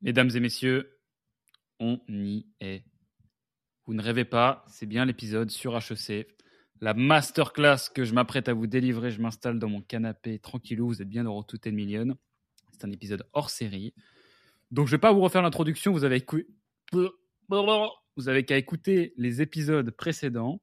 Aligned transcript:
Mesdames 0.00 0.30
et 0.34 0.40
messieurs, 0.40 0.98
on 1.80 2.00
y 2.08 2.46
est. 2.60 2.84
Vous 3.86 3.94
ne 3.94 4.02
rêvez 4.02 4.24
pas, 4.24 4.64
c'est 4.68 4.86
bien 4.86 5.04
l'épisode 5.04 5.50
sur 5.50 5.76
HEC. 5.76 6.28
La 6.80 6.94
masterclass 6.94 7.90
que 7.92 8.04
je 8.04 8.14
m'apprête 8.14 8.48
à 8.48 8.54
vous 8.54 8.68
délivrer, 8.68 9.10
je 9.10 9.20
m'installe 9.20 9.58
dans 9.58 9.68
mon 9.68 9.80
canapé 9.80 10.38
tranquillou, 10.38 10.86
vous 10.86 11.02
êtes 11.02 11.08
bien 11.08 11.24
dans 11.24 11.42
tout 11.42 11.66
est 11.66 11.72
million. 11.72 12.16
C'est 12.70 12.84
un 12.84 12.92
épisode 12.92 13.26
hors 13.32 13.50
série. 13.50 13.92
Donc 14.70 14.86
je 14.86 14.92
ne 14.92 14.96
vais 14.96 15.00
pas 15.00 15.12
vous 15.12 15.20
refaire 15.20 15.42
l'introduction, 15.42 15.92
vous 15.92 16.04
avez 16.04 16.24
vous 18.16 18.28
avez 18.28 18.44
qu'à 18.44 18.56
écouter 18.56 19.14
les 19.16 19.42
épisodes 19.42 19.90
précédents. 19.90 20.60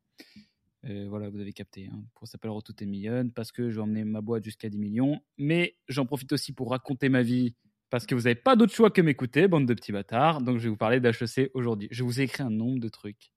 Euh, 0.86 1.08
voilà, 1.10 1.30
vous 1.30 1.40
avez 1.40 1.52
capté. 1.52 1.90
Hein. 1.92 2.04
Pour 2.14 2.28
s'appeler 2.28 2.54
Tout 2.64 2.84
est 2.84 2.86
million, 2.86 3.30
parce 3.30 3.52
que 3.52 3.70
je 3.70 3.76
vais 3.76 3.82
emmener 3.82 4.04
ma 4.04 4.22
boîte 4.22 4.44
jusqu'à 4.44 4.70
10 4.70 4.78
millions. 4.78 5.20
Mais 5.38 5.76
j'en 5.88 6.06
profite 6.06 6.32
aussi 6.32 6.54
pour 6.54 6.70
raconter 6.70 7.10
ma 7.10 7.24
vie 7.24 7.56
parce 7.90 8.06
que 8.06 8.16
vous 8.16 8.22
n'avez 8.22 8.36
pas 8.36 8.56
d'autre 8.56 8.74
choix 8.74 8.90
que 8.90 9.02
m'écouter, 9.02 9.48
bande 9.48 9.68
de 9.68 9.74
petits 9.74 9.92
bâtards. 9.92 10.42
Donc, 10.42 10.58
je 10.58 10.64
vais 10.64 10.70
vous 10.70 10.78
parler 10.78 11.00
d'HEC 11.00 11.52
aujourd'hui. 11.54 11.88
Je 11.92 12.04
vous 12.04 12.20
ai 12.20 12.24
écrit 12.24 12.44
un 12.44 12.50
nombre 12.50 12.80
de 12.80 12.90
trucs. 12.90 13.32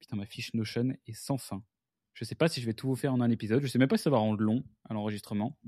Putain, 0.00 0.16
ma 0.16 0.26
fiche 0.26 0.54
Notion 0.54 0.96
est 1.06 1.14
sans 1.14 1.38
fin. 1.38 1.62
Je 2.14 2.24
ne 2.24 2.26
sais 2.26 2.34
pas 2.34 2.48
si 2.48 2.60
je 2.60 2.66
vais 2.66 2.74
tout 2.74 2.88
vous 2.88 2.96
faire 2.96 3.12
en 3.12 3.20
un 3.20 3.30
épisode. 3.30 3.60
Je 3.60 3.66
ne 3.66 3.70
sais 3.70 3.78
même 3.78 3.88
pas 3.88 3.96
si 3.96 4.04
ça 4.04 4.10
va 4.10 4.18
rendre 4.18 4.40
long 4.40 4.64
à 4.88 4.94
l'enregistrement. 4.94 5.58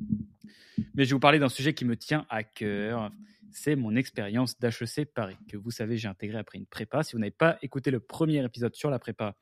Mais 0.94 1.04
je 1.04 1.10
vais 1.10 1.14
vous 1.14 1.20
parler 1.20 1.38
d'un 1.38 1.48
sujet 1.48 1.74
qui 1.74 1.84
me 1.84 1.96
tient 1.96 2.26
à 2.28 2.44
cœur. 2.44 3.10
C'est 3.50 3.76
mon 3.76 3.96
expérience 3.96 4.58
d'HEC 4.58 5.12
Paris, 5.14 5.36
que 5.48 5.56
vous 5.56 5.70
savez, 5.70 5.96
j'ai 5.96 6.08
intégré 6.08 6.38
après 6.38 6.58
une 6.58 6.66
prépa. 6.66 7.02
Si 7.02 7.12
vous 7.12 7.18
n'avez 7.18 7.30
pas 7.30 7.58
écouté 7.62 7.90
le 7.90 8.00
premier 8.00 8.44
épisode 8.44 8.74
sur 8.74 8.90
la 8.90 8.98
prépa, 8.98 9.36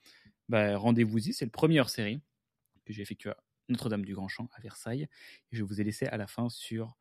bah, 0.48 0.77
rendez-vous-y. 0.77 1.32
C'est 1.32 1.44
le 1.44 1.50
premier 1.50 1.80
hors 1.80 1.91
série 1.91 2.20
que 2.84 2.92
j'ai 2.92 3.02
effectué 3.02 3.30
à 3.30 3.36
Notre-Dame 3.68 4.04
du 4.04 4.14
Grand 4.14 4.28
Champ 4.28 4.48
à 4.54 4.60
Versailles. 4.60 5.08
Et 5.50 5.56
je 5.56 5.64
vous 5.64 5.80
ai 5.80 5.84
laissé 5.84 6.06
à 6.06 6.16
la 6.16 6.27
fin 6.27 6.48
sur 6.48 6.96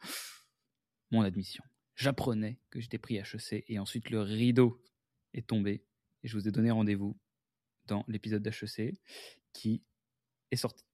mon 1.12 1.22
admission. 1.22 1.64
J'apprenais 1.96 2.58
que 2.70 2.80
j'étais 2.80 2.98
pris 2.98 3.18
HEC 3.18 3.64
et 3.68 3.80
ensuite 3.80 4.10
le 4.10 4.22
rideau 4.22 4.82
est 5.34 5.46
tombé 5.46 5.84
et 6.24 6.28
je 6.28 6.38
vous 6.38 6.48
ai 6.48 6.52
donné 6.52 6.72
rendez-vous 6.72 7.18
dans 7.86 8.06
l'épisode 8.08 8.42
d'HEC 8.42 8.96
qui 9.54 9.84
est 10.52 10.56
sorti. 10.56 10.86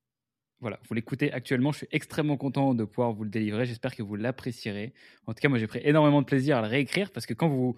Voilà, 0.59 0.79
vous 0.87 0.95
l'écoutez 0.95 1.31
actuellement, 1.31 1.71
je 1.71 1.79
suis 1.79 1.87
extrêmement 1.91 2.35
content 2.35 2.73
de 2.73 2.83
pouvoir 2.83 3.13
vous 3.13 3.23
le 3.23 3.29
délivrer, 3.29 3.65
j'espère 3.65 3.95
que 3.95 4.01
vous 4.01 4.15
l'apprécierez. 4.15 4.93
En 5.27 5.33
tout 5.33 5.39
cas, 5.39 5.49
moi 5.49 5.59
j'ai 5.59 5.67
pris 5.67 5.81
énormément 5.83 6.21
de 6.21 6.25
plaisir 6.25 6.57
à 6.57 6.61
le 6.61 6.67
réécrire 6.67 7.11
parce 7.11 7.25
que 7.25 7.33
quand 7.33 7.47
vous... 7.47 7.75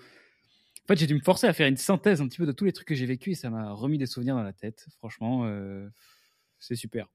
En 0.86 0.88
fait, 0.88 0.98
j'ai 0.98 1.08
dû 1.08 1.14
me 1.14 1.20
forcer 1.20 1.46
à 1.46 1.54
faire 1.54 1.68
une 1.68 1.78
synthèse 1.78 2.22
un 2.22 2.28
petit 2.28 2.38
peu 2.38 2.48
de 2.48 2.52
tous 2.52 2.66
les 2.66 2.72
trucs 2.72 2.88
que 2.88 2.96
j'ai 2.96 3.06
vécu 3.06 3.32
et 3.32 3.36
ça 3.36 3.50
m'a 3.50 3.72
remis 3.74 3.98
des 3.98 4.08
souvenirs 4.08 4.36
dans 4.36 4.44
la 4.44 4.54
tête. 4.54 4.88
Franchement, 4.98 5.46
euh, 5.46 5.88
c'est 6.60 6.76
super. 6.76 7.08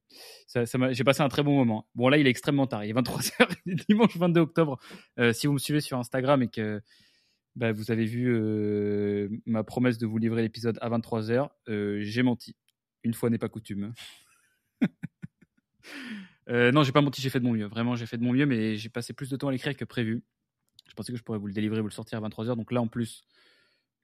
Ça, 0.47 0.65
j'ai 0.65 1.05
passé 1.05 1.23
un 1.23 1.29
très 1.29 1.43
bon 1.43 1.55
moment. 1.55 1.89
Bon, 1.95 2.09
là, 2.09 2.17
il 2.19 2.27
est 2.27 2.31
extrêmement 2.31 2.67
tard. 2.67 2.85
Il 2.85 2.91
est 2.91 2.95
23h, 2.95 3.57
dimanche 3.89 4.17
22 4.17 4.41
octobre. 4.41 4.79
Euh, 5.19 5.33
si 5.33 5.47
vous 5.47 5.53
me 5.53 5.59
suivez 5.59 5.81
sur 5.81 5.99
Instagram 5.99 6.43
et 6.43 6.49
que 6.49 6.81
bah, 7.55 7.73
vous 7.73 7.91
avez 7.91 8.07
vu 8.07 8.35
euh, 8.35 9.29
ma 9.47 9.63
promesse 9.63 9.99
de 9.99 10.07
vous 10.07 10.19
livrer 10.19 10.43
l'épisode 10.43 10.79
à 10.81 10.89
23h, 10.89 11.51
euh, 11.69 12.01
j'ai 12.03 12.23
menti. 12.23 12.57
Une 13.03 13.15
fois 13.15 13.29
n'est 13.31 13.39
pas 13.39 13.51
coutume. 13.51 13.93
non, 16.49 16.83
j'ai 16.83 16.93
pas 16.93 17.03
menti, 17.03 17.21
j'ai 17.21 17.31
fait 17.31 17.41
de 17.41 17.45
mon 17.45 17.53
mieux. 17.53 17.67
Vraiment, 17.67 17.97
j'ai 17.97 18.07
fait 18.07 18.17
de 18.17 18.25
mon 18.25 18.33
mieux, 18.33 18.47
mais 18.47 18.77
j'ai 18.77 18.89
passé 18.89 19.13
plus 19.13 19.29
de 19.29 19.37
temps 19.37 19.49
à 19.49 19.53
l'écrire 19.53 19.77
que 19.77 19.85
prévu. 19.85 20.25
Je 20.89 20.95
pensais 20.95 21.13
que 21.13 21.19
je 21.19 21.23
pourrais 21.23 21.39
vous 21.39 21.47
le 21.47 21.53
délivrer, 21.53 21.81
vous 21.81 21.89
le 21.89 21.93
sortir 21.93 22.23
à 22.23 22.29
23h. 22.29 22.57
Donc 22.57 22.73
là, 22.73 22.81
en 22.81 22.89
plus, 22.89 23.25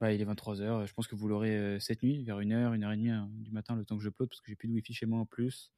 il 0.08 0.20
est 0.20 0.24
23h. 0.24 0.86
Je 0.86 0.92
pense 0.94 1.06
que 1.06 1.14
vous 1.14 1.28
l'aurez 1.28 1.56
euh, 1.56 1.78
cette 1.78 2.02
nuit, 2.02 2.24
vers 2.24 2.40
1h, 2.40 2.78
1h30 2.78 3.10
hein, 3.10 3.28
du 3.32 3.50
matin, 3.50 3.76
le 3.76 3.84
temps 3.84 3.96
que 3.96 4.02
je 4.02 4.08
upload, 4.08 4.28
parce 4.28 4.40
que 4.40 4.48
j'ai 4.48 4.56
plus 4.56 4.68
de 4.68 4.72
wifi 4.72 4.94
chez 4.94 5.06
moi 5.06 5.20
en 5.20 5.26
plus. 5.26 5.70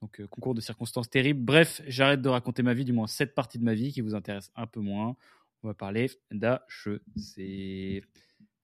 Donc, 0.00 0.20
euh, 0.20 0.26
concours 0.26 0.54
de 0.54 0.60
circonstances 0.60 1.08
terribles. 1.08 1.40
Bref, 1.40 1.80
j'arrête 1.86 2.20
de 2.20 2.28
raconter 2.28 2.62
ma 2.64 2.74
vie, 2.74 2.84
du 2.84 2.92
moins 2.92 3.06
cette 3.06 3.34
partie 3.34 3.58
de 3.58 3.64
ma 3.64 3.74
vie 3.74 3.92
qui 3.92 4.00
vous 4.00 4.16
intéresse 4.16 4.50
un 4.56 4.66
peu 4.66 4.80
moins. 4.80 5.16
On 5.62 5.68
va 5.68 5.74
parler 5.74 6.10
d'HEC. 6.32 8.04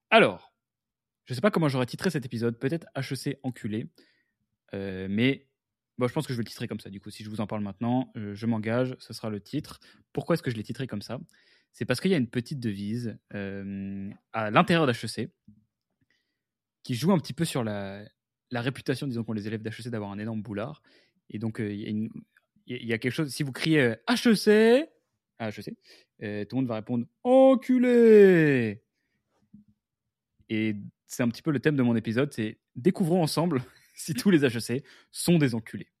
Alors, 0.09 0.51
je 1.25 1.31
ne 1.31 1.35
sais 1.35 1.41
pas 1.41 1.51
comment 1.51 1.69
j'aurais 1.69 1.85
titré 1.85 2.09
cet 2.09 2.25
épisode. 2.25 2.59
Peut-être 2.59 2.87
HEC 2.95 3.39
enculé. 3.43 3.87
Euh, 4.73 5.07
mais 5.09 5.47
bon, 5.97 6.07
je 6.07 6.13
pense 6.13 6.27
que 6.27 6.33
je 6.33 6.37
vais 6.37 6.43
le 6.43 6.49
titrer 6.49 6.67
comme 6.67 6.81
ça. 6.81 6.89
Du 6.89 6.99
coup, 6.99 7.09
si 7.09 7.23
je 7.23 7.29
vous 7.29 7.39
en 7.39 7.47
parle 7.47 7.61
maintenant, 7.61 8.11
je 8.15 8.45
m'engage. 8.45 8.97
Ce 8.99 9.13
sera 9.13 9.29
le 9.29 9.39
titre. 9.39 9.79
Pourquoi 10.11 10.33
est-ce 10.33 10.43
que 10.43 10.51
je 10.51 10.57
l'ai 10.57 10.63
titré 10.63 10.87
comme 10.87 11.01
ça? 11.01 11.21
C'est 11.73 11.85
parce 11.85 11.99
qu'il 12.01 12.11
y 12.11 12.13
a 12.13 12.17
une 12.17 12.29
petite 12.29 12.59
devise 12.59 13.17
euh, 13.33 14.09
à 14.33 14.51
l'intérieur 14.51 14.87
d'HEC 14.87 15.29
qui 16.83 16.95
joue 16.95 17.11
un 17.11 17.19
petit 17.19 17.33
peu 17.33 17.45
sur 17.45 17.63
la, 17.63 18.05
réputation, 18.51 19.07
disons, 19.07 19.23
qu'ont 19.23 19.33
les 19.33 19.47
élèves 19.47 19.61
d'HEC 19.61 19.89
d'avoir 19.89 20.11
un 20.11 20.19
énorme 20.19 20.41
boulard. 20.41 20.81
Et 21.29 21.39
donc, 21.39 21.59
euh, 21.59 21.71
il 21.71 22.09
y, 22.65 22.93
a 22.93 22.97
quelque 22.97 23.13
chose, 23.13 23.33
si 23.33 23.43
vous 23.43 23.51
criez 23.51 23.95
HEC 24.07 24.47
euh, 24.47 24.85
à 25.37 25.49
HEC, 25.49 25.65
tout 25.69 25.75
le 26.19 26.55
monde 26.55 26.67
va 26.67 26.75
répondre 26.75 27.05
Enculé 27.23 28.83
Et 30.49 30.75
c'est 31.05 31.23
un 31.23 31.29
petit 31.29 31.41
peu 31.41 31.51
le 31.51 31.59
thème 31.59 31.75
de 31.75 31.83
mon 31.83 31.95
épisode, 31.95 32.33
c'est 32.33 32.59
découvrons 32.75 33.23
ensemble 33.23 33.63
si 33.95 34.13
tous 34.13 34.31
les 34.31 34.43
HEC 34.43 34.83
sont 35.11 35.37
des 35.37 35.55
enculés. 35.55 35.91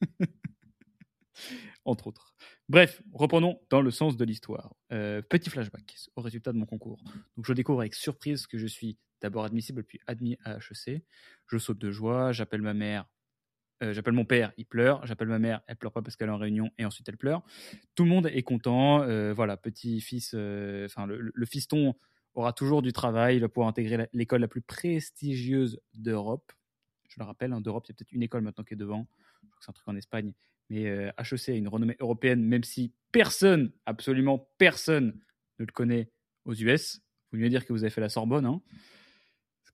Entre 1.84 2.06
autres. 2.06 2.34
Bref, 2.68 3.00
reprenons 3.14 3.58
dans 3.70 3.80
le 3.80 3.90
sens 3.90 4.18
de 4.18 4.24
l'histoire. 4.26 4.74
Euh, 4.92 5.22
petit 5.22 5.48
flashback 5.48 5.96
au 6.16 6.20
résultat 6.20 6.52
de 6.52 6.58
mon 6.58 6.66
concours. 6.66 7.02
Donc, 7.36 7.46
je 7.46 7.52
découvre 7.54 7.80
avec 7.80 7.94
surprise 7.94 8.46
que 8.46 8.58
je 8.58 8.66
suis 8.66 8.98
d'abord 9.22 9.44
admissible 9.44 9.84
puis 9.84 9.98
admis 10.06 10.36
à 10.44 10.58
HEC. 10.58 11.02
Je 11.46 11.56
saute 11.56 11.78
de 11.78 11.90
joie, 11.90 12.32
j'appelle 12.32 12.60
ma 12.60 12.74
mère, 12.74 13.06
euh, 13.82 13.94
j'appelle 13.94 14.12
mon 14.12 14.26
père, 14.26 14.52
il 14.58 14.66
pleure, 14.66 15.04
j'appelle 15.06 15.28
ma 15.28 15.38
mère, 15.38 15.62
elle 15.66 15.76
pleure 15.76 15.92
pas 15.92 16.02
parce 16.02 16.16
qu'elle 16.16 16.28
est 16.28 16.32
en 16.32 16.36
réunion 16.36 16.70
et 16.76 16.84
ensuite 16.84 17.08
elle 17.08 17.16
pleure. 17.16 17.42
Tout 17.94 18.04
le 18.04 18.10
monde 18.10 18.26
est 18.26 18.42
content. 18.42 19.02
Euh, 19.02 19.32
voilà, 19.32 19.56
petit 19.56 20.02
fils, 20.02 20.34
enfin 20.34 21.06
le, 21.06 21.46
fiston 21.46 21.94
aura 22.34 22.52
toujours 22.52 22.82
du 22.82 22.92
travail, 22.92 23.36
il 23.36 23.40
va 23.40 23.48
pouvoir 23.48 23.68
intégrer 23.68 24.08
l'école 24.12 24.42
la 24.42 24.48
plus 24.48 24.60
prestigieuse 24.60 25.80
d'Europe. 25.94 26.52
Je 27.08 27.18
le 27.18 27.24
rappelle, 27.24 27.54
hein, 27.54 27.62
d'Europe, 27.62 27.86
il 27.86 27.92
y 27.92 27.92
a 27.92 27.94
peut-être 27.94 28.12
une 28.12 28.22
école 28.22 28.42
maintenant 28.42 28.62
qui 28.62 28.74
est 28.74 28.76
devant. 28.76 29.08
Je 29.42 29.48
crois 29.48 29.58
que 29.58 29.64
c'est 29.64 29.70
un 29.70 29.72
truc 29.72 29.88
en 29.88 29.96
Espagne 29.96 30.34
mais 30.70 30.82
HEC 30.82 31.48
euh, 31.48 31.52
a 31.52 31.56
une 31.56 31.68
renommée 31.68 31.96
européenne, 32.00 32.42
même 32.44 32.64
si 32.64 32.92
personne, 33.12 33.72
absolument 33.86 34.50
personne, 34.58 35.18
ne 35.58 35.64
le 35.64 35.72
connaît 35.72 36.10
aux 36.44 36.54
US. 36.54 37.00
Vous 37.32 37.38
mieux 37.38 37.48
dire 37.48 37.66
que 37.66 37.72
vous 37.72 37.84
avez 37.84 37.90
fait 37.90 38.00
la 38.00 38.08
Sorbonne. 38.08 38.46
Hein. 38.46 38.62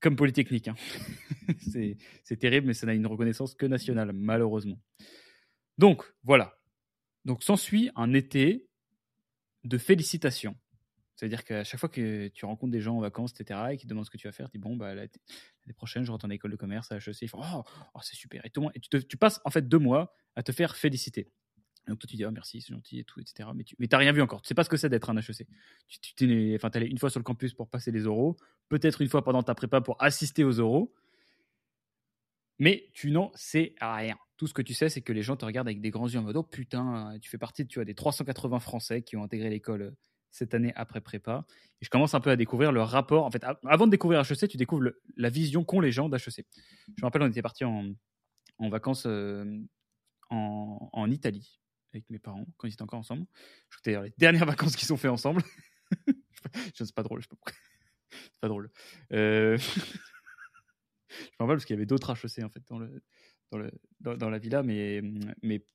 Comme 0.01 0.15
Polytechnique. 0.15 0.67
Hein. 0.67 0.75
c'est 2.23 2.37
terrible, 2.37 2.67
mais 2.67 2.73
ça 2.73 2.85
n'a 2.85 2.93
une 2.93 3.07
reconnaissance 3.07 3.55
que 3.55 3.65
nationale, 3.65 4.11
malheureusement. 4.13 4.79
Donc, 5.77 6.03
voilà. 6.23 6.57
Donc, 7.23 7.43
s'ensuit 7.43 7.89
un 7.95 8.13
été 8.13 8.67
de 9.63 9.77
félicitations. 9.77 10.55
C'est-à-dire 11.15 11.45
qu'à 11.45 11.63
chaque 11.63 11.79
fois 11.79 11.87
que 11.87 12.27
tu 12.27 12.45
rencontres 12.45 12.71
des 12.71 12.81
gens 12.81 12.97
en 12.97 12.99
vacances, 12.99 13.31
etc., 13.39 13.59
et 13.71 13.77
qui 13.77 13.85
te 13.85 13.89
demandent 13.89 14.05
ce 14.05 14.09
que 14.09 14.17
tu 14.17 14.27
vas 14.27 14.33
faire, 14.33 14.49
tu 14.49 14.57
dis 14.57 14.61
bon, 14.61 14.75
bah, 14.75 14.93
l'année 14.93 15.09
prochaine, 15.75 16.03
je 16.03 16.11
rentre 16.11 16.25
en 16.25 16.29
école 16.29 16.51
de 16.51 16.57
commerce 16.57 16.91
à 16.91 16.97
HEC. 16.97 17.21
Ils 17.21 17.29
font 17.29 17.39
oh, 17.41 17.63
oh 17.93 17.99
c'est 18.03 18.15
super. 18.15 18.45
Et, 18.45 18.49
tout, 18.49 18.69
et 18.75 18.79
tu, 18.79 19.17
passes 19.17 19.39
en 19.45 19.49
fait 19.49 19.67
deux 19.67 19.79
mois 19.79 20.13
à 20.35 20.43
te 20.43 20.51
faire 20.51 20.75
féliciter. 20.75 21.31
Donc 21.87 21.99
toi, 21.99 22.07
tu 22.09 22.17
dis 22.17 22.25
oh, 22.25 22.31
merci, 22.31 22.61
c'est 22.61 22.73
gentil 22.73 22.99
et 22.99 23.03
tout, 23.05 23.21
etc. 23.21 23.47
Mais 23.55 23.63
tu 23.63 23.75
n'as 23.79 23.97
rien 23.97 24.11
vu 24.11 24.21
encore. 24.21 24.41
Tu 24.41 24.49
sais 24.49 24.55
pas 24.55 24.65
ce 24.65 24.69
que 24.69 24.75
c'est 24.75 24.89
d'être 24.89 25.09
un 25.09 25.15
HEC. 25.15 25.47
Tu, 25.87 26.15
tu 26.15 26.55
enfin, 26.55 26.69
allé 26.73 26.87
une 26.87 26.97
fois 26.97 27.09
sur 27.09 27.19
le 27.19 27.23
campus 27.23 27.53
pour 27.53 27.69
passer 27.69 27.91
les 27.91 28.07
oraux, 28.07 28.35
peut-être 28.67 29.01
une 29.01 29.07
fois 29.07 29.23
pendant 29.23 29.41
ta 29.41 29.55
prépa 29.55 29.79
pour 29.79 30.01
assister 30.03 30.43
aux 30.43 30.59
oraux, 30.59 30.93
mais 32.59 32.89
tu 32.93 33.11
n'en 33.11 33.31
sais 33.35 33.75
rien. 33.79 34.17
Tout 34.35 34.47
ce 34.47 34.53
que 34.53 34.61
tu 34.61 34.73
sais, 34.73 34.89
c'est 34.89 35.01
que 35.01 35.13
les 35.13 35.21
gens 35.21 35.37
te 35.37 35.45
regardent 35.45 35.69
avec 35.69 35.79
des 35.79 35.91
grands 35.91 36.09
yeux 36.09 36.19
en 36.19 36.23
mode 36.23 36.35
oh 36.35 36.43
putain, 36.43 37.17
tu 37.21 37.29
fais 37.29 37.37
partie 37.37 37.65
tu 37.65 37.79
vois, 37.79 37.85
des 37.85 37.95
380 37.95 38.59
Français 38.59 39.01
qui 39.01 39.15
ont 39.15 39.23
intégré 39.23 39.49
l'école 39.49 39.95
cette 40.35 40.53
année 40.53 40.73
après 40.75 40.99
prépa. 40.99 41.45
Et 41.81 41.85
je 41.85 41.89
commence 41.89 42.13
un 42.13 42.19
peu 42.19 42.29
à 42.29 42.35
découvrir 42.35 42.73
le 42.73 42.81
rapport. 42.81 43.25
En 43.25 43.31
fait, 43.31 43.43
avant 43.65 43.85
de 43.85 43.91
découvrir 43.91 44.19
HEC, 44.19 44.49
tu 44.49 44.57
découvres 44.57 44.91
la 45.15 45.29
vision 45.29 45.63
qu'ont 45.63 45.79
les 45.79 45.93
gens 45.93 46.09
d'HEC. 46.09 46.45
Je 46.87 47.01
me 47.01 47.03
rappelle, 47.03 47.21
on 47.21 47.29
était 47.29 47.41
parti 47.41 47.63
en, 47.63 47.93
vacances 48.59 49.05
euh, 49.05 49.61
en, 50.29 51.09
Italie 51.09 51.61
avec 51.93 52.09
mes 52.09 52.19
parents 52.19 52.45
quand 52.57 52.67
ils 52.67 52.73
étaient 52.73 52.81
encore 52.81 52.99
ensemble. 52.99 53.25
Je 53.69 53.77
crois 53.77 54.03
les 54.03 54.13
dernières 54.17 54.45
vacances 54.45 54.75
qu'ils 54.75 54.91
ont 54.91 54.97
fait 54.97 55.07
ensemble. 55.07 55.41
c'est 56.73 56.93
pas 56.93 57.03
drôle, 57.03 57.21
je 57.21 57.27
sais 57.29 57.35
pas. 57.35 57.51
C'est 58.11 58.39
pas 58.39 58.47
drôle. 58.47 58.69
Euh... 59.11 59.57
je 59.57 61.15
me 61.15 61.25
rappelle 61.39 61.55
parce 61.55 61.65
qu'il 61.65 61.73
y 61.73 61.77
avait 61.77 61.85
d'autres 61.85 62.11
HEC 62.11 62.43
en 62.45 62.49
fait 62.49 62.63
dans 63.99 64.29
la 64.29 64.37
villa, 64.37 64.63
mais, 64.63 65.01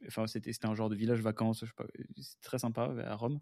enfin, 0.06 0.26
c'était, 0.26 0.52
un 0.64 0.74
genre 0.74 0.88
de 0.88 0.96
village 0.96 1.20
vacances, 1.20 1.64
c'est 2.16 2.40
très 2.40 2.58
sympa 2.58 2.94
à 3.04 3.14
Rome 3.14 3.40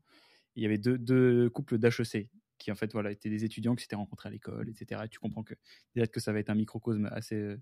il 0.56 0.62
y 0.62 0.66
avait 0.66 0.78
deux, 0.78 0.98
deux 0.98 1.50
couples 1.50 1.78
d'HEC 1.78 2.28
qui 2.58 2.72
en 2.72 2.74
fait 2.74 2.92
voilà 2.92 3.10
étaient 3.10 3.30
des 3.30 3.44
étudiants 3.44 3.74
qui 3.74 3.82
s'étaient 3.82 3.96
rencontrés 3.96 4.28
à 4.28 4.32
l'école, 4.32 4.68
etc. 4.68 5.02
Et 5.04 5.08
tu 5.08 5.18
comprends 5.18 5.44
que 5.44 5.54
peut-être 5.94 6.10
que 6.10 6.20
ça 6.20 6.32
va 6.32 6.40
être 6.40 6.50
un 6.50 6.54
microcosme 6.54 7.08
assez. 7.12 7.36
Euh, 7.36 7.56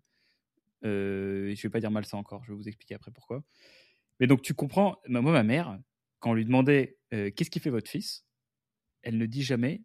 euh, 0.85 1.55
je 1.55 1.63
vais 1.63 1.71
pas 1.71 1.81
dire 1.81 1.91
mal 1.91 2.05
ça 2.05 2.17
encore, 2.17 2.45
je 2.45 2.53
vais 2.53 2.57
vous 2.57 2.69
expliquer 2.69 2.95
après 2.95 3.11
pourquoi. 3.11 3.45
Mais 4.21 4.27
donc 4.27 4.43
tu 4.43 4.55
comprends, 4.55 5.01
moi 5.09 5.33
ma 5.33 5.43
mère, 5.43 5.79
quand 6.21 6.31
on 6.31 6.35
lui 6.35 6.45
demandait 6.45 6.99
euh, 7.13 7.31
qu'est-ce 7.31 7.51
qui 7.51 7.61
fait 7.61 7.71
votre 7.71 7.91
fils, 7.91 8.25
elle 9.03 9.19
ne 9.19 9.27
dit 9.27 9.43
jamais 9.43 9.83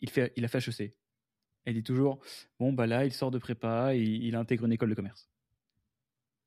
il, 0.00 0.10
fait, 0.10 0.32
il 0.36 0.44
a 0.44 0.48
fait 0.48 0.66
HEC. 0.66 0.94
Elle 1.66 1.74
dit 1.74 1.82
toujours 1.82 2.20
bon 2.58 2.72
bah 2.72 2.86
là 2.86 3.04
il 3.04 3.12
sort 3.12 3.30
de 3.30 3.38
prépa, 3.38 3.94
il, 3.94 4.24
il 4.24 4.36
intègre 4.36 4.64
une 4.66 4.72
école 4.72 4.90
de 4.90 4.94
commerce 4.94 5.30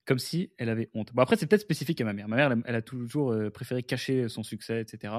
comme 0.07 0.19
si 0.19 0.51
elle 0.57 0.69
avait 0.69 0.89
honte. 0.94 1.13
Bon, 1.13 1.21
après, 1.21 1.36
c'est 1.36 1.45
peut-être 1.48 1.62
spécifique 1.62 2.00
à 2.01 2.06
ma 2.06 2.13
mère. 2.13 2.30
Ma 2.30 2.38
mère, 2.38 2.57
elle, 2.65 2.75
a 2.75 2.81
toujours 2.81 3.33
euh, 3.33 3.50
préféré 3.50 3.83
cacher 3.83 4.30
son 4.30 4.42
succès, 4.42 4.81
etc. 4.81 5.13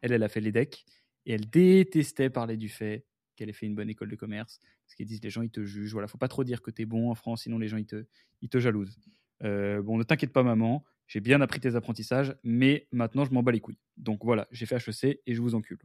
Elle, 0.00 0.12
elle 0.12 0.22
a 0.22 0.28
fait 0.28 0.40
les 0.40 0.50
decks. 0.50 0.84
Et 1.24 1.32
elle 1.32 1.48
détestait 1.48 2.28
parler 2.28 2.56
du 2.56 2.68
fait 2.68 3.06
qu'elle 3.36 3.48
ait 3.48 3.54
fait 3.54 3.66
une 3.66 3.76
bonne 3.76 3.88
école 3.88 4.10
de 4.10 4.16
commerce. 4.16 4.58
Parce 4.84 4.96
qu'ils 4.96 5.06
disent 5.06 5.22
les 5.22 5.30
gens, 5.30 5.42
ils 5.42 5.50
te 5.50 5.64
jugent. 5.64 5.92
Voilà, 5.92 6.08
faut 6.08 6.18
pas 6.18 6.28
trop 6.28 6.42
dire 6.42 6.60
que 6.60 6.72
tu 6.72 6.82
es 6.82 6.84
bon 6.84 7.08
en 7.08 7.14
France, 7.14 7.42
sinon 7.44 7.58
les 7.58 7.68
gens, 7.68 7.76
ils 7.76 7.86
te, 7.86 8.04
ils 8.42 8.48
te 8.48 8.58
jalousent. 8.58 8.98
Euh, 9.44 9.80
bon, 9.80 9.96
ne 9.96 10.02
t'inquiète 10.02 10.32
pas, 10.32 10.42
maman. 10.42 10.84
J'ai 11.06 11.20
bien 11.20 11.40
appris 11.40 11.60
tes 11.60 11.76
apprentissages, 11.76 12.34
mais 12.42 12.88
maintenant, 12.90 13.24
je 13.24 13.32
m'en 13.32 13.44
bats 13.44 13.52
les 13.52 13.60
couilles. 13.60 13.78
Donc 13.96 14.24
voilà, 14.24 14.48
j'ai 14.50 14.66
fait 14.66 14.76
HEC 14.76 15.20
et 15.24 15.34
je 15.34 15.40
vous 15.40 15.54
encule. 15.54 15.78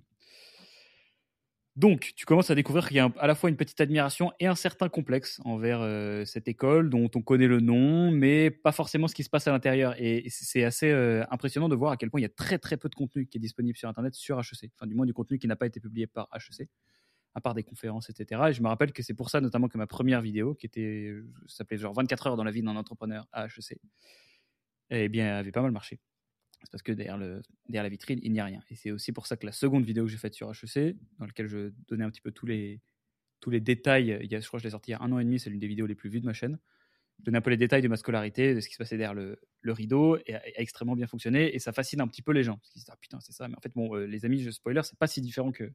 Donc, 1.78 2.14
tu 2.16 2.26
commences 2.26 2.50
à 2.50 2.56
découvrir 2.56 2.88
qu'il 2.88 2.98
y 2.98 3.00
a 3.00 3.14
à 3.20 3.28
la 3.28 3.36
fois 3.36 3.52
une 3.52 3.56
petite 3.56 3.80
admiration 3.80 4.34
et 4.40 4.48
un 4.48 4.56
certain 4.56 4.90
complexe 4.90 5.40
envers 5.46 5.80
euh, 5.80 6.26
cette 6.26 6.48
école 6.48 6.90
dont 6.90 7.08
on 7.14 7.22
connaît 7.22 7.46
le 7.46 7.60
nom, 7.60 8.10
mais 8.10 8.50
pas 8.50 8.72
forcément 8.72 9.08
ce 9.08 9.14
qui 9.14 9.24
se 9.24 9.30
passe 9.30 9.48
à 9.48 9.52
l'intérieur. 9.52 9.94
Et 10.00 10.26
c'est 10.30 10.64
assez 10.64 10.90
euh, 10.90 11.24
impressionnant 11.30 11.70
de 11.70 11.76
voir 11.76 11.92
à 11.92 11.98
quel 11.98 12.10
point 12.10 12.20
il 12.20 12.24
y 12.24 12.26
a 12.26 12.30
très 12.30 12.58
très 12.58 12.78
peu 12.78 12.90
de 12.90 12.96
contenu 12.96 13.28
qui 13.28 13.38
est 13.38 13.40
disponible 13.40 13.78
sur 13.78 13.88
Internet 13.88 14.16
sur 14.16 14.40
HEC. 14.40 14.72
Enfin, 14.74 14.88
du 14.88 14.96
moins 14.96 15.06
du 15.06 15.14
contenu 15.14 15.38
qui 15.38 15.46
n'a 15.46 15.56
pas 15.56 15.68
été 15.68 15.80
publié 15.80 16.08
par 16.08 16.28
HEC, 16.34 16.68
à 17.36 17.42
part 17.42 17.54
des 17.54 17.62
conférences, 17.62 18.10
etc. 18.10 18.42
Et 18.50 18.54
je 18.54 18.64
me 18.64 18.70
rappelle 18.70 18.92
que 18.92 19.04
c'est 19.04 19.14
pour 19.14 19.30
ça 19.30 19.40
notamment 19.40 19.68
que 19.68 19.78
ma 19.78 19.86
première 19.86 20.24
vidéo, 20.24 20.56
qui 20.56 20.66
était 20.66 21.14
s'appelait 21.46 21.78
genre 21.78 21.94
24 21.94 22.26
heures 22.26 22.38
dans 22.38 22.44
la 22.44 22.52
vie 22.52 22.64
d'un 22.64 22.76
entrepreneur 22.76 23.28
à 23.32 23.46
HEC, 23.46 23.80
eh 24.90 25.10
bien, 25.10 25.38
avait 25.38 25.52
pas 25.52 25.62
mal 25.62 25.72
marché. 25.72 26.00
C'est 26.64 26.72
parce 26.72 26.84
que 26.84 26.92
derrière, 26.92 27.18
la 27.18 27.90
vitrine, 27.90 28.20
il 28.24 28.32
n'y 28.32 28.40
a 28.40 28.46
rien. 28.46 28.62
Et 28.70 28.76
c'est 28.76 28.92
aussi 28.92 29.12
pour 29.12 29.28
ça 29.28 29.38
que 29.38 29.46
la 29.46 29.52
seconde 29.52 29.86
vidéo 29.86 30.06
que 30.06 30.12
j'ai 30.12 30.18
faite 30.18 30.34
sur 30.34 30.52
HEC, 30.52 30.96
dans 31.20 31.26
laquelle 31.26 31.48
je 31.48 31.72
donnais 31.88 32.04
un 32.04 32.10
petit 32.10 32.22
peu 32.22 32.32
tous 32.32 32.46
les, 32.46 32.82
tous 33.40 33.50
les 33.50 33.62
détails, 33.62 34.18
il 34.22 34.32
y 34.32 34.36
a, 34.36 34.40
je 34.40 34.48
crois 34.48 34.60
que 34.60 34.64
je 34.64 34.68
l'ai 34.68 34.72
sorti 34.72 34.92
il 34.92 34.94
y 34.94 34.96
a 34.96 35.02
un 35.02 35.12
an 35.12 35.20
et 35.20 35.24
demi, 35.24 35.40
c'est 35.40 35.50
l'une 35.50 35.60
des 35.60 35.68
vidéos 35.68 35.86
les 35.86 35.96
plus 35.96 36.10
vues 36.10 36.20
de 36.20 36.26
ma 36.26 36.34
chaîne. 36.34 36.58
Je 37.20 37.24
donnais 37.26 37.38
un 37.38 37.42
peu 37.42 37.50
les 37.50 37.58
détails 37.58 37.82
de 37.82 37.88
ma 37.88 37.98
scolarité, 37.98 38.54
de 38.54 38.60
ce 38.60 38.68
qui 38.68 38.74
se 38.74 38.80
passait 38.80 38.98
derrière 38.98 39.14
le, 39.14 39.40
le 39.62 39.72
rideau, 39.72 40.18
et 40.26 40.36
a, 40.36 40.42
extrêmement 40.60 40.96
bien 40.96 41.08
fonctionné, 41.08 41.56
et 41.56 41.60
ça 41.60 41.72
fascine 41.72 42.02
un 42.02 42.08
petit 42.08 42.22
peu 42.22 42.32
les 42.32 42.44
gens. 42.44 42.58
Parce 42.58 42.70
qu'ils 42.70 42.82
se 42.82 42.86
disent, 42.86 42.94
ah 42.94 42.98
putain, 43.00 43.20
c'est 43.22 43.34
ça. 43.34 43.48
Mais 43.48 43.56
en 43.56 43.62
fait, 43.62 43.72
bon, 43.76 43.96
euh, 43.96 44.06
les 44.06 44.26
amis, 44.26 44.42
je 44.42 44.52
spoiler, 44.52 44.82
c'est 44.84 44.98
pas 44.98 45.08
si 45.08 45.22
différent 45.22 45.52
qu'une 45.52 45.74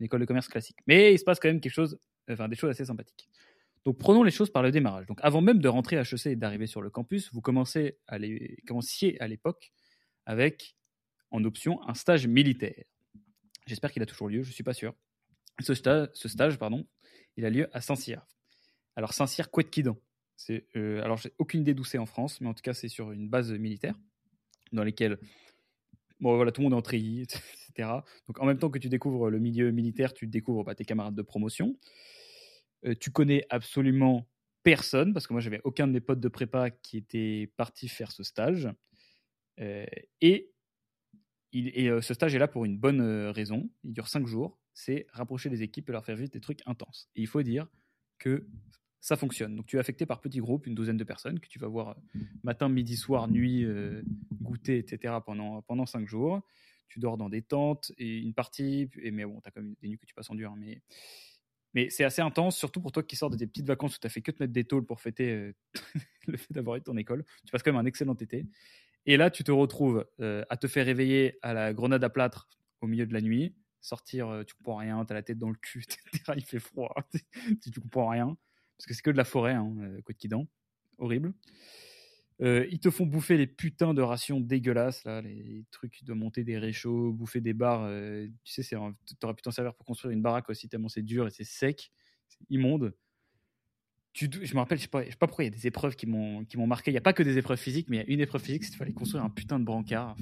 école 0.00 0.20
de 0.20 0.26
commerce 0.26 0.48
classique. 0.48 0.78
Mais 0.86 1.14
il 1.14 1.18
se 1.18 1.24
passe 1.24 1.40
quand 1.40 1.48
même 1.48 1.60
quelque 1.60 1.72
chose, 1.72 1.98
enfin, 2.30 2.48
des 2.48 2.56
choses 2.56 2.70
assez 2.70 2.84
sympathiques. 2.84 3.28
Donc 3.84 3.98
prenons 3.98 4.22
les 4.22 4.30
choses 4.30 4.50
par 4.50 4.62
le 4.62 4.70
démarrage. 4.70 5.06
Donc 5.06 5.18
avant 5.22 5.42
même 5.42 5.58
de 5.58 5.68
rentrer 5.68 5.98
à 5.98 6.02
HEC 6.02 6.26
et 6.26 6.36
d'arriver 6.36 6.66
sur 6.66 6.80
le 6.80 6.88
campus, 6.88 7.30
vous 7.32 7.42
commenciez 7.42 7.98
à 8.06 8.18
l'époque 8.18 9.72
avec 10.26 10.76
en 11.30 11.44
option 11.44 11.80
un 11.88 11.94
stage 11.94 12.26
militaire. 12.26 12.84
J'espère 13.66 13.92
qu'il 13.92 14.02
a 14.02 14.06
toujours 14.06 14.28
lieu, 14.28 14.42
je 14.42 14.48
ne 14.48 14.54
suis 14.54 14.64
pas 14.64 14.74
sûr. 14.74 14.94
Ce, 15.60 15.74
stage, 15.74 16.08
ce 16.12 16.28
stage, 16.28 16.58
pardon, 16.58 16.86
il 17.36 17.44
a 17.44 17.50
lieu 17.50 17.68
à 17.72 17.80
Saint-Cyr. 17.80 18.26
Alors 18.96 19.12
Saint-Cyr, 19.12 19.50
Couette-Quidan. 19.50 19.96
C'est, 20.36 20.66
euh, 20.76 21.02
alors 21.02 21.16
j'ai 21.16 21.32
aucune 21.38 21.60
idée 21.60 21.74
d'où 21.74 21.84
c'est 21.84 21.98
en 21.98 22.06
France, 22.06 22.40
mais 22.40 22.48
en 22.48 22.54
tout 22.54 22.62
cas 22.62 22.74
c'est 22.74 22.88
sur 22.88 23.12
une 23.12 23.28
base 23.28 23.52
militaire 23.52 23.94
dans 24.72 24.82
laquelle 24.82 25.18
bon 26.20 26.34
voilà 26.36 26.50
tout 26.50 26.60
le 26.60 26.68
monde 26.68 26.72
est 26.72 26.88
en 26.88 26.92
etc. 26.92 27.88
Donc 28.26 28.40
en 28.40 28.46
même 28.46 28.58
temps 28.58 28.70
que 28.70 28.78
tu 28.78 28.88
découvres 28.88 29.30
le 29.30 29.38
milieu 29.38 29.70
militaire, 29.70 30.12
tu 30.12 30.26
découvres 30.26 30.64
bah, 30.64 30.74
tes 30.74 30.84
camarades 30.84 31.14
de 31.14 31.22
promotion. 31.22 31.76
Euh, 32.84 32.94
tu 32.98 33.10
connais 33.10 33.46
absolument 33.50 34.28
personne 34.62 35.12
parce 35.12 35.26
que 35.26 35.32
moi 35.32 35.40
j'avais 35.40 35.60
aucun 35.64 35.86
de 35.86 35.92
mes 35.92 36.00
potes 36.00 36.20
de 36.20 36.28
prépa 36.28 36.70
qui 36.70 36.96
était 36.96 37.50
parti 37.56 37.88
faire 37.88 38.10
ce 38.10 38.24
stage. 38.24 38.68
Euh, 39.60 39.86
et 40.20 40.54
euh, 41.54 42.00
ce 42.00 42.14
stage 42.14 42.34
est 42.34 42.38
là 42.38 42.48
pour 42.48 42.64
une 42.64 42.78
bonne 42.78 43.00
euh, 43.00 43.30
raison. 43.30 43.70
Il 43.84 43.92
dure 43.92 44.08
cinq 44.08 44.26
jours. 44.26 44.58
C'est 44.72 45.06
rapprocher 45.10 45.48
les 45.48 45.62
équipes 45.62 45.88
et 45.88 45.92
leur 45.92 46.04
faire 46.04 46.16
vivre 46.16 46.30
des 46.30 46.40
trucs 46.40 46.60
intenses. 46.66 47.08
Et 47.14 47.20
il 47.20 47.28
faut 47.28 47.42
dire 47.42 47.68
que 48.18 48.46
ça 49.00 49.16
fonctionne. 49.16 49.54
Donc 49.54 49.66
tu 49.66 49.76
es 49.76 49.78
affecté 49.78 50.06
par 50.06 50.20
petits 50.20 50.40
groupes, 50.40 50.66
une 50.66 50.74
douzaine 50.74 50.96
de 50.96 51.04
personnes 51.04 51.38
que 51.38 51.46
tu 51.46 51.58
vas 51.58 51.68
voir 51.68 51.96
matin, 52.42 52.68
midi, 52.68 52.96
soir, 52.96 53.28
nuit, 53.28 53.66
goûter, 54.32 54.78
etc. 54.78 55.14
pendant 55.24 55.62
pendant 55.62 55.86
cinq 55.86 56.08
jours. 56.08 56.40
Tu 56.88 56.98
dors 56.98 57.16
dans 57.16 57.28
des 57.28 57.42
tentes 57.42 57.92
et 57.98 58.18
une 58.18 58.34
partie. 58.34 58.90
Mais 59.12 59.24
bon, 59.24 59.40
tu 59.40 59.48
as 59.48 59.50
quand 59.52 59.60
même 59.60 59.74
des 59.80 59.88
nuits 59.88 59.98
que 59.98 60.06
tu 60.06 60.14
passes 60.14 60.30
en 60.30 60.34
dur. 60.34 60.50
Hein, 60.50 60.76
mais 61.74 61.90
c'est 61.90 62.04
assez 62.04 62.22
intense, 62.22 62.56
surtout 62.56 62.80
pour 62.80 62.92
toi 62.92 63.02
qui 63.02 63.14
sors 63.14 63.30
de 63.30 63.36
tes 63.36 63.46
petites 63.46 63.66
vacances 63.66 63.96
où 63.96 64.00
tu 64.00 64.08
fait 64.08 64.22
que 64.22 64.30
te 64.30 64.42
mettre 64.42 64.52
des 64.52 64.64
tôles 64.64 64.86
pour 64.86 65.00
fêter 65.00 65.52
le 66.26 66.36
fait 66.36 66.52
d'avoir 66.52 66.76
eu 66.76 66.80
ton 66.80 66.96
école. 66.96 67.24
Tu 67.44 67.52
passes 67.52 67.62
quand 67.62 67.72
même 67.72 67.80
un 67.80 67.86
excellent 67.86 68.14
été. 68.14 68.46
Et 69.06 69.16
là, 69.16 69.30
tu 69.30 69.44
te 69.44 69.50
retrouves 69.50 70.06
euh, 70.20 70.44
à 70.48 70.56
te 70.56 70.66
faire 70.66 70.86
réveiller 70.86 71.38
à 71.42 71.52
la 71.52 71.72
grenade 71.72 72.02
à 72.04 72.10
plâtre 72.10 72.48
au 72.80 72.86
milieu 72.86 73.06
de 73.06 73.12
la 73.12 73.20
nuit, 73.20 73.54
sortir, 73.80 74.28
euh, 74.28 74.44
tu 74.44 74.54
comprends 74.54 74.76
rien, 74.76 75.04
tu 75.04 75.12
as 75.12 75.14
la 75.14 75.22
tête 75.22 75.38
dans 75.38 75.50
le 75.50 75.56
cul, 75.56 75.84
il 76.36 76.44
fait 76.44 76.58
froid, 76.58 76.94
tu, 77.62 77.70
tu 77.70 77.80
comprends 77.80 78.08
rien, 78.08 78.36
parce 78.78 78.86
que 78.86 78.94
c'est 78.94 79.02
que 79.02 79.10
de 79.10 79.16
la 79.16 79.24
forêt, 79.24 79.52
hein, 79.52 79.74
euh, 79.80 80.00
Côte 80.02 80.16
Quidan, 80.16 80.46
horrible. 80.98 81.34
ils 82.40 82.80
te 82.80 82.90
font 82.90 83.04
bouffer 83.04 83.36
les 83.36 83.46
putains 83.46 83.92
de 83.92 84.00
rations 84.00 84.40
dégueulasses, 84.40 85.04
là, 85.04 85.20
les 85.20 85.66
trucs 85.70 86.02
de 86.04 86.12
monter 86.14 86.42
des 86.42 86.58
réchauds, 86.58 87.12
bouffer 87.12 87.42
des 87.42 87.54
bars. 87.54 87.86
tu 88.42 88.62
sais, 88.62 88.62
tu 88.62 88.76
aurais 88.76 89.34
pu 89.34 89.42
t'en 89.42 89.50
servir 89.50 89.74
pour 89.74 89.84
construire 89.84 90.12
une 90.12 90.22
baraque 90.22 90.48
aussi, 90.48 90.68
tellement 90.68 90.88
c'est 90.88 91.02
dur 91.02 91.26
et 91.26 91.30
c'est 91.30 91.44
sec, 91.44 91.92
c'est 92.28 92.40
immonde 92.48 92.94
je 94.14 94.54
me 94.54 94.58
rappelle, 94.58 94.78
je 94.78 94.82
sais, 94.82 94.88
pas, 94.88 95.04
sais 95.04 95.16
pas 95.18 95.26
pourquoi 95.26 95.44
il 95.44 95.48
y 95.48 95.52
a 95.52 95.56
des 95.56 95.66
épreuves 95.66 95.96
qui 95.96 96.06
m'ont 96.06 96.66
marqué. 96.66 96.90
Il 96.90 96.94
n'y 96.94 96.98
a 96.98 97.02
pas 97.02 97.12
que 97.12 97.22
des 97.22 97.38
épreuves 97.38 97.58
physiques, 97.58 97.88
mais 97.88 97.96
il 97.96 98.00
y 98.00 98.02
a 98.02 98.14
une 98.14 98.20
épreuve 98.20 98.42
physique, 98.42 98.64
c'est 98.64 98.70
qu'il 98.70 98.78
fallait 98.78 98.92
construire 98.92 99.24
un 99.24 99.30
putain 99.30 99.58
de 99.58 99.64
brancard. 99.64 100.16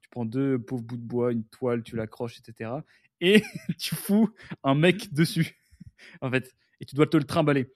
Tu 0.00 0.08
prends 0.10 0.24
deux 0.24 0.58
pauvres 0.58 0.82
bouts 0.82 0.96
de 0.96 1.02
bois, 1.02 1.32
une 1.32 1.44
toile, 1.44 1.82
tu 1.82 1.96
l'accroches, 1.96 2.38
etc. 2.38 2.70
Et 3.20 3.42
tu 3.78 3.94
fous 3.94 4.30
un 4.62 4.74
mec 4.74 5.12
dessus, 5.12 5.56
en 6.20 6.30
fait. 6.30 6.54
Et 6.80 6.84
tu 6.84 6.94
dois 6.94 7.06
te 7.06 7.16
le 7.16 7.24
trimballer. 7.24 7.72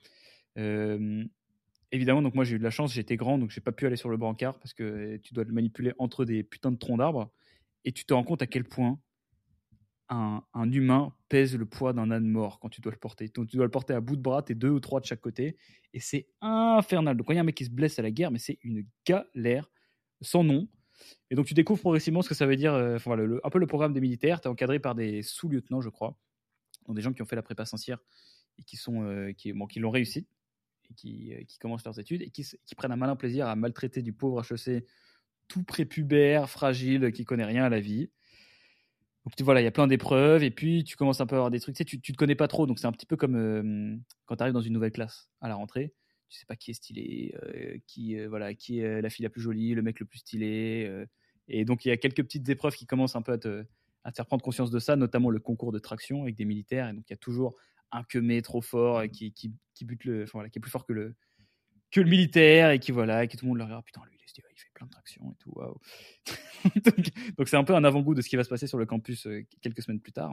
Évidemment, 1.94 2.22
donc 2.22 2.34
moi 2.34 2.44
j'ai 2.44 2.56
eu 2.56 2.58
de 2.58 2.64
la 2.64 2.70
chance, 2.70 2.94
j'étais 2.94 3.16
grand, 3.16 3.36
donc 3.36 3.50
j'ai 3.50 3.60
pas 3.60 3.72
pu 3.72 3.86
aller 3.86 3.96
sur 3.96 4.08
le 4.08 4.16
brancard 4.16 4.58
parce 4.58 4.72
que 4.72 5.18
tu 5.18 5.34
dois 5.34 5.44
le 5.44 5.52
manipuler 5.52 5.92
entre 5.98 6.24
des 6.24 6.42
putains 6.42 6.72
de 6.72 6.78
troncs 6.78 6.98
d'arbres. 6.98 7.30
Et 7.84 7.92
tu 7.92 8.04
te 8.04 8.14
rends 8.14 8.24
compte 8.24 8.40
à 8.40 8.46
quel 8.46 8.64
point 8.64 8.98
un, 10.12 10.72
humain 10.72 11.14
pèse 11.28 11.56
le 11.56 11.66
poids 11.66 11.92
d'un 11.92 12.10
âne 12.10 12.26
mort 12.26 12.60
quand 12.60 12.68
tu 12.68 12.80
dois 12.80 12.92
le 12.92 12.98
porter. 12.98 13.28
Donc, 13.28 13.48
tu 13.48 13.56
dois 13.56 13.64
le 13.64 13.70
porter 13.70 13.94
à 13.94 14.00
bout 14.00 14.16
de 14.16 14.22
bras, 14.22 14.42
t'es 14.42 14.54
deux 14.54 14.70
ou 14.70 14.80
trois 14.80 15.00
de 15.00 15.06
chaque 15.06 15.20
côté, 15.20 15.56
et 15.94 16.00
c'est 16.00 16.28
infernal. 16.40 17.16
Donc 17.16 17.26
quand 17.26 17.32
il 17.32 17.36
y 17.36 17.38
a 17.38 17.42
un 17.42 17.44
mec 17.44 17.54
qui 17.54 17.64
se 17.64 17.70
blesse 17.70 17.98
à 17.98 18.02
la 18.02 18.10
guerre, 18.10 18.30
mais 18.30 18.38
c'est 18.38 18.58
une 18.62 18.86
galère 19.06 19.70
sans 20.20 20.44
nom. 20.44 20.68
Et 21.30 21.34
donc 21.34 21.46
tu 21.46 21.54
découvres 21.54 21.80
progressivement 21.80 22.22
ce 22.22 22.28
que 22.28 22.34
ça 22.34 22.46
veut 22.46 22.56
dire, 22.56 22.74
euh, 22.74 22.96
enfin, 22.96 23.16
un 23.18 23.50
peu 23.50 23.58
le 23.58 23.66
programme 23.66 23.92
des 23.92 24.00
militaires. 24.00 24.40
Tu 24.40 24.48
es 24.48 24.50
encadré 24.50 24.78
par 24.78 24.94
des 24.94 25.22
sous-lieutenants, 25.22 25.80
je 25.80 25.88
crois, 25.88 26.16
donc 26.86 26.96
des 26.96 27.02
gens 27.02 27.12
qui 27.12 27.22
ont 27.22 27.26
fait 27.26 27.36
la 27.36 27.42
prépa 27.42 27.64
Saint-Cyr 27.64 27.98
et 28.58 28.62
qui 28.62 28.76
sont 28.76 29.04
euh, 29.04 29.32
qui, 29.32 29.52
bon, 29.52 29.66
qui 29.66 29.80
l'ont 29.80 29.90
réussi 29.90 30.26
et 30.90 30.94
qui, 30.94 31.34
euh, 31.34 31.42
commencent 31.60 31.84
leurs 31.84 31.98
études 31.98 32.22
et 32.22 32.30
qui, 32.30 32.46
qui, 32.64 32.74
prennent 32.74 32.92
un 32.92 32.96
malin 32.96 33.16
plaisir 33.16 33.46
à 33.46 33.56
maltraiter 33.56 34.02
du 34.02 34.12
pauvre 34.12 34.42
HEC 34.42 34.84
tout 35.48 35.64
prépubère, 35.64 36.48
fragile, 36.48 37.12
qui 37.12 37.24
connaît 37.24 37.44
rien 37.44 37.64
à 37.64 37.68
la 37.68 37.80
vie. 37.80 38.10
Donc 39.24 39.40
voilà, 39.42 39.60
il 39.60 39.64
y 39.64 39.68
a 39.68 39.72
plein 39.72 39.86
d'épreuves 39.86 40.42
et 40.42 40.50
puis 40.50 40.82
tu 40.82 40.96
commences 40.96 41.20
un 41.20 41.26
peu 41.26 41.36
à 41.36 41.38
avoir 41.38 41.50
des 41.50 41.60
trucs. 41.60 41.76
Tu 41.76 41.78
sais, 41.78 41.84
tu, 41.84 42.00
tu 42.00 42.12
te 42.12 42.16
connais 42.16 42.34
pas 42.34 42.48
trop, 42.48 42.66
donc 42.66 42.78
c'est 42.78 42.86
un 42.86 42.92
petit 42.92 43.06
peu 43.06 43.16
comme 43.16 43.36
euh, 43.36 43.96
quand 44.26 44.36
tu 44.36 44.42
arrives 44.42 44.54
dans 44.54 44.60
une 44.60 44.72
nouvelle 44.72 44.90
classe 44.92 45.30
à 45.40 45.48
la 45.48 45.54
rentrée. 45.54 45.94
Tu 46.28 46.38
sais 46.38 46.46
pas 46.46 46.56
qui 46.56 46.70
est 46.70 46.74
stylé, 46.74 47.34
euh, 47.42 47.78
qui 47.86 48.18
euh, 48.18 48.28
voilà, 48.28 48.54
qui 48.54 48.80
est 48.80 49.00
la 49.02 49.10
fille 49.10 49.22
la 49.22 49.30
plus 49.30 49.42
jolie, 49.42 49.74
le 49.74 49.82
mec 49.82 50.00
le 50.00 50.06
plus 50.06 50.18
stylé. 50.18 51.06
et 51.46 51.64
donc 51.64 51.84
il 51.84 51.88
y 51.88 51.92
a 51.92 51.96
quelques 51.96 52.22
petites 52.22 52.48
épreuves 52.48 52.74
qui 52.74 52.86
commencent 52.86 53.16
un 53.16 53.22
peu 53.22 53.32
à 53.32 53.38
te, 53.38 53.64
à 54.04 54.10
te 54.10 54.16
faire 54.16 54.26
prendre 54.26 54.42
conscience 54.42 54.70
de 54.70 54.78
ça, 54.80 54.96
notamment 54.96 55.30
le 55.30 55.38
concours 55.40 55.72
de 55.72 55.78
traction 55.78 56.22
avec 56.22 56.34
des 56.34 56.44
militaires. 56.44 56.88
Et 56.88 56.92
donc 56.92 57.04
il 57.08 57.12
y 57.12 57.14
a 57.14 57.18
toujours 57.18 57.54
un 57.92 58.02
queumé 58.02 58.42
trop 58.42 58.62
fort 58.62 59.02
qui, 59.12 59.32
qui, 59.32 59.54
qui 59.74 59.84
bute 59.84 60.04
le, 60.04 60.22
enfin, 60.24 60.32
voilà, 60.34 60.50
qui 60.50 60.58
est 60.58 60.62
plus 60.62 60.70
fort 60.70 60.86
que 60.86 60.94
le 60.94 61.14
que 61.92 62.00
le 62.00 62.08
militaire 62.08 62.70
et 62.70 62.78
qui 62.78 62.90
voilà, 62.90 63.22
et 63.22 63.28
qui 63.28 63.36
tout 63.36 63.44
le 63.44 63.50
monde 63.50 63.58
le 63.58 63.64
regarde. 63.64 63.84
Putain, 63.84 64.00
lui, 64.10 64.18
il 64.18 64.60
fait 64.60 64.72
plein 64.74 64.86
de 64.86 64.90
tractions 64.90 65.30
et 65.30 65.36
tout. 65.38 65.54
donc 67.36 67.48
c'est 67.48 67.56
un 67.56 67.64
peu 67.64 67.74
un 67.74 67.84
avant-goût 67.84 68.14
de 68.14 68.22
ce 68.22 68.28
qui 68.28 68.36
va 68.36 68.44
se 68.44 68.48
passer 68.48 68.66
sur 68.66 68.78
le 68.78 68.86
campus 68.86 69.26
euh, 69.26 69.42
quelques 69.60 69.82
semaines 69.82 70.00
plus 70.00 70.12
tard. 70.12 70.32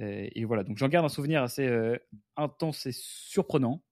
Euh, 0.00 0.28
et, 0.32 0.44
voilà, 0.44 0.64
donc 0.64 0.76
j'en 0.78 0.88
garde 0.88 1.06
un 1.06 1.08
souvenir 1.08 1.42
assez 1.42 1.66
euh, 1.66 1.96
intense 2.36 2.86
et 2.86 2.92
surprenant, 2.92 3.82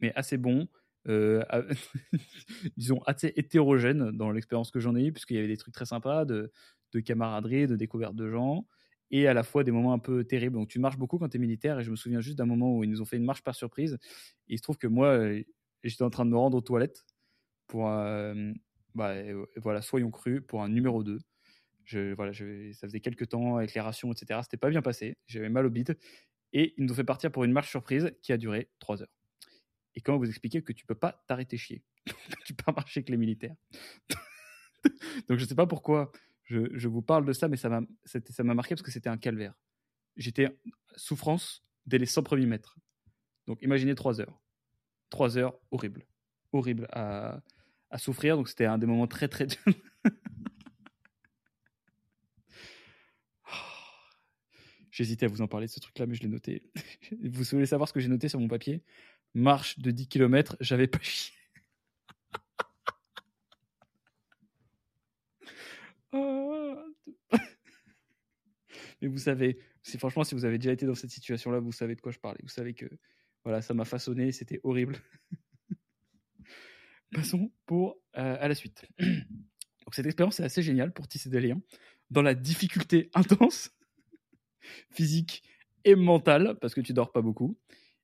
mais 0.00 0.12
assez 0.14 0.36
bon. 0.36 0.68
disons 2.76 3.00
assez 3.06 3.32
hétérogène 3.36 4.10
dans 4.10 4.30
l'expérience 4.30 4.70
que 4.70 4.78
j'en 4.78 4.94
ai 4.94 5.06
eue, 5.06 5.12
puisqu'il 5.12 5.36
y 5.36 5.38
avait 5.38 5.48
des 5.48 5.56
trucs 5.56 5.72
très 5.72 5.86
sympas 5.86 6.26
de, 6.26 6.52
de 6.92 7.00
camaraderie, 7.00 7.66
de 7.66 7.76
découverte 7.76 8.14
de 8.14 8.28
gens, 8.28 8.66
et 9.10 9.26
à 9.26 9.32
la 9.32 9.42
fois 9.42 9.64
des 9.64 9.70
moments 9.70 9.94
un 9.94 9.98
peu 9.98 10.24
terribles. 10.24 10.56
Donc 10.56 10.68
tu 10.68 10.78
marches 10.78 10.98
beaucoup 10.98 11.16
quand 11.16 11.30
tu 11.30 11.38
es 11.38 11.40
militaire, 11.40 11.80
et 11.80 11.84
je 11.84 11.90
me 11.90 11.96
souviens 11.96 12.20
juste 12.20 12.36
d'un 12.36 12.44
moment 12.44 12.76
où 12.76 12.84
ils 12.84 12.90
nous 12.90 13.00
ont 13.00 13.06
fait 13.06 13.16
une 13.16 13.24
marche 13.24 13.42
par 13.42 13.54
surprise. 13.54 13.96
Et 14.48 14.54
il 14.54 14.58
se 14.58 14.62
trouve 14.62 14.76
que 14.76 14.86
moi, 14.86 15.18
j'étais 15.84 16.02
en 16.02 16.10
train 16.10 16.24
de 16.24 16.30
me 16.30 16.36
rendre 16.36 16.56
aux 16.56 16.62
toilettes 16.62 17.04
pour 17.66 17.88
euh, 17.88 18.52
bah, 18.94 19.14
voilà, 19.56 19.82
soyons 19.82 20.10
crus, 20.10 20.42
pour 20.46 20.62
un 20.62 20.68
numéro 20.68 21.04
2. 21.04 21.18
Je, 21.84 22.14
voilà, 22.14 22.32
ça 22.32 22.86
faisait 22.86 23.00
quelques 23.00 23.28
temps 23.28 23.56
avec 23.56 23.74
les 23.74 23.80
rations, 23.80 24.12
etc. 24.12 24.40
C'était 24.42 24.56
pas 24.56 24.70
bien 24.70 24.82
passé. 24.82 25.16
J'avais 25.26 25.48
mal 25.48 25.66
au 25.66 25.70
bide. 25.70 25.98
Et 26.52 26.74
ils 26.76 26.84
nous 26.84 26.92
ont 26.92 26.96
fait 26.96 27.04
partir 27.04 27.30
pour 27.30 27.44
une 27.44 27.52
marche 27.52 27.70
surprise 27.70 28.10
qui 28.22 28.32
a 28.32 28.36
duré 28.36 28.70
3 28.78 29.02
heures. 29.02 29.14
Et 29.94 30.00
comment 30.00 30.18
vous 30.18 30.28
expliquer 30.28 30.62
que 30.62 30.72
tu 30.72 30.84
peux 30.86 30.94
pas 30.94 31.24
t'arrêter 31.26 31.56
chier? 31.56 31.82
Tu 32.46 32.54
peux 32.54 32.64
pas 32.64 32.72
marcher 32.72 33.00
avec 33.00 33.10
les 33.10 33.16
militaires. 33.16 33.54
Donc 35.28 35.38
je 35.38 35.44
sais 35.44 35.54
pas 35.54 35.66
pourquoi 35.66 36.12
je, 36.44 36.68
je 36.72 36.88
vous 36.88 37.02
parle 37.02 37.24
de 37.24 37.32
ça, 37.32 37.48
mais 37.48 37.56
ça 37.56 37.68
m'a 37.68 38.54
marqué 38.54 38.74
parce 38.74 38.82
que 38.82 38.90
c'était 38.90 39.10
un 39.10 39.18
calvaire. 39.18 39.54
J'étais 40.16 40.48
souffrance 40.96 41.62
dès 41.86 41.98
les 41.98 42.06
100 42.06 42.22
premiers 42.22 42.46
mètres. 42.46 42.78
Donc 43.46 43.60
imaginez 43.62 43.94
3 43.94 44.20
heures 44.20 44.40
trois 45.10 45.38
heures 45.38 45.58
horribles. 45.70 46.04
Horribles 46.52 46.86
à, 46.92 47.40
souffrir. 47.96 48.36
Donc 48.36 48.48
c'était 48.48 48.66
un 48.66 48.78
des 48.78 48.86
moments 48.86 49.06
très 49.06 49.28
très 49.28 49.46
J'hésitais 54.90 55.26
à 55.26 55.28
vous 55.28 55.42
en 55.42 55.46
parler 55.46 55.66
de 55.66 55.70
ce 55.70 55.78
truc-là, 55.78 56.06
mais 56.06 56.14
je 56.14 56.22
l'ai 56.22 56.28
noté. 56.28 56.72
vous 57.22 57.44
voulez 57.44 57.66
savoir 57.66 57.88
ce 57.88 57.92
que 57.92 58.00
j'ai 58.00 58.08
noté 58.08 58.28
sur 58.28 58.40
mon 58.40 58.48
papier? 58.48 58.82
Marche 59.32 59.78
de 59.78 59.92
10 59.92 60.08
km, 60.08 60.56
j'avais 60.60 60.88
pas 60.88 61.00
chié. 61.00 61.34
Ah. 66.10 66.74
mais 69.02 69.08
vous 69.08 69.18
savez, 69.18 69.58
franchement, 69.98 70.24
si 70.24 70.34
vous 70.34 70.46
avez 70.46 70.56
déjà 70.56 70.72
été 70.72 70.86
dans 70.86 70.94
cette 70.94 71.10
situation-là, 71.10 71.60
vous 71.60 71.70
savez 71.70 71.94
de 71.94 72.00
quoi 72.00 72.12
je 72.12 72.18
parlais. 72.18 72.40
Vous 72.42 72.48
savez 72.48 72.72
que 72.72 72.86
voilà, 73.48 73.62
ça 73.62 73.72
m'a 73.72 73.86
façonné, 73.86 74.30
c'était 74.30 74.60
horrible. 74.62 74.98
Passons 77.12 77.50
pour, 77.64 77.96
euh, 78.18 78.36
à 78.38 78.46
la 78.46 78.54
suite. 78.54 78.84
Donc 78.98 79.94
cette 79.94 80.04
expérience 80.04 80.38
est 80.38 80.42
assez 80.42 80.60
géniale 80.60 80.92
pour 80.92 81.08
tisser 81.08 81.30
des 81.30 81.40
liens 81.40 81.58
dans 82.10 82.20
la 82.20 82.34
difficulté 82.34 83.10
intense, 83.14 83.70
physique 84.90 85.42
et 85.84 85.94
mentale, 85.94 86.58
parce 86.60 86.74
que 86.74 86.82
tu 86.82 86.92
dors 86.92 87.10
pas 87.10 87.22
beaucoup 87.22 87.58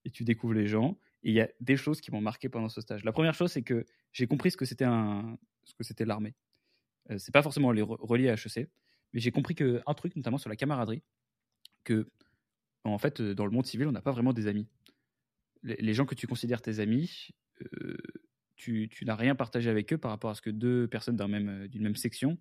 et 0.07 0.11
tu 0.11 0.25
découvres 0.25 0.55
les 0.55 0.67
gens. 0.67 0.99
Et 1.25 1.29
il 1.29 1.35
y 1.35 1.43
a 1.43 1.51
des 1.61 1.77
choses 1.77 2.01
qui 2.01 2.11
m'ont 2.11 2.23
marqué 2.23 2.49
pendant 2.49 2.71
ce 2.71 2.81
stage. 2.81 3.05
La 3.05 3.13
première 3.13 3.35
chose, 3.35 3.53
c'est 3.53 3.63
que 3.63 3.85
j'ai 4.13 4.27
compris 4.27 4.51
ce 4.51 4.57
que 4.57 4.65
c'était 4.65 4.87
un, 4.87 5.37
ce 5.65 5.75
que 5.75 5.85
c'était 5.85 6.07
l'armée. 6.07 6.35
Euh, 7.11 7.19
c'est 7.19 7.33
pas 7.33 7.43
forcément 7.43 7.69
relié 7.69 8.31
à 8.31 8.33
HEC, 8.33 8.71
mais 9.13 9.21
j'ai 9.21 9.31
compris 9.31 9.55
que 9.55 9.83
un 9.87 9.93
truc, 9.93 10.17
notamment 10.17 10.39
sur 10.39 10.49
la 10.49 10.57
camaraderie, 10.57 11.03
que 11.85 12.09
en 12.85 12.97
fait, 12.97 13.21
euh, 13.21 13.35
dans 13.35 13.45
le 13.45 13.51
monde 13.51 13.67
civil, 13.67 13.87
on 13.87 13.93
n'a 13.93 14.01
pas 14.01 14.13
vraiment 14.13 14.33
des 14.33 14.47
amis. 14.47 14.67
Les, 15.65 15.95
gens 15.95 16.07
que 16.07 16.15
tu 16.15 16.27
considères 16.27 16.63
tes 16.63 16.79
amis, 16.79 17.31
euh, 17.63 17.97
tu, 18.57 18.89
n'as 19.03 19.17
rien 19.17 19.35
partagé 19.35 19.71
avec 19.71 19.93
eux 19.93 19.99
par 19.99 20.11
rapport 20.11 20.31
à 20.31 20.35
ce 20.35 20.43
que 20.43 20.51
deux 20.51 20.87
personnes 20.87 21.17
d'une 21.17 21.29
même, 21.29 21.69
même 21.75 21.97
section 21.97 22.39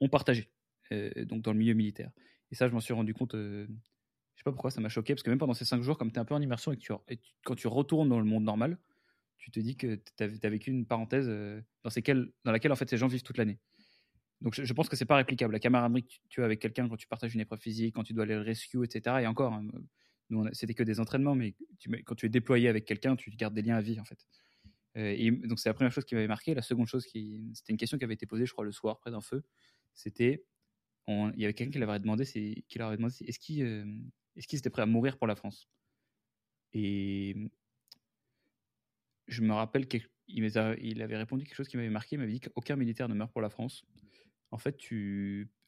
ont 0.00 0.08
partagé, 0.08 0.50
donc 0.90 1.42
dans 1.42 1.52
le 1.52 1.58
milieu 1.58 1.74
militaire. 1.74 2.10
Et 2.50 2.54
ça, 2.54 2.68
je 2.68 2.72
m'en 2.74 2.80
suis 2.80 2.92
rendu 2.92 3.14
compte, 3.14 3.34
je 3.34 3.66
sais 4.36 4.44
pas 4.44 4.52
pourquoi 4.52 4.70
ça 4.70 4.80
m'a 4.80 4.88
choqué, 4.88 5.14
parce 5.14 5.22
que 5.22 5.30
même 5.30 5.38
pendant 5.38 5.54
ces 5.54 5.64
cinq 5.64 5.82
jours, 5.82 5.96
comme 5.96 6.10
tu 6.10 6.16
es 6.16 6.18
un 6.18 6.24
peu 6.24 6.34
en 6.34 6.42
immersion 6.42 6.72
et 6.72 6.76
que 6.76 6.82
tu, 6.82 6.92
quand 7.44 7.54
tu 7.54 7.68
retournes 7.68 8.08
dans 8.08 8.18
le 8.18 8.26
monde 8.26 8.44
normal, 8.44 8.78
tu 9.38 9.50
te 9.50 9.60
dis 9.60 9.76
que 9.76 9.94
tu 10.16 10.22
as, 10.24 10.50
vécu 10.50 10.70
une 10.70 10.86
parenthèse 10.86 11.28
dans, 11.28 11.90
laquelle 12.52 12.72
en 12.72 12.76
fait 12.76 12.90
ces 12.90 12.96
gens 12.96 13.06
vivent 13.06 13.22
toute 13.22 13.38
l'année. 13.38 13.58
Donc 14.40 14.54
je, 14.60 14.72
pense 14.74 14.88
que 14.88 14.96
c'est 14.96 15.06
pas 15.06 15.16
réplicable. 15.16 15.52
La 15.52 15.60
camaraderie 15.60 16.02
que 16.02 16.12
tu, 16.28 16.42
as 16.42 16.44
avec 16.44 16.60
quelqu'un 16.60 16.88
quand 16.88 16.96
tu 16.96 17.06
partages 17.06 17.34
une 17.34 17.40
épreuve 17.40 17.60
physique, 17.60 17.94
quand 17.94 18.02
tu 18.02 18.12
dois 18.12 18.24
aller 18.24 18.34
le 18.34 18.42
rescue, 18.42 18.84
etc. 18.84 19.16
Et 19.22 19.26
encore, 19.26 19.58
c'était 20.52 20.74
que 20.74 20.82
des 20.82 21.00
entraînements, 21.00 21.34
mais 21.34 21.54
quand 22.04 22.14
tu 22.14 22.26
es 22.26 22.28
déployé 22.28 22.68
avec 22.68 22.84
quelqu'un, 22.84 23.16
tu 23.16 23.30
gardes 23.30 23.54
des 23.54 23.62
liens 23.62 23.76
à 23.76 23.80
vie 23.80 24.00
en 24.00 24.04
fait. 24.04 24.26
Euh, 24.96 25.30
donc 25.46 25.58
c'est 25.58 25.68
la 25.68 25.74
première 25.74 25.92
chose 25.92 26.04
qui 26.04 26.14
m'avait 26.14 26.26
marqué. 26.26 26.54
La 26.54 26.62
seconde 26.62 26.86
chose, 26.86 27.04
c'était 27.04 27.52
une 27.72 27.76
question 27.76 27.98
qui 27.98 28.04
avait 28.04 28.14
été 28.14 28.26
posée, 28.26 28.46
je 28.46 28.52
crois, 28.52 28.64
le 28.64 28.72
soir 28.72 28.98
près 28.98 29.10
d'un 29.10 29.20
feu. 29.20 29.44
C'était, 29.94 30.44
il 31.08 31.34
y 31.36 31.44
avait 31.44 31.54
quelqu'un 31.54 31.72
qui 31.72 31.78
leur 31.78 31.90
avait 31.90 32.00
demandé, 32.00 32.24
c'est, 32.24 32.64
qui 32.68 32.78
leur 32.78 32.90
demandé, 32.90 33.14
est-ce 33.26 33.38
qu'ils, 33.38 33.62
euh, 33.62 33.84
étaient 34.36 34.70
prêts 34.70 34.82
à 34.82 34.86
mourir 34.86 35.16
pour 35.18 35.26
la 35.26 35.36
France? 35.36 35.68
Et 36.72 37.36
je 39.28 39.42
me 39.42 39.52
rappelle 39.52 39.86
qu'il 39.86 40.08
il 40.28 41.02
avait 41.02 41.16
répondu 41.16 41.44
quelque 41.44 41.54
chose 41.54 41.68
qui 41.68 41.76
m'avait 41.76 41.88
marqué. 41.88 42.16
Il 42.16 42.18
m'avait 42.18 42.32
dit 42.32 42.40
qu'aucun 42.40 42.76
militaire 42.76 43.08
ne 43.08 43.14
meurt 43.14 43.32
pour 43.32 43.42
la 43.42 43.50
France 43.50 43.84
en 44.50 44.58
fait, 44.58 44.78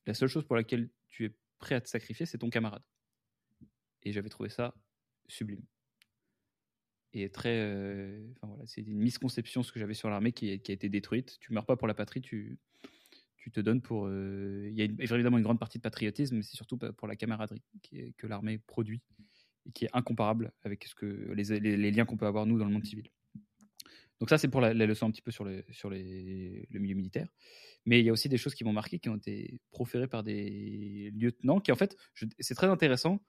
la 0.06 0.14
seule 0.14 0.28
chose 0.28 0.44
pour 0.44 0.56
laquelle 0.56 0.88
tu 1.08 1.26
es 1.26 1.34
prêt 1.58 1.74
à 1.74 1.80
te 1.80 1.88
sacrifier, 1.88 2.26
c'est 2.26 2.38
ton 2.38 2.50
camarade. 2.50 2.82
Et 4.08 4.12
j'avais 4.12 4.30
trouvé 4.30 4.48
ça 4.48 4.74
sublime. 5.28 5.62
Et 7.12 7.30
très. 7.30 7.56
Euh, 7.58 8.26
enfin, 8.36 8.48
voilà, 8.48 8.66
c'est 8.66 8.80
une 8.80 8.98
misconception 8.98 9.62
ce 9.62 9.72
que 9.72 9.78
j'avais 9.78 9.94
sur 9.94 10.08
l'armée 10.08 10.32
qui, 10.32 10.50
a 10.50 10.52
été 10.52 10.88
détruite. 10.88 11.36
Tu 11.40 11.52
meurs 11.52 11.66
pas 11.66 11.76
pour 11.76 11.86
la 11.86 11.94
patrie, 11.94 12.20
tu, 12.20 12.58
tu 13.36 13.50
te 13.50 13.60
donnes 13.60 13.82
pour. 13.82 14.06
Euh, 14.06 14.68
il 14.70 14.78
y 14.78 14.82
a 14.82 14.84
évidemment 14.84 15.38
une 15.38 15.44
grande 15.44 15.58
partie 15.58 15.78
de 15.78 15.82
patriotisme, 15.82 16.36
mais 16.36 16.42
c'est 16.42 16.56
surtout 16.56 16.78
pour 16.78 17.08
la 17.08 17.16
camaraderie 17.16 17.62
que 18.16 18.26
l'armée 18.26 18.58
produit 18.58 19.02
et 19.66 19.72
qui 19.72 19.84
est 19.84 19.90
incomparable 19.92 20.52
avec 20.62 20.84
ce 20.84 20.94
que, 20.94 21.06
les, 21.34 21.60
les 21.60 21.90
liens 21.90 22.06
qu'on 22.06 22.16
peut 22.16 22.26
avoir 22.26 22.46
nous 22.46 22.58
dans 22.58 22.66
le 22.66 22.72
monde 22.72 22.86
civil. 22.86 23.10
Donc 24.20 24.30
ça, 24.30 24.38
c'est 24.38 24.48
pour 24.48 24.60
la, 24.60 24.74
leçon 24.74 25.06
un 25.06 25.10
petit 25.10 25.22
peu 25.22 25.30
sur, 25.30 25.44
le, 25.44 25.64
sur 25.70 25.90
les, 25.90 26.66
le 26.70 26.80
milieu 26.80 26.94
militaire. 26.94 27.28
Mais 27.86 28.00
il 28.00 28.06
y 28.06 28.08
a 28.08 28.12
aussi 28.12 28.28
des 28.28 28.36
choses 28.36 28.54
qui 28.54 28.64
m'ont 28.64 28.72
marqué, 28.72 28.98
qui 28.98 29.08
ont 29.08 29.16
été 29.16 29.60
proférées 29.70 30.08
par 30.08 30.24
des 30.24 31.12
lieutenants, 31.14 31.60
qui 31.60 31.72
en 31.72 31.76
fait, 31.76 31.96
c'est 32.40 32.54
très 32.54 32.66
intéressant, 32.66 33.20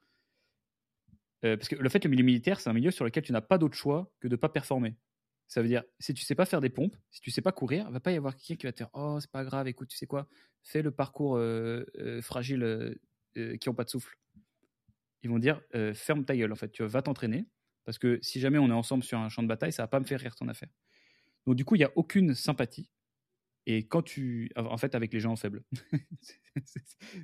euh, 1.45 1.57
parce 1.57 1.69
que 1.69 1.75
le 1.75 1.89
fait, 1.89 2.03
le 2.03 2.09
milieu 2.09 2.23
militaire, 2.23 2.59
c'est 2.59 2.69
un 2.69 2.73
milieu 2.73 2.91
sur 2.91 3.05
lequel 3.05 3.23
tu 3.23 3.31
n'as 3.31 3.41
pas 3.41 3.57
d'autre 3.57 3.75
choix 3.75 4.11
que 4.19 4.27
de 4.27 4.33
ne 4.33 4.37
pas 4.37 4.49
performer. 4.49 4.95
Ça 5.47 5.61
veut 5.61 5.67
dire, 5.67 5.83
si 5.99 6.13
tu 6.13 6.23
sais 6.23 6.35
pas 6.35 6.45
faire 6.45 6.61
des 6.61 6.69
pompes, 6.69 6.95
si 7.09 7.21
tu 7.21 7.31
sais 7.31 7.41
pas 7.41 7.51
courir, 7.51 7.85
il 7.87 7.93
va 7.93 7.99
pas 7.99 8.11
y 8.11 8.17
avoir 8.17 8.35
quelqu'un 8.35 8.55
qui 8.55 8.65
va 8.67 8.71
te 8.71 8.77
dire, 8.77 8.89
oh, 8.93 9.17
c'est 9.19 9.31
pas 9.31 9.43
grave, 9.43 9.67
écoute, 9.67 9.87
tu 9.87 9.97
sais 9.97 10.05
quoi, 10.05 10.27
fais 10.61 10.81
le 10.81 10.91
parcours 10.91 11.37
euh, 11.37 11.85
euh, 11.97 12.21
fragile 12.21 12.95
qui 13.35 13.69
n'ont 13.69 13.75
pas 13.75 13.85
de 13.85 13.89
souffle. 13.89 14.15
Ils 15.23 15.29
vont 15.29 15.39
dire, 15.39 15.61
ferme 15.93 16.25
ta 16.25 16.35
gueule, 16.35 16.51
en 16.51 16.55
fait, 16.55 16.71
tu 16.71 16.83
vas 16.83 17.01
t'entraîner, 17.01 17.45
parce 17.85 17.97
que 17.97 18.19
si 18.21 18.39
jamais 18.39 18.57
on 18.57 18.69
est 18.69 18.73
ensemble 18.73 19.03
sur 19.03 19.17
un 19.17 19.29
champ 19.29 19.41
de 19.43 19.47
bataille, 19.47 19.71
ça 19.71 19.83
va 19.83 19.87
pas 19.87 19.99
me 19.99 20.05
faire 20.05 20.19
rire 20.19 20.35
ton 20.35 20.47
affaire. 20.49 20.69
Donc 21.45 21.55
du 21.55 21.63
coup, 21.65 21.75
il 21.75 21.79
n'y 21.79 21.85
a 21.85 21.91
aucune 21.95 22.35
sympathie. 22.35 22.89
Et 23.65 23.85
quand 23.87 24.01
tu. 24.01 24.51
En 24.55 24.77
fait, 24.77 24.95
avec 24.95 25.13
les 25.13 25.19
gens 25.19 25.35
faibles. 25.35 25.63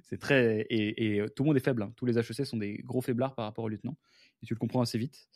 c'est 0.04 0.20
très. 0.20 0.65
Et, 0.70 1.24
tout 1.36 1.44
le 1.44 1.48
monde 1.48 1.58
est 1.58 1.63
faible. 1.63 1.84
Hein. 1.84 1.94
Tous 1.96 2.06
les 2.06 2.18
HEC 2.18 2.46
sont 2.46 2.58
des 2.58 2.77
gros 2.84 3.01
faiblards 3.01 3.36
par 3.36 3.46
rapport 3.46 3.63
au 3.63 3.70
lieutenant. 3.70 3.98
Et 4.44 4.46
tu 4.46 4.54
le 4.54 4.60
comprends 4.60 4.82
assez 4.82 4.98
vite. 4.98 5.27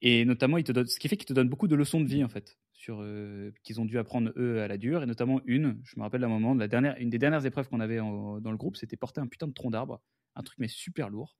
Et 0.00 0.24
notamment, 0.24 0.58
il 0.58 0.64
te 0.64 0.86
ce 0.86 0.98
qui 0.98 1.08
fait 1.08 1.16
qu'il 1.16 1.26
te 1.26 1.32
donne 1.32 1.48
beaucoup 1.48 1.68
de 1.68 1.74
leçons 1.74 2.00
de 2.00 2.06
vie, 2.06 2.22
en 2.24 2.28
fait, 2.28 2.56
sur 2.72 2.98
euh, 3.00 3.52
qu'ils 3.64 3.80
ont 3.80 3.84
dû 3.84 3.98
apprendre 3.98 4.32
eux 4.36 4.60
à 4.60 4.68
la 4.68 4.76
dure. 4.76 5.02
Et 5.02 5.06
notamment 5.06 5.40
une, 5.44 5.80
je 5.84 5.96
me 5.96 6.02
rappelle 6.02 6.20
d'un 6.20 6.28
moment, 6.28 6.54
la 6.54 6.68
dernière, 6.68 6.96
une 6.98 7.10
des 7.10 7.18
dernières 7.18 7.44
épreuves 7.44 7.68
qu'on 7.68 7.80
avait 7.80 7.98
dans 7.98 8.40
le 8.50 8.56
groupe, 8.56 8.76
c'était 8.76 8.96
porter 8.96 9.20
un 9.20 9.26
putain 9.26 9.48
de 9.48 9.52
tronc 9.52 9.70
d'arbre. 9.70 10.00
Un 10.36 10.42
truc, 10.42 10.58
mais 10.58 10.68
super 10.68 11.10
lourd 11.10 11.36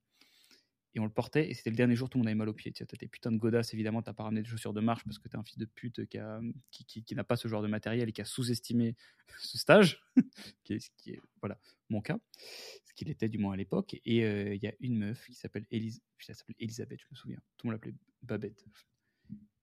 et 0.98 1.00
on 1.00 1.04
le 1.04 1.12
portait 1.12 1.48
et 1.48 1.54
c'était 1.54 1.70
le 1.70 1.76
dernier 1.76 1.94
jour 1.94 2.10
tout 2.10 2.18
le 2.18 2.20
monde 2.20 2.26
avait 2.26 2.34
mal 2.34 2.48
aux 2.48 2.54
pieds. 2.54 2.72
Tu 2.72 2.82
as 2.82 2.86
tes 2.86 3.06
putains 3.06 3.30
de 3.30 3.38
godasses 3.38 3.72
évidemment 3.72 4.02
t'as 4.02 4.12
pas 4.12 4.24
ramené 4.24 4.42
des 4.42 4.48
chaussures 4.48 4.72
de 4.72 4.80
marche 4.80 5.04
parce 5.04 5.18
que 5.18 5.28
t'es 5.28 5.36
un 5.36 5.44
fils 5.44 5.56
de 5.56 5.64
pute 5.64 6.06
qui, 6.06 6.18
a, 6.18 6.40
qui, 6.72 7.04
qui, 7.04 7.14
n'a 7.14 7.22
pas 7.22 7.36
ce 7.36 7.46
genre 7.46 7.62
de 7.62 7.68
matériel 7.68 8.08
et 8.08 8.12
qui 8.12 8.20
a 8.20 8.24
sous-estimé 8.24 8.96
ce 9.38 9.58
stage 9.58 10.02
qui, 10.64 10.74
est, 10.74 11.20
voilà 11.40 11.60
mon 11.88 12.00
cas 12.00 12.18
ce 12.36 12.92
qu'il 12.94 13.08
était 13.10 13.28
du 13.28 13.38
moins 13.38 13.54
à 13.54 13.56
l'époque. 13.56 13.96
Et 14.04 14.24
euh, 14.24 14.54
il 14.54 14.62
y 14.62 14.66
a 14.66 14.74
une 14.80 14.98
meuf 14.98 15.24
qui 15.26 15.34
s'appelle 15.34 15.66
Elisabeth 15.70 17.00
je 17.00 17.06
me 17.10 17.16
souviens. 17.16 17.38
Tout 17.56 17.68
le 17.68 17.70
monde 17.70 17.74
l'appelait 17.74 17.94
Babette. 18.22 18.64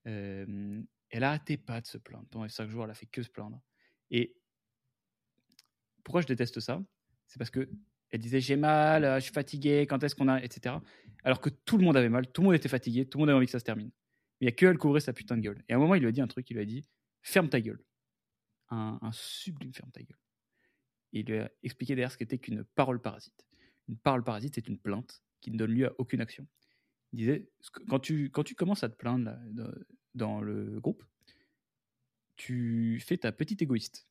Euh, 0.07 0.81
elle 1.09 1.23
arrêtait 1.23 1.57
pas 1.57 1.81
de 1.81 1.87
se 1.87 1.97
plaindre. 1.97 2.27
Pendant 2.29 2.45
les 2.45 2.49
cinq 2.49 2.69
jours 2.69 2.85
elle 2.85 2.91
a 2.91 2.95
fait 2.95 3.07
que 3.07 3.21
se 3.21 3.29
plaindre. 3.29 3.61
Et 4.09 4.37
pourquoi 6.05 6.21
je 6.21 6.27
déteste 6.27 6.61
ça? 6.61 6.81
C'est 7.27 7.39
parce 7.39 7.49
que 7.49 7.69
elle 8.11 8.19
disait 8.19 8.39
j'ai 8.39 8.55
mal, 8.55 9.03
euh, 9.03 9.15
je 9.15 9.25
suis 9.25 9.33
fatigué, 9.33 9.85
quand 9.87 10.03
est-ce 10.03 10.15
qu'on 10.15 10.27
a, 10.27 10.41
etc. 10.41 10.75
Alors 11.23 11.41
que 11.41 11.49
tout 11.49 11.77
le 11.77 11.83
monde 11.83 11.97
avait 11.97 12.09
mal, 12.09 12.31
tout 12.31 12.41
le 12.41 12.45
monde 12.45 12.55
était 12.55 12.69
fatigué, 12.69 13.05
tout 13.05 13.17
le 13.17 13.23
monde 13.23 13.29
avait 13.29 13.37
envie 13.37 13.45
que 13.45 13.51
ça 13.51 13.59
se 13.59 13.65
termine. 13.65 13.91
Mais 14.39 14.45
il 14.45 14.45
n'y 14.45 14.49
a 14.49 14.51
que 14.51 14.65
elle 14.65 14.77
couvrait 14.77 14.99
sa 14.99 15.13
putain 15.13 15.37
de 15.37 15.41
gueule. 15.41 15.63
Et 15.67 15.73
à 15.73 15.75
un 15.75 15.79
moment, 15.79 15.95
il 15.95 16.01
lui 16.01 16.07
a 16.07 16.11
dit 16.11 16.21
un 16.21 16.27
truc, 16.27 16.49
il 16.49 16.53
lui 16.53 16.61
a 16.61 16.65
dit 16.65 16.85
ferme 17.21 17.49
ta 17.49 17.59
gueule. 17.59 17.83
Un, 18.69 18.99
sublime 19.11 19.73
ferme 19.73 19.91
ta 19.91 20.01
gueule. 20.01 20.19
Et 21.13 21.19
il 21.19 21.25
lui 21.25 21.37
a 21.37 21.51
expliqué 21.63 21.95
derrière 21.95 22.11
ce 22.11 22.17
qu'était 22.17 22.37
qu'une 22.37 22.63
parole 22.63 23.01
parasite. 23.01 23.45
Une 23.87 23.97
parole 23.97 24.23
parasite, 24.23 24.55
c'est 24.55 24.67
une 24.67 24.77
plainte 24.77 25.23
qui 25.41 25.51
ne 25.51 25.57
donne 25.57 25.71
lieu 25.71 25.87
à 25.87 25.93
aucune 25.97 26.21
action. 26.21 26.47
Il 27.13 27.19
disait 27.19 27.47
quand 27.87 27.99
tu, 27.99 28.29
quand 28.31 28.43
tu 28.43 28.55
commences 28.55 28.83
à 28.83 28.89
te 28.89 28.95
plaindre 28.95 29.37
dans 30.13 30.41
le 30.41 30.79
groupe, 30.79 31.03
tu 32.35 32.99
fais 33.05 33.17
ta 33.17 33.31
petite 33.31 33.61
égoïste. 33.61 34.07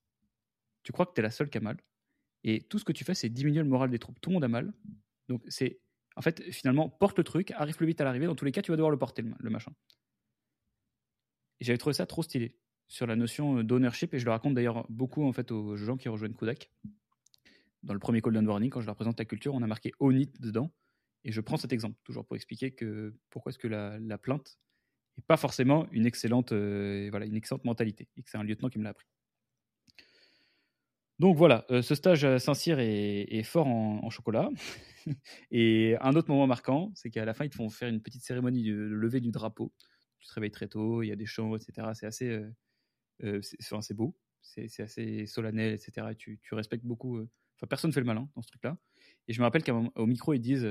Tu 0.83 0.93
crois 0.93 1.07
que 1.07 1.13
tu 1.15 1.21
es 1.21 1.23
la 1.23 1.31
seule 1.31 1.51
qui 1.51 1.59
a 1.59 1.61
mal 1.61 1.77
et 2.45 2.61
tout 2.61 2.79
ce 2.79 2.85
que 2.85 2.93
tu 2.93 3.05
fais, 3.05 3.15
c'est 3.15 3.31
diminuer 3.31 3.63
le 3.63 3.69
moral 3.69 3.91
des 3.91 3.99
troupes. 3.99 4.21
Tout 4.21 4.31
le 4.31 4.35
monde 4.35 4.45
a 4.45 4.49
mal. 4.49 4.73
Donc, 5.29 5.43
c'est. 5.49 5.81
En 6.17 6.23
fait, 6.23 6.43
finalement, 6.53 6.89
porte 6.89 7.19
le 7.19 7.25
truc, 7.25 7.51
arrive 7.53 7.75
plus 7.75 7.87
vite 7.87 8.01
à 8.01 8.05
l'arrivée. 8.05 8.27
Dans 8.27 8.37
tous 8.37 8.45
les 8.45 8.53
cas, 8.53 8.63
tu 8.63 8.71
vas 8.71 8.77
devoir 8.77 8.93
le 8.93 8.99
porter, 8.99 9.23
le, 9.23 9.51
machin. 9.51 9.73
Et 11.59 11.65
j'avais 11.65 11.79
trouvé 11.79 11.95
ça 11.95 12.07
trop 12.07 12.23
stylé 12.23 12.57
sur 12.87 13.07
la 13.07 13.17
notion 13.17 13.59
euh, 13.59 13.65
d'ownership. 13.65 14.15
Et 14.15 14.21
je 14.21 14.25
le 14.25 14.31
raconte 14.31 14.55
d'ailleurs 14.55 14.87
beaucoup 14.91 15.25
en 15.25 15.33
fait 15.33 15.51
aux 15.51 15.77
gens 15.77 15.97
qui 15.97 16.09
rejoignent 16.09 16.35
Kodak. 16.35 16.71
Dans 17.83 17.95
le 17.95 17.99
premier 17.99 18.21
call 18.21 18.35
down 18.35 18.47
warning, 18.47 18.71
quand 18.71 18.81
je 18.81 18.87
leur 18.87 18.95
présente 18.95 19.19
la 19.19 19.25
culture, 19.25 19.55
on 19.55 19.63
a 19.63 19.67
marqué 19.67 19.93
own 19.99 20.17
it 20.21 20.41
dedans. 20.41 20.71
Et 21.25 21.33
je 21.33 21.41
prends 21.41 21.57
cet 21.57 21.73
exemple, 21.73 21.99
toujours 22.05 22.27
pour 22.27 22.37
expliquer 22.37 22.71
que 22.71 23.15
pourquoi 23.31 23.51
est-ce 23.51 23.59
que 23.59 23.67
la, 23.67 24.19
plainte 24.19 24.59
n'est 25.17 25.25
pas 25.27 25.37
forcément 25.37 25.89
une 25.91 26.07
excellente, 26.07 26.53
euh, 26.53 27.09
voilà, 27.11 27.27
une 27.27 27.37
excellente 27.37 27.65
mentalité. 27.65 28.09
Et 28.17 28.23
que 28.23 28.31
c'est 28.31 28.39
un 28.39 28.45
lieutenant 28.45 28.69
qui 28.69 28.79
me 28.79 28.85
l'a 28.85 28.91
appris. 28.91 29.07
Donc 31.21 31.37
voilà, 31.37 31.65
euh, 31.71 31.81
ce 31.81 31.95
stage 31.95 32.25
à 32.25 32.39
Saint-Cyr 32.39 32.79
est, 32.81 33.43
fort 33.45 33.69
en, 33.69 34.11
chocolat. 34.11 34.51
et 35.53 35.97
un 36.01 36.15
autre 36.17 36.29
moment 36.29 36.47
marquant, 36.47 36.91
c'est 36.95 37.11
qu'à 37.11 37.25
la 37.25 37.35
fin, 37.35 37.45
ils 37.45 37.51
te 37.51 37.55
font 37.55 37.71
faire 37.71 37.89
une 37.89 38.03
petite 38.03 38.23
cérémonie 38.23 38.65
de, 38.65 38.75
lever 38.75 39.21
du 39.21 39.31
drapeau. 39.31 39.73
Tu 40.19 40.27
te 40.27 40.33
réveilles 40.33 40.51
très 40.51 40.69
tôt, 40.69 41.03
il 41.03 41.09
y 41.09 41.13
a 41.13 41.17
des 41.17 41.27
chants, 41.27 41.55
etc. 41.55 41.89
C'est 41.95 42.07
assez, 42.07 42.29
euh, 42.29 42.51
euh, 43.23 43.41
c'est 43.43 43.95
beau, 43.95 44.17
c'est 44.43 44.81
assez 44.81 45.27
solennel, 45.27 45.75
etc. 45.75 46.09
Et 46.11 46.17
tu, 46.17 46.41
respectes 46.53 46.85
beaucoup. 46.85 47.21
Enfin, 47.57 47.67
personne 47.69 47.91
ne 47.91 47.95
fait 47.95 48.01
le 48.01 48.07
malin 48.07 48.29
dans 48.35 48.43
ce 48.43 48.49
truc-là. 48.49 48.77
Et 49.29 49.33
je 49.33 49.41
me 49.41 49.45
rappelle 49.45 49.63
qu'au 49.63 50.07
micro, 50.07 50.35
ils 50.35 50.41
disent, 50.41 50.69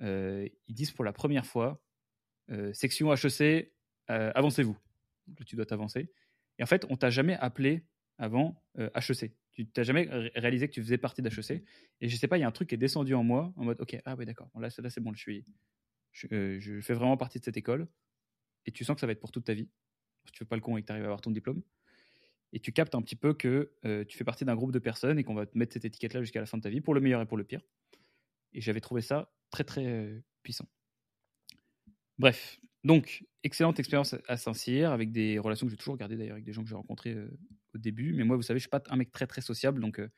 ils 0.00 0.50
disent 0.68 0.92
pour 0.92 1.04
la 1.04 1.12
première 1.12 1.46
fois, 1.46 1.82
section 2.72 3.12
HEC, 3.12 3.72
avancez-vous. 4.06 4.76
tu 5.46 5.56
dois 5.56 5.66
t'avancer. 5.66 6.12
Et 6.58 6.62
en 6.62 6.66
fait, 6.66 6.86
on 6.90 6.96
t'a 6.96 7.10
jamais 7.10 7.34
appelé 7.34 7.84
avant 8.18 8.62
HEC. 8.76 9.32
Tu 9.52 9.66
n'as 9.76 9.82
jamais 9.82 10.06
réalisé 10.34 10.68
que 10.68 10.72
tu 10.74 10.82
faisais 10.82 10.98
partie 10.98 11.22
d'HEC. 11.22 11.62
Et 12.00 12.08
je 12.08 12.16
sais 12.16 12.28
pas, 12.28 12.38
il 12.38 12.42
y 12.42 12.44
a 12.44 12.48
un 12.48 12.52
truc 12.52 12.68
qui 12.68 12.74
est 12.74 12.78
descendu 12.78 13.14
en 13.14 13.24
moi 13.24 13.52
en 13.56 13.64
mode, 13.64 13.80
ok, 13.80 13.96
ah 14.04 14.14
ouais, 14.14 14.26
d'accord, 14.26 14.50
là, 14.54 14.68
là 14.78 14.90
c'est 14.90 15.00
bon, 15.00 15.14
je 15.14 15.20
suis, 15.20 15.44
je, 16.12 16.58
je, 16.58 16.80
fais 16.80 16.94
vraiment 16.94 17.16
partie 17.16 17.38
de 17.38 17.44
cette 17.44 17.56
école. 17.56 17.88
Et 18.66 18.72
tu 18.72 18.84
sens 18.84 18.94
que 18.94 19.00
ça 19.00 19.06
va 19.06 19.12
être 19.12 19.20
pour 19.20 19.32
toute 19.32 19.44
ta 19.44 19.54
vie. 19.54 19.68
Si 20.26 20.32
tu 20.32 20.38
fais 20.38 20.44
pas 20.44 20.56
le 20.56 20.62
con 20.62 20.76
et 20.76 20.82
que 20.82 20.86
tu 20.86 20.92
arrives 20.92 21.04
à 21.04 21.06
avoir 21.06 21.20
ton 21.20 21.30
diplôme. 21.30 21.62
Et 22.52 22.60
tu 22.60 22.72
captes 22.72 22.94
un 22.94 23.02
petit 23.02 23.16
peu 23.16 23.34
que 23.34 23.72
tu 24.08 24.16
fais 24.16 24.24
partie 24.24 24.44
d'un 24.44 24.56
groupe 24.56 24.72
de 24.72 24.78
personnes 24.78 25.18
et 25.18 25.24
qu'on 25.24 25.34
va 25.34 25.46
te 25.46 25.56
mettre 25.56 25.72
cette 25.72 25.84
étiquette-là 25.84 26.22
jusqu'à 26.22 26.40
la 26.40 26.46
fin 26.46 26.58
de 26.58 26.62
ta 26.62 26.70
vie, 26.70 26.80
pour 26.80 26.94
le 26.94 27.00
meilleur 27.00 27.20
et 27.20 27.26
pour 27.26 27.36
le 27.36 27.44
pire. 27.44 27.60
Et 28.52 28.60
j'avais 28.60 28.80
trouvé 28.80 29.02
ça 29.02 29.32
très, 29.50 29.64
très 29.64 30.22
puissant. 30.42 30.66
Bref, 32.18 32.58
donc, 32.86 33.24
excellente 33.42 33.80
expérience 33.80 34.14
à 34.28 34.36
Saint-Cyr, 34.36 34.92
avec 34.92 35.10
des 35.10 35.40
relations 35.40 35.66
que 35.66 35.72
j'ai 35.72 35.76
toujours 35.76 35.96
gardées 35.96 36.16
d'ailleurs, 36.16 36.34
avec 36.34 36.44
des 36.44 36.52
gens 36.52 36.62
que 36.62 36.68
j'ai 36.68 36.76
rencontrés 36.76 37.14
euh, 37.14 37.36
au 37.74 37.78
début. 37.78 38.12
Mais 38.12 38.22
moi, 38.22 38.36
vous 38.36 38.42
savez, 38.42 38.60
je 38.60 38.62
suis 38.62 38.70
pas 38.70 38.80
un 38.90 38.96
mec 38.96 39.10
très 39.10 39.26
très 39.26 39.40
sociable, 39.40 39.80
donc 39.80 39.98
euh, 39.98 40.08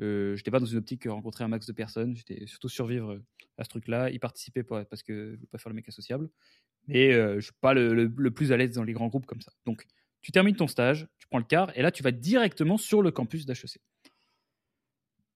euh 0.00 0.34
je 0.34 0.40
n'étais 0.40 0.50
pas 0.50 0.58
dans 0.58 0.64
une 0.64 0.78
optique 0.78 1.02
de 1.02 1.10
rencontrer 1.10 1.44
un 1.44 1.48
max 1.48 1.66
de 1.66 1.72
personnes. 1.72 2.16
J'étais 2.16 2.46
surtout 2.46 2.70
survivre 2.70 3.20
à 3.58 3.64
ce 3.64 3.68
truc-là, 3.68 4.08
y 4.08 4.18
participer 4.18 4.62
parce 4.62 5.02
que 5.02 5.32
je 5.32 5.36
ne 5.36 5.36
veux 5.36 5.46
pas 5.48 5.58
faire 5.58 5.68
le 5.68 5.74
mec 5.74 5.86
associable. 5.86 6.30
Mais 6.86 7.12
je 7.12 7.34
ne 7.34 7.40
suis 7.40 7.52
pas 7.60 7.74
le, 7.74 8.30
plus 8.30 8.52
à 8.52 8.56
l'aise 8.56 8.76
dans 8.76 8.84
les 8.84 8.94
grands 8.94 9.08
groupes 9.08 9.26
comme 9.26 9.42
ça. 9.42 9.52
Donc, 9.66 9.84
tu 10.22 10.32
termines 10.32 10.56
ton 10.56 10.66
stage, 10.66 11.08
tu 11.18 11.28
prends 11.28 11.38
le 11.38 11.44
car, 11.44 11.76
et 11.76 11.82
là, 11.82 11.92
tu 11.92 12.02
vas 12.02 12.10
directement 12.10 12.78
sur 12.78 13.02
le 13.02 13.10
campus 13.10 13.44
d'HEC. 13.44 13.82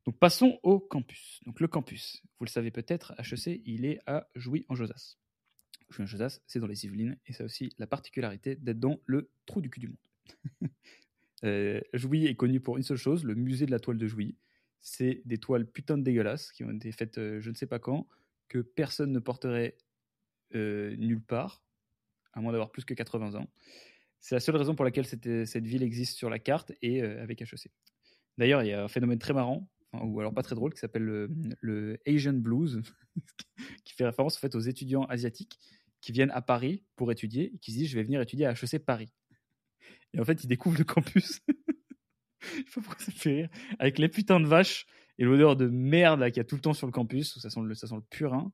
Donc, 0.07 0.19
passons 0.19 0.59
au 0.63 0.81
campus. 0.81 1.41
Donc, 1.45 1.61
le 1.61 1.69
campus, 1.69 2.23
vous 2.39 2.47
le 2.47 2.51
savez 2.51 2.71
peut-être, 2.71 3.13
HEC, 3.19 3.61
il 3.67 3.85
est 3.85 3.99
à 4.07 4.27
Jouy-en-Josas. 4.37 5.19
Josas, 5.93 6.41
c'est 6.47 6.59
dans 6.59 6.67
les 6.67 6.85
Yvelines, 6.85 7.17
et 7.27 7.33
ça 7.33 7.45
aussi 7.45 7.73
la 7.79 7.87
particularité 7.87 8.57
d'être 8.57 8.81
dans 8.81 9.01
le 9.07 9.31
trou 9.47 9.61
du 9.61 9.71
cul 9.71 9.81
du 9.81 9.89
monde. 9.89 10.71
euh, 11.45 11.81
Jouy 11.93 12.27
est 12.27 12.35
connu 12.35 12.61
pour 12.61 12.77
une 12.77 12.83
seule 12.83 12.97
chose, 12.97 13.25
le 13.25 13.35
musée 13.35 13.67
de 13.67 13.71
la 13.71 13.79
toile 13.81 13.99
de 13.99 14.07
Jouy. 14.07 14.37
C'est 14.81 15.23
des 15.25 15.39
toiles 15.39 15.67
putain 15.67 15.97
de 15.97 16.03
dégueulasses 16.03 16.53
qui 16.53 16.65
ont 16.65 16.71
été 16.71 16.91
faites 16.93 17.19
euh, 17.19 17.41
je 17.41 17.51
ne 17.51 17.55
sais 17.55 17.67
pas 17.67 17.79
quand, 17.79 18.07
que 18.49 18.59
personne 18.59 19.13
ne 19.13 19.19
porterait 19.19 19.77
euh, 20.55 20.97
nulle 20.97 21.23
part, 21.23 21.63
à 22.33 22.41
moins 22.41 22.53
d'avoir 22.53 22.71
plus 22.71 22.85
que 22.85 22.95
80 22.95 23.35
ans. 23.35 23.49
C'est 24.21 24.35
la 24.35 24.41
seule 24.41 24.57
raison 24.57 24.75
pour 24.75 24.85
laquelle 24.85 25.07
cette, 25.07 25.27
ville 25.67 25.83
existe 25.83 26.17
sur 26.17 26.31
la 26.31 26.39
carte 26.39 26.73
et 26.81 27.03
avec 27.03 27.43
HEC. 27.43 27.73
D'ailleurs, 28.39 28.63
il 28.63 28.69
y 28.69 28.73
a 28.73 28.85
un 28.85 28.89
phénomène 28.89 29.19
très 29.19 29.33
marrant, 29.33 29.69
ou 29.93 30.21
alors 30.21 30.33
pas 30.33 30.43
très 30.43 30.55
drôle, 30.55 30.73
qui 30.73 30.79
s'appelle 30.79 31.03
le, 31.03 31.99
Asian 32.07 32.33
Blues, 32.33 32.83
qui 33.85 33.95
fait 33.95 34.07
référence 34.07 34.43
aux 34.43 34.61
étudiants 34.61 35.05
asiatiques 35.07 35.59
qui 36.03 36.13
viennent 36.13 36.33
à 36.33 36.43
Paris 36.43 36.85
pour 36.97 37.11
étudier 37.11 37.55
et 37.55 37.59
qui 37.59 37.73
se 37.73 37.79
disent 37.79 37.89
je 37.89 37.97
vais 37.97 38.03
venir 38.03 38.21
étudier 38.21 38.45
à 38.45 38.53
HEC 38.53 38.85
Paris. 38.85 39.15
Et 40.13 40.21
en 40.21 40.25
fait, 40.25 40.45
ils 40.45 40.49
découvrent 40.49 40.79
le 40.79 40.85
campus. 40.85 41.41
je 42.41 42.47
sais 42.49 42.65
pas 42.75 42.81
pourquoi 42.83 42.99
ça 42.99 43.13
me 43.13 43.17
fait 43.17 43.35
rire. 43.35 43.49
Avec 43.79 43.99
les 43.99 44.09
putains 44.09 44.41
de 44.41 44.47
vaches 44.47 44.87
et 45.19 45.25
l'odeur 45.25 45.57
de 45.57 45.69
merde 45.69 46.25
qu'il 46.27 46.37
y 46.37 46.41
a 46.41 46.45
tout 46.45 46.57
le 46.57 46.61
temps 46.61 46.75
sur 46.75 46.87
le 46.87 46.93
campus, 46.93 47.35
où 47.37 47.41
ça 47.41 47.49
sent 47.49 47.61
le, 47.63 47.75
ça 47.75 47.87
sent 47.87 47.95
le 47.95 48.03
purin. 48.03 48.53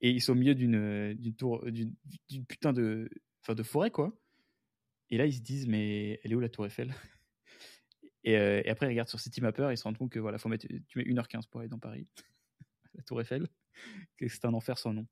Et 0.00 0.10
ils 0.10 0.20
sont 0.20 0.32
au 0.32 0.36
milieu 0.36 0.54
d'une, 0.54 1.14
d'une 1.14 1.34
tour, 1.34 1.64
d'une, 1.70 1.94
putain 2.48 2.72
de, 2.72 3.08
enfin 3.42 3.54
de 3.54 3.62
forêt, 3.62 3.90
quoi. 3.90 4.16
Et 5.10 5.18
là, 5.18 5.26
ils 5.26 5.34
se 5.34 5.40
disent, 5.40 5.66
mais 5.66 6.20
elle 6.22 6.32
est 6.32 6.34
où 6.34 6.40
la 6.40 6.48
tour 6.48 6.66
Eiffel? 6.66 6.94
Et, 8.24 8.36
euh, 8.36 8.60
et, 8.64 8.68
après, 8.68 8.86
ils 8.86 8.90
regardent 8.90 9.08
sur 9.08 9.20
Citymapper 9.20 9.68
et 9.70 9.74
ils 9.74 9.78
se 9.78 9.84
rendent 9.84 9.96
compte 9.96 10.10
que 10.10 10.18
voilà, 10.18 10.38
faut 10.38 10.48
mettre, 10.48 10.66
tu 10.66 10.98
mets 10.98 11.04
1h15 11.04 11.48
pour 11.48 11.60
aller 11.60 11.68
dans 11.68 11.78
Paris. 11.78 12.06
la 12.94 13.02
tour 13.04 13.20
Eiffel. 13.20 13.46
C'est 14.18 14.44
un 14.44 14.52
enfer 14.52 14.76
sans 14.76 14.92
nom. 14.92 15.06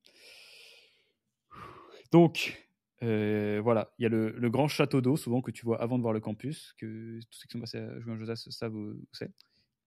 Donc, 2.13 2.67
euh, 3.03 3.61
voilà, 3.63 3.93
il 3.99 4.03
y 4.03 4.07
a 4.07 4.09
le, 4.09 4.51
grand 4.51 4.69
château 4.69 5.01
d'eau, 5.01 5.17
souvent 5.17 5.43
que 5.43 5.51
tu 5.51 5.65
vois 5.65 5.81
avant 5.81 5.99
de 5.99 6.03
voir 6.03 6.15
le 6.15 6.21
campus, 6.21 6.75
que 6.79 7.21
tous 7.31 7.39
ceux 7.39 7.47
qui 7.47 7.53
sont 7.53 7.61
passés 7.61 7.79
à 7.79 8.01
jouer 8.01 8.13
en 8.13 8.19
Josas 8.19 8.49
savent 8.51 8.75
où 8.75 8.95
c'est. 9.13 9.31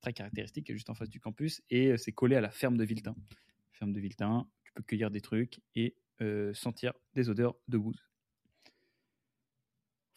Très 0.02 0.14
caractéristique, 0.14 0.72
juste 0.72 0.90
en 0.90 0.94
face 0.94 1.10
du 1.10 1.20
campus, 1.20 1.62
et 1.70 1.88
euh, 1.88 1.98
c'est 1.98 2.14
collé 2.14 2.38
à 2.38 2.42
la 2.42 2.52
ferme 2.52 2.78
de 2.78 2.86
Viltin. 2.86 3.16
Ferme 3.74 3.92
de 3.92 4.00
Viltin, 4.00 4.48
tu 4.64 4.72
peux 4.72 4.82
cueillir 4.82 5.12
des 5.12 5.20
trucs 5.20 5.60
et 5.76 5.94
euh, 6.22 6.54
sentir 6.54 6.94
des 7.16 7.30
odeurs 7.30 7.56
de 7.68 7.78
bouse. 7.78 8.08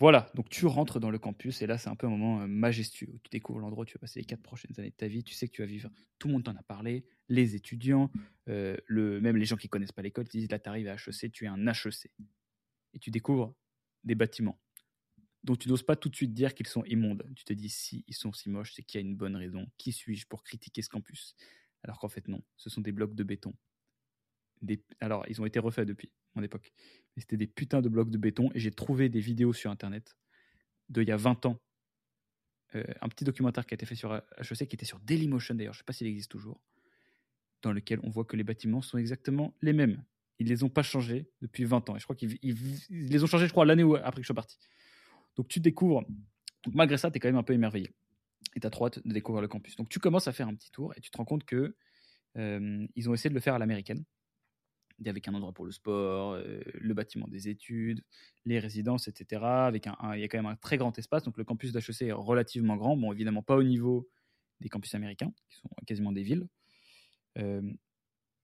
Voilà, 0.01 0.31
donc 0.35 0.49
tu 0.49 0.67
rentres 0.67 0.99
dans 0.99 1.11
le 1.11 1.19
campus 1.19 1.63
et 1.63 1.67
là 1.67 1.79
c'est 1.79 1.89
un 1.89 1.95
peu 1.95 2.09
un 2.09 2.11
moment 2.11 2.49
majestueux 2.49 3.09
où 3.13 3.19
tu 3.21 3.31
découvres 3.31 3.61
l'endroit 3.61 3.83
où 3.83 3.87
tu 3.87 3.95
vas 3.95 4.01
passer 4.01 4.19
les 4.19 4.27
quatre 4.27 4.43
prochaines 4.43 4.73
années 4.79 4.91
de 4.91 4.97
ta 4.97 5.07
vie. 5.07 5.23
Tu 5.23 5.35
sais 5.35 5.47
que 5.47 5.53
tu 5.53 5.63
vas 5.63 5.67
vivre, 5.67 5.91
tout 6.19 6.27
le 6.27 6.33
monde 6.33 6.45
t'en 6.45 6.57
a 6.57 6.63
parlé, 6.63 7.05
les 7.29 7.55
étudiants, 7.55 8.11
le, 8.47 9.21
même 9.21 9.37
les 9.37 9.45
gens 9.45 9.57
qui 9.57 9.69
connaissent 9.69 9.93
pas 9.93 10.03
l'école, 10.03 10.27
te 10.27 10.37
disent 10.37 10.51
là 10.51 10.59
tu 10.59 10.69
arrives 10.69 10.89
à 10.89 10.95
HEC, 10.95 11.31
tu 11.31 11.45
es 11.45 11.49
un 11.49 11.67
HEC. 11.69 12.11
Et 12.95 12.99
tu 12.99 13.11
découvres 13.11 13.55
des 14.05 14.15
bâtiments 14.15 14.61
dont 15.45 15.57
tu 15.57 15.69
n'oses 15.69 15.83
pas 15.83 15.97
tout 15.97 16.09
de 16.09 16.17
suite 16.17 16.35
dire 16.35 16.55
qu'ils 16.55 16.67
sont 16.67 16.85
immondes. 16.85 17.25
Tu 17.35 17.45
te 17.45 17.53
dis 17.53 17.69
si 17.69 18.05
ils 18.07 18.15
sont 18.15 18.33
si 18.33 18.49
moches, 18.49 18.75
c'est 18.75 18.83
qu'il 18.83 19.01
y 19.01 19.05
a 19.05 19.07
une 19.07 19.17
bonne 19.17 19.37
raison. 19.37 19.67
Qui 19.77 19.93
suis-je 19.93 20.27
pour 20.27 20.43
critiquer 20.43 20.83
ce 20.83 20.89
campus? 20.89 21.35
Alors 21.83 21.99
qu'en 21.99 22.09
fait 22.09 22.29
non, 22.29 22.43
ce 22.57 22.71
sont 22.71 22.81
des 22.81 22.93
blocs 22.93 23.15
de 23.15 23.25
béton. 23.25 23.55
Alors 25.01 25.25
ils 25.29 25.41
ont 25.41 25.47
été 25.47 25.59
refaits 25.59 25.87
depuis 25.87 26.13
mon 26.35 26.43
époque 26.43 26.73
c'était 27.21 27.37
des 27.37 27.47
putains 27.47 27.83
de 27.83 27.89
blocs 27.89 28.11
de 28.11 28.19
béton. 28.19 28.51
Et 28.55 28.61
j'ai 28.61 28.71
trouvé 28.71 29.09
des 29.09 29.21
vidéos 29.21 29.53
sur 29.53 29.71
Internet 29.71 30.17
d'il 30.89 31.09
y 31.09 31.13
a 31.13 31.17
20 31.17 31.47
ans. 31.47 31.61
Euh, 32.75 32.85
un 33.01 33.09
petit 33.09 33.25
documentaire 33.25 33.67
qui 33.67 33.75
a 33.75 33.77
été 33.77 33.87
fait 33.87 33.95
sur 33.95 34.15
HEC, 34.15 34.69
qui 34.69 34.77
était 34.77 34.87
sur 34.87 34.99
Dailymotion 35.01 35.55
d'ailleurs, 35.55 35.75
je 35.75 35.79
ne 35.79 35.83
sais 35.83 35.85
pas 35.85 35.93
s'il 35.93 36.07
existe 36.07 36.31
toujours, 36.31 36.61
dans 37.61 37.73
lequel 37.73 38.01
on 38.03 38.09
voit 38.09 38.25
que 38.25 38.37
les 38.37 38.45
bâtiments 38.45 38.81
sont 38.81 38.97
exactement 38.97 39.55
les 39.61 39.75
mêmes. 39.75 40.03
Ils 40.39 40.47
ne 40.47 40.51
les 40.51 40.65
ont 40.65 40.71
pas 40.71 40.83
changés 40.83 41.31
depuis 41.43 41.65
20 41.65 41.91
ans. 41.91 41.97
Et 41.97 41.99
je 41.99 42.05
crois 42.05 42.17
qu'ils 42.17 42.39
les 42.89 43.23
ont 43.23 43.27
changés, 43.27 43.47
je 43.47 43.53
crois, 43.53 43.67
l'année 43.67 43.85
après 44.03 44.21
que 44.21 44.23
je 44.23 44.27
suis 44.27 44.35
parti. 44.35 44.59
Donc 45.37 45.49
tu 45.49 45.61
découvres, 45.61 46.03
malgré 46.73 46.97
ça, 46.97 47.11
tu 47.11 47.19
es 47.19 47.21
quand 47.21 47.29
même 47.29 47.37
un 47.37 47.43
peu 47.43 47.53
émerveillé. 47.53 47.91
Et 48.55 48.61
tu 48.61 48.67
as 48.67 48.71
trop 48.71 48.87
hâte 48.87 49.07
de 49.07 49.13
découvrir 49.13 49.43
le 49.43 49.49
campus. 49.49 49.77
Donc 49.77 49.89
tu 49.91 49.99
commences 49.99 50.29
à 50.29 50.33
faire 50.33 50.49
un 50.49 50.55
petit 50.55 50.71
tour 50.71 50.95
et 50.97 51.01
tu 51.01 51.11
te 51.11 51.17
rends 51.19 51.25
compte 51.25 51.45
que 51.45 51.77
euh, 52.39 52.87
ils 52.97 53.11
ont 53.11 53.15
essayé 53.15 53.29
de 53.29 53.35
le 53.35 53.41
faire 53.41 53.55
à 53.55 53.59
l'américaine 53.59 54.05
avec 55.09 55.29
un 55.29 55.35
endroit 55.35 55.53
pour 55.53 55.65
le 55.65 55.73
sport, 55.73 56.33
euh, 56.33 56.61
le 56.75 56.95
bâtiment 56.95 57.27
des 57.29 57.49
études, 57.49 58.03
les 58.45 58.59
résidences, 58.59 59.09
etc. 59.09 59.43
Avec 59.45 59.87
un, 59.87 59.97
il 60.15 60.21
y 60.21 60.25
a 60.25 60.29
quand 60.29 60.39
même 60.39 60.47
un 60.47 60.57
très 60.57 60.77
grand 60.79 60.97
espace. 60.99 61.25
Donc 61.25 61.37
le 61.39 61.45
campus 61.45 61.73
d'HEC 61.73 62.03
est 62.03 62.13
relativement 62.13 62.77
grand. 62.77 62.97
Bon, 62.97 63.13
évidemment 63.13 63.43
pas 63.43 63.57
au 63.57 63.63
niveau 63.63 64.09
des 64.61 64.69
campus 64.69 64.95
américains, 64.95 65.33
qui 65.51 65.59
sont 65.59 65.69
quasiment 65.87 66.13
des 66.13 66.23
villes. 66.23 66.47
Euh, 67.39 67.63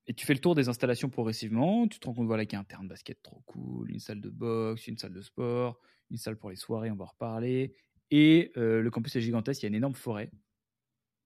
et 0.06 0.14
tu 0.14 0.26
fais 0.26 0.34
le 0.34 0.40
tour 0.40 0.54
des 0.54 0.68
installations 0.68 1.10
progressivement. 1.10 1.86
Tu 1.86 1.98
te 2.00 2.06
rends 2.06 2.14
compte 2.14 2.26
voilà, 2.26 2.44
qu'il 2.44 2.54
y 2.54 2.56
a 2.56 2.60
un 2.60 2.64
terrain 2.64 2.82
de 2.82 2.88
basket 2.88 3.22
trop 3.22 3.42
cool, 3.46 3.90
une 3.90 4.00
salle 4.00 4.20
de 4.20 4.30
boxe, 4.30 4.86
une 4.88 4.98
salle 4.98 5.12
de 5.12 5.22
sport, 5.22 5.78
une 6.10 6.16
salle 6.16 6.36
pour 6.36 6.50
les 6.50 6.56
soirées, 6.56 6.90
on 6.90 6.96
va 6.96 7.04
en 7.04 7.08
reparler. 7.08 7.74
Et 8.10 8.52
euh, 8.56 8.80
le 8.80 8.90
campus 8.90 9.14
est 9.16 9.20
gigantesque, 9.20 9.62
il 9.62 9.66
y 9.66 9.68
a 9.68 9.68
une 9.68 9.74
énorme 9.74 9.94
forêt. 9.94 10.30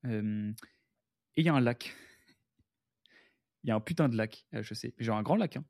et 0.04 0.10
il 1.36 1.46
y 1.46 1.48
a 1.48 1.54
un 1.54 1.60
lac 1.60 1.94
il 3.64 3.68
y 3.68 3.70
a 3.70 3.74
un 3.74 3.80
putain 3.80 4.08
de 4.08 4.16
lac 4.16 4.46
à 4.52 4.60
HEC. 4.60 4.94
Genre 4.98 5.16
un 5.16 5.22
grand 5.22 5.36
lac, 5.36 5.56
hein. 5.56 5.64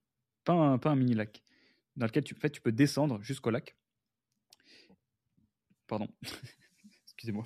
pas, 0.45 0.53
un, 0.53 0.79
pas 0.79 0.91
un 0.91 0.97
mini 0.97 1.15
lac, 1.15 1.43
dans 1.97 2.07
lequel 2.07 2.25
tu, 2.25 2.35
en 2.35 2.39
fait, 2.39 2.51
tu 2.51 2.61
peux 2.61 2.73
descendre 2.73 3.23
jusqu'au 3.23 3.51
lac. 3.51 3.77
Pardon. 5.87 6.09
Excusez-moi. 7.05 7.45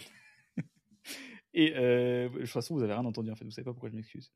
Et 1.54 1.74
euh, 1.76 2.28
de 2.28 2.38
toute 2.40 2.48
façon, 2.48 2.74
vous 2.74 2.82
avez 2.82 2.92
rien 2.92 3.04
entendu 3.04 3.30
en 3.30 3.34
fait, 3.34 3.44
vous 3.44 3.50
savez 3.50 3.64
pas 3.64 3.72
pourquoi 3.72 3.90
je 3.90 3.96
m'excuse. 3.96 4.32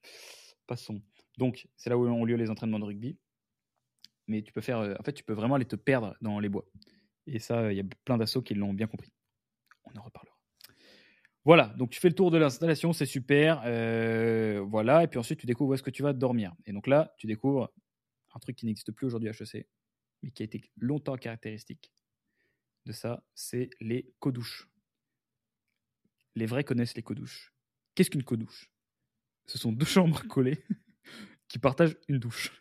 Passons. 0.67 1.03
Donc, 1.39 1.69
c'est 1.77 1.91
là 1.91 1.99
où 1.99 2.07
ont 2.07 2.25
lieu 2.25 2.37
les 2.37 2.51
entraînements 2.51 2.79
de 2.79 2.85
rugby. 2.85 3.19
Mais 4.27 4.43
tu 4.43 4.53
peux 4.53 4.61
faire, 4.61 4.79
euh, 4.79 4.95
en 4.99 5.03
fait, 5.03 5.13
tu 5.13 5.25
peux 5.25 5.33
vraiment 5.33 5.57
aller 5.57 5.65
te 5.65 5.77
perdre 5.77 6.17
dans 6.21 6.39
les 6.39 6.49
bois. 6.49 6.67
Et 7.27 7.39
ça, 7.39 7.73
il 7.73 7.77
y 7.77 7.81
a 7.81 7.85
plein 8.05 8.19
d'assauts 8.19 8.43
qui 8.43 8.55
l'ont 8.55 8.73
bien 8.73 8.87
compris. 8.87 9.13
On 9.85 9.99
en 9.99 10.03
reparlera. 10.03 10.30
Voilà, 11.45 11.69
donc 11.79 11.91
tu 11.91 12.01
fais 12.01 12.09
le 12.09 12.15
tour 12.15 12.31
de 12.31 12.39
l'installation, 12.39 12.93
c'est 12.93 13.07
super. 13.07 13.63
Euh, 13.65 14.63
voilà, 14.69 15.05
et 15.05 15.09
puis 15.09 15.19
ensuite 15.19 15.41
tu 15.41 15.47
découvres 15.47 15.71
où 15.71 15.75
est-ce 15.75 15.83
que 15.83 15.91
tu 15.91 16.03
vas 16.03 16.13
dormir. 16.13 16.55
Et 16.67 16.73
donc 16.73 16.87
là, 16.87 17.15
tu 17.17 17.27
découvres 17.27 17.71
un 18.35 18.39
truc 18.39 18.57
qui 18.57 18.67
n'existe 18.67 18.93
plus 18.93 19.07
aujourd'hui 19.07 19.29
à 19.29 19.33
HEC, 19.33 19.67
mais 20.23 20.31
qui 20.31 20.43
a 20.43 20.45
été 20.45 20.63
longtemps 20.77 21.17
caractéristique 21.17 21.93
de 22.87 22.93
ça, 22.93 23.25
c'est 23.35 23.71
les 23.81 24.13
codouches. 24.19 24.69
Les 26.35 26.47
vrais 26.47 26.65
connaissent 26.65 26.95
les 26.95 27.03
codouches. 27.03 27.55
Qu'est-ce 27.95 28.11
qu'une 28.11 28.23
codouche? 28.23 28.71
Ce 29.47 29.59
sont 29.59 29.73
deux 29.73 29.87
chambres 29.87 30.23
collées 30.29 30.65
qui 31.49 31.59
partagent 31.59 31.97
une 32.09 32.19
douche. 32.19 32.53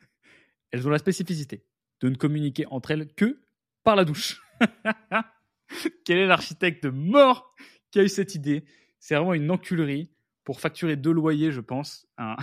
Elles 0.72 0.88
ont 0.88 0.92
la 0.92 1.00
spécificité 1.00 1.66
de 2.02 2.10
ne 2.10 2.16
communiquer 2.16 2.66
entre 2.68 2.92
elles 2.92 3.14
que 3.14 3.42
par 3.84 3.96
la 3.96 4.06
douche. 4.06 4.42
Quel 6.06 6.18
est 6.18 6.26
l'architecte 6.26 6.86
mort 6.86 7.56
qui 7.92 8.00
a 8.00 8.04
eu 8.04 8.10
cette 8.10 8.36
idée. 8.36 8.66
C'est 9.00 9.16
vraiment 9.16 9.34
une 9.34 9.50
enculerie 9.50 10.12
pour 10.44 10.60
facturer 10.60 10.96
deux 10.96 11.12
loyers, 11.12 11.52
je 11.52 11.62
pense, 11.62 12.08
à, 12.18 12.38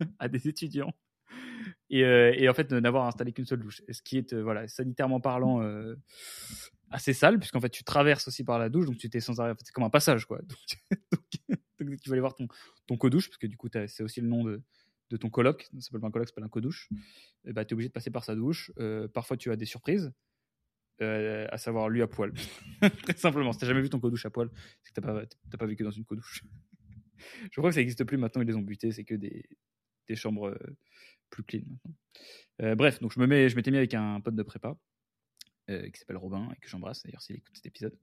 des 0.30 0.48
étudiants. 0.48 0.92
Euh, 1.92 2.32
et, 2.34 2.48
en 2.48 2.54
fait, 2.54 2.72
n'avoir 2.72 3.06
installé 3.06 3.32
qu'une 3.32 3.44
seule 3.44 3.60
douche. 3.60 3.82
Ce 3.90 4.02
qui 4.02 4.16
est, 4.16 4.32
euh, 4.32 4.42
voilà, 4.42 4.66
sanitairement 4.66 5.20
parlant, 5.20 5.62
euh, 5.62 5.94
assez 6.90 7.12
sale, 7.12 7.38
puisqu'en 7.38 7.60
fait, 7.60 7.70
tu 7.70 7.84
traverses 7.84 8.26
aussi 8.28 8.44
par 8.44 8.58
la 8.58 8.68
douche, 8.68 8.86
donc 8.86 8.96
tu 8.96 9.10
t'es 9.10 9.20
sans 9.20 9.40
arrêt. 9.40 9.54
c'est 9.62 9.72
comme 9.72 9.84
un 9.84 9.90
passage, 9.90 10.26
quoi. 10.26 10.40
Donc, 11.80 12.00
tu 12.00 12.08
vas 12.08 12.14
aller 12.14 12.20
voir 12.20 12.34
ton, 12.34 12.96
co-douche, 12.96 13.28
parce 13.28 13.36
que 13.36 13.48
du 13.48 13.56
coup, 13.56 13.68
c'est 13.88 14.02
aussi 14.02 14.20
le 14.20 14.28
nom 14.28 14.44
de, 14.44 14.62
ton 15.20 15.28
coloc. 15.28 15.68
Ça 15.74 15.80
s'appelle 15.80 16.00
pas 16.00 16.06
un 16.06 16.10
coloc, 16.10 16.28
ça 16.28 16.30
s'appelle 16.30 16.44
un 16.44 16.48
co-douche. 16.48 16.88
bah, 17.44 17.64
tu 17.64 17.72
es 17.72 17.74
obligé 17.74 17.88
de 17.88 17.92
passer 17.92 18.10
par 18.10 18.24
sa 18.24 18.34
douche. 18.34 18.72
parfois, 19.12 19.36
tu 19.36 19.50
as 19.50 19.56
des 19.56 19.66
surprises. 19.66 20.12
Euh, 21.00 21.46
à 21.50 21.58
savoir 21.58 21.88
lui 21.88 22.02
à 22.02 22.06
poil. 22.06 22.32
Très 23.02 23.16
simplement, 23.16 23.52
si 23.52 23.58
t'as 23.58 23.66
jamais 23.66 23.80
vu 23.80 23.90
ton 23.90 23.98
codouche 23.98 24.26
à 24.26 24.30
poil, 24.30 24.48
c'est 24.82 24.90
que 24.94 25.00
t'as 25.00 25.06
pas, 25.06 25.26
t'as 25.50 25.58
pas 25.58 25.66
vécu 25.66 25.82
dans 25.82 25.90
une 25.90 26.04
codouche. 26.04 26.44
Je 27.50 27.60
crois 27.60 27.70
que 27.70 27.74
ça 27.74 27.80
n'existe 27.80 28.04
plus 28.04 28.16
maintenant, 28.16 28.42
ils 28.42 28.48
les 28.48 28.54
ont 28.54 28.62
butés, 28.62 28.92
c'est 28.92 29.04
que 29.04 29.14
des, 29.14 29.44
chambres 30.14 30.48
euh, 30.48 30.76
plus 31.30 31.42
clean 31.42 31.62
maintenant. 31.68 31.96
Euh, 32.62 32.74
bref, 32.76 33.00
donc 33.00 33.12
je 33.12 33.18
me 33.18 33.26
mets, 33.26 33.48
je 33.48 33.56
m'étais 33.56 33.72
mis 33.72 33.78
avec 33.78 33.94
un 33.94 34.20
pote 34.20 34.36
de 34.36 34.42
prépa 34.42 34.76
qui 35.66 35.98
s'appelle 35.98 36.18
Robin 36.18 36.50
et 36.54 36.60
que 36.60 36.68
j'embrasse 36.68 37.02
d'ailleurs 37.04 37.22
s'il 37.22 37.36
écoute 37.36 37.56
cet 37.56 37.64
épisode. 37.64 37.98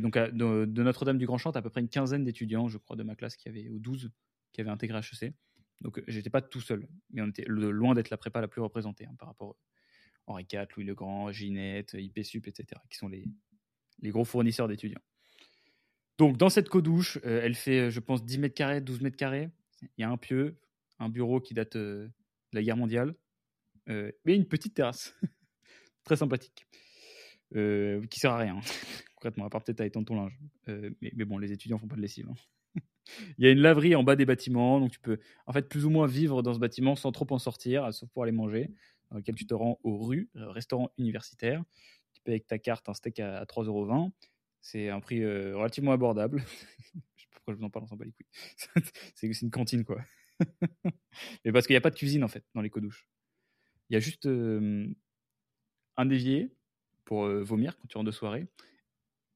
Donc 0.00 0.16
de, 0.16 0.82
Notre-Dame 0.82 1.18
du 1.18 1.26
Grand 1.26 1.36
Champ, 1.36 1.50
t'as 1.50 1.58
à 1.58 1.62
peu 1.62 1.70
près 1.70 1.80
une 1.80 1.88
quinzaine 1.88 2.22
d'étudiants, 2.22 2.68
je 2.68 2.78
crois, 2.78 2.94
de 2.94 3.02
ma 3.02 3.16
classe 3.16 3.36
qui 3.36 3.48
avaient, 3.48 3.68
ou 3.68 3.80
12, 3.80 4.12
qui 4.52 4.60
avaient 4.60 4.70
intégré 4.70 5.00
HEC. 5.00 5.34
Donc 5.80 6.00
j'étais 6.06 6.30
pas 6.30 6.40
tout 6.40 6.60
seul, 6.60 6.88
mais 7.10 7.20
on 7.20 7.26
était 7.26 7.44
loin 7.46 7.94
d'être 7.94 8.10
la 8.10 8.16
prépa 8.16 8.40
la 8.40 8.48
plus 8.48 8.60
représentée 8.60 9.06
hein, 9.06 9.14
par 9.18 9.28
rapport 9.28 9.56
Henri 10.28 10.46
IV, 10.50 10.66
Louis 10.76 10.84
le 10.84 10.94
Grand, 10.94 11.32
Ginette, 11.32 11.94
IPSUP, 11.94 12.46
etc., 12.46 12.80
qui 12.90 12.98
sont 12.98 13.08
les, 13.08 13.24
gros 14.10 14.24
fournisseurs 14.24 14.68
d'étudiants. 14.68 15.00
Donc 16.18 16.36
dans 16.36 16.48
cette 16.48 16.68
codouche, 16.68 17.18
euh, 17.24 17.40
elle 17.42 17.54
fait, 17.54 17.86
euh, 17.86 17.90
je 17.90 18.00
pense, 18.00 18.24
10 18.24 18.38
mètres 18.38 18.54
carrés, 18.54 18.80
12 18.80 19.00
mètres 19.00 19.16
carrés. 19.16 19.48
Il 19.82 20.02
y 20.02 20.04
a 20.04 20.10
un 20.10 20.16
pieu, 20.16 20.56
un 20.98 21.08
bureau 21.08 21.40
qui 21.40 21.54
date 21.54 21.76
euh, 21.76 22.06
de 22.06 22.58
la 22.58 22.62
guerre 22.62 22.76
mondiale, 22.76 23.14
euh, 23.88 24.10
mais 24.24 24.34
une 24.34 24.46
petite 24.46 24.74
terrasse. 24.74 25.14
Très 26.04 26.16
sympathique. 26.16 26.66
Qui 27.50 28.20
sert 28.20 28.32
à 28.32 28.38
rien, 28.38 28.60
concrètement, 29.14 29.46
à 29.46 29.50
part 29.50 29.62
peut-être 29.62 29.80
à 29.80 29.86
étendre 29.86 30.06
ton 30.06 30.16
linge. 30.16 30.38
Mais, 30.66 31.12
mais 31.14 31.24
bon, 31.24 31.38
les 31.38 31.50
étudiants 31.50 31.78
font 31.78 31.88
pas 31.88 31.96
de 31.96 32.02
lessive. 32.02 32.28
hein. 32.28 32.34
Il 33.38 33.44
y 33.44 33.48
a 33.48 33.50
une 33.50 33.60
laverie 33.60 33.94
en 33.94 34.02
bas 34.02 34.16
des 34.16 34.26
bâtiments, 34.26 34.80
donc 34.80 34.90
tu 34.90 35.00
peux 35.00 35.18
en 35.46 35.52
fait 35.54 35.66
plus 35.66 35.86
ou 35.86 35.90
moins 35.90 36.06
vivre 36.06 36.42
dans 36.42 36.52
ce 36.52 36.58
bâtiment 36.58 36.94
sans 36.94 37.10
trop 37.10 37.26
en 37.30 37.38
sortir, 37.38 37.92
sauf 37.94 38.10
pour 38.10 38.22
aller 38.22 38.32
manger, 38.32 38.70
dans 39.10 39.18
lequel 39.18 39.34
tu 39.34 39.46
te 39.46 39.54
rends 39.54 39.78
au 39.82 39.98
rue, 40.04 40.30
euh, 40.36 40.50
restaurant 40.50 40.90
universitaire. 40.98 41.64
Tu 42.12 42.20
payes 42.22 42.34
avec 42.34 42.46
ta 42.46 42.58
carte 42.58 42.88
un 42.88 42.94
steak 42.94 43.20
à 43.20 43.44
3,20€. 43.46 44.12
C'est 44.60 44.88
un 44.90 45.00
prix 45.00 45.22
euh, 45.22 45.56
relativement 45.56 45.92
abordable. 45.92 46.42
je 47.16 47.22
sais 47.22 47.28
pas 47.30 47.36
pourquoi 47.36 47.54
je 47.54 47.58
vous 47.58 47.64
en 47.64 47.70
parle, 47.70 47.84
on 47.84 47.88
s'en 47.88 47.96
bat 47.96 48.04
les 48.04 48.12
couilles. 48.12 48.26
c'est 49.14 49.42
une 49.42 49.50
cantine, 49.50 49.84
quoi. 49.84 50.00
Mais 51.44 51.52
parce 51.52 51.66
qu'il 51.66 51.74
n'y 51.74 51.78
a 51.78 51.82
pas 51.82 51.90
de 51.90 51.96
cuisine, 51.96 52.24
en 52.24 52.28
fait, 52.28 52.44
dans 52.54 52.62
les 52.62 52.70
codouches. 52.70 53.08
Il 53.90 53.94
y 53.94 53.96
a 53.96 54.00
juste 54.00 54.26
euh, 54.26 54.88
un 55.96 56.10
évier 56.10 56.50
pour 57.04 57.26
vomir 57.26 57.76
quand 57.78 57.86
tu 57.88 57.96
rentres 57.96 58.06
de 58.06 58.12
soirée 58.12 58.46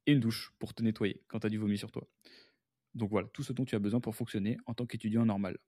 et 0.07 0.13
une 0.13 0.21
douche 0.21 0.53
pour 0.59 0.75
te 0.75 0.83
nettoyer 0.83 1.23
quand 1.29 1.41
tu 1.41 1.47
as 1.47 1.51
du 1.51 1.59
vomi 1.59 1.79
sur 1.79 1.91
toi. 1.91 2.07
Donc 2.95 3.11
voilà, 3.11 3.29
tout 3.29 3.43
ce 3.43 3.53
dont 3.53 3.65
tu 3.65 3.75
as 3.77 3.79
besoin 3.79 4.01
pour 4.01 4.17
fonctionner 4.17 4.59
en 4.67 4.75
tant 4.75 4.87
qu'étudiant 4.87 5.27
normal. 5.27 5.59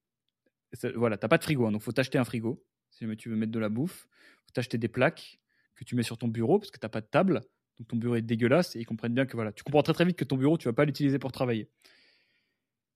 Ça- 0.75 0.93
Voilà, 0.95 1.19
t'as 1.19 1.29
pas 1.29 1.38
de 1.38 1.45
frigo, 1.45 1.67
hein, 1.67 1.73
donc 1.73 1.83
faut 1.83 1.93
t'acheter 1.93 2.19
un 2.19 2.25
frigo 2.25 2.64
si 2.95 3.05
jamais 3.05 3.17
tu 3.17 3.29
veux 3.29 3.37
mettre 3.37 3.53
de 3.53 3.59
la 3.59 3.69
bouffe. 3.69 4.09
t'acheter 4.53 4.79
des 4.79 4.89
plaques 4.89 5.41
que 5.75 5.85
tu 5.85 5.97
mets 5.97 6.05
sur 6.05 6.17
ton 6.17 6.29
bureau 6.29 6.59
parce 6.59 6.71
que 6.71 6.79
t'as 6.79 6.89
pas 6.89 7.01
de 7.01 7.07
table, 7.07 7.41
donc 7.79 7.89
ton 7.89 7.97
bureau 7.97 8.15
est 8.15 8.23
dégueulasse 8.23 8.77
et 8.77 8.81
ils 8.81 8.87
comprennent 8.87 9.15
bien 9.15 9.27
que 9.27 9.35
voilà, 9.35 9.53
tu 9.53 9.65
comprends 9.65 9.83
très 9.83 9.93
très 9.93 10.05
vite 10.05 10.17
que 10.17 10.25
ton 10.25 10.37
bureau 10.37 10.57
tu 10.57 10.69
vas 10.69 10.73
pas 10.73 10.85
l'utiliser 10.85 11.19
pour 11.19 11.33
travailler. 11.33 11.69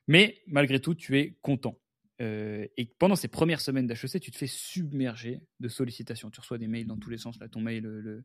Mais 0.07 0.41
malgré 0.47 0.81
tout, 0.81 0.95
tu 0.95 1.19
es 1.19 1.37
content. 1.43 1.79
Euh, 2.21 2.67
et 2.77 2.87
pendant 2.87 3.15
ces 3.15 3.29
premières 3.29 3.61
semaines 3.61 3.87
d'HEC, 3.87 4.21
tu 4.21 4.31
te 4.31 4.37
fais 4.37 4.47
submerger 4.49 5.41
de 5.61 5.69
sollicitations. 5.69 6.31
Tu 6.31 6.41
reçois 6.41 6.59
des 6.59 6.67
mails 6.67 6.87
dans 6.87 6.97
tous 6.97 7.11
les 7.11 7.19
sens. 7.19 7.39
Là, 7.39 7.49
ton 7.49 7.61
mail, 7.61 7.83
le, 7.83 8.01
le, 8.01 8.25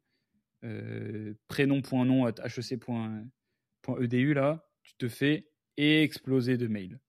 euh, 0.63 1.33
prénom.nom 1.47 2.25
at 2.25 2.35
hec.edu, 2.45 4.33
là, 4.33 4.65
tu 4.81 4.95
te 4.95 5.09
fais 5.09 5.49
exploser 5.77 6.57
de 6.57 6.67
mails. 6.67 6.99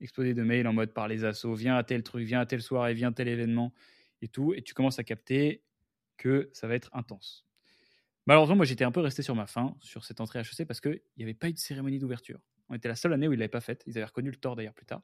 Exploser 0.00 0.32
de 0.32 0.42
mails 0.42 0.66
en 0.66 0.72
mode 0.72 0.94
par 0.94 1.08
les 1.08 1.24
assos, 1.24 1.54
viens 1.54 1.76
à 1.76 1.84
tel 1.84 2.02
truc, 2.02 2.24
viens 2.24 2.40
à 2.40 2.46
telle 2.46 2.62
soirée, 2.62 2.94
viens 2.94 3.08
à 3.08 3.12
tel 3.12 3.28
événement 3.28 3.74
et 4.22 4.28
tout. 4.28 4.52
Et 4.54 4.62
tu 4.62 4.74
commences 4.74 4.98
à 4.98 5.04
capter 5.04 5.62
que 6.16 6.50
ça 6.52 6.66
va 6.68 6.74
être 6.74 6.90
intense. 6.94 7.46
Malheureusement, 8.26 8.56
moi, 8.56 8.64
j'étais 8.66 8.84
un 8.84 8.92
peu 8.92 9.00
resté 9.00 9.22
sur 9.22 9.34
ma 9.34 9.46
faim 9.46 9.76
sur 9.80 10.04
cette 10.04 10.20
entrée 10.20 10.40
HEC 10.40 10.66
parce 10.66 10.80
qu'il 10.80 11.00
n'y 11.16 11.24
avait 11.24 11.34
pas 11.34 11.48
eu 11.48 11.52
de 11.52 11.58
cérémonie 11.58 11.98
d'ouverture. 11.98 12.40
On 12.68 12.74
était 12.74 12.88
la 12.88 12.96
seule 12.96 13.12
année 13.12 13.26
où 13.26 13.32
ils 13.32 13.36
ne 13.36 13.40
l'avaient 13.40 13.48
pas 13.48 13.60
faite. 13.60 13.82
Ils 13.86 13.96
avaient 13.96 14.04
reconnu 14.06 14.30
le 14.30 14.36
tort 14.36 14.54
d'ailleurs 14.56 14.74
plus 14.74 14.86
tard. 14.86 15.02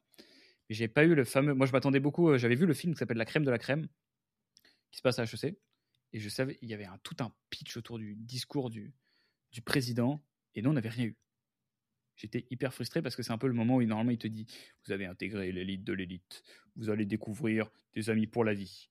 Mais 0.68 0.74
j'ai 0.74 0.88
pas 0.88 1.04
eu 1.04 1.14
le 1.14 1.24
fameux. 1.24 1.54
Moi, 1.54 1.66
je 1.66 1.72
m'attendais 1.72 2.00
beaucoup. 2.00 2.30
euh, 2.30 2.38
J'avais 2.38 2.54
vu 2.54 2.66
le 2.66 2.74
film 2.74 2.92
qui 2.92 2.98
s'appelle 2.98 3.16
La 3.16 3.24
crème 3.24 3.44
de 3.44 3.50
la 3.50 3.58
crème, 3.58 3.88
qui 4.90 4.98
se 4.98 5.02
passe 5.02 5.18
à 5.18 5.24
HEC. 5.24 5.56
Et 6.12 6.20
je 6.20 6.28
savais, 6.28 6.58
il 6.62 6.68
y 6.68 6.74
avait 6.74 6.84
un, 6.84 6.98
tout 7.02 7.16
un 7.20 7.32
pitch 7.50 7.76
autour 7.76 7.98
du 7.98 8.14
discours 8.14 8.70
du, 8.70 8.94
du 9.50 9.62
président. 9.62 10.22
Et 10.54 10.62
nous, 10.62 10.70
on 10.70 10.74
n'avait 10.74 10.88
rien 10.88 11.06
eu. 11.06 11.16
J'étais 12.16 12.46
hyper 12.50 12.72
frustré 12.72 13.02
parce 13.02 13.14
que 13.16 13.22
c'est 13.22 13.32
un 13.32 13.38
peu 13.38 13.46
le 13.48 13.52
moment 13.52 13.76
où 13.76 13.82
normalement 13.84 14.12
il 14.12 14.18
te 14.18 14.26
dit 14.28 14.46
Vous 14.84 14.92
avez 14.92 15.06
intégré 15.06 15.52
l'élite 15.52 15.84
de 15.84 15.92
l'élite. 15.92 16.42
Vous 16.76 16.90
allez 16.90 17.04
découvrir 17.06 17.70
des 17.94 18.08
amis 18.10 18.26
pour 18.26 18.44
la 18.44 18.54
vie. 18.54 18.88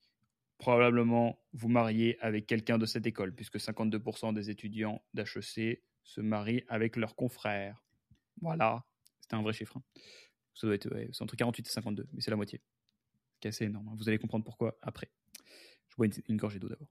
Probablement 0.58 1.38
vous 1.52 1.68
marier 1.68 2.18
avec 2.20 2.46
quelqu'un 2.46 2.78
de 2.78 2.86
cette 2.86 3.06
école, 3.06 3.34
puisque 3.34 3.56
52% 3.58 4.32
des 4.32 4.48
étudiants 4.50 5.02
d'HEC 5.14 5.82
se 6.02 6.20
marient 6.20 6.64
avec 6.68 6.96
leurs 6.96 7.14
confrères. 7.14 7.84
Voilà. 8.40 8.84
C'était 9.20 9.34
un 9.36 9.42
vrai 9.42 9.52
chiffre. 9.52 9.76
hein. 9.76 9.82
C'est 10.54 11.22
entre 11.22 11.36
48 11.36 11.66
et 11.66 11.70
52, 11.70 12.08
mais 12.12 12.20
c'est 12.22 12.30
la 12.30 12.36
moitié. 12.36 12.62
Ce 13.34 13.40
qui 13.40 13.48
est 13.48 13.50
assez 13.50 13.64
énorme. 13.66 13.88
hein. 13.88 13.94
Vous 13.98 14.08
allez 14.08 14.18
comprendre 14.18 14.44
pourquoi 14.44 14.78
après. 14.80 15.10
Je 15.90 15.96
bois 15.96 16.06
une, 16.06 16.12
une 16.28 16.36
gorgée 16.38 16.58
d'eau 16.58 16.68
d'abord. 16.68 16.88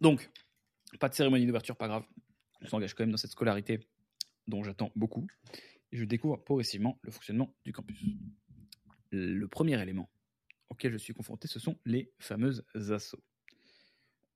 Donc, 0.00 0.28
pas 1.00 1.08
de 1.08 1.14
cérémonie 1.14 1.46
d'ouverture, 1.46 1.76
pas 1.76 1.88
grave. 1.88 2.04
On 2.60 2.66
s'engage 2.66 2.94
quand 2.94 3.02
même 3.04 3.10
dans 3.10 3.16
cette 3.16 3.30
scolarité 3.30 3.80
dont 4.46 4.62
j'attends 4.62 4.90
beaucoup. 4.96 5.26
Je 5.94 6.04
découvre 6.04 6.36
progressivement 6.36 6.98
le 7.02 7.12
fonctionnement 7.12 7.54
du 7.64 7.72
campus. 7.72 8.04
Le 9.12 9.46
premier 9.46 9.80
élément 9.80 10.10
auquel 10.68 10.92
je 10.92 10.98
suis 10.98 11.14
confronté, 11.14 11.46
ce 11.46 11.60
sont 11.60 11.78
les 11.84 12.12
fameuses 12.18 12.64
assos. 12.90 13.22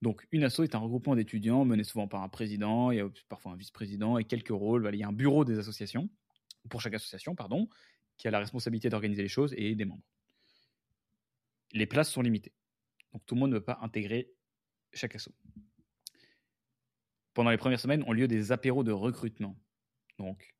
Donc, 0.00 0.24
une 0.30 0.44
asso 0.44 0.60
est 0.60 0.76
un 0.76 0.78
regroupement 0.78 1.16
d'étudiants 1.16 1.64
mené 1.64 1.82
souvent 1.82 2.06
par 2.06 2.22
un 2.22 2.28
président, 2.28 2.92
parfois 3.28 3.50
un 3.50 3.56
vice-président 3.56 4.18
et 4.18 4.24
quelques 4.24 4.50
rôles. 4.50 4.88
Il 4.92 5.00
y 5.00 5.02
a 5.02 5.08
un 5.08 5.12
bureau 5.12 5.44
des 5.44 5.58
associations, 5.58 6.08
pour 6.70 6.80
chaque 6.80 6.94
association, 6.94 7.34
pardon, 7.34 7.68
qui 8.18 8.28
a 8.28 8.30
la 8.30 8.38
responsabilité 8.38 8.88
d'organiser 8.88 9.22
les 9.22 9.28
choses 9.28 9.52
et 9.56 9.74
des 9.74 9.84
membres. 9.84 10.04
Les 11.72 11.86
places 11.86 12.12
sont 12.12 12.22
limitées. 12.22 12.54
Donc, 13.12 13.26
tout 13.26 13.34
le 13.34 13.40
monde 13.40 13.50
ne 13.50 13.58
peut 13.58 13.64
pas 13.64 13.80
intégrer 13.82 14.32
chaque 14.92 15.16
asso. 15.16 15.30
Pendant 17.34 17.50
les 17.50 17.58
premières 17.58 17.80
semaines, 17.80 18.04
ont 18.06 18.12
lieu 18.12 18.28
des 18.28 18.52
apéros 18.52 18.84
de 18.84 18.92
recrutement. 18.92 19.58
Donc, 20.18 20.54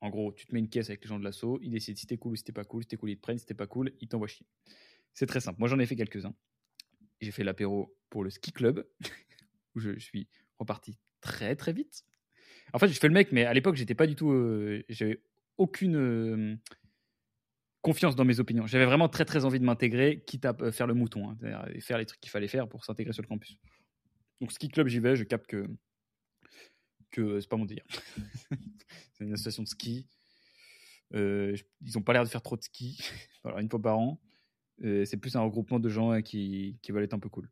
en 0.00 0.08
gros, 0.10 0.32
tu 0.32 0.46
te 0.46 0.54
mets 0.54 0.60
une 0.60 0.68
caisse 0.68 0.88
avec 0.88 1.02
les 1.04 1.08
gens 1.08 1.18
de 1.18 1.24
l'asso, 1.24 1.58
ils 1.62 1.70
décident 1.70 1.98
si 1.98 2.06
t'es 2.06 2.16
cool 2.16 2.32
ou 2.32 2.36
si 2.36 2.44
t'es 2.44 2.52
pas 2.52 2.64
cool. 2.64 2.82
Si 2.82 2.88
t'es 2.88 2.96
cool, 2.96 3.10
ils 3.10 3.16
te 3.16 3.20
prennent. 3.20 3.38
Si 3.38 3.46
t'es 3.46 3.54
pas 3.54 3.66
cool, 3.66 3.92
ils 4.00 4.08
t'envoient 4.08 4.28
chier. 4.28 4.46
C'est 5.12 5.26
très 5.26 5.40
simple. 5.40 5.58
Moi, 5.58 5.68
j'en 5.68 5.78
ai 5.78 5.86
fait 5.86 5.96
quelques-uns. 5.96 6.34
J'ai 7.20 7.32
fait 7.32 7.44
l'apéro 7.44 7.94
pour 8.08 8.24
le 8.24 8.30
ski 8.30 8.52
club, 8.52 8.86
où 9.74 9.80
je 9.80 9.98
suis 9.98 10.28
reparti 10.58 10.96
très 11.20 11.54
très 11.54 11.72
vite. 11.72 12.04
En 12.72 12.78
fait, 12.78 12.88
je 12.88 12.98
fais 12.98 13.08
le 13.08 13.14
mec, 13.14 13.30
mais 13.32 13.44
à 13.44 13.52
l'époque, 13.52 13.76
j'étais 13.76 13.94
pas 13.94 14.06
du 14.06 14.14
tout. 14.14 14.30
euh, 14.32 14.82
J'avais 14.88 15.20
aucune 15.58 15.96
euh, 15.96 16.56
confiance 17.82 18.16
dans 18.16 18.24
mes 18.24 18.40
opinions. 18.40 18.66
J'avais 18.66 18.86
vraiment 18.86 19.08
très 19.08 19.24
très 19.24 19.44
envie 19.44 19.58
de 19.60 19.64
m'intégrer, 19.64 20.22
quitte 20.26 20.44
à 20.44 20.56
euh, 20.60 20.72
faire 20.72 20.86
le 20.86 20.94
mouton, 20.94 21.30
hein, 21.30 21.38
et 21.74 21.80
faire 21.80 21.98
les 21.98 22.06
trucs 22.06 22.20
qu'il 22.20 22.30
fallait 22.30 22.48
faire 22.48 22.68
pour 22.68 22.84
s'intégrer 22.84 23.12
sur 23.12 23.22
le 23.22 23.28
campus. 23.28 23.58
Donc, 24.40 24.52
ski 24.52 24.68
club, 24.68 24.88
j'y 24.88 25.00
vais, 25.00 25.16
je 25.16 25.24
capte 25.24 25.46
que 25.46 25.66
que 27.10 27.40
c'est 27.40 27.48
pas 27.48 27.56
mon 27.56 27.64
délire. 27.64 27.84
c'est 29.12 29.24
une 29.24 29.32
association 29.32 29.62
de 29.62 29.68
ski. 29.68 30.06
Euh, 31.14 31.56
ils 31.82 31.98
ont 31.98 32.02
pas 32.02 32.12
l'air 32.12 32.22
de 32.24 32.28
faire 32.28 32.42
trop 32.42 32.56
de 32.56 32.62
ski, 32.62 32.98
alors 33.44 33.58
une 33.58 33.68
fois 33.68 33.80
par 33.82 33.98
an. 33.98 34.20
Euh, 34.82 35.04
c'est 35.04 35.16
plus 35.18 35.36
un 35.36 35.40
regroupement 35.40 35.78
de 35.80 35.88
gens 35.88 36.12
euh, 36.12 36.20
qui, 36.20 36.78
qui 36.82 36.92
veulent 36.92 37.02
être 37.04 37.14
un 37.14 37.18
peu 37.18 37.28
cool. 37.28 37.50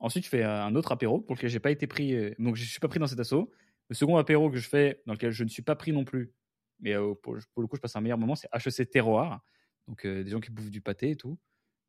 Ensuite, 0.00 0.24
je 0.24 0.28
fais 0.28 0.42
un 0.42 0.74
autre 0.74 0.90
apéro 0.92 1.20
pour 1.20 1.36
lequel 1.36 1.48
j'ai 1.48 1.60
pas 1.60 1.70
été 1.70 1.86
pris. 1.86 2.34
donc, 2.38 2.56
je 2.56 2.64
suis 2.64 2.80
pas 2.80 2.88
pris 2.88 2.98
dans 2.98 3.06
cet 3.06 3.20
assaut. 3.20 3.52
Le 3.88 3.94
second 3.94 4.16
apéro 4.16 4.50
que 4.50 4.56
je 4.56 4.68
fais, 4.68 5.00
dans 5.06 5.12
lequel 5.12 5.30
je 5.30 5.44
ne 5.44 5.48
suis 5.48 5.62
pas 5.62 5.76
pris 5.76 5.92
non 5.92 6.04
plus, 6.04 6.32
mais 6.80 6.94
pour, 7.22 7.36
pour 7.54 7.62
le 7.62 7.68
coup, 7.68 7.76
je 7.76 7.80
passe 7.80 7.94
un 7.94 8.00
meilleur 8.00 8.18
moment, 8.18 8.34
c'est 8.34 8.48
HEC 8.52 8.90
Terroir. 8.90 9.44
Donc, 9.86 10.04
euh, 10.04 10.24
des 10.24 10.30
gens 10.30 10.40
qui 10.40 10.50
bouffent 10.50 10.70
du 10.72 10.80
pâté 10.80 11.10
et 11.10 11.16
tout. 11.16 11.38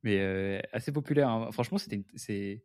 Mais 0.04 0.20
euh, 0.20 0.60
assez 0.72 0.92
populaire. 0.92 1.28
hein. 1.30 1.52
Franchement, 1.52 1.80
c'était 1.80 1.96
une- 1.96 2.06
c'est. 2.16 2.64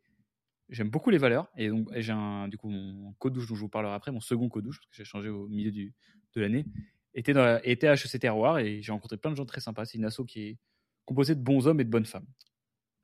J'aime 0.68 0.90
beaucoup 0.90 1.10
les 1.10 1.18
valeurs. 1.18 1.48
Et 1.56 1.68
donc, 1.68 1.88
j'ai 1.96 2.12
un, 2.12 2.48
du 2.48 2.58
coup, 2.58 2.68
mon 2.68 3.12
code 3.14 3.32
douche 3.32 3.48
dont 3.48 3.54
je 3.54 3.60
vous 3.60 3.68
parlerai 3.68 3.94
après, 3.94 4.12
mon 4.12 4.20
second 4.20 4.48
code 4.48 4.64
douche, 4.64 4.78
parce 4.78 4.90
que 4.90 4.96
j'ai 4.96 5.04
changé 5.04 5.28
au 5.28 5.48
milieu 5.48 5.70
du, 5.70 5.94
de 6.34 6.40
l'année, 6.40 6.66
était, 7.14 7.32
était 7.64 7.88
à 7.88 7.94
HEC 7.94 8.20
Terroir 8.20 8.58
et 8.58 8.82
j'ai 8.82 8.92
rencontré 8.92 9.16
plein 9.16 9.30
de 9.30 9.36
gens 9.36 9.46
très 9.46 9.60
sympas. 9.60 9.86
C'est 9.86 9.98
une 9.98 10.04
asso 10.04 10.24
qui 10.26 10.40
est 10.42 10.58
composée 11.04 11.34
de 11.34 11.40
bons 11.40 11.66
hommes 11.66 11.80
et 11.80 11.84
de 11.84 11.90
bonnes 11.90 12.06
femmes. 12.06 12.26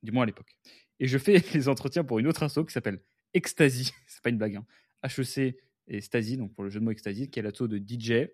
Du 0.03 0.13
moins 0.13 0.25
à 0.25 0.27
l'époque. 0.27 0.57
Et 1.01 1.07
je 1.07 1.19
fais 1.19 1.43
les 1.55 1.69
entretiens 1.69 2.05
pour 2.05 2.19
une 2.19 2.27
autre 2.27 2.43
asso 2.43 2.65
qui 2.67 2.73
s'appelle 2.73 3.01
Ecstasy. 3.33 3.93
C'est 4.07 4.23
pas 4.23 4.31
une 4.31 4.39
blague. 4.39 4.57
Hein. 4.57 4.67
HEC 5.03 5.57
et 5.87 6.01
Stasi, 6.01 6.37
donc 6.37 6.55
pour 6.55 6.65
le 6.65 6.71
jeu 6.71 6.81
de 6.81 6.85
mots 6.85 6.91
Ecstasy, 6.91 7.31
qui 7.31 7.39
est 7.39 7.43
l'asso 7.43 7.67
de 7.67 7.79
DJ. 7.79 8.29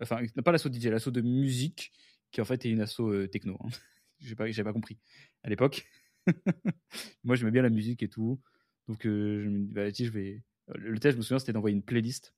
Enfin, 0.00 0.24
pas 0.44 0.52
l'asso 0.52 0.68
DJ, 0.72 0.86
l'asso 0.86 1.10
de 1.10 1.20
musique, 1.20 1.92
qui 2.30 2.40
en 2.40 2.44
fait 2.44 2.64
est 2.64 2.70
une 2.70 2.80
asso 2.80 3.00
euh, 3.00 3.26
techno. 3.26 3.58
Hein. 3.60 3.68
J'ai 4.20 4.34
pas, 4.34 4.46
pas 4.52 4.72
compris 4.72 4.98
à 5.42 5.48
l'époque. 5.48 5.86
Moi, 7.24 7.36
j'aimais 7.36 7.50
bien 7.50 7.62
la 7.62 7.70
musique 7.70 8.02
et 8.02 8.08
tout. 8.08 8.38
Donc, 8.90 9.02
je 9.04 9.48
me 9.48 9.58
dis, 9.60 9.72
bah, 9.72 9.88
je 9.90 10.10
vais. 10.10 10.42
Le 10.74 10.98
test, 10.98 11.12
je 11.12 11.18
me 11.18 11.22
souviens, 11.22 11.38
c'était 11.38 11.52
d'envoyer 11.52 11.76
une 11.76 11.82
playlist. 11.82 12.34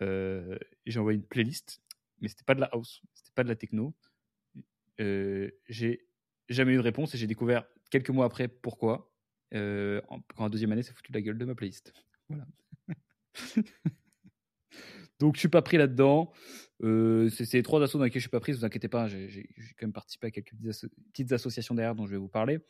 J'ai 0.00 0.98
envoyé 0.98 1.18
une 1.18 1.26
playlist, 1.26 1.80
mais 2.20 2.28
c'était 2.28 2.44
pas 2.44 2.54
de 2.54 2.60
la 2.60 2.66
house, 2.66 3.02
c'était 3.14 3.32
pas 3.34 3.42
de 3.42 3.48
la 3.48 3.56
techno. 3.56 3.94
J'ai 4.98 6.06
jamais 6.48 6.72
eu 6.72 6.76
de 6.76 6.82
réponse 6.82 7.14
et 7.14 7.18
j'ai 7.18 7.26
découvert 7.26 7.66
quelques 7.90 8.10
mois 8.10 8.26
après 8.26 8.48
pourquoi. 8.48 9.12
Euh, 9.54 10.00
quand 10.34 10.44
en 10.44 10.50
deuxième 10.50 10.72
année, 10.72 10.82
c'est 10.82 10.92
foutu 10.92 11.12
de 11.12 11.16
la 11.16 11.22
gueule 11.22 11.38
de 11.38 11.44
ma 11.44 11.54
playlist. 11.54 11.92
Donc, 15.18 15.34
je 15.34 15.40
suis 15.40 15.48
pas 15.48 15.62
pris 15.62 15.76
là-dedans. 15.76 16.32
Euh, 16.82 17.30
c'est 17.30 17.46
ces 17.46 17.62
trois 17.62 17.82
assos 17.82 17.98
dans 17.98 18.04
lesquels 18.04 18.20
je 18.20 18.24
suis 18.24 18.30
pas 18.30 18.40
pris. 18.40 18.52
Vous 18.52 18.64
inquiétez 18.64 18.88
pas, 18.88 19.08
j'ai 19.08 19.48
quand 19.78 19.86
même 19.86 19.92
participé 19.92 20.26
à 20.28 20.30
quelques 20.30 20.54
petites 21.12 21.32
associations 21.32 21.74
derrière 21.74 21.94
dont 21.94 22.06
je 22.06 22.12
vais 22.12 22.16
vous 22.18 22.28
parler. 22.28 22.60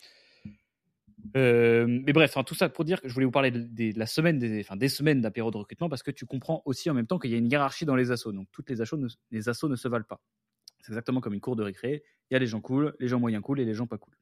Euh, 1.34 1.86
mais 1.88 2.12
bref, 2.12 2.36
tout 2.44 2.54
ça 2.54 2.68
pour 2.68 2.84
dire 2.84 3.00
que 3.00 3.08
je 3.08 3.14
voulais 3.14 3.26
vous 3.26 3.32
parler 3.32 3.50
de, 3.50 3.98
la 3.98 4.06
semaine, 4.06 4.38
des, 4.38 4.60
enfin, 4.60 4.76
des 4.76 4.88
semaines 4.88 5.20
d'apéro 5.20 5.50
de 5.50 5.56
recrutement 5.56 5.88
parce 5.88 6.02
que 6.02 6.10
tu 6.10 6.26
comprends 6.26 6.62
aussi 6.66 6.90
en 6.90 6.94
même 6.94 7.06
temps 7.06 7.18
qu'il 7.18 7.30
y 7.30 7.34
a 7.34 7.38
une 7.38 7.50
hiérarchie 7.50 7.84
dans 7.84 7.96
les 7.96 8.10
assos. 8.10 8.32
Donc, 8.32 8.48
toutes 8.52 8.68
les 8.70 8.80
assos 8.80 8.96
ne, 8.96 9.08
les 9.30 9.48
assos 9.48 9.68
ne 9.68 9.76
se 9.76 9.88
valent 9.88 10.04
pas. 10.04 10.20
C'est 10.80 10.92
exactement 10.92 11.20
comme 11.20 11.34
une 11.34 11.40
cour 11.40 11.56
de 11.56 11.62
récré. 11.62 12.02
Il 12.30 12.34
y 12.34 12.36
a 12.36 12.38
les 12.38 12.46
gens 12.46 12.60
cool, 12.60 12.94
les 13.00 13.08
gens 13.08 13.18
moyens 13.18 13.42
cool 13.42 13.60
et 13.60 13.64
les 13.64 13.74
gens 13.74 13.86
pas 13.86 13.98
cool. 13.98 14.14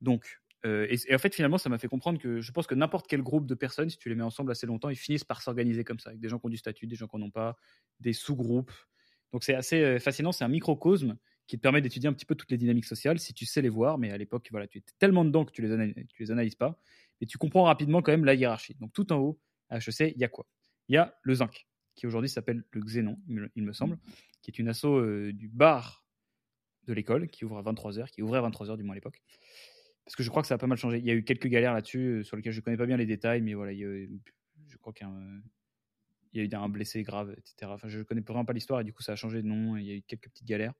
Donc, 0.00 0.40
euh, 0.64 0.86
et, 0.88 1.14
en 1.14 1.18
fait, 1.18 1.34
finalement, 1.34 1.58
ça 1.58 1.68
m'a 1.68 1.78
fait 1.78 1.88
comprendre 1.88 2.18
que 2.18 2.40
je 2.40 2.52
pense 2.52 2.66
que 2.66 2.74
n'importe 2.74 3.06
quel 3.08 3.22
groupe 3.22 3.46
de 3.46 3.54
personnes, 3.54 3.90
si 3.90 3.98
tu 3.98 4.08
les 4.08 4.14
mets 4.14 4.22
ensemble 4.22 4.50
assez 4.50 4.66
longtemps, 4.66 4.88
ils 4.88 4.96
finissent 4.96 5.24
par 5.24 5.42
s'organiser 5.42 5.84
comme 5.84 5.98
ça, 5.98 6.10
avec 6.10 6.20
des 6.20 6.28
gens 6.28 6.38
qui 6.38 6.46
ont 6.46 6.50
du 6.50 6.56
statut, 6.56 6.86
des 6.86 6.96
gens 6.96 7.06
qui 7.06 7.16
n'en 7.16 7.26
ont 7.26 7.30
pas, 7.30 7.56
des 8.00 8.12
sous-groupes. 8.12 8.72
Donc 9.32 9.44
c'est 9.44 9.54
assez 9.54 9.82
euh, 9.82 9.98
fascinant, 9.98 10.30
c'est 10.32 10.44
un 10.44 10.48
microcosme 10.48 11.16
qui 11.46 11.56
te 11.56 11.62
permet 11.62 11.80
d'étudier 11.80 12.08
un 12.08 12.12
petit 12.12 12.24
peu 12.24 12.34
toutes 12.34 12.50
les 12.50 12.56
dynamiques 12.56 12.84
sociales 12.84 13.18
si 13.18 13.34
tu 13.34 13.46
sais 13.46 13.62
les 13.62 13.68
voir, 13.68 13.98
mais 13.98 14.10
à 14.10 14.18
l'époque, 14.18 14.48
voilà, 14.50 14.66
tu 14.66 14.78
étais 14.78 14.92
tellement 14.98 15.24
dedans 15.24 15.44
que 15.44 15.52
tu 15.52 15.62
les, 15.62 15.94
tu 16.06 16.22
les 16.22 16.30
analyses 16.30 16.54
pas, 16.54 16.80
et 17.20 17.26
tu 17.26 17.38
comprends 17.38 17.64
rapidement 17.64 18.02
quand 18.02 18.12
même 18.12 18.24
la 18.24 18.34
hiérarchie. 18.34 18.74
Donc 18.80 18.92
tout 18.92 19.12
en 19.12 19.18
haut, 19.18 19.40
à 19.68 19.78
HEC, 19.78 20.12
il 20.14 20.18
y 20.18 20.24
a 20.24 20.28
quoi? 20.28 20.46
Il 20.88 20.94
y 20.94 20.98
a 20.98 21.16
le 21.22 21.34
zinc, 21.34 21.66
qui 21.94 22.06
aujourd'hui 22.06 22.28
s'appelle 22.28 22.64
le 22.70 22.80
Xénon, 22.80 23.18
il 23.28 23.62
me, 23.62 23.72
semble, 23.72 23.98
qui 24.40 24.50
est 24.50 24.58
une 24.58 24.68
asso 24.68 24.86
euh, 24.86 25.32
du 25.32 25.48
bar 25.48 26.04
de 26.86 26.92
l'école, 26.92 27.28
qui 27.28 27.44
ouvre 27.44 27.58
à 27.58 27.62
23h, 27.62 28.10
qui 28.10 28.22
ouvrait 28.22 28.38
à 28.38 28.42
23h 28.42 28.76
du 28.76 28.82
moins 28.82 28.92
à 28.92 28.96
l'époque, 28.96 29.22
parce 30.04 30.16
que 30.16 30.22
je 30.22 30.30
crois 30.30 30.42
que 30.42 30.48
ça 30.48 30.54
a 30.54 30.58
pas 30.58 30.66
mal 30.66 30.78
changé. 30.78 30.98
Il 30.98 31.04
y 31.04 31.10
a 31.10 31.14
eu 31.14 31.24
quelques 31.24 31.46
galères 31.46 31.74
là-dessus 31.74 31.98
euh, 31.98 32.22
sur 32.22 32.36
lesquelles 32.36 32.52
je 32.52 32.60
ne 32.60 32.64
connais 32.64 32.76
pas 32.76 32.86
bien 32.86 32.96
les 32.96 33.06
détails, 33.06 33.40
mais 33.40 33.54
voilà, 33.54 33.72
je 33.72 34.76
crois 34.78 34.92
qu'il 34.92 35.06
y 36.32 36.40
a, 36.40 36.44
eu 36.44 36.48
un 36.52 36.68
blessé 36.68 37.02
grave, 37.02 37.34
etc. 37.38 37.70
Enfin, 37.72 37.88
je 37.88 37.98
ne 37.98 38.02
connais 38.02 38.20
vraiment 38.20 38.44
pas 38.44 38.52
l'histoire 38.52 38.80
et 38.80 38.84
du 38.84 38.92
coup, 38.92 39.02
ça 39.02 39.12
a 39.12 39.16
changé 39.16 39.42
de 39.42 39.46
nom. 39.46 39.76
Il 39.76 39.84
y 39.84 39.92
a 39.92 39.94
eu 39.94 40.02
quelques 40.02 40.28
petites 40.28 40.46
galères. 40.46 40.74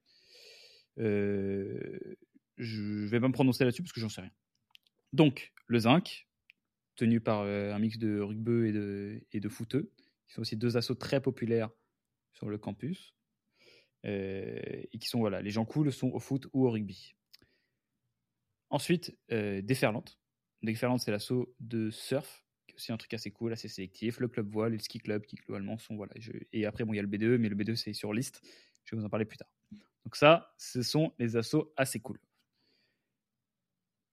Euh, 0.99 2.17
je 2.59 2.81
ne 2.81 3.07
vais 3.07 3.21
pas 3.21 3.29
me 3.29 3.33
prononcer 3.33 3.65
là-dessus 3.65 3.83
parce 3.83 3.93
que 3.93 4.01
j'en 4.01 4.09
sais 4.09 4.21
rien. 4.21 4.33
Donc, 5.13 5.53
le 5.67 5.81
zinc, 5.81 6.29
tenu 6.97 7.21
par 7.21 7.41
euh, 7.41 7.73
un 7.73 7.79
mix 7.79 7.99
de 7.99 8.21
rugby 8.21 8.69
et 8.69 8.73
de, 8.73 9.23
et 9.33 9.41
qui 9.41 10.35
sont 10.35 10.41
aussi 10.41 10.57
deux 10.57 10.77
assauts 10.77 10.95
très 10.95 11.21
populaires 11.21 11.71
sur 12.33 12.49
le 12.49 12.59
campus. 12.59 13.15
et 14.05 14.99
qui 15.01 15.09
sont, 15.09 15.21
voilà, 15.21 15.43
les 15.43 15.51
gens 15.51 15.65
cool 15.65 15.93
sont 15.93 16.11
au 16.11 16.19
foot 16.19 16.49
ou 16.53 16.67
au 16.67 16.71
rugby. 16.71 17.15
Ensuite, 18.73 19.15
euh, 19.31 19.61
Déferlante. 19.61 20.19
Déferlante, 20.63 21.01
c'est 21.01 21.11
l'assaut 21.11 21.55
de 21.61 21.91
surf, 21.91 22.43
qui 22.67 22.73
est 22.73 22.77
aussi 22.77 22.91
un 22.91 22.97
truc 22.97 23.13
assez 23.13 23.31
cool, 23.31 23.53
assez 23.53 23.69
sélectif. 23.69 24.19
Le 24.19 24.29
club 24.29 24.49
voile 24.51 24.73
le 24.73 24.79
ski 24.79 24.99
club, 24.99 25.27
qui 25.27 25.37
globalement 25.37 25.77
sont. 25.77 25.95
Voilà, 25.95 26.15
Et 26.55 26.65
après, 26.65 26.85
bon, 26.85 26.95
il 26.95 26.97
y 26.97 26.99
a 26.99 27.03
le 27.03 27.09
B2, 27.09 27.37
mais 27.37 27.51
le 27.51 27.55
B2, 27.55 27.77
c'est 27.77 27.93
sur 27.93 28.15
liste. 28.15 28.41
Je 28.87 28.97
vais 28.97 29.01
vous 29.01 29.05
en 29.05 29.11
parler 29.11 29.27
plus 29.27 29.37
tard. 29.37 29.49
Donc, 30.05 30.17
ça, 30.17 30.55
ce 30.59 30.83
sont 30.83 31.13
les 31.19 31.37
assauts 31.37 31.73
assez 31.77 32.01
cool. 32.01 32.19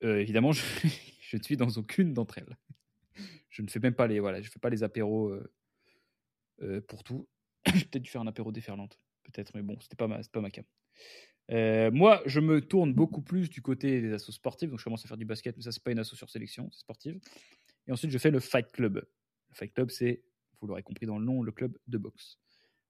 Euh, 0.04 0.20
évidemment, 0.20 0.52
je, 0.52 1.38
ne 1.38 1.42
suis 1.42 1.58
dans 1.58 1.70
aucune 1.70 2.14
d'entre 2.14 2.38
elles. 2.38 2.58
Je 3.50 3.62
ne 3.62 3.68
fais 3.68 3.80
même 3.80 3.96
pas 3.96 4.08
les, 4.08 4.20
voilà, 4.20 4.42
je 4.42 4.50
fais 4.50 4.60
pas 4.60 4.70
les 4.70 4.84
apéros 4.84 5.34
euh, 6.62 6.82
pour 6.82 7.04
tout. 7.04 7.28
J'ai 7.66 7.86
peut-être 7.86 8.04
dû 8.04 8.10
faire 8.10 8.22
un 8.22 8.28
apéro 8.28 8.52
déferlante, 8.52 9.00
peut-être, 9.24 9.52
mais 9.56 9.62
bon, 9.62 9.78
c'était 9.80 9.96
pas 9.96 10.08
ma, 10.08 10.22
pas 10.24 10.42
ma 10.42 10.50
cam. 10.50 10.66
Euh, 11.52 11.90
moi, 11.92 12.22
je 12.26 12.40
me 12.40 12.62
tourne 12.62 12.94
beaucoup 12.94 13.22
plus 13.22 13.50
du 13.50 13.62
côté 13.62 14.02
des 14.02 14.14
assos 14.14 14.32
sportifs. 14.32 14.70
Donc, 14.70 14.80
je 14.80 14.84
commence 14.84 15.04
à 15.04 15.08
faire 15.08 15.18
du 15.18 15.26
basket, 15.26 15.58
mais 15.58 15.64
ça, 15.64 15.72
c'est 15.72 15.84
pas 15.84 15.92
une 15.92 16.00
asso 16.00 16.14
sur 16.16 16.30
sélection, 16.30 16.70
c'est 16.72 16.80
sportive. 16.80 17.20
Et 17.88 17.92
ensuite, 17.92 18.12
je 18.12 18.18
fais 18.18 18.32
le 18.32 18.40
Fight 18.40 18.72
Club. 18.72 18.96
Le 19.50 19.56
Fight 19.56 19.74
Club, 19.74 19.90
c'est, 19.90 20.24
vous 20.62 20.68
l'aurez 20.68 20.84
compris 20.84 21.06
dans 21.06 21.18
le 21.18 21.26
nom, 21.26 21.42
le 21.42 21.52
club 21.52 21.78
de 21.88 21.98
boxe. 21.98 22.38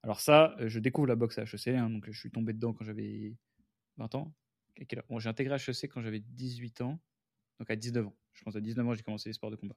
Alors, 0.03 0.19
ça, 0.21 0.55
euh, 0.59 0.69
je 0.69 0.79
découvre 0.79 1.07
la 1.07 1.15
boxe 1.15 1.37
à 1.37 1.43
HEC. 1.43 1.69
Hein, 1.69 1.89
donc, 1.89 2.09
je 2.09 2.17
suis 2.17 2.31
tombé 2.31 2.53
dedans 2.53 2.73
quand 2.73 2.85
j'avais 2.85 3.35
20 3.97 4.15
ans. 4.15 4.33
J'ai 4.77 5.29
intégré 5.29 5.55
HEC 5.55 5.89
quand 5.89 6.01
j'avais 6.01 6.19
18 6.19 6.81
ans. 6.81 6.99
Donc, 7.59 7.69
à 7.69 7.75
19 7.75 8.07
ans. 8.07 8.15
Je 8.33 8.43
pense 8.43 8.55
à 8.55 8.61
19 8.61 8.87
ans, 8.87 8.93
j'ai 8.93 9.03
commencé 9.03 9.29
les 9.29 9.33
sports 9.33 9.51
de 9.51 9.57
combat. 9.57 9.75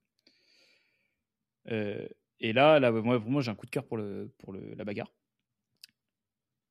Euh, 1.68 2.06
et 2.40 2.52
là, 2.52 2.78
moi, 2.90 3.18
moi 3.20 3.42
j'ai 3.42 3.50
un 3.50 3.54
coup 3.54 3.66
de 3.66 3.70
cœur 3.70 3.86
pour, 3.86 3.98
la 3.98 4.84
bagarre. 4.84 5.12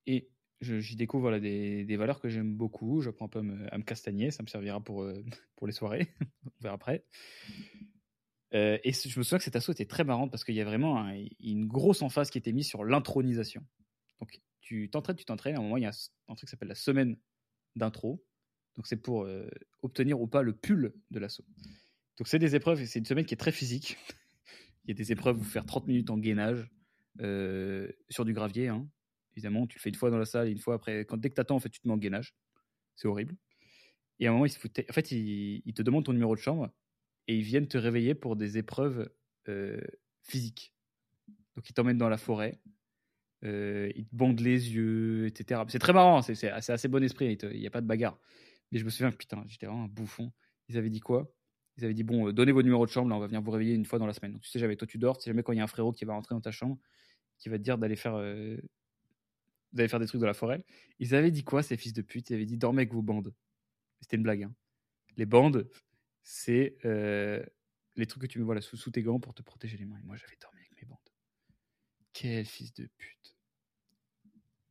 Et 0.06 0.30
j'y 0.62 0.96
découvre 0.96 1.38
des, 1.40 1.96
valeurs 1.98 2.20
que 2.20 2.30
j'aime 2.30 2.56
beaucoup. 2.56 3.02
J'apprends 3.02 3.26
un 3.26 3.30
peu 3.30 3.40
à 3.40 3.44
me, 3.44 3.74
à 3.74 3.78
me, 3.78 3.84
castagner. 3.84 4.32
Ça 4.32 4.44
me 4.44 4.48
servira 4.48 4.80
pour, 4.82 5.04
euh, 5.04 5.24
pour 5.56 5.68
les 5.68 5.74
soirées. 5.74 6.08
On 6.46 6.62
verra 6.62 6.76
après. 6.76 7.06
Euh, 8.54 8.78
et 8.84 8.92
je 8.92 9.18
me 9.18 9.24
souviens 9.24 9.38
que 9.38 9.44
cette 9.44 9.56
asso 9.56 9.70
était 9.70 9.86
très 9.86 10.04
marrante 10.04 10.30
parce 10.30 10.44
qu'il 10.44 10.56
y 10.56 10.62
a 10.62 10.66
vraiment 10.66 11.10
une 11.40 11.68
grosse 11.68 12.02
emphase 12.02 12.30
qui 12.30 12.38
était 12.38 12.52
mise 12.52 12.68
sur 12.68 12.84
l'intronisation. 12.84 13.66
Donc, 14.20 14.40
tu 14.60 14.90
t'entraînes, 14.90 15.16
tu 15.16 15.26
t'entraînes. 15.26 15.56
À 15.56 15.60
un 15.60 15.64
moment, 15.64 15.78
il 15.78 15.84
y 15.84 15.86
a 15.86 15.92
un, 16.28 16.36
truc 16.36 16.48
qui 16.48 16.52
s'appelle 16.52 16.68
la 16.68 16.76
semaine 16.76 17.18
d'intro. 17.76 18.24
Donc, 18.76 18.88
c'est 18.88 18.98
pour 18.98 19.24
euh, 19.24 19.50
obtenir 19.82 20.20
ou 20.20 20.28
pas 20.28 20.42
le 20.42 20.54
pull 20.54 20.94
de 21.12 21.20
l'assaut. 21.20 21.46
Donc, 22.18 22.28
c'est 22.28 22.40
des 22.40 22.56
épreuves 22.56 22.84
c'est 22.86 23.00
une 23.00 23.06
semaine 23.06 23.26
qui 23.26 23.34
est 23.34 23.38
très 23.38 23.52
physique. 23.52 23.98
il 24.86 24.90
y 24.90 24.92
a 24.92 24.96
des 24.96 25.12
épreuves 25.12 25.40
où 25.40 25.44
faire 25.44 25.66
30 25.66 25.88
minutes 25.88 26.10
en 26.10 26.18
gainage 26.18 26.70
sur 28.10 28.26
du 28.26 28.34
gravier. 28.34 28.68
Hein. 28.68 28.88
Évidemment, 29.36 29.66
tu 29.68 29.78
le 29.78 29.82
fais 29.82 29.90
une 29.90 29.96
fois 29.96 30.10
dans 30.10 30.18
la 30.18 30.26
salle 30.26 30.50
une 30.50 30.60
fois 30.60 30.76
après. 30.76 31.06
Quand, 31.06 31.18
dès 31.18 31.30
que 31.30 31.36
tu 31.36 31.42
attends, 31.42 31.56
en 31.56 31.60
fait, 31.60 31.70
tu 31.70 31.80
te 31.80 31.88
mets 31.88 31.94
en 31.94 31.98
gainage. 31.98 32.36
C'est 32.96 33.08
horrible. 33.08 33.36
Et 34.20 34.28
à 34.28 34.30
un 34.30 34.34
moment, 34.34 34.46
ils, 34.46 34.52
se 34.52 34.60
en 34.60 34.94
fait, 34.94 35.12
ils, 35.12 35.74
te 35.74 35.82
demandent 35.82 36.06
ton 36.06 36.14
numéro 36.14 36.36
de 36.36 36.42
chambre 36.42 36.70
et 37.27 37.38
ils 37.38 37.43
viennent 37.43 37.67
te 37.67 37.77
réveiller 37.77 38.15
pour 38.15 38.36
des 38.36 38.57
épreuves 38.57 39.10
physiques. 40.21 40.73
Donc, 41.55 41.69
ils 41.69 41.73
t'emmènent 41.73 41.97
dans 41.97 42.10
la 42.10 42.17
forêt. 42.17 42.60
Ils 43.43 44.07
te 44.07 44.15
bandent 44.15 44.39
les 44.39 44.73
yeux, 44.73 45.25
etc. 45.25 45.62
C'est 45.67 45.79
très 45.79 45.93
marrant, 45.93 46.21
c'est 46.21 46.49
assez 46.49 46.88
bon 46.88 47.03
esprit, 47.03 47.38
il 47.41 47.60
n'y 47.60 47.67
a 47.67 47.71
pas 47.71 47.81
de 47.81 47.88
bagarre. 47.88 48.19
Mais 48.71 48.79
je 48.79 48.86
me 48.86 48.89
souviens, 48.89 49.12
putain, 49.12 49.43
j'étais 49.47 49.65
vraiment 49.65 49.86
un 49.86 49.88
bouffon. 49.88 50.31
Ils 50.69 50.77
avaient 50.77 50.89
dit 50.89 50.99
quoi? 50.99 51.34
Ils 51.77 51.86
avaient 51.86 51.93
dit, 51.93 52.03
bon, 52.03 52.31
donnez 52.31 52.51
vos 52.51 52.62
numéros 52.62 52.86
de 52.86 52.91
chambre, 52.91 53.10
là, 53.10 53.15
on 53.15 53.19
va 53.19 53.27
venir 53.27 53.41
vous 53.41 53.51
réveiller 53.51 53.73
une 53.73 53.86
fois 53.86 53.97
dans 53.97 54.05
la 54.05 54.13
semaine. 54.13 54.34
Donc 54.34 54.41
tu 54.41 54.49
sais 54.49 54.60
jamais, 54.60 54.75
toi 54.75 54.88
tu 54.88 54.97
dors, 54.97 55.17
tu 55.17 55.23
sais 55.23 55.31
jamais 55.31 55.41
quand 55.41 55.53
il 55.53 55.57
y 55.57 55.60
a 55.60 55.63
un 55.63 55.67
frérot 55.67 55.91
qui 55.91 56.05
va 56.05 56.13
rentrer 56.13 56.36
dans 56.36 56.41
ta 56.41 56.51
chambre, 56.51 56.77
qui 57.39 57.49
va 57.49 57.57
te 57.57 57.63
dire 57.63 57.77
d'aller 57.77 57.95
faire 57.95 58.15
allez 58.15 59.88
faire 59.88 59.99
des 59.99 60.05
trucs 60.05 60.21
dans 60.21 60.27
la 60.27 60.34
forêt. 60.34 60.63
Ils 60.99 61.15
avaient 61.15 61.31
dit 61.31 61.43
quoi, 61.43 61.63
ces 61.63 61.77
fils 61.77 61.93
de 61.93 62.01
pute? 62.01 62.29
Ils 62.29 62.36
avaient 62.36 62.45
dit 62.45 62.57
dormez 62.57 62.81
avec 62.81 62.93
vos 62.93 63.01
bandes. 63.01 63.34
C'était 64.01 64.17
une 64.17 64.23
blague. 64.23 64.43
Hein. 64.43 64.53
Les 65.17 65.25
bandes, 65.25 65.69
c'est 66.23 66.77
euh, 66.86 67.43
les 67.95 68.05
trucs 68.05 68.23
que 68.23 68.27
tu 68.27 68.39
mets 68.39 68.45
voilà, 68.45 68.62
sous, 68.62 68.77
sous, 68.77 68.91
tes 68.91 69.01
gants 69.01 69.19
pour 69.19 69.34
te 69.34 69.41
protéger 69.41 69.77
les 69.77 69.86
mains. 69.86 69.99
Et 69.99 70.03
moi, 70.03 70.15
j'avais 70.15 70.38
dormi 70.41 70.60
avec 70.60 70.81
mes 70.81 70.88
bandes. 70.88 70.97
Quel 72.13 72.45
fils 72.45 72.73
de 72.73 72.88
pute. 72.97 73.36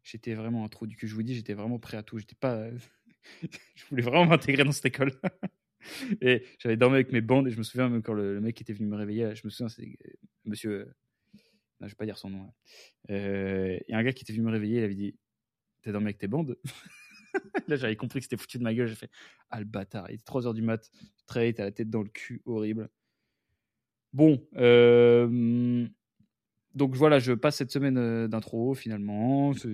J'étais 0.03 0.35
vraiment 0.35 0.65
un 0.65 0.69
trou 0.69 0.87
du 0.87 0.97
cul. 0.97 1.09
Je 1.09 1.15
vous 1.15 1.23
dis, 1.23 1.35
j'étais 1.35 1.55
vraiment 1.55 1.79
prêt 1.79 1.97
à 1.97 2.03
tout. 2.03 2.19
J'étais 2.19 2.37
pas. 2.37 2.69
je 3.75 3.85
voulais 3.89 4.03
vraiment 4.03 4.27
m'intégrer 4.27 4.65
dans 4.65 4.73
cette 4.73 4.87
école. 4.87 5.13
et 6.21 6.45
j'avais 6.59 6.77
dormi 6.77 6.97
avec 6.97 7.13
mes 7.13 7.21
bandes. 7.21 7.49
Et 7.49 7.51
je 7.51 7.59
me 7.59 7.63
souviens, 7.63 7.89
même 7.89 8.03
quand 8.03 8.15
le, 8.15 8.35
le, 8.35 8.41
mec 8.41 8.61
était 8.61 8.73
venu 8.73 8.87
me 8.87 8.97
réveiller, 8.97 9.35
je 9.35 9.43
me 9.45 9.51
souviens, 9.51 9.69
c'est 9.69 9.99
euh, 10.07 10.13
monsieur 10.45 10.93
je 11.81 11.87
je 11.87 11.93
vais 11.93 11.97
pas 11.97 12.05
dire 12.05 12.19
son 12.19 12.31
nom. 12.31 12.53
Euh, 13.11 13.79
il 13.89 13.93
y 13.93 13.95
a 13.95 13.99
un 13.99 14.03
gars 14.03 14.13
qui 14.13 14.23
était 14.23 14.33
venu 14.33 14.45
me 14.45 14.51
réveiller, 14.51 14.81
il 14.81 14.85
avait 14.85 14.95
dit 14.95 15.17
T'es 15.83 15.93
dormi 15.93 16.07
avec 16.07 16.19
tes 16.19 16.29
bandes? 16.29 16.59
Là, 17.69 17.77
j'avais 17.77 17.97
compris 17.97 18.21
que 18.21 18.25
c'était 18.25 18.37
foutu 18.37 18.59
de 18.59 18.63
ma 18.63 18.75
gueule. 18.75 18.89
J'ai 18.89 18.95
fait 18.95 19.11
Ah, 19.51 19.61
le 19.61 19.67
bâtard. 19.67 20.11
Il 20.11 20.15
était 20.15 20.25
3 20.25 20.43
h 20.43 20.55
du 20.55 20.63
mat. 20.63 20.91
Très 21.27 21.53
t'as 21.53 21.65
la 21.65 21.73
tête 21.73 21.91
dans 21.91 22.03
le 22.03 22.09
cul, 22.09 22.43
horrible. 22.45 22.89
Bon. 24.13 24.45
Euh, 24.57 25.87
donc 26.75 26.95
voilà, 26.95 27.19
je 27.19 27.33
passe 27.33 27.57
cette 27.57 27.71
semaine 27.71 27.99
euh, 27.99 28.29
d'intro 28.29 28.75
finalement. 28.75 29.53
Ça 29.55 29.69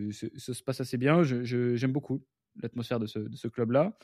se 0.54 0.62
passe 0.62 0.80
assez 0.80 0.96
bien. 0.96 1.22
J'aime 1.22 1.92
beaucoup 1.92 2.24
l'atmosphère 2.62 2.98
de 2.98 3.06
ce, 3.06 3.48
club-là. 3.48 3.98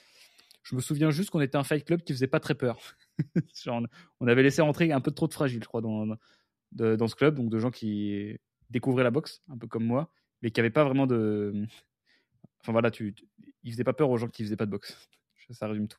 Je 0.62 0.76
me 0.76 0.80
souviens 0.80 1.10
juste 1.10 1.30
qu'on 1.30 1.40
était 1.40 1.56
un 1.56 1.64
fight 1.64 1.84
club 1.84 2.02
qui 2.02 2.12
faisait 2.12 2.26
pas 2.26 2.40
très 2.40 2.54
peur. 2.54 2.78
on 4.20 4.26
avait 4.26 4.42
laissé 4.42 4.62
rentrer 4.62 4.92
un 4.92 5.00
peu 5.00 5.10
trop 5.10 5.26
de 5.26 5.32
fragile, 5.32 5.62
je 5.62 5.68
crois, 5.68 5.80
dans, 5.80 6.06
dans 6.72 7.08
ce 7.08 7.14
club, 7.14 7.36
donc 7.36 7.50
de 7.50 7.58
gens 7.58 7.70
qui 7.70 8.36
découvraient 8.70 9.04
la 9.04 9.10
boxe, 9.10 9.42
un 9.48 9.58
peu 9.58 9.66
comme 9.66 9.84
moi, 9.84 10.10
mais 10.40 10.50
qui 10.50 10.60
n'avaient 10.60 10.70
pas 10.70 10.84
vraiment 10.84 11.06
de. 11.06 11.66
Enfin 12.62 12.72
voilà, 12.72 12.90
tu, 12.90 13.14
ils 13.62 13.72
faisaient 13.72 13.84
pas 13.84 13.92
peur 13.92 14.10
aux 14.10 14.18
gens 14.18 14.28
qui 14.28 14.44
faisaient 14.44 14.56
pas 14.56 14.66
de 14.66 14.70
boxe. 14.70 14.96
Ça 15.50 15.66
résume 15.66 15.88
tout. 15.88 15.98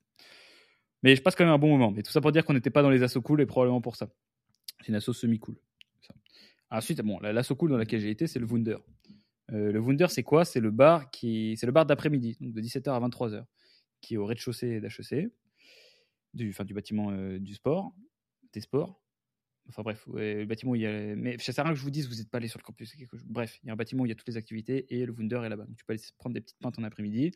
Mais 1.04 1.16
je 1.16 1.22
passe 1.22 1.36
quand 1.36 1.44
même 1.44 1.54
un 1.54 1.60
bon 1.60 1.70
moment. 1.70 1.92
Mais 1.92 2.02
tout 2.02 2.12
ça 2.12 2.22
pour 2.22 2.32
dire 2.32 2.46
qu'on 2.46 2.54
n'était 2.54 2.70
pas 2.70 2.82
dans 2.82 2.90
les 2.90 3.04
assos 3.04 3.22
cool 3.22 3.42
et 3.42 3.46
probablement 3.46 3.82
pour 3.82 3.98
ça. 3.98 4.10
C'est 4.80 4.88
une 4.88 4.96
asso 4.96 5.12
semi-cool. 5.12 5.56
Ensuite, 6.72 7.02
bon, 7.02 7.20
l'asso 7.20 7.54
cool 7.54 7.70
dans 7.70 7.78
laquelle 7.78 8.00
j'ai 8.00 8.10
été, 8.10 8.26
c'est 8.26 8.40
le 8.40 8.48
Wunder. 8.48 8.78
Euh, 9.52 9.72
le 9.72 9.80
Wunder, 9.80 10.08
c'est 10.10 10.24
quoi? 10.24 10.44
C'est 10.46 10.60
le 10.60 10.72
bar 10.72 11.12
qui, 11.12 11.56
c'est 11.58 11.66
le 11.66 11.72
bar 11.72 11.86
d'après-midi, 11.86 12.38
donc 12.40 12.54
de 12.54 12.62
17h 12.62 12.90
à 12.90 13.00
23h, 13.00 13.46
qui 14.02 14.16
est 14.16 14.18
au 14.18 14.26
rez-de-chaussée 14.26 14.80
d'HEC, 14.80 15.30
du, 16.34 16.50
enfin, 16.50 16.64
du 16.64 16.74
bâtiment 16.74 17.12
euh, 17.12 17.38
du 17.38 17.54
sport, 17.54 17.94
des 18.54 18.62
sports. 18.62 19.03
Enfin 19.70 19.82
bref, 19.82 20.06
le 20.14 20.46
bâtiment, 20.46 20.76
il 20.76 20.82
y 20.82 20.86
a. 20.86 21.16
Mais 21.16 21.38
ça 21.38 21.54
sert 21.54 21.64
à 21.64 21.68
rien 21.68 21.74
que 21.74 21.80
je 21.80 21.84
vous 21.84 21.92
dise, 21.92 22.10
vous 22.10 22.16
n'êtes 22.16 22.30
pas 22.30 22.38
allé 22.38 22.48
sur 22.48 22.60
le 22.60 22.64
campus. 22.64 22.96
Bref, 23.26 23.60
il 23.64 23.68
y 23.68 23.70
a 23.70 23.74
un 23.74 23.78
bâtiment 23.78 24.04
où 24.04 24.06
il 24.06 24.10
y 24.10 24.12
a 24.12 24.16
toutes 24.16 24.28
les 24.28 24.38
activités 24.38 24.86
et 24.94 25.06
le 25.06 25.14
Wunder 25.14 25.42
est 25.44 25.50
là-bas. 25.50 25.66
Donc 25.66 25.78
tu 25.78 25.86
peux 25.86 25.94
aller 25.94 26.02
prendre 26.18 26.34
des 26.34 26.42
petites 26.42 26.60
pintes 26.60 26.78
en 26.80 26.84
après-midi. 26.84 27.32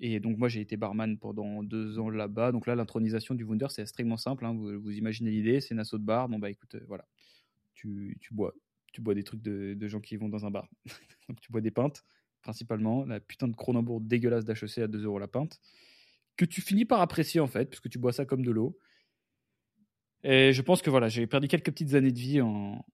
et 0.00 0.18
donc 0.18 0.38
moi 0.38 0.48
j'ai 0.48 0.60
été 0.60 0.76
barman 0.76 1.18
pendant 1.18 1.62
deux 1.62 1.98
ans 1.98 2.10
là-bas. 2.10 2.52
Donc 2.52 2.66
là 2.66 2.74
l'intronisation 2.74 3.34
du 3.34 3.44
Wunder 3.44 3.66
c'est 3.70 3.82
extrêmement 3.82 4.16
simple. 4.16 4.44
hein. 4.44 4.54
Vous, 4.54 4.90
imaginez 4.90 5.30
l'idée, 5.30 5.60
c'est 5.60 5.74
une 5.74 5.80
asso 5.80 5.94
de 5.94 5.98
bar. 6.04 6.28
Bon 6.28 6.38
bah 6.38 6.50
écoute, 6.50 6.74
euh, 6.74 6.84
voilà, 6.88 7.06
tu, 7.74 8.16
tu 8.20 8.34
bois, 8.34 8.54
tu 8.92 9.00
bois 9.00 9.14
des 9.14 9.22
trucs 9.22 9.42
de, 9.42 9.74
de 9.74 9.88
gens 9.88 10.00
qui 10.00 10.16
vont 10.16 10.28
dans 10.28 10.46
un 10.46 10.50
bar. 10.50 10.68
donc 11.28 11.40
tu 11.40 11.52
bois 11.52 11.60
des 11.60 11.70
pintes 11.70 12.04
principalement, 12.42 13.04
la 13.04 13.20
putain 13.20 13.48
de 13.48 13.54
Cronenbourg 13.54 14.00
dégueulasse 14.00 14.44
d'HEC 14.44 14.78
à 14.78 14.86
2 14.88 15.04
euros 15.04 15.18
la 15.18 15.28
pinte, 15.28 15.60
que 16.36 16.44
tu 16.44 16.60
finis 16.60 16.84
par 16.84 17.00
apprécier 17.00 17.40
en 17.40 17.46
fait, 17.46 17.66
puisque 17.66 17.88
tu 17.88 17.98
bois 17.98 18.12
ça 18.12 18.24
comme 18.24 18.44
de 18.44 18.50
l'eau. 18.50 18.78
Et 20.22 20.52
je 20.52 20.62
pense 20.62 20.82
que 20.82 20.90
voilà, 20.90 21.08
j'ai 21.08 21.26
perdu 21.26 21.48
quelques 21.48 21.70
petites 21.70 21.94
années 21.94 22.12
de 22.12 22.18
vie 22.18 22.40
en, 22.40 22.84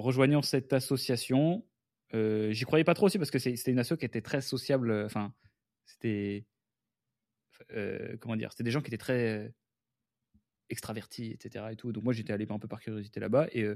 rejoignant 0.00 0.42
cette 0.42 0.72
association. 0.72 1.64
Euh, 2.14 2.52
J'y 2.52 2.64
croyais 2.64 2.84
pas 2.84 2.94
trop 2.94 3.06
aussi 3.06 3.18
parce 3.18 3.30
que 3.30 3.38
c'était 3.38 3.70
une 3.70 3.78
asso 3.78 3.94
qui 3.98 4.04
était 4.04 4.22
très 4.22 4.40
sociable. 4.40 4.90
euh, 4.90 5.06
Enfin, 5.06 5.32
c'était. 5.84 6.46
euh, 7.72 8.16
comment 8.20 8.36
dire 8.36 8.50
C'était 8.50 8.64
des 8.64 8.70
gens 8.70 8.80
qui 8.80 8.88
étaient 8.88 8.98
très 8.98 9.52
extravertis, 10.70 11.32
etc. 11.32 11.66
Et 11.72 11.76
tout. 11.76 11.92
Donc 11.92 12.04
moi, 12.04 12.12
j'étais 12.12 12.32
allé 12.32 12.46
un 12.48 12.58
peu 12.58 12.68
par 12.68 12.80
curiosité 12.80 13.20
là-bas. 13.20 13.48
Et 13.52 13.66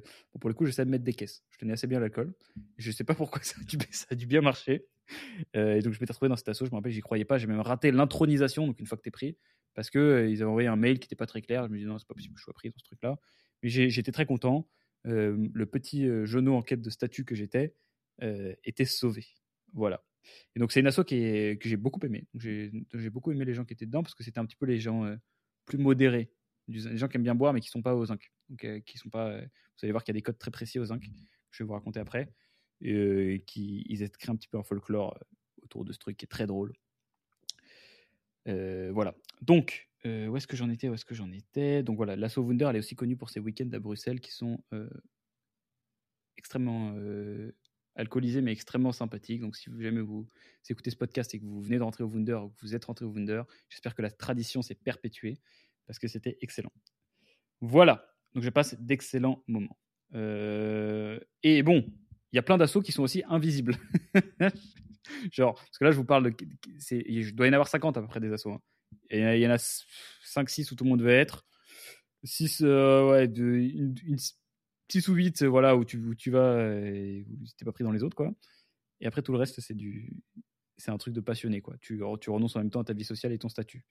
pour 0.40 0.48
le 0.48 0.54
coup, 0.54 0.64
je 0.64 0.70
savais 0.70 0.90
mettre 0.90 1.04
des 1.04 1.14
caisses. 1.14 1.44
Je 1.50 1.58
tenais 1.58 1.74
assez 1.74 1.86
bien 1.86 2.00
l'alcool. 2.00 2.32
Je 2.78 2.90
sais 2.90 3.04
pas 3.04 3.14
pourquoi 3.14 3.42
ça 3.42 3.56
a 4.10 4.14
dû, 4.14 4.26
bien 4.26 4.40
marcher. 4.40 4.86
Et 5.52 5.80
donc, 5.80 5.92
je 5.92 6.00
m'étais 6.00 6.12
retrouvé 6.12 6.28
dans 6.30 6.36
cette 6.36 6.48
asso. 6.48 6.64
Je 6.64 6.70
me 6.70 6.76
rappelle, 6.76 6.92
j'y 6.92 7.00
croyais 7.00 7.24
pas. 7.24 7.36
J'ai 7.38 7.46
même 7.46 7.60
raté 7.60 7.92
l'intronisation, 7.92 8.66
donc 8.66 8.80
une 8.80 8.86
fois 8.86 8.96
que 8.96 9.02
t'es 9.02 9.10
pris, 9.10 9.36
parce 9.74 9.90
que 9.90 9.98
euh, 9.98 10.28
ils 10.28 10.42
avaient 10.42 10.50
envoyé 10.50 10.68
un 10.68 10.76
mail 10.76 10.98
qui 10.98 11.06
n'était 11.06 11.16
pas 11.16 11.26
très 11.26 11.42
clair. 11.42 11.66
Je 11.66 11.72
me 11.72 11.78
dis 11.78 11.84
non, 11.84 11.98
c'est 11.98 12.08
pas 12.08 12.14
possible 12.14 12.34
que 12.34 12.40
je 12.40 12.44
sois 12.44 12.54
pris 12.54 12.70
dans 12.70 12.78
ce 12.78 12.84
truc-là. 12.84 13.18
Mais 13.62 13.68
j'étais 13.68 14.12
très 14.12 14.26
content. 14.26 14.68
Euh, 15.06 15.48
le 15.52 15.66
petit 15.66 16.06
euh, 16.06 16.24
genou 16.24 16.54
en 16.54 16.62
quête 16.62 16.80
de 16.80 16.90
statut 16.90 17.24
que 17.24 17.34
j'étais 17.34 17.74
euh, 18.22 18.54
était 18.64 18.84
sauvé. 18.84 19.26
Voilà. 19.72 20.02
Et 20.54 20.60
donc, 20.60 20.72
c'est 20.72 20.80
une 20.80 20.86
asso 20.86 21.02
que 21.04 21.58
j'ai 21.60 21.76
beaucoup 21.76 22.00
aimé. 22.04 22.26
J'ai 22.34 23.10
beaucoup 23.10 23.32
aimé 23.32 23.44
les 23.44 23.54
gens 23.54 23.64
qui 23.64 23.74
étaient 23.74 23.86
dedans 23.86 24.02
parce 24.02 24.14
que 24.14 24.24
c'était 24.24 24.38
un 24.38 24.46
petit 24.46 24.56
peu 24.56 24.66
les 24.66 24.78
gens 24.78 25.04
euh, 25.04 25.16
plus 25.66 25.78
modérés. 25.78 26.30
Les 26.68 26.96
gens 26.96 27.08
qui 27.08 27.16
aiment 27.16 27.22
bien 27.22 27.34
boire 27.34 27.52
mais 27.52 27.60
qui 27.60 27.68
sont 27.68 27.82
pas 27.82 27.94
au 27.94 28.06
zinc. 28.06 28.32
Donc, 28.48 28.64
euh, 28.64 28.80
qui 28.80 28.96
sont 28.98 29.10
pas, 29.10 29.28
euh, 29.28 29.40
vous 29.40 29.84
allez 29.84 29.92
voir 29.92 30.04
qu'il 30.04 30.14
y 30.14 30.16
a 30.16 30.18
des 30.18 30.22
codes 30.22 30.38
très 30.38 30.50
précis 30.50 30.78
au 30.78 30.84
zinc 30.86 31.02
je 31.54 31.62
vais 31.62 31.66
vous 31.68 31.74
raconter 31.74 32.00
après. 32.00 32.32
Et, 32.80 32.92
euh, 32.92 33.38
qui 33.46 33.84
ils 33.88 34.02
un 34.02 34.36
petit 34.36 34.48
peu 34.48 34.58
un 34.58 34.62
folklore 34.62 35.14
euh, 35.16 35.24
autour 35.62 35.84
de 35.84 35.92
ce 35.92 35.98
truc 35.98 36.16
qui 36.16 36.24
est 36.24 36.28
très 36.28 36.46
drôle. 36.46 36.74
Euh, 38.48 38.90
voilà. 38.92 39.14
Donc, 39.42 39.88
euh, 40.06 40.26
où 40.28 40.36
est-ce 40.36 40.46
que 40.46 40.56
j'en 40.56 40.70
étais 40.70 40.88
Où 40.88 40.94
est-ce 40.94 41.04
que 41.04 41.14
j'en 41.14 41.30
étais? 41.32 41.82
Donc 41.82 41.96
voilà, 41.96 42.16
l'Asso 42.16 42.42
Wunder, 42.42 42.70
est 42.74 42.78
aussi 42.78 42.94
connue 42.94 43.16
pour 43.16 43.30
ses 43.30 43.40
week-ends 43.40 43.70
à 43.72 43.78
Bruxelles 43.78 44.20
qui 44.20 44.32
sont 44.32 44.58
euh, 44.72 44.88
extrêmement 46.36 46.94
alcoolisés 47.96 48.42
mais 48.42 48.52
extrêmement 48.52 48.92
sympathiques. 48.92 49.40
Donc 49.40 49.56
si 49.56 49.70
jamais 49.80 50.00
vous 50.00 50.28
écoutez 50.68 50.90
ce 50.90 50.96
podcast 50.96 51.34
et 51.34 51.40
que 51.40 51.44
vous 51.44 51.60
venez 51.62 51.78
de 51.78 51.82
rentrer 51.82 52.04
au 52.04 52.08
Wunder 52.08 52.34
ou 52.44 52.50
que 52.50 52.60
vous 52.60 52.74
êtes 52.74 52.84
rentré 52.84 53.04
au 53.04 53.10
Wunder, 53.10 53.42
j'espère 53.68 53.94
que 53.94 54.02
la 54.02 54.10
tradition 54.10 54.62
s'est 54.62 54.74
perpétuée 54.74 55.38
parce 55.86 55.98
que 55.98 56.08
c'était 56.08 56.36
excellent. 56.40 56.72
Voilà. 57.60 58.06
Donc 58.34 58.42
je 58.42 58.50
passe 58.50 58.74
d'excellents 58.80 59.42
moments. 59.46 59.78
Et 60.12 61.62
bon, 61.62 61.84
il 62.32 62.36
y 62.36 62.38
a 62.38 62.42
plein 62.42 62.58
d'assauts 62.58 62.82
qui 62.82 62.92
sont 62.92 63.02
aussi 63.02 63.22
invisibles. 63.28 63.76
Genre, 65.32 65.54
parce 65.54 65.78
que 65.78 65.84
là, 65.84 65.90
je 65.90 65.96
vous 65.96 66.04
parle 66.04 66.30
de. 66.30 66.34
Je 66.90 67.30
dois 67.34 67.46
y 67.46 67.50
en 67.50 67.54
avoir 67.54 67.68
50 67.68 67.96
à 67.96 68.00
peu 68.00 68.08
près 68.08 68.20
des 68.20 68.32
assos. 68.32 68.52
hein. 68.52 68.60
Et 69.10 69.20
il 69.20 69.40
y 69.40 69.46
en 69.46 69.50
a 69.50 69.56
5-6 69.56 70.72
où 70.72 70.76
tout 70.76 70.84
le 70.84 70.90
monde 70.90 71.02
veut 71.02 71.10
être. 71.10 71.44
6, 72.22 72.60
ouais, 72.62 73.28
de, 73.28 73.44
une, 73.44 73.94
une- 74.06 74.18
6 74.88 75.08
ou 75.08 75.14
8, 75.14 75.42
voilà, 75.44 75.76
où 75.76 75.84
tu, 75.84 75.98
où 75.98 76.14
tu 76.14 76.30
vas 76.30 76.38
euh, 76.40 76.84
et 76.94 77.26
où 77.28 77.44
t'es 77.56 77.64
pas 77.64 77.72
pris 77.72 77.84
dans 77.84 77.90
les 77.92 78.02
autres, 78.02 78.16
quoi. 78.16 78.32
Et 79.00 79.06
après, 79.06 79.22
tout 79.22 79.32
le 79.32 79.38
reste, 79.38 79.60
c'est 79.60 79.74
du. 79.74 80.16
C'est 80.76 80.90
un 80.90 80.98
truc 80.98 81.14
de 81.14 81.20
passionné, 81.20 81.60
quoi. 81.60 81.76
Tu, 81.80 82.00
tu 82.20 82.30
renonces 82.30 82.56
en 82.56 82.58
même 82.58 82.70
temps 82.70 82.80
à 82.80 82.84
ta 82.84 82.94
vie 82.94 83.04
sociale 83.04 83.32
et 83.32 83.38
ton 83.38 83.48
statut. 83.48 83.84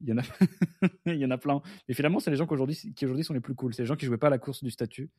Il 0.00 0.08
y 0.08 0.12
en 0.12 0.18
a, 0.18 0.22
il 1.06 1.16
y 1.16 1.24
en 1.24 1.30
a 1.30 1.38
plein. 1.38 1.62
Mais 1.88 1.94
finalement, 1.94 2.20
c'est 2.20 2.30
les 2.30 2.36
gens 2.36 2.46
aujourd'hui, 2.50 2.76
qui 2.94 3.04
aujourd'hui 3.06 3.24
sont 3.24 3.32
les 3.34 3.40
plus 3.40 3.54
cool. 3.54 3.72
C'est 3.74 3.82
les 3.82 3.86
gens 3.86 3.96
qui 3.96 4.04
jouaient 4.06 4.18
pas 4.18 4.26
à 4.26 4.30
la 4.30 4.38
course 4.38 4.62
du 4.62 4.70
statut 4.70 5.10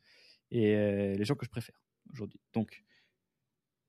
et 0.52 0.74
euh, 0.76 1.14
les 1.16 1.24
gens 1.24 1.34
que 1.34 1.44
je 1.44 1.50
préfère 1.50 1.74
aujourd'hui. 2.12 2.38
Donc, 2.52 2.82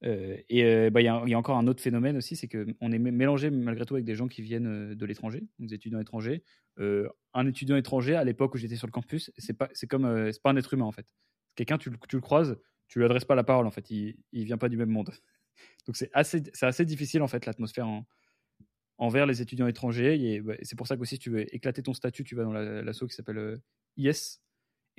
euh, 0.04 0.38
et 0.50 0.64
euh, 0.66 0.90
bah, 0.90 1.02
il 1.02 1.06
y, 1.06 1.08
a- 1.08 1.38
encore 1.38 1.58
un 1.58 1.68
autre 1.68 1.82
phénomène 1.82 2.18
aussi, 2.18 2.36
c'est 2.36 2.48
qu'on 2.48 2.92
est 2.92 3.00
mé- 3.00 3.12
mélangé 3.12 3.50
malgré 3.52 3.86
tout 3.86 3.94
avec 3.96 4.06
des 4.06 4.16
gens 4.16 4.28
qui 4.28 4.42
viennent 4.42 4.68
euh, 4.68 4.96
de 4.96 5.06
l'étranger, 5.06 5.44
des 5.60 5.74
étudiants 5.76 6.00
étrangers. 6.00 6.44
Euh, 6.80 7.08
un 7.34 7.46
étudiant 7.48 7.76
étranger, 7.76 8.16
à 8.16 8.24
l'époque 8.24 8.56
où 8.56 8.58
j'étais 8.58 8.76
sur 8.78 8.88
le 8.88 8.92
campus, 8.92 9.32
c'est 9.38 9.54
pas, 9.54 9.70
c'est 9.74 9.88
c'est 9.92 10.42
pas 10.42 10.50
un 10.52 10.56
être 10.58 10.74
humain 10.74 10.86
en 10.86 10.92
fait. 10.92 11.06
Quelqu'un, 11.56 11.78
tu, 11.78 11.92
tu 12.10 12.16
le 12.16 12.22
croises, 12.22 12.58
tu 12.88 13.00
lui 13.00 13.06
adresses 13.06 13.26
pas 13.26 13.36
la 13.36 13.44
parole 13.44 13.68
en 13.68 13.72
fait, 13.72 13.90
il, 13.92 14.16
il 14.32 14.46
vient 14.46 14.58
pas 14.58 14.70
du 14.70 14.78
même 14.78 14.90
monde. 14.90 15.12
Donc 15.88 15.96
c'est 15.98 16.10
assez, 16.14 16.42
assez 16.62 16.86
difficile 16.86 17.22
en 17.22 17.28
fait 17.28 17.46
l'atmosphère 17.46 17.88
en- 17.88 18.06
envers 18.98 19.26
les 19.26 19.42
étudiants 19.42 19.68
étrangers. 19.68 20.20
Et 20.34 20.42
bah, 20.42 20.56
c'est 20.64 20.76
pour 20.78 20.88
ça 20.88 20.98
que 20.98 21.06
si 21.06 21.20
tu 21.20 21.30
veux 21.30 21.54
éclater 21.56 21.84
ton 21.84 21.94
statut, 21.94 22.24
tu 22.24 22.36
vas 22.36 22.44
dans 22.44 22.54
la- 22.54 22.82
l'asso 22.82 23.06
qui 23.08 23.16
s'appelle 23.16 23.60
IS, 23.98 24.40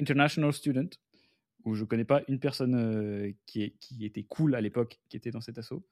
International 0.01 0.53
Student, 0.53 0.91
où 1.65 1.75
je 1.75 1.85
connais 1.85 2.05
pas 2.05 2.23
une 2.29 2.39
personne 2.39 2.75
euh, 2.75 3.33
qui, 3.47 3.63
est, 3.63 3.71
qui 3.79 4.05
était 4.05 4.25
cool 4.25 4.55
à 4.55 4.61
l'époque, 4.61 5.01
qui 5.09 5.17
était 5.17 5.31
dans 5.31 5.41
cet 5.41 5.59
assaut. 5.59 5.87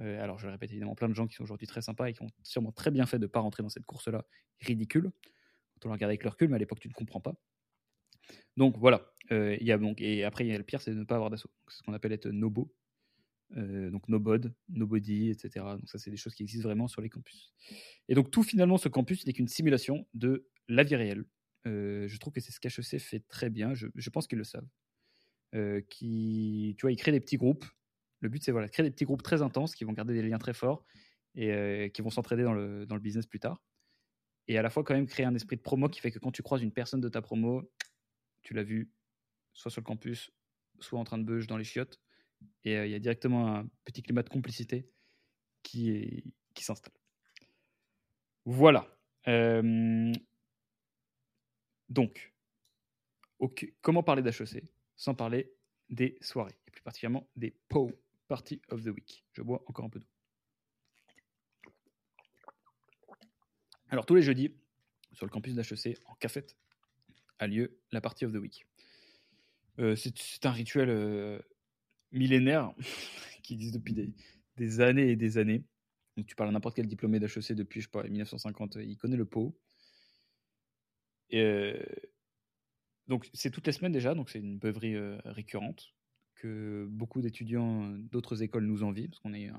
Euh, 0.00 0.22
alors, 0.22 0.38
je 0.38 0.46
le 0.46 0.52
répète 0.52 0.70
évidemment, 0.70 0.94
plein 0.94 1.08
de 1.08 1.14
gens 1.14 1.26
qui 1.26 1.34
sont 1.34 1.44
aujourd'hui 1.44 1.66
très 1.66 1.82
sympas 1.82 2.08
et 2.08 2.12
qui 2.12 2.22
ont 2.22 2.30
sûrement 2.42 2.72
très 2.72 2.90
bien 2.90 3.06
fait 3.06 3.18
de 3.18 3.24
ne 3.24 3.28
pas 3.28 3.40
rentrer 3.40 3.62
dans 3.62 3.68
cette 3.68 3.86
course-là 3.86 4.26
ridicule. 4.60 5.10
Quand 5.74 5.86
on 5.86 5.88
la 5.88 5.94
regarde 5.94 6.10
avec 6.10 6.24
le 6.24 6.30
recul, 6.30 6.48
mais 6.48 6.56
à 6.56 6.58
l'époque, 6.58 6.80
tu 6.80 6.88
ne 6.88 6.92
comprends 6.92 7.20
pas. 7.20 7.34
Donc 8.56 8.76
voilà. 8.78 9.12
Euh, 9.32 9.56
y 9.60 9.72
a 9.72 9.78
donc, 9.78 10.00
et 10.00 10.24
après, 10.24 10.44
il 10.44 10.50
y 10.50 10.54
a 10.54 10.58
le 10.58 10.64
pire, 10.64 10.80
c'est 10.80 10.92
de 10.92 10.98
ne 10.98 11.04
pas 11.04 11.16
avoir 11.16 11.30
d'assaut. 11.30 11.50
C'est 11.68 11.78
ce 11.78 11.82
qu'on 11.82 11.92
appelle 11.92 12.12
être 12.12 12.28
nobo. 12.28 12.72
Euh, 13.56 13.90
donc 13.90 14.08
nobod, 14.08 14.52
nobody, 14.68 15.30
etc. 15.30 15.64
Donc 15.78 15.88
ça, 15.88 15.98
c'est 15.98 16.10
des 16.10 16.16
choses 16.16 16.34
qui 16.34 16.42
existent 16.42 16.66
vraiment 16.66 16.88
sur 16.88 17.00
les 17.00 17.08
campus. 17.08 17.52
Et 18.08 18.14
donc 18.14 18.30
tout 18.30 18.42
finalement, 18.42 18.78
ce 18.78 18.88
campus 18.88 19.26
n'est 19.26 19.32
qu'une 19.32 19.48
simulation 19.48 20.06
de 20.14 20.48
la 20.68 20.82
vie 20.82 20.96
réelle. 20.96 21.24
Je 21.66 22.16
trouve 22.18 22.32
que 22.32 22.40
c'est 22.40 22.52
ce 22.52 22.60
qu'HEC 22.60 23.00
fait 23.00 23.20
très 23.20 23.48
bien. 23.48 23.74
Je, 23.74 23.86
je 23.94 24.10
pense 24.10 24.26
qu'ils 24.26 24.38
le 24.38 24.44
savent. 24.44 24.66
Euh, 25.54 25.80
qui, 25.88 26.74
tu 26.76 26.82
vois, 26.82 26.90
ils 26.90 26.96
créent 26.96 27.12
des 27.12 27.20
petits 27.20 27.36
groupes. 27.36 27.64
Le 28.20 28.28
but, 28.28 28.42
c'est 28.42 28.50
voilà, 28.50 28.66
de 28.66 28.72
créer 28.72 28.84
des 28.84 28.90
petits 28.90 29.04
groupes 29.04 29.22
très 29.22 29.42
intenses 29.42 29.74
qui 29.74 29.84
vont 29.84 29.92
garder 29.92 30.14
des 30.14 30.22
liens 30.22 30.38
très 30.38 30.54
forts 30.54 30.84
et 31.36 31.52
euh, 31.52 31.88
qui 31.88 32.02
vont 32.02 32.10
s'entraider 32.10 32.42
dans 32.42 32.54
le, 32.54 32.86
dans 32.86 32.96
le 32.96 33.00
business 33.00 33.26
plus 33.26 33.38
tard. 33.38 33.62
Et 34.48 34.58
à 34.58 34.62
la 34.62 34.70
fois, 34.70 34.82
quand 34.82 34.94
même, 34.94 35.06
créer 35.06 35.26
un 35.26 35.34
esprit 35.34 35.56
de 35.56 35.62
promo 35.62 35.88
qui 35.88 36.00
fait 36.00 36.10
que 36.10 36.18
quand 36.18 36.32
tu 36.32 36.42
croises 36.42 36.62
une 36.62 36.72
personne 36.72 37.00
de 37.00 37.08
ta 37.08 37.22
promo, 37.22 37.70
tu 38.42 38.52
l'as 38.52 38.64
vu 38.64 38.90
soit 39.52 39.70
sur 39.70 39.80
le 39.80 39.84
campus, 39.84 40.30
soit 40.80 40.98
en 40.98 41.04
train 41.04 41.18
de 41.18 41.24
beuge 41.24 41.46
dans 41.46 41.56
les 41.56 41.64
chiottes. 41.64 42.00
Et 42.64 42.76
euh, 42.76 42.86
il 42.86 42.92
y 42.92 42.94
a 42.94 42.98
directement 42.98 43.56
un 43.56 43.68
petit 43.84 44.02
climat 44.02 44.22
de 44.22 44.28
complicité 44.28 44.90
qui, 45.62 46.34
qui 46.54 46.64
s'installe. 46.64 46.94
Voilà. 48.44 48.88
Donc, 51.88 52.34
comment 53.80 54.02
parler 54.02 54.22
d'HEC 54.22 54.73
sans 54.96 55.14
parler 55.14 55.52
des 55.90 56.16
soirées, 56.20 56.56
et 56.66 56.70
plus 56.70 56.82
particulièrement 56.82 57.28
des 57.36 57.54
PO, 57.68 57.92
Party 58.28 58.60
of 58.68 58.82
the 58.82 58.88
Week. 58.88 59.24
Je 59.32 59.42
bois 59.42 59.62
encore 59.66 59.84
un 59.84 59.90
peu 59.90 60.00
d'eau. 60.00 60.06
Alors, 63.90 64.06
tous 64.06 64.14
les 64.14 64.22
jeudis, 64.22 64.52
sur 65.12 65.26
le 65.26 65.30
campus 65.30 65.54
d'HEC, 65.54 65.98
en 66.06 66.14
cafette, 66.14 66.56
a 67.38 67.46
lieu 67.46 67.78
la 67.92 68.00
Party 68.00 68.24
of 68.24 68.32
the 68.32 68.36
Week. 68.36 68.66
Euh, 69.78 69.96
c'est 69.96 70.46
un 70.46 70.50
rituel 70.50 70.88
euh, 70.88 71.38
millénaire 72.12 72.72
qui 73.42 73.54
existe 73.54 73.74
depuis 73.74 73.94
des, 74.56 74.80
années 74.80 75.10
et 75.10 75.16
des 75.16 75.38
années. 75.38 75.64
Donc, 76.16 76.26
tu 76.26 76.34
parles 76.34 76.48
à 76.48 76.52
n'importe 76.52 76.76
quel 76.76 76.86
diplômé 76.86 77.18
d'HEC 77.18 77.52
depuis, 77.52 77.80
je 77.80 77.86
sais 77.86 77.90
pas, 77.90 78.04
1950, 78.04 78.76
il 78.76 78.96
connaît 78.96 79.16
le 79.16 79.24
pot. 79.24 79.56
Et, 81.30 81.40
euh, 81.40 81.82
donc, 83.06 83.28
c'est 83.34 83.50
toutes 83.50 83.66
les 83.66 83.72
semaines 83.72 83.92
déjà, 83.92 84.14
donc 84.14 84.30
c'est 84.30 84.38
une 84.38 84.58
beuverie 84.58 84.94
euh, 84.94 85.18
récurrente 85.24 85.94
que 86.36 86.86
beaucoup 86.90 87.20
d'étudiants 87.20 87.90
d'autres 87.90 88.42
écoles 88.42 88.64
nous 88.64 88.82
envient, 88.82 89.08
parce 89.08 89.20
qu'on 89.20 89.34
est 89.34 89.50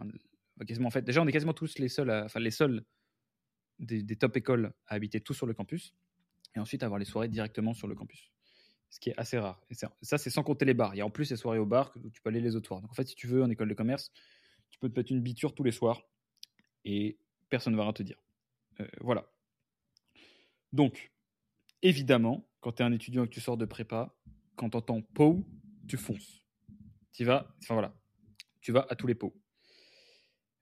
quasiment, 0.65 0.88
en 0.88 0.91
fait, 0.91 1.03
déjà, 1.03 1.21
on 1.21 1.27
est 1.27 1.31
quasiment 1.31 1.53
tous 1.53 1.79
les 1.79 1.89
seuls, 1.89 2.10
enfin, 2.12 2.39
les 2.39 2.51
seuls 2.51 2.84
des, 3.79 4.15
top 4.15 4.38
écoles 4.38 4.73
à 4.88 4.95
habiter 4.95 5.19
tous 5.21 5.34
sur 5.34 5.45
le 5.45 5.53
campus, 5.53 5.93
et 6.55 6.60
ensuite 6.60 6.84
avoir 6.84 6.99
les 6.99 7.05
soirées 7.05 7.27
directement 7.27 7.73
sur 7.73 7.88
le 7.88 7.95
campus. 7.95 8.31
Ce 8.89 8.99
qui 8.99 9.09
est 9.09 9.17
assez 9.17 9.38
rare. 9.38 9.61
Ça, 10.01 10.17
c'est 10.17 10.30
sans 10.30 10.43
compter 10.43 10.63
les 10.63 10.74
bars. 10.74 10.95
Il 10.95 10.99
y 10.99 11.01
a 11.01 11.05
en 11.05 11.09
plus 11.09 11.30
les 11.30 11.36
soirées 11.36 11.59
au 11.59 11.65
bar 11.65 11.91
que 11.91 11.99
tu 12.07 12.22
peux 12.22 12.30
aller 12.30 12.39
les 12.39 12.55
autres 12.55 12.67
soirs. 12.67 12.82
Donc, 12.82 12.91
en 12.91 12.93
fait, 12.93 13.07
si 13.07 13.15
tu 13.15 13.28
veux, 13.28 13.43
en 13.43 13.49
école 13.49 13.67
de 13.67 13.74
commerce, 13.74 14.11
tu 14.69 14.80
peux 14.80 14.89
te 14.89 14.97
mettre 14.97 15.11
une 15.11 15.22
biture 15.22 15.53
tous 15.53 15.63
les 15.63 15.72
soirs 15.72 16.01
et 16.86 17.17
personne 17.49 17.74
ne 17.74 17.78
va 17.78 17.84
rien 17.84 17.93
te 17.93 18.03
dire. 18.03 18.17
Euh, 18.80 18.88
voilà. 19.01 19.30
Donc, 20.72 21.11
évidemment, 21.88 22.47
quand 22.61 22.73
tu 22.73 22.83
es 22.83 22.86
un 22.86 22.91
étudiant 22.91 23.23
et 23.23 23.27
que 23.27 23.33
tu 23.33 23.41
sors 23.41 23.57
de 23.57 23.65
prépa, 23.65 24.15
quand 24.55 24.69
tu 24.71 24.77
entends 24.77 25.01
PO, 25.01 25.45
tu 25.88 25.97
fonces. 25.97 26.43
Tu 27.11 27.23
vas, 27.23 27.55
enfin 27.61 27.75
voilà, 27.75 27.93
tu 28.61 28.71
vas 28.71 28.86
à 28.89 28.95
tous 28.95 29.07
les 29.07 29.15
pots. 29.15 29.36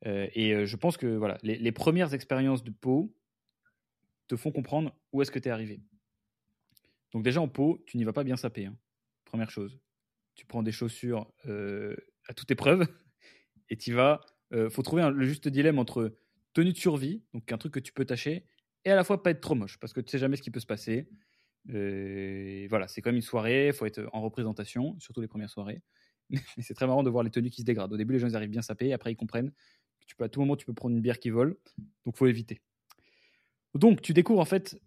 Euh, 0.06 0.28
et 0.34 0.54
euh, 0.54 0.66
je 0.66 0.76
pense 0.76 0.98
que 0.98 1.08
voilà, 1.08 1.38
les, 1.44 1.72
premières 1.72 2.14
expériences 2.14 2.64
de 2.64 2.72
PO 2.72 3.16
te 4.28 4.36
font 4.36 4.52
comprendre 4.52 4.94
où 5.12 5.22
est-ce 5.22 5.32
que 5.32 5.40
tu 5.40 5.48
es 5.48 5.52
arrivé. 5.52 5.82
Donc 7.14 7.24
déjà 7.24 7.40
en 7.42 7.48
pot, 7.48 7.82
tu 7.88 7.98
n'y 7.98 8.04
vas 8.04 8.14
pas 8.14 8.24
bien 8.24 8.36
sapé. 8.36 8.66
hein. 8.66 8.78
Première 9.24 9.50
chose. 9.50 9.80
Tu 10.36 10.46
prends 10.46 10.64
des 10.64 10.72
chaussures 10.72 11.32
euh, 11.46 11.96
à 12.28 12.34
toute 12.34 12.52
épreuve 12.52 12.86
et 13.70 13.78
tu 13.78 13.94
vas. 13.94 14.22
euh, 14.52 14.70
faut 14.70 14.82
trouver 14.84 15.04
un- 15.04 15.10
le 15.12 15.26
juste 15.26 15.48
dilemme 15.48 15.80
entre 15.80 16.18
tenue 16.54 16.74
de 16.74 16.78
survie, 16.78 17.24
donc 17.34 17.52
un 17.52 17.58
truc 17.58 17.74
que 17.74 17.80
tu 17.80 17.94
peux 17.94 18.06
tâcher, 18.06 18.46
et 18.86 18.92
à 18.92 18.96
la 18.96 19.04
fois 19.04 19.22
pas 19.22 19.32
être 19.32 19.42
trop 19.42 19.56
moche, 19.56 19.78
parce 19.80 19.94
que 19.94 20.02
tu 20.02 20.12
sais 20.12 20.18
jamais 20.20 20.36
ce 20.36 20.42
qui 20.42 20.52
peut 20.52 20.60
se 20.60 20.66
passer. 20.66 21.08
Euh, 21.70 22.68
voilà, 22.70 22.88
c'est 22.88 23.02
comme 23.02 23.16
une 23.16 23.22
soirée, 23.22 23.68
il 23.68 23.74
faut 23.74 23.86
être 23.86 24.10
en 24.12 24.22
représentation, 24.22 25.00
surtout 25.00 25.22
les 25.22 25.28
premières 25.28 25.50
soirées. 25.50 25.82
C'est 26.60 26.74
très 26.74 26.88
marrant 26.88 27.04
de 27.04 27.10
voir 27.10 27.24
les 27.24 27.30
tenues 27.30 27.50
qui 27.50 27.62
se 27.62 27.66
dégradent. 27.66 27.94
Au 27.94 27.98
début, 27.98 28.14
les 28.14 28.20
gens 28.20 28.28
ils 28.28 28.36
arrivent 28.36 28.50
bien 28.50 28.62
sapés, 28.62 28.92
après 28.94 29.12
ils 29.12 29.16
comprennent 29.16 29.52
que 29.52 30.06
tu 30.06 30.16
peux, 30.16 30.24
à 30.24 30.30
tout 30.30 30.40
moment 30.40 30.56
tu 30.56 30.66
peux 30.66 30.74
prendre 30.74 30.96
une 30.96 31.02
bière 31.02 31.20
qui 31.20 31.30
vole, 31.30 31.58
donc 32.06 32.18
faut 32.18 32.28
éviter. 32.28 32.62
Donc 33.76 34.02
tu 34.02 34.14
découvres 34.14 34.40
en 34.40 34.46
fait 34.46 34.80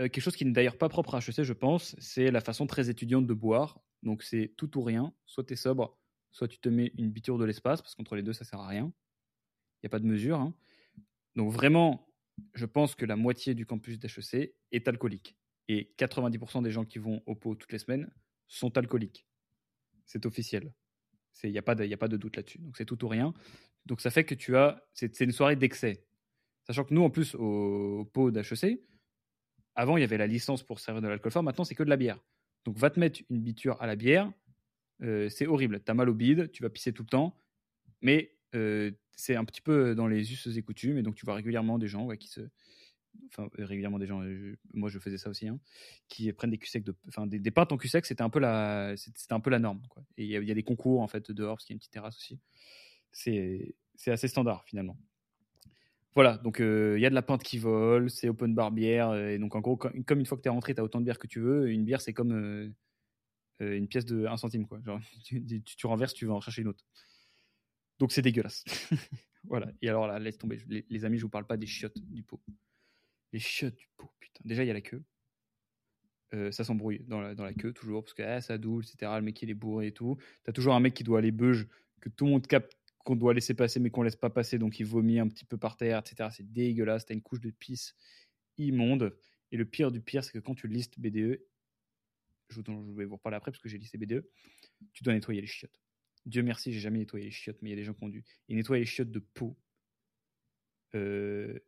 euh, 0.00 0.08
quelque 0.08 0.20
chose 0.20 0.36
qui 0.36 0.44
n'est 0.44 0.52
d'ailleurs 0.52 0.78
pas 0.78 0.88
propre 0.88 1.14
à 1.14 1.18
HEC, 1.18 1.42
je 1.42 1.52
pense, 1.52 1.96
c'est 1.98 2.30
la 2.30 2.40
façon 2.40 2.66
très 2.66 2.88
étudiante 2.88 3.26
de 3.26 3.34
boire. 3.34 3.80
Donc 4.02 4.22
c'est 4.22 4.52
tout 4.56 4.78
ou 4.78 4.82
rien, 4.82 5.12
soit 5.26 5.44
tu 5.44 5.52
es 5.52 5.56
sobre, 5.56 5.98
soit 6.30 6.48
tu 6.48 6.58
te 6.58 6.68
mets 6.68 6.92
une 6.98 7.10
biture 7.10 7.38
de 7.38 7.44
l'espace, 7.44 7.82
parce 7.82 7.94
qu'entre 7.94 8.16
les 8.16 8.22
deux 8.22 8.32
ça 8.32 8.44
sert 8.44 8.60
à 8.60 8.66
rien. 8.66 8.92
Il 9.82 9.86
n'y 9.86 9.88
a 9.88 9.90
pas 9.90 9.98
de 9.98 10.06
mesure. 10.06 10.40
Hein. 10.40 10.54
Donc 11.36 11.52
vraiment, 11.52 12.11
je 12.54 12.66
pense 12.66 12.94
que 12.94 13.04
la 13.04 13.16
moitié 13.16 13.54
du 13.54 13.66
campus 13.66 13.98
d'HEC 13.98 14.54
est 14.72 14.88
alcoolique. 14.88 15.36
Et 15.68 15.92
90% 15.98 16.62
des 16.62 16.70
gens 16.70 16.84
qui 16.84 16.98
vont 16.98 17.22
au 17.26 17.34
pot 17.34 17.54
toutes 17.54 17.72
les 17.72 17.78
semaines 17.78 18.12
sont 18.48 18.76
alcooliques. 18.76 19.26
C'est 20.04 20.26
officiel. 20.26 20.72
Il 21.44 21.50
n'y 21.50 21.58
a, 21.58 21.62
pas 21.62 21.74
de, 21.74 21.90
a 21.90 21.96
pas 21.96 22.08
doute 22.08 22.36
là-dessus. 22.36 22.58
Donc 22.58 22.76
c'est 22.76 22.84
tout 22.84 23.02
ou 23.04 23.08
rien. 23.08 23.32
Donc 23.86 24.00
ça 24.00 24.10
fait 24.10 24.24
que 24.24 24.34
tu 24.34 24.56
as. 24.56 24.84
C'est 24.92 25.20
une 25.20 25.32
soirée 25.32 25.56
d'excès. 25.56 26.04
Sachant 26.66 26.84
que 26.84 26.94
nous, 26.94 27.02
en 27.02 27.10
plus, 27.10 27.34
au, 27.34 28.08
pot 28.12 28.30
d'HEC, 28.30 28.80
avant, 29.74 29.96
il 29.96 30.00
y 30.00 30.04
avait 30.04 30.18
la 30.18 30.26
licence 30.26 30.62
pour 30.62 30.78
servir 30.78 31.02
de 31.02 31.08
l'alcool 31.08 31.32
fort. 31.32 31.42
Maintenant, 31.42 31.64
c'est 31.64 31.74
que 31.74 31.82
de 31.82 31.88
la 31.88 31.96
bière. 31.96 32.18
Donc 32.64 32.76
va 32.76 32.90
te 32.90 33.00
mettre 33.00 33.20
une 33.30 33.40
biture 33.40 33.80
à 33.80 33.86
la 33.86 33.96
bière. 33.96 34.30
Euh, 35.02 35.28
c'est 35.28 35.46
horrible. 35.46 35.82
Tu 35.82 35.90
as 35.90 35.94
mal 35.94 36.08
au 36.08 36.14
bide, 36.14 36.50
tu 36.52 36.62
vas 36.62 36.70
pisser 36.70 36.92
tout 36.92 37.02
le 37.02 37.08
temps. 37.08 37.36
Mais 38.02 38.36
c'est 38.52 39.36
un 39.36 39.44
petit 39.44 39.60
peu 39.60 39.94
dans 39.94 40.06
les 40.06 40.32
us 40.32 40.46
et 40.56 40.62
coutumes. 40.62 40.98
Et 40.98 41.02
donc 41.02 41.14
tu 41.14 41.24
vois 41.24 41.34
régulièrement 41.34 41.78
des 41.78 41.88
gens 41.88 42.08
qui 42.16 42.28
se 42.28 42.40
enfin 43.28 43.48
régulièrement 43.58 43.98
des 43.98 44.06
gens, 44.06 44.22
euh, 44.22 44.56
moi 44.74 44.88
je 44.88 44.98
faisais 44.98 45.18
ça 45.18 45.30
aussi, 45.30 45.48
hein, 45.48 45.58
qui 46.08 46.32
prennent 46.32 46.50
des 46.50 46.58
cul 46.58 46.80
de, 46.80 46.94
enfin 47.08 47.26
des, 47.26 47.50
pintes 47.50 47.72
en 47.72 47.76
cul 47.76 47.88
c'était 47.88 48.22
un 48.22 48.30
peu 48.30 48.38
la, 48.38 48.94
c'était 48.96 49.32
un 49.32 49.40
peu 49.40 49.50
la 49.50 49.58
norme. 49.58 49.80
Et 50.16 50.24
il 50.24 50.30
y, 50.30 50.50
a 50.50 50.54
des 50.54 50.62
concours 50.62 51.00
en 51.00 51.08
fait 51.08 51.30
dehors 51.30 51.56
parce 51.56 51.64
qu'il 51.64 51.74
y 51.74 51.74
a 51.74 51.76
une 51.76 51.80
petite 51.80 51.92
terrasse 51.92 52.16
aussi. 52.16 52.38
C'est, 53.12 53.74
assez 54.06 54.28
standard 54.28 54.64
finalement. 54.64 54.98
Voilà, 56.14 56.36
donc 56.38 56.60
euh, 56.60 56.98
il 56.98 57.02
y 57.02 57.06
a 57.06 57.10
de 57.10 57.14
la 57.14 57.22
pinte 57.22 57.42
qui 57.42 57.56
vole, 57.56 58.10
c'est 58.10 58.28
open 58.28 58.54
bar 58.54 58.70
bière, 58.70 59.10
euh, 59.10 59.30
et 59.30 59.38
donc 59.38 59.54
en 59.54 59.60
gros, 59.60 59.76
comme 59.76 60.18
une 60.20 60.26
fois 60.26 60.36
que 60.36 60.42
tu 60.42 60.48
es 60.48 60.50
rentré, 60.50 60.74
tu 60.74 60.80
as 60.80 60.84
autant 60.84 60.98
de 60.98 61.04
bière 61.04 61.18
que 61.18 61.26
tu 61.26 61.40
veux. 61.40 61.70
Une 61.70 61.84
bière, 61.84 62.02
c'est 62.02 62.12
comme 62.12 62.74
une 63.60 63.88
pièce 63.88 64.04
de 64.04 64.26
1 64.26 64.36
centime, 64.36 64.66
quoi. 64.66 64.80
Genre, 64.84 65.00
tu, 65.24 65.86
renverses, 65.86 66.12
tu 66.12 66.26
vas 66.26 66.34
en 66.34 66.40
chercher 66.40 66.62
une 66.62 66.68
autre. 66.68 66.84
Donc 67.98 68.12
c'est 68.12 68.22
dégueulasse. 68.22 68.64
voilà, 69.44 69.70
et 69.80 69.88
alors 69.88 70.06
là, 70.06 70.18
laisse 70.18 70.38
tomber, 70.38 70.58
les, 70.68 70.84
les, 70.88 71.04
amis, 71.04 71.18
je 71.18 71.22
vous 71.22 71.30
parle 71.30 71.46
pas 71.46 71.56
des 71.56 71.66
chiottes 71.66 71.98
du 71.98 72.22
pot. 72.22 72.40
Les 73.32 73.38
chiottes 73.38 73.76
du 73.76 73.88
pot, 73.96 74.10
putain. 74.20 74.40
Déjà, 74.44 74.64
il 74.64 74.66
y 74.66 74.70
a 74.70 74.74
la 74.74 74.80
queue. 74.80 75.02
Euh, 76.34 76.50
ça 76.50 76.64
s'embrouille 76.64 77.04
dans 77.06 77.20
la, 77.20 77.34
dans 77.34 77.44
la 77.44 77.52
queue, 77.52 77.72
toujours, 77.72 78.02
parce 78.02 78.14
que 78.14 78.22
ah, 78.22 78.40
ça 78.40 78.56
doule, 78.56 78.84
etc. 78.84 79.12
Le 79.16 79.22
mec, 79.22 79.40
il 79.42 79.50
est 79.50 79.54
bourré 79.54 79.88
et 79.88 79.92
tout. 79.92 80.16
T'as 80.44 80.52
toujours 80.52 80.74
un 80.74 80.80
mec 80.80 80.94
qui 80.94 81.04
doit 81.04 81.18
aller 81.18 81.30
beuge, 81.32 81.68
que 82.00 82.08
tout 82.08 82.24
le 82.24 82.30
monde 82.30 82.46
capte 82.46 82.76
qu'on 83.04 83.16
doit 83.16 83.34
laisser 83.34 83.54
passer, 83.54 83.80
mais 83.80 83.90
qu'on 83.90 84.02
laisse 84.02 84.16
pas 84.16 84.30
passer, 84.30 84.58
donc 84.58 84.78
il 84.80 84.86
vomit 84.86 85.18
un 85.18 85.28
petit 85.28 85.44
peu 85.44 85.58
par 85.58 85.76
terre, 85.76 85.98
etc. 85.98 86.30
C'est 86.32 86.50
dégueulasse. 86.52 87.04
T'as 87.04 87.14
une 87.14 87.22
couche 87.22 87.40
de 87.40 87.50
pisse 87.50 87.94
immonde. 88.58 89.16
Et 89.50 89.56
le 89.56 89.64
pire 89.64 89.90
du 89.90 90.00
pire, 90.00 90.24
c'est 90.24 90.32
que 90.32 90.38
quand 90.38 90.54
tu 90.54 90.68
listes 90.68 90.98
BDE, 90.98 91.40
je, 92.48 92.60
vais 92.96 93.04
vous 93.04 93.16
reparler 93.16 93.36
après 93.36 93.50
parce 93.50 93.62
que 93.62 93.68
j'ai 93.68 93.78
listé 93.78 93.98
BDE, 93.98 94.24
tu 94.92 95.02
dois 95.02 95.12
nettoyer 95.12 95.40
les 95.40 95.46
chiottes. 95.46 95.80
Dieu 96.26 96.42
merci, 96.42 96.72
j'ai 96.72 96.80
jamais 96.80 96.98
nettoyé 96.98 97.26
les 97.26 97.30
chiottes, 97.30 97.60
mais 97.62 97.70
il 97.70 97.72
y 97.72 97.74
a 97.74 97.76
des 97.76 97.84
gens 97.84 97.94
qui 97.94 98.04
ont 98.04 98.08
dû. 98.08 98.24
Et 98.48 98.54
nettoyer 98.54 98.80
les 98.80 98.86
chiottes 98.86 99.10
de 99.10 99.18
peau, 99.18 99.56
euh, 100.94 101.58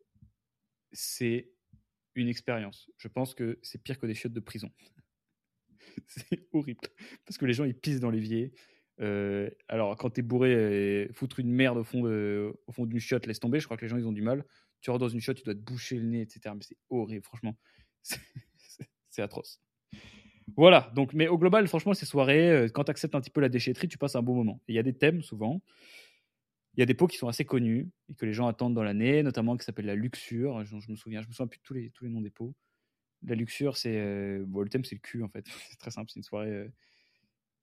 c'est 0.92 1.50
une 2.14 2.28
expérience. 2.28 2.90
Je 2.96 3.08
pense 3.08 3.34
que 3.34 3.58
c'est 3.62 3.82
pire 3.82 3.98
que 3.98 4.06
des 4.06 4.14
chiottes 4.14 4.32
de 4.32 4.40
prison. 4.40 4.70
c'est 6.06 6.48
horrible. 6.52 6.80
Parce 7.24 7.38
que 7.38 7.46
les 7.46 7.54
gens, 7.54 7.64
ils 7.64 7.74
pissent 7.74 8.00
dans 8.00 8.10
l'évier. 8.10 8.52
Euh, 9.00 9.50
alors, 9.68 9.96
quand 9.96 10.10
t'es 10.10 10.22
bourré, 10.22 11.10
foutre 11.12 11.40
une 11.40 11.52
merde 11.52 11.78
au 11.78 11.84
fond, 11.84 12.02
de, 12.02 12.54
au 12.66 12.72
fond 12.72 12.86
d'une 12.86 13.00
chiotte, 13.00 13.26
laisse 13.26 13.40
tomber. 13.40 13.58
Je 13.58 13.64
crois 13.64 13.76
que 13.76 13.84
les 13.84 13.88
gens, 13.88 13.96
ils 13.96 14.06
ont 14.06 14.12
du 14.12 14.22
mal. 14.22 14.44
Tu 14.80 14.90
rentres 14.90 15.00
dans 15.00 15.08
une 15.08 15.20
chiotte, 15.20 15.38
tu 15.38 15.44
dois 15.44 15.54
te 15.54 15.60
boucher 15.60 15.96
le 15.96 16.04
nez, 16.04 16.20
etc. 16.20 16.54
Mais 16.54 16.62
c'est 16.62 16.78
horrible, 16.90 17.24
franchement. 17.24 17.58
C'est 19.10 19.22
atroce. 19.22 19.60
Voilà, 20.56 20.92
donc, 20.94 21.14
mais 21.14 21.26
au 21.28 21.38
global, 21.38 21.66
franchement, 21.66 21.94
ces 21.94 22.06
soirées, 22.06 22.50
euh, 22.50 22.68
quand 22.68 22.84
tu 22.84 22.90
acceptes 22.90 23.14
un 23.14 23.20
petit 23.20 23.30
peu 23.30 23.40
la 23.40 23.48
déchetterie, 23.48 23.88
tu 23.88 23.98
passes 23.98 24.16
un 24.16 24.22
bon 24.22 24.34
moment. 24.34 24.60
Il 24.68 24.74
y 24.74 24.78
a 24.78 24.82
des 24.82 24.92
thèmes 24.92 25.22
souvent. 25.22 25.62
Il 26.76 26.80
y 26.80 26.82
a 26.82 26.86
des 26.86 26.94
pots 26.94 27.06
qui 27.06 27.16
sont 27.16 27.28
assez 27.28 27.44
connus 27.44 27.88
et 28.10 28.14
que 28.14 28.26
les 28.26 28.32
gens 28.32 28.46
attendent 28.46 28.74
dans 28.74 28.82
l'année, 28.82 29.22
notamment 29.22 29.56
qui 29.56 29.64
s'appelle 29.64 29.86
la 29.86 29.94
Luxure. 29.94 30.64
Je, 30.64 30.78
je, 30.78 30.90
me 30.90 30.96
souviens, 30.96 31.22
je 31.22 31.28
me 31.28 31.32
souviens 31.32 31.46
plus 31.46 31.58
de 31.58 31.62
tous 31.62 31.74
les, 31.74 31.90
tous 31.90 32.04
les 32.04 32.10
noms 32.10 32.20
des 32.20 32.30
pots. 32.30 32.54
La 33.22 33.34
Luxure, 33.34 33.76
c'est 33.76 33.96
euh, 33.96 34.44
bon, 34.46 34.60
le 34.62 34.68
thème, 34.68 34.84
c'est 34.84 34.96
le 34.96 35.00
cul 35.00 35.22
en 35.22 35.28
fait. 35.28 35.46
c'est 35.70 35.78
très 35.78 35.90
simple. 35.90 36.10
C'est 36.10 36.18
une 36.18 36.24
soirée. 36.24 36.50
Euh, 36.50 36.68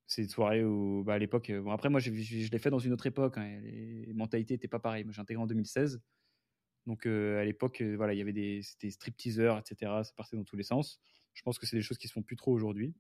c'est 0.08 0.24
une 0.24 0.30
soirée 0.30 0.64
où, 0.64 1.04
bah, 1.06 1.14
à 1.14 1.20
l'époque, 1.20 1.52
bon, 1.52 1.72
après, 1.72 1.90
moi, 1.90 2.00
je, 2.02 2.12
l'ai 2.12 2.60
fait 2.60 2.70
dans 2.70 2.80
une 2.80 2.94
autre 2.94 3.06
époque. 3.08 3.38
Hein, 3.38 3.60
les 3.64 4.14
mentalités 4.14 4.56
n'étaient 4.56 4.68
pas 4.68 4.80
pareilles. 4.80 5.06
Moi, 5.06 5.14
j'ai 5.14 5.22
intégré 5.22 5.42
en 5.42 5.48
2016. 5.48 6.02
Donc, 6.86 7.06
à 7.06 7.46
l'époque, 7.46 7.82
voilà, 7.82 8.14
il 8.14 8.18
y 8.18 8.22
avait 8.22 8.34
des, 8.34 8.62
des 8.82 8.92
strip 8.92 9.16
teasers, 9.16 9.58
etc. 9.60 9.92
Ça 10.04 10.12
partait 10.18 10.36
dans 10.36 10.44
tous 10.44 10.58
les 10.58 10.64
sens. 10.64 11.00
Je 11.34 11.42
pense 11.44 11.60
que 11.60 11.66
c'est 11.66 11.78
des 11.78 11.82
choses 11.82 11.98
qui 11.98 12.08
se 12.08 12.14
font 12.14 12.22
plus 12.22 12.36
trop 12.36 12.52
aujourd'hui. 12.52 12.94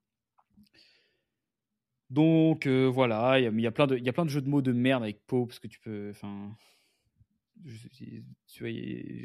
Donc 2.10 2.68
euh, 2.68 2.88
voilà, 2.88 3.40
il 3.40 3.60
y, 3.62 3.68
a 3.68 3.72
plein 3.72 3.88
de, 3.88 3.98
de 3.98 4.30
jeux 4.30 4.42
de 4.42 4.50
mots 4.50 4.62
de 4.62 4.74
merde 4.74 5.04
avec 5.04 5.26
Po 5.28 5.46
parce 5.46 5.60
que 5.60 5.68
tu 5.68 5.80
peux, 5.80 6.10
enfin, 6.10 6.58
je, 7.64 7.88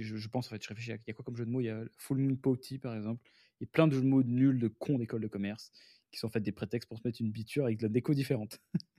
je, 0.01 0.29
pense 0.29 0.47
en 0.47 0.51
fait, 0.51 0.63
je 0.63 0.69
réfléchis, 0.69 0.93
il 0.93 1.01
y 1.09 1.11
a 1.11 1.15
quoi 1.15 1.25
comme 1.25 1.37
jeu 1.37 1.45
de 1.45 1.51
mots? 1.51 1.61
Il 1.61 1.67
y 1.67 1.71
a 1.71 1.83
Full 1.99 2.19
Moon 2.19 2.37
Potty 2.37 2.79
par 2.79 2.95
exemple. 2.95 3.23
Il 3.61 3.65
y 3.65 3.67
a 3.67 3.71
plein 3.73 3.89
de 3.89 3.95
jeux 3.95 4.03
de 4.03 4.07
mots 4.07 4.23
nuls 4.23 4.61
de 4.61 4.69
cons 4.69 4.99
d'école 4.99 5.23
de 5.23 5.29
commerce 5.29 5.73
qui 6.13 6.19
sont 6.21 6.29
en 6.29 6.31
fait 6.31 6.41
des 6.41 6.53
prétextes 6.53 6.89
pour 6.89 6.99
se 6.99 7.07
mettre 7.07 7.21
une 7.21 7.31
biture 7.31 7.65
avec 7.65 7.79
de 7.79 7.85
la 7.85 7.89
déco 7.89 8.15
différente. 8.15 8.61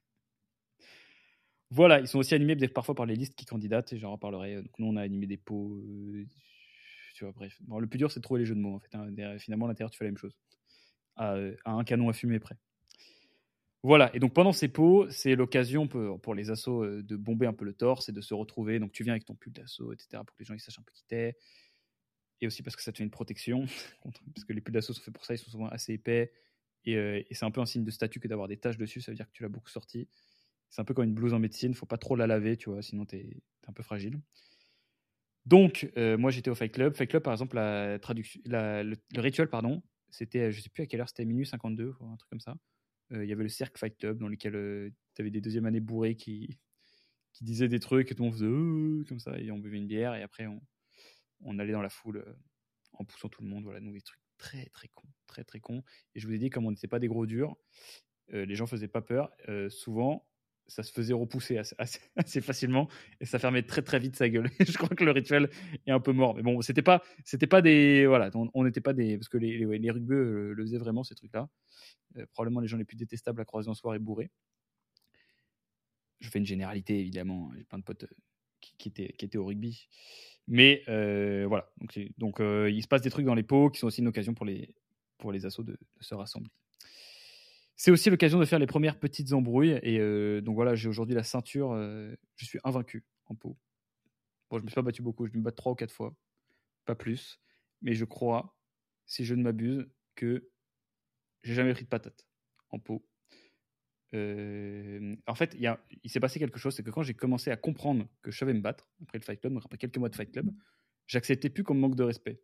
voilà, 1.69 1.99
ils 1.99 2.07
sont 2.07 2.19
aussi 2.19 2.35
animés 2.35 2.55
parfois 2.67 2.95
par 2.95 3.05
les 3.05 3.15
listes 3.15 3.35
qui 3.35 3.45
candidatent 3.45 3.93
et 3.93 3.99
j'en 3.99 4.11
reparlerai. 4.11 4.63
Donc 4.63 4.79
nous 4.79 4.87
on 4.87 4.95
a 4.95 5.01
animé 5.01 5.27
des 5.27 5.37
pots, 5.37 5.77
euh, 5.77 6.25
bref. 7.23 7.59
Le 7.79 7.87
plus 7.87 7.97
dur 7.97 8.11
c'est 8.11 8.19
de 8.19 8.23
trouver 8.23 8.41
les 8.41 8.45
jeux 8.45 8.55
de 8.55 8.59
mots 8.59 8.75
en 8.75 8.79
fait. 8.79 8.95
Hein. 8.95 9.37
Finalement 9.39 9.65
à 9.65 9.69
l'intérieur 9.69 9.91
tu 9.91 9.97
fais 9.97 10.05
la 10.05 10.11
même 10.11 10.17
chose, 10.17 10.35
à, 11.15 11.37
un 11.65 11.83
canon 11.83 12.09
à 12.09 12.13
fumer 12.13 12.39
près. 12.39 12.55
Voilà, 13.83 14.13
et 14.15 14.19
donc 14.19 14.33
pendant 14.33 14.51
ces 14.51 14.67
pots, 14.67 15.07
c'est 15.09 15.35
l'occasion 15.35 15.87
pour, 15.87 16.35
les 16.35 16.49
assos 16.49 16.83
euh, 16.83 17.03
de 17.03 17.15
bomber 17.15 17.45
un 17.45 17.53
peu 17.53 17.63
le 17.63 17.73
torse 17.73 18.09
et 18.09 18.11
de 18.11 18.21
se 18.21 18.33
retrouver. 18.33 18.79
Donc 18.79 18.91
tu 18.91 19.03
viens 19.03 19.13
avec 19.13 19.25
ton 19.25 19.35
pull 19.35 19.53
d'assaut, 19.53 19.93
etc., 19.93 20.09
pour 20.25 20.35
que 20.35 20.39
les 20.39 20.45
gens 20.45 20.55
ils 20.55 20.59
sachent 20.59 20.79
un 20.79 20.83
peu 20.83 20.91
qui 20.93 21.05
t'es. 21.05 21.37
Et 22.41 22.47
aussi 22.47 22.63
parce 22.63 22.75
que 22.75 22.83
ça 22.83 22.91
te 22.91 22.97
fait 22.97 23.03
une 23.03 23.11
protection, 23.11 23.65
parce 24.35 24.45
que 24.45 24.53
les 24.53 24.61
pulls 24.61 24.73
d'assaut 24.73 24.93
sont 24.93 25.01
faits 25.01 25.13
pour 25.13 25.25
ça, 25.25 25.35
ils 25.35 25.37
sont 25.37 25.51
souvent 25.51 25.67
assez 25.67 25.93
épais. 25.93 26.31
Euh, 26.87 27.23
et, 27.29 27.33
c'est 27.33 27.45
un 27.45 27.51
peu 27.51 27.61
un 27.61 27.65
signe 27.65 27.83
de 27.83 27.91
statut 27.91 28.19
que 28.19 28.27
d'avoir 28.27 28.47
des 28.47 28.57
taches 28.57 28.77
dessus, 28.77 29.01
ça 29.01 29.11
veut 29.11 29.15
dire 29.15 29.27
que 29.27 29.33
tu 29.33 29.43
l'as 29.43 29.49
beaucoup 29.49 29.69
sorti. 29.69 30.07
C'est 30.69 30.81
un 30.81 30.85
peu 30.85 30.93
comme 30.93 31.05
une 31.05 31.13
blouse 31.13 31.33
en 31.33 31.39
médecine, 31.39 31.73
faut 31.73 31.85
pas 31.85 31.97
trop 31.97 32.15
la 32.15 32.27
laver, 32.27 32.57
tu 32.57 32.69
vois, 32.69 32.81
sinon 32.81 33.05
tu 33.05 33.17
es, 33.17 33.41
un 33.67 33.73
peu 33.73 33.83
fragile. 33.83 34.19
Donc, 35.47 35.89
euh, 35.95 36.17
moi 36.17 36.29
j'étais 36.29 36.49
au 36.49 36.55
Fight 36.55 36.73
Club. 36.73 36.93
Fight 36.93 37.09
Club, 37.09 37.23
par 37.23 37.31
exemple, 37.31 37.55
la 37.55 37.99
traduction, 37.99 38.41
le, 38.45 38.95
rituel, 39.15 39.47
pardon, 39.47 39.81
c'était, 40.09 40.51
je 40.51 40.59
sais 40.59 40.69
plus 40.69 40.83
à 40.83 40.87
quelle 40.87 40.99
heure, 40.99 41.07
c'était 41.07 41.23
minuit 41.23 41.45
52, 41.45 41.95
ou 42.01 42.05
un 42.05 42.17
truc 42.17 42.29
comme 42.29 42.41
ça. 42.41 42.57
Euh, 43.13 43.23
il 43.23 43.29
y 43.29 43.31
avait 43.31 43.43
le 43.43 43.49
Cercle 43.49 43.79
Fight 43.79 43.97
Club 43.97 44.17
dans 44.17 44.27
lequel 44.27 44.57
euh, 44.57 44.89
tu 45.15 45.21
avais 45.21 45.31
des 45.31 45.39
deuxième 45.39 45.65
années 45.65 45.79
bourrés 45.79 46.15
qui, 46.15 46.59
qui 47.31 47.45
disaient 47.45 47.69
des 47.69 47.79
trucs 47.79 48.11
et 48.11 48.15
tout 48.15 48.23
le 48.23 48.29
monde 48.29 48.37
faisait 48.37 48.45
«Euh», 48.45 49.05
comme 49.07 49.19
ça 49.21 49.39
et 49.39 49.49
on 49.49 49.57
buvait 49.57 49.77
une 49.77 49.87
bière 49.87 50.15
et 50.15 50.21
après 50.21 50.47
on, 50.47 50.61
on 51.45 51.59
allait 51.59 51.71
dans 51.71 51.81
la 51.81 51.89
foule 51.89 52.25
en 52.91 53.05
poussant 53.05 53.29
tout 53.29 53.41
le 53.41 53.47
monde. 53.47 53.63
Voilà, 53.63 53.79
nous 53.79 53.93
des 53.93 54.01
trucs 54.01 54.19
très 54.37 54.65
très 54.73 54.89
cons, 54.89 55.07
très 55.27 55.45
très 55.45 55.61
cons. 55.61 55.81
Et 56.13 56.19
je 56.19 56.27
vous 56.27 56.33
ai 56.33 56.39
dit, 56.39 56.49
comme 56.49 56.65
on 56.65 56.71
n'était 56.71 56.89
pas 56.89 56.99
des 56.99 57.07
gros 57.07 57.25
durs, 57.25 57.55
les 58.33 58.55
gens 58.55 58.67
faisaient 58.67 58.89
pas 58.89 59.01
peur. 59.01 59.31
souvent, 59.69 60.27
ça 60.67 60.83
se 60.83 60.91
faisait 60.91 61.13
repousser 61.13 61.57
assez, 62.15 62.41
facilement 62.41 62.87
et 63.19 63.25
ça 63.25 63.39
fermait 63.39 63.63
très 63.63 63.81
très 63.81 63.99
vite 63.99 64.15
sa 64.15 64.29
gueule. 64.29 64.49
je 64.59 64.77
crois 64.77 64.89
que 64.89 65.03
le 65.03 65.11
rituel 65.11 65.49
est 65.85 65.91
un 65.91 65.99
peu 65.99 66.11
mort. 66.11 66.35
Mais 66.35 66.43
bon, 66.43 66.61
c'était 66.61 66.81
pas, 66.81 67.03
c'était 67.23 67.47
pas 67.47 67.61
des, 67.61 68.05
voilà, 68.05 68.29
on 68.53 68.63
n'était 68.63 68.81
pas 68.81 68.93
des, 68.93 69.17
parce 69.17 69.29
que 69.29 69.37
les, 69.37 69.57
les, 69.57 69.79
les 69.79 69.91
le 69.91 70.55
faisaient 70.59 70.77
vraiment 70.77 71.03
ces 71.03 71.15
trucs-là. 71.15 71.49
Euh, 72.17 72.25
probablement 72.33 72.59
les 72.59 72.67
gens 72.67 72.77
les 72.77 72.85
plus 72.85 72.97
détestables 72.97 73.41
à 73.41 73.45
croiser 73.45 73.69
en 73.69 73.73
soirée 73.73 73.99
bourrés. 73.99 74.31
Je 76.19 76.29
fais 76.29 76.39
une 76.39 76.45
généralité 76.45 76.99
évidemment. 76.99 77.49
Hein, 77.51 77.55
j'ai 77.57 77.63
plein 77.63 77.79
de 77.79 77.83
potes 77.83 78.03
euh, 78.03 78.15
qui, 78.77 78.89
étaient, 78.89 79.13
qui 79.13 79.25
étaient 79.25 79.37
au 79.37 79.45
rugby. 79.45 79.87
Mais 80.47 80.83
euh, 80.87 81.45
voilà, 81.47 81.69
donc, 81.77 81.99
donc 82.17 82.39
il 82.39 82.81
se 82.81 82.87
passe 82.87 83.01
des 83.01 83.09
trucs 83.09 83.25
dans 83.25 83.35
les 83.35 83.43
pots 83.43 83.69
qui 83.69 83.79
sont 83.79 83.87
aussi 83.87 83.99
une 83.99 84.07
occasion 84.07 84.33
pour 84.33 84.45
les, 84.45 84.73
pour 85.17 85.33
les 85.33 85.45
assos 85.45 85.63
de 85.63 85.77
se 85.99 86.15
rassembler. 86.15 86.51
C'est 87.77 87.91
aussi 87.91 88.09
l'occasion 88.09 88.39
de 88.39 88.45
faire 88.45 88.57
les 88.57 88.65
premières 88.65 88.99
petites 88.99 89.33
embrouilles. 89.33 89.79
Et 89.83 89.99
euh, 89.99 90.41
donc 90.41 90.55
voilà, 90.55 90.73
j'ai 90.75 90.89
aujourd'hui 90.89 91.15
la 91.15 91.23
ceinture. 91.23 91.71
Euh, 91.73 92.13
je 92.35 92.45
suis 92.45 92.59
invaincu 92.63 93.05
en 93.27 93.35
pot. 93.35 93.55
Bon, 94.49 94.57
je 94.57 94.63
me 94.63 94.67
suis 94.67 94.75
pas 94.75 94.81
battu 94.81 95.03
beaucoup. 95.03 95.27
Je 95.27 95.37
me 95.37 95.43
bats 95.43 95.51
trois 95.51 95.73
ou 95.73 95.75
quatre 95.75 95.93
fois, 95.93 96.15
pas 96.85 96.95
plus. 96.95 97.39
Mais 97.83 97.93
je 97.93 98.03
crois, 98.03 98.57
si 99.05 99.25
je 99.25 99.35
ne 99.35 99.43
m'abuse, 99.43 99.87
que 100.15 100.49
j'ai 101.43 101.53
jamais 101.53 101.73
pris 101.73 101.83
de 101.83 101.89
patate 101.89 102.27
en 102.71 102.79
pot. 102.79 103.05
euh, 104.15 105.15
en 105.27 105.35
fait, 105.35 105.55
il, 106.03 106.09
s'est 106.09 106.19
passé 106.19 106.39
quelque 106.39 106.57
chose, 106.57 106.75
c'est 106.75 106.83
que 106.83 106.89
quand 106.89 107.03
j'ai 107.03 107.13
commencé 107.13 107.51
à 107.51 107.57
comprendre 107.57 108.07
que 108.23 108.31
je 108.31 108.39
savais 108.39 108.53
me 108.53 108.61
battre, 108.61 108.89
après 109.03 109.19
le 109.19 109.23
Fight 109.23 109.39
Club, 109.39 109.57
après 109.63 109.77
quelques 109.77 109.97
mois 109.97 110.09
de 110.09 110.15
Fight 110.15 110.31
Club, 110.31 110.49
j'acceptais 111.05 111.49
plus 111.49 111.63
comme 111.63 111.79
manque 111.79 111.95
de 111.95 112.03
respect. 112.03 112.41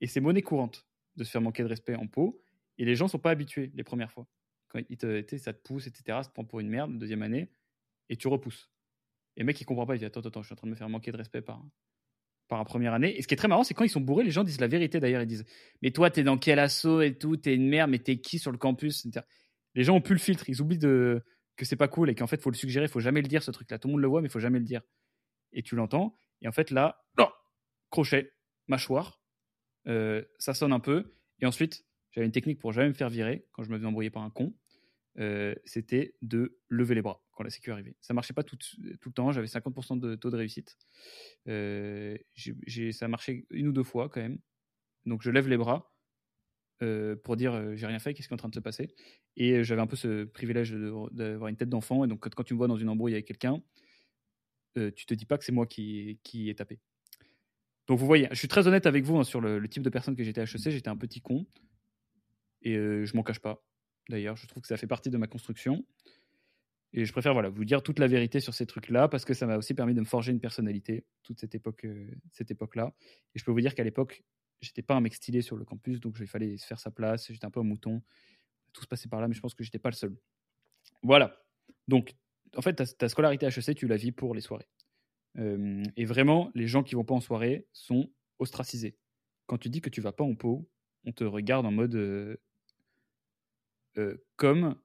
Et 0.00 0.06
c'est 0.06 0.20
monnaie 0.20 0.42
courante 0.42 0.86
de 1.16 1.24
se 1.24 1.30
faire 1.30 1.40
manquer 1.40 1.64
de 1.64 1.68
respect 1.68 1.96
en 1.96 2.06
pot, 2.06 2.40
et 2.78 2.84
les 2.84 2.94
gens 2.94 3.08
sont 3.08 3.18
pas 3.18 3.30
habitués 3.30 3.72
les 3.74 3.84
premières 3.84 4.12
fois. 4.12 4.28
Quand 4.68 4.80
ils 4.88 4.96
te, 4.96 5.36
ça 5.38 5.52
te 5.52 5.62
pousse, 5.62 5.86
etc., 5.86 6.02
ça 6.06 6.24
te 6.24 6.32
prend 6.32 6.44
pour 6.44 6.60
une 6.60 6.68
merde, 6.68 6.98
deuxième 6.98 7.22
année, 7.22 7.50
et 8.08 8.16
tu 8.16 8.28
repousses. 8.28 8.70
Et 9.36 9.40
le 9.40 9.46
mec, 9.46 9.60
il 9.60 9.64
comprend 9.64 9.86
pas, 9.86 9.94
il 9.94 9.98
dit 9.98 10.04
Attends, 10.04 10.20
attends, 10.20 10.42
je 10.42 10.46
suis 10.46 10.54
en 10.54 10.56
train 10.56 10.66
de 10.66 10.72
me 10.72 10.76
faire 10.76 10.88
manquer 10.88 11.12
de 11.12 11.16
respect 11.16 11.42
par, 11.42 11.62
par 12.48 12.58
la 12.58 12.64
première 12.64 12.94
année. 12.94 13.16
Et 13.16 13.22
ce 13.22 13.28
qui 13.28 13.34
est 13.34 13.36
très 13.36 13.48
marrant, 13.48 13.64
c'est 13.64 13.74
quand 13.74 13.84
ils 13.84 13.90
sont 13.90 14.00
bourrés, 14.00 14.24
les 14.24 14.30
gens 14.30 14.44
disent 14.44 14.60
la 14.60 14.68
vérité 14.68 15.00
d'ailleurs. 15.00 15.22
Ils 15.22 15.26
disent 15.26 15.44
Mais 15.82 15.90
toi, 15.90 16.10
t'es 16.10 16.22
dans 16.22 16.38
quel 16.38 16.58
assaut 16.58 17.02
et 17.02 17.16
tout, 17.16 17.36
t'es 17.36 17.54
une 17.54 17.68
merde, 17.68 17.90
mais 17.90 17.98
t'es 17.98 18.18
qui 18.18 18.38
sur 18.38 18.52
le 18.52 18.58
campus 18.58 19.06
Les 19.74 19.84
gens 19.84 19.96
ont 19.96 20.00
plus 20.00 20.14
le 20.14 20.20
filtre, 20.20 20.48
ils 20.48 20.60
oublient 20.60 20.78
de, 20.78 21.22
que 21.56 21.64
c'est 21.64 21.76
pas 21.76 21.88
cool 21.88 22.10
et 22.10 22.14
qu'en 22.14 22.26
fait, 22.26 22.40
faut 22.40 22.50
le 22.50 22.56
suggérer, 22.56 22.88
faut 22.88 23.00
jamais 23.00 23.22
le 23.22 23.28
dire 23.28 23.42
ce 23.42 23.50
truc-là. 23.50 23.78
Tout 23.78 23.88
le 23.88 23.92
monde 23.92 24.02
le 24.02 24.08
voit, 24.08 24.20
mais 24.20 24.28
faut 24.28 24.40
jamais 24.40 24.58
le 24.58 24.64
dire. 24.64 24.82
Et 25.52 25.62
tu 25.62 25.74
l'entends. 25.74 26.14
Et 26.42 26.48
en 26.48 26.52
fait, 26.52 26.70
là, 26.70 27.04
crochet, 27.90 28.32
mâchoire, 28.68 29.20
euh, 29.88 30.22
ça 30.38 30.54
sonne 30.54 30.72
un 30.72 30.80
peu. 30.80 31.14
Et 31.40 31.46
ensuite, 31.46 31.85
j'avais 32.16 32.26
une 32.26 32.32
technique 32.32 32.58
pour 32.58 32.72
jamais 32.72 32.88
me 32.88 32.94
faire 32.94 33.10
virer 33.10 33.44
quand 33.52 33.62
je 33.62 33.70
me 33.70 33.76
faisais 33.76 33.86
embrouiller 33.86 34.10
par 34.10 34.22
un 34.22 34.30
con. 34.30 34.54
Euh, 35.18 35.54
c'était 35.64 36.14
de 36.22 36.58
lever 36.68 36.94
les 36.94 37.02
bras 37.02 37.22
quand 37.32 37.44
la 37.44 37.50
sécu 37.50 37.70
arrivait. 37.70 37.94
Ça 38.00 38.14
marchait 38.14 38.32
pas 38.32 38.42
tout, 38.42 38.56
le 38.80 39.12
temps, 39.12 39.32
j'avais 39.32 39.46
50% 39.46 39.98
de 39.98 40.14
taux 40.14 40.30
de 40.30 40.36
réussite. 40.36 40.78
Euh, 41.48 42.16
ça 42.92 43.08
marchait 43.08 43.46
une 43.50 43.68
ou 43.68 43.72
deux 43.72 43.82
fois 43.82 44.08
quand 44.08 44.20
même. 44.20 44.38
Donc 45.04 45.22
je 45.22 45.30
lève 45.30 45.46
les 45.46 45.58
bras 45.58 45.94
euh, 46.82 47.16
pour 47.16 47.36
dire 47.36 47.76
j'ai 47.76 47.86
rien 47.86 47.98
fait, 47.98 48.14
qu'est-ce 48.14 48.28
qui 48.28 48.32
est 48.32 48.36
en 48.36 48.38
train 48.38 48.48
de 48.48 48.54
se 48.54 48.60
passer? 48.60 48.94
Et 49.36 49.62
j'avais 49.62 49.82
un 49.82 49.86
peu 49.86 49.96
ce 49.96 50.24
privilège 50.24 50.72
d'avoir 50.72 51.48
une 51.48 51.56
tête 51.56 51.68
d'enfant. 51.68 52.04
Et 52.04 52.08
donc 52.08 52.26
quand 52.28 52.44
tu 52.44 52.54
me 52.54 52.58
vois 52.58 52.68
dans 52.68 52.78
une 52.78 52.88
embrouille 52.88 53.12
avec 53.12 53.26
quelqu'un, 53.26 53.62
tu 54.74 55.06
te 55.06 55.14
dis 55.14 55.26
pas 55.26 55.36
que 55.36 55.44
c'est 55.44 55.52
moi 55.52 55.66
qui, 55.66 56.18
ai 56.34 56.54
tapé. 56.54 56.80
Donc 57.86 57.98
vous 57.98 58.06
voyez, 58.06 58.28
je 58.32 58.36
suis 58.36 58.48
très 58.48 58.66
honnête 58.66 58.86
avec 58.86 59.04
vous 59.04 59.16
hein, 59.18 59.24
sur 59.24 59.40
le, 59.40 59.58
le, 59.58 59.68
type 59.68 59.82
de 59.82 59.90
personne 59.90 60.16
que 60.16 60.24
j'étais 60.24 60.42
HEC. 60.42 60.70
J'étais 60.70 60.88
un 60.88 60.96
petit 60.96 61.20
con. 61.20 61.46
Et 62.66 62.74
je 62.74 63.16
m'en 63.16 63.22
cache 63.22 63.38
pas 63.38 63.62
d'ailleurs. 64.08 64.36
Je 64.36 64.46
trouve 64.46 64.62
que 64.62 64.66
ça 64.66 64.76
fait 64.76 64.86
partie 64.86 65.10
de 65.10 65.16
ma 65.16 65.26
construction. 65.26 65.84
Et 66.92 67.04
je 67.04 67.12
préfère 67.12 67.34
voilà, 67.34 67.48
vous 67.48 67.64
dire 67.64 67.82
toute 67.82 67.98
la 67.98 68.06
vérité 68.06 68.40
sur 68.40 68.54
ces 68.54 68.64
trucs-là, 68.64 69.08
parce 69.08 69.24
que 69.24 69.34
ça 69.34 69.46
m'a 69.46 69.56
aussi 69.56 69.74
permis 69.74 69.94
de 69.94 70.00
me 70.00 70.06
forger 70.06 70.32
une 70.32 70.40
personnalité, 70.40 71.04
toute 71.22 71.38
cette 71.38 71.54
époque, 71.54 71.84
euh, 71.84 72.10
cette 72.32 72.50
époque-là. 72.50 72.94
Et 73.34 73.38
je 73.38 73.44
peux 73.44 73.50
vous 73.50 73.60
dire 73.60 73.74
qu'à 73.74 73.84
l'époque, 73.84 74.24
j'étais 74.60 74.82
pas 74.82 74.94
un 74.94 75.00
mec 75.00 75.14
stylé 75.14 75.42
sur 75.42 75.56
le 75.56 75.64
campus, 75.64 76.00
donc 76.00 76.16
il 76.20 76.26
fallait 76.26 76.56
se 76.56 76.66
faire 76.66 76.80
sa 76.80 76.90
place, 76.90 77.30
j'étais 77.30 77.44
un 77.44 77.50
peu 77.50 77.60
un 77.60 77.64
mouton. 77.64 78.02
Tout 78.72 78.82
se 78.82 78.86
passait 78.86 79.08
par 79.08 79.20
là, 79.20 79.28
mais 79.28 79.34
je 79.34 79.40
pense 79.40 79.54
que 79.54 79.62
j'étais 79.62 79.78
pas 79.78 79.90
le 79.90 79.94
seul. 79.94 80.16
Voilà. 81.02 81.36
Donc, 81.86 82.14
en 82.56 82.62
fait, 82.62 82.74
ta, 82.96 83.08
scolarité 83.08 83.46
HEC, 83.46 83.74
tu 83.74 83.86
la 83.86 83.96
vis 83.96 84.12
pour 84.12 84.34
les 84.34 84.40
soirées. 84.40 84.68
Euh, 85.38 85.82
et 85.96 86.06
vraiment, 86.06 86.50
les 86.54 86.66
gens 86.66 86.82
qui 86.82 86.94
vont 86.94 87.04
pas 87.04 87.14
en 87.14 87.20
soirée 87.20 87.66
sont 87.72 88.10
ostracisés. 88.38 88.96
Quand 89.46 89.58
tu 89.58 89.68
dis 89.68 89.82
que 89.82 89.90
tu 89.90 90.00
vas 90.00 90.12
pas 90.12 90.24
en 90.24 90.34
pot, 90.34 90.66
on 91.04 91.12
te 91.12 91.24
regarde 91.24 91.66
en 91.66 91.72
mode 91.72 91.94
euh, 91.94 92.36
euh, 93.98 94.24
comme. 94.36 94.76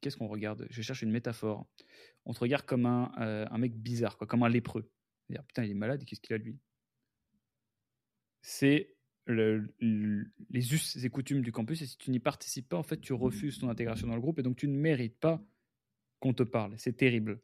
Qu'est-ce 0.00 0.16
qu'on 0.16 0.28
regarde? 0.28 0.66
Je 0.70 0.82
cherche 0.82 1.02
une 1.02 1.10
métaphore. 1.10 1.66
On 2.24 2.32
te 2.32 2.38
regarde 2.38 2.64
comme 2.64 2.86
un, 2.86 3.12
euh, 3.18 3.58
mec 3.58 3.74
bizarre, 3.74 4.16
comme 4.16 4.42
un 4.42 4.48
lépreux. 4.48 4.90
Putain, 5.48 5.64
il 5.64 5.70
est 5.70 5.74
malade, 5.74 6.04
qu'est-ce 6.04 6.20
qu'il 6.20 6.34
a 6.34 6.38
lui? 6.38 6.58
C'est 8.42 8.96
le, 9.26 9.74
les 9.80 10.74
us 10.74 10.96
et 10.96 11.10
coutumes 11.10 11.42
du 11.42 11.52
campus, 11.52 11.82
et 11.82 11.86
si 11.86 11.96
tu 11.98 12.10
n'y 12.10 12.18
participes 12.18 12.68
pas, 12.68 12.76
en 12.76 12.82
fait, 12.82 13.00
tu 13.00 13.12
refuses 13.12 13.58
ton 13.58 13.68
intégration 13.68 14.08
dans 14.08 14.14
le 14.14 14.20
groupe, 14.20 14.38
et 14.38 14.42
donc 14.42 14.56
tu 14.56 14.66
ne 14.66 14.76
mérites 14.76 15.18
pas 15.18 15.42
qu'on 16.18 16.34
te 16.34 16.42
parle. 16.42 16.74
C'est 16.78 16.96
terrible. 16.96 17.40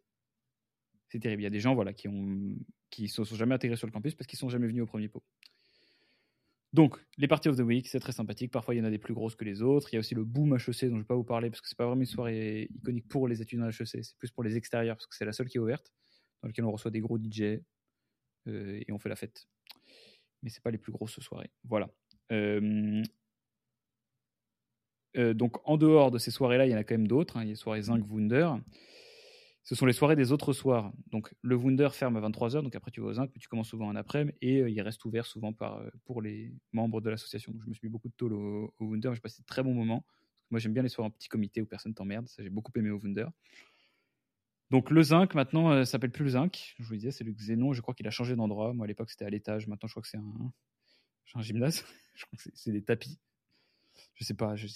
C'est 1.09 1.21
terrible. 1.21 1.43
Il 1.43 1.45
y 1.45 1.49
a 1.49 1.51
des 1.51 1.61
gens 1.61 1.75
voilà, 1.75 1.93
qui 1.93 2.09
ne 2.09 2.57
qui 2.91 3.09
sont, 3.09 3.25
sont 3.25 3.37
jamais 3.37 3.55
intégrés 3.55 3.77
sur 3.77 3.87
le 3.87 3.93
campus 3.93 4.15
parce 4.15 4.27
qu'ils 4.27 4.39
sont 4.39 4.49
jamais 4.49 4.67
venus 4.67 4.83
au 4.83 4.87
premier 4.87 5.09
pot. 5.09 5.23
Donc, 6.73 6.99
les 7.17 7.29
parties 7.29 7.49
of 7.49 7.57
the 7.57 7.61
week, 7.61 7.89
c'est 7.89 8.01
très 8.01 8.13
sympathique. 8.13 8.51
Parfois, 8.51 8.75
il 8.75 8.79
y 8.79 8.81
en 8.81 8.85
a 8.85 8.91
des 8.91 8.99
plus 8.99 9.15
grosses 9.15 9.35
que 9.35 9.45
les 9.45 9.63
autres. 9.63 9.89
Il 9.93 9.95
y 9.95 9.97
a 9.97 10.01
aussi 10.01 10.15
le 10.15 10.25
boom 10.25 10.55
HEC 10.55 10.67
dont 10.67 10.73
je 10.73 10.87
ne 10.87 10.99
vais 10.99 11.05
pas 11.05 11.15
vous 11.15 11.25
parler 11.25 11.49
parce 11.49 11.61
que 11.61 11.69
c'est 11.69 11.79
pas 11.79 11.87
vraiment 11.87 12.01
une 12.01 12.07
soirée 12.07 12.69
iconique 12.75 13.09
pour 13.09 13.29
les 13.29 13.41
étudiants 13.41 13.69
HEC. 13.69 13.87
C'est 13.87 14.19
plus 14.19 14.31
pour 14.31 14.43
les 14.43 14.57
extérieurs 14.57 14.97
parce 14.97 15.07
que 15.07 15.15
c'est 15.15 15.25
la 15.25 15.33
seule 15.33 15.49
qui 15.49 15.57
est 15.59 15.61
ouverte, 15.61 15.93
dans 16.43 16.49
laquelle 16.49 16.65
on 16.65 16.73
reçoit 16.73 16.91
des 16.91 17.01
gros 17.01 17.19
DJ 17.19 17.61
euh, 18.49 18.81
et 18.87 18.93
on 18.93 18.99
fait 18.99 19.09
la 19.09 19.17
fête. 19.17 19.49
Mais 20.43 20.51
c'est 20.51 20.63
pas 20.63 20.71
les 20.71 20.79
plus 20.79 20.93
grosses 20.93 21.19
soirées. 21.21 21.51
Voilà. 21.65 21.89
Euh, 22.33 23.03
euh, 25.17 25.35
donc, 25.35 25.57
en 25.65 25.77
dehors 25.77 26.11
de 26.11 26.19
ces 26.19 26.31
soirées-là, 26.31 26.67
il 26.67 26.73
y 26.73 26.75
en 26.75 26.79
a 26.79 26.85
quand 26.85 26.95
même 26.95 27.09
d'autres. 27.09 27.37
Hein. 27.37 27.43
Il 27.43 27.47
y 27.47 27.51
a 27.51 27.53
les 27.53 27.57
soirées 27.57 27.83
Zinc 27.83 28.05
Wunder 28.11 28.51
ce 29.67 29.75
sont 29.75 29.85
les 29.85 29.93
soirées 29.93 30.15
des 30.15 30.31
autres 30.31 30.53
soirs. 30.53 30.93
Donc 31.11 31.35
le 31.43 31.57
Wunder 31.57 31.89
ferme 31.93 32.17
à 32.17 32.21
23h, 32.21 32.63
donc 32.63 32.77
après 32.77 32.93
tu 32.93 33.01
vas 33.01 33.09
aux 33.09 33.15
Zinc, 33.15 33.29
mais 33.35 33.41
tu 33.41 33.49
commences 33.49 33.69
souvent 33.69 33.89
en 33.89 33.97
après-midi, 33.97 34.39
et 34.41 34.61
euh, 34.61 34.71
il 34.71 34.81
reste 34.81 35.05
ouvert 35.05 35.27
souvent 35.27 35.53
euh, 35.61 35.91
pour 36.05 36.23
les 36.23 36.55
membres 36.73 37.01
de 37.01 37.11
l'association. 37.11 37.53
je 37.61 37.69
me 37.69 37.75
suis 37.75 37.89
mis 37.89 37.91
beaucoup 37.91 38.09
de 38.09 38.15
tôle 38.15 38.33
au, 38.33 38.73
Wunder, 38.79 39.11
j'ai 39.13 39.21
passé 39.21 39.43
de 39.43 39.47
très 39.47 39.65
bons 39.65 39.75
moments. 39.75 40.07
Moi 40.53 40.61
j'aime 40.61 40.73
bien 40.73 40.85
les 40.85 40.89
soirées 40.89 41.09
en 41.09 41.11
petit 41.11 41.29
comité 41.29 41.61
où 41.61 41.67
personne 41.67 41.95
t'emmerde, 41.95 42.29
ça 42.29 42.45
j'ai 42.45 42.49
beaucoup 42.49 42.71
aimé 42.77 42.91
au 42.91 43.01
Wunder. 43.01 43.27
Donc 44.71 44.91
le 44.91 45.03
Zinc 45.03 45.35
maintenant 45.35 45.73
euh, 45.73 45.85
s'appelle 45.85 46.13
plus 46.13 46.23
le 46.23 46.31
Zinc, 46.31 46.75
je 46.79 46.85
vous 46.85 46.93
le 46.93 46.99
disais, 46.99 47.11
c'est 47.11 47.25
le 47.25 47.33
Xénon, 47.33 47.73
je 47.73 47.81
crois 47.83 47.93
qu'il 47.93 48.07
a 48.07 48.13
changé 48.13 48.37
d'endroit. 48.37 48.73
Moi 48.73 48.85
à 48.85 48.87
l'époque 48.87 49.11
c'était 49.11 49.25
à 49.25 49.31
l'étage, 49.31 49.67
maintenant 49.67 49.89
je 49.89 49.95
crois 49.95 50.03
que 50.03 50.09
c'est 50.09 50.19
un, 50.19 50.53
un 51.35 51.43
gymnase, 51.43 51.85
je 52.15 52.25
crois 52.25 52.39
que 52.39 52.51
c'est 52.55 52.71
des 52.71 52.83
tapis. 52.83 53.19
Je 54.15 54.25
sais 54.25 54.35
pas, 54.35 54.55
je, 54.55 54.69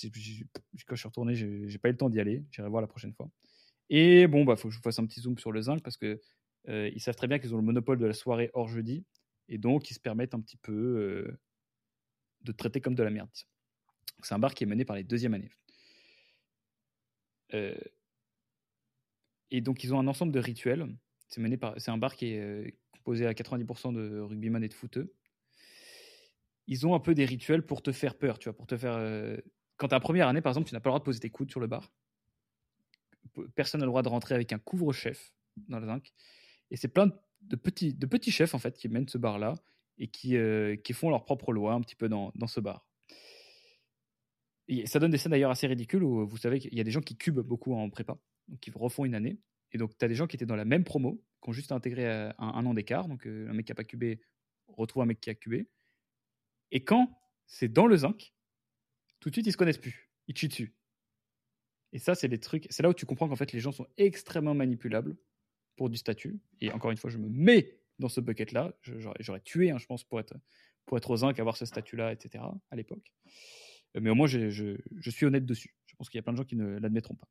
quand 0.84 0.96
je 0.96 1.00
suis 1.00 1.08
retourné, 1.08 1.36
j'ai 1.36 1.78
pas 1.78 1.90
eu 1.90 1.92
le 1.92 1.96
temps 1.96 2.10
d'y 2.10 2.18
aller, 2.18 2.44
j'irai 2.50 2.68
voir 2.68 2.80
la 2.82 2.88
prochaine 2.88 3.12
fois. 3.12 3.30
Et 3.90 4.28
bon, 4.28 4.44
bah, 4.44 4.54
faut 4.56 4.68
que 4.68 4.72
je 4.72 4.78
vous 4.78 4.84
fasse 4.84 5.00
un 5.00 5.06
petit 5.06 5.20
zoom 5.20 5.36
sur 5.36 5.50
le 5.50 5.60
zinc 5.60 5.82
parce 5.82 5.96
que 5.96 6.20
euh, 6.68 6.88
ils 6.94 7.00
savent 7.00 7.16
très 7.16 7.26
bien 7.26 7.40
qu'ils 7.40 7.54
ont 7.54 7.58
le 7.58 7.64
monopole 7.64 7.98
de 7.98 8.06
la 8.06 8.14
soirée 8.14 8.50
hors 8.54 8.68
jeudi 8.68 9.04
et 9.48 9.58
donc 9.58 9.90
ils 9.90 9.94
se 9.94 10.00
permettent 10.00 10.32
un 10.32 10.40
petit 10.40 10.56
peu 10.56 10.72
euh, 10.72 11.38
de 12.42 12.52
traiter 12.52 12.80
comme 12.80 12.94
de 12.94 13.02
la 13.02 13.10
merde. 13.10 13.28
C'est 14.22 14.34
un 14.34 14.38
bar 14.38 14.54
qui 14.54 14.62
est 14.62 14.66
mené 14.66 14.84
par 14.84 14.94
les 14.94 15.02
deuxièmes 15.02 15.34
années. 15.34 15.50
Euh, 17.52 17.74
et 19.50 19.60
donc 19.60 19.82
ils 19.82 19.92
ont 19.92 19.98
un 19.98 20.06
ensemble 20.06 20.30
de 20.30 20.38
rituels. 20.38 20.86
C'est 21.26 21.40
mené 21.40 21.56
par, 21.56 21.74
c'est 21.80 21.90
un 21.90 21.98
bar 21.98 22.14
qui 22.14 22.26
est 22.26 22.78
composé 22.92 23.26
à 23.26 23.32
90% 23.32 23.92
de 23.92 24.20
rugbyman 24.20 24.62
et 24.62 24.68
de 24.68 24.74
footeux. 24.74 25.12
Ils 26.68 26.86
ont 26.86 26.94
un 26.94 27.00
peu 27.00 27.14
des 27.14 27.24
rituels 27.24 27.66
pour 27.66 27.82
te 27.82 27.90
faire 27.90 28.16
peur, 28.16 28.38
tu 28.38 28.48
vois, 28.48 28.56
pour 28.56 28.68
te 28.68 28.76
faire. 28.76 28.94
Quand 29.76 29.88
tu 29.88 29.94
es 29.94 29.96
en 29.96 30.00
première 30.00 30.28
année, 30.28 30.40
par 30.40 30.50
exemple, 30.50 30.68
tu 30.68 30.74
n'as 30.74 30.80
pas 30.80 30.90
le 30.90 30.92
droit 30.92 30.98
de 31.00 31.04
poser 31.04 31.18
tes 31.18 31.30
coudes 31.30 31.50
sur 31.50 31.58
le 31.58 31.66
bar 31.66 31.90
personne 33.54 33.80
n'a 33.80 33.86
le 33.86 33.90
droit 33.90 34.02
de 34.02 34.08
rentrer 34.08 34.34
avec 34.34 34.52
un 34.52 34.58
couvre-chef 34.58 35.32
dans 35.68 35.78
le 35.78 35.86
zinc. 35.86 36.12
Et 36.70 36.76
c'est 36.76 36.88
plein 36.88 37.10
de 37.42 37.56
petits, 37.56 37.94
de 37.94 38.06
petits 38.06 38.30
chefs 38.30 38.54
en 38.54 38.58
fait 38.58 38.76
qui 38.76 38.88
mènent 38.88 39.08
ce 39.08 39.18
bar-là 39.18 39.54
et 39.98 40.08
qui, 40.08 40.36
euh, 40.36 40.76
qui 40.76 40.92
font 40.92 41.10
leur 41.10 41.24
propre 41.24 41.52
loi 41.52 41.74
un 41.74 41.80
petit 41.80 41.96
peu 41.96 42.08
dans, 42.08 42.32
dans 42.34 42.46
ce 42.46 42.60
bar. 42.60 42.86
Et 44.68 44.86
ça 44.86 44.98
donne 44.98 45.10
des 45.10 45.18
scènes 45.18 45.32
d'ailleurs 45.32 45.50
assez 45.50 45.66
ridicules 45.66 46.02
où 46.02 46.26
vous 46.26 46.36
savez 46.36 46.60
qu'il 46.60 46.74
y 46.74 46.80
a 46.80 46.84
des 46.84 46.90
gens 46.90 47.00
qui 47.00 47.16
cubent 47.16 47.40
beaucoup 47.40 47.74
en 47.74 47.90
prépa, 47.90 48.18
donc 48.48 48.60
qui 48.60 48.70
refont 48.70 49.04
une 49.04 49.14
année. 49.14 49.38
Et 49.72 49.78
donc 49.78 49.96
tu 49.96 50.04
as 50.04 50.08
des 50.08 50.14
gens 50.14 50.26
qui 50.26 50.36
étaient 50.36 50.46
dans 50.46 50.56
la 50.56 50.64
même 50.64 50.84
promo, 50.84 51.22
qui 51.42 51.50
ont 51.50 51.52
juste 51.52 51.72
intégré 51.72 52.06
un, 52.08 52.34
un 52.38 52.66
an 52.66 52.74
d'écart. 52.74 53.08
Donc 53.08 53.26
euh, 53.26 53.48
un 53.48 53.52
mec 53.52 53.66
qui 53.66 53.72
n'a 53.72 53.76
pas 53.76 53.84
cubé 53.84 54.20
retrouve 54.68 55.02
un 55.02 55.06
mec 55.06 55.20
qui 55.20 55.30
a 55.30 55.34
cubé. 55.34 55.68
Et 56.70 56.84
quand 56.84 57.20
c'est 57.46 57.68
dans 57.68 57.86
le 57.86 57.96
zinc, 57.96 58.32
tout 59.18 59.28
de 59.28 59.34
suite 59.34 59.46
ils 59.46 59.52
se 59.52 59.56
connaissent 59.56 59.78
plus. 59.78 60.10
Ils 60.28 60.34
tuent 60.34 60.48
dessus. 60.48 60.74
Et 61.92 61.98
ça, 61.98 62.14
c'est 62.14 62.28
les 62.28 62.38
trucs. 62.38 62.66
C'est 62.70 62.82
là 62.82 62.88
où 62.88 62.94
tu 62.94 63.06
comprends 63.06 63.28
qu'en 63.28 63.36
fait, 63.36 63.52
les 63.52 63.60
gens 63.60 63.72
sont 63.72 63.86
extrêmement 63.96 64.54
manipulables 64.54 65.16
pour 65.76 65.90
du 65.90 65.96
statut. 65.96 66.38
Et 66.60 66.70
encore 66.70 66.90
une 66.90 66.96
fois, 66.96 67.10
je 67.10 67.18
me 67.18 67.28
mets 67.28 67.78
dans 67.98 68.08
ce 68.08 68.20
bucket-là. 68.20 68.74
J'aurais 68.82 69.40
tué, 69.40 69.70
hein, 69.70 69.78
je 69.78 69.86
pense, 69.86 70.04
pour 70.04 70.20
être, 70.20 70.34
pour 70.86 70.96
être 70.96 71.10
aux 71.10 71.16
zinc, 71.16 71.38
avoir 71.38 71.56
ce 71.56 71.66
statut-là, 71.66 72.12
etc. 72.12 72.44
à 72.70 72.76
l'époque. 72.76 73.12
Euh, 73.96 74.00
mais 74.00 74.10
au 74.10 74.14
moins, 74.14 74.26
je, 74.26 74.50
je, 74.50 75.10
suis 75.10 75.26
honnête 75.26 75.46
dessus. 75.46 75.74
Je 75.86 75.96
pense 75.96 76.08
qu'il 76.08 76.18
y 76.18 76.20
a 76.20 76.22
plein 76.22 76.32
de 76.32 76.38
gens 76.38 76.44
qui 76.44 76.56
ne 76.56 76.78
l'admettront 76.78 77.14
pas. 77.14 77.28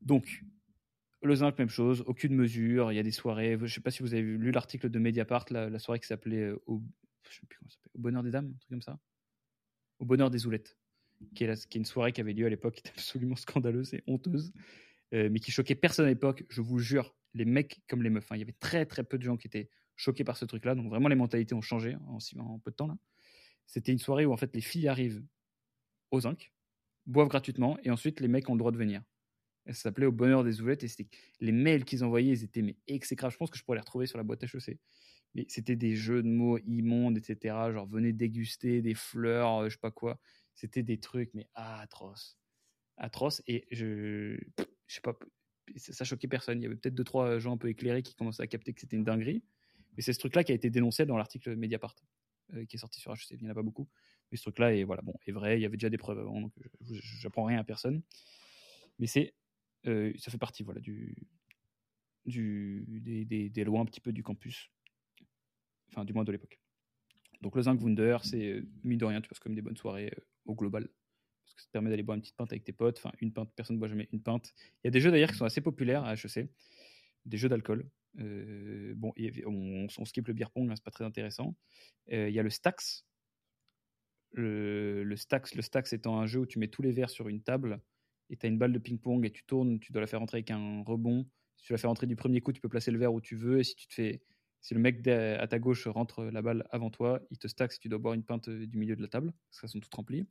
Donc, 0.00 0.44
le 1.22 1.34
zinc, 1.34 1.58
même 1.58 1.68
chose, 1.68 2.04
aucune 2.06 2.34
mesure. 2.34 2.92
Il 2.92 2.96
y 2.96 3.00
a 3.00 3.02
des 3.02 3.10
soirées. 3.10 3.56
Je 3.58 3.64
ne 3.64 3.68
sais 3.68 3.80
pas 3.80 3.90
si 3.90 4.02
vous 4.02 4.14
avez 4.14 4.22
lu 4.22 4.52
l'article 4.52 4.88
de 4.88 4.98
Mediapart, 5.00 5.46
la, 5.50 5.78
soirée 5.80 5.98
qui 5.98 6.06
s'appelait 6.06 6.42
euh, 6.42 6.62
au, 6.66 6.82
au 7.94 7.98
bonheur 7.98 8.22
des 8.22 8.30
dames, 8.30 8.52
un 8.54 8.58
truc 8.58 8.70
comme 8.70 8.82
ça? 8.82 9.00
Au 9.98 10.04
bonheur 10.04 10.30
des 10.30 10.46
oulettes 10.46 10.76
qui 11.34 11.44
est, 11.44 11.74
une 11.74 11.84
soirée 11.84 12.12
qui 12.12 12.20
avait 12.20 12.32
lieu 12.32 12.46
à 12.46 12.50
l'époque, 12.50 12.74
qui 12.74 12.80
était 12.80 12.90
absolument 12.96 13.36
scandaleuse 13.36 13.94
et 13.94 14.02
honteuse, 14.06 14.52
euh, 15.14 15.28
mais 15.30 15.40
qui 15.40 15.50
choquait 15.50 15.74
personne 15.74 16.06
à 16.06 16.08
l'époque. 16.08 16.44
Je 16.48 16.60
vous 16.60 16.78
jure, 16.78 17.14
les 17.34 17.44
mecs 17.44 17.80
comme 17.88 18.02
les 18.02 18.10
meufs. 18.10 18.30
Hein. 18.30 18.36
Il 18.36 18.40
y 18.40 18.42
avait 18.42 18.56
très 18.58 18.86
très 18.86 19.04
peu 19.04 19.18
de 19.18 19.22
gens 19.22 19.36
qui 19.36 19.46
étaient 19.46 19.68
choqués 19.96 20.24
par 20.24 20.36
ce 20.36 20.44
truc-là. 20.44 20.74
Donc 20.74 20.88
vraiment, 20.88 21.08
les 21.08 21.16
mentalités 21.16 21.54
ont 21.54 21.62
changé 21.62 21.96
en, 22.06 22.18
en 22.38 22.58
peu 22.58 22.70
de 22.70 22.76
temps. 22.76 22.88
là. 22.88 22.96
C'était 23.66 23.92
une 23.92 23.98
soirée 23.98 24.26
où 24.26 24.32
en 24.32 24.36
fait 24.36 24.54
les 24.54 24.60
filles 24.60 24.88
arrivent 24.88 25.24
aux 26.10 26.20
zinc, 26.20 26.52
boivent 27.06 27.28
gratuitement, 27.28 27.78
et 27.82 27.90
ensuite 27.90 28.20
les 28.20 28.28
mecs 28.28 28.48
ont 28.48 28.54
le 28.54 28.58
droit 28.58 28.72
de 28.72 28.76
venir. 28.76 29.02
ça 29.66 29.74
s'appelait 29.74 30.06
Au 30.06 30.12
bonheur 30.12 30.44
des 30.44 30.60
oulettes, 30.60 30.84
et 30.84 30.88
c'était 30.88 31.08
les 31.40 31.52
mails 31.52 31.84
qu'ils 31.84 32.04
envoyaient, 32.04 32.32
ils 32.32 32.44
étaient 32.44 32.62
mais 32.62 32.76
exécrables. 32.86 33.32
Je 33.32 33.38
pense 33.38 33.50
que 33.50 33.58
je 33.58 33.64
pourrais 33.64 33.76
les 33.76 33.80
retrouver 33.80 34.06
sur 34.06 34.18
la 34.18 34.24
boîte 34.24 34.44
HEC. 34.44 34.78
Mais 35.34 35.44
c'était 35.48 35.76
des 35.76 35.96
jeux 35.96 36.22
de 36.22 36.28
mots 36.28 36.58
immondes, 36.58 37.18
etc. 37.18 37.54
Genre 37.72 37.86
venez 37.86 38.12
déguster 38.12 38.80
des 38.80 38.94
fleurs, 38.94 39.58
euh, 39.58 39.68
je 39.68 39.74
sais 39.74 39.80
pas 39.80 39.90
quoi. 39.90 40.18
C'était 40.56 40.82
des 40.82 40.98
trucs, 40.98 41.32
mais 41.34 41.46
atroces. 41.54 42.38
Atroces. 42.96 43.42
Et 43.46 43.66
je... 43.70 44.38
je 44.86 44.94
sais 44.94 45.02
pas, 45.02 45.16
ça, 45.76 46.04
choquait 46.04 46.28
personne. 46.28 46.60
Il 46.60 46.64
y 46.64 46.66
avait 46.66 46.76
peut-être 46.76 46.94
deux, 46.94 47.04
trois 47.04 47.38
gens 47.38 47.52
un 47.52 47.58
peu 47.58 47.68
éclairés 47.68 48.02
qui 48.02 48.14
commençaient 48.14 48.42
à 48.42 48.46
capter 48.46 48.72
que 48.72 48.80
c'était 48.80 48.96
une 48.96 49.04
dinguerie. 49.04 49.44
Mais 49.96 50.02
c'est 50.02 50.14
ce 50.14 50.18
truc-là 50.18 50.44
qui 50.44 50.52
a 50.52 50.54
été 50.54 50.70
dénoncé 50.70 51.06
dans 51.06 51.16
l'article 51.16 51.56
Mediapart, 51.56 51.94
euh, 52.54 52.64
qui 52.64 52.76
est 52.76 52.78
sorti 52.78 53.00
sur 53.00 53.12
HEC. 53.12 53.32
Il 53.32 53.42
n'y 53.42 53.48
en 53.48 53.50
a 53.50 53.54
pas 53.54 53.62
beaucoup. 53.62 53.88
Mais 54.30 54.38
ce 54.38 54.42
truc-là 54.42 54.74
est, 54.74 54.84
voilà, 54.84 55.02
bon, 55.02 55.14
est 55.26 55.32
vrai. 55.32 55.58
Il 55.58 55.62
y 55.62 55.66
avait 55.66 55.76
déjà 55.76 55.90
des 55.90 55.98
preuves 55.98 56.18
avant, 56.18 56.40
donc 56.40 56.52
j'apprends 57.20 57.44
rien 57.44 57.58
à 57.58 57.64
personne. 57.64 58.02
Mais 58.98 59.06
c'est, 59.06 59.34
euh, 59.86 60.12
ça 60.16 60.30
fait 60.30 60.38
partie 60.38 60.62
voilà, 60.62 60.80
du, 60.80 61.14
du, 62.24 62.84
des, 62.88 63.50
des, 63.50 63.64
lois 63.64 63.80
un 63.80 63.84
petit 63.84 64.00
peu 64.00 64.12
du 64.12 64.22
campus. 64.22 64.70
Enfin, 65.90 66.04
du 66.04 66.14
moins 66.14 66.24
de 66.24 66.32
l'époque. 66.32 66.58
Donc 67.42 67.54
le 67.54 67.62
Zinc 67.62 67.80
Wunder, 67.80 68.18
c'est 68.22 68.52
euh, 68.52 68.66
mis 68.84 68.96
de 68.96 69.04
rien, 69.04 69.20
tu 69.20 69.28
passes 69.28 69.38
comme 69.38 69.54
des 69.54 69.62
bonnes 69.62 69.76
soirées 69.76 70.10
au 70.46 70.54
global. 70.54 70.88
Parce 71.44 71.54
que 71.54 71.60
ça 71.62 71.66
te 71.66 71.72
permet 71.72 71.90
d'aller 71.90 72.02
boire 72.02 72.16
une 72.16 72.22
petite 72.22 72.36
pinte 72.36 72.52
avec 72.52 72.64
tes 72.64 72.72
potes. 72.72 72.98
Enfin, 72.98 73.12
une 73.20 73.32
pinte, 73.32 73.50
personne 73.54 73.76
ne 73.76 73.80
boit 73.80 73.88
jamais 73.88 74.08
une 74.12 74.22
pinte. 74.22 74.52
Il 74.82 74.86
y 74.86 74.88
a 74.88 74.90
des 74.90 75.00
jeux 75.00 75.10
d'ailleurs 75.10 75.30
qui 75.30 75.36
sont 75.36 75.44
assez 75.44 75.60
populaires 75.60 76.04
à 76.04 76.14
HEC. 76.14 76.48
Des 77.24 77.36
jeux 77.36 77.48
d'alcool. 77.48 77.88
Euh, 78.18 78.94
bon, 78.96 79.12
on, 79.46 79.86
on, 79.98 80.04
skip 80.04 80.26
le 80.26 80.34
beer 80.34 80.50
pong, 80.50 80.70
c'est 80.74 80.84
pas 80.84 80.90
très 80.90 81.04
intéressant. 81.04 81.54
Euh, 82.12 82.28
il 82.28 82.34
y 82.34 82.38
a 82.38 82.42
le 82.42 82.50
Stax. 82.50 83.04
Le, 84.32 85.02
le, 85.04 85.16
Stax, 85.16 85.54
le 85.54 85.62
Stax 85.62 85.92
étant 85.92 86.18
un 86.20 86.26
jeu 86.26 86.40
où 86.40 86.46
tu 86.46 86.58
mets 86.58 86.68
tous 86.68 86.82
les 86.82 86.92
verres 86.92 87.10
sur 87.10 87.28
une 87.28 87.42
table 87.42 87.80
et 88.28 88.36
tu 88.36 88.46
as 88.46 88.48
une 88.48 88.58
balle 88.58 88.72
de 88.72 88.78
ping-pong 88.78 89.24
et 89.24 89.30
tu 89.30 89.44
tournes, 89.44 89.78
tu 89.80 89.92
dois 89.92 90.00
la 90.00 90.06
faire 90.06 90.20
rentrer 90.20 90.38
avec 90.38 90.50
un 90.50 90.82
rebond. 90.82 91.26
Si 91.56 91.66
tu 91.66 91.72
la 91.72 91.78
fais 91.78 91.86
rentrer 91.86 92.06
du 92.06 92.16
premier 92.16 92.40
coup, 92.40 92.52
tu 92.52 92.60
peux 92.60 92.68
placer 92.68 92.90
le 92.90 92.98
verre 92.98 93.14
où 93.14 93.20
tu 93.20 93.36
veux. 93.36 93.60
Et 93.60 93.64
si 93.64 93.74
tu 93.76 93.86
te 93.86 93.94
fais, 93.94 94.20
si 94.60 94.74
le 94.74 94.80
mec 94.80 95.06
à 95.06 95.46
ta 95.46 95.58
gauche 95.58 95.86
rentre 95.86 96.24
la 96.24 96.42
balle 96.42 96.66
avant 96.70 96.90
toi, 96.90 97.20
il 97.30 97.38
te 97.38 97.46
stack 97.48 97.72
si 97.72 97.78
tu 97.78 97.88
dois 97.88 97.98
boire 97.98 98.14
une 98.14 98.24
pinte 98.24 98.48
du 98.48 98.76
milieu 98.76 98.96
de 98.96 99.02
la 99.02 99.08
table, 99.08 99.32
parce 99.48 99.60
qu'elles 99.60 99.70
sont 99.70 99.80
toutes 99.80 99.94
remplies. 99.94 100.26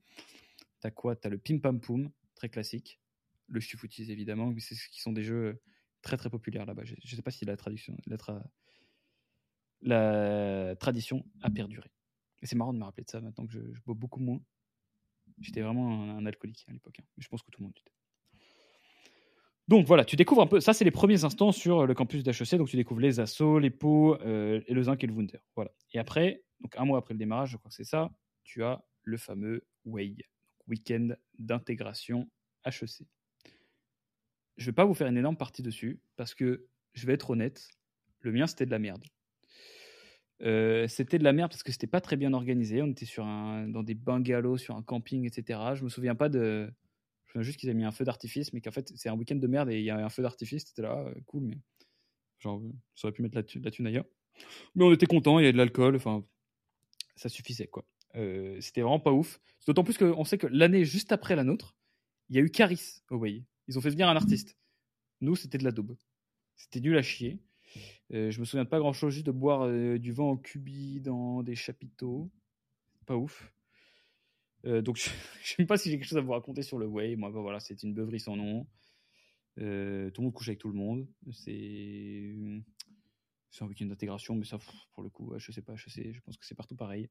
T'as 0.82 0.92
quoi? 0.92 1.16
T'as 1.16 1.30
le 1.30 1.38
pim 1.38 1.60
pam 1.60 1.80
poum, 1.80 2.12
très 2.36 2.50
classique. 2.50 3.00
Le 3.48 3.60
chufoutis 3.60 4.12
évidemment, 4.12 4.48
mais 4.48 4.60
c'est 4.60 4.76
ce 4.76 4.90
qui 4.90 5.02
sont 5.02 5.14
des 5.14 5.24
jeux 5.24 5.62
très 6.02 6.18
très 6.18 6.30
populaire 6.30 6.66
là-bas. 6.66 6.84
Je 6.84 6.94
ne 6.94 7.16
sais 7.16 7.22
pas 7.22 7.32
si 7.32 7.46
la, 7.46 7.58
traduction, 7.58 7.96
la 9.82 10.76
tradition 10.76 11.26
a 11.42 11.50
perduré. 11.50 11.92
Et 12.42 12.48
c'est 12.48 12.56
marrant 12.56 12.74
de 12.74 12.80
me 12.80 12.84
rappeler 12.84 13.04
de 13.04 13.10
ça 13.10 13.22
maintenant 13.22 13.48
que 13.48 13.54
je, 13.54 13.82
bois 13.86 13.96
beaucoup 13.96 14.20
moins. 14.20 14.40
J'étais 15.40 15.62
vraiment 15.62 16.04
un, 16.16 16.26
alcoolique 16.26 16.66
à 16.68 16.74
l'époque. 16.74 17.00
Hein. 17.00 17.06
Je 17.18 17.28
pense 17.28 17.42
que 17.42 17.50
tout 17.50 17.62
le 17.62 17.66
monde 17.66 17.74
l'était. 17.76 17.92
Donc 19.68 19.88
voilà, 19.88 20.06
tu 20.06 20.16
découvres 20.16 20.42
un 20.42 20.48
peu. 20.48 20.60
Ça, 20.60 20.74
c'est 20.74 20.86
les 20.86 20.92
premiers 20.92 21.24
instants 21.24 21.52
sur 21.52 21.88
le 21.88 21.94
campus 21.94 22.24
d'HEC. 22.24 22.56
Donc 22.56 22.70
tu 22.70 22.76
découvres 22.76 23.02
les 23.02 23.20
assauts, 23.20 23.60
les 23.60 23.72
pots, 23.72 24.16
euh, 24.22 24.62
et 24.68 24.74
le 24.74 24.84
zinc 24.84 25.04
et 25.04 25.08
le 25.08 25.14
wunder. 25.14 25.40
Voilà. 25.56 25.72
Et 25.94 26.00
après, 26.00 26.44
donc 26.62 26.76
un 26.78 26.86
mois 26.86 27.00
après 27.00 27.14
le 27.14 27.20
démarrage, 27.20 27.52
je 27.52 27.58
crois 27.58 27.70
que 27.70 27.76
c'est 27.76 27.84
ça, 27.84 28.12
tu 28.44 28.64
as 28.64 28.84
le 29.04 29.18
fameux 29.18 29.66
WAY, 29.86 30.18
Week-end 30.68 31.10
d'intégration 31.38 32.30
HEC 32.66 33.06
je 34.58 34.66
vais 34.66 34.72
pas 34.74 34.86
vous 34.86 34.94
faire 34.94 35.08
une 35.08 35.18
énorme 35.18 35.38
partie 35.38 35.62
dessus 35.62 36.00
parce 36.16 36.34
que 36.34 36.66
je 36.94 37.06
vais 37.06 37.14
être 37.14 37.30
honnête, 37.30 37.68
le 38.22 38.32
mien 38.32 38.48
c'était 38.48 38.66
de 38.66 38.72
la 38.72 38.80
merde. 38.80 39.04
Euh, 40.42 40.88
c'était 40.88 41.18
de 41.18 41.24
la 41.24 41.34
merde 41.34 41.52
parce 41.52 41.64
que 41.64 41.72
c'était 41.72 41.88
pas 41.88 42.02
très 42.02 42.18
bien 42.18 42.34
organisé. 42.34 42.82
On 42.82 42.88
était 42.88 43.06
sur 43.06 43.24
dans 43.24 43.84
des 43.84 43.94
bungalows, 43.94 44.58
sur 44.58 44.76
un 44.76 44.82
camping, 44.82 45.26
etc. 45.26 45.60
Je 45.76 45.84
me 45.84 45.90
souviens 45.90 46.16
pas 46.16 46.30
de. 46.30 46.72
Juste 47.42 47.60
qu'ils 47.60 47.70
avaient 47.70 47.78
mis 47.78 47.86
un 47.86 47.92
feu 47.92 48.06
d'artifice, 48.06 48.54
mais 48.54 48.62
qu'en 48.62 48.72
fait 48.72 48.92
c'est 48.96 49.10
un 49.10 49.16
week-end 49.16 49.36
de 49.36 49.48
merde 49.48 49.70
et 49.70 49.80
il 49.80 49.86
y 49.86 49.92
avait 49.92 50.04
un 50.04 50.10
feu 50.10 50.22
d'artifice. 50.22 50.66
C'était 50.68 50.82
là, 50.82 50.98
euh, 51.00 51.14
cool, 51.26 51.44
mais 51.44 51.58
genre, 52.40 52.62
ça 52.96 53.08
aurait 53.08 53.14
pu 53.14 53.22
mettre 53.22 53.36
la, 53.38 53.44
la 53.62 53.72
thune 53.72 53.88
ailleurs. 53.88 54.06
Mais 54.76 54.84
on 54.84 54.92
était 54.92 55.06
content, 55.06 55.40
il 55.40 55.44
y 55.44 55.46
avait 55.46 55.54
de 55.54 55.58
l'alcool, 55.58 55.96
enfin, 55.96 56.26
ça 57.16 57.30
suffisait 57.30 57.68
quoi. 57.68 57.86
Euh, 58.16 58.60
c'était 58.62 58.82
vraiment 58.82 59.00
pas 59.00 59.12
ouf. 59.12 59.40
D'autant 59.68 59.84
plus 59.84 59.98
qu'on 59.98 60.24
sait 60.24 60.38
que 60.38 60.48
l'année 60.48 60.86
juste 60.86 61.12
après 61.12 61.36
la 61.36 61.44
nôtre, 61.44 61.76
il 62.30 62.36
y 62.36 62.40
a 62.40 62.42
eu 62.42 62.50
Caris 62.50 63.02
au 63.10 63.18
Way. 63.18 63.44
Ils 63.68 63.78
ont 63.78 63.82
fait 63.82 63.90
venir 63.90 64.08
un 64.08 64.16
artiste. 64.16 64.58
Nous, 65.22 65.36
c'était 65.36 65.58
de 65.58 65.64
la 65.64 65.72
daube. 65.72 65.98
C'était 66.56 66.80
nul 66.80 66.98
à 66.98 67.02
chier. 67.02 67.40
Euh, 68.14 68.32
je 68.32 68.40
me 68.40 68.46
souviens 68.46 68.64
de 68.64 68.70
pas 68.70 68.80
grand 68.80 68.94
chose, 68.94 69.14
juste 69.14 69.26
de 69.26 69.32
boire 69.32 69.64
euh, 69.64 69.98
du 69.98 70.12
vent 70.12 70.32
en 70.32 70.38
cubi 70.38 71.02
dans 71.02 71.44
des 71.44 71.56
chapiteaux. 71.56 72.32
Pas 73.06 73.16
ouf. 73.16 73.52
Euh, 74.66 74.82
donc, 74.82 74.98
je 75.44 75.54
ne 75.54 75.56
sais 75.58 75.66
pas 75.66 75.78
si 75.78 75.90
j'ai 75.90 75.98
quelque 75.98 76.08
chose 76.08 76.18
à 76.18 76.22
vous 76.22 76.32
raconter 76.32 76.62
sur 76.62 76.78
le 76.78 76.88
Way. 76.88 77.16
Moi, 77.16 77.32
bah, 77.32 77.42
voilà, 77.42 77.60
c'est 77.60 77.82
une 77.84 77.94
beuverie 77.94 78.20
sans 78.20 78.36
nom. 78.36 78.66
tout 79.56 79.64
le 79.64 80.12
monde 80.20 80.34
couche 80.34 80.50
avec 80.50 80.60
tout 80.60 80.70
le 80.70 80.76
monde. 80.76 81.08
C'est 81.32 82.34
c'est 83.56 83.64
un 83.64 83.68
week-end 83.68 83.86
d'intégration, 83.86 84.36
mais 84.36 84.44
ça, 84.44 84.58
pour 84.94 85.02
le 85.02 85.10
coup, 85.10 85.34
je 85.38 85.52
sais 85.54 85.62
pas, 85.62 85.76
je 85.78 86.20
pense 86.26 86.38
que 86.38 86.46
c'est 86.46 86.56
partout 86.56 86.76
pareil. 86.76 87.10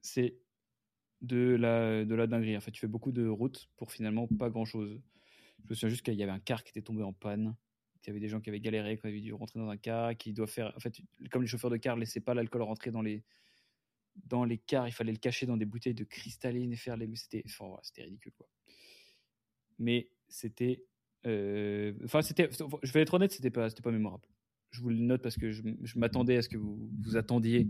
C'est 0.00 0.36
de 1.20 1.54
la, 1.54 2.04
de 2.04 2.14
la 2.16 2.26
dinguerie. 2.26 2.56
En 2.56 2.60
fait, 2.60 2.72
tu 2.72 2.80
fais 2.80 2.88
beaucoup 2.88 3.12
de 3.12 3.28
routes 3.28 3.68
pour 3.76 3.92
finalement 3.92 4.26
pas 4.26 4.50
grand-chose. 4.50 5.00
Je 5.62 5.70
me 5.70 5.74
souviens 5.74 5.88
juste 5.88 6.02
qu'il 6.02 6.14
y 6.14 6.22
avait 6.24 6.32
un 6.32 6.40
car 6.40 6.64
qui 6.64 6.70
était 6.70 6.82
tombé 6.82 7.04
en 7.04 7.12
panne. 7.12 7.54
Il 8.02 8.08
y 8.08 8.10
avait 8.10 8.18
des 8.18 8.28
gens 8.28 8.40
qui 8.40 8.50
avaient 8.50 8.60
galéré, 8.60 8.98
qui 8.98 9.06
avaient 9.06 9.20
dû 9.20 9.32
rentrer 9.32 9.60
dans 9.60 9.68
un 9.68 9.76
car, 9.76 10.16
qui 10.16 10.32
doivent 10.32 10.50
faire. 10.50 10.72
En 10.76 10.80
fait, 10.80 11.00
comme 11.30 11.42
les 11.42 11.48
chauffeurs 11.48 11.70
de 11.70 11.76
car 11.76 11.94
ne 11.94 12.00
laissaient 12.00 12.18
pas 12.18 12.34
l'alcool 12.34 12.62
rentrer 12.62 12.90
dans 12.90 13.02
les, 13.02 13.22
dans 14.16 14.44
les 14.44 14.58
cars, 14.58 14.88
il 14.88 14.92
fallait 14.92 15.12
le 15.12 15.18
cacher 15.18 15.46
dans 15.46 15.56
des 15.56 15.64
bouteilles 15.64 15.94
de 15.94 16.04
cristalline 16.04 16.72
et 16.72 16.76
faire 16.76 16.96
les. 16.96 17.08
C'était 17.16 17.42
enfin, 17.46 17.78
c'était 17.82 18.02
ridicule, 18.02 18.32
quoi. 18.32 18.48
Mais 19.78 20.08
c'était. 20.28 20.84
Euh, 21.26 21.94
enfin, 22.04 22.22
c'était. 22.22 22.48
Je 22.82 22.92
vais 22.92 23.02
être 23.02 23.14
honnête, 23.14 23.32
c'était 23.32 23.50
pas, 23.50 23.68
pas 23.70 23.90
mémorable. 23.90 24.26
Je 24.70 24.80
vous 24.80 24.88
le 24.88 24.96
note 24.96 25.22
parce 25.22 25.36
que 25.36 25.50
je, 25.50 25.62
je 25.82 25.98
m'attendais 25.98 26.36
à 26.36 26.42
ce 26.42 26.48
que 26.48 26.56
vous 26.56 26.90
vous 27.02 27.16
attendiez 27.16 27.68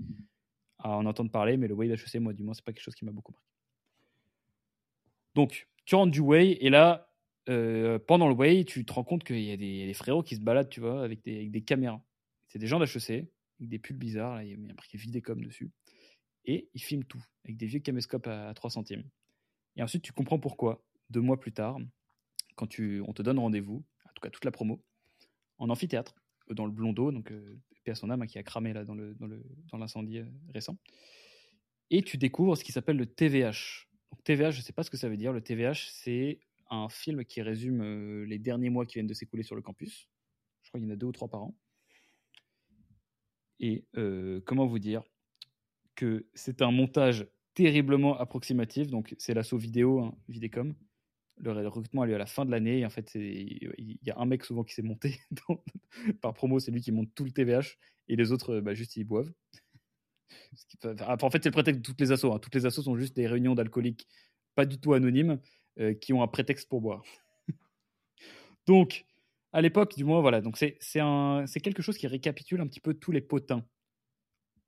à 0.78 0.96
en 0.96 1.06
entendre 1.06 1.30
parler, 1.30 1.56
mais 1.56 1.68
le 1.68 1.74
Way 1.74 1.88
d'HEC, 1.88 2.16
moi, 2.20 2.32
du 2.32 2.42
moins, 2.42 2.54
c'est 2.54 2.64
pas 2.64 2.72
quelque 2.72 2.82
chose 2.82 2.94
qui 2.94 3.04
m'a 3.04 3.12
beaucoup 3.12 3.32
marqué. 3.32 3.46
Donc, 5.34 5.68
tu 5.84 5.94
rentres 5.94 6.12
du 6.12 6.20
Way, 6.20 6.58
et 6.60 6.70
là, 6.70 7.12
euh, 7.48 7.98
pendant 7.98 8.28
le 8.28 8.34
Way, 8.34 8.64
tu 8.64 8.84
te 8.84 8.92
rends 8.92 9.04
compte 9.04 9.24
qu'il 9.24 9.40
y, 9.40 9.52
a 9.52 9.56
des 9.56 9.94
frérots 9.94 10.22
qui 10.22 10.36
se 10.36 10.40
baladent, 10.40 10.68
tu 10.68 10.80
vois, 10.80 11.02
avec 11.02 11.22
des, 11.24 11.36
avec 11.36 11.50
des 11.50 11.62
caméras. 11.62 12.02
C'est 12.48 12.58
des 12.58 12.66
gens 12.66 12.78
d'HEC, 12.78 13.10
avec 13.10 13.68
des 13.68 13.78
pulls 13.78 13.96
bizarres, 13.96 14.42
il 14.42 14.50
y 14.50 14.70
a 14.70 14.74
marqué 14.74 14.98
Vidécom 14.98 15.42
dessus. 15.42 15.70
Et 16.44 16.68
ils 16.74 16.82
filment 16.82 17.04
tout, 17.04 17.22
avec 17.44 17.56
des 17.56 17.66
vieux 17.66 17.80
caméscopes 17.80 18.26
à, 18.26 18.52
3 18.54 18.70
centimes. 18.70 19.04
Et 19.76 19.82
ensuite, 19.82 20.02
tu 20.02 20.12
comprends 20.12 20.38
pourquoi, 20.38 20.84
deux 21.10 21.20
mois 21.20 21.38
plus 21.38 21.52
tard, 21.52 21.78
quand 22.56 22.66
tu, 22.66 23.02
on 23.06 23.12
te 23.12 23.22
donne 23.22 23.38
rendez-vous, 23.38 23.84
en 24.04 24.12
tout 24.14 24.20
cas 24.20 24.30
toute 24.30 24.44
la 24.44 24.50
promo, 24.50 24.82
en 25.58 25.70
amphithéâtre, 25.70 26.14
dans 26.50 26.66
le 26.66 26.72
Blondeau, 26.72 27.12
donc 27.12 27.30
euh, 27.30 27.58
à 27.86 27.94
son 27.94 28.10
âme, 28.10 28.22
hein, 28.22 28.26
qui 28.26 28.38
a 28.38 28.42
cramé 28.42 28.72
là 28.72 28.84
dans 28.84 28.94
le 28.94 29.14
dans 29.14 29.78
l'incendie 29.78 30.18
euh, 30.18 30.26
récent. 30.54 30.78
Et 31.90 32.02
tu 32.02 32.16
découvres 32.16 32.56
ce 32.56 32.64
qui 32.64 32.72
s'appelle 32.72 32.96
le 32.96 33.06
TVH. 33.06 33.88
TVH, 34.24 34.52
je 34.52 34.58
ne 34.58 34.62
sais 34.62 34.72
pas 34.72 34.82
ce 34.82 34.90
que 34.90 34.96
ça 34.96 35.08
veut 35.08 35.16
dire. 35.16 35.32
Le 35.32 35.40
TVH, 35.40 35.88
c'est 35.90 36.40
un 36.70 36.88
film 36.88 37.24
qui 37.24 37.42
résume 37.42 37.82
euh, 37.82 38.24
les 38.24 38.38
derniers 38.38 38.70
mois 38.70 38.86
qui 38.86 38.94
viennent 38.94 39.06
de 39.06 39.14
s'écouler 39.14 39.42
sur 39.42 39.56
le 39.56 39.62
campus. 39.62 40.08
Je 40.62 40.70
crois 40.70 40.80
qu'il 40.80 40.88
y 40.88 40.90
en 40.90 40.94
a 40.94 40.96
deux 40.96 41.06
ou 41.06 41.12
trois 41.12 41.28
par 41.28 41.42
an. 41.42 41.54
Et 43.60 43.84
euh, 43.96 44.40
comment 44.46 44.66
vous 44.66 44.78
dire 44.78 45.02
que 45.94 46.26
c'est 46.34 46.62
un 46.62 46.70
montage 46.70 47.26
terriblement 47.54 48.18
approximatif. 48.18 48.88
Donc 48.88 49.14
c'est 49.18 49.34
l'assaut 49.34 49.58
vidéo, 49.58 50.00
hein, 50.00 50.14
Vidécom, 50.28 50.74
le 51.38 51.52
recrutement 51.52 52.02
a 52.02 52.06
lieu 52.06 52.14
à 52.14 52.18
la 52.18 52.26
fin 52.26 52.44
de 52.44 52.50
l'année. 52.50 52.84
En 52.86 52.90
fait, 52.90 53.14
il 53.14 53.98
y 54.02 54.10
a 54.10 54.18
un 54.18 54.26
mec 54.26 54.44
souvent 54.44 54.64
qui 54.64 54.74
s'est 54.74 54.82
monté 54.82 55.20
par 56.20 56.34
promo, 56.34 56.60
c'est 56.60 56.70
lui 56.70 56.80
qui 56.80 56.92
monte 56.92 57.14
tout 57.14 57.24
le 57.24 57.32
TVH 57.32 57.78
et 58.08 58.16
les 58.16 58.32
autres, 58.32 58.60
bah, 58.60 58.74
juste 58.74 58.96
ils 58.96 59.04
boivent. 59.04 59.32
en 60.84 61.30
fait, 61.30 61.42
c'est 61.42 61.48
le 61.48 61.52
prétexte 61.52 61.80
de 61.80 61.86
toutes 61.86 62.00
les 62.00 62.12
assos. 62.12 62.32
Hein. 62.32 62.38
Toutes 62.38 62.54
les 62.54 62.66
assos 62.66 62.82
sont 62.82 62.96
juste 62.96 63.16
des 63.16 63.26
réunions 63.26 63.54
d'alcooliques 63.54 64.06
pas 64.54 64.66
du 64.66 64.78
tout 64.78 64.92
anonymes 64.92 65.40
euh, 65.78 65.94
qui 65.94 66.12
ont 66.12 66.22
un 66.22 66.28
prétexte 66.28 66.68
pour 66.68 66.80
boire. 66.80 67.02
donc, 68.66 69.06
à 69.52 69.60
l'époque, 69.60 69.96
du 69.96 70.04
moins, 70.04 70.20
voilà. 70.20 70.40
Donc, 70.40 70.56
c'est 70.58 71.60
quelque 71.62 71.82
chose 71.82 71.96
qui 71.96 72.06
récapitule 72.06 72.60
un 72.60 72.66
petit 72.66 72.80
peu 72.80 72.94
tous 72.94 73.12
les 73.12 73.20
potins 73.20 73.64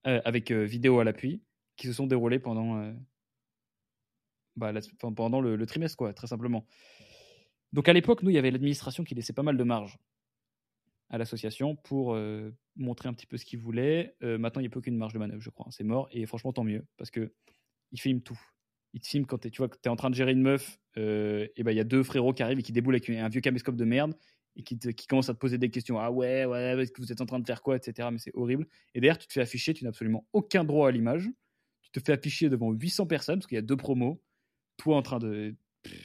euh, 0.06 0.20
avec 0.24 0.50
euh, 0.50 0.64
vidéo 0.64 1.00
à 1.00 1.04
l'appui 1.04 1.42
qui 1.76 1.86
se 1.86 1.92
sont 1.92 2.06
déroulés 2.06 2.38
pendant 2.38 2.94
bah, 4.56 4.72
pendant 5.00 5.40
le, 5.40 5.66
trimestre, 5.66 5.96
quoi, 5.96 6.12
très 6.12 6.28
simplement. 6.28 6.66
Donc 7.72 7.88
à 7.88 7.92
l'époque, 7.92 8.22
nous, 8.22 8.30
il 8.30 8.34
y 8.34 8.38
avait 8.38 8.52
l'administration 8.52 9.02
qui 9.02 9.14
laissait 9.14 9.32
pas 9.32 9.42
mal 9.42 9.56
de 9.56 9.64
marge 9.64 9.98
à 11.10 11.18
l'association 11.18 11.76
pour 11.76 12.14
euh, 12.14 12.50
montrer 12.76 13.08
un 13.08 13.14
petit 13.14 13.26
peu 13.26 13.36
ce 13.36 13.44
qu'ils 13.44 13.58
voulaient. 13.58 14.16
Euh, 14.22 14.38
maintenant, 14.38 14.60
il 14.60 14.64
n'y 14.64 14.68
a 14.68 14.70
plus 14.70 14.78
aucune 14.78 14.96
marge 14.96 15.12
de 15.12 15.18
manœuvre, 15.18 15.40
je 15.40 15.50
crois. 15.50 15.66
C'est 15.70 15.84
mort. 15.84 16.08
Et 16.12 16.26
franchement, 16.26 16.52
tant 16.52 16.64
mieux. 16.64 16.86
Parce 16.96 17.10
que 17.10 17.32
ils 17.92 18.00
filment 18.00 18.20
tout. 18.20 18.40
Ils 18.92 19.00
te 19.00 19.08
filment 19.08 19.26
quand 19.26 19.38
tu 19.38 19.58
vois, 19.58 19.68
es 19.84 19.88
en 19.88 19.96
train 19.96 20.10
de 20.10 20.14
gérer 20.14 20.32
une 20.32 20.42
meuf. 20.42 20.78
Euh, 20.96 21.48
et 21.56 21.64
ben 21.64 21.72
il 21.72 21.76
y 21.76 21.80
a 21.80 21.84
deux 21.84 22.04
frérots 22.04 22.32
qui 22.32 22.42
arrivent 22.42 22.60
et 22.60 22.62
qui 22.62 22.72
déboulent 22.72 22.94
avec 22.94 23.10
un 23.10 23.28
vieux 23.28 23.40
caméscope 23.40 23.76
de 23.76 23.84
merde. 23.84 24.14
Et 24.56 24.62
qui, 24.62 24.78
qui 24.78 25.06
commencent 25.06 25.28
à 25.28 25.34
te 25.34 25.38
poser 25.38 25.58
des 25.58 25.70
questions. 25.70 25.98
Ah 25.98 26.10
ouais, 26.12 26.46
est-ce 26.80 26.92
que 26.92 27.00
vous 27.02 27.10
êtes 27.10 27.20
en 27.20 27.26
train 27.26 27.40
de 27.40 27.46
faire 27.46 27.60
quoi, 27.60 27.76
etc. 27.76 28.08
Mais 28.12 28.18
c'est 28.18 28.34
horrible. 28.34 28.68
Et 28.94 29.00
derrière, 29.00 29.18
tu 29.18 29.26
te 29.26 29.32
fais 29.32 29.40
afficher. 29.40 29.74
Tu 29.74 29.82
n'as 29.84 29.90
absolument 29.90 30.26
aucun 30.32 30.62
droit 30.62 30.88
à 30.88 30.92
l'image. 30.92 31.28
Tu 31.82 31.90
te 31.90 32.00
fais 32.00 32.12
afficher 32.12 32.48
devant 32.48 32.70
800 32.70 33.06
personnes 33.06 33.38
parce 33.40 33.48
qu'il 33.48 33.56
y 33.56 33.58
a 33.58 33.62
deux 33.62 33.76
promos 33.76 34.22
toi 34.76 34.96
en 34.96 35.02
train 35.02 35.18
de 35.18 35.54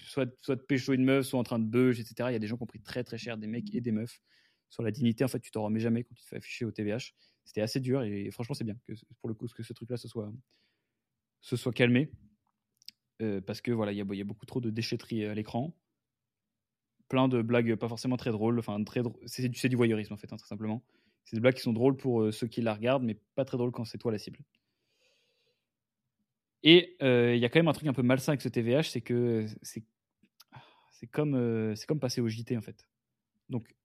soit, 0.04 0.30
soit 0.42 0.56
de 0.56 0.62
pécho 0.62 0.94
une 0.94 1.04
meuf, 1.04 1.26
soit 1.26 1.40
en 1.40 1.44
train 1.44 1.60
de 1.60 1.66
beuge, 1.66 2.00
etc. 2.00 2.30
Il 2.30 2.34
y 2.34 2.36
a 2.36 2.40
des 2.40 2.48
gens 2.48 2.58
qui 2.58 2.64
ont 2.64 2.68
pris 2.68 2.82
très 2.82 3.04
très 3.04 3.18
cher, 3.18 3.38
des 3.38 3.48
mecs 3.48 3.74
et 3.74 3.82
des 3.82 3.92
meufs. 3.92 4.22
Sur 4.70 4.84
la 4.84 4.92
dignité, 4.92 5.24
en 5.24 5.28
fait, 5.28 5.40
tu 5.40 5.50
t'en 5.50 5.64
remets 5.64 5.80
jamais 5.80 6.04
quand 6.04 6.14
tu 6.14 6.22
te 6.22 6.28
fais 6.28 6.36
afficher 6.36 6.66
au 6.66 6.72
TVH. 6.72 7.16
C'était 7.44 7.62
assez 7.62 7.80
dur 7.80 8.04
et, 8.04 8.30
franchement, 8.30 8.54
c'est 8.54 8.64
bien 8.64 8.76
que 8.86 8.94
pour 9.20 9.30
le 9.30 9.34
coup 9.34 9.48
que 9.48 9.64
ce 9.64 9.74
truc-là 9.74 9.98
se 9.98 10.08
soit, 10.08 10.32
se 11.42 11.56
soit 11.56 11.74
calmé. 11.74 12.12
Euh, 13.22 13.42
parce 13.42 13.62
que 13.62 13.72
voilà, 13.72 13.92
il 13.92 13.98
y, 13.98 14.22
a 14.22 14.24
beaucoup 14.24 14.46
trop 14.46 14.62
de 14.62 14.70
déchetterie 14.70 15.26
à 15.26 15.34
l'écran. 15.34 15.76
Plein 17.10 17.28
de 17.28 17.42
blagues 17.42 17.76
pas 17.76 17.90
forcément 17.90 18.16
très 18.16 18.32
drôles. 18.32 18.60
Enfin, 18.60 18.82
très 18.84 19.02
c'est, 19.26 19.50
du 19.50 19.76
voyeurisme 19.76 20.14
en 20.14 20.18
fait, 20.18 20.32
hein, 20.32 20.38
très 20.38 20.48
simplement. 20.48 20.84
C'est 21.26 21.36
des 21.36 21.42
blagues 21.42 21.56
qui 21.56 21.62
sont 21.62 21.74
drôles 21.74 21.98
pour 21.98 22.22
euh, 22.22 22.32
ceux 22.32 22.48
qui 22.48 22.62
la 22.62 22.74
regardent, 22.74 23.04
mais 23.04 23.18
pas 23.36 23.46
très 23.46 23.58
drôles 23.58 23.72
quand 23.72 23.86
c'est 23.86 23.98
toi 23.98 24.12
la 24.12 24.18
cible. 24.18 24.40
Et 26.64 26.96
euh, 27.02 27.36
il 27.36 27.42
y 27.42 27.46
a 27.46 27.50
quand 27.50 27.60
même 27.60 27.68
un 27.68 27.74
truc 27.74 27.88
un 27.88 27.94
peu 27.94 28.02
malsain 28.02 28.32
avec 28.32 28.42
ce 28.42 28.50
TVH, 28.50 28.90
c'est 28.90 29.02
que 29.02 29.46
c'est, 29.62 29.84
c'est, 30.92 31.08
comme, 31.08 31.36
euh, 31.36 31.76
c'est 31.76 31.86
comme 31.86 32.00
passer 32.00 32.22
au 32.22 32.28
JT 32.28 32.58
en 32.58 32.62
fait. 32.62 32.88
Donc, 33.50 33.76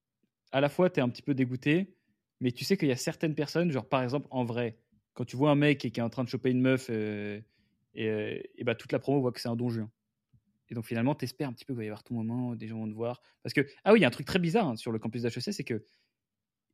à 0.52 0.60
la 0.60 0.68
fois, 0.68 0.90
tu 0.90 1.00
es 1.00 1.02
un 1.02 1.08
petit 1.08 1.22
peu 1.22 1.34
dégoûté, 1.34 1.94
mais 2.40 2.52
tu 2.52 2.64
sais 2.64 2.76
qu'il 2.76 2.88
y 2.88 2.92
a 2.92 2.96
certaines 2.96 3.34
personnes, 3.34 3.70
genre 3.70 3.88
par 3.88 4.02
exemple 4.02 4.26
en 4.30 4.44
vrai, 4.44 4.78
quand 5.12 5.24
tu 5.24 5.36
vois 5.36 5.50
un 5.50 5.54
mec 5.54 5.78
qui 5.78 5.86
est 5.86 6.00
en 6.00 6.10
train 6.10 6.24
de 6.24 6.28
choper 6.28 6.50
une 6.50 6.60
meuf, 6.60 6.90
et, 7.94 8.64
bah, 8.64 8.74
toute 8.74 8.92
la 8.92 8.98
promo 8.98 9.20
voit 9.20 9.32
que 9.32 9.40
c'est 9.40 9.48
un 9.48 9.56
donjon. 9.56 9.88
Et 10.70 10.74
donc 10.74 10.86
finalement, 10.86 11.14
tu 11.14 11.24
espères 11.24 11.48
un 11.48 11.52
petit 11.52 11.64
peu 11.64 11.74
qu'il 11.74 11.78
va 11.78 11.84
y 11.84 11.88
avoir 11.88 12.02
tout 12.02 12.14
moment, 12.14 12.54
des 12.54 12.68
gens 12.68 12.78
vont 12.78 12.88
te 12.88 12.94
voir. 12.94 13.20
Parce 13.42 13.52
que, 13.52 13.66
ah 13.84 13.92
oui, 13.92 13.98
il 13.98 14.02
y 14.02 14.04
a 14.04 14.08
un 14.08 14.12
truc 14.12 14.26
très 14.26 14.38
bizarre 14.38 14.68
hein, 14.68 14.76
sur 14.76 14.92
le 14.92 14.98
campus 14.98 15.22
d'HEC, 15.22 15.52
c'est 15.52 15.64
que 15.64 15.84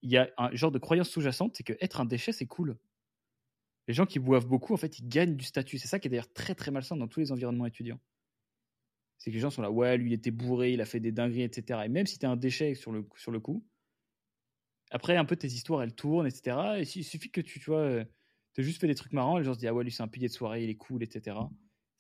il 0.03 0.11
y 0.11 0.16
a 0.16 0.30
un 0.38 0.55
genre 0.55 0.70
de 0.70 0.78
croyance 0.78 1.11
sous-jacente, 1.11 1.55
c'est 1.57 1.64
que 1.64 1.74
être 1.80 2.01
un 2.01 2.07
déchet, 2.07 2.32
c'est 2.32 2.47
cool. 2.47 2.78
Les 3.86 3.95
gens 3.95 4.07
qui 4.07 4.18
boivent 4.18 4.47
beaucoup, 4.47 4.72
en 4.72 4.76
fait, 4.76 4.99
ils 4.99 5.09
gagnent 5.09 5.36
du 5.36 5.45
statut. 5.45 5.78
C'est 5.78 5.88
ça 5.88 5.99
qui 5.99 6.09
est 6.09 6.11
d'ailleurs 6.11 6.32
très 6.32 6.55
très 6.55 6.70
malsain 6.70 6.97
dans 6.97 7.09
tous 7.09 7.20
les 7.20 7.32
environnements 7.32 7.66
étudiants. 7.66 8.01
C'est 9.18 9.30
que 9.30 9.34
les 9.34 9.41
gens 9.41 9.51
sont 9.51 9.61
là, 9.61 9.70
ouais, 9.70 9.99
lui 9.99 10.11
il 10.11 10.14
était 10.14 10.30
bourré, 10.30 10.72
il 10.72 10.80
a 10.80 10.86
fait 10.86 11.01
des 11.01 11.12
dingueries, 11.12 11.43
etc. 11.43 11.80
Et 11.84 11.88
même 11.88 12.07
si 12.07 12.18
tu 12.18 12.24
es 12.24 12.28
un 12.28 12.36
déchet 12.36 12.74
sur 12.74 12.93
le, 12.93 13.07
sur 13.16 13.30
le 13.30 13.41
coup, 13.41 13.66
après 14.91 15.16
un 15.16 15.24
peu 15.26 15.36
tes 15.36 15.49
histoires 15.49 15.82
elles 15.82 15.95
tournent, 15.95 16.26
etc. 16.26 16.57
Et 16.78 16.82
il 16.99 17.05
suffit 17.05 17.30
que 17.30 17.43
tu, 17.43 17.61
tu 17.61 17.66
vois, 17.70 17.80
euh, 17.80 18.05
tu 18.55 18.62
as 18.62 18.64
juste 18.64 18.80
fait 18.80 18.86
des 18.86 18.95
trucs 18.95 19.12
marrants, 19.12 19.36
les 19.36 19.45
gens 19.45 19.53
se 19.53 19.59
disent, 19.59 19.68
ah 19.68 19.74
ouais, 19.74 19.84
lui 19.84 19.93
c'est 19.93 20.03
un 20.03 20.09
pilier 20.09 20.28
de 20.28 20.32
soirée, 20.32 20.64
il 20.64 20.70
est 20.70 20.76
cool, 20.76 21.03
etc 21.03 21.36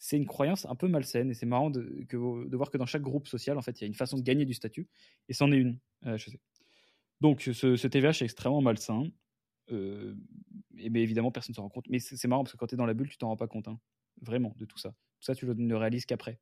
c'est 0.02 0.16
une 0.16 0.26
croyance 0.26 0.64
un 0.64 0.74
peu 0.74 0.88
malsaine 0.88 1.30
et 1.30 1.34
c'est 1.34 1.46
marrant 1.46 1.68
de, 1.68 2.06
de, 2.10 2.56
voir 2.56 2.70
que 2.70 2.78
dans 2.78 2.86
chaque 2.86 3.02
groupe 3.02 3.28
social, 3.28 3.58
en 3.58 3.62
fait, 3.62 3.78
il 3.80 3.82
y 3.82 3.84
a 3.84 3.86
une 3.86 3.94
façon 3.94 4.16
de 4.16 4.22
gagner 4.22 4.46
du 4.46 4.54
statut 4.54 4.88
et 5.28 5.34
c'en 5.34 5.52
est 5.52 5.58
une. 5.58 5.78
Euh, 6.06 6.16
je 6.16 6.30
sais. 6.30 6.40
Donc 7.20 7.42
ce, 7.42 7.86
TVH 7.86 8.22
est 8.22 8.22
extrêmement 8.22 8.62
malsain. 8.62 9.04
Euh, 9.70 10.14
et 10.78 10.86
évidemment, 10.86 11.30
personne 11.30 11.52
ne 11.52 11.56
s'en 11.56 11.62
rend 11.62 11.68
compte. 11.68 11.86
Mais 11.90 11.98
c'est 11.98 12.26
marrant 12.28 12.42
parce 12.42 12.52
que 12.52 12.56
quand 12.56 12.66
tu 12.66 12.76
es 12.76 12.78
dans 12.78 12.86
la 12.86 12.94
bulle, 12.94 13.10
tu 13.10 13.18
t'en 13.18 13.28
rends 13.28 13.36
pas 13.36 13.46
compte. 13.46 13.68
Hein. 13.68 13.78
vraiment, 14.22 14.54
de 14.56 14.64
tout 14.64 14.78
ça. 14.78 14.88
Tout 14.88 15.26
ça, 15.26 15.34
tu 15.34 15.44
ne 15.44 15.68
le 15.68 15.76
réalises 15.76 16.06
qu'après. 16.06 16.40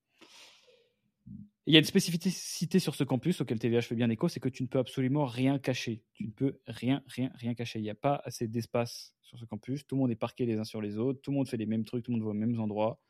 Il 1.66 1.74
y 1.74 1.76
a 1.76 1.80
une 1.80 1.84
spécificité 1.84 2.78
sur 2.78 2.94
ce 2.94 3.02
campus 3.02 3.40
auquel 3.40 3.58
TVH 3.58 3.82
fait 3.82 3.96
bien 3.96 4.08
écho, 4.08 4.28
c'est 4.28 4.40
que 4.40 4.48
tu 4.48 4.62
ne 4.62 4.68
peux 4.68 4.78
absolument 4.78 5.26
rien 5.26 5.58
cacher. 5.58 6.04
Tu 6.14 6.26
ne 6.26 6.30
peux 6.30 6.60
rien, 6.68 7.02
rien, 7.08 7.30
rien 7.34 7.54
cacher. 7.54 7.80
Il 7.80 7.82
n'y 7.82 7.90
a 7.90 7.96
pas 7.96 8.22
assez 8.24 8.46
d'espace 8.46 9.14
sur 9.20 9.36
ce 9.36 9.44
campus. 9.44 9.84
Tout 9.84 9.96
le 9.96 10.02
monde 10.02 10.12
est 10.12 10.16
parqué 10.16 10.46
les 10.46 10.58
uns 10.58 10.64
sur 10.64 10.80
les 10.80 10.96
autres. 10.96 11.20
Tout 11.20 11.32
le 11.32 11.38
monde 11.38 11.48
fait 11.48 11.56
les 11.56 11.66
mêmes 11.66 11.84
trucs. 11.84 12.04
Tout 12.04 12.12
le 12.12 12.18
monde 12.18 12.24
va 12.24 12.30
aux 12.30 12.34
mêmes 12.34 12.58
endroits 12.60 13.00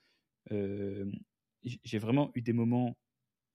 j'ai 0.51 1.99
vraiment 1.99 2.31
eu 2.35 2.43
des 2.43 2.53
moments 2.53 2.97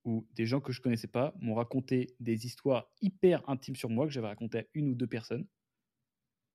où 0.06 0.28
des 0.34 0.46
gens 0.46 0.60
que 0.60 0.74
je 0.74 0.82
connaissais 0.82 1.08
pas 1.08 1.34
m'ont 1.39 1.56
raconté 1.56 2.16
des 2.20 2.46
histoires 2.46 2.91
hyper 3.02 3.48
intimes 3.50 3.76
sur 3.76 3.89
moi 3.89 4.06
que 4.06 4.12
j'avais 4.12 4.28
raconté 4.28 4.60
à 4.60 4.64
une 4.74 4.89
ou 4.89 4.96
deux 4.96 5.08
personnes. 5.08 5.48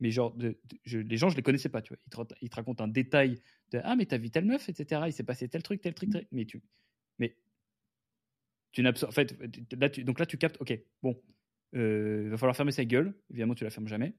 Mais 0.01 0.11
genre, 0.11 0.33
de, 0.33 0.61
les 0.85 1.17
gens, 1.17 1.29
je 1.29 1.37
les 1.37 1.43
connaissais 1.43 1.69
pas, 1.69 1.83
tu 1.83 1.93
vois. 1.93 1.99
Ils 2.41 2.51
te, 2.51 2.55
racontent 2.55 2.85
un 2.85 2.89
détail 2.89 3.41
de 3.73 3.81
Ah, 3.83 3.97
mais 3.97 4.07
t'as 4.07 4.19
vu 4.19 4.31
telle 4.31 4.45
meuf, 4.45 4.69
etc. 4.69 5.03
Il 5.07 5.13
s'est 5.13 5.25
passé 5.25 5.49
tel 5.49 5.63
truc, 5.63 5.81
tel 5.81 5.95
truc, 5.95 6.11
tel... 6.11 6.27
Mais 6.31 6.45
tu. 6.45 6.63
Mais. 7.19 7.37
Tu 8.71 8.83
n'absorbes. 8.83 9.11
En 9.11 9.13
fait, 9.13 9.37
là, 9.73 9.91
tu, 9.91 10.05
donc 10.05 10.21
là, 10.21 10.27
tu 10.27 10.39
captes, 10.39 10.61
ok, 10.61 10.79
bon, 11.03 11.21
euh, 11.75 12.23
il 12.25 12.31
va 12.31 12.39
falloir 12.39 12.55
fermer 12.55 12.71
sa 12.71 12.85
gueule. 12.85 13.13
Évidemment, 13.31 13.55
tu 13.55 13.65
la 13.65 13.71
fermes 13.71 13.89
jamais. 13.89 14.15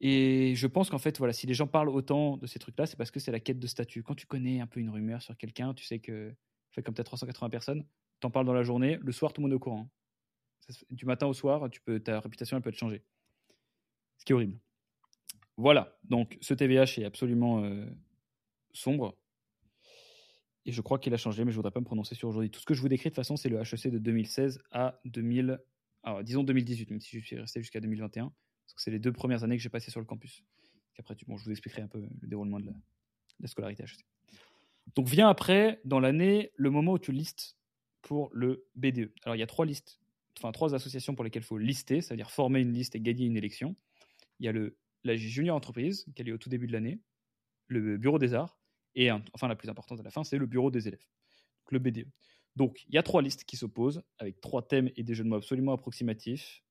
Et 0.00 0.54
je 0.54 0.66
pense 0.66 0.90
qu'en 0.90 0.98
fait, 0.98 1.16
voilà, 1.18 1.32
si 1.32 1.46
les 1.46 1.54
gens 1.54 1.66
parlent 1.66 1.88
autant 1.88 2.36
de 2.36 2.46
ces 2.46 2.58
trucs-là, 2.58 2.86
c'est 2.86 2.96
parce 2.96 3.10
que 3.10 3.20
c'est 3.20 3.32
la 3.32 3.40
quête 3.40 3.58
de 3.58 3.66
statut. 3.66 4.02
Quand 4.02 4.14
tu 4.14 4.26
connais 4.26 4.60
un 4.60 4.66
peu 4.66 4.80
une 4.80 4.90
rumeur 4.90 5.22
sur 5.22 5.36
quelqu'un, 5.36 5.72
tu 5.72 5.84
sais 5.84 5.98
que, 6.00 6.34
fait 6.70 6.82
comme 6.82 6.94
tu 6.94 7.00
as 7.00 7.04
380 7.04 7.48
personnes, 7.48 7.86
tu 8.20 8.26
en 8.26 8.30
parles 8.30 8.46
dans 8.46 8.52
la 8.52 8.62
journée, 8.62 8.98
le 9.00 9.12
soir, 9.12 9.32
tout 9.32 9.40
le 9.40 9.44
monde 9.44 9.52
est 9.52 9.56
au 9.56 9.60
courant. 9.60 9.88
Du 10.90 11.06
matin 11.06 11.26
au 11.26 11.32
soir, 11.32 11.70
tu 11.70 11.80
peux, 11.80 12.00
ta 12.00 12.20
réputation, 12.20 12.56
elle 12.56 12.62
peut 12.62 12.70
être 12.70 12.78
changée. 12.78 13.04
Ce 14.18 14.24
qui 14.24 14.32
est 14.32 14.34
horrible. 14.34 14.58
Voilà, 15.56 15.96
donc 16.04 16.36
ce 16.42 16.52
TVH 16.52 16.98
est 16.98 17.04
absolument 17.04 17.64
euh, 17.64 17.86
sombre. 18.72 19.16
Et 20.66 20.72
je 20.72 20.82
crois 20.82 20.98
qu'il 20.98 21.14
a 21.14 21.16
changé, 21.16 21.44
mais 21.44 21.52
je 21.52 21.56
ne 21.56 21.60
voudrais 21.60 21.70
pas 21.70 21.80
me 21.80 21.84
prononcer 21.84 22.14
sur 22.14 22.28
aujourd'hui. 22.28 22.50
Tout 22.50 22.60
ce 22.60 22.66
que 22.66 22.74
je 22.74 22.82
vous 22.82 22.88
décris, 22.88 23.08
de 23.08 23.14
toute 23.14 23.16
façon, 23.16 23.36
c'est 23.36 23.48
le 23.48 23.58
HEC 23.60 23.90
de 23.90 23.98
2016 23.98 24.60
à 24.72 25.00
2000, 25.04 25.60
alors, 26.02 26.22
disons 26.22 26.44
2018, 26.44 26.90
même 26.90 27.00
si 27.00 27.18
je 27.18 27.24
suis 27.24 27.38
resté 27.38 27.60
jusqu'à 27.60 27.80
2021. 27.80 28.32
C'est 28.76 28.90
les 28.90 28.98
deux 28.98 29.12
premières 29.12 29.44
années 29.44 29.56
que 29.56 29.62
j'ai 29.62 29.68
passées 29.68 29.90
sur 29.90 30.00
le 30.00 30.06
campus. 30.06 30.44
Après, 30.98 31.14
bon, 31.26 31.36
je 31.36 31.44
vous 31.44 31.50
expliquerai 31.50 31.82
un 31.82 31.88
peu 31.88 32.00
le 32.00 32.28
déroulement 32.28 32.58
de 32.60 32.72
la, 33.40 33.48
scolarité 33.48 33.84
HEC. 33.84 34.04
Donc 34.94 35.08
vient 35.08 35.28
après, 35.28 35.80
dans 35.84 36.00
l'année, 36.00 36.52
le 36.56 36.70
moment 36.70 36.92
où 36.92 36.98
tu 36.98 37.12
listes 37.12 37.56
pour 38.02 38.30
le 38.32 38.66
BDE. 38.76 39.12
Alors 39.24 39.36
il 39.36 39.40
y 39.40 39.42
a 39.42 39.46
trois 39.46 39.66
listes, 39.66 40.00
enfin 40.38 40.52
trois 40.52 40.74
associations 40.74 41.14
pour 41.14 41.24
lesquelles 41.24 41.42
il 41.42 41.46
faut 41.46 41.58
lister, 41.58 42.00
c'est-à-dire 42.00 42.30
former 42.30 42.60
une 42.60 42.72
liste 42.72 42.94
et 42.94 43.00
gagner 43.00 43.26
une 43.26 43.36
élection. 43.36 43.74
Il 44.38 44.46
y 44.46 44.48
a 44.48 44.52
le, 44.52 44.78
la 45.04 45.16
junior 45.16 45.56
entreprise, 45.56 46.06
qui 46.14 46.22
est 46.22 46.32
au 46.32 46.38
tout 46.38 46.48
début 46.48 46.66
de 46.66 46.72
l'année, 46.72 47.00
le 47.66 47.98
bureau 47.98 48.18
des 48.18 48.32
arts, 48.32 48.58
et 48.94 49.10
enfin 49.10 49.48
la 49.48 49.56
plus 49.56 49.68
importante 49.68 50.00
à 50.00 50.02
la 50.02 50.10
fin, 50.10 50.24
c'est 50.24 50.38
le 50.38 50.46
bureau 50.46 50.70
des 50.70 50.88
élèves, 50.88 51.04
donc 51.64 51.72
le 51.72 51.78
BDE. 51.78 52.08
Donc 52.54 52.84
il 52.88 52.94
y 52.94 52.98
a 52.98 53.02
trois 53.02 53.22
listes 53.22 53.44
qui 53.44 53.56
s'opposent, 53.56 54.02
avec 54.18 54.40
trois 54.40 54.66
thèmes 54.66 54.90
et 54.96 55.02
des 55.02 55.14
jeux 55.14 55.24
de 55.24 55.28
mots 55.28 55.36
absolument 55.36 55.72
approximatifs. 55.72 56.62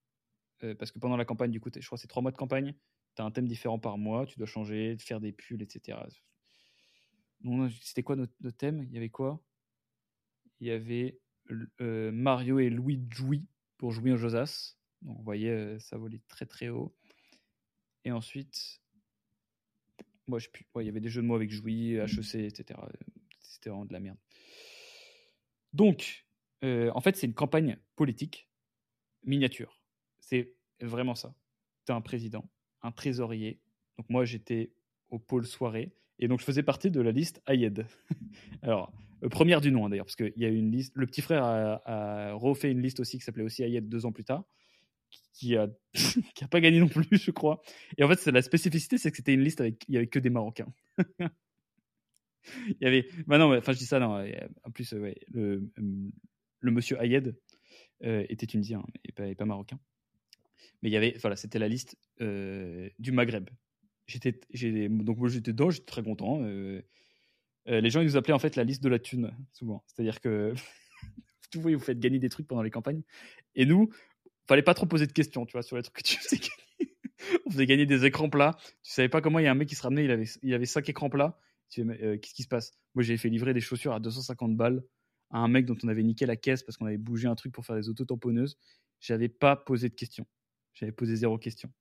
Euh, 0.63 0.75
parce 0.75 0.91
que 0.91 0.99
pendant 0.99 1.17
la 1.17 1.25
campagne, 1.25 1.51
du 1.51 1.59
coup, 1.59 1.69
je 1.73 1.85
crois 1.85 1.97
que 1.97 2.01
c'est 2.01 2.07
trois 2.07 2.21
mois 2.21 2.31
de 2.31 2.37
campagne, 2.37 2.73
tu 3.15 3.21
as 3.21 3.25
un 3.25 3.31
thème 3.31 3.47
différent 3.47 3.79
par 3.79 3.97
mois, 3.97 4.25
tu 4.25 4.37
dois 4.37 4.47
changer, 4.47 4.97
faire 4.97 5.19
des 5.19 5.31
pulls, 5.31 5.61
etc. 5.61 5.99
C'était 7.81 8.03
quoi 8.03 8.15
notre, 8.15 8.33
thème? 8.51 8.83
Il 8.83 8.93
y 8.93 8.97
avait 8.97 9.09
quoi? 9.09 9.43
Il 10.59 10.67
y 10.67 10.71
avait 10.71 11.19
euh, 11.81 12.11
Mario 12.11 12.59
et 12.59 12.69
Louis 12.69 13.05
Jouy 13.09 13.45
pour 13.77 13.91
jouer 13.91 14.13
en 14.13 14.17
Josas. 14.17 14.77
Donc, 15.01 15.17
vous 15.17 15.23
voyez, 15.23 15.49
euh, 15.49 15.79
ça 15.79 15.97
volait 15.97 16.21
très 16.27 16.45
très 16.45 16.69
haut. 16.69 16.95
Et 18.05 18.11
ensuite, 18.11 18.81
moi, 20.27 20.39
il 20.77 20.85
y 20.85 20.89
avait 20.89 21.01
des 21.01 21.09
jeux 21.09 21.21
de 21.21 21.27
mots 21.27 21.35
avec 21.35 21.51
Jouy, 21.51 21.95
HEC, 21.95 22.35
etc. 22.35 22.79
C'était 23.41 23.69
vraiment 23.69 23.85
de 23.85 23.93
la 23.93 23.99
merde. 23.99 24.17
Donc, 25.73 26.25
en 26.63 27.01
fait, 27.01 27.15
c'est 27.15 27.27
une 27.27 27.35
campagne 27.35 27.77
politique 27.95 28.49
miniature. 29.23 29.84
C'est 30.25 30.55
vraiment 30.81 31.13
ça. 31.13 31.35
Tu 31.85 31.91
as 31.91 31.95
un 31.95 32.01
président, 32.01 32.49
un 32.81 32.91
trésorier. 32.91 33.61
Donc 33.97 34.09
moi, 34.09 34.25
j'étais 34.25 34.71
au 35.09 35.19
pôle 35.19 35.45
soirée. 35.45 35.93
Et 36.17 36.27
donc, 36.27 36.39
je 36.39 36.45
faisais 36.45 36.63
partie 36.63 36.89
de 36.89 36.99
la 36.99 37.11
liste 37.11 37.43
Ayed. 37.47 37.85
Alors, 38.63 38.91
euh, 39.23 39.29
première 39.29 39.61
du 39.61 39.71
nom, 39.71 39.85
hein, 39.85 39.89
d'ailleurs, 39.89 40.05
parce 40.05 40.15
qu'il 40.15 40.33
y 40.35 40.45
a 40.45 40.49
une 40.49 40.71
liste. 40.71 40.93
Le 40.95 41.05
petit 41.05 41.21
frère 41.21 41.43
a, 41.43 42.33
refait 42.33 42.71
une 42.71 42.81
liste 42.81 42.99
aussi 42.99 43.19
qui 43.19 43.23
s'appelait 43.23 43.43
aussi 43.43 43.61
Ayed 43.61 43.87
deux 43.87 44.07
ans 44.07 44.11
plus 44.11 44.23
tard, 44.23 44.45
qui 45.33 45.55
a, 45.57 45.67
pas 46.49 46.59
gagné 46.59 46.79
non 46.79 46.87
plus, 46.87 47.05
je 47.11 47.29
crois. 47.29 47.61
Et 47.99 48.03
en 48.03 48.09
fait, 48.09 48.25
la 48.25 48.41
spécificité, 48.41 48.97
c'est 48.97 49.11
que 49.11 49.17
c'était 49.17 49.33
une 49.33 49.43
liste 49.43 49.61
avec, 49.61 49.85
il 49.87 49.93
y 49.93 49.97
avait 49.97 50.07
que 50.07 50.19
des 50.19 50.31
Marocains. 50.31 50.73
il 52.67 52.77
y 52.81 52.85
avait, 52.87 53.07
bah 53.27 53.37
non, 53.37 53.55
enfin, 53.55 53.73
je 53.73 53.77
dis 53.77 53.85
ça, 53.85 53.99
non. 53.99 54.25
En 54.63 54.71
plus, 54.71 54.91
ouais, 54.93 55.19
le, 55.31 55.69
monsieur 56.63 56.97
Ayed 56.99 57.37
euh, 58.03 58.25
était 58.29 58.47
tunisien 58.47 58.83
et 59.03 59.35
pas 59.35 59.45
marocain. 59.45 59.79
Mais 60.81 60.89
il 60.89 60.93
y 60.93 60.97
avait, 60.97 61.15
voilà, 61.21 61.35
c'était 61.35 61.59
la 61.59 61.67
liste 61.67 61.97
du 62.19 63.11
Maghreb. 63.11 63.49
J'étais, 64.07 64.39
donc 64.89 65.17
moi 65.17 65.29
j'étais 65.29 65.51
dedans, 65.51 65.69
j'étais 65.69 65.85
très 65.85 66.03
content. 66.03 66.41
Les 67.65 67.89
gens 67.89 68.01
ils 68.01 68.05
nous 68.05 68.17
appelaient 68.17 68.33
en 68.33 68.39
fait 68.39 68.55
la 68.55 68.63
liste 68.63 68.83
de 68.83 68.89
la 68.89 68.99
thune 68.99 69.31
souvent. 69.51 69.83
C'est-à-dire 69.87 70.21
que 70.21 70.53
tu 71.51 71.59
vois, 71.59 71.71
vous 71.71 71.79
faites 71.79 71.99
gagner 71.99 72.19
des 72.19 72.29
trucs 72.29 72.47
pendant 72.47 72.61
les 72.61 72.71
campagnes. 72.71 73.01
Et 73.55 73.65
nous, 73.65 73.89
fallait 74.47 74.63
pas 74.63 74.73
trop 74.73 74.85
poser 74.85 75.07
de 75.07 75.11
questions, 75.11 75.45
tu 75.45 75.53
vois, 75.53 75.63
sur 75.63 75.75
les 75.75 75.83
trucs 75.83 75.95
que 75.95 76.03
tu 76.03 76.17
faisais 76.21 76.37
gagner. 76.37 76.95
On 77.45 77.51
faisait 77.51 77.65
gagner 77.65 77.85
des 77.85 78.05
écrans 78.05 78.29
plats. 78.29 78.55
Tu 78.83 78.91
savais 78.91 79.09
pas 79.09 79.21
comment 79.21 79.39
il 79.39 79.45
y 79.45 79.47
a 79.47 79.51
un 79.51 79.55
mec 79.55 79.67
qui 79.67 79.75
se 79.75 79.81
ramenait, 79.81 80.05
il 80.05 80.11
avait, 80.11 80.27
il 80.43 80.53
avait 80.53 80.65
5 80.65 80.87
écrans 80.89 81.09
plats. 81.09 81.39
Qu'est-ce 81.69 82.33
qui 82.33 82.43
se 82.43 82.47
passe? 82.47 82.73
Moi 82.93 83.03
j'ai 83.03 83.17
fait 83.17 83.29
livrer 83.29 83.53
des 83.53 83.61
chaussures 83.61 83.93
à 83.93 83.99
250 83.99 84.55
balles 84.55 84.83
à 85.31 85.39
un 85.39 85.47
mec 85.47 85.65
dont 85.65 85.75
on 85.83 85.87
avait 85.87 86.03
niqué 86.03 86.25
la 86.25 86.35
caisse 86.35 86.63
parce 86.63 86.77
qu'on 86.77 86.85
avait 86.85 86.97
bougé 86.97 87.27
un 87.27 87.35
truc 87.35 87.51
pour 87.51 87.65
faire 87.65 87.75
des 87.75 87.89
auto-tamponneuses. 87.89 88.57
J'avais 88.99 89.29
pas 89.29 89.55
posé 89.55 89.89
de 89.89 89.95
questions. 89.95 90.27
J'avais 90.75 90.91
posé 90.91 91.15
zéro 91.15 91.37
question. 91.37 91.71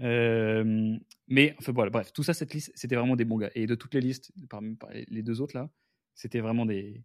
Euh, 0.00 0.96
mais 1.28 1.54
enfin 1.58 1.72
voilà, 1.72 1.90
bref, 1.90 2.12
tout 2.12 2.22
ça, 2.22 2.32
cette 2.32 2.54
liste, 2.54 2.72
c'était 2.74 2.96
vraiment 2.96 3.16
des 3.16 3.24
bons 3.24 3.38
gars. 3.38 3.50
Et 3.54 3.66
de 3.66 3.74
toutes 3.74 3.94
les 3.94 4.00
listes, 4.00 4.32
parmi 4.48 4.76
les 5.08 5.22
deux 5.22 5.40
autres 5.40 5.56
là, 5.56 5.68
c'était 6.14 6.40
vraiment 6.40 6.64
des. 6.64 7.02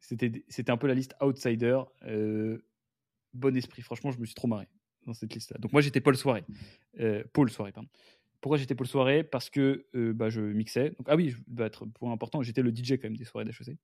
C'était, 0.00 0.70
un 0.70 0.76
peu 0.76 0.86
la 0.86 0.94
liste 0.94 1.14
outsider. 1.20 1.80
Euh, 2.02 2.58
bon 3.32 3.56
esprit, 3.56 3.82
franchement, 3.82 4.12
je 4.12 4.18
me 4.18 4.26
suis 4.26 4.34
trop 4.34 4.46
marré 4.46 4.68
dans 5.06 5.14
cette 5.14 5.34
liste-là. 5.34 5.58
Donc 5.58 5.72
moi, 5.72 5.80
j'étais 5.80 6.00
Paul 6.00 6.16
Soirée. 6.16 6.44
Euh, 7.00 7.24
Paul 7.32 7.50
Soirée, 7.50 7.72
pardon. 7.72 7.88
Pourquoi 8.42 8.58
j'étais 8.58 8.74
Paul 8.74 8.86
Soirée? 8.86 9.24
Parce 9.24 9.48
que 9.48 9.86
bah, 10.12 10.28
je 10.28 10.42
mixais. 10.42 10.92
Ah 11.06 11.16
oui, 11.16 11.30
je 11.30 11.62
être 11.62 11.86
point 11.86 12.12
important, 12.12 12.42
j'étais 12.42 12.60
le 12.60 12.70
DJ 12.70 12.92
quand 12.92 13.04
même 13.04 13.16
des 13.16 13.24
soirées 13.24 13.46
d'HEC 13.46 13.78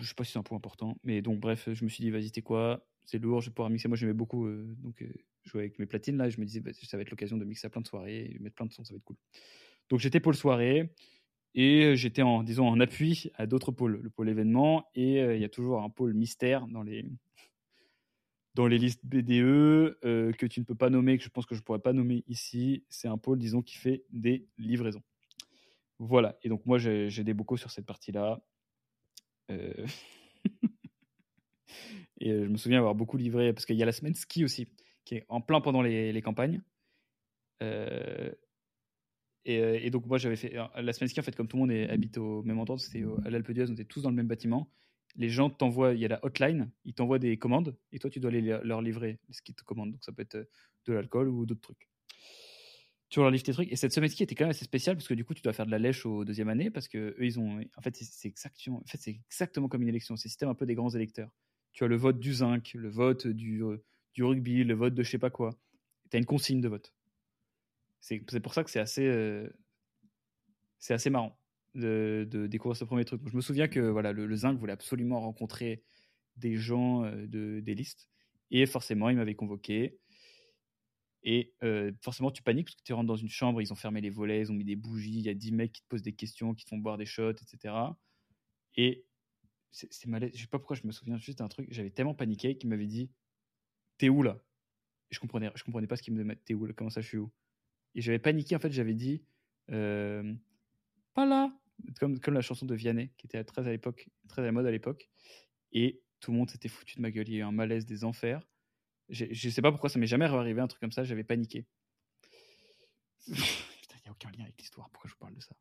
je 0.00 0.08
sais 0.08 0.14
pas 0.14 0.24
si 0.24 0.32
c'est 0.32 0.38
un 0.38 0.42
point 0.42 0.56
important, 0.56 0.96
mais 1.04 1.22
donc 1.22 1.40
bref, 1.40 1.68
je 1.72 1.84
me 1.84 1.88
suis 1.88 2.02
dit, 2.04 2.10
vas-y, 2.10 2.26
c'était 2.26 2.42
quoi? 2.42 2.86
C'est 3.06 3.18
lourd, 3.18 3.40
je 3.40 3.50
vais 3.50 3.54
pouvoir 3.54 3.70
mixer. 3.70 3.88
Moi, 3.88 3.96
j'aimais 3.96 4.12
beaucoup 4.12 4.46
euh, 4.46 4.74
donc, 4.78 5.02
euh, 5.02 5.12
jouer 5.44 5.62
avec 5.62 5.78
mes 5.78 5.86
platines 5.86 6.16
là, 6.16 6.28
je 6.28 6.40
me 6.40 6.44
disais, 6.44 6.62
ça 6.72 6.96
va 6.96 7.02
être 7.02 7.10
l'occasion 7.10 7.36
de 7.36 7.44
mixer 7.44 7.66
à 7.66 7.70
plein 7.70 7.80
de 7.80 7.86
soirées, 7.86 8.36
mettre 8.40 8.56
plein 8.56 8.66
de 8.66 8.72
sons, 8.72 8.84
ça 8.84 8.92
va 8.92 8.98
être 8.98 9.04
cool. 9.04 9.16
Donc 9.88 10.00
j'étais 10.00 10.20
pour 10.20 10.32
le 10.32 10.36
soirée, 10.36 10.94
Et 11.54 11.96
j'étais 11.96 12.22
en, 12.22 12.42
disons, 12.44 12.68
en 12.68 12.80
appui 12.80 13.30
à 13.34 13.46
d'autres 13.46 13.72
pôles, 13.72 14.00
le 14.02 14.10
pôle 14.10 14.28
événement, 14.28 14.86
et 14.94 15.20
il 15.20 15.40
y 15.40 15.44
a 15.44 15.48
toujours 15.48 15.82
un 15.82 15.90
pôle 15.90 16.14
mystère 16.14 16.66
dans 16.68 16.82
les, 16.82 17.04
dans 18.54 18.66
les 18.66 18.78
listes 18.78 19.04
BDE 19.04 19.98
que 20.02 20.46
tu 20.46 20.60
ne 20.60 20.64
peux 20.64 20.74
pas 20.74 20.90
nommer, 20.90 21.18
que 21.18 21.24
je 21.24 21.28
pense 21.28 21.46
que 21.46 21.54
je 21.54 21.60
ne 21.60 21.64
pourrais 21.64 21.80
pas 21.80 21.92
nommer 21.92 22.24
ici. 22.28 22.84
C'est 22.88 23.08
un 23.08 23.18
pôle, 23.18 23.38
disons, 23.38 23.62
qui 23.62 23.76
fait 23.78 24.04
des 24.10 24.46
livraisons. 24.58 25.02
Voilà. 25.98 26.38
Et 26.42 26.48
donc, 26.48 26.64
moi, 26.66 26.78
j'ai 26.78 27.24
des 27.24 27.34
bocaux 27.34 27.56
sur 27.56 27.70
cette 27.70 27.86
partie-là. 27.86 28.40
Euh, 29.50 29.86
et 32.20 32.30
je 32.30 32.48
me 32.48 32.56
souviens 32.56 32.78
avoir 32.78 32.94
beaucoup 32.94 33.16
livré, 33.16 33.52
parce 33.52 33.66
qu'il 33.66 33.76
y 33.76 33.82
a 33.82 33.86
la 33.86 33.92
semaine 33.92 34.14
ski 34.14 34.44
aussi, 34.44 34.68
qui 35.04 35.16
est 35.16 35.24
en 35.28 35.40
plein 35.40 35.60
pendant 35.60 35.82
les, 35.82 36.22
campagnes. 36.22 36.62
Euh, 37.62 38.30
et, 39.44 39.90
donc, 39.90 40.06
moi, 40.06 40.18
j'avais 40.18 40.36
fait. 40.36 40.54
La 40.76 40.92
semaine 40.92 41.08
ski, 41.08 41.20
en 41.20 41.22
fait, 41.22 41.34
comme 41.34 41.48
tout 41.48 41.56
le 41.56 41.66
monde 41.66 41.90
habite 41.90 42.18
au 42.18 42.42
même 42.42 42.58
endroit, 42.58 42.78
c'était 42.78 43.04
à 43.24 43.30
l'Alpe 43.30 43.50
d'Huez, 43.52 43.70
on 43.70 43.74
était 43.74 43.84
tous 43.84 44.02
dans 44.02 44.10
le 44.10 44.16
même 44.16 44.28
bâtiment. 44.28 44.70
Les 45.16 45.28
gens 45.28 45.50
t'envoient, 45.50 45.94
il 45.94 46.00
y 46.00 46.04
a 46.04 46.08
la 46.08 46.24
hotline, 46.24 46.70
ils 46.84 46.94
t'envoient 46.94 47.18
des 47.18 47.36
commandes, 47.36 47.76
et 47.90 47.98
toi, 47.98 48.10
tu 48.10 48.20
dois 48.20 48.30
aller 48.30 48.42
leur 48.62 48.80
livrer 48.80 49.18
ce 49.30 49.42
qu'ils 49.42 49.56
te 49.56 49.64
commandent. 49.64 49.92
Donc, 49.92 50.04
ça 50.04 50.12
peut 50.12 50.22
être 50.22 50.48
de 50.86 50.92
l'alcool 50.92 51.28
ou 51.28 51.46
d'autres 51.46 51.60
trucs 51.60 51.89
tu 53.10 53.18
leur 53.20 53.30
livres 53.30 53.42
tes 53.42 53.52
trucs. 53.52 53.70
Et 53.70 53.76
cette 53.76 53.92
semaine 53.92 54.08
ski 54.08 54.22
était 54.22 54.34
quand 54.34 54.44
même 54.44 54.50
assez 54.50 54.64
spéciale 54.64 54.96
parce 54.96 55.08
que 55.08 55.14
du 55.14 55.24
coup, 55.24 55.34
tu 55.34 55.42
dois 55.42 55.52
faire 55.52 55.66
de 55.66 55.70
la 55.70 55.78
lèche 55.78 56.06
au 56.06 56.24
deuxième 56.24 56.48
année 56.48 56.70
parce 56.70 56.88
que 56.88 56.98
eux, 56.98 57.24
ils 57.24 57.38
ont. 57.38 57.60
En 57.76 57.82
fait, 57.82 57.94
c'est 57.96 58.28
exactement, 58.28 58.78
en 58.78 58.86
fait, 58.86 59.08
exactement 59.08 59.68
comme 59.68 59.82
une 59.82 59.88
élection. 59.88 60.16
C'est 60.16 60.28
le 60.28 60.30
système 60.30 60.48
un 60.48 60.54
peu 60.54 60.64
des 60.64 60.74
grands 60.76 60.90
électeurs. 60.90 61.30
Tu 61.72 61.84
as 61.84 61.88
le 61.88 61.96
vote 61.96 62.18
du 62.18 62.32
zinc, 62.32 62.72
le 62.74 62.88
vote 62.88 63.26
du, 63.26 63.62
euh, 63.64 63.84
du 64.14 64.24
rugby, 64.24 64.64
le 64.64 64.74
vote 64.74 64.94
de 64.94 65.02
je 65.02 65.10
sais 65.10 65.18
pas 65.18 65.30
quoi. 65.30 65.58
Tu 66.10 66.16
as 66.16 66.18
une 66.18 66.26
consigne 66.26 66.60
de 66.60 66.68
vote. 66.68 66.94
C'est 68.00 68.40
pour 68.40 68.54
ça 68.54 68.64
que 68.64 68.70
c'est 68.70 68.80
assez, 68.80 69.06
euh, 69.06 69.48
c'est 70.78 70.94
assez 70.94 71.10
marrant 71.10 71.38
de, 71.74 72.26
découvrir 72.48 72.76
ce 72.76 72.84
premier 72.84 73.04
truc. 73.04 73.20
Je 73.26 73.36
me 73.36 73.40
souviens 73.40 73.68
que 73.68 73.80
voilà, 73.80 74.12
le, 74.12 74.34
zinc 74.36 74.58
voulait 74.58 74.72
absolument 74.72 75.20
rencontrer 75.20 75.82
des 76.36 76.56
gens 76.56 77.04
euh, 77.04 77.26
de, 77.26 77.60
des 77.60 77.74
listes. 77.74 78.08
Et 78.50 78.66
forcément, 78.66 79.10
il 79.10 79.16
m'avait 79.16 79.34
convoqué. 79.34 79.98
Et 81.22 81.54
forcément, 82.00 82.30
tu 82.30 82.42
paniques 82.42 82.66
parce 82.66 82.76
que 82.76 82.82
tu 82.82 82.92
rentres 82.92 83.08
dans 83.08 83.16
une 83.16 83.28
chambre, 83.28 83.60
ils 83.60 83.72
ont 83.72 83.76
fermé 83.76 84.00
les 84.00 84.10
volets, 84.10 84.40
ils 84.40 84.50
ont 84.50 84.54
mis 84.54 84.64
des 84.64 84.76
bougies, 84.76 85.18
il 85.18 85.22
y 85.22 85.28
a 85.28 85.34
10 85.34 85.52
mecs 85.52 85.72
qui 85.72 85.82
te 85.82 85.86
posent 85.88 86.02
des 86.02 86.14
questions, 86.14 86.54
qui 86.54 86.64
te 86.64 86.70
font 86.70 86.78
boire 86.78 86.96
des 86.96 87.06
shots, 87.06 87.30
etc. 87.32 87.74
Et 88.76 89.04
c'est 89.70 90.06
malaise. 90.06 90.32
Je 90.34 90.40
sais 90.40 90.46
pas 90.46 90.58
pourquoi 90.58 90.76
je 90.76 90.86
me 90.86 90.92
souviens 90.92 91.18
juste 91.18 91.38
d'un 91.38 91.48
truc. 91.48 91.68
J'avais 91.70 91.90
tellement 91.90 92.14
paniqué 92.14 92.56
qu'il 92.56 92.70
m'avait 92.70 92.86
dit 92.86 93.10
T'es 93.98 94.08
où 94.08 94.22
là? 94.22 94.42
Et 95.10 95.14
je 95.14 95.20
comprenais, 95.20 95.50
je 95.54 95.62
comprenais 95.62 95.86
pas 95.86 95.96
ce 95.96 96.02
qu'il 96.02 96.14
me 96.14 96.22
disait 96.22 96.36
T'es 96.36 96.54
où 96.54 96.64
là? 96.64 96.72
Comment 96.72 96.90
ça, 96.90 97.00
je 97.00 97.08
suis 97.08 97.18
où? 97.18 97.30
Et 97.94 98.00
j'avais 98.00 98.18
paniqué, 98.18 98.56
en 98.56 98.58
fait, 98.58 98.72
j'avais 98.72 98.94
dit 98.94 99.22
Pas 99.68 100.24
là 101.26 101.54
comme, 101.98 102.20
comme 102.20 102.34
la 102.34 102.42
chanson 102.42 102.66
de 102.66 102.74
Vianney, 102.74 103.10
qui 103.16 103.26
était 103.26 103.42
très 103.44 103.66
à 103.66 103.70
l'époque, 103.70 104.08
très 104.28 104.42
à 104.42 104.44
la 104.44 104.52
mode 104.52 104.66
à 104.66 104.70
l'époque. 104.70 105.10
Et 105.72 106.02
tout 106.20 106.32
le 106.32 106.38
monde 106.38 106.50
s'était 106.50 106.68
foutu 106.68 106.96
de 106.96 107.02
ma 107.02 107.10
gueule. 107.10 107.28
Il 107.28 107.34
y 107.34 107.36
a 107.36 107.40
eu 107.40 107.42
un 107.42 107.52
malaise 107.52 107.86
des 107.86 108.04
enfers. 108.04 108.46
Je 109.10 109.24
ne 109.26 109.52
sais 109.52 109.62
pas 109.62 109.70
pourquoi 109.70 109.90
ça 109.90 109.98
m'est 109.98 110.06
jamais 110.06 110.24
arrivé 110.24 110.60
un 110.60 110.68
truc 110.68 110.80
comme 110.80 110.92
ça, 110.92 111.04
j'avais 111.04 111.24
paniqué. 111.24 111.66
Putain, 113.26 113.96
il 113.96 114.02
n'y 114.04 114.08
a 114.08 114.12
aucun 114.12 114.30
lien 114.30 114.44
avec 114.44 114.58
l'histoire, 114.58 114.88
pourquoi 114.90 115.08
je 115.08 115.14
vous 115.14 115.18
parle 115.18 115.34
de 115.34 115.40
ça? 115.40 115.54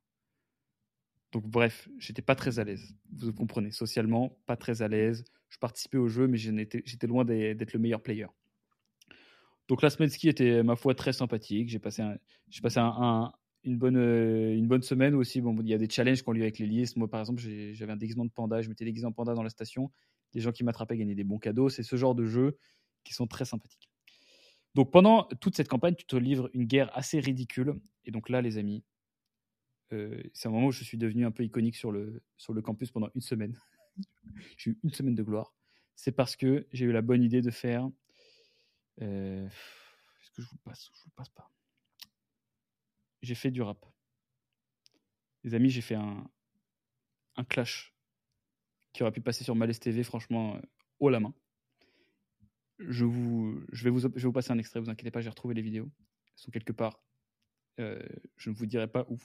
Donc 1.31 1.45
bref, 1.45 1.87
j'étais 1.99 2.21
pas 2.21 2.35
très 2.35 2.59
à 2.59 2.63
l'aise, 2.63 2.95
vous 3.11 3.33
comprenez, 3.33 3.71
socialement, 3.71 4.39
pas 4.45 4.55
très 4.55 4.81
à 4.81 4.87
l'aise. 4.87 5.23
Je 5.49 5.57
participais 5.57 5.97
au 5.97 6.07
jeu, 6.07 6.27
mais 6.27 6.37
j'étais 6.37 7.07
loin 7.07 7.25
d'être 7.25 7.73
le 7.73 7.79
meilleur 7.79 8.01
player. 8.01 8.27
Donc 9.67 9.83
la 9.83 9.91
semaine 9.91 10.09
ski 10.09 10.29
était, 10.29 10.63
ma 10.63 10.75
foi, 10.75 10.95
très 10.95 11.13
sympathique. 11.13 11.69
J'ai 11.69 11.77
passé, 11.77 12.03
passé 12.61 12.79
une, 13.63 13.77
bonne, 13.77 13.97
une 13.97 14.67
bonne 14.67 14.81
semaine 14.81 15.13
aussi. 15.13 15.41
Bon, 15.41 15.55
il 15.61 15.69
y 15.69 15.73
a 15.75 15.77
des 15.77 15.89
challenges 15.89 16.23
qu'on 16.23 16.31
lui 16.31 16.41
avec 16.41 16.57
les 16.57 16.65
listes. 16.65 16.97
Moi, 16.97 17.07
par 17.07 17.19
exemple, 17.19 17.39
j'avais 17.39 17.91
un 17.91 17.97
déguisement 17.97 18.25
de 18.25 18.31
panda, 18.31 18.61
je 18.61 18.69
m'étais 18.69 18.85
déguisé 18.85 19.05
en 19.05 19.11
panda 19.11 19.35
dans 19.35 19.43
la 19.43 19.49
station. 19.51 19.91
Les 20.33 20.41
gens 20.41 20.51
qui 20.51 20.63
m'attrapaient 20.63 20.97
gagnaient 20.97 21.15
des 21.15 21.23
bons 21.23 21.37
cadeaux. 21.37 21.69
C'est 21.69 21.83
ce 21.83 21.95
genre 21.95 22.15
de 22.15 22.25
jeu 22.25 22.57
qui 23.03 23.13
sont 23.13 23.27
très 23.27 23.45
sympathiques. 23.45 23.89
Donc 24.75 24.91
pendant 24.91 25.23
toute 25.41 25.55
cette 25.55 25.67
campagne, 25.67 25.95
tu 25.95 26.05
te 26.05 26.15
livres 26.15 26.49
une 26.53 26.65
guerre 26.65 26.95
assez 26.97 27.19
ridicule. 27.19 27.79
Et 28.05 28.11
donc 28.11 28.29
là, 28.29 28.41
les 28.41 28.57
amis, 28.57 28.83
euh, 29.91 30.21
c'est 30.33 30.47
un 30.47 30.51
moment 30.51 30.67
où 30.67 30.71
je 30.71 30.83
suis 30.83 30.97
devenu 30.97 31.25
un 31.25 31.31
peu 31.31 31.43
iconique 31.43 31.75
sur 31.75 31.91
le, 31.91 32.21
sur 32.37 32.53
le 32.53 32.61
campus 32.61 32.91
pendant 32.91 33.09
une 33.15 33.21
semaine. 33.21 33.59
j'ai 34.57 34.71
eu 34.71 34.79
une 34.83 34.91
semaine 34.91 35.15
de 35.15 35.23
gloire. 35.23 35.53
C'est 35.95 36.11
parce 36.11 36.35
que 36.35 36.67
j'ai 36.71 36.85
eu 36.85 36.91
la 36.91 37.01
bonne 37.01 37.23
idée 37.23 37.41
de 37.41 37.51
faire. 37.51 37.89
Euh, 39.01 39.47
est-ce 39.47 40.31
que 40.31 40.41
je 40.41 40.47
vous 40.47 40.57
passe 40.57 40.89
Je 40.93 41.03
vous 41.03 41.11
passe 41.15 41.29
pas? 41.29 41.49
J'ai 43.21 43.35
fait 43.35 43.51
du 43.51 43.61
rap. 43.61 43.85
Les 45.43 45.55
amis, 45.55 45.69
j'ai 45.69 45.81
fait 45.81 45.95
un, 45.95 46.29
un 47.35 47.43
clash 47.43 47.93
qui 48.93 49.03
aurait 49.03 49.11
pu 49.11 49.21
passer 49.21 49.43
sur 49.43 49.55
Malaise 49.55 49.79
TV, 49.79 50.03
franchement, 50.03 50.55
euh, 50.55 50.61
haut 50.99 51.09
la 51.09 51.19
main. 51.19 51.33
Je, 52.79 53.05
vais 53.83 53.89
vous, 53.89 54.31
passer 54.31 54.51
un 54.51 54.57
extrait, 54.57 54.79
vous 54.79 54.89
inquiétez 54.89 55.11
pas, 55.11 55.21
j'ai 55.21 55.29
retrouvé 55.29 55.53
les 55.53 55.61
vidéos. 55.61 55.89
Elles 56.27 56.41
sont 56.43 56.51
quelque 56.51 56.71
part. 56.71 57.03
Euh, 57.79 58.01
je 58.37 58.49
ne 58.49 58.55
vous 58.55 58.65
dirai 58.65 58.87
pas 58.87 59.05
où. 59.09 59.17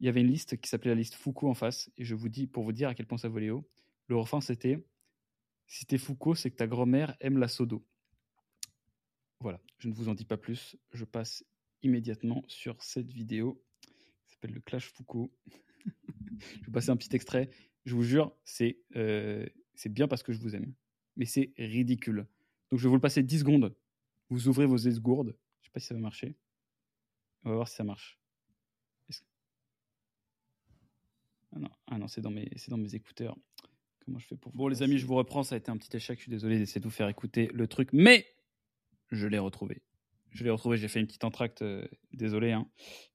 Il 0.00 0.06
y 0.06 0.08
avait 0.08 0.22
une 0.22 0.28
liste 0.28 0.56
qui 0.58 0.68
s'appelait 0.68 0.90
la 0.90 0.96
liste 0.96 1.14
Foucault 1.14 1.48
en 1.48 1.54
face, 1.54 1.90
et 1.96 2.04
je 2.04 2.14
vous 2.14 2.28
dis, 2.28 2.46
pour 2.46 2.64
vous 2.64 2.72
dire 2.72 2.88
à 2.88 2.94
quel 2.94 3.06
point 3.06 3.18
ça 3.18 3.28
volait 3.28 3.50
haut, 3.50 3.68
le 4.08 4.16
refrain 4.16 4.40
c'était 4.40 4.84
Si 5.66 5.86
t'es 5.86 5.98
Foucault, 5.98 6.34
c'est 6.34 6.50
que 6.50 6.56
ta 6.56 6.66
grand-mère 6.66 7.16
aime 7.20 7.38
la 7.38 7.48
sodo. 7.48 7.86
Voilà, 9.40 9.60
je 9.78 9.88
ne 9.88 9.94
vous 9.94 10.08
en 10.08 10.14
dis 10.14 10.24
pas 10.24 10.36
plus, 10.36 10.76
je 10.92 11.04
passe 11.04 11.44
immédiatement 11.82 12.44
sur 12.48 12.82
cette 12.82 13.12
vidéo 13.12 13.62
qui 14.26 14.34
s'appelle 14.34 14.52
le 14.52 14.60
Clash 14.60 14.90
Foucault. 14.90 15.30
je 15.86 16.66
vous 16.66 16.72
passer 16.72 16.90
un 16.90 16.96
petit 16.96 17.14
extrait. 17.14 17.50
Je 17.84 17.94
vous 17.94 18.02
jure, 18.02 18.34
euh, 18.96 19.46
c'est 19.74 19.92
bien 19.92 20.08
parce 20.08 20.22
que 20.22 20.32
je 20.32 20.40
vous 20.40 20.56
aime. 20.56 20.72
Mais 21.16 21.26
c'est 21.26 21.52
ridicule. 21.58 22.26
Donc 22.70 22.78
je 22.78 22.84
vais 22.84 22.88
vous 22.88 22.96
le 22.96 23.00
passer 23.00 23.22
10 23.22 23.40
secondes. 23.40 23.74
Vous 24.30 24.48
ouvrez 24.48 24.66
vos 24.66 24.76
esgourdes. 24.76 25.36
Je 25.60 25.62
ne 25.62 25.64
sais 25.64 25.70
pas 25.72 25.80
si 25.80 25.86
ça 25.86 25.94
va 25.94 26.00
marcher. 26.00 26.36
On 27.44 27.50
va 27.50 27.56
voir 27.56 27.68
si 27.68 27.76
ça 27.76 27.84
marche. 27.84 28.18
Ah 31.54 31.60
non, 31.60 31.70
ah 31.86 31.98
non 31.98 32.08
c'est 32.08 32.20
dans, 32.20 32.30
mes, 32.30 32.50
dans 32.68 32.76
mes 32.76 32.94
écouteurs. 32.94 33.36
Comment 34.04 34.18
je 34.18 34.26
fais 34.26 34.36
pour 34.36 34.52
Bon 34.52 34.68
les 34.68 34.82
amis, 34.82 34.98
je 34.98 35.06
vous 35.06 35.14
reprends. 35.14 35.42
Ça 35.42 35.54
a 35.54 35.58
été 35.58 35.70
un 35.70 35.76
petit 35.76 35.96
échec. 35.96 36.18
Je 36.18 36.22
suis 36.22 36.30
désolé 36.30 36.58
d'essayer 36.58 36.80
de 36.80 36.84
vous 36.84 36.90
faire 36.90 37.08
écouter 37.08 37.48
le 37.54 37.66
truc. 37.68 37.90
Mais 37.92 38.26
je 39.10 39.26
l'ai 39.26 39.38
retrouvé. 39.38 39.82
Je 40.30 40.42
l'ai 40.44 40.50
retrouvé. 40.50 40.76
J'ai 40.76 40.88
fait 40.88 41.00
une 41.00 41.06
petite 41.06 41.24
entracte. 41.24 41.62
Euh, 41.62 41.86
désolé. 42.12 42.52
Hein. 42.52 42.68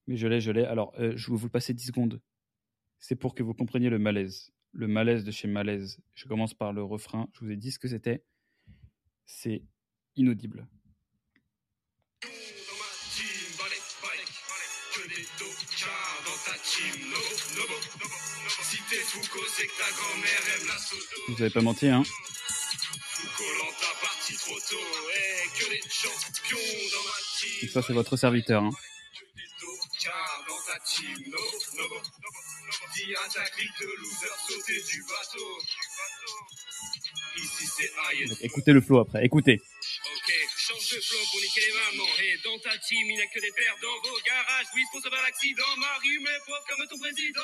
Mais 0.07 0.15
je 0.15 0.27
l'ai, 0.27 0.39
je 0.39 0.51
l'ai. 0.51 0.63
Alors, 0.63 0.93
euh, 0.99 1.13
je 1.15 1.29
vais 1.29 1.37
vous 1.37 1.45
le 1.45 1.51
passer 1.51 1.73
10 1.73 1.87
secondes. 1.87 2.21
C'est 2.99 3.15
pour 3.15 3.35
que 3.35 3.43
vous 3.43 3.53
compreniez 3.53 3.89
le 3.89 3.99
malaise. 3.99 4.51
Le 4.71 4.87
malaise 4.87 5.23
de 5.23 5.31
chez 5.31 5.47
Malaise. 5.47 5.99
Je 6.13 6.27
commence 6.27 6.53
par 6.53 6.73
le 6.73 6.83
refrain. 6.83 7.27
Je 7.33 7.43
vous 7.43 7.51
ai 7.51 7.57
dit 7.57 7.71
ce 7.71 7.79
que 7.79 7.87
c'était 7.87 8.23
c'est 9.29 9.61
inaudible. 10.15 10.67
Vous 21.27 21.33
n'avez 21.33 21.49
pas 21.51 21.61
menti, 21.61 21.87
hein? 21.87 22.03
Et 27.61 27.67
ça, 27.67 27.81
c'est 27.81 27.93
votre 27.93 28.17
serviteur. 28.17 28.63
Hein. 28.63 28.71
Donc, 38.27 38.37
écoutez 38.41 38.73
le 38.73 38.81
flow 38.81 38.99
après, 38.99 39.25
écoutez. 39.25 39.55
Ok, 39.55 40.33
change 40.57 40.89
de 40.95 41.01
flow 41.01 41.17
pour 41.31 41.41
niquer 41.41 41.61
les 41.61 41.73
mamans. 41.73 42.11
Et 42.23 42.37
dans 42.43 42.59
ta 42.59 42.77
team, 42.77 43.09
il 43.09 43.15
n'y 43.15 43.21
a 43.21 43.27
que 43.27 43.39
des 43.39 43.51
pères 43.51 43.75
dans 43.81 44.09
vos 44.09 44.17
garages. 44.25 44.67
Oui, 44.75 44.81
pour 44.91 45.01
sauver 45.01 45.17
l'accident. 45.23 45.63
Marie, 45.77 46.19
mais 46.21 46.37
pauvre 46.45 46.63
comme 46.67 46.87
ton 46.87 46.99
président. 46.99 47.41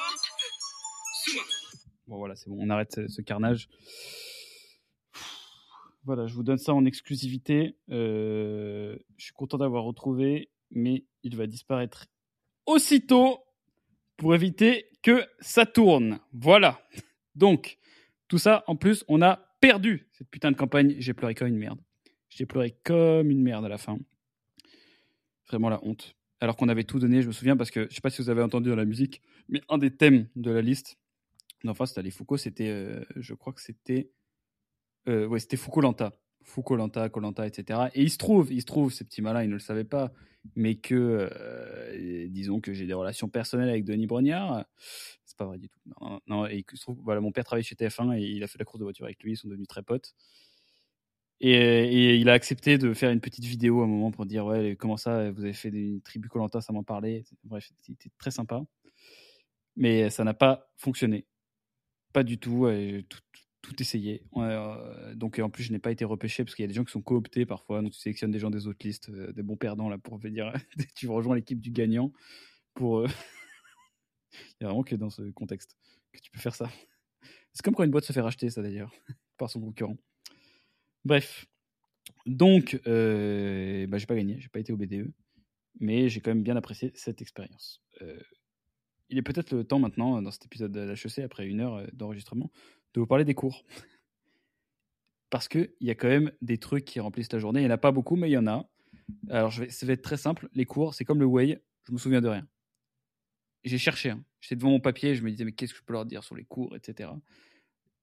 Souma. 1.23 1.41
Bon, 2.07 2.17
voilà, 2.17 2.35
c'est 2.35 2.49
bon, 2.49 2.57
on 2.59 2.69
arrête 2.69 2.93
ce, 2.93 3.07
ce, 3.07 3.21
carnage. 3.21 3.67
Voilà, 6.03 6.27
je 6.27 6.35
vous 6.35 6.43
donne 6.43 6.59
ça 6.59 6.73
en 6.73 6.85
exclusivité. 6.85 7.75
Euh, 7.89 8.95
je 9.17 9.25
suis 9.25 9.33
content 9.33 9.57
d'avoir 9.57 9.83
retrouvé, 9.83 10.49
mais 10.69 11.03
il 11.23 11.35
va 11.35 11.47
disparaître 11.47 12.05
aussitôt 12.65 13.39
pour 14.17 14.35
éviter 14.35 14.89
que 15.01 15.25
ça 15.39 15.65
tourne. 15.65 16.19
Voilà. 16.33 16.79
Donc, 17.35 17.77
tout 18.27 18.37
ça, 18.37 18.63
en 18.67 18.75
plus, 18.75 19.03
on 19.07 19.21
a 19.21 19.39
perdu 19.65 20.07
cette 20.11 20.29
putain 20.29 20.51
de 20.51 20.55
campagne. 20.57 20.95
J'ai 20.99 21.15
pleuré 21.15 21.33
comme 21.33 21.47
une 21.47 21.57
merde. 21.57 21.79
J'ai 22.29 22.45
pleuré 22.45 22.77
comme 22.83 23.31
une 23.31 23.41
merde 23.41 23.65
à 23.65 23.67
la 23.67 23.79
fin. 23.79 23.97
Vraiment 25.47 25.69
la 25.69 25.83
honte. 25.83 26.15
Alors 26.39 26.55
qu'on 26.55 26.69
avait 26.69 26.83
tout 26.83 26.99
donné, 26.99 27.23
je 27.23 27.27
me 27.27 27.31
souviens, 27.31 27.57
parce 27.57 27.71
que 27.71 27.87
je 27.89 27.95
sais 27.95 28.01
pas 28.01 28.11
si 28.11 28.21
vous 28.21 28.29
avez 28.29 28.43
entendu 28.43 28.69
dans 28.69 28.75
la 28.75 28.85
musique, 28.85 29.23
mais 29.49 29.61
un 29.67 29.79
des 29.79 29.89
thèmes 29.89 30.27
de 30.35 30.51
la 30.51 30.61
liste, 30.61 30.99
enfin 31.65 31.87
c'était 31.87 32.03
les 32.03 32.11
Foucault, 32.11 32.37
c'était, 32.37 32.69
euh, 32.69 33.03
je 33.15 33.33
crois 33.33 33.53
que 33.53 33.61
c'était, 33.61 34.11
euh, 35.07 35.25
ouais, 35.25 35.39
c'était 35.39 35.57
Foucault 35.57 35.81
Lanta. 35.81 36.13
Fou 36.45 36.63
Colanta, 36.63 37.09
Colanta, 37.09 37.45
etc. 37.45 37.89
Et 37.93 38.03
il 38.03 38.09
se 38.09 38.17
trouve, 38.17 38.51
il 38.53 38.61
se 38.61 38.65
trouve, 38.65 38.93
ces 38.93 39.03
petits 39.03 39.21
malins, 39.21 39.43
ils 39.43 39.49
ne 39.49 39.55
le 39.55 39.59
savaient 39.59 39.83
pas, 39.83 40.13
mais 40.55 40.75
que, 40.75 41.29
euh, 41.31 42.27
disons 42.29 42.61
que 42.61 42.73
j'ai 42.73 42.85
des 42.85 42.93
relations 42.93 43.27
personnelles 43.27 43.69
avec 43.69 43.83
Denis 43.83 44.07
Brognard. 44.07 44.65
C'est 45.25 45.37
pas 45.37 45.45
vrai 45.45 45.57
du 45.57 45.67
tout. 45.67 45.79
Non, 46.27 46.47
et 46.47 46.63
il 46.71 46.77
se 46.77 46.81
trouve, 46.81 46.99
voilà, 47.03 47.19
mon 47.19 47.31
père 47.31 47.43
travaille 47.43 47.63
chez 47.63 47.75
TF1 47.75 48.17
et 48.17 48.23
il 48.23 48.43
a 48.43 48.47
fait 48.47 48.59
la 48.59 48.65
course 48.65 48.79
de 48.79 48.85
voiture 48.85 49.05
avec 49.05 49.21
lui, 49.23 49.33
ils 49.33 49.37
sont 49.37 49.49
devenus 49.49 49.67
très 49.67 49.83
potes. 49.83 50.15
Et, 51.41 52.15
il 52.15 52.29
a 52.29 52.33
accepté 52.33 52.77
de 52.77 52.93
faire 52.93 53.11
une 53.11 53.19
petite 53.19 53.43
vidéo 53.43 53.81
à 53.81 53.83
un 53.83 53.87
moment 53.87 54.09
pour 54.11 54.25
dire 54.25 54.45
ouais 54.45 54.77
comment 54.79 54.95
ça 54.95 55.31
vous 55.31 55.43
avez 55.43 55.51
fait 55.51 55.69
des 55.69 55.99
tribus 56.05 56.31
Colanta 56.31 56.61
ça 56.61 56.71
m'en 56.71 56.83
parlait 56.83 57.25
bref 57.43 57.73
c'était 57.81 58.09
très 58.17 58.31
sympa 58.31 58.63
mais 59.75 60.09
ça 60.09 60.23
n'a 60.23 60.33
pas 60.33 60.69
fonctionné 60.77 61.25
pas 62.15 62.23
du 62.23 62.37
tout, 62.37 62.67
tout 63.65 63.81
essayé. 63.81 64.23
Euh, 64.37 65.15
donc 65.15 65.39
en 65.39 65.49
plus, 65.49 65.63
je 65.63 65.71
n'ai 65.71 65.79
pas 65.79 65.91
été 65.91 66.05
repêché 66.05 66.43
parce 66.43 66.55
qu'il 66.55 66.63
y 66.63 66.65
a 66.65 66.67
des 66.67 66.73
gens 66.73 66.83
qui 66.83 66.91
sont 66.91 67.01
cooptés 67.01 67.45
parfois. 67.45 67.81
Donc 67.81 67.93
tu 67.93 67.99
sélectionnes 67.99 68.31
des 68.31 68.39
gens 68.39 68.49
des 68.49 68.67
autres 68.67 68.85
listes, 68.85 69.09
euh, 69.09 69.31
des 69.33 69.43
bons 69.43 69.57
perdants 69.57 69.89
là 69.89 69.97
pour 69.97 70.19
dire 70.19 70.53
tu 70.95 71.07
rejoins 71.07 71.35
l'équipe 71.35 71.59
du 71.59 71.71
gagnant. 71.71 72.11
Pour 72.73 72.99
euh, 72.99 73.07
vraiment 74.61 74.83
que 74.83 74.95
dans 74.95 75.09
ce 75.09 75.23
contexte 75.31 75.75
que 76.13 76.19
tu 76.19 76.31
peux 76.31 76.39
faire 76.39 76.55
ça. 76.55 76.69
C'est 77.53 77.63
comme 77.63 77.73
quand 77.73 77.83
une 77.83 77.91
boîte 77.91 78.05
se 78.05 78.13
fait 78.13 78.21
racheter, 78.21 78.49
ça 78.49 78.61
d'ailleurs, 78.61 78.93
par 79.37 79.49
son 79.49 79.61
concurrent. 79.61 79.97
Bref, 81.03 81.45
donc 82.25 82.79
bah, 82.85 83.97
j'ai 83.97 84.05
pas 84.07 84.15
gagné, 84.15 84.39
j'ai 84.39 84.49
pas 84.49 84.59
été 84.59 84.73
au 84.73 84.77
BDE, 84.77 85.11
mais 85.79 86.09
j'ai 86.09 86.19
quand 86.19 86.31
même 86.31 86.43
bien 86.43 86.55
apprécié 86.55 86.91
cette 86.95 87.21
expérience. 87.21 87.81
il 89.09 89.17
est 89.17 89.21
peut-être 89.21 89.53
le 89.55 89.63
temps 89.63 89.79
maintenant, 89.79 90.21
dans 90.21 90.31
cet 90.31 90.45
épisode 90.45 90.71
de 90.71 90.81
l'HEC, 90.81 91.19
après 91.19 91.45
une 91.45 91.61
heure 91.61 91.85
d'enregistrement, 91.93 92.51
de 92.95 93.01
vous 93.01 93.07
parler 93.07 93.25
des 93.25 93.33
cours. 93.33 93.63
Parce 95.29 95.47
qu'il 95.47 95.71
y 95.81 95.89
a 95.89 95.95
quand 95.95 96.07
même 96.07 96.31
des 96.41 96.57
trucs 96.57 96.85
qui 96.85 96.99
remplissent 96.99 97.31
la 97.31 97.39
journée. 97.39 97.61
Il 97.61 97.63
n'y 97.63 97.71
en 97.71 97.75
a 97.75 97.77
pas 97.77 97.91
beaucoup, 97.91 98.15
mais 98.15 98.29
il 98.29 98.33
y 98.33 98.37
en 98.37 98.47
a. 98.47 98.69
Alors, 99.29 99.51
je 99.51 99.63
vais, 99.63 99.69
ça 99.69 99.85
va 99.85 99.93
être 99.93 100.01
très 100.01 100.17
simple. 100.17 100.49
Les 100.53 100.65
cours, 100.65 100.93
c'est 100.93 101.05
comme 101.05 101.19
le 101.19 101.25
way, 101.25 101.61
je 101.87 101.91
me 101.91 101.97
souviens 101.97 102.21
de 102.21 102.27
rien. 102.27 102.47
J'ai 103.63 103.77
cherché. 103.77 104.11
Hein. 104.11 104.23
J'étais 104.39 104.55
devant 104.55 104.69
mon 104.69 104.79
papier, 104.79 105.15
je 105.15 105.23
me 105.23 105.31
disais, 105.31 105.43
mais 105.43 105.51
qu'est-ce 105.51 105.73
que 105.73 105.79
je 105.79 105.83
peux 105.83 105.93
leur 105.93 106.05
dire 106.05 106.23
sur 106.23 106.35
les 106.35 106.45
cours, 106.45 106.75
etc. 106.75 107.09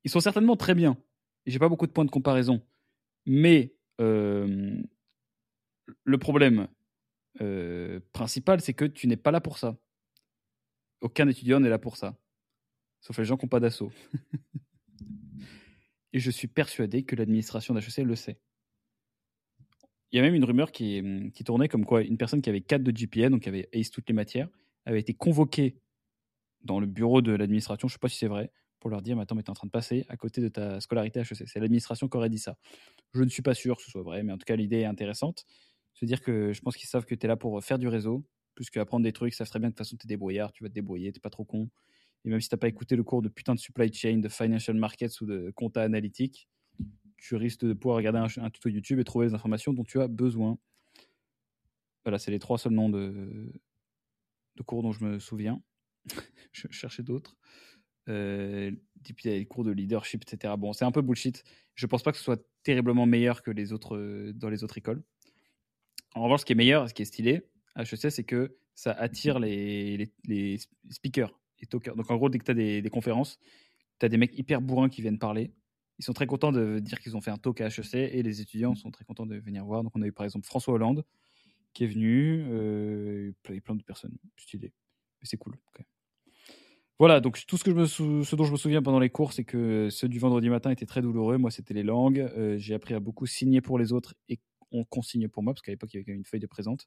Ils 0.04 0.10
sont 0.10 0.20
certainement 0.20 0.56
très 0.56 0.74
bien. 0.74 0.96
J'ai 1.46 1.58
pas 1.58 1.68
beaucoup 1.68 1.86
de 1.86 1.92
points 1.92 2.04
de 2.04 2.10
comparaison. 2.10 2.62
Mais 3.26 3.74
euh, 4.00 4.76
le 6.04 6.18
problème 6.18 6.68
euh, 7.40 8.00
principal, 8.12 8.60
c'est 8.60 8.74
que 8.74 8.84
tu 8.84 9.06
n'es 9.06 9.16
pas 9.16 9.30
là 9.30 9.40
pour 9.40 9.58
ça. 9.58 9.76
Aucun 11.00 11.28
étudiant 11.28 11.60
n'est 11.60 11.68
là 11.68 11.78
pour 11.78 11.96
ça. 11.96 12.16
Sauf 13.00 13.18
les 13.18 13.24
gens 13.24 13.36
qui 13.36 13.46
n'ont 13.46 13.50
pas 13.50 13.60
d'assaut. 13.60 13.92
Et 16.12 16.18
je 16.18 16.30
suis 16.30 16.48
persuadé 16.48 17.04
que 17.04 17.16
l'administration 17.16 17.74
d'HEC 17.74 17.98
le 18.04 18.16
sait. 18.16 18.38
Il 20.10 20.16
y 20.16 20.18
a 20.18 20.22
même 20.22 20.34
une 20.34 20.44
rumeur 20.44 20.72
qui, 20.72 21.30
qui, 21.34 21.42
tournait 21.42 21.68
comme 21.68 21.86
quoi 21.86 22.02
une 22.02 22.18
personne 22.18 22.42
qui 22.42 22.50
avait 22.50 22.60
4 22.60 22.82
de 22.82 22.90
GPA, 22.90 23.30
donc 23.30 23.42
qui 23.42 23.48
avait 23.48 23.68
ace 23.72 23.90
toutes 23.90 24.08
les 24.08 24.14
matières, 24.14 24.48
avait 24.84 25.00
été 25.00 25.14
convoquée 25.14 25.78
dans 26.64 26.80
le 26.80 26.86
bureau 26.86 27.22
de 27.22 27.32
l'administration, 27.32 27.88
je 27.88 27.92
ne 27.92 27.96
sais 27.96 28.00
pas 28.00 28.08
si 28.08 28.18
c'est 28.18 28.28
vrai, 28.28 28.52
pour 28.78 28.90
leur 28.90 29.00
dire, 29.00 29.16
mais 29.16 29.22
attends, 29.22 29.34
mais 29.34 29.42
tu 29.42 29.46
es 29.46 29.50
en 29.50 29.54
train 29.54 29.66
de 29.66 29.72
passer 29.72 30.04
à 30.08 30.16
côté 30.16 30.40
de 30.40 30.48
ta 30.48 30.80
scolarité 30.80 31.20
HEC. 31.20 31.46
C'est 31.46 31.60
l'administration 31.60 32.08
qui 32.08 32.16
aurait 32.16 32.28
dit 32.28 32.38
ça. 32.38 32.56
Je 33.14 33.22
ne 33.22 33.28
suis 33.28 33.42
pas 33.42 33.54
sûr 33.54 33.76
que 33.76 33.82
ce 33.82 33.90
soit 33.90 34.02
vrai, 34.02 34.22
mais 34.22 34.32
en 34.32 34.38
tout 34.38 34.44
cas, 34.44 34.56
l'idée 34.56 34.80
est 34.80 34.84
intéressante. 34.84 35.46
C'est-à-dire 35.94 36.20
que 36.20 36.52
je 36.52 36.60
pense 36.60 36.76
qu'ils 36.76 36.88
savent 36.88 37.04
que 37.04 37.14
tu 37.14 37.26
es 37.26 37.28
là 37.28 37.36
pour 37.36 37.62
faire 37.62 37.78
du 37.78 37.88
réseau, 37.88 38.24
plus 38.54 38.70
qu'apprendre 38.70 39.04
des 39.04 39.12
trucs, 39.12 39.34
savent 39.34 39.48
très 39.48 39.60
bien 39.60 39.68
que 39.68 39.74
de 39.74 39.76
toute 39.76 39.86
façon, 39.86 39.96
tu 39.96 40.06
es 40.06 40.08
débrouillard, 40.08 40.52
tu 40.52 40.64
vas 40.64 40.68
te 40.68 40.74
débrouiller, 40.74 41.12
tu 41.12 41.20
pas 41.20 41.30
trop 41.30 41.44
con. 41.44 41.70
Et 42.24 42.30
même 42.30 42.40
si 42.40 42.48
tu 42.48 42.54
n'as 42.54 42.58
pas 42.58 42.68
écouté 42.68 42.96
le 42.96 43.02
cours 43.02 43.22
de 43.22 43.28
putain 43.28 43.54
de 43.54 43.60
supply 43.60 43.92
chain, 43.92 44.18
de 44.18 44.28
financial 44.28 44.76
markets 44.76 45.20
ou 45.20 45.26
de 45.26 45.50
compta 45.54 45.82
analytique, 45.82 46.48
tu 47.16 47.36
risques 47.36 47.64
de 47.64 47.72
pouvoir 47.72 47.96
regarder 47.96 48.18
un, 48.18 48.50
tuto 48.50 48.68
YouTube 48.68 48.98
et 48.98 49.04
trouver 49.04 49.26
les 49.26 49.34
informations 49.34 49.72
dont 49.72 49.84
tu 49.84 50.00
as 50.00 50.08
besoin. 50.08 50.58
Voilà, 52.04 52.18
c'est 52.18 52.30
les 52.30 52.38
trois 52.38 52.58
seuls 52.58 52.72
noms 52.72 52.88
de, 52.88 53.52
de 54.56 54.62
cours 54.62 54.82
dont 54.82 54.92
je 54.92 55.04
me 55.04 55.18
souviens. 55.18 55.62
je 56.52 56.66
cherchais 56.70 57.02
d'autres. 57.02 57.36
Euh, 58.08 58.72
il 59.08 59.24
y 59.24 59.28
a 59.28 59.32
les 59.38 59.46
cours 59.46 59.64
de 59.64 59.70
leadership, 59.70 60.22
etc. 60.22 60.54
Bon, 60.58 60.72
c'est 60.72 60.84
un 60.84 60.90
peu 60.92 61.02
bullshit. 61.02 61.44
Je 61.74 61.86
pense 61.86 62.02
pas 62.02 62.12
que 62.12 62.18
ce 62.18 62.24
soit 62.24 62.44
terriblement 62.62 63.06
meilleur 63.06 63.42
que 63.42 63.50
les 63.50 63.72
autres 63.72 63.96
euh, 63.96 64.32
dans 64.34 64.48
les 64.48 64.64
autres 64.64 64.78
écoles. 64.78 65.02
En 66.14 66.24
revanche, 66.24 66.40
ce 66.40 66.44
qui 66.44 66.52
est 66.52 66.56
meilleur, 66.56 66.88
ce 66.88 66.94
qui 66.94 67.02
est 67.02 67.06
stylé 67.06 67.42
à 67.74 67.82
HEC, 67.82 68.10
c'est 68.10 68.24
que 68.24 68.56
ça 68.74 68.92
attire 68.92 69.38
les, 69.38 69.96
les, 69.96 70.12
les 70.24 70.58
speakers. 70.90 71.38
Donc 71.70 72.10
en 72.10 72.16
gros, 72.16 72.28
dès 72.28 72.38
que 72.38 72.44
tu 72.44 72.50
as 72.50 72.54
des, 72.54 72.90
conférences, 72.90 73.38
tu 73.98 74.06
as 74.06 74.08
des 74.08 74.16
mecs 74.16 74.36
hyper 74.38 74.60
bourrins 74.60 74.88
qui 74.88 75.02
viennent 75.02 75.18
parler. 75.18 75.52
Ils 75.98 76.04
sont 76.04 76.12
très 76.12 76.26
contents 76.26 76.52
de 76.52 76.78
dire 76.78 77.00
qu'ils 77.00 77.16
ont 77.16 77.20
fait 77.20 77.30
un 77.30 77.38
talk 77.38 77.60
à 77.60 77.66
HEC 77.66 77.94
et 77.94 78.22
les 78.22 78.40
étudiants 78.40 78.74
sont 78.74 78.90
très 78.90 79.04
contents 79.04 79.26
de 79.26 79.36
venir 79.36 79.64
voir. 79.64 79.82
Donc 79.82 79.92
on 79.94 80.02
a 80.02 80.06
eu 80.06 80.12
par 80.12 80.24
exemple 80.24 80.46
François 80.46 80.74
Hollande 80.74 81.04
qui 81.74 81.84
est 81.84 81.88
venu, 81.88 82.44
euh, 82.48 83.32
plein, 83.42 83.58
plein 83.60 83.74
de 83.74 83.82
personnes 83.82 84.16
stylées. 84.36 84.72
Mais 85.20 85.26
c'est 85.26 85.38
cool. 85.38 85.56
Voilà, 86.98 87.20
donc 87.20 87.44
tout 87.46 87.56
ce, 87.56 88.34
dont 88.34 88.44
je 88.44 88.52
me 88.52 88.56
souviens 88.56 88.82
pendant 88.82 89.00
les 89.00 89.10
cours, 89.10 89.32
c'est 89.32 89.44
que 89.44 89.88
ceux 89.90 90.08
du 90.08 90.18
vendredi 90.18 90.50
matin 90.50 90.70
étaient 90.70 90.86
très 90.86 91.02
douloureux. 91.02 91.38
Moi, 91.38 91.50
c'était 91.50 91.74
les 91.74 91.82
langues. 91.82 92.20
Euh, 92.20 92.58
j'ai 92.58 92.74
appris 92.74 92.94
à 92.94 93.00
beaucoup 93.00 93.26
signer 93.26 93.60
pour 93.60 93.78
les 93.78 93.92
autres 93.92 94.14
et 94.28 94.38
on 94.70 94.84
consigne 94.84 95.28
pour 95.28 95.42
moi, 95.42 95.52
parce 95.52 95.62
qu'à 95.62 95.72
l'époque, 95.72 95.92
il 95.94 95.98
y 95.98 96.00
avait 96.00 96.12
une 96.12 96.24
feuille 96.24 96.40
de 96.40 96.46
présente 96.46 96.86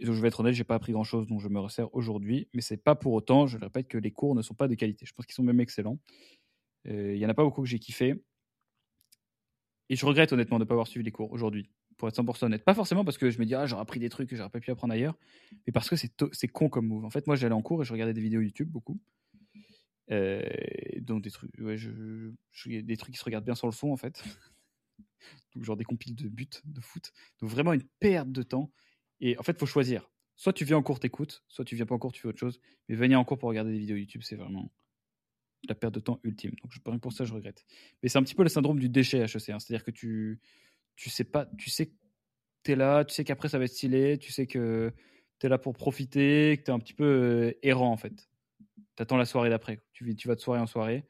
je 0.00 0.12
vais 0.12 0.28
être 0.28 0.40
honnête, 0.40 0.54
j'ai 0.54 0.64
pas 0.64 0.74
appris 0.74 0.92
grand 0.92 1.04
chose 1.04 1.26
dont 1.26 1.38
je 1.38 1.48
me 1.48 1.60
resserre 1.60 1.94
aujourd'hui, 1.94 2.48
mais 2.54 2.60
c'est 2.60 2.76
pas 2.76 2.94
pour 2.94 3.12
autant, 3.12 3.46
je 3.46 3.58
le 3.58 3.64
répète, 3.64 3.88
que 3.88 3.98
les 3.98 4.10
cours 4.10 4.34
ne 4.34 4.42
sont 4.42 4.54
pas 4.54 4.68
de 4.68 4.74
qualité. 4.74 5.06
Je 5.06 5.12
pense 5.12 5.26
qu'ils 5.26 5.34
sont 5.34 5.42
même 5.42 5.60
excellents. 5.60 5.98
Euh, 6.88 7.14
il 7.14 7.20
y 7.20 7.26
en 7.26 7.28
a 7.28 7.34
pas 7.34 7.44
beaucoup 7.44 7.62
que 7.62 7.68
j'ai 7.68 7.78
kiffé. 7.78 8.22
Et 9.88 9.96
je 9.96 10.06
regrette 10.06 10.32
honnêtement 10.32 10.58
de 10.58 10.64
ne 10.64 10.68
pas 10.68 10.74
avoir 10.74 10.86
suivi 10.86 11.04
les 11.04 11.10
cours 11.10 11.32
aujourd'hui, 11.32 11.70
pour 11.96 12.08
être 12.08 12.16
100% 12.16 12.44
honnête. 12.44 12.64
Pas 12.64 12.74
forcément 12.74 13.04
parce 13.04 13.18
que 13.18 13.30
je 13.30 13.38
me 13.38 13.44
dis, 13.44 13.54
ah, 13.54 13.66
j'aurais 13.66 13.82
appris 13.82 14.00
des 14.00 14.08
trucs 14.08 14.28
que 14.30 14.36
j'aurais 14.36 14.50
pas 14.50 14.60
pu 14.60 14.70
apprendre 14.70 14.94
ailleurs, 14.94 15.18
mais 15.66 15.72
parce 15.72 15.88
que 15.88 15.96
c'est 15.96 16.48
con 16.48 16.68
comme 16.68 16.86
move. 16.86 17.04
En 17.04 17.10
fait, 17.10 17.26
moi, 17.26 17.36
j'allais 17.36 17.54
en 17.54 17.62
cours 17.62 17.82
et 17.82 17.84
je 17.84 17.92
regardais 17.92 18.14
des 18.14 18.20
vidéos 18.22 18.40
YouTube 18.40 18.68
beaucoup. 18.68 19.00
Euh, 20.10 20.42
donc 21.00 21.22
des 21.22 21.30
trucs, 21.30 21.52
des 21.54 22.96
trucs 22.96 23.14
qui 23.14 23.18
se 23.18 23.24
regardent 23.24 23.44
bien 23.44 23.54
sur 23.54 23.68
le 23.68 23.72
fond 23.72 23.92
en 23.92 23.96
fait. 23.96 24.24
donc 25.54 25.62
genre 25.62 25.76
des 25.76 25.84
compiles 25.84 26.14
de 26.14 26.28
buts 26.28 26.48
de 26.64 26.80
foot. 26.80 27.12
Donc 27.40 27.50
vraiment 27.50 27.72
une 27.72 27.84
perte 28.00 28.30
de 28.30 28.42
temps. 28.42 28.72
Et 29.20 29.38
en 29.38 29.42
fait, 29.42 29.52
il 29.52 29.58
faut 29.58 29.66
choisir. 29.66 30.10
Soit 30.36 30.52
tu 30.52 30.64
viens 30.64 30.78
en 30.78 30.82
cours, 30.82 31.00
t'écoutes, 31.00 31.44
soit 31.48 31.64
tu 31.64 31.76
viens 31.76 31.86
pas 31.86 31.94
en 31.94 31.98
cours, 31.98 32.12
tu 32.12 32.20
fais 32.22 32.28
autre 32.28 32.38
chose. 32.38 32.60
Mais 32.88 32.94
venir 32.94 33.20
en 33.20 33.24
cours 33.24 33.38
pour 33.38 33.48
regarder 33.48 33.72
des 33.72 33.78
vidéos 33.78 33.96
YouTube, 33.96 34.22
c'est 34.24 34.36
vraiment 34.36 34.72
la 35.68 35.74
perte 35.74 35.94
de 35.94 36.00
temps 36.00 36.20
ultime. 36.24 36.52
Donc, 36.62 37.00
pour 37.00 37.12
ça, 37.12 37.24
je 37.24 37.34
regrette. 37.34 37.64
Mais 38.02 38.08
c'est 38.08 38.18
un 38.18 38.22
petit 38.22 38.34
peu 38.34 38.42
le 38.42 38.48
syndrome 38.48 38.78
du 38.78 38.88
déchet 38.88 39.18
HEC. 39.18 39.50
Hein. 39.50 39.58
C'est-à-dire 39.58 39.84
que 39.84 39.90
tu, 39.90 40.40
tu 40.96 41.10
sais 41.10 41.24
pas, 41.24 41.46
tu 41.58 41.70
sais 41.70 41.86
que 41.86 41.94
tu 42.64 42.72
es 42.72 42.76
là, 42.76 43.04
tu 43.04 43.14
sais 43.14 43.24
qu'après 43.24 43.48
ça 43.48 43.58
va 43.58 43.64
être 43.64 43.72
stylé, 43.72 44.18
tu 44.18 44.32
sais 44.32 44.46
que 44.46 44.92
tu 45.38 45.46
es 45.46 45.48
là 45.48 45.58
pour 45.58 45.74
profiter, 45.74 46.56
que 46.58 46.64
tu 46.64 46.70
es 46.70 46.74
un 46.74 46.78
petit 46.78 46.94
peu 46.94 47.04
euh, 47.04 47.58
errant 47.62 47.92
en 47.92 47.96
fait. 47.96 48.30
Tu 48.96 49.02
attends 49.02 49.16
la 49.16 49.24
soirée 49.24 49.50
d'après. 49.50 49.82
Tu, 49.92 50.04
vas 50.26 50.34
de 50.34 50.40
soirée 50.40 50.60
en 50.60 50.66
soirée. 50.66 51.06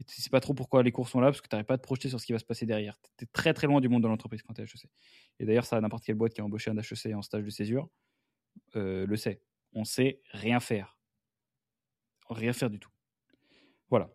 Et 0.00 0.04
tu 0.04 0.20
sais 0.20 0.30
pas 0.30 0.40
trop 0.40 0.54
pourquoi 0.54 0.82
les 0.82 0.92
cours 0.92 1.08
sont 1.08 1.20
là, 1.20 1.28
parce 1.28 1.40
que 1.40 1.48
tu 1.48 1.54
n'arrives 1.54 1.66
pas 1.66 1.74
à 1.74 1.78
te 1.78 1.82
projeter 1.82 2.08
sur 2.08 2.20
ce 2.20 2.26
qui 2.26 2.32
va 2.32 2.38
se 2.38 2.44
passer 2.44 2.66
derrière. 2.66 2.98
Tu 3.18 3.24
es 3.24 3.26
très 3.32 3.54
très 3.54 3.66
loin 3.66 3.80
du 3.80 3.88
monde 3.88 4.02
de 4.02 4.08
l'entreprise 4.08 4.42
quand 4.42 4.54
tu 4.54 4.62
es 4.62 4.64
HEC. 4.64 4.88
Et 5.42 5.44
d'ailleurs, 5.44 5.64
ça, 5.66 5.80
n'importe 5.80 6.04
quelle 6.04 6.14
boîte 6.14 6.34
qui 6.34 6.40
a 6.40 6.44
embauché 6.44 6.70
un 6.70 6.78
HEC 6.78 7.14
en 7.14 7.22
stage 7.22 7.44
de 7.44 7.50
césure 7.50 7.90
euh, 8.76 9.06
le 9.06 9.16
sait. 9.16 9.42
On 9.72 9.84
sait 9.84 10.20
rien 10.30 10.60
faire. 10.60 10.96
Rien 12.30 12.52
faire 12.52 12.70
du 12.70 12.78
tout. 12.78 12.90
Voilà. 13.90 14.08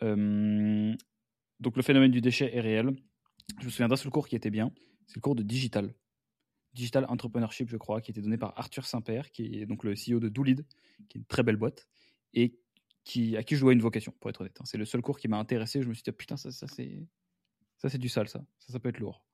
donc 0.00 1.76
le 1.76 1.82
phénomène 1.82 2.10
du 2.10 2.20
déchet 2.20 2.54
est 2.56 2.60
réel. 2.60 2.96
Je 3.58 3.66
me 3.66 3.70
souviens 3.70 3.88
d'un 3.88 3.96
seul 3.96 4.10
cours 4.10 4.28
qui 4.28 4.36
était 4.36 4.50
bien. 4.50 4.72
C'est 5.06 5.16
le 5.16 5.20
cours 5.20 5.34
de 5.34 5.42
digital. 5.42 5.92
Digital 6.72 7.04
Entrepreneurship, 7.08 7.68
je 7.68 7.76
crois, 7.76 8.00
qui 8.00 8.12
était 8.12 8.22
donné 8.22 8.38
par 8.38 8.56
Arthur 8.56 8.86
Saint-Père, 8.86 9.30
qui 9.32 9.60
est 9.60 9.66
donc 9.66 9.82
le 9.82 9.94
CEO 9.94 10.20
de 10.20 10.28
Doolid, 10.28 10.64
qui 11.08 11.18
est 11.18 11.20
une 11.20 11.26
très 11.26 11.42
belle 11.42 11.56
boîte, 11.56 11.88
et 12.32 12.56
à 13.36 13.42
qui 13.42 13.56
je 13.56 13.60
dois 13.60 13.72
une 13.72 13.80
vocation, 13.80 14.14
pour 14.20 14.30
être 14.30 14.40
honnête. 14.40 14.56
Hein. 14.60 14.64
C'est 14.64 14.78
le 14.78 14.84
seul 14.84 15.02
cours 15.02 15.18
qui 15.18 15.26
m'a 15.26 15.38
intéressé. 15.38 15.82
Je 15.82 15.88
me 15.88 15.94
suis 15.94 16.04
dit, 16.04 16.12
putain, 16.12 16.36
ça, 16.36 16.52
ça, 16.52 16.66
c'est 16.68 17.98
du 17.98 18.08
sale, 18.08 18.28
ça. 18.28 18.44
Ça, 18.58 18.72
ça 18.72 18.78
peut 18.78 18.88
être 18.88 19.00
lourd. 19.00 19.24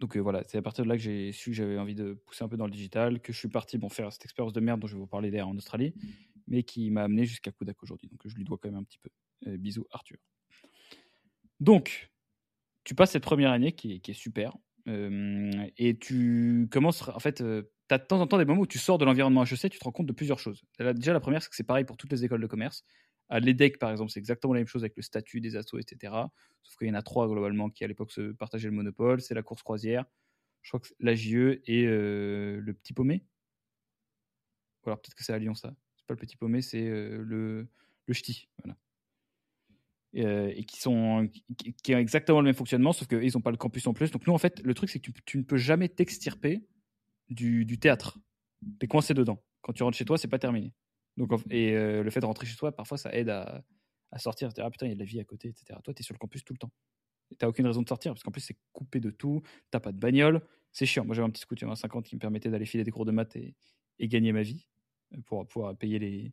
Donc 0.00 0.16
euh, 0.16 0.20
voilà, 0.20 0.42
c'est 0.46 0.56
à 0.56 0.62
partir 0.62 0.84
de 0.84 0.88
là 0.88 0.96
que 0.96 1.02
j'ai 1.02 1.30
su 1.30 1.50
que 1.50 1.56
j'avais 1.56 1.78
envie 1.78 1.94
de 1.94 2.14
pousser 2.14 2.42
un 2.42 2.48
peu 2.48 2.56
dans 2.56 2.64
le 2.64 2.72
digital, 2.72 3.20
que 3.20 3.34
je 3.34 3.38
suis 3.38 3.48
parti 3.48 3.76
bon, 3.76 3.90
faire 3.90 4.10
cette 4.10 4.24
expérience 4.24 4.54
de 4.54 4.60
merde 4.60 4.80
dont 4.80 4.86
je 4.86 4.94
vais 4.94 5.00
vous 5.00 5.06
parler 5.06 5.30
d'ailleurs 5.30 5.48
en 5.48 5.56
Australie, 5.56 5.94
mais 6.48 6.62
qui 6.62 6.90
m'a 6.90 7.02
amené 7.02 7.26
jusqu'à 7.26 7.52
Kudak 7.52 7.80
aujourd'hui. 7.82 8.08
Donc 8.08 8.20
je 8.24 8.34
lui 8.34 8.44
dois 8.44 8.56
quand 8.56 8.70
même 8.70 8.78
un 8.78 8.82
petit 8.82 8.98
peu. 8.98 9.10
Euh, 9.46 9.58
bisous 9.58 9.86
Arthur. 9.90 10.16
Donc, 11.60 12.10
tu 12.84 12.94
passes 12.94 13.10
cette 13.10 13.22
première 13.22 13.50
année 13.50 13.72
qui 13.72 14.00
est, 14.06 14.12
super, 14.14 14.56
euh, 14.88 15.50
et 15.76 15.98
tu 15.98 16.66
commences, 16.70 17.06
en 17.08 17.18
fait, 17.18 17.36
tu 17.36 17.94
as 17.94 17.98
de 17.98 18.04
temps 18.04 18.20
en 18.20 18.26
temps 18.26 18.38
des 18.38 18.46
moments 18.46 18.62
où 18.62 18.66
tu 18.66 18.78
sors 18.78 18.96
de 18.96 19.04
l'environnement 19.04 19.44
HEC, 19.44 19.70
tu 19.70 19.78
te 19.78 19.84
rends 19.84 19.92
compte 19.92 20.06
de 20.06 20.12
plusieurs 20.12 20.38
choses. 20.38 20.62
Déjà, 20.78 21.12
la 21.12 21.20
première, 21.20 21.42
c'est 21.42 21.50
que 21.50 21.56
c'est 21.56 21.64
pareil 21.64 21.84
pour 21.84 21.98
toutes 21.98 22.12
les 22.12 22.24
écoles 22.24 22.40
de 22.40 22.46
commerce. 22.46 22.84
À 23.30 23.40
l'EDEC, 23.40 23.78
par 23.78 23.90
exemple, 23.90 24.10
c'est 24.10 24.20
exactement 24.20 24.54
la 24.54 24.60
même 24.60 24.66
chose 24.66 24.82
avec 24.82 24.96
le 24.96 25.02
statut 25.02 25.40
des 25.40 25.56
assos, 25.56 25.78
etc. 25.78 26.12
Sauf 26.62 26.76
qu'il 26.76 26.88
y 26.88 26.90
en 26.90 26.94
a 26.94 27.02
trois 27.02 27.28
globalement 27.28 27.70
qui 27.70 27.84
à 27.84 27.88
l'époque 27.88 28.12
se 28.12 28.32
partageaient 28.32 28.68
le 28.68 28.74
monopole. 28.74 29.20
C'est 29.22 29.34
la 29.34 29.42
course 29.42 29.62
croisière, 29.62 30.04
je 30.62 30.70
crois 30.70 30.80
que 30.80 30.88
la 31.00 31.14
JE 31.14 31.62
et 31.66 31.86
euh, 31.86 32.60
le 32.60 32.74
petit 32.74 32.92
paumé. 32.92 33.24
Ou 34.84 34.88
alors 34.90 35.00
peut-être 35.00 35.14
que 35.14 35.24
c'est 35.24 35.32
à 35.32 35.38
Lyon 35.38 35.54
ça. 35.54 35.74
C'est 35.96 36.06
pas 36.06 36.14
le 36.14 36.18
petit 36.20 36.36
paumé, 36.36 36.62
c'est 36.62 36.86
euh, 36.86 37.22
le, 37.24 37.68
le 38.06 38.14
ch'ti. 38.14 38.48
Voilà. 38.64 38.76
euh, 40.16 40.52
et 40.54 40.64
qui, 40.64 40.80
sont, 40.80 41.28
qui, 41.82 41.94
ont 41.94 41.98
exactement 41.98 42.40
le 42.40 42.46
même 42.46 42.54
fonctionnement, 42.54 42.92
sauf 42.92 43.08
qu'ils 43.08 43.32
n'ont 43.34 43.40
pas 43.40 43.50
le 43.52 43.56
campus 43.56 43.86
en 43.86 43.94
plus. 43.94 44.10
Donc 44.10 44.26
nous, 44.26 44.32
en 44.32 44.38
fait, 44.38 44.60
le 44.64 44.74
truc, 44.74 44.90
c'est 44.90 44.98
que 45.00 45.10
tu, 45.10 45.22
tu 45.24 45.38
ne 45.38 45.42
peux 45.44 45.56
jamais 45.56 45.88
t'extirper 45.88 46.64
du, 47.28 47.64
du 47.64 47.78
théâtre. 47.78 48.18
Tu 48.80 48.86
es 48.86 48.88
coincé 48.88 49.14
dedans. 49.14 49.42
Quand 49.62 49.72
tu 49.72 49.82
rentres 49.82 49.96
chez 49.96 50.04
toi, 50.04 50.18
c'est 50.18 50.28
pas 50.28 50.38
terminé. 50.38 50.72
Et 51.50 51.72
euh, 51.72 52.02
le 52.02 52.10
fait 52.10 52.20
de 52.20 52.26
rentrer 52.26 52.46
chez 52.46 52.56
toi, 52.56 52.72
parfois, 52.72 52.98
ça 52.98 53.12
aide 53.12 53.28
à, 53.28 53.62
sortir. 54.18 54.48
dire, 54.50 54.64
Ah 54.64 54.70
putain, 54.70 54.86
il 54.86 54.90
y 54.90 54.92
a 54.92 54.94
de 54.94 55.00
la 55.00 55.06
vie 55.06 55.20
à 55.20 55.24
côté, 55.24 55.48
etc. 55.48 55.78
Toi, 55.82 55.94
tu 55.94 56.00
es 56.00 56.02
sur 56.02 56.14
le 56.14 56.18
campus 56.18 56.44
tout 56.44 56.52
le 56.52 56.58
temps. 56.58 56.72
Tu 57.30 57.36
n'as 57.40 57.48
aucune 57.48 57.66
raison 57.66 57.82
de 57.82 57.88
sortir, 57.88 58.12
parce 58.12 58.22
qu'en 58.22 58.30
plus, 58.30 58.40
c'est 58.40 58.56
coupé 58.72 59.00
de 59.00 59.10
tout. 59.10 59.42
Tu 59.72 59.80
pas 59.80 59.92
de 59.92 59.98
bagnole. 59.98 60.42
C'est 60.72 60.86
chiant. 60.86 61.04
Moi, 61.04 61.14
j'avais 61.14 61.26
un 61.26 61.30
petit 61.30 61.42
scooter 61.42 61.70
à 61.70 61.76
50 61.76 62.06
qui 62.06 62.14
me 62.16 62.20
permettait 62.20 62.50
d'aller 62.50 62.66
filer 62.66 62.84
des 62.84 62.90
cours 62.90 63.04
de 63.04 63.12
maths 63.12 63.36
et, 63.36 63.54
gagner 64.08 64.32
ma 64.32 64.42
vie 64.42 64.66
euh, 65.14 65.18
pour 65.26 65.46
pouvoir 65.46 65.76
payer 65.76 65.98
les, 65.98 66.32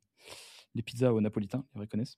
les 0.74 0.82
pizzas 0.82 1.12
aux 1.12 1.22
napolitains, 1.22 1.66
les 1.74 1.80
vrais 1.80 1.88
connaissent. 1.88 2.18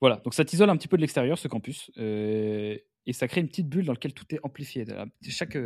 Voilà, 0.00 0.16
donc 0.16 0.34
ça 0.34 0.44
t'isole 0.44 0.70
un 0.70 0.76
petit 0.76 0.88
peu 0.88 0.96
de 0.96 1.02
l'extérieur, 1.02 1.38
ce 1.38 1.48
campus, 1.48 1.90
euh, 1.98 2.78
et 3.04 3.12
ça 3.12 3.26
crée 3.26 3.40
une 3.40 3.48
petite 3.48 3.68
bulle 3.68 3.84
dans 3.84 3.92
laquelle 3.92 4.14
tout 4.14 4.32
est 4.32 4.38
amplifié. 4.44 4.84
Chaque, 5.28 5.58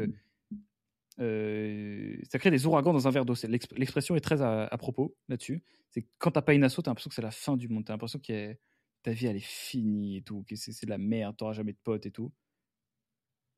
euh, 1.18 2.16
ça 2.30 2.38
crée 2.38 2.50
des 2.50 2.66
ouragans 2.66 2.92
dans 2.92 3.06
un 3.06 3.10
verre 3.10 3.24
d'eau. 3.24 3.34
L'expression 3.76 4.16
est 4.16 4.20
très 4.20 4.42
à, 4.42 4.76
propos 4.78 5.16
là-dessus. 5.28 5.62
C'est 5.90 6.06
quand 6.18 6.30
t'as 6.30 6.42
pas 6.42 6.54
une 6.54 6.64
asso, 6.64 6.76
t'as 6.82 6.90
l'impression 6.90 7.08
que 7.08 7.14
c'est 7.14 7.22
la 7.22 7.30
fin 7.30 7.56
du 7.56 7.68
monde. 7.68 7.84
T'as 7.84 7.92
l'impression 7.92 8.18
que 8.18 8.56
ta 9.02 9.12
vie 9.12 9.26
elle 9.26 9.36
est 9.36 9.40
finie 9.44 10.18
et 10.18 10.22
tout, 10.22 10.44
que 10.48 10.56
c'est 10.56 10.86
de 10.86 10.90
la 10.90 10.98
merde, 10.98 11.36
t'auras 11.36 11.52
jamais 11.52 11.72
de 11.72 11.78
potes 11.82 12.06
et 12.06 12.10
tout. 12.10 12.32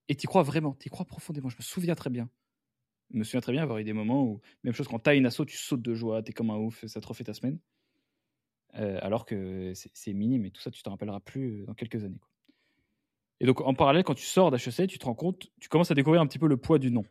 Et 0.09 0.15
t'y 0.15 0.27
crois 0.27 0.43
vraiment, 0.43 0.75
t'y 0.75 0.89
crois 0.89 1.07
profondément. 1.07 1.49
Je 1.49 1.57
me 1.57 1.63
souviens 1.63 1.95
très 1.95 2.11
bien. 2.11 2.29
Je 3.13 3.19
me 3.19 3.25
souviens 3.25 3.41
très 3.41 3.53
bien 3.53 3.63
avoir 3.63 3.79
eu 3.79 3.85
des 3.85 3.93
moments 3.93 4.25
où, 4.25 4.41
même 4.65 4.75
chose, 4.75 4.89
quand 4.89 4.99
t'as 4.99 5.15
une 5.15 5.27
asso, 5.27 5.45
tu 5.47 5.57
sautes 5.57 5.83
de 5.83 5.95
joie, 5.95 6.23
t'es 6.23 6.33
comme 6.33 6.51
un 6.51 6.57
ouf, 6.57 6.85
ça 6.87 7.01
te 7.01 7.07
refait 7.07 7.25
ta 7.25 7.35
semaine. 7.35 7.59
Euh, 8.77 8.99
alors 9.03 9.25
que 9.25 9.73
c'est 9.75 10.13
minime 10.13 10.47
et 10.47 10.51
tout 10.51 10.61
ça, 10.61 10.71
tu 10.71 10.83
t'en 10.83 10.91
rappelleras 10.91 11.21
plus 11.21 11.63
euh, 11.63 11.67
dans 11.67 11.75
quelques 11.75 12.03
années. 12.05 12.21
Et 13.41 13.47
donc, 13.47 13.61
en 13.61 13.75
parallèle, 13.75 14.05
quand 14.05 14.15
tu 14.15 14.25
sors 14.25 14.51
d'HEC, 14.51 14.89
tu 14.89 14.99
te 14.99 15.05
rends 15.05 15.15
compte, 15.15 15.51
tu 15.61 15.69
commences 15.69 15.91
à 15.91 15.95
découvrir 15.95 16.21
un 16.21 16.27
petit 16.27 16.39
peu 16.39 16.49
le 16.49 16.57
poids 16.57 16.79
du 16.79 16.91
nom 16.91 17.05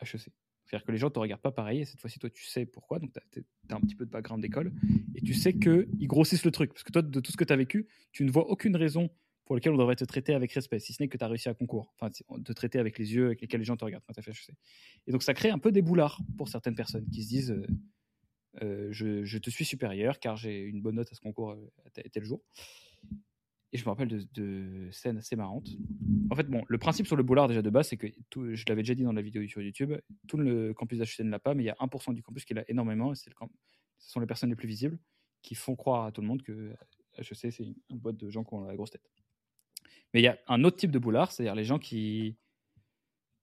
HEC. 0.00 0.32
C'est-à-dire 0.66 0.84
que 0.84 0.92
les 0.92 0.98
gens 0.98 1.06
ne 1.06 1.12
te 1.12 1.18
regardent 1.18 1.42
pas 1.42 1.52
pareil, 1.52 1.80
et 1.80 1.84
cette 1.84 2.00
fois-ci, 2.00 2.18
toi, 2.18 2.28
tu 2.28 2.44
sais 2.44 2.66
pourquoi, 2.66 2.98
donc 2.98 3.12
tu 3.32 3.44
as, 3.70 3.76
un 3.76 3.80
petit 3.80 3.94
peu 3.94 4.04
de 4.04 4.10
background 4.10 4.42
d'école, 4.42 4.72
et 5.14 5.20
tu 5.20 5.32
sais 5.32 5.54
qu'ils 5.54 6.08
grossissent 6.08 6.44
le 6.44 6.50
truc. 6.50 6.72
Parce 6.72 6.82
que 6.82 6.92
toi, 6.92 7.02
de 7.02 7.20
tout 7.20 7.30
ce 7.30 7.36
que 7.36 7.44
tu 7.44 7.52
as 7.52 7.56
vécu, 7.56 7.86
tu 8.10 8.24
ne 8.24 8.30
vois 8.30 8.48
aucune 8.48 8.74
raison 8.74 9.10
pour 9.44 9.54
laquelle 9.54 9.72
on 9.72 9.76
devrait 9.76 9.94
te 9.94 10.04
traiter 10.04 10.34
avec 10.34 10.52
respect, 10.52 10.80
si 10.80 10.92
ce 10.92 11.02
n'est 11.02 11.08
que 11.08 11.16
tu 11.16 11.24
as 11.24 11.28
réussi 11.28 11.48
à 11.48 11.54
concours. 11.54 11.94
Enfin, 12.00 12.10
te 12.10 12.52
traiter 12.52 12.80
avec 12.80 12.98
les 12.98 13.14
yeux 13.14 13.26
avec 13.26 13.40
lesquels 13.40 13.60
les 13.60 13.64
gens 13.64 13.76
te 13.76 13.84
regardent 13.84 14.02
quand 14.04 14.12
tu 14.12 14.18
as 14.18 14.22
fait 14.22 14.32
HEC. 14.32 14.56
Et 15.06 15.12
donc, 15.12 15.22
ça 15.22 15.34
crée 15.34 15.50
un 15.50 15.58
peu 15.58 15.70
des 15.70 15.82
boulards 15.82 16.20
pour 16.36 16.48
certaines 16.48 16.74
personnes 16.74 17.08
qui 17.10 17.22
se 17.22 17.28
disent 17.28 17.52
euh, 17.52 17.66
euh, 18.62 18.88
je, 18.90 19.24
je, 19.24 19.38
te 19.38 19.50
suis 19.50 19.64
supérieur 19.64 20.18
car 20.18 20.36
j'ai 20.36 20.62
une 20.62 20.80
bonne 20.80 20.96
note 20.96 21.12
à 21.12 21.14
ce 21.14 21.20
concours 21.20 21.52
euh, 21.52 21.72
à 21.84 21.90
tel 21.90 22.24
jour. 22.24 22.42
Et 23.76 23.78
je 23.78 23.84
me 23.84 23.90
rappelle 23.90 24.08
de, 24.08 24.26
de, 24.32 24.90
scènes 24.90 25.18
assez 25.18 25.36
marrantes. 25.36 25.68
En 26.30 26.34
fait, 26.34 26.44
bon, 26.44 26.64
le 26.66 26.78
principe 26.78 27.06
sur 27.06 27.14
le 27.14 27.22
boulard 27.22 27.46
déjà 27.46 27.60
de 27.60 27.68
base, 27.68 27.88
c'est 27.88 27.98
que 27.98 28.06
je 28.06 28.64
l'avais 28.70 28.80
déjà 28.80 28.94
dit 28.94 29.02
dans 29.02 29.12
la 29.12 29.20
vidéo 29.20 29.46
sur 29.46 29.60
YouTube, 29.60 29.92
tout 30.26 30.38
le 30.38 30.72
campus 30.72 30.98
d'HEC 30.98 31.20
ne 31.20 31.30
l'a 31.30 31.38
pas, 31.38 31.52
mais 31.52 31.62
il 31.62 31.66
y 31.66 31.70
a 31.70 31.74
1% 31.74 32.14
du 32.14 32.22
campus 32.22 32.46
qui 32.46 32.54
l'a 32.54 32.64
énormément, 32.70 33.12
et 33.12 33.16
ce 33.16 33.28
sont 33.98 34.18
les 34.18 34.26
personnes 34.26 34.48
les 34.48 34.56
plus 34.56 34.66
visibles 34.66 34.98
qui 35.42 35.54
font 35.54 35.76
croire 35.76 36.06
à 36.06 36.12
tout 36.12 36.22
le 36.22 36.26
monde 36.26 36.42
que 36.42 36.74
HEC, 37.18 37.52
c'est 37.52 37.64
une, 37.90 37.98
boîte 37.98 38.16
de 38.16 38.30
gens 38.30 38.44
qui 38.44 38.54
ont 38.54 38.62
la 38.62 38.74
grosse 38.76 38.92
tête. 38.92 39.06
Mais 40.14 40.20
il 40.22 40.24
y 40.24 40.28
a 40.28 40.38
un 40.48 40.64
autre 40.64 40.78
type 40.78 40.90
de 40.90 40.98
boulard, 40.98 41.32
c'est-à-dire 41.32 41.54
les 41.54 41.64
gens 41.64 41.78
qui, 41.78 42.38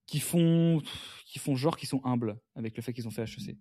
qui, 0.08 0.20
font, 0.20 0.82
qui 1.28 1.38
font 1.38 1.56
genre 1.56 1.78
qui 1.78 1.86
sont 1.86 2.02
humbles 2.04 2.40
avec 2.56 2.76
le 2.76 2.82
fait 2.82 2.92
qu'ils 2.92 3.08
ont 3.08 3.12
fait 3.12 3.22
HEC. 3.22 3.56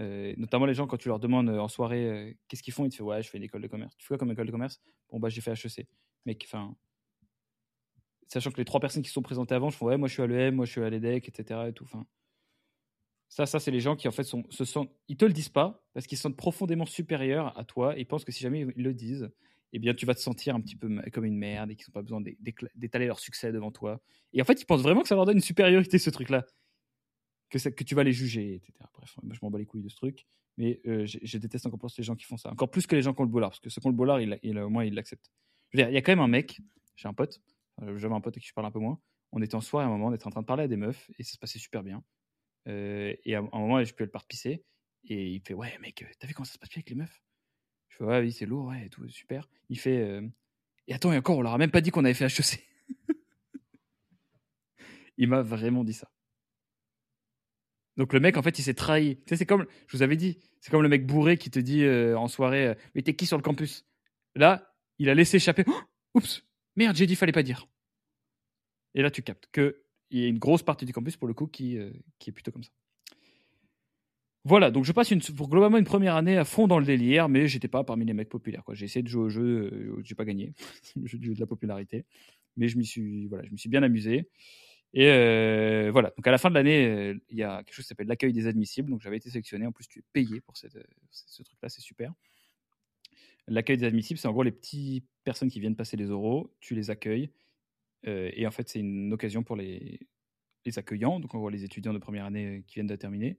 Euh, 0.00 0.32
notamment 0.38 0.66
les 0.66 0.74
gens, 0.74 0.86
quand 0.86 0.96
tu 0.96 1.08
leur 1.08 1.18
demandes 1.18 1.50
en 1.50 1.68
soirée 1.68 2.08
euh, 2.08 2.32
qu'est-ce 2.48 2.62
qu'ils 2.62 2.72
font, 2.72 2.84
ils 2.84 2.90
te 2.90 2.96
font 2.96 3.04
Ouais, 3.04 3.22
je 3.22 3.28
fais 3.28 3.38
une 3.38 3.44
école 3.44 3.62
de 3.62 3.68
commerce. 3.68 3.96
Tu 3.96 4.04
fais 4.04 4.08
quoi 4.08 4.18
comme 4.18 4.30
école 4.30 4.46
de 4.46 4.52
commerce? 4.52 4.80
Bon, 5.10 5.18
bah, 5.20 5.28
j'ai 5.28 5.40
fait 5.40 5.52
HEC. 5.52 5.86
Mec, 6.24 6.44
enfin. 6.46 6.74
Sachant 8.28 8.50
que 8.50 8.56
les 8.56 8.64
trois 8.64 8.80
personnes 8.80 9.02
qui 9.02 9.10
sont 9.10 9.22
présentées 9.22 9.54
avant, 9.54 9.68
je 9.68 9.76
fais 9.76 9.84
Ouais, 9.84 9.98
moi 9.98 10.08
je 10.08 10.14
suis 10.14 10.22
à 10.22 10.26
l'EM, 10.26 10.54
moi 10.54 10.64
je 10.64 10.70
suis 10.72 10.82
à 10.82 10.88
l'EDEC, 10.88 11.28
etc. 11.28 11.68
Et 11.68 11.72
tout. 11.72 11.84
Enfin, 11.84 12.06
ça, 13.28 13.46
ça 13.46 13.60
c'est 13.60 13.70
les 13.70 13.80
gens 13.80 13.96
qui 13.96 14.08
en 14.08 14.12
fait 14.12 14.24
sont, 14.24 14.44
se 14.50 14.64
sentent. 14.64 14.90
Ils 15.08 15.16
te 15.16 15.24
le 15.24 15.32
disent 15.32 15.50
pas 15.50 15.82
parce 15.92 16.06
qu'ils 16.06 16.16
se 16.16 16.22
sentent 16.22 16.36
profondément 16.36 16.86
supérieurs 16.86 17.56
à 17.58 17.64
toi 17.64 17.98
et 17.98 18.04
pensent 18.04 18.24
que 18.24 18.32
si 18.32 18.42
jamais 18.42 18.66
ils 18.74 18.82
le 18.82 18.94
disent, 18.94 19.30
eh 19.72 19.78
bien 19.78 19.94
tu 19.94 20.06
vas 20.06 20.14
te 20.14 20.20
sentir 20.20 20.54
un 20.54 20.60
petit 20.60 20.76
peu 20.76 20.88
comme 21.12 21.24
une 21.24 21.36
merde 21.36 21.70
et 21.70 21.76
qu'ils 21.76 21.86
n'ont 21.88 21.94
pas 21.94 22.02
besoin 22.02 22.22
d'étaler 22.76 23.06
leur 23.06 23.18
succès 23.18 23.52
devant 23.52 23.70
toi. 23.70 24.00
Et 24.32 24.40
en 24.40 24.44
fait, 24.44 24.60
ils 24.60 24.66
pensent 24.66 24.82
vraiment 24.82 25.02
que 25.02 25.08
ça 25.08 25.14
leur 25.14 25.26
donne 25.26 25.36
une 25.36 25.42
supériorité, 25.42 25.98
ce 25.98 26.10
truc-là 26.10 26.44
que, 27.60 27.84
tu 27.84 27.94
vas 27.94 28.04
les 28.04 28.12
juger, 28.12 28.54
etc. 28.54 28.72
Bref, 28.94 29.16
moi, 29.22 29.34
je 29.34 29.40
m'en 29.42 29.50
bats 29.50 29.58
les 29.58 29.66
couilles 29.66 29.82
de 29.82 29.88
ce 29.88 29.96
truc. 29.96 30.26
Mais 30.58 30.80
euh, 30.86 31.06
je, 31.06 31.18
je, 31.22 31.38
déteste 31.38 31.66
encore 31.66 31.78
plus 31.78 31.96
les 31.96 32.04
gens 32.04 32.14
qui 32.14 32.24
font 32.24 32.36
ça. 32.36 32.50
Encore 32.50 32.70
plus 32.70 32.86
que 32.86 32.94
les 32.94 33.02
gens 33.02 33.14
qui 33.14 33.20
ont 33.20 33.24
le 33.24 33.30
boulard. 33.30 33.50
Parce 33.50 33.60
que 33.60 33.70
ceux 33.70 33.80
qui 33.80 33.86
ont 33.86 33.90
le 33.90 33.96
boulard, 33.96 34.20
il, 34.20 34.38
il, 34.42 34.58
au 34.58 34.68
moins, 34.68 34.84
ils 34.84 34.94
l'acceptent. 34.94 35.30
Il 35.72 35.80
y 35.80 35.96
a 35.96 36.02
quand 36.02 36.12
même 36.12 36.20
un 36.20 36.28
mec, 36.28 36.60
j'ai 36.96 37.08
un 37.08 37.14
pote, 37.14 37.40
j'avais 37.80 38.14
un 38.14 38.20
pote 38.20 38.34
avec 38.34 38.42
qui 38.42 38.48
je 38.48 38.54
parle 38.54 38.66
un 38.66 38.70
peu 38.70 38.78
moins. 38.78 39.00
On 39.32 39.40
était 39.40 39.54
en 39.54 39.62
soirée 39.62 39.84
à 39.84 39.88
un 39.88 39.90
moment, 39.90 40.08
on 40.08 40.14
était 40.14 40.26
en 40.26 40.30
train 40.30 40.42
de 40.42 40.46
parler 40.46 40.64
à 40.64 40.68
des 40.68 40.76
meufs 40.76 41.10
et 41.18 41.22
ça 41.22 41.32
se 41.32 41.38
passait 41.38 41.58
super 41.58 41.82
bien. 41.82 42.04
Euh, 42.68 43.14
et 43.24 43.34
à 43.34 43.38
un 43.38 43.58
moment, 43.58 43.82
je 43.82 43.94
peux 43.94 44.04
le 44.04 44.10
part 44.10 44.26
pisser. 44.26 44.62
Et 45.04 45.30
il 45.30 45.40
fait 45.40 45.54
Ouais, 45.54 45.76
mec, 45.80 46.04
t'as 46.18 46.26
vu 46.26 46.34
comment 46.34 46.44
ça 46.44 46.52
se 46.52 46.58
passe 46.58 46.68
bien 46.68 46.78
avec 46.78 46.90
les 46.90 46.96
meufs? 46.96 47.22
Je 47.88 47.96
fais 47.96 48.04
Ouais, 48.04 48.20
oui, 48.20 48.32
c'est 48.32 48.46
lourd, 48.46 48.66
ouais, 48.66 48.88
tout, 48.90 49.08
super. 49.08 49.48
Il 49.68 49.78
fait 49.78 49.98
euh, 49.98 50.28
Et 50.86 50.94
attends, 50.94 51.12
et 51.12 51.18
encore, 51.18 51.38
on 51.38 51.42
leur 51.42 51.54
a 51.54 51.58
même 51.58 51.70
pas 51.70 51.80
dit 51.80 51.90
qu'on 51.90 52.04
avait 52.04 52.14
fait 52.14 52.26
HEC. 52.26 52.68
il 55.16 55.28
m'a 55.28 55.42
vraiment 55.42 55.84
dit 55.84 55.94
ça. 55.94 56.10
Donc 57.96 58.12
le 58.12 58.20
mec, 58.20 58.36
en 58.36 58.42
fait, 58.42 58.58
il 58.58 58.62
s'est 58.62 58.74
trahi. 58.74 59.16
Tu 59.16 59.22
sais, 59.28 59.36
c'est 59.36 59.46
comme, 59.46 59.66
je 59.86 59.96
vous 59.96 60.02
avais 60.02 60.16
dit, 60.16 60.38
c'est 60.60 60.70
comme 60.70 60.82
le 60.82 60.88
mec 60.88 61.06
bourré 61.06 61.36
qui 61.36 61.50
te 61.50 61.58
dit 61.58 61.84
euh, 61.84 62.16
en 62.16 62.28
soirée, 62.28 62.68
euh, 62.68 62.74
mais 62.94 63.02
t'es 63.02 63.14
qui 63.14 63.26
sur 63.26 63.36
le 63.36 63.42
campus? 63.42 63.86
Là, 64.34 64.74
il 64.98 65.10
a 65.10 65.14
laissé 65.14 65.36
échapper. 65.36 65.64
Oh 65.66 65.72
Oups, 66.14 66.46
merde, 66.76 66.96
j'ai 66.96 67.06
dit, 67.06 67.16
fallait 67.16 67.32
pas 67.32 67.42
dire. 67.42 67.66
Et 68.94 69.02
là, 69.02 69.10
tu 69.10 69.22
captes 69.22 69.48
que 69.52 69.82
il 70.10 70.20
y 70.20 70.24
a 70.24 70.28
une 70.28 70.38
grosse 70.38 70.62
partie 70.62 70.84
du 70.84 70.92
campus 70.92 71.16
pour 71.16 71.26
le 71.26 71.34
coup 71.34 71.46
qui, 71.46 71.78
euh, 71.78 71.90
qui 72.18 72.30
est 72.30 72.32
plutôt 72.32 72.52
comme 72.52 72.62
ça. 72.62 72.70
Voilà, 74.44 74.70
donc 74.70 74.84
je 74.84 74.92
passe 74.92 75.12
globalement 75.12 75.78
une 75.78 75.84
première 75.84 76.16
année 76.16 76.36
à 76.36 76.44
fond 76.44 76.66
dans 76.66 76.80
le 76.80 76.84
délire, 76.84 77.28
mais 77.28 77.46
j'étais 77.46 77.68
pas 77.68 77.84
parmi 77.84 78.04
les 78.04 78.12
mecs 78.12 78.28
populaires. 78.28 78.64
J'ai 78.72 78.86
essayé 78.86 79.02
de 79.02 79.08
jouer 79.08 79.22
au 79.22 79.28
jeu, 79.28 80.02
j'ai 80.02 80.16
pas 80.16 80.24
gagné, 80.24 80.52
le 80.96 81.06
jeu 81.06 81.18
de 81.18 81.40
la 81.40 81.46
popularité, 81.46 82.04
mais 82.56 82.68
je 82.68 82.76
m'y 82.76 82.84
suis, 82.84 83.28
voilà, 83.28 83.44
je 83.44 83.52
me 83.52 83.56
suis 83.56 83.68
bien 83.68 83.82
amusé. 83.82 84.28
Et 84.94 85.08
euh, 85.08 85.90
voilà, 85.90 86.12
donc 86.16 86.26
à 86.26 86.30
la 86.30 86.38
fin 86.38 86.50
de 86.50 86.54
l'année, 86.54 87.14
il 87.30 87.36
y 87.38 87.42
a 87.42 87.62
quelque 87.62 87.74
chose 87.74 87.84
qui 87.84 87.88
s'appelle 87.88 88.08
l'accueil 88.08 88.32
des 88.32 88.46
admissibles. 88.46 88.90
Donc 88.90 89.00
j'avais 89.00 89.16
été 89.16 89.30
sélectionné. 89.30 89.66
En 89.66 89.72
plus, 89.72 89.88
tu 89.88 90.00
es 90.00 90.04
payé 90.12 90.40
pour 90.40 90.56
cette, 90.56 90.78
ce 91.10 91.42
truc-là, 91.42 91.68
c'est 91.68 91.80
super. 91.80 92.12
L'accueil 93.48 93.76
des 93.76 93.86
admissibles, 93.86 94.18
c'est 94.18 94.28
en 94.28 94.32
gros 94.32 94.42
les 94.42 94.52
petites 94.52 95.06
personnes 95.24 95.50
qui 95.50 95.60
viennent 95.60 95.76
passer 95.76 95.96
les 95.96 96.10
oraux, 96.10 96.54
tu 96.60 96.74
les 96.74 96.90
accueilles. 96.90 97.30
Euh, 98.06 98.30
et 98.34 98.46
en 98.46 98.50
fait, 98.50 98.68
c'est 98.68 98.80
une 98.80 99.12
occasion 99.12 99.42
pour 99.42 99.56
les, 99.56 100.00
accueillants, 100.76 101.18
donc 101.18 101.34
en 101.34 101.38
gros 101.38 101.48
les 101.48 101.64
étudiants 101.64 101.92
de 101.92 101.98
première 101.98 102.24
année 102.24 102.64
qui 102.68 102.74
viennent 102.74 102.86
de 102.86 102.94
terminer, 102.94 103.38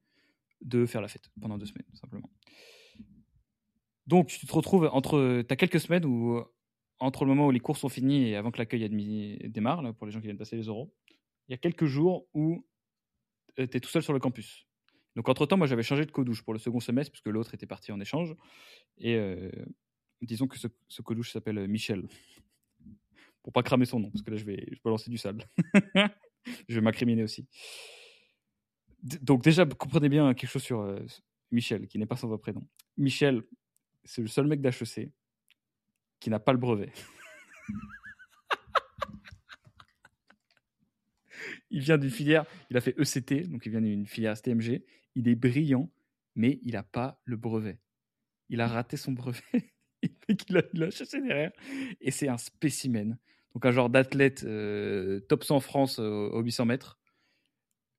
de 0.61 0.85
faire 0.85 1.01
la 1.01 1.07
fête 1.07 1.29
pendant 1.39 1.57
deux 1.57 1.65
semaines, 1.65 1.87
simplement. 1.93 2.29
Donc 4.07 4.27
tu 4.27 4.45
te 4.45 4.53
retrouves 4.53 4.89
entre. 4.91 5.41
Tu 5.47 5.53
as 5.53 5.55
quelques 5.55 5.79
semaines 5.79 6.05
où, 6.05 6.41
entre 6.99 7.23
le 7.23 7.29
moment 7.29 7.47
où 7.47 7.51
les 7.51 7.61
cours 7.61 7.77
sont 7.77 7.87
finis 7.87 8.29
et 8.29 8.35
avant 8.35 8.51
que 8.51 8.57
l'accueil 8.57 8.89
démarre, 9.49 9.95
pour 9.95 10.05
les 10.05 10.11
gens 10.11 10.19
qui 10.19 10.27
viennent 10.27 10.37
passer 10.37 10.57
les 10.57 10.67
oraux, 10.67 10.93
il 11.47 11.51
y 11.51 11.53
a 11.53 11.57
quelques 11.57 11.85
jours 11.85 12.27
où 12.33 12.65
tu 13.57 13.63
es 13.63 13.79
tout 13.79 13.89
seul 13.89 14.03
sur 14.03 14.13
le 14.13 14.19
campus. 14.19 14.65
Donc, 15.15 15.29
entre-temps, 15.29 15.57
moi, 15.57 15.67
j'avais 15.67 15.83
changé 15.83 16.05
de 16.05 16.11
codouche 16.11 16.41
pour 16.41 16.53
le 16.53 16.59
second 16.59 16.79
semestre, 16.79 17.11
puisque 17.11 17.27
l'autre 17.27 17.53
était 17.53 17.67
parti 17.67 17.91
en 17.91 17.99
échange. 17.99 18.35
Et 18.97 19.15
euh, 19.15 19.51
disons 20.21 20.47
que 20.47 20.57
ce, 20.57 21.01
codouche 21.01 21.31
s'appelle 21.31 21.67
Michel. 21.67 22.07
Pour 23.43 23.53
pas 23.53 23.61
cramer 23.61 23.85
son 23.85 23.99
nom, 23.99 24.09
parce 24.09 24.23
que 24.23 24.31
là, 24.31 24.37
je 24.37 24.45
vais, 24.45 24.65
je 24.71 24.79
vais 24.83 24.89
lancer 24.89 25.11
du 25.11 25.17
sable. 25.17 25.45
je 26.67 26.75
vais 26.75 26.81
m'incriminer 26.81 27.23
aussi. 27.23 27.47
Donc, 29.01 29.43
déjà, 29.43 29.65
comprenez 29.65 30.09
bien 30.09 30.33
quelque 30.33 30.49
chose 30.49 30.63
sur 30.63 30.81
euh, 30.81 30.99
Michel, 31.51 31.87
qui 31.87 31.99
n'est 31.99 32.05
pas 32.05 32.15
son 32.15 32.29
vrai 32.29 32.39
prénom. 32.39 32.65
Michel, 32.97 33.43
c'est 34.03 34.21
le 34.21 34.27
seul 34.27 34.47
mec 34.47 34.61
d'HEC 34.61 35.11
qui 36.19 36.29
n'a 36.29 36.39
pas 36.39 36.53
le 36.53 36.57
brevet. 36.57 36.91
il 41.73 41.81
vient 41.81 41.97
d'une 41.97 42.11
filière, 42.11 42.45
il 42.69 42.77
a 42.77 42.81
fait 42.81 42.95
ECT, 42.99 43.49
donc 43.49 43.65
il 43.65 43.71
vient 43.71 43.81
d'une 43.81 44.05
filière 44.05 44.37
STMG. 44.37 44.83
Il 45.15 45.27
est 45.27 45.35
brillant, 45.35 45.91
mais 46.35 46.59
il 46.63 46.73
n'a 46.73 46.83
pas 46.83 47.19
le 47.25 47.35
brevet. 47.35 47.79
Il 48.49 48.61
a 48.61 48.67
raté 48.67 48.95
son 48.95 49.11
brevet. 49.11 49.41
il, 50.29 50.57
a, 50.57 50.61
il 50.73 50.83
a 50.83 50.91
cherché 50.91 51.19
derrière. 51.19 51.51
Et 51.99 52.11
c'est 52.11 52.27
un 52.27 52.37
spécimen. 52.37 53.17
Donc 53.53 53.65
un 53.65 53.71
genre 53.71 53.89
d'athlète 53.89 54.43
euh, 54.43 55.19
top 55.21 55.43
100 55.43 55.59
France 55.61 55.99
euh, 55.99 56.29
au 56.31 56.41
800 56.41 56.65
mètres. 56.65 56.99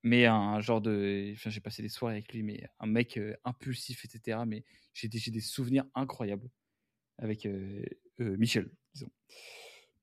Mais 0.05 0.27
un 0.27 0.61
genre 0.61 0.81
de. 0.81 1.33
Enfin, 1.33 1.51
j'ai 1.51 1.61
passé 1.61 1.83
des 1.83 1.89
soirées 1.89 2.15
avec 2.15 2.33
lui, 2.33 2.45
mais 2.45 2.69
un 2.79 2.87
mec 2.87 3.17
euh, 3.17 3.35
impulsif, 3.45 4.05
etc. 4.05 4.39
Mais 4.47 4.65
j'ai 4.93 5.09
des, 5.09 5.19
des, 5.19 5.41
souvenirs 5.41 5.85
incroyables 5.95 6.49
avec 7.19 7.47
euh, 7.47 7.83
Michel, 8.19 8.71
disons. 8.95 9.11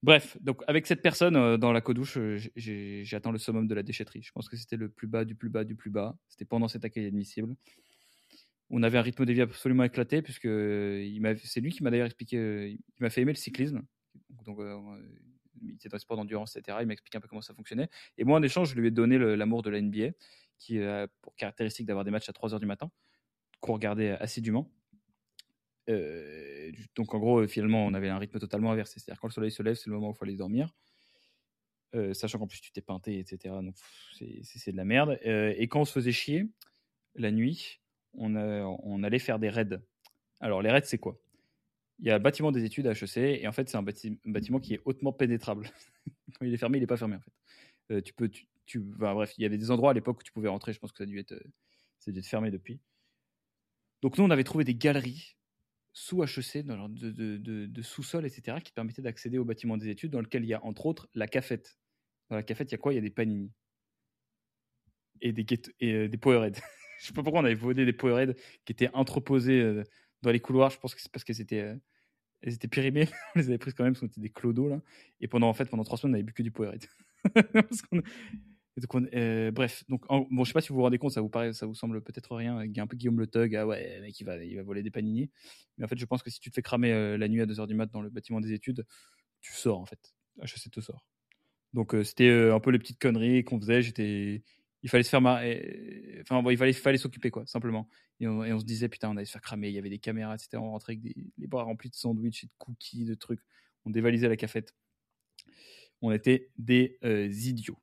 Bref, 0.03 0.36
donc 0.41 0.64
avec 0.68 0.88
cette 0.88 1.03
personne 1.03 1.36
euh, 1.36 1.57
dans 1.57 1.72
la 1.72 1.82
codouche, 1.82 2.18
euh, 2.18 2.40
j'ai 2.56 3.06
atteint 3.15 3.32
le 3.32 3.38
summum 3.38 3.68
de 3.68 3.76
la 3.76 3.84
déchetterie. 3.84 4.23
Je 4.23 4.32
pense 4.32 4.49
que 4.49 4.57
c'était 4.57 4.78
le 4.78 4.90
plus 4.90 5.07
bas 5.07 5.26
du 5.26 5.36
plus 5.36 5.49
bas 5.49 5.64
du 5.64 5.76
plus 5.76 5.91
bas. 5.91 6.18
C'était 6.28 6.45
pendant 6.45 6.68
cet 6.68 6.84
accueil 6.86 7.06
admissible. 7.06 7.56
On 8.72 8.82
avait 8.84 8.98
un 8.98 9.02
rythme 9.02 9.26
de 9.26 9.34
vie 9.34 9.41
absolument 9.41 9.84
éclaté, 9.84 10.22
puisque 10.22 10.48
c'est 10.48 11.60
lui 11.60 11.72
qui 11.72 11.84
m'a 11.84 11.91
d'ailleurs 11.91 12.06
expliqué, 12.06 12.72
il 12.72 13.02
m'a 13.02 13.10
fait 13.10 13.22
aimer 13.22 13.34
le 13.34 13.38
cyclisme. 13.38 13.82
Donc, 14.45 14.60
il 15.61 15.73
était 15.76 15.90
dans 15.90 15.98
les 15.98 15.99
sports 15.99 16.15
d'endurance, 16.15 16.56
etc. 16.56 16.78
Il 16.80 16.88
m'a 16.88 16.94
expliqué 16.94 17.18
un 17.18 17.22
peu 17.22 17.28
comment 17.28 17.41
ça 17.41 17.53
fonctionnait. 17.53 17.90
Et 18.18 18.23
moi, 18.23 18.40
en 18.40 18.44
échange, 18.44 18.69
je 18.69 18.80
lui 18.80 18.88
ai 18.88 18.91
donné 18.91 19.18
l'amour 19.18 19.61
de 19.61 19.69
la 19.69 19.82
NBA, 19.82 20.11
qui 20.57 20.82
a 20.82 21.10
pour 21.22 21.36
caractéristique 21.36 21.86
d'avoir 21.86 22.06
des 22.06 22.11
matchs 22.11 22.30
à 22.30 22.34
3 22.34 22.52
h 22.52 22.60
du 22.61 22.65
matin, 22.65 22.90
qu'on 23.60 23.73
regardait 23.73 24.11
assidûment. 24.11 24.72
Donc 25.88 27.14
en 27.14 27.20
gros, 27.20 27.48
finalement, 27.48 27.86
on 27.86 27.94
avait 27.94 28.10
un 28.10 28.18
rythme 28.18 28.40
totalement 28.40 28.72
inversé. 28.72 28.99
C'est-à-dire 28.99 29.20
quand 29.20 29.28
le 29.28 29.34
soleil 29.34 29.52
se 29.52 29.64
lève, 29.64 29.76
c'est 29.76 29.90
le 29.90 29.95
moment 29.95 30.10
où 30.10 30.12
il 30.14 30.18
faut 30.18 30.26
aller 30.26 30.36
dormir. 30.36 30.74
sachant 32.14 32.40
qu'en 32.40 32.48
plus 32.48 32.62
tu 32.62 32.72
t'es 32.72 32.82
peinté, 32.82 33.20
etc. 33.20 33.56
Donc 33.62 33.76
c'est 34.14 34.72
de 34.72 34.78
la 34.78 34.86
merde. 34.86 35.20
et 35.24 35.68
quand 35.68 35.82
on 35.82 35.86
se 35.86 35.94
faisait 35.94 36.12
chier 36.12 36.48
la 37.16 37.32
nuit, 37.32 37.82
on, 38.14 39.03
allait 39.03 39.20
faire 39.20 39.40
des 39.40 39.49
raids. 39.49 39.80
Alors 40.40 40.62
les 40.62 40.72
raids, 40.72 40.84
c'est 40.86 40.98
quoi? 40.98 41.20
Il 41.99 42.08
y 42.08 42.12
a 42.12 42.18
le 42.18 42.24
bâtiment 42.24 42.52
des 42.52 42.64
études 42.64 42.88
à 42.88 42.91
HEC, 42.91 43.18
et 43.18 43.48
en 43.48 43.52
fait 43.52 43.70
c'est 43.70 43.78
un, 43.78 43.84
bâtiment 43.84 44.60
qui 44.60 44.74
est 44.74 44.82
hautement 44.86 45.14
pénétrable. 45.14 45.70
il 46.41 46.53
est 46.53 46.58
fermé, 46.58 46.78
il 46.78 46.82
n'est 46.82 46.88
pas 46.88 46.98
fermé 46.98 47.18
en 47.18 47.22
fait. 47.22 48.02
tu 48.02 48.14
peux, 48.14 48.30
tu, 48.66 48.80
bref, 48.80 49.34
il 49.38 49.44
y 49.44 49.45
avait 49.45 49.58
des 49.58 49.72
endroits 49.72 49.91
à 49.91 49.94
l'époque 49.94 50.20
où 50.20 50.24
tu 50.24 50.32
pouvais 50.32 50.49
rentrer. 50.49 50.74
Je 50.74 50.80
pense 50.80 50.91
que 50.91 50.98
ça 50.98 51.03
a 51.03 51.38
ça 51.99 52.10
a 52.10 52.12
dû 52.12 52.20
être 52.20 52.26
fermé 52.26 52.49
depuis. 52.49 52.80
Donc 54.02 54.18
nous, 54.18 54.24
on 54.24 54.32
avait 54.32 54.44
trouvé 54.44 54.64
des 54.64 54.74
galeries 54.74 55.36
sous 55.94 56.24
HEC, 56.24 56.66
dans 56.66 56.90
de, 56.90 57.12
de, 57.12 57.38
de, 57.38 57.82
sous-sol, 57.82 58.26
etc., 58.26 58.58
qui 58.64 58.72
permettaient 58.72 59.02
d'accéder 59.02 59.38
au 59.38 59.46
bâtiment 59.46 59.78
des 59.78 59.90
études, 59.90 60.12
dans 60.12 60.22
lequel 60.22 60.44
il 60.44 60.48
y 60.48 60.54
a 60.54 60.64
entre 60.64 60.86
autres 60.86 61.10
la 61.14 61.28
cafette. 61.28 61.78
Dans 62.30 62.38
la 62.38 62.44
cafette, 62.44 62.72
il 62.72 62.74
y 62.74 62.76
a 62.76 62.78
quoi? 62.78 62.94
Il 62.94 62.96
y 62.96 63.00
a 63.00 63.02
des 63.02 63.10
panini 63.10 63.52
et 65.22 65.32
des, 65.32 65.46
et, 65.80 65.94
euh, 65.94 66.08
des 66.08 66.18
Powerade. 66.18 66.58
je 67.00 67.08
sais 67.08 67.14
pas 67.14 67.24
pourquoi 67.24 67.42
on 67.42 67.46
avait 67.46 67.56
volé 67.56 67.86
des 67.86 67.94
Powerade 67.94 68.36
qui 68.66 68.74
étaient 68.74 68.90
entreposés 68.94 69.62
euh, 69.62 69.84
dans 70.22 70.32
les 70.32 70.40
couloirs. 70.40 70.72
Je 70.72 70.80
pense 70.80 70.96
que 70.96 71.02
c'est 71.02 71.12
parce 71.12 71.24
qu'elles 71.24 71.42
étaient, 71.42 71.62
euh, 71.62 71.76
étaient 72.44 72.68
périmées. 72.68 73.08
on 73.36 73.40
les 73.40 73.48
avait 73.48 73.58
prises 73.58 73.74
quand 73.74 73.84
même 73.84 73.94
parce 73.94 74.02
qu'on 74.02 74.08
était 74.08 74.22
des 74.22 74.30
clodos 74.30 74.70
là. 74.70 74.82
Et 75.20 75.28
pendant 75.28 75.48
en 75.48 75.54
fait 75.54 75.70
pendant 75.70 75.84
trois 75.84 75.98
semaines, 75.98 76.12
on 76.12 76.18
n'avait 76.18 76.24
bu 76.24 76.34
que 76.34 76.44
du 76.44 76.52
Powerade. 76.52 76.86
parce 77.54 77.82
euh, 79.14 79.52
bref, 79.52 79.84
donc 79.89 80.06
bon, 80.07 80.43
je 80.43 80.49
sais 80.49 80.53
pas 80.53 80.61
si 80.61 80.69
vous 80.69 80.76
vous 80.76 80.81
rendez 80.81 80.98
compte, 80.98 81.11
ça 81.11 81.22
vous 81.22 81.30
paraît, 81.30 81.53
ça 81.53 81.65
vous 81.65 81.76
semble 81.76 82.02
peut-être 82.02 82.35
rien. 82.35 82.57
A 82.57 82.81
un 82.81 82.88
peu 82.88 82.95
Guillaume 82.95 83.19
Le 83.19 83.27
Tug, 83.27 83.56
ah 83.56 83.68
ouais, 83.68 84.02
il 84.18 84.26
va, 84.26 84.43
il 84.43 84.56
va 84.56 84.64
voler 84.64 84.81
des 84.81 84.91
panini. 84.91 85.30
Mais 85.77 85.85
en 85.85 85.88
fait, 85.88 85.98
je 85.98 86.06
pense 86.06 86.23
que 86.23 86.30
si 86.30 86.39
tu 86.39 86.49
te 86.49 86.56
fais 86.56 86.61
cramer 86.61 86.91
euh, 86.91 87.18
la 87.18 87.27
nuit 87.27 87.41
à 87.41 87.45
2h 87.45 87.68
du 87.68 87.76
mat 87.76 87.91
dans 87.91 88.02
le 88.02 88.10
bâtiment 88.10 88.39
des 88.39 88.53
études, 88.53 88.85
tu 89.41 89.53
sors 89.53 89.80
en 89.80 89.85
fait. 89.85 90.14
HEC 90.41 90.72
te 90.72 90.80
sort. 90.80 91.06
Donc 91.73 91.93
euh, 91.93 92.03
c'était 92.03 92.30
un 92.30 92.60
peu 92.60 92.72
les 92.72 92.80
petites 92.80 92.99
conneries 92.99 93.43
qu'on 93.43 93.60
faisait. 93.60 93.81
J'étais, 93.81 94.43
il 94.84 94.89
fallait 94.89 95.03
se 95.03 95.10
faire. 95.10 95.22
Enfin, 96.22 96.41
bon, 96.41 96.49
il 96.49 96.57
fallait, 96.57 96.73
fallait 96.73 96.98
s'occuper 96.98 97.30
quoi, 97.30 97.45
simplement. 97.48 97.89
Et 98.22 98.27
on, 98.27 98.60
se 98.60 98.65
disait 98.65 98.88
putain, 98.88 99.10
on 99.10 99.18
allait 99.18 99.26
se 99.26 99.31
faire 99.31 99.41
cramer. 99.41 99.69
Il 99.69 99.73
y 99.73 99.80
avait 99.80 99.89
des 99.89 99.99
caméras, 99.99 100.35
etc. 100.35 100.49
On 100.56 100.72
rentrait 100.72 100.93
avec 100.93 101.02
des, 101.02 101.15
les 101.38 101.48
bras 101.48 101.64
remplis 101.64 101.89
de 101.89 101.95
sandwichs 101.95 102.43
et 102.43 102.48
de 102.48 102.53
cookies, 102.57 103.06
de 103.06 103.15
trucs. 103.15 103.41
On 103.85 103.89
dévalisait 103.89 104.30
la 104.30 104.38
cafette. 104.38 104.76
On 106.02 106.11
était 106.11 106.49
des 106.57 106.98
idiots. 107.49 107.77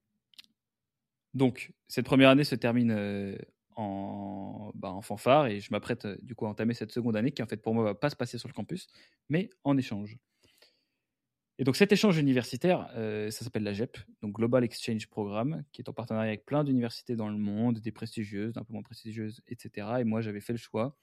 Donc, 1.34 1.72
cette 1.88 2.06
première 2.06 2.30
année 2.30 2.44
se 2.44 2.54
termine 2.54 2.90
euh, 2.90 3.36
en, 3.76 4.72
bah, 4.74 4.90
en, 4.90 5.02
fanfare 5.02 5.46
et 5.46 5.60
je 5.60 5.70
m'apprête 5.70 6.04
euh, 6.04 6.16
du 6.22 6.34
coup 6.34 6.46
à 6.46 6.48
entamer 6.48 6.74
cette 6.74 6.90
seconde 6.90 7.16
année 7.16 7.30
qui 7.30 7.42
en 7.42 7.46
fait 7.46 7.58
pour 7.58 7.74
moi 7.74 7.84
va 7.84 7.94
pas 7.94 8.10
se 8.10 8.16
passer 8.16 8.38
sur 8.38 8.48
le 8.48 8.54
campus, 8.54 8.88
mais 9.28 9.50
en 9.64 9.76
échange. 9.76 10.18
Et 11.60 11.64
donc 11.64 11.76
cet 11.76 11.90
échange 11.90 12.18
universitaire, 12.18 12.88
euh, 12.94 13.30
ça 13.30 13.44
s'appelle 13.44 13.64
la 13.64 13.72
GEP, 13.72 13.98
donc 14.22 14.34
Global 14.34 14.62
Exchange 14.62 15.08
Programme, 15.08 15.64
qui 15.72 15.80
est 15.80 15.88
en 15.88 15.92
partenariat 15.92 16.28
avec 16.28 16.44
plein 16.46 16.62
d'universités 16.62 17.16
dans 17.16 17.28
le 17.28 17.36
monde, 17.36 17.80
des 17.80 17.90
prestigieuses, 17.90 18.52
d'un 18.52 18.62
peu 18.62 18.72
moins 18.72 18.82
prestigieuses, 18.82 19.40
etc. 19.48 19.88
Et 20.00 20.04
moi 20.04 20.20
j'avais 20.20 20.40
fait 20.40 20.52
le 20.52 20.58
choix 20.58 20.96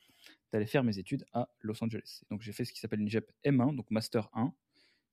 d'aller 0.51 0.65
faire 0.65 0.83
mes 0.83 0.97
études 0.97 1.25
à 1.33 1.49
Los 1.59 1.83
Angeles. 1.83 2.21
donc 2.29 2.41
j'ai 2.41 2.53
fait 2.53 2.65
ce 2.65 2.73
qui 2.73 2.79
s'appelle 2.79 3.01
une 3.01 3.09
GEP 3.09 3.31
M1, 3.45 3.75
donc 3.75 3.89
Master 3.91 4.29
1, 4.33 4.53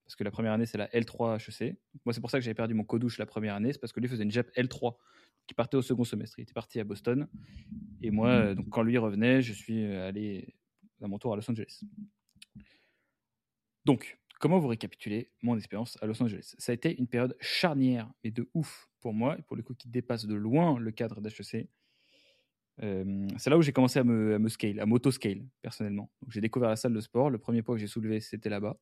parce 0.05 0.17
que 0.17 0.25
la 0.25 0.31
première 0.31 0.53
année, 0.53 0.67
c'est 0.67 0.79
la 0.79 0.89
L3 0.89 1.37
HEC. 1.39 1.77
Moi, 2.05 2.13
c'est 2.13 2.21
pour 2.21 2.31
ça 2.31 2.39
que 2.39 2.45
j'avais 2.45 2.55
perdu 2.55 2.75
mon 2.75 2.85
codouche 2.85 3.19
la 3.19 3.27
première 3.27 3.55
année, 3.55 3.73
c'est 3.73 3.79
parce 3.79 3.93
que 3.93 4.01
lui 4.01 4.09
faisait 4.09 4.25
une 4.25 4.31
JEP 4.31 4.51
L3 4.57 4.97
qui 5.47 5.55
partait 5.55 5.77
au 5.77 5.83
second 5.83 6.05
semestre. 6.05 6.39
Il 6.39 6.43
était 6.43 6.53
parti 6.53 6.81
à 6.81 6.85
Boston. 6.85 7.29
Et 8.03 8.11
moi, 8.11 8.29
euh, 8.29 8.55
donc, 8.55 8.69
quand 8.71 8.83
lui 8.83 8.99
revenait, 8.99 9.43
je 9.43 9.53
suis 9.53 9.85
euh, 9.85 10.09
allé 10.09 10.55
à 11.01 11.09
mon 11.09 11.19
tour 11.19 11.33
à 11.33 11.37
Los 11.37 11.51
Angeles. 11.51 11.83
Donc, 13.85 14.19
comment 14.39 14.59
vous 14.59 14.69
récapitulez 14.69 15.31
mon 15.43 15.57
expérience 15.57 15.99
à 16.01 16.07
Los 16.07 16.23
Angeles? 16.23 16.55
Ça 16.59 16.73
a 16.73 16.75
été 16.75 16.97
une 16.97 17.09
période 17.09 17.37
charnière 17.41 18.11
et 18.23 18.31
de 18.31 18.49
ouf 18.55 18.89
pour 19.01 19.13
moi, 19.13 19.37
et 19.39 19.43
pour 19.43 19.57
le 19.57 19.63
coup 19.63 19.75
qui 19.75 19.89
dépasse 19.89 20.27
de 20.27 20.35
loin 20.35 20.79
le 20.79 20.93
cadre 20.93 21.21
d'HEC. 21.21 21.69
Euh, 22.83 23.29
c'est 23.37 23.51
là 23.51 23.59
où 23.59 23.63
j'ai 23.63 23.73
commencé 23.73 23.99
à 23.99 24.05
me, 24.05 24.35
à 24.35 24.39
me 24.39 24.49
scale, 24.49 24.81
à 24.81 24.87
m'auto-scale, 24.87 25.45
personnellement. 25.61 26.11
J'ai 26.29 26.41
découvert 26.41 26.69
la 26.69 26.77
salle 26.77 26.95
de 26.95 27.01
sport. 27.01 27.31
Le 27.31 27.39
premier 27.39 27.63
poids 27.63 27.75
que 27.75 27.81
j'ai 27.81 27.87
soulevé, 27.87 28.21
c'était 28.21 28.49
là-bas. 28.49 28.79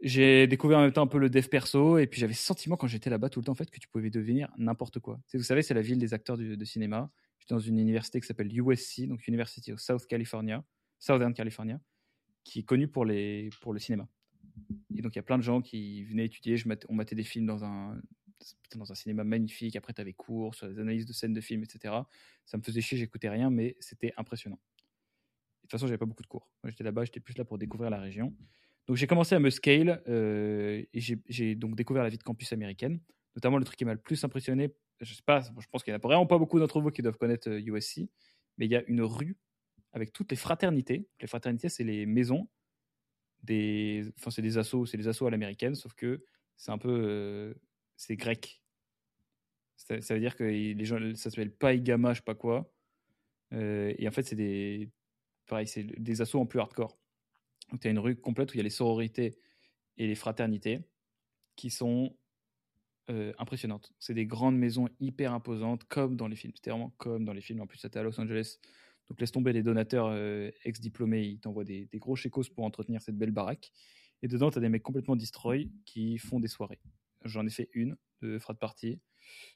J'ai 0.00 0.46
découvert 0.46 0.78
en 0.78 0.82
même 0.82 0.92
temps 0.92 1.02
un 1.02 1.08
peu 1.08 1.18
le 1.18 1.28
dev 1.28 1.48
perso, 1.48 1.98
et 1.98 2.06
puis 2.06 2.20
j'avais 2.20 2.32
sentiment 2.32 2.76
quand 2.76 2.86
j'étais 2.86 3.10
là-bas 3.10 3.30
tout 3.30 3.40
le 3.40 3.46
temps 3.46 3.52
en 3.52 3.56
fait 3.56 3.70
que 3.70 3.80
tu 3.80 3.88
pouvais 3.88 4.10
devenir 4.10 4.48
n'importe 4.56 5.00
quoi. 5.00 5.20
vous 5.34 5.42
savez, 5.42 5.62
c'est 5.62 5.74
la 5.74 5.82
ville 5.82 5.98
des 5.98 6.14
acteurs 6.14 6.38
de 6.38 6.64
cinéma. 6.64 7.10
J'étais 7.38 7.54
dans 7.54 7.60
une 7.60 7.78
université 7.78 8.20
qui 8.20 8.26
s'appelle 8.26 8.52
USC, 8.52 9.06
donc 9.06 9.26
University 9.26 9.72
of 9.72 9.80
South 9.80 10.06
California, 10.06 10.64
Southern 10.98 11.34
California, 11.34 11.80
qui 12.44 12.60
est 12.60 12.64
connue 12.64 12.88
pour, 12.88 13.04
les, 13.04 13.50
pour 13.60 13.72
le 13.72 13.78
cinéma. 13.78 14.08
Et 14.94 15.02
donc 15.02 15.14
il 15.14 15.18
y 15.18 15.20
a 15.20 15.22
plein 15.22 15.38
de 15.38 15.42
gens 15.42 15.60
qui 15.60 16.04
venaient 16.04 16.26
étudier. 16.26 16.56
Je 16.56 16.68
on 16.88 16.94
matait 16.94 17.14
des 17.14 17.24
films 17.24 17.46
dans 17.46 17.64
un, 17.64 18.00
dans 18.74 18.90
un 18.90 18.94
cinéma 18.94 19.24
magnifique. 19.24 19.76
Après, 19.76 19.92
tu 19.92 20.00
avais 20.00 20.12
cours 20.12 20.54
sur 20.54 20.66
les 20.66 20.78
analyses 20.78 21.06
de 21.06 21.12
scènes 21.12 21.32
de 21.32 21.40
films, 21.40 21.62
etc. 21.62 21.94
Ça 22.44 22.56
me 22.56 22.62
faisait 22.62 22.80
chier, 22.80 22.98
j'écoutais 22.98 23.28
rien, 23.28 23.50
mais 23.50 23.76
c'était 23.80 24.12
impressionnant. 24.16 24.56
De 24.56 25.62
toute 25.62 25.72
façon, 25.72 25.86
j'avais 25.86 25.98
pas 25.98 26.06
beaucoup 26.06 26.22
de 26.22 26.28
cours. 26.28 26.50
J'étais 26.64 26.84
là-bas, 26.84 27.04
j'étais 27.04 27.20
plus 27.20 27.36
là 27.36 27.44
pour 27.44 27.58
découvrir 27.58 27.90
la 27.90 28.00
région. 28.00 28.34
Donc 28.88 28.96
j'ai 28.96 29.06
commencé 29.06 29.34
à 29.34 29.38
me 29.38 29.50
scale 29.50 30.02
euh, 30.08 30.82
et 30.94 31.00
j'ai 31.00 31.54
donc 31.54 31.76
découvert 31.76 32.02
la 32.02 32.08
vie 32.08 32.16
de 32.16 32.22
campus 32.22 32.54
américaine, 32.54 33.00
notamment 33.36 33.58
le 33.58 33.64
truc 33.64 33.76
qui 33.76 33.84
m'a 33.84 33.92
le 33.92 34.00
plus 34.00 34.24
impressionné. 34.24 34.74
Je 35.02 35.12
sais 35.12 35.22
pas, 35.24 35.42
je 35.42 35.66
pense 35.70 35.84
qu'il 35.84 35.92
n'y 35.92 35.96
en 35.96 36.00
a 36.00 36.02
vraiment 36.02 36.26
pas 36.26 36.38
beaucoup 36.38 36.58
d'entre 36.58 36.80
vous 36.80 36.90
qui 36.90 37.02
doivent 37.02 37.18
connaître 37.18 37.50
USC, 37.50 37.98
euh, 37.98 38.06
mais 38.56 38.64
il 38.64 38.72
y 38.72 38.76
a 38.76 38.82
une 38.88 39.02
rue 39.02 39.36
avec 39.92 40.12
toutes 40.12 40.30
les 40.30 40.38
fraternités. 40.38 41.06
Les 41.20 41.26
fraternités, 41.26 41.68
c'est 41.68 41.84
les 41.84 42.06
maisons 42.06 42.48
des, 43.42 44.10
enfin 44.18 44.30
c'est 44.30 44.42
des 44.42 44.56
assos, 44.56 44.86
c'est 44.86 44.98
à 44.98 45.30
l'américaine, 45.30 45.74
sauf 45.74 45.92
que 45.92 46.24
c'est 46.56 46.70
un 46.70 46.78
peu, 46.78 46.88
euh, 46.90 47.54
c'est 47.96 48.16
grec. 48.16 48.62
Ça, 49.76 50.14
veut 50.14 50.20
dire 50.20 50.34
que 50.34 50.44
les 50.44 50.84
gens, 50.84 50.98
ça 51.14 51.30
s'appelle 51.30 51.52
Pi 51.52 51.80
Gamma, 51.80 52.14
je 52.14 52.18
sais 52.18 52.24
pas 52.24 52.34
quoi. 52.34 52.72
et 53.52 54.08
en 54.08 54.10
fait, 54.10 54.22
c'est 54.22 54.34
des, 54.34 54.90
pareil, 55.46 55.66
c'est 55.68 55.84
des 55.84 56.20
assos 56.20 56.40
en 56.40 56.46
plus 56.46 56.58
hardcore. 56.58 56.98
Donc, 57.70 57.80
tu 57.80 57.88
as 57.88 57.90
une 57.90 57.98
rue 57.98 58.16
complète 58.16 58.50
où 58.50 58.54
il 58.54 58.58
y 58.58 58.60
a 58.60 58.64
les 58.64 58.70
sororités 58.70 59.38
et 59.96 60.06
les 60.06 60.14
fraternités 60.14 60.80
qui 61.56 61.70
sont 61.70 62.16
euh, 63.10 63.32
impressionnantes. 63.38 63.92
C'est 63.98 64.14
des 64.14 64.26
grandes 64.26 64.56
maisons 64.56 64.88
hyper 65.00 65.32
imposantes, 65.32 65.84
comme 65.84 66.16
dans 66.16 66.28
les 66.28 66.36
films. 66.36 66.52
C'était 66.54 66.70
vraiment 66.70 66.94
comme 66.98 67.24
dans 67.24 67.32
les 67.32 67.40
films. 67.40 67.60
En 67.60 67.66
plus, 67.66 67.78
c'était 67.78 67.98
à 67.98 68.02
Los 68.02 68.20
Angeles. 68.20 68.58
Donc, 69.08 69.20
laisse 69.20 69.32
tomber 69.32 69.52
les 69.52 69.62
donateurs 69.62 70.08
euh, 70.10 70.50
ex-diplômés. 70.64 71.24
Ils 71.24 71.40
t'envoient 71.40 71.64
des, 71.64 71.86
des, 71.86 71.98
gros 71.98 72.16
chécos 72.16 72.48
pour 72.54 72.64
entretenir 72.64 73.02
cette 73.02 73.16
belle 73.16 73.32
baraque. 73.32 73.72
Et 74.22 74.28
dedans, 74.28 74.50
tu 74.50 74.58
as 74.58 74.60
des 74.60 74.68
mecs 74.68 74.82
complètement 74.82 75.16
destroy 75.16 75.70
qui 75.84 76.18
font 76.18 76.40
des 76.40 76.48
soirées. 76.48 76.80
J'en 77.24 77.46
ai 77.46 77.50
fait 77.50 77.68
une 77.72 77.96
de 78.22 78.38
frat 78.38 78.54
party. 78.54 79.00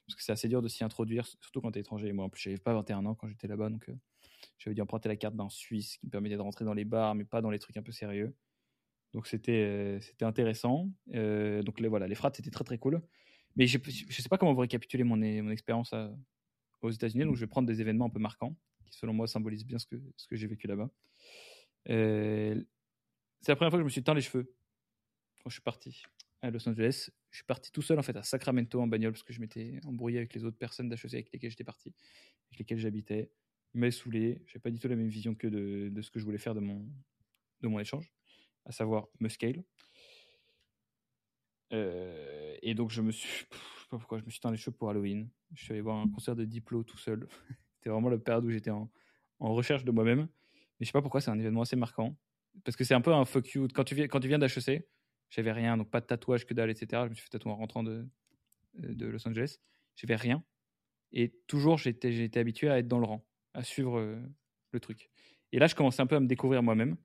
Parce 0.05 0.15
que 0.15 0.23
c'est 0.23 0.31
assez 0.31 0.47
dur 0.47 0.61
de 0.61 0.67
s'y 0.67 0.83
introduire, 0.83 1.25
surtout 1.25 1.61
quand 1.61 1.71
tu 1.71 1.79
es 1.79 1.81
étranger. 1.81 2.11
Moi, 2.11 2.25
en 2.25 2.29
plus, 2.29 2.41
j'avais 2.41 2.57
pas 2.57 2.73
21 2.73 3.05
ans 3.05 3.15
quand 3.15 3.27
j'étais 3.27 3.47
là-bas. 3.47 3.69
Donc, 3.69 3.89
euh, 3.89 3.95
j'avais 4.57 4.75
dû 4.75 4.81
emprunter 4.81 5.09
la 5.09 5.15
carte 5.15 5.35
d'un 5.35 5.49
Suisse 5.49 5.97
qui 5.97 6.05
me 6.05 6.11
permettait 6.11 6.35
de 6.35 6.41
rentrer 6.41 6.65
dans 6.65 6.73
les 6.73 6.85
bars, 6.85 7.15
mais 7.15 7.25
pas 7.25 7.41
dans 7.41 7.49
les 7.49 7.59
trucs 7.59 7.77
un 7.77 7.83
peu 7.83 7.91
sérieux. 7.91 8.35
Donc 9.13 9.27
c'était 9.27 9.51
euh, 9.51 9.99
c'était 10.01 10.25
intéressant. 10.25 10.89
Euh, 11.13 11.61
donc 11.61 11.79
les, 11.79 11.87
voilà, 11.87 12.07
les 12.07 12.15
frates, 12.15 12.35
c'était 12.35 12.51
très 12.51 12.63
très 12.63 12.77
cool. 12.77 13.01
Mais 13.55 13.67
je 13.67 13.77
ne 13.77 14.11
sais 14.11 14.29
pas 14.29 14.37
comment 14.37 14.53
vous 14.53 14.61
récapituler 14.61 15.03
mon, 15.03 15.21
expérience 15.49 15.93
aux 16.81 16.89
États-Unis. 16.89 17.25
Donc 17.25 17.35
je 17.35 17.41
vais 17.41 17.47
prendre 17.47 17.67
des 17.67 17.81
événements 17.81 18.05
un 18.05 18.09
peu 18.09 18.19
marquants 18.19 18.55
qui, 18.85 18.97
selon 18.97 19.13
moi, 19.13 19.27
symbolisent 19.27 19.65
bien 19.65 19.77
ce 19.77 19.85
que, 19.85 19.95
ce 20.17 20.27
que 20.27 20.35
j'ai 20.35 20.47
vécu 20.47 20.67
là-bas. 20.67 20.89
Euh, 21.89 22.63
c'est 23.41 23.51
la 23.51 23.55
première 23.55 23.71
fois 23.71 23.77
que 23.77 23.83
je 23.83 23.85
me 23.85 23.89
suis 23.89 24.03
teint 24.03 24.15
les 24.15 24.21
cheveux 24.21 24.55
quand 25.43 25.49
je 25.49 25.55
suis 25.55 25.61
parti 25.61 26.03
à 26.41 26.49
Los 26.49 26.67
Angeles. 26.67 27.09
Je 27.29 27.37
suis 27.37 27.45
parti 27.45 27.71
tout 27.71 27.81
seul 27.81 27.99
en 27.99 28.03
fait 28.03 28.15
à 28.15 28.23
Sacramento 28.23 28.81
en 28.81 28.87
bagnole 28.87 29.13
parce 29.13 29.23
que 29.23 29.33
je 29.33 29.39
m'étais 29.39 29.79
embrouillé 29.85 30.17
avec 30.17 30.33
les 30.33 30.45
autres 30.45 30.57
personnes 30.57 30.89
d'HEC 30.89 31.13
avec 31.13 31.33
lesquelles 31.33 31.51
j'étais 31.51 31.63
parti, 31.63 31.93
avec 32.47 32.59
lesquelles 32.59 32.79
j'habitais 32.79 33.31
m'est 33.73 33.91
saoulé. 33.91 34.41
J'ai 34.47 34.59
pas 34.59 34.71
du 34.71 34.79
tout 34.79 34.87
la 34.87 34.95
même 34.95 35.07
vision 35.09 35.35
que 35.35 35.47
de, 35.47 36.01
ce 36.01 36.11
que 36.11 36.19
je 36.19 36.25
voulais 36.25 36.37
faire 36.37 36.55
de 36.55 36.59
mon, 36.61 37.79
échange, 37.79 38.11
à 38.65 38.71
savoir 38.71 39.07
me 39.19 39.29
scale. 39.29 39.63
Euh, 41.71 42.55
et 42.61 42.75
donc 42.75 42.91
je 42.91 43.01
me 43.01 43.11
suis, 43.11 43.27
je 43.51 43.81
sais 43.81 43.87
pas 43.89 43.97
pourquoi, 43.97 44.19
je 44.19 44.25
me 44.25 44.29
suis 44.29 44.39
teint 44.39 44.51
les 44.51 44.57
cheveux 44.57 44.75
pour 44.75 44.89
Halloween. 44.89 45.29
Je 45.53 45.63
suis 45.63 45.71
allé 45.71 45.81
voir 45.81 45.97
un 45.97 46.09
concert 46.09 46.35
de 46.35 46.45
Diplo 46.45 46.83
tout 46.83 46.97
seul. 46.97 47.27
C'était 47.75 47.89
vraiment 47.89 48.09
la 48.09 48.17
période 48.17 48.45
où 48.45 48.49
j'étais 48.49 48.69
en, 48.69 48.89
recherche 49.39 49.83
de 49.83 49.91
moi-même. 49.91 50.27
Mais 50.79 50.85
je 50.85 50.85
sais 50.85 50.93
pas 50.93 51.01
pourquoi, 51.01 51.19
c'est 51.19 51.31
un 51.31 51.39
événement 51.39 51.61
assez 51.61 51.75
marquant. 51.75 52.15
Parce 52.63 52.77
que 52.77 52.83
c'est 52.83 52.93
un 52.93 53.01
peu 53.01 53.13
un 53.13 53.25
fuck 53.25 53.49
you. 53.51 53.67
Quand 53.73 53.83
tu 53.83 53.95
viens, 53.95 54.07
quand 54.07 54.19
tu 54.19 54.27
viens 54.27 54.39
d'HEC, 54.39 54.87
j'avais 55.29 55.51
rien, 55.51 55.75
donc 55.75 55.89
pas 55.89 55.99
de 55.99 56.05
tatouage 56.05 56.45
que 56.45 56.53
dalle, 56.53 56.69
etc. 56.69 57.03
Je 57.05 57.09
me 57.09 57.15
suis 57.15 57.23
fait 57.23 57.31
tatouer 57.31 57.51
en 57.51 57.57
rentrant 57.57 57.83
de, 57.83 58.07
de 58.75 59.07
Los 59.07 59.27
Angeles. 59.27 59.57
J'avais 59.95 60.15
rien. 60.15 60.43
Et 61.11 61.33
toujours, 61.47 61.77
j'étais 61.77 62.37
habitué 62.37 62.69
à 62.69 62.79
être 62.79 62.87
dans 62.87 62.99
le 62.99 63.05
rang 63.05 63.25
à 63.53 63.63
suivre 63.63 63.99
euh, 63.99 64.19
le 64.71 64.79
truc. 64.79 65.09
Et 65.51 65.59
là, 65.59 65.67
je 65.67 65.75
commençais 65.75 66.01
un 66.01 66.07
peu 66.07 66.15
à 66.15 66.19
me 66.19 66.27
découvrir 66.27 66.63
moi-même. 66.63 66.95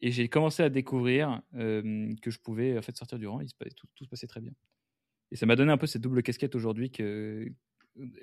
Et 0.00 0.10
j'ai 0.10 0.28
commencé 0.28 0.62
à 0.62 0.68
découvrir 0.68 1.40
euh, 1.54 2.14
que 2.20 2.30
je 2.30 2.38
pouvais 2.38 2.76
en 2.76 2.82
fait 2.82 2.96
sortir 2.96 3.18
du 3.18 3.26
rang. 3.26 3.40
Tout, 3.40 4.04
se 4.04 4.08
passait 4.08 4.26
très 4.26 4.40
bien. 4.40 4.52
Et 5.30 5.36
ça 5.36 5.46
m'a 5.46 5.56
donné 5.56 5.72
un 5.72 5.78
peu 5.78 5.86
cette 5.86 6.02
double 6.02 6.22
casquette 6.22 6.54
aujourd'hui 6.54 6.90
que 6.90 7.50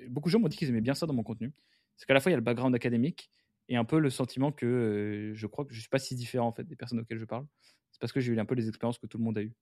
beaucoup 0.08 0.28
de 0.28 0.32
gens 0.32 0.38
m'ont 0.38 0.48
dit 0.48 0.56
qu'ils 0.56 0.68
aimaient 0.68 0.80
bien 0.80 0.94
ça 0.94 1.06
dans 1.06 1.14
mon 1.14 1.22
contenu. 1.22 1.52
C'est 1.96 2.06
qu'à 2.06 2.14
la 2.14 2.20
fois 2.20 2.30
il 2.30 2.34
y 2.34 2.36
a 2.36 2.38
le 2.38 2.44
background 2.44 2.74
académique 2.74 3.30
et 3.68 3.76
un 3.76 3.84
peu 3.84 3.98
le 3.98 4.10
sentiment 4.10 4.52
que 4.52 4.66
euh, 4.66 5.34
je 5.34 5.46
crois 5.46 5.64
que 5.64 5.74
je 5.74 5.80
suis 5.80 5.88
pas 5.88 5.98
si 5.98 6.14
différent 6.14 6.48
en 6.48 6.52
fait 6.52 6.64
des 6.64 6.76
personnes 6.76 7.00
auxquelles 7.00 7.18
je 7.18 7.24
parle. 7.24 7.46
C'est 7.90 8.00
parce 8.00 8.12
que 8.12 8.20
j'ai 8.20 8.32
eu 8.32 8.38
un 8.38 8.44
peu 8.44 8.54
les 8.54 8.68
expériences 8.68 8.98
que 8.98 9.06
tout 9.06 9.18
le 9.18 9.24
monde 9.24 9.38
a 9.38 9.42
eues. 9.42 9.54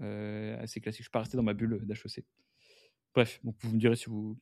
Euh, 0.00 0.60
assez 0.62 0.80
classique. 0.80 1.00
Je 1.00 1.04
suis 1.04 1.10
pas 1.10 1.20
resté 1.20 1.36
dans 1.36 1.42
ma 1.42 1.52
bulle 1.52 1.80
d'HEC. 1.84 2.24
Bref, 3.14 3.40
donc 3.44 3.56
vous 3.60 3.74
me 3.74 3.78
direz 3.78 3.96
si 3.96 4.06
vous 4.06 4.38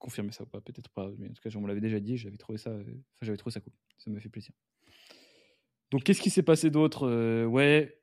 confirmez 0.00 0.32
ça 0.32 0.42
ou 0.42 0.46
pas, 0.46 0.60
peut-être 0.60 0.88
pas. 0.90 1.08
Mais 1.18 1.28
en 1.28 1.32
tout 1.32 1.42
cas, 1.42 1.50
on 1.56 1.60
me 1.60 1.68
l'avait 1.68 1.80
déjà 1.80 2.00
dit. 2.00 2.16
J'avais 2.16 2.38
trouvé 2.38 2.58
ça, 2.58 2.70
enfin, 2.72 3.22
j'avais 3.22 3.36
trouvé 3.36 3.52
ça 3.52 3.60
cool. 3.60 3.72
Ça 3.98 4.10
m'a 4.10 4.18
fait 4.18 4.28
plaisir. 4.28 4.52
Donc, 5.92 6.02
qu'est-ce 6.02 6.20
qui 6.20 6.30
s'est 6.30 6.42
passé 6.42 6.70
d'autre 6.70 7.06
euh, 7.06 7.44
Ouais, 7.44 8.00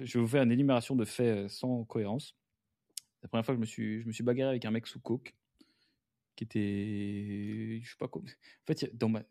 je 0.00 0.18
vais 0.18 0.20
vous 0.20 0.28
faire 0.28 0.42
une 0.42 0.52
énumération 0.52 0.96
de 0.96 1.04
faits 1.04 1.26
euh, 1.26 1.48
sans 1.48 1.84
cohérence. 1.84 2.36
La 3.22 3.28
première 3.28 3.44
fois 3.44 3.54
que 3.54 3.58
je 3.58 3.60
me 3.60 3.66
suis, 3.66 4.02
je 4.02 4.06
me 4.06 4.12
suis 4.12 4.24
bagarré 4.24 4.50
avec 4.50 4.64
un 4.64 4.70
mec 4.70 4.86
sous 4.86 5.00
coke, 5.00 5.34
qui 6.36 6.44
était, 6.44 7.80
je 7.82 7.90
sais 7.90 7.96
pas 7.98 8.08
quoi. 8.08 8.22
En 8.22 8.66
fait, 8.66 8.96
dans 8.96 9.10
ma... 9.10 9.22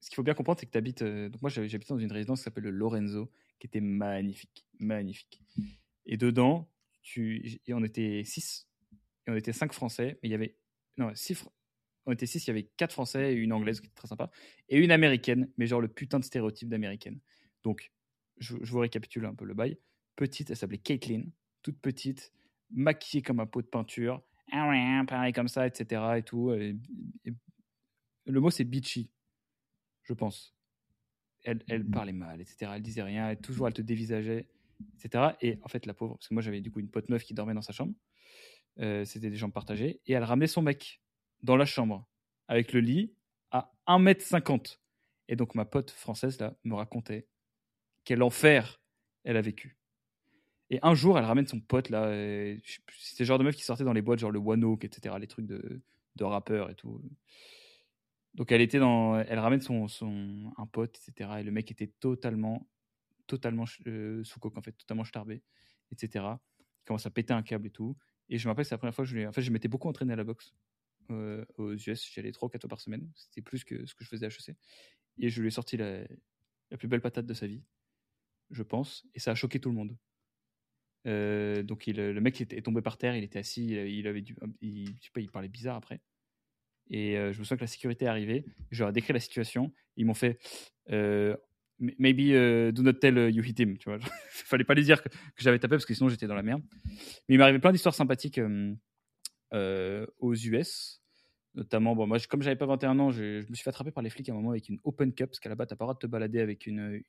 ce 0.00 0.10
qu'il 0.10 0.16
faut 0.16 0.24
bien 0.24 0.34
comprendre, 0.34 0.58
c'est 0.58 0.66
que 0.66 0.72
tu 0.72 0.78
habites. 0.78 1.02
Euh, 1.02 1.28
donc 1.28 1.40
moi, 1.40 1.50
j'habitais 1.50 1.86
dans 1.88 1.98
une 1.98 2.12
résidence 2.12 2.40
qui 2.40 2.44
s'appelle 2.44 2.64
le 2.64 2.70
Lorenzo, 2.70 3.30
qui 3.58 3.68
était 3.68 3.80
magnifique, 3.80 4.66
magnifique. 4.78 5.40
Et 6.06 6.16
dedans, 6.16 6.68
tu, 7.02 7.60
et 7.66 7.74
on 7.74 7.84
était 7.84 8.22
six, 8.24 8.68
et 9.26 9.30
on 9.30 9.36
était 9.36 9.52
cinq 9.52 9.72
Français, 9.72 10.18
mais 10.22 10.28
il 10.28 10.32
y 10.32 10.34
avait 10.34 10.56
non 10.98 11.10
six, 11.14 11.44
on 12.06 12.12
était 12.12 12.26
six, 12.26 12.46
il 12.46 12.48
y 12.48 12.50
avait 12.50 12.70
quatre 12.76 12.92
Français 12.92 13.32
et 13.32 13.36
une 13.36 13.52
Anglaise 13.52 13.80
qui 13.80 13.86
était 13.86 13.94
très 13.94 14.08
sympa, 14.08 14.30
et 14.68 14.78
une 14.78 14.90
Américaine, 14.90 15.50
mais 15.56 15.66
genre 15.66 15.80
le 15.80 15.88
putain 15.88 16.18
de 16.18 16.24
stéréotype 16.24 16.68
d'Américaine. 16.68 17.20
Donc, 17.62 17.92
je, 18.38 18.56
vous 18.56 18.78
récapitule 18.78 19.26
un 19.26 19.34
peu 19.34 19.44
le 19.44 19.54
bail. 19.54 19.78
Petite, 20.16 20.50
elle 20.50 20.56
s'appelait 20.56 20.78
Caitlin, 20.78 21.24
toute 21.62 21.78
petite, 21.80 22.32
maquillée 22.70 23.22
comme 23.22 23.40
un 23.40 23.46
pot 23.46 23.62
de 23.62 23.66
peinture, 23.66 24.22
ah 24.50 25.04
pareil 25.06 25.32
comme 25.32 25.48
ça, 25.48 25.66
etc. 25.66 26.02
Et 26.16 26.22
tout. 26.22 26.50
le 26.50 28.40
mot 28.40 28.50
c'est 28.50 28.64
bitchy, 28.64 29.10
je 30.02 30.14
pense. 30.14 30.54
Elle, 31.44 31.62
elle, 31.68 31.84
mmh. 31.84 31.90
parlait 31.90 32.12
mal, 32.12 32.40
etc. 32.40 32.72
Elle 32.74 32.82
disait 32.82 33.02
rien, 33.02 33.30
elle, 33.30 33.38
toujours 33.38 33.68
elle 33.68 33.74
te 33.74 33.82
dévisageait, 33.82 34.48
etc. 34.96 35.32
Et 35.40 35.58
en 35.62 35.68
fait, 35.68 35.86
la 35.86 35.94
pauvre, 35.94 36.16
parce 36.16 36.28
que 36.28 36.34
moi 36.34 36.42
j'avais 36.42 36.60
du 36.60 36.70
coup 36.70 36.80
une 36.80 36.90
pote 36.90 37.08
meuf 37.10 37.22
qui 37.22 37.34
dormait 37.34 37.54
dans 37.54 37.62
sa 37.62 37.72
chambre, 37.72 37.94
euh, 38.80 39.04
c'était 39.04 39.30
des 39.30 39.36
chambres 39.36 39.54
partagées, 39.54 40.00
et 40.06 40.12
elle 40.12 40.24
ramenait 40.24 40.46
son 40.46 40.62
mec 40.62 41.00
dans 41.42 41.56
la 41.56 41.66
chambre 41.66 42.06
avec 42.48 42.72
le 42.72 42.80
lit 42.80 43.12
à 43.50 43.72
1m50. 43.86 44.78
Et 45.28 45.36
donc 45.36 45.54
ma 45.54 45.64
pote 45.64 45.90
française 45.90 46.38
là 46.40 46.56
me 46.64 46.74
racontait 46.74 47.26
quel 48.04 48.22
enfer 48.22 48.80
elle 49.24 49.36
a 49.36 49.42
vécu. 49.42 49.76
Et 50.70 50.78
un 50.82 50.94
jour, 50.94 51.18
elle 51.18 51.24
ramène 51.24 51.46
son 51.46 51.60
pote 51.60 51.88
là. 51.90 52.10
C'était 52.98 53.24
genre 53.24 53.38
de 53.38 53.44
meuf 53.44 53.56
qui 53.56 53.64
sortait 53.64 53.84
dans 53.84 53.92
les 53.92 54.02
boîtes, 54.02 54.18
genre 54.18 54.30
le 54.30 54.38
One 54.38 54.76
etc. 54.82 55.14
Les 55.18 55.26
trucs 55.26 55.46
de, 55.46 55.80
de 56.16 56.24
rappeurs 56.24 56.70
et 56.70 56.74
tout. 56.74 57.00
Donc 58.34 58.52
elle 58.52 58.60
était 58.60 58.78
dans, 58.78 59.18
elle 59.18 59.38
ramène 59.38 59.60
son, 59.60 59.88
son 59.88 60.52
un 60.56 60.66
pote, 60.66 60.98
etc. 61.08 61.30
Et 61.40 61.42
le 61.42 61.50
mec 61.50 61.70
était 61.70 61.90
totalement, 62.00 62.66
totalement 63.26 63.64
euh, 63.86 64.22
sous 64.24 64.38
coque 64.40 64.56
en 64.58 64.62
fait, 64.62 64.72
totalement 64.72 65.04
starbé, 65.04 65.42
etc. 65.90 66.24
Il 66.82 66.84
commence 66.84 67.06
à 67.06 67.10
péter 67.10 67.32
un 67.32 67.42
câble 67.42 67.66
et 67.66 67.70
tout. 67.70 67.96
Et 68.28 68.38
je 68.38 68.46
me 68.46 68.50
rappelle, 68.50 68.64
c'est 68.64 68.74
la 68.74 68.78
première 68.78 68.94
fois 68.94 69.04
que 69.04 69.10
je, 69.10 69.26
en 69.26 69.32
fait, 69.32 69.42
je 69.42 69.50
m'étais 69.50 69.68
beaucoup 69.68 69.88
entraîné 69.88 70.12
à 70.12 70.16
la 70.16 70.24
boxe. 70.24 70.54
Euh, 71.10 71.42
aux 71.56 71.72
US. 71.72 72.12
J'y 72.12 72.20
allais 72.20 72.32
3 72.32 72.48
ou 72.48 72.50
4 72.50 72.62
fois 72.62 72.68
par 72.68 72.80
semaine. 72.80 73.10
C'était 73.14 73.40
plus 73.40 73.64
que 73.64 73.86
ce 73.86 73.94
que 73.94 74.04
je 74.04 74.08
faisais 74.10 74.26
à 74.26 74.28
HEC. 74.28 74.54
Et 75.18 75.30
je 75.30 75.40
lui 75.40 75.48
ai 75.48 75.50
sorti 75.50 75.78
la, 75.78 76.04
plus 76.78 76.86
belle 76.86 77.00
patate 77.00 77.24
de 77.24 77.32
sa 77.32 77.46
vie, 77.46 77.62
je 78.50 78.62
pense. 78.62 79.06
Et 79.14 79.18
ça 79.18 79.30
a 79.30 79.34
choqué 79.34 79.58
tout 79.58 79.70
le 79.70 79.74
monde. 79.74 79.96
Euh, 81.06 81.62
donc 81.62 81.86
le 81.86 82.20
mec 82.20 82.40
est 82.40 82.62
tombé 82.62 82.82
par 82.82 82.98
terre, 82.98 83.16
il 83.16 83.24
était 83.24 83.38
assis, 83.38 83.68
il 83.68 84.06
avait 84.06 84.22
il, 84.60 84.86
je 85.00 85.04
sais 85.04 85.10
pas, 85.14 85.20
il 85.20 85.30
parlait 85.30 85.48
bizarre 85.48 85.76
après. 85.76 86.02
Et 86.90 87.16
euh, 87.16 87.32
je 87.32 87.38
me 87.38 87.44
souviens 87.44 87.56
que 87.56 87.62
la 87.62 87.68
sécurité 87.68 88.04
est 88.04 88.08
arrivée. 88.08 88.44
Je 88.70 88.80
leur 88.80 88.90
ai 88.90 88.92
décrit 88.92 89.14
la 89.14 89.20
situation. 89.20 89.72
Ils 89.96 90.04
m'ont 90.04 90.14
fait 90.14 90.38
maybe 91.78 92.32
do 92.72 92.82
not 92.82 92.94
tell 92.94 93.30
you 93.30 93.42
hit 93.42 93.58
him. 93.58 93.76
Tu 93.78 93.88
vois, 93.88 93.98
fallait 94.30 94.64
pas 94.64 94.74
lui 94.74 94.84
dire 94.84 95.02
que, 95.02 95.08
j'avais 95.36 95.58
tapé 95.58 95.76
parce 95.76 95.86
que 95.86 95.94
sinon 95.94 96.08
j'étais 96.08 96.26
dans 96.26 96.34
la 96.34 96.42
merde. 96.42 96.62
Mais 97.28 97.36
il 97.36 97.42
arrivé 97.42 97.58
plein 97.58 97.72
d'histoires 97.72 97.94
sympathiques 97.94 98.40
aux 99.52 100.34
US. 100.34 101.00
Notamment, 101.54 101.96
bon, 101.96 102.06
moi, 102.06 102.18
comme 102.28 102.42
j'avais 102.42 102.56
pas 102.56 102.66
21 102.66 102.98
ans, 103.00 103.10
je, 103.10 103.38
me 103.48 103.54
suis 103.54 103.64
fait 103.64 103.70
attraper 103.70 103.90
par 103.90 104.02
les 104.04 104.10
flics 104.10 104.28
à 104.28 104.32
un 104.32 104.36
moment 104.36 104.50
avec 104.50 104.68
une 104.68 104.78
open 104.84 105.12
cup, 105.12 105.30
parce 105.30 105.40
qu'à 105.40 105.48
la 105.48 105.56
base, 105.56 105.66
t'as 105.66 105.74
pas 105.76 105.84
le 105.84 105.86
droit 105.86 105.94
de 105.94 105.98
te 105.98 106.06
balader 106.06 106.40
avec 106.40 106.66
une, 106.66 107.02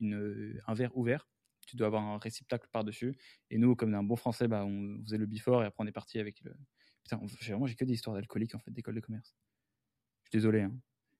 un 0.65 0.73
verre 0.73 0.95
ouvert. 0.97 1.27
Tu 1.67 1.75
dois 1.75 1.85
avoir 1.85 2.01
un 2.01 2.17
réceptacle 2.17 2.67
par-dessus. 2.71 3.15
Et 3.51 3.59
nous, 3.59 3.75
comme 3.75 3.93
un 3.93 4.01
bon 4.01 4.15
français, 4.15 4.47
bah, 4.47 4.65
on 4.65 4.99
faisait 5.03 5.19
le 5.19 5.27
before 5.27 5.61
et 5.61 5.67
après 5.67 5.83
on 5.83 5.87
est 5.87 5.91
parti 5.91 6.19
avec 6.19 6.41
le. 6.41 6.55
Putain, 7.03 7.21
vraiment, 7.41 7.67
j'ai 7.67 7.75
que 7.75 7.85
des 7.85 7.93
histoires 7.93 8.15
d'alcooliques 8.15 8.55
en 8.55 8.59
fait, 8.59 8.71
d'école 8.71 8.95
de 8.95 9.01
commerce. 9.01 9.35
Je 10.23 10.29
suis 10.29 10.39
désolé. 10.39 10.61
Hein. 10.61 10.73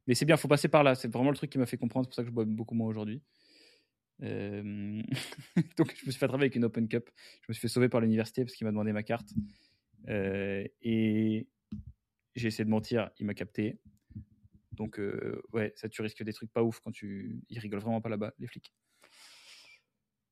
Mais 0.08 0.16
c'est 0.16 0.26
bien, 0.26 0.38
faut 0.38 0.48
passer 0.48 0.68
par 0.68 0.84
là. 0.84 0.96
C'est 0.96 1.08
vraiment 1.08 1.30
le 1.30 1.36
truc 1.36 1.52
qui 1.52 1.60
m'a 1.60 1.68
fait 1.68 1.78
comprendre. 1.78 2.06
C'est 2.06 2.10
pour 2.10 2.16
ça 2.16 2.24
que 2.24 2.30
je 2.30 2.34
bois 2.34 2.46
beaucoup 2.46 2.74
moins 2.74 2.88
aujourd'hui. 2.88 3.22
Donc, 5.78 5.96
je 5.96 6.06
me 6.06 6.12
suis 6.12 6.20
fait 6.20 6.26
attraper 6.26 6.44
avec 6.44 6.56
une 6.56 6.66
open 6.66 6.88
cup. 6.88 7.10
Je 7.42 7.46
me 7.50 7.54
suis 7.54 7.62
fait 7.62 7.68
sauver 7.68 7.90
par 7.90 8.02
l'université 8.02 8.44
parce 8.44 8.56
qu'il 8.56 8.66
m'a 8.66 8.72
demandé 8.72 8.92
ma 8.92 9.04
carte. 9.04 9.30
Et 10.08 11.48
j'ai 12.36 12.48
essayé 12.48 12.66
de 12.66 12.70
mentir, 12.70 13.10
il 13.20 13.26
m'a 13.26 13.34
capté. 13.34 13.80
Donc, 14.72 15.00
ouais, 15.54 15.74
ça, 15.76 15.90
tu 15.90 16.02
risques 16.02 16.24
des 16.24 16.34
trucs 16.34 16.52
pas 16.52 16.64
ouf 16.64 16.80
quand 16.80 16.92
tu. 16.92 17.42
Ils 17.50 17.60
rigolent 17.60 17.82
vraiment 17.82 18.02
pas 18.02 18.10
là-bas, 18.10 18.34
les 18.40 18.48
flics. 18.48 18.74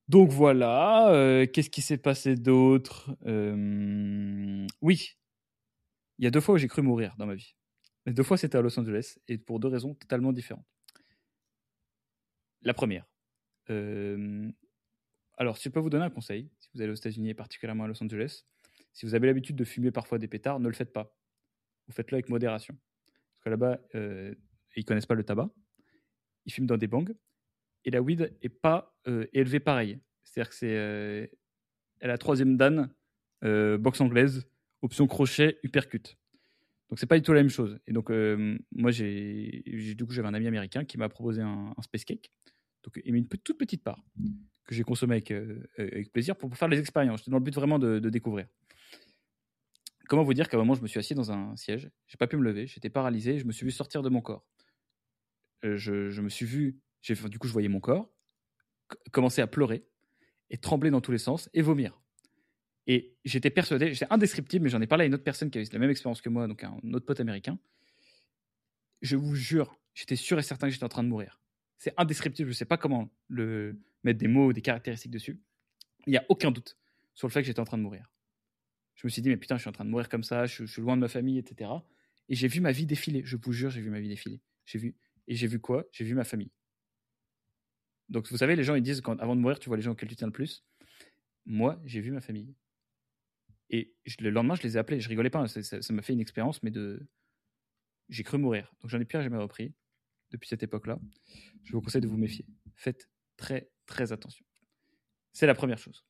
Donc 0.07 0.29
voilà, 0.29 1.45
qu'est-ce 1.51 1.69
qui 1.69 1.81
s'est 1.81 1.97
passé 1.97 2.35
d'autre? 2.35 3.17
Oui, 4.81 5.17
il 6.17 6.23
y 6.23 6.27
a 6.27 6.31
deux 6.31 6.39
fois 6.39 6.55
où 6.55 6.57
j'ai 6.57 6.69
cru 6.69 6.81
mourir 6.81 7.13
dans 7.17 7.25
ma 7.25 7.35
vie. 7.35 7.55
Les 8.05 8.13
deux 8.13 8.23
fois, 8.23 8.37
c'était 8.37 8.57
à 8.57 8.61
Los 8.61 8.79
Angeles, 8.79 9.17
et 9.27 9.37
pour 9.37 9.59
deux 9.59 9.67
raisons 9.67 9.95
totalement 9.95 10.31
différentes. 10.31 10.65
La 12.61 12.73
première. 12.73 13.05
Alors, 13.69 15.57
si 15.57 15.65
je 15.65 15.69
peux 15.69 15.79
vous 15.79 15.89
donner 15.89 16.05
un 16.05 16.09
conseil, 16.09 16.49
si 16.59 16.69
vous 16.73 16.81
allez 16.81 16.91
aux 16.91 16.95
États-Unis 16.95 17.29
et 17.29 17.33
particulièrement 17.33 17.83
à 17.83 17.87
Los 17.87 18.01
Angeles, 18.03 18.43
si 18.93 19.05
vous 19.05 19.13
avez 19.13 19.27
l'habitude 19.27 19.55
de 19.55 19.63
fumer 19.63 19.91
parfois 19.91 20.17
des 20.17 20.27
pétards, 20.27 20.59
ne 20.59 20.67
le 20.67 20.73
faites 20.73 20.93
pas 20.93 21.15
vous 21.87 21.93
faites-le 21.93 22.15
avec 22.15 22.29
modération. 22.29 22.77
Parce 23.05 23.43
que 23.43 23.49
là-bas, 23.49 23.79
euh, 23.95 24.35
ils 24.75 24.85
connaissent 24.85 25.05
pas 25.05 25.15
le 25.15 25.23
tabac, 25.23 25.49
ils 26.45 26.53
fument 26.53 26.67
dans 26.67 26.77
des 26.77 26.87
bangs, 26.87 27.13
et 27.85 27.91
la 27.91 28.01
weed 28.01 28.35
est 28.41 28.49
pas 28.49 28.95
euh, 29.07 29.25
élevée 29.33 29.59
pareil. 29.59 29.99
C'est-à-dire 30.23 30.49
que 30.49 30.55
c'est, 30.55 30.77
euh, 30.77 31.25
elle 31.99 32.11
a 32.11 32.17
troisième 32.17 32.57
dan, 32.57 32.93
euh, 33.43 33.77
boxe 33.77 34.01
anglaise, 34.01 34.47
option 34.81 35.07
crochet, 35.07 35.57
uppercut. 35.63 36.17
Donc 36.89 36.99
c'est 36.99 37.07
pas 37.07 37.17
du 37.17 37.21
tout 37.21 37.33
la 37.33 37.41
même 37.41 37.49
chose. 37.49 37.79
Et 37.87 37.91
donc 37.91 38.09
moi 38.71 38.91
j'ai, 38.91 39.61
du 39.65 40.05
coup 40.05 40.13
j'avais 40.13 40.27
un 40.29 40.33
ami 40.33 40.47
américain 40.47 40.85
qui 40.85 40.97
m'a 40.97 41.09
proposé 41.09 41.41
un, 41.41 41.73
space 41.81 42.05
cake. 42.05 42.31
Donc 42.87 43.01
une 43.05 43.27
toute 43.27 43.57
petite 43.57 43.83
part 43.83 44.01
que 44.65 44.73
j'ai 44.73 44.83
consommé 44.83 45.15
avec, 45.15 45.31
avec, 45.77 46.11
plaisir 46.11 46.35
pour, 46.35 46.55
faire 46.57 46.67
les 46.67 46.79
expériences. 46.79 47.27
dans 47.29 47.37
le 47.37 47.43
but 47.43 47.53
vraiment 47.53 47.79
de, 47.79 47.99
de 47.99 48.09
découvrir 48.09 48.47
comment 50.07 50.23
vous 50.23 50.33
dire 50.33 50.49
qu'à 50.49 50.57
un 50.57 50.59
moment, 50.59 50.73
je 50.73 50.81
me 50.81 50.87
suis 50.87 50.99
assis 50.99 51.13
dans 51.13 51.31
un 51.31 51.55
siège, 51.55 51.89
j'ai 52.07 52.17
pas 52.17 52.27
pu 52.27 52.37
me 52.37 52.43
lever, 52.43 52.65
j'étais 52.65 52.89
paralysé, 52.89 53.37
je 53.37 53.45
me 53.45 53.51
suis 53.51 53.65
vu 53.65 53.71
sortir 53.71 54.01
de 54.01 54.09
mon 54.09 54.21
corps. 54.21 54.45
Euh, 55.65 55.77
je, 55.77 56.21
me 56.21 56.29
suis 56.29 56.45
vu, 56.45 56.79
du 57.03 57.39
coup, 57.39 57.47
je 57.47 57.53
voyais 57.53 57.67
mon 57.67 57.79
corps 57.79 58.09
commencer 59.11 59.41
à 59.41 59.47
pleurer 59.47 59.85
et 60.49 60.57
trembler 60.57 60.91
dans 60.91 61.01
tous 61.01 61.11
les 61.11 61.17
sens 61.17 61.49
et 61.53 61.61
vomir. 61.61 62.01
Et 62.85 63.17
j'étais 63.25 63.49
persuadé, 63.49 63.93
j'étais 63.93 64.07
indescriptible, 64.09 64.63
mais 64.63 64.69
j'en 64.69 64.81
ai 64.81 64.87
parlé 64.87 65.03
à 65.03 65.07
une 65.07 65.13
autre 65.13 65.25
personne 65.25 65.51
qui 65.51 65.57
avait 65.57 65.67
la 65.73 65.79
même 65.79 65.89
expérience 65.89 66.21
que 66.21 66.29
moi, 66.29 66.47
donc 66.47 66.63
un 66.63 66.79
autre 66.93 67.05
pote 67.05 67.19
américain. 67.19 67.59
Je 69.01 69.17
vous 69.17 69.35
jure, 69.35 69.77
j'étais 69.93 70.15
sûr 70.15 70.39
et 70.39 70.41
certain 70.41 70.67
que 70.67 70.73
j'étais 70.73 70.85
en 70.85 70.89
train 70.89 71.03
de 71.03 71.09
mourir. 71.09 71.41
C'est 71.77 71.93
indescriptible, 71.97 72.49
je 72.49 72.53
ne 72.53 72.57
sais 72.57 72.65
pas 72.65 72.77
comment 72.77 73.09
le, 73.27 73.79
mettre 74.03 74.19
des 74.19 74.27
mots, 74.27 74.53
des 74.53 74.61
caractéristiques 74.61 75.11
dessus. 75.11 75.39
Il 76.05 76.11
n'y 76.11 76.17
a 76.17 76.25
aucun 76.29 76.51
doute 76.51 76.77
sur 77.13 77.27
le 77.27 77.31
fait 77.31 77.41
que 77.41 77.47
j'étais 77.47 77.59
en 77.59 77.65
train 77.65 77.77
de 77.77 77.83
mourir 77.83 78.09
je 78.97 79.05
me 79.05 79.09
suis 79.09 79.21
dit, 79.21 79.29
mais 79.29 79.37
putain, 79.37 79.55
je 79.55 79.61
suis 79.61 79.69
en 79.69 79.73
train 79.73 79.85
de 79.85 79.91
mourir 79.91 80.09
comme 80.09 80.23
ça, 80.23 80.47
je, 80.47 80.65
suis 80.65 80.81
loin 80.81 80.95
de 80.95 81.01
ma 81.01 81.07
famille, 81.07 81.37
etc. 81.37 81.69
Et 82.29 82.35
j'ai 82.35 82.47
vu 82.47 82.59
ma 82.59 82.71
vie 82.71 82.87
défiler, 82.87 83.21
je 83.23 83.37
vous 83.37 83.53
jure, 83.53 83.69
j'ai 83.69 83.79
vu 83.79 83.91
ma 83.91 83.99
vie 83.99 84.09
défiler. 84.09 84.41
J'ai 84.65 84.79
vu, 84.79 84.95
et 85.27 85.35
j'ai 85.35 85.45
vu 85.45 85.59
quoi? 85.59 85.85
J'ai 85.91 86.03
vu 86.03 86.15
ma 86.15 86.23
famille. 86.23 86.51
Donc, 88.09 88.27
vous 88.27 88.37
savez, 88.37 88.55
les 88.55 88.63
gens, 88.63 88.73
ils 88.73 88.81
disent, 88.81 89.01
quand, 89.01 89.19
avant 89.19 89.35
de 89.35 89.41
mourir, 89.41 89.59
tu 89.59 89.69
vois 89.69 89.77
les 89.77 89.83
gens 89.83 89.91
auxquels 89.91 90.09
tu 90.09 90.15
tiens 90.15 90.27
le 90.27 90.33
plus. 90.33 90.65
Moi, 91.45 91.79
j'ai 91.85 92.01
vu 92.01 92.11
ma 92.11 92.21
famille. 92.21 92.55
Et 93.69 93.93
le 94.19 94.31
lendemain, 94.31 94.55
je 94.55 94.63
les 94.63 94.77
ai 94.77 94.79
appelés. 94.79 94.99
Je 94.99 95.09
rigolais 95.09 95.29
pas, 95.29 95.39
hein, 95.39 95.47
ça 95.47 95.93
m'a 95.93 96.01
fait 96.01 96.13
une 96.13 96.21
expérience, 96.21 96.63
mais. 96.63 96.71
J'ai 98.09 98.23
cru 98.23 98.37
mourir. 98.37 98.73
Donc, 98.81 98.89
j'en 98.89 98.99
ai 98.99 99.05
plus 99.05 99.21
jamais 99.21 99.37
repris 99.37 99.73
depuis 100.31 100.47
cette 100.47 100.63
époque-là. 100.63 100.99
Je 101.63 101.73
vous 101.73 101.81
conseille 101.81 102.01
de 102.01 102.07
vous 102.07 102.17
méfier. 102.17 102.45
Faites 102.75 103.09
très, 103.37 103.69
très 103.85 104.11
attention. 104.11 104.45
C'est 105.33 105.47
la 105.47 105.55
première 105.55 105.77
chose. 105.77 106.05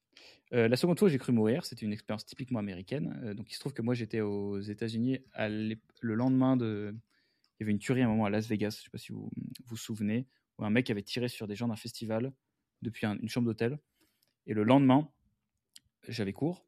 Euh, 0.54 0.68
la 0.68 0.78
seconde 0.78 0.98
fois, 0.98 1.10
j'ai 1.10 1.18
cru 1.18 1.34
mourir. 1.34 1.66
C'était 1.66 1.86
une 1.86 1.94
expérience 1.94 2.26
typiquement 2.26 2.60
américaine. 2.60 3.20
Euh, 3.24 3.34
donc, 3.34 3.52
il 3.52 3.54
se 3.54 3.60
trouve 3.60 3.74
que 3.74 3.82
moi, 3.82 3.94
j'étais 3.94 4.22
aux 4.22 4.60
États-Unis 4.60 5.20
le 5.38 6.14
lendemain 6.16 6.58
de. 6.58 6.96
Il 7.60 7.62
y 7.62 7.64
avait 7.64 7.72
une 7.72 7.80
tuerie 7.80 8.02
à 8.02 8.06
un 8.06 8.10
moment 8.10 8.26
à 8.26 8.30
Las 8.30 8.48
Vegas. 8.48 8.72
Je 8.72 8.78
ne 8.78 8.84
sais 8.84 8.90
pas 8.90 8.98
si 8.98 9.12
vous, 9.12 9.30
vous 9.66 9.78
souvenez, 9.78 10.28
où 10.58 10.66
un 10.66 10.70
mec 10.70 10.90
avait 10.90 11.04
tiré 11.04 11.28
sur 11.28 11.48
des 11.48 11.56
gens 11.56 11.68
d'un 11.68 11.76
festival 11.76 12.32
depuis 12.82 13.06
une 13.06 13.28
chambre 13.28 13.48
d'hôtel. 13.48 13.80
Et 14.46 14.54
le 14.54 14.64
lendemain, 14.64 15.12
j'avais 16.08 16.34
cours. 16.34 16.66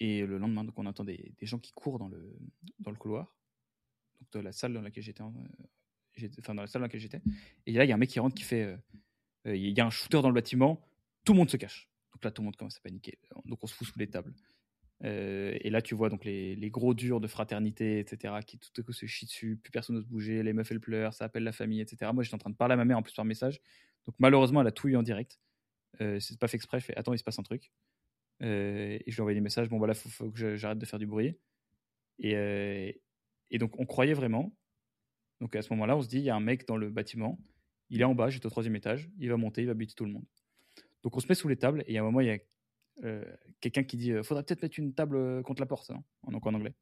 Et 0.00 0.24
le 0.24 0.38
lendemain, 0.38 0.66
on 0.76 0.86
entend 0.86 1.04
des, 1.04 1.34
gens 1.42 1.58
qui 1.58 1.72
courent 1.72 1.98
dans 1.98 2.08
le, 2.08 2.36
dans 2.80 2.90
le 2.90 2.96
couloir, 2.96 3.36
donc 4.20 4.32
de 4.32 4.40
la 4.40 4.50
salle 4.50 4.72
dans 4.72 4.82
laquelle 4.82 5.04
j'étais, 5.04 5.22
dans 6.46 6.54
la 6.54 6.66
salle 6.66 6.80
dans 6.80 6.86
laquelle 6.86 7.00
j'étais. 7.00 7.20
Et 7.66 7.72
là, 7.72 7.84
il 7.84 7.88
y 7.88 7.92
a 7.92 7.94
un 7.94 7.98
mec 7.98 8.10
qui 8.10 8.20
rentre 8.20 8.34
qui 8.34 8.44
fait, 8.44 8.76
il 9.46 9.56
y 9.56 9.80
a 9.80 9.86
un 9.86 9.90
shooter 9.90 10.20
dans 10.22 10.28
le 10.28 10.34
bâtiment, 10.34 10.86
tout 11.24 11.32
le 11.32 11.38
monde 11.38 11.50
se 11.50 11.56
cache. 11.56 11.88
Donc 12.12 12.24
là, 12.24 12.30
tout 12.30 12.42
le 12.42 12.46
monde 12.46 12.56
commence 12.56 12.76
à 12.76 12.80
paniquer. 12.80 13.18
Donc 13.44 13.62
on 13.62 13.66
se 13.66 13.74
fout 13.74 13.86
sous 13.86 13.98
les 13.98 14.08
tables. 14.08 14.34
Euh, 15.04 15.56
et 15.60 15.70
là, 15.70 15.82
tu 15.82 15.94
vois 15.94 16.08
donc 16.08 16.24
les, 16.24 16.70
gros 16.70 16.94
durs 16.94 17.20
de 17.20 17.26
fraternité, 17.26 17.98
etc., 17.98 18.34
qui 18.46 18.58
tout 18.58 18.68
à 18.78 18.82
coup 18.82 18.92
se 18.92 19.06
chient 19.06 19.26
dessus, 19.26 19.56
plus 19.56 19.72
personne 19.72 19.96
n'ose 19.96 20.06
bouger, 20.06 20.42
les 20.42 20.52
meufs 20.52 20.70
elles 20.70 20.80
pleurent, 20.80 21.14
ça 21.14 21.24
appelle 21.24 21.42
la 21.42 21.52
famille, 21.52 21.80
etc. 21.80 22.10
Moi, 22.14 22.22
j'étais 22.22 22.34
en 22.34 22.38
train 22.38 22.50
de 22.50 22.56
parler 22.56 22.74
à 22.74 22.76
ma 22.76 22.84
mère 22.84 22.98
en 22.98 23.02
plus 23.02 23.14
par 23.14 23.24
message. 23.24 23.60
Donc 24.06 24.14
malheureusement, 24.18 24.60
elle 24.60 24.66
a 24.66 24.72
tout 24.72 24.88
eu 24.88 24.96
en 24.96 25.02
direct. 25.02 25.40
Euh, 26.00 26.20
c'est 26.20 26.38
pas 26.38 26.48
fait 26.48 26.56
exprès. 26.56 26.80
Je 26.80 26.86
fais 26.86 26.96
attends, 26.96 27.12
il 27.12 27.18
se 27.18 27.24
passe 27.24 27.38
un 27.38 27.42
truc. 27.42 27.72
Euh, 28.42 28.98
et 29.04 29.10
je 29.10 29.14
lui 29.14 29.18
ai 29.18 29.20
envoyé 29.22 29.34
des 29.34 29.42
messages. 29.42 29.68
Bon, 29.68 29.78
voilà, 29.78 29.94
faut, 29.94 30.08
faut 30.08 30.30
que 30.30 30.56
j'arrête 30.56 30.78
de 30.78 30.86
faire 30.86 30.98
du 30.98 31.06
bruit. 31.06 31.36
Euh, 32.24 32.92
et 33.50 33.58
donc, 33.58 33.78
on 33.78 33.86
croyait 33.86 34.14
vraiment. 34.14 34.54
Donc 35.42 35.56
à 35.56 35.62
ce 35.62 35.72
moment-là, 35.72 35.96
on 35.96 36.02
se 36.02 36.08
dit 36.08 36.18
il 36.18 36.22
y 36.22 36.30
a 36.30 36.36
un 36.36 36.40
mec 36.40 36.68
dans 36.68 36.76
le 36.76 36.88
bâtiment. 36.88 37.36
Il 37.90 38.00
est 38.00 38.04
en 38.04 38.14
bas, 38.14 38.30
j'étais 38.30 38.46
au 38.46 38.50
troisième 38.50 38.76
étage. 38.76 39.10
Il 39.18 39.28
va 39.28 39.36
monter, 39.36 39.62
il 39.62 39.66
va 39.66 39.74
buter 39.74 39.92
tout 39.92 40.04
le 40.04 40.12
monde. 40.12 40.24
Donc 41.02 41.16
on 41.16 41.20
se 41.20 41.26
met 41.26 41.34
sous 41.34 41.48
les 41.48 41.56
tables 41.56 41.82
et 41.88 41.98
à 41.98 42.00
un 42.00 42.04
moment, 42.04 42.20
il 42.20 42.28
y 42.28 42.30
a 42.30 42.38
euh, 43.02 43.24
quelqu'un 43.60 43.82
qui 43.82 43.96
dit 43.96 44.12
euh, 44.12 44.22
faudrait 44.22 44.44
peut-être 44.44 44.62
mettre 44.62 44.78
une 44.78 44.94
table 44.94 45.16
euh, 45.16 45.42
contre 45.42 45.60
la 45.60 45.66
porte, 45.66 45.90
hein, 45.90 46.04
en 46.22 46.54
anglais. 46.54 46.74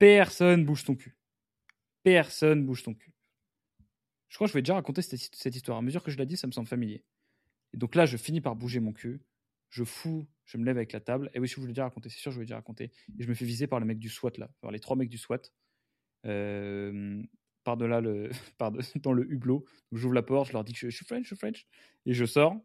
Personne 0.00 0.64
bouge 0.64 0.82
ton 0.82 0.96
cul. 0.96 1.16
Personne 2.02 2.66
bouge 2.66 2.82
ton 2.82 2.92
cul. 2.92 3.12
Je 4.28 4.34
crois 4.34 4.48
que 4.48 4.50
je 4.50 4.54
vais 4.54 4.62
déjà 4.62 4.74
raconter 4.74 5.00
cette, 5.02 5.54
histoire. 5.54 5.78
À 5.78 5.82
mesure 5.82 6.02
que 6.02 6.10
je 6.10 6.18
la 6.18 6.24
dis, 6.24 6.36
ça 6.36 6.48
me 6.48 6.52
semble 6.52 6.66
familier. 6.66 7.04
Et 7.72 7.76
donc 7.76 7.94
là, 7.94 8.04
je 8.04 8.16
finis 8.16 8.40
par 8.40 8.56
bouger 8.56 8.80
mon 8.80 8.92
cul. 8.92 9.20
Je 9.70 9.84
fous, 9.84 10.26
je 10.44 10.58
me 10.58 10.64
lève 10.64 10.76
avec 10.76 10.90
la 10.90 10.98
table. 10.98 11.30
Et 11.34 11.38
oui, 11.38 11.46
je 11.46 11.54
voulais 11.60 11.72
déjà 11.72 11.84
raconter, 11.84 12.08
c'est 12.08 12.18
sûr, 12.18 12.32
je 12.32 12.36
voulais 12.36 12.46
déjà 12.46 12.56
raconter. 12.56 12.90
Et 13.16 13.22
je 13.22 13.28
me 13.28 13.34
fais 13.34 13.44
viser 13.44 13.68
par 13.68 13.78
le 13.78 13.86
mec 13.86 14.00
du 14.00 14.08
SWAT 14.08 14.32
là, 14.38 14.50
par 14.60 14.72
les 14.72 14.80
trois 14.80 14.96
mecs 14.96 15.08
du 15.08 15.18
SWAT. 15.18 15.42
Par 16.22 17.76
delà 17.76 18.00
le, 18.00 18.30
dans 19.02 19.12
le 19.12 19.30
hublot. 19.30 19.64
J'ouvre 19.92 20.14
la 20.14 20.22
porte, 20.22 20.48
je 20.48 20.52
leur 20.52 20.64
dis 20.64 20.72
que 20.72 20.78
je, 20.78 20.88
suis 20.88 21.04
French, 21.04 21.22
je 21.22 21.28
suis 21.28 21.36
French, 21.36 21.66
et 22.06 22.14
je 22.14 22.24
sors. 22.24 22.56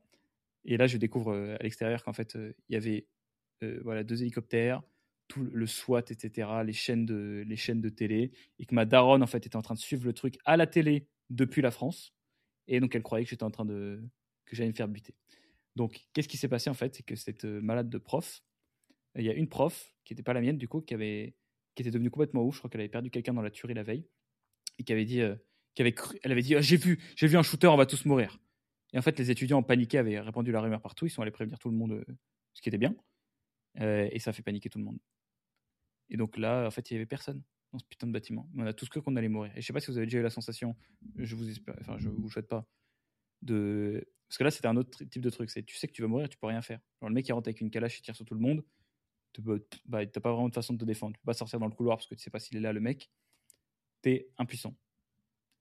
Et 0.65 0.77
là, 0.77 0.87
je 0.87 0.97
découvre 0.97 1.33
euh, 1.33 1.55
à 1.59 1.63
l'extérieur 1.63 2.03
qu'en 2.03 2.13
fait, 2.13 2.35
euh, 2.35 2.53
il 2.69 2.73
y 2.73 2.75
avait 2.75 3.07
euh, 3.63 3.79
voilà, 3.83 4.03
deux 4.03 4.21
hélicoptères, 4.21 4.83
tout 5.27 5.43
le 5.43 5.65
SWAT, 5.65 6.05
etc., 6.09 6.49
les 6.65 6.73
chaînes, 6.73 7.05
de, 7.05 7.43
les 7.47 7.55
chaînes 7.55 7.81
de 7.81 7.89
télé, 7.89 8.31
et 8.59 8.65
que 8.65 8.75
ma 8.75 8.85
daronne, 8.85 9.23
en 9.23 9.27
fait, 9.27 9.45
était 9.45 9.55
en 9.55 9.61
train 9.61 9.75
de 9.75 9.79
suivre 9.79 10.05
le 10.05 10.13
truc 10.13 10.37
à 10.45 10.57
la 10.57 10.67
télé 10.67 11.07
depuis 11.29 11.61
la 11.61 11.71
France. 11.71 12.13
Et 12.67 12.79
donc, 12.79 12.95
elle 12.95 13.03
croyait 13.03 13.23
que 13.23 13.29
j'étais 13.29 13.43
en 13.43 13.51
train 13.51 13.65
de. 13.65 14.01
que 14.45 14.55
j'allais 14.55 14.69
me 14.69 14.75
faire 14.75 14.87
buter. 14.87 15.15
Donc, 15.75 16.05
qu'est-ce 16.13 16.27
qui 16.27 16.37
s'est 16.37 16.47
passé, 16.49 16.69
en 16.69 16.73
fait? 16.73 16.95
C'est 16.95 17.03
que 17.03 17.15
cette 17.15 17.45
malade 17.45 17.89
de 17.89 17.97
prof, 17.97 18.41
il 19.15 19.23
y 19.23 19.29
a 19.29 19.33
une 19.33 19.47
prof, 19.47 19.93
qui 20.03 20.13
n'était 20.13 20.23
pas 20.23 20.33
la 20.33 20.41
mienne, 20.41 20.57
du 20.57 20.67
coup, 20.67 20.81
qui, 20.81 20.93
avait, 20.93 21.33
qui 21.77 21.83
était 21.83 21.91
devenue 21.91 22.09
complètement 22.09 22.43
ouf. 22.43 22.55
Je 22.55 22.59
crois 22.59 22.69
qu'elle 22.69 22.81
avait 22.81 22.89
perdu 22.89 23.09
quelqu'un 23.09 23.33
dans 23.33 23.41
la 23.41 23.51
tuerie 23.51 23.73
la 23.73 23.83
veille, 23.83 24.05
et 24.79 24.83
qui 24.83 24.91
avait 24.91 25.05
dit. 25.05 25.21
qui 25.75 25.81
avait 25.81 25.95
elle 26.23 26.31
avait 26.31 26.41
dit 26.41 26.55
ah, 26.55 26.61
J'ai 26.61 26.77
vu, 26.77 26.99
j'ai 27.15 27.27
vu 27.27 27.37
un 27.37 27.43
shooter, 27.43 27.67
on 27.67 27.77
va 27.77 27.85
tous 27.85 28.03
mourir. 28.05 28.39
Et 28.93 28.97
en 28.97 29.01
fait, 29.01 29.17
les 29.19 29.31
étudiants 29.31 29.61
paniqués 29.63 29.97
avaient 29.97 30.19
répandu 30.19 30.51
la 30.51 30.61
rumeur 30.61 30.81
partout. 30.81 31.05
Ils 31.05 31.09
sont 31.09 31.21
allés 31.21 31.31
prévenir 31.31 31.59
tout 31.59 31.69
le 31.69 31.75
monde, 31.75 31.91
euh, 31.93 32.05
ce 32.53 32.61
qui 32.61 32.69
était 32.69 32.77
bien. 32.77 32.95
Euh, 33.79 34.07
et 34.11 34.19
ça 34.19 34.31
a 34.31 34.33
fait 34.33 34.41
paniquer 34.41 34.69
tout 34.69 34.79
le 34.79 34.85
monde. 34.85 34.97
Et 36.09 36.17
donc 36.17 36.37
là, 36.37 36.65
en 36.65 36.71
fait, 36.71 36.89
il 36.89 36.93
n'y 36.93 36.97
avait 36.97 37.05
personne 37.05 37.43
dans 37.73 37.79
ce 37.79 37.85
putain 37.85 38.07
de 38.07 38.13
bâtiment. 38.13 38.49
On 38.55 38.65
a 38.65 38.73
tous 38.73 38.87
cru 38.87 39.01
qu'on 39.01 39.15
allait 39.15 39.27
mourir. 39.27 39.51
Et 39.55 39.61
je 39.61 39.67
sais 39.67 39.73
pas 39.73 39.79
si 39.79 39.91
vous 39.91 39.97
avez 39.97 40.05
déjà 40.05 40.19
eu 40.19 40.23
la 40.23 40.29
sensation, 40.29 40.75
je 41.15 41.35
vous 41.35 41.49
espère, 41.49 41.75
enfin, 41.81 41.97
je 41.97 42.09
vous 42.09 42.29
souhaite 42.29 42.47
pas, 42.47 42.65
de. 43.41 44.07
Parce 44.29 44.37
que 44.37 44.43
là, 44.43 44.51
c'était 44.51 44.67
un 44.67 44.77
autre 44.77 45.03
type 45.05 45.21
de 45.21 45.29
truc. 45.29 45.49
C'est 45.49 45.63
tu 45.63 45.75
sais 45.77 45.87
que 45.87 45.93
tu 45.93 46.01
vas 46.01 46.07
mourir, 46.07 46.29
tu 46.29 46.37
peux 46.37 46.47
rien 46.47 46.61
faire. 46.61 46.79
le 47.01 47.09
mec 47.09 47.25
qui 47.25 47.31
rentre 47.31 47.47
avec 47.47 47.61
une 47.61 47.69
calache 47.69 47.99
et 47.99 48.01
tire 48.01 48.15
sur 48.15 48.25
tout 48.25 48.33
le 48.33 48.41
monde, 48.41 48.63
tu 49.41 49.79
bah, 49.85 50.05
pas 50.05 50.31
vraiment 50.31 50.49
de 50.49 50.53
façon 50.53 50.73
de 50.73 50.79
te 50.79 50.85
défendre. 50.85 51.13
Tu 51.13 51.19
peux 51.21 51.27
pas 51.27 51.33
sortir 51.33 51.59
dans 51.59 51.67
le 51.67 51.73
couloir 51.73 51.97
parce 51.97 52.07
que 52.07 52.15
tu 52.15 52.21
sais 52.21 52.29
pas 52.29 52.39
s'il 52.39 52.57
est 52.57 52.61
là, 52.61 52.73
le 52.73 52.79
mec. 52.79 53.09
Tu 54.03 54.11
es 54.11 54.29
impuissant. 54.37 54.75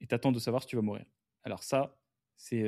Et 0.01 0.07
tu 0.07 0.15
attends 0.15 0.33
de 0.33 0.39
savoir 0.39 0.63
si 0.63 0.69
tu 0.69 0.77
vas 0.77 0.83
mourir. 0.83 1.05
Alors 1.45 1.63
ça, 1.63 1.97
c'est 2.37 2.63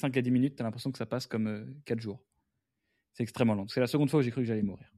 5 0.00 0.16
euh, 0.16 0.18
à 0.18 0.22
10 0.22 0.30
minutes, 0.30 0.56
tu 0.56 0.62
as 0.62 0.64
l'impression 0.64 0.90
que 0.90 0.98
ça 0.98 1.06
passe 1.06 1.26
comme 1.26 1.74
4 1.84 1.98
euh, 1.98 2.00
jours. 2.00 2.24
C'est 3.12 3.22
extrêmement 3.22 3.54
long. 3.54 3.68
C'est 3.68 3.80
la 3.80 3.86
seconde 3.86 4.10
fois 4.10 4.20
où 4.20 4.22
j'ai 4.22 4.30
cru 4.30 4.42
que 4.42 4.46
j'allais 4.46 4.62
mourir. 4.62 4.90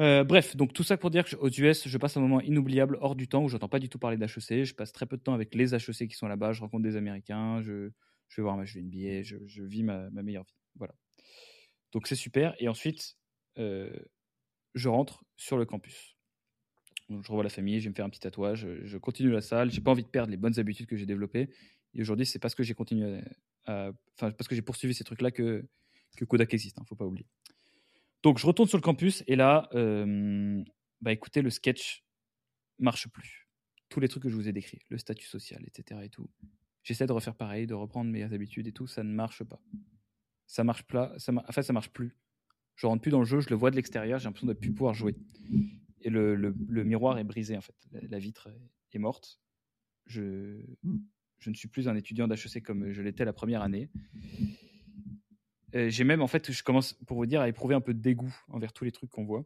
Euh, 0.00 0.24
bref, 0.24 0.56
donc 0.56 0.72
tout 0.72 0.82
ça 0.82 0.96
pour 0.96 1.10
dire 1.10 1.24
qu'aux 1.26 1.50
US, 1.50 1.86
je 1.86 1.98
passe 1.98 2.16
un 2.16 2.20
moment 2.20 2.40
inoubliable 2.40 2.96
hors 3.00 3.14
du 3.14 3.28
temps 3.28 3.44
où 3.44 3.48
j'entends 3.48 3.68
pas 3.68 3.78
du 3.78 3.90
tout 3.90 3.98
parler 3.98 4.16
d'HEC. 4.16 4.64
Je 4.64 4.74
passe 4.74 4.92
très 4.92 5.04
peu 5.04 5.18
de 5.18 5.22
temps 5.22 5.34
avec 5.34 5.54
les 5.54 5.74
HEC 5.74 6.08
qui 6.08 6.14
sont 6.14 6.26
là-bas. 6.26 6.52
Je 6.52 6.60
rencontre 6.62 6.82
des 6.82 6.96
Américains, 6.96 7.60
je, 7.60 7.90
vais 8.36 8.42
voir 8.42 8.54
un 8.54 8.58
match 8.58 8.74
de 8.74 8.80
NBA, 8.80 9.22
je, 9.22 9.62
vis 9.62 9.82
ma, 9.82 10.08
meilleure 10.10 10.44
vie. 10.44 10.56
Voilà. 10.76 10.94
Donc 11.92 12.06
c'est 12.06 12.16
super. 12.16 12.54
Et 12.58 12.68
ensuite, 12.68 13.16
je 13.56 14.88
rentre 14.88 15.24
sur 15.36 15.58
le 15.58 15.66
campus 15.66 16.16
je 17.10 17.28
revois 17.28 17.42
la 17.42 17.50
famille, 17.50 17.80
je 17.80 17.84
vais 17.84 17.90
me 17.90 17.94
faire 17.94 18.04
un 18.04 18.10
petit 18.10 18.20
tatouage, 18.20 18.66
je 18.84 18.98
continue 18.98 19.30
la 19.30 19.40
salle. 19.40 19.70
J'ai 19.70 19.80
pas 19.80 19.90
envie 19.90 20.04
de 20.04 20.08
perdre 20.08 20.30
les 20.30 20.36
bonnes 20.36 20.58
habitudes 20.58 20.86
que 20.86 20.96
j'ai 20.96 21.06
développées. 21.06 21.48
Et 21.94 22.02
aujourd'hui, 22.02 22.26
c'est 22.26 22.38
parce 22.38 22.54
que 22.54 22.62
j'ai 22.62 22.74
continué 22.74 23.20
enfin, 23.66 23.92
parce 24.32 24.48
que 24.48 24.54
j'ai 24.54 24.62
poursuivi 24.62 24.94
ces 24.94 25.04
trucs-là 25.04 25.30
que, 25.30 25.66
que 26.16 26.24
Kodak 26.24 26.52
existe. 26.54 26.76
ne 26.76 26.82
hein, 26.82 26.86
faut 26.88 26.96
pas 26.96 27.06
oublier. 27.06 27.26
Donc, 28.22 28.38
je 28.38 28.46
retourne 28.46 28.68
sur 28.68 28.78
le 28.78 28.82
campus 28.82 29.24
et 29.26 29.36
là, 29.36 29.68
euh, 29.74 30.62
bah 31.00 31.12
écoutez, 31.12 31.42
le 31.42 31.50
sketch 31.50 32.04
marche 32.78 33.08
plus. 33.08 33.48
Tous 33.88 34.00
les 34.00 34.08
trucs 34.08 34.22
que 34.22 34.28
je 34.28 34.36
vous 34.36 34.48
ai 34.48 34.52
décrits, 34.52 34.80
le 34.88 34.98
statut 34.98 35.26
social, 35.26 35.64
etc. 35.66 36.00
et 36.04 36.08
tout. 36.08 36.28
J'essaie 36.84 37.06
de 37.06 37.12
refaire 37.12 37.34
pareil, 37.34 37.66
de 37.66 37.74
reprendre 37.74 38.10
mes 38.10 38.22
habitudes 38.22 38.66
et 38.66 38.72
tout, 38.72 38.86
ça 38.86 39.02
ne 39.02 39.12
marche 39.12 39.42
pas. 39.42 39.60
Ça 40.50 40.64
marche 40.64 40.82
pas, 40.82 41.12
ça, 41.16 41.32
enfin, 41.48 41.62
ça 41.62 41.72
marche 41.72 41.90
plus. 41.90 42.16
Je 42.74 42.86
rentre 42.86 43.02
plus 43.02 43.10
dans 43.10 43.20
le 43.20 43.24
jeu, 43.24 43.40
je 43.40 43.50
le 43.50 43.56
vois 43.56 43.70
de 43.70 43.76
l'extérieur, 43.76 44.18
j'ai 44.18 44.24
l'impression 44.24 44.48
de 44.48 44.52
ne 44.52 44.58
plus 44.58 44.72
pouvoir 44.72 44.94
jouer 44.94 45.14
et 46.02 46.10
le, 46.10 46.34
le, 46.34 46.84
miroir 46.84 47.18
est 47.18 47.24
brisé 47.24 47.56
en 47.56 47.60
fait. 47.60 47.74
La, 47.92 48.18
vitre 48.18 48.48
est 48.92 48.98
morte. 48.98 49.40
Je, 50.06 50.62
hmm. 50.82 50.98
je 51.38 51.50
ne 51.50 51.54
suis 51.54 51.68
plus 51.68 51.88
un 51.88 51.94
étudiant 51.94 52.26
d'HEC 52.26 52.62
comme 52.62 52.92
je 52.92 53.02
l'étais 53.02 53.24
la 53.24 53.32
première 53.32 53.62
année. 53.62 53.90
J'ai 55.72 56.02
même 56.04 56.20
en 56.20 56.26
fait, 56.26 56.50
je 56.50 56.64
commence 56.64 56.94
pour 56.94 57.16
vous 57.16 57.26
dire 57.26 57.40
à 57.40 57.48
éprouver 57.48 57.74
un 57.74 57.80
peu 57.80 57.94
de 57.94 58.00
dégoût 58.00 58.34
envers 58.48 58.72
tous 58.72 58.84
les 58.84 58.90
trucs 58.90 59.10
qu'on 59.10 59.24
voit. 59.24 59.44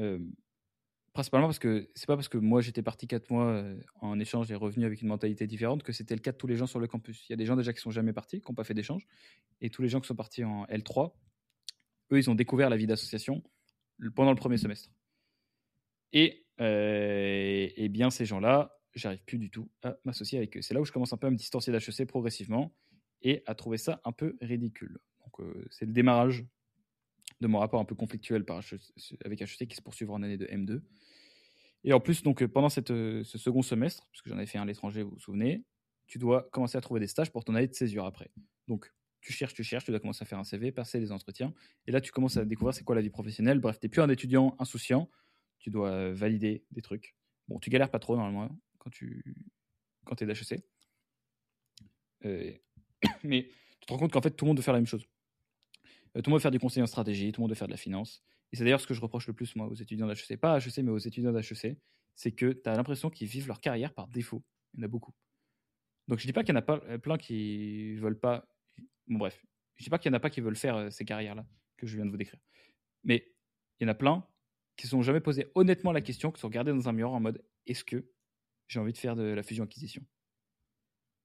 Euh, 0.00 0.18
principalement 1.14 1.46
parce 1.46 1.60
que 1.60 1.88
c'est 1.94 2.06
pas 2.06 2.16
parce 2.16 2.28
que 2.28 2.36
moi 2.36 2.60
j'étais 2.60 2.82
parti 2.82 3.06
4 3.06 3.30
mois 3.30 3.46
euh, 3.46 3.80
en 4.00 4.18
échange 4.18 4.50
et 4.50 4.54
revenu 4.54 4.84
avec 4.84 5.00
une 5.00 5.08
mentalité 5.08 5.46
différente 5.46 5.82
que 5.82 5.92
c'était 5.92 6.14
le 6.14 6.20
cas 6.20 6.32
de 6.32 6.36
tous 6.36 6.48
les 6.48 6.56
gens 6.56 6.66
sur 6.66 6.80
le 6.80 6.88
campus. 6.88 7.24
Il 7.28 7.32
y 7.32 7.34
a 7.34 7.36
des 7.36 7.46
gens 7.46 7.56
déjà 7.56 7.72
qui 7.72 7.80
sont 7.80 7.92
jamais 7.92 8.12
partis, 8.12 8.40
qui 8.40 8.50
n'ont 8.50 8.54
pas 8.54 8.64
fait 8.64 8.74
d'échange, 8.74 9.06
et 9.60 9.70
tous 9.70 9.80
les 9.80 9.88
gens 9.88 10.00
qui 10.00 10.08
sont 10.08 10.16
partis 10.16 10.44
en 10.44 10.66
L3, 10.66 11.12
eux 12.12 12.18
ils 12.18 12.28
ont 12.28 12.34
découvert 12.34 12.68
la 12.68 12.76
vie 12.76 12.86
d'association 12.86 13.42
pendant 14.14 14.32
le 14.32 14.36
premier 14.36 14.58
semestre. 14.58 14.90
Et, 16.12 16.46
euh, 16.60 17.68
eh 17.76 17.88
bien, 17.88 18.10
ces 18.10 18.24
gens-là, 18.24 18.76
j'arrive 18.94 19.22
plus 19.24 19.38
du 19.38 19.50
tout 19.50 19.70
à 19.82 19.96
m'associer 20.04 20.38
avec 20.38 20.56
eux. 20.56 20.62
C'est 20.62 20.74
là 20.74 20.80
où 20.80 20.84
je 20.84 20.92
commence 20.92 21.12
un 21.12 21.16
peu 21.16 21.28
à 21.28 21.30
me 21.30 21.36
distancer 21.36 21.72
d'HEC 21.72 22.06
progressivement 22.06 22.74
et 23.22 23.42
à 23.46 23.54
trouver 23.54 23.78
ça 23.78 24.00
un 24.04 24.12
peu 24.12 24.36
ridicule. 24.40 24.98
Donc, 25.24 25.40
euh, 25.40 25.64
c'est 25.70 25.86
le 25.86 25.92
démarrage 25.92 26.44
de 27.44 27.48
mon 27.48 27.58
rapport 27.58 27.80
un 27.80 27.84
peu 27.84 27.94
conflictuel 27.94 28.44
avec 29.24 29.42
HEC 29.42 29.68
qui 29.68 29.76
se 29.76 29.82
poursuivra 29.82 30.14
en 30.14 30.22
année 30.22 30.38
de 30.38 30.46
M2. 30.46 30.80
Et 31.84 31.92
en 31.92 32.00
plus, 32.00 32.22
donc, 32.22 32.44
pendant 32.46 32.70
cette, 32.70 32.88
ce 32.88 33.38
second 33.38 33.62
semestre, 33.62 34.08
puisque 34.10 34.28
j'en 34.28 34.36
avais 34.36 34.46
fait 34.46 34.58
un 34.58 34.62
à 34.62 34.66
l'étranger, 34.66 35.02
vous 35.02 35.10
vous 35.10 35.20
souvenez, 35.20 35.64
tu 36.06 36.18
dois 36.18 36.48
commencer 36.50 36.78
à 36.78 36.80
trouver 36.80 37.00
des 37.00 37.06
stages 37.06 37.30
pour 37.30 37.44
ton 37.44 37.54
année 37.54 37.68
de 37.68 37.74
césure 37.74 38.06
après. 38.06 38.30
Donc, 38.68 38.90
tu 39.20 39.32
cherches, 39.32 39.54
tu 39.54 39.62
cherches, 39.62 39.84
tu 39.84 39.90
dois 39.90 40.00
commencer 40.00 40.22
à 40.22 40.26
faire 40.26 40.38
un 40.38 40.44
CV, 40.44 40.72
passer 40.72 40.98
des 40.98 41.12
entretiens. 41.12 41.52
Et 41.86 41.92
là, 41.92 42.00
tu 42.00 42.10
commences 42.10 42.38
à 42.38 42.44
découvrir 42.44 42.74
c'est 42.74 42.84
quoi 42.84 42.94
la 42.94 43.02
vie 43.02 43.10
professionnelle. 43.10 43.58
Bref, 43.58 43.78
tu 43.78 43.86
n'es 43.86 43.90
plus 43.90 44.00
un 44.00 44.08
étudiant 44.08 44.56
insouciant, 44.58 45.10
tu 45.58 45.70
dois 45.70 46.12
valider 46.12 46.64
des 46.70 46.82
trucs. 46.82 47.14
Bon, 47.48 47.58
tu 47.58 47.68
galères 47.68 47.90
pas 47.90 47.98
trop 47.98 48.16
normalement 48.16 48.58
quand 48.78 48.90
tu 48.90 49.36
quand 50.04 50.20
es 50.20 50.26
d'HEC. 50.26 50.62
Euh, 52.24 52.52
mais 53.24 53.48
tu 53.80 53.86
te 53.86 53.92
rends 53.92 53.98
compte 53.98 54.12
qu'en 54.12 54.22
fait, 54.22 54.30
tout 54.30 54.44
le 54.44 54.48
monde 54.50 54.58
veut 54.58 54.62
faire 54.62 54.74
la 54.74 54.80
même 54.80 54.86
chose. 54.86 55.06
Euh, 56.16 56.22
tout 56.22 56.30
le 56.30 56.32
monde 56.32 56.40
veut 56.40 56.42
faire 56.42 56.50
du 56.50 56.58
conseil 56.58 56.82
en 56.82 56.86
stratégie, 56.86 57.32
tout 57.32 57.40
le 57.40 57.44
monde 57.44 57.50
veut 57.50 57.56
faire 57.56 57.68
de 57.68 57.72
la 57.72 57.78
finance. 57.78 58.22
Et 58.52 58.56
c'est 58.56 58.64
d'ailleurs 58.64 58.80
ce 58.80 58.86
que 58.86 58.94
je 58.94 59.00
reproche 59.00 59.26
le 59.26 59.32
plus, 59.32 59.56
moi, 59.56 59.66
aux 59.66 59.74
étudiants 59.74 60.06
d'HEC. 60.06 60.38
Pas 60.40 60.54
à 60.54 60.58
HEC, 60.58 60.78
mais 60.78 60.90
aux 60.90 60.98
étudiants 60.98 61.32
d'HEC. 61.32 61.78
C'est 62.14 62.32
que 62.32 62.52
tu 62.52 62.68
as 62.68 62.76
l'impression 62.76 63.10
qu'ils 63.10 63.26
vivent 63.26 63.48
leur 63.48 63.60
carrière 63.60 63.92
par 63.92 64.06
défaut. 64.06 64.44
Il 64.72 64.80
y 64.80 64.82
en 64.82 64.86
a 64.86 64.88
beaucoup. 64.88 65.12
Donc 66.06 66.18
je 66.18 66.26
dis 66.26 66.32
pas 66.32 66.44
qu'il 66.44 66.54
y 66.54 66.56
en 66.56 66.60
a 66.60 66.62
pas 66.62 66.80
euh, 66.88 66.98
plein 66.98 67.18
qui 67.18 67.96
veulent 67.96 68.18
pas. 68.18 68.46
Bon, 69.08 69.18
bref. 69.18 69.44
Je 69.76 69.84
dis 69.84 69.90
pas 69.90 69.98
qu'il 69.98 70.10
y 70.10 70.14
en 70.14 70.16
a 70.16 70.20
pas 70.20 70.30
qui 70.30 70.40
veulent 70.40 70.56
faire 70.56 70.92
ces 70.92 71.04
carrières-là 71.04 71.46
que 71.76 71.86
je 71.86 71.96
viens 71.96 72.06
de 72.06 72.10
vous 72.10 72.16
décrire. 72.16 72.38
Mais 73.02 73.34
il 73.80 73.84
y 73.84 73.86
en 73.86 73.90
a 73.90 73.94
plein 73.94 74.24
qui 74.76 74.86
ne 74.86 74.90
sont 74.90 75.02
jamais 75.02 75.20
posé 75.20 75.50
honnêtement 75.54 75.92
la 75.92 76.00
question, 76.00 76.30
qui 76.30 76.40
sont 76.40 76.48
regardés 76.48 76.72
dans 76.72 76.88
un 76.88 76.92
miroir 76.92 77.14
en 77.14 77.20
mode 77.20 77.44
est-ce 77.66 77.84
que 77.84 78.08
j'ai 78.68 78.80
envie 78.80 78.92
de 78.92 78.98
faire 78.98 79.16
de 79.16 79.22
la 79.22 79.42
fusion-acquisition? 79.42 80.04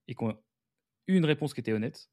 Et 0.08 0.16
qui 0.16 0.24
ont 0.24 0.42
eu 1.08 1.18
une 1.18 1.26
réponse 1.26 1.54
qui 1.54 1.60
était 1.60 1.74
honnête, 1.74 2.10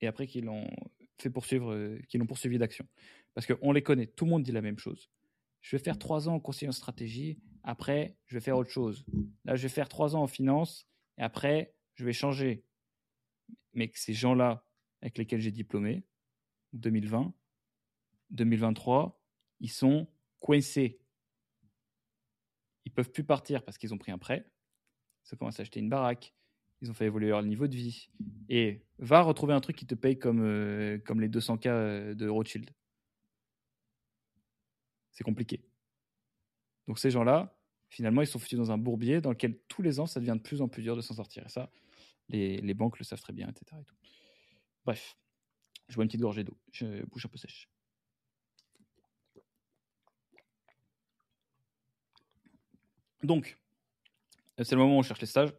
et 0.00 0.06
après 0.06 0.26
qu'ils 0.26 0.44
l'ont 0.44 0.68
fait 1.18 1.30
poursuivre, 1.30 1.72
euh, 1.72 1.98
qu'ils 2.08 2.20
l'ont 2.20 2.26
poursuivi 2.26 2.58
d'action. 2.58 2.86
Parce 3.34 3.46
qu'on 3.46 3.72
les 3.72 3.82
connaît, 3.82 4.06
tout 4.06 4.24
le 4.24 4.30
monde 4.30 4.42
dit 4.42 4.52
la 4.52 4.62
même 4.62 4.78
chose. 4.78 5.10
Je 5.60 5.76
vais 5.76 5.82
faire 5.82 5.98
trois 5.98 6.28
ans 6.28 6.34
en 6.34 6.40
conseiller 6.40 6.68
en 6.68 6.72
stratégie, 6.72 7.38
Après, 7.62 8.16
je 8.26 8.36
vais 8.36 8.40
faire 8.40 8.56
autre 8.56 8.70
chose. 8.70 9.04
Là, 9.44 9.56
je 9.56 9.62
vais 9.62 9.68
faire 9.68 9.88
trois 9.88 10.14
ans 10.14 10.22
en 10.22 10.28
finance. 10.28 10.86
Et 11.18 11.22
après, 11.22 11.74
je 11.94 12.04
vais 12.04 12.12
changer. 12.12 12.64
Mais 13.72 13.88
que 13.88 13.98
ces 13.98 14.14
gens-là 14.14 14.64
avec 15.02 15.18
lesquels 15.18 15.40
j'ai 15.40 15.50
diplômé, 15.50 16.04
2020, 16.74 17.34
2023, 18.30 19.20
ils 19.60 19.70
sont 19.70 20.08
coincés. 20.38 21.00
Ils 22.84 22.92
peuvent 22.92 23.10
plus 23.10 23.24
partir 23.24 23.64
parce 23.64 23.78
qu'ils 23.78 23.92
ont 23.92 23.98
pris 23.98 24.12
un 24.12 24.18
prêt. 24.18 24.48
Ils 25.30 25.36
commencent 25.36 25.58
à 25.58 25.62
acheter 25.62 25.80
une 25.80 25.88
baraque. 25.88 26.34
Ils 26.86 26.90
ont 26.90 26.94
fait 26.94 27.06
évoluer 27.06 27.28
leur 27.28 27.42
niveau 27.42 27.66
de 27.66 27.74
vie. 27.74 28.08
Et 28.48 28.84
va 29.00 29.22
retrouver 29.22 29.54
un 29.54 29.60
truc 29.60 29.74
qui 29.74 29.86
te 29.86 29.96
paye 29.96 30.18
comme, 30.18 30.40
euh, 30.42 30.98
comme 30.98 31.20
les 31.20 31.28
200K 31.28 31.66
euh, 31.66 32.14
de 32.14 32.28
Rothschild. 32.28 32.70
C'est 35.10 35.24
compliqué. 35.24 35.64
Donc 36.86 37.00
ces 37.00 37.10
gens-là, 37.10 37.58
finalement, 37.88 38.22
ils 38.22 38.28
sont 38.28 38.38
foutus 38.38 38.56
dans 38.56 38.70
un 38.70 38.78
bourbier 38.78 39.20
dans 39.20 39.30
lequel 39.30 39.58
tous 39.66 39.82
les 39.82 39.98
ans, 39.98 40.06
ça 40.06 40.20
devient 40.20 40.36
de 40.36 40.42
plus 40.42 40.62
en 40.62 40.68
plus 40.68 40.82
dur 40.82 40.94
de 40.94 41.00
s'en 41.00 41.14
sortir. 41.14 41.44
Et 41.44 41.48
ça, 41.48 41.72
les, 42.28 42.60
les, 42.60 42.74
banques 42.74 43.00
le 43.00 43.04
savent 43.04 43.20
très 43.20 43.32
bien, 43.32 43.48
etc. 43.48 43.82
Bref, 44.84 45.16
je 45.88 45.96
bois 45.96 46.04
une 46.04 46.08
petite 46.08 46.20
gorgée 46.20 46.44
d'eau. 46.44 46.56
Je 46.70 47.04
bouge 47.06 47.26
un 47.26 47.28
peu 47.28 47.38
sèche. 47.38 47.68
Donc, 53.24 53.58
c'est 54.58 54.70
le 54.70 54.78
moment 54.78 54.96
où 54.96 55.00
on 55.00 55.02
cherche 55.02 55.20
les 55.20 55.26
stages. 55.26 55.52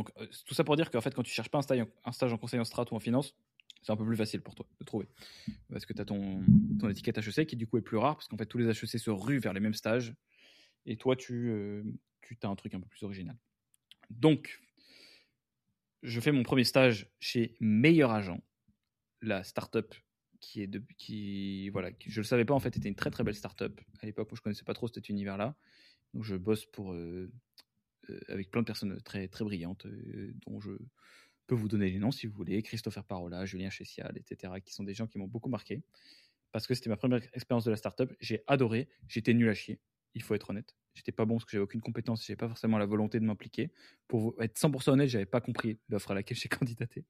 Donc, 0.00 0.10
euh, 0.16 0.26
tout 0.46 0.54
ça 0.54 0.64
pour 0.64 0.76
dire 0.76 0.90
qu'en 0.90 1.02
fait, 1.02 1.14
quand 1.14 1.22
tu 1.22 1.30
cherches 1.30 1.50
pas 1.50 1.58
un 1.58 1.62
stage, 1.62 1.84
un 2.06 2.12
stage 2.12 2.32
en 2.32 2.38
conseil 2.38 2.58
en 2.58 2.64
strat 2.64 2.86
ou 2.90 2.94
en 2.94 3.00
finance, 3.00 3.36
c'est 3.82 3.92
un 3.92 3.96
peu 3.96 4.06
plus 4.06 4.16
facile 4.16 4.40
pour 4.40 4.54
toi 4.54 4.66
de 4.78 4.84
trouver. 4.86 5.06
Parce 5.68 5.84
que 5.84 5.92
tu 5.92 6.00
as 6.00 6.06
ton, 6.06 6.42
étiquette 6.88 7.18
HEC 7.18 7.46
qui, 7.46 7.54
du 7.54 7.66
coup, 7.66 7.76
est 7.76 7.82
plus 7.82 7.98
rare, 7.98 8.14
parce 8.16 8.26
qu'en 8.26 8.38
fait, 8.38 8.46
tous 8.46 8.56
les 8.56 8.66
HEC 8.66 8.98
se 8.98 9.10
ruent 9.10 9.40
vers 9.40 9.52
les 9.52 9.60
mêmes 9.60 9.74
stages. 9.74 10.14
Et 10.86 10.96
toi, 10.96 11.16
tu, 11.16 11.50
euh, 11.50 11.82
as 12.42 12.48
un 12.48 12.56
truc 12.56 12.72
un 12.72 12.80
peu 12.80 12.88
plus 12.88 13.02
original. 13.02 13.36
Donc, 14.08 14.62
je 16.02 16.18
fais 16.18 16.32
mon 16.32 16.44
premier 16.44 16.64
stage 16.64 17.10
chez 17.20 17.58
Meilleur 17.60 18.10
Agent, 18.10 18.40
la 19.20 19.44
startup 19.44 19.94
qui 20.40 20.62
est 20.62 20.66
de, 20.66 20.82
qui 20.96 21.68
voilà, 21.68 21.92
qui, 21.92 22.10
je 22.10 22.20
le 22.20 22.24
savais 22.24 22.46
pas 22.46 22.54
en 22.54 22.60
fait, 22.60 22.74
était 22.74 22.88
une 22.88 22.94
très 22.94 23.10
très 23.10 23.22
belle 23.22 23.34
startup 23.34 23.78
à 24.00 24.06
l'époque 24.06 24.30
je 24.32 24.40
connaissais 24.40 24.64
pas 24.64 24.72
trop 24.72 24.88
cet 24.88 25.10
univers-là. 25.10 25.54
Donc 26.14 26.24
je 26.24 26.36
bosse 26.36 26.64
pour 26.64 26.94
euh, 26.94 27.30
avec 28.28 28.50
plein 28.50 28.62
de 28.62 28.66
personnes 28.66 29.00
très 29.02 29.28
très 29.28 29.44
brillantes 29.44 29.86
euh, 29.86 30.32
dont 30.46 30.60
je 30.60 30.70
peux 31.46 31.54
vous 31.54 31.68
donner 31.68 31.90
les 31.90 31.98
noms 31.98 32.12
si 32.12 32.26
vous 32.26 32.34
voulez, 32.34 32.62
Christopher 32.62 33.04
Parola, 33.04 33.44
Julien 33.44 33.70
Chessial, 33.70 34.16
etc. 34.16 34.54
qui 34.64 34.72
sont 34.72 34.84
des 34.84 34.94
gens 34.94 35.06
qui 35.06 35.18
m'ont 35.18 35.26
beaucoup 35.26 35.48
marqué 35.48 35.82
parce 36.52 36.66
que 36.66 36.74
c'était 36.74 36.90
ma 36.90 36.96
première 36.96 37.22
expérience 37.34 37.64
de 37.64 37.70
la 37.70 37.76
startup. 37.76 38.12
J'ai 38.20 38.42
adoré, 38.46 38.88
j'étais 39.08 39.34
nul 39.34 39.48
à 39.48 39.54
chier, 39.54 39.80
il 40.14 40.22
faut 40.22 40.34
être 40.34 40.50
honnête. 40.50 40.74
J'étais 40.94 41.12
pas 41.12 41.24
bon 41.24 41.36
parce 41.36 41.44
que 41.44 41.52
j'avais 41.52 41.62
aucune 41.62 41.80
compétence, 41.80 42.26
j'avais 42.26 42.36
pas 42.36 42.48
forcément 42.48 42.78
la 42.78 42.86
volonté 42.86 43.20
de 43.20 43.24
m'impliquer. 43.24 43.70
Pour 44.08 44.34
être 44.42 44.58
100% 44.58 44.90
honnête, 44.90 45.08
j'avais 45.08 45.26
pas 45.26 45.40
compris 45.40 45.78
l'offre 45.88 46.10
à 46.10 46.14
laquelle 46.14 46.36
j'ai 46.36 46.48
candidaté. 46.48 47.04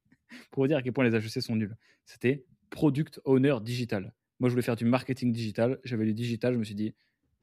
pour 0.50 0.62
vous 0.62 0.68
dire 0.68 0.76
à 0.76 0.82
quel 0.82 0.92
point 0.92 1.08
les 1.08 1.14
HEC 1.14 1.42
sont 1.42 1.56
nuls. 1.56 1.76
C'était 2.04 2.44
Product 2.68 3.20
Owner 3.24 3.56
Digital. 3.62 4.14
Moi, 4.38 4.48
je 4.48 4.54
voulais 4.54 4.62
faire 4.62 4.76
du 4.76 4.84
marketing 4.84 5.32
digital. 5.32 5.78
J'avais 5.84 6.04
le 6.04 6.12
digital, 6.12 6.54
je 6.54 6.58
me 6.58 6.64
suis 6.64 6.74
dit, 6.74 6.94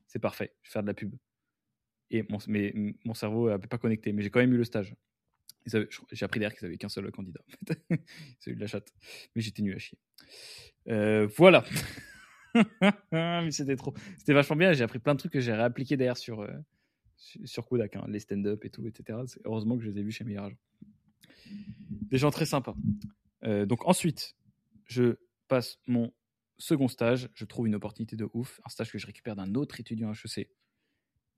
c'est 0.08 0.20
parfait, 0.20 0.54
je 0.62 0.70
vais 0.70 0.74
faire 0.74 0.82
de 0.84 0.88
la 0.88 0.94
pub. 0.94 1.16
Et 2.10 2.24
mon, 2.30 3.14
cerveau 3.14 3.50
n'avait 3.50 3.68
pas 3.68 3.78
connecté, 3.78 4.14
mais 4.14 4.22
j'ai 4.22 4.30
quand 4.30 4.40
même 4.40 4.54
eu 4.54 4.58
le 4.58 4.64
stage. 4.64 4.96
J'ai 5.66 6.26
appris 6.26 6.40
derrière 6.40 6.58
qu'ils 6.58 6.66
n'avaient 6.66 6.78
qu'un 6.78 6.90
seul 6.90 7.12
candidat. 7.12 7.42
Eu 7.90 8.56
de 8.56 8.60
la 8.60 8.68
chatte. 8.68 8.94
Mais 9.36 9.42
j'étais 9.42 9.62
nul 9.62 9.76
à 9.76 9.80
chier. 9.80 9.98
Euh, 10.88 11.28
voilà. 11.36 11.66
c'était 13.52 13.76
trop. 13.76 13.94
C'était 14.18 14.34
vachement 14.34 14.56
bien. 14.56 14.72
J'ai 14.72 14.84
appris 14.84 15.00
plein 15.00 15.14
de 15.14 15.20
trucs 15.20 15.34
que 15.34 15.42
j'ai 15.42 15.52
réappliqués 15.52 15.98
derrière 15.98 16.16
sur, 16.16 16.42
euh, 16.42 16.54
sur 17.18 17.68
Kodak, 17.68 17.98
hein, 17.98 18.06
les 18.08 18.20
stand-up 18.20 18.64
et 18.64 18.70
tout, 18.70 18.88
etc. 18.88 19.20
Heureusement 19.44 19.78
que 19.78 19.84
je 19.84 19.90
les 19.90 20.00
ai 20.00 20.04
vus 20.04 20.12
chez 20.12 20.38
Agent. 20.38 20.56
Des 21.90 22.18
gens 22.18 22.32
très 22.32 22.46
sympas. 22.46 22.76
Euh, 23.44 23.66
donc 23.66 23.86
ensuite, 23.86 24.38
je 24.86 25.18
passe 25.50 25.80
mon 25.86 26.14
second 26.58 26.88
stage. 26.88 27.30
Je 27.34 27.44
trouve 27.44 27.68
une 27.68 27.76
opportunité 27.76 28.16
de 28.16 28.28
ouf. 28.34 28.62
Un 28.66 28.70
stage 28.70 28.92
que 28.92 28.98
je 28.98 29.06
récupère 29.06 29.36
d'un 29.36 29.54
autre 29.56 29.82
étudiant 29.82 30.14
HEC 30.14 30.50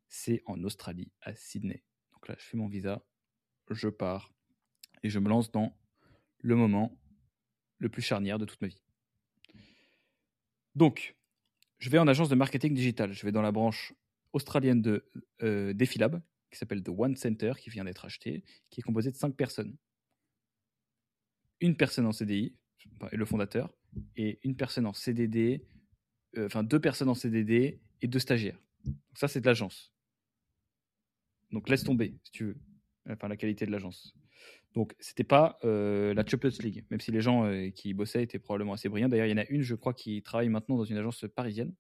c'est 0.10 0.42
en 0.46 0.62
Australie, 0.64 1.12
à 1.22 1.36
Sydney. 1.36 1.84
Donc 2.14 2.28
là, 2.28 2.36
je 2.38 2.44
fais 2.44 2.58
mon 2.58 2.68
visa, 2.68 3.06
je 3.70 3.88
pars 3.88 4.34
et 5.04 5.10
je 5.10 5.20
me 5.20 5.30
lance 5.30 5.52
dans 5.52 5.78
le 6.40 6.56
moment 6.56 6.98
le 7.78 7.90
plus 7.90 8.02
charnière 8.02 8.40
de 8.40 8.46
toute 8.46 8.62
ma 8.62 8.68
vie. 8.68 8.82
Donc, 10.76 11.16
je 11.78 11.90
vais 11.90 11.98
en 11.98 12.08
agence 12.08 12.30
de 12.30 12.36
marketing 12.36 12.74
digital. 12.74 13.14
Je 13.14 13.26
vais 13.26 13.32
dans 13.32 13.42
la 13.42 13.52
branche 13.52 13.94
australienne 14.34 14.82
de 14.82 15.10
euh, 15.44 15.74
Defilab, 15.74 16.22
qui 16.52 16.58
s'appelle 16.58 16.84
The 16.84 16.90
One 16.90 17.16
Center, 17.16 17.54
qui 17.58 17.70
vient 17.70 17.86
d'être 17.86 18.06
acheté, 18.06 18.44
qui 18.70 18.82
est 18.82 18.84
composée 18.84 19.12
de 19.12 19.16
cinq 19.16 19.36
personnes. 19.36 19.76
Une 21.62 21.76
personne 21.76 22.06
en 22.06 22.12
CDI, 22.12 22.56
le 23.12 23.26
fondateur, 23.26 23.74
et 24.16 24.40
une 24.44 24.56
personne 24.56 24.86
en 24.86 24.94
CDD, 24.94 25.66
euh, 26.38 26.46
enfin 26.46 26.64
deux 26.64 26.80
personnes 26.80 27.10
en 27.10 27.16
CDD 27.16 27.80
et 28.02 28.08
deux 28.08 28.20
stagiaires. 28.20 28.60
Donc 28.86 29.18
ça, 29.18 29.28
c'est 29.28 29.42
de 29.42 29.46
l'agence. 29.46 29.92
Donc 31.52 31.70
laisse 31.70 31.84
tomber, 31.84 32.16
si 32.24 32.32
tu 32.32 32.46
veux, 32.46 32.58
enfin 33.10 33.28
la 33.28 33.38
qualité 33.38 33.66
de 33.66 33.72
l'agence. 33.72 34.16
Donc 34.76 34.96
c'était 35.00 35.24
pas 35.24 35.58
euh, 35.64 36.14
la 36.14 36.26
Champions 36.26 36.52
League, 36.60 36.86
même 36.92 37.00
si 37.00 37.12
les 37.12 37.22
gens 37.22 37.46
euh, 37.46 37.70
qui 37.70 37.94
bossaient 37.94 38.24
étaient 38.24 38.40
probablement 38.40 38.74
assez 38.74 38.88
brillants. 38.88 39.10
D'ailleurs, 39.10 39.26
il 39.26 39.32
y 39.32 39.34
en 39.34 39.38
a 39.38 39.46
une, 39.50 39.62
je 39.62 39.76
crois, 39.76 39.94
qui 39.94 40.22
travaille 40.22 40.50
maintenant 40.50 40.78
dans 40.78 40.84
une 40.84 40.98
agence 40.98 41.26
parisienne, 41.36 41.74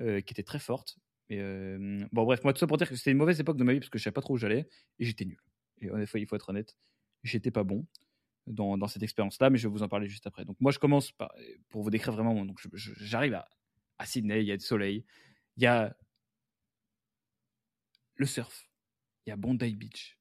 euh, 0.00 0.20
qui 0.20 0.32
était 0.32 0.42
très 0.42 0.58
forte. 0.58 0.98
Bon, 1.30 2.24
bref, 2.24 2.42
moi, 2.42 2.52
tout 2.52 2.58
ça 2.58 2.66
pour 2.66 2.76
dire 2.76 2.88
que 2.88 2.96
c'était 2.96 3.12
une 3.12 3.16
mauvaise 3.16 3.38
époque 3.38 3.56
de 3.56 3.62
ma 3.62 3.72
vie 3.72 3.78
parce 3.78 3.90
que 3.90 3.98
je 3.98 4.02
savais 4.02 4.14
pas 4.14 4.20
trop 4.20 4.34
où 4.34 4.36
j'allais 4.36 4.68
et 4.98 5.04
j'étais 5.04 5.24
nul. 5.24 5.38
Et 5.80 5.88
honnêtement, 5.88 6.18
il 6.18 6.26
faut 6.26 6.34
être 6.34 6.48
honnête, 6.48 6.76
j'étais 7.22 7.52
pas 7.52 7.62
bon 7.62 7.86
dans, 8.48 8.76
dans 8.76 8.88
cette 8.88 9.04
expérience-là, 9.04 9.48
mais 9.48 9.56
je 9.56 9.68
vais 9.68 9.72
vous 9.72 9.84
en 9.84 9.88
parler 9.88 10.08
juste 10.08 10.26
après. 10.26 10.44
Donc 10.44 10.56
moi, 10.60 10.72
je 10.72 10.80
commence 10.80 11.12
par, 11.12 11.32
pour 11.68 11.84
vous 11.84 11.90
décrire 11.90 12.12
vraiment. 12.12 12.44
Donc 12.44 12.58
j'arrive 12.74 13.34
à, 13.34 13.48
à 13.98 14.06
Sydney, 14.06 14.40
il 14.40 14.48
y 14.48 14.52
a 14.52 14.56
du 14.56 14.64
soleil, 14.64 15.04
il 15.56 15.62
y 15.62 15.66
a 15.66 15.96
le 18.16 18.26
surf, 18.26 18.69
il 19.26 19.30
y 19.30 19.32
a 19.32 19.36
Bondi 19.36 19.74
Beach. 19.74 20.18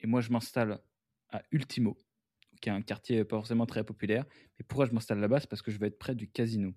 Et 0.00 0.06
moi, 0.06 0.20
je 0.20 0.30
m'installe 0.30 0.80
à 1.30 1.42
Ultimo, 1.50 1.98
qui 2.60 2.68
est 2.68 2.72
un 2.72 2.82
quartier 2.82 3.24
pas 3.24 3.36
forcément 3.36 3.66
très 3.66 3.84
populaire. 3.84 4.24
Mais 4.58 4.64
pourquoi 4.66 4.86
je 4.86 4.92
m'installe 4.92 5.20
là-bas? 5.20 5.40
C'est 5.40 5.50
parce 5.50 5.62
que 5.62 5.70
je 5.70 5.78
vais 5.78 5.88
être 5.88 5.98
près 5.98 6.14
du 6.14 6.28
casino. 6.28 6.72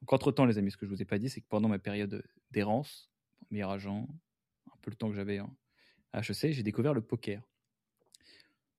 Donc, 0.00 0.12
entre-temps, 0.12 0.44
les 0.44 0.58
amis, 0.58 0.70
ce 0.70 0.76
que 0.76 0.86
je 0.86 0.90
vous 0.90 1.00
ai 1.02 1.06
pas 1.06 1.18
dit, 1.18 1.30
c'est 1.30 1.40
que 1.40 1.48
pendant 1.48 1.68
ma 1.68 1.78
période 1.78 2.22
d'errance, 2.50 3.10
meilleur 3.50 3.70
agent, 3.70 4.06
un 4.66 4.76
peu 4.82 4.90
le 4.90 4.96
temps 4.96 5.08
que 5.08 5.14
j'avais 5.14 5.38
à 6.12 6.20
HEC, 6.20 6.52
j'ai 6.52 6.62
découvert 6.62 6.94
le 6.94 7.00
poker. 7.00 7.42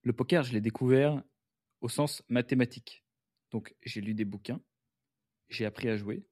Le 0.04 0.14
poker, 0.14 0.44
je 0.44 0.54
l'ai 0.54 0.62
découvert 0.62 1.24
au 1.82 1.90
sens 1.90 2.24
mathématique. 2.30 3.04
Donc, 3.52 3.76
j'ai 3.84 4.02
lu 4.02 4.14
des 4.14 4.26
bouquins, 4.26 4.62
j'ai 5.50 5.66
appris 5.66 5.90
à 5.90 5.98
jouer, 5.98 6.26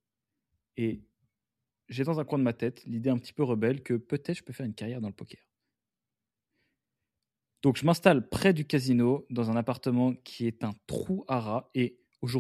et 0.78 1.02
j'ai 1.90 2.04
dans 2.04 2.20
un 2.20 2.26
coin 2.26 2.40
de 2.40 2.44
ma 2.44 2.54
tête 2.54 2.84
l'idée 2.86 3.10
un 3.10 3.18
petit 3.18 3.34
peu 3.34 3.44
rebelle 3.44 3.84
que 3.84 3.94
peut-être 3.96 4.38
je 4.38 4.44
peux 4.44 4.54
faire 4.54 4.66
une 4.66 4.74
carrière 4.74 5.02
dans 5.02 5.10
le 5.10 5.14
poker. 5.14 5.42
Donc 7.64 7.78
je 7.78 7.86
m'installe 7.86 8.28
près 8.28 8.54
du 8.54 8.66
casino 8.66 9.26
dans 9.30 9.50
un 9.50 9.56
appartement 9.56 10.14
qui 10.14 10.46
est 10.46 10.64
un 10.66 10.74
trou 10.86 11.24
à 11.28 11.40
rats 11.40 11.72
et 11.74 11.98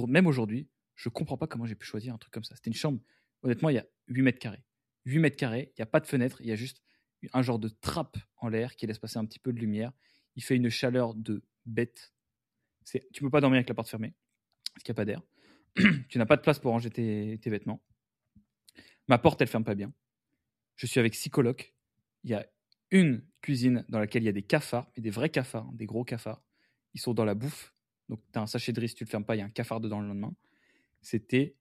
même 0.07 0.27
aujourd'hui, 0.27 0.69
je 0.95 1.09
ne 1.09 1.13
comprends 1.13 1.37
pas 1.37 1.47
comment 1.47 1.65
j'ai 1.65 1.75
pu 1.75 1.85
choisir 1.85 2.13
un 2.13 2.17
truc 2.17 2.33
comme 2.33 2.43
ça. 2.43 2.55
C'était 2.55 2.69
une 2.69 2.75
chambre, 2.75 3.01
honnêtement, 3.41 3.69
il 3.69 3.75
y 3.75 3.79
a 3.79 3.85
8 4.07 4.21
mètres 4.21 4.39
carrés. 4.39 4.63
8 5.05 5.19
mètres 5.19 5.37
carrés, 5.37 5.71
il 5.71 5.81
n'y 5.81 5.83
a 5.83 5.87
pas 5.87 5.99
de 5.99 6.05
fenêtre, 6.05 6.41
il 6.41 6.47
y 6.47 6.51
a 6.51 6.55
juste 6.55 6.81
un 7.31 7.41
genre 7.41 7.59
de 7.59 7.69
trappe 7.69 8.17
en 8.37 8.49
l'air 8.49 8.75
qui 8.75 8.85
laisse 8.85 8.99
passer 8.99 9.17
un 9.17 9.25
petit 9.25 9.39
peu 9.39 9.53
de 9.53 9.59
lumière. 9.59 9.91
Il 10.35 10.43
fait 10.43 10.55
une 10.55 10.69
chaleur 10.69 11.13
de 11.13 11.43
bête. 11.65 12.13
C'est, 12.83 13.07
tu 13.13 13.23
peux 13.23 13.29
pas 13.29 13.41
dormir 13.41 13.57
avec 13.57 13.69
la 13.69 13.75
porte 13.75 13.89
fermée, 13.89 14.13
parce 14.73 14.83
qu'il 14.83 14.91
n'y 14.91 14.95
a 14.95 15.01
pas 15.01 15.05
d'air. 15.05 15.21
tu 16.09 16.17
n'as 16.17 16.25
pas 16.25 16.35
de 16.35 16.41
place 16.41 16.59
pour 16.59 16.71
ranger 16.71 16.89
tes, 16.89 17.39
tes, 17.41 17.49
vêtements. 17.49 17.81
Ma 19.07 19.17
porte, 19.17 19.41
elle 19.41 19.47
ferme 19.47 19.63
pas 19.63 19.75
bien. 19.75 19.93
Je 20.75 20.85
suis 20.85 20.99
avec 20.99 21.15
six 21.15 21.29
colocs. 21.29 21.73
Il 22.23 22.29
y 22.29 22.33
a 22.33 22.45
une 22.93 23.25
cuisine 23.41 23.83
dans 23.89 23.99
laquelle 23.99 24.23
il 24.23 24.27
y 24.27 24.29
a 24.29 24.33
des 24.33 24.43
cafards, 24.43 24.89
mais 24.95 25.01
des 25.01 25.09
vrais 25.09 25.29
cafards, 25.29 25.69
des 25.73 25.85
gros 25.85 26.05
cafards. 26.05 26.41
Ils 26.93 27.01
sont 27.01 27.13
dans 27.13 27.25
la 27.25 27.33
bouffe. 27.33 27.73
Donc, 28.07 28.21
tu 28.31 28.39
un 28.39 28.45
sachet 28.45 28.71
de 28.71 28.79
riz, 28.79 28.89
si 28.89 28.95
tu 28.95 29.03
le 29.03 29.09
fermes 29.09 29.25
pas, 29.25 29.35
il 29.35 29.39
y 29.39 29.41
a 29.41 29.45
un 29.45 29.49
cafard 29.49 29.81
dedans 29.81 29.99
le 29.99 30.07
lendemain. 30.07 30.33
C'était 31.01 31.55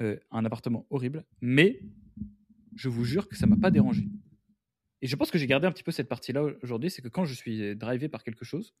euh, 0.00 0.18
un 0.30 0.44
appartement 0.44 0.86
horrible, 0.90 1.24
mais 1.40 1.80
je 2.74 2.88
vous 2.88 3.04
jure 3.04 3.28
que 3.28 3.36
ça 3.36 3.46
m'a 3.46 3.56
pas 3.56 3.70
dérangé. 3.70 4.08
Et 5.02 5.06
je 5.06 5.14
pense 5.16 5.30
que 5.30 5.38
j'ai 5.38 5.46
gardé 5.46 5.66
un 5.66 5.72
petit 5.72 5.84
peu 5.84 5.92
cette 5.92 6.08
partie-là 6.08 6.42
aujourd'hui, 6.62 6.90
c'est 6.90 7.02
que 7.02 7.08
quand 7.08 7.24
je 7.24 7.34
suis 7.34 7.76
drivé 7.76 8.08
par 8.08 8.24
quelque 8.24 8.44
chose, 8.44 8.74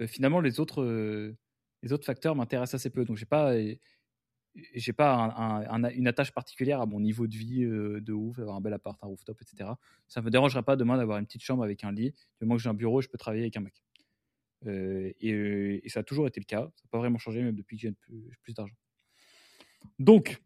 euh, 0.00 0.08
finalement, 0.08 0.40
les 0.40 0.58
autres, 0.58 0.82
euh, 0.82 1.36
les 1.82 1.92
autres 1.92 2.04
facteurs 2.04 2.34
m'intéressent 2.34 2.80
assez 2.80 2.90
peu. 2.90 3.04
Donc, 3.04 3.16
j'ai 3.16 3.26
pas 3.26 3.54
j'ai 4.74 4.92
pas 4.92 5.66
une 5.94 6.06
attache 6.06 6.32
particulière 6.32 6.80
à 6.80 6.86
mon 6.86 7.00
niveau 7.00 7.26
de 7.26 7.34
vie 7.34 7.64
euh, 7.64 8.00
de 8.00 8.12
ouf, 8.12 8.38
avoir 8.38 8.56
un 8.56 8.60
bel 8.60 8.72
appart, 8.72 9.02
un 9.02 9.06
rooftop, 9.06 9.40
etc. 9.42 9.70
Ça 10.06 10.22
me 10.22 10.30
dérangerait 10.30 10.62
pas 10.62 10.76
demain 10.76 10.96
d'avoir 10.96 11.18
une 11.18 11.26
petite 11.26 11.42
chambre 11.42 11.64
avec 11.64 11.84
un 11.84 11.92
lit. 11.92 12.12
Du 12.40 12.46
moment 12.46 12.56
que 12.56 12.62
j'ai 12.62 12.68
un 12.68 12.74
bureau, 12.74 13.00
je 13.00 13.08
peux 13.08 13.18
travailler 13.18 13.42
avec 13.42 13.56
un 13.56 13.60
Mac. 13.60 13.74
Euh, 14.66 15.12
et, 15.20 15.88
ça 15.88 16.00
a 16.00 16.02
toujours 16.02 16.26
été 16.26 16.40
le 16.40 16.44
cas. 16.44 16.70
Ça 16.76 16.82
n'a 16.84 16.88
pas 16.90 16.98
vraiment 16.98 17.18
changé, 17.18 17.42
même 17.42 17.54
depuis 17.54 17.76
que 17.76 17.82
j'ai 17.82 17.92
plus, 18.42 18.54
d'argent. 18.54 18.74
Donc, 19.98 20.40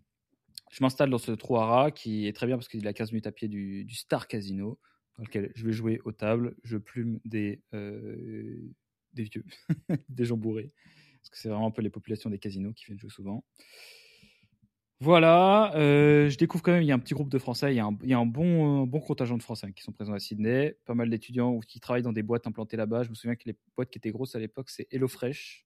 je 0.71 0.83
m'installe 0.83 1.11
dans 1.11 1.19
ce 1.19 1.33
rats 1.53 1.91
qui 1.91 2.27
est 2.27 2.33
très 2.33 2.47
bien 2.47 2.57
parce 2.57 2.69
qu'il 2.69 2.85
est 2.85 2.89
à 2.89 2.93
15 2.93 3.13
minutes 3.13 3.27
à 3.27 3.33
pied 3.33 3.49
du, 3.49 3.85
du 3.85 3.95
Star 3.95 4.27
Casino, 4.27 4.79
dans 5.17 5.25
lequel 5.25 5.53
je 5.55 5.65
vais 5.67 5.73
jouer 5.73 6.01
aux 6.05 6.13
tables. 6.13 6.57
Je 6.65 6.77
plume 6.77 7.21
des, 7.25 7.63
euh, 7.75 8.73
des 9.13 9.25
vieux, 9.25 9.45
des 10.09 10.25
gens 10.25 10.37
bourrés. 10.37 10.73
Parce 11.21 11.31
que 11.31 11.39
c'est 11.39 11.49
vraiment 11.49 11.67
un 11.67 11.73
peu 11.73 11.83
les 11.83 11.91
populations 11.91 12.31
des 12.31 12.39
casinos 12.39 12.73
qui 12.73 12.87
viennent 12.87 12.99
jouer 12.99 13.11
souvent. 13.11 13.45
Voilà, 15.01 15.73
euh, 15.77 16.29
je 16.29 16.37
découvre 16.39 16.63
quand 16.65 16.73
même, 16.73 16.83
il 16.83 16.87
y 16.87 16.91
a 16.91 16.95
un 16.95 16.99
petit 16.99 17.15
groupe 17.15 17.29
de 17.29 17.39
Français, 17.39 17.73
il 17.73 17.77
y 17.77 17.81
a 17.81 17.87
un, 18.19 18.27
bon, 18.27 18.89
contingent 19.01 19.37
de 19.37 19.43
Français 19.45 19.73
qui 19.73 19.85
sont 19.85 19.93
présents 19.93 20.13
à 20.13 20.19
Sydney, 20.19 20.77
pas 20.87 20.95
mal 20.95 21.09
d'étudiants 21.09 21.61
qui 21.61 21.79
travaillent 21.79 22.03
dans 22.03 22.13
des 22.13 22.25
boîtes 22.25 22.49
implantées 22.49 22.77
là-bas. 22.77 23.05
Je 23.05 23.11
me 23.11 23.15
souviens 23.15 23.37
que 23.37 23.45
les 23.47 23.57
boîtes 23.77 23.91
qui 23.91 23.99
étaient 23.99 24.11
grosses 24.11 24.35
à 24.35 24.41
l'époque, 24.41 24.71
c'est 24.71 24.89
HelloFresh. 24.93 25.65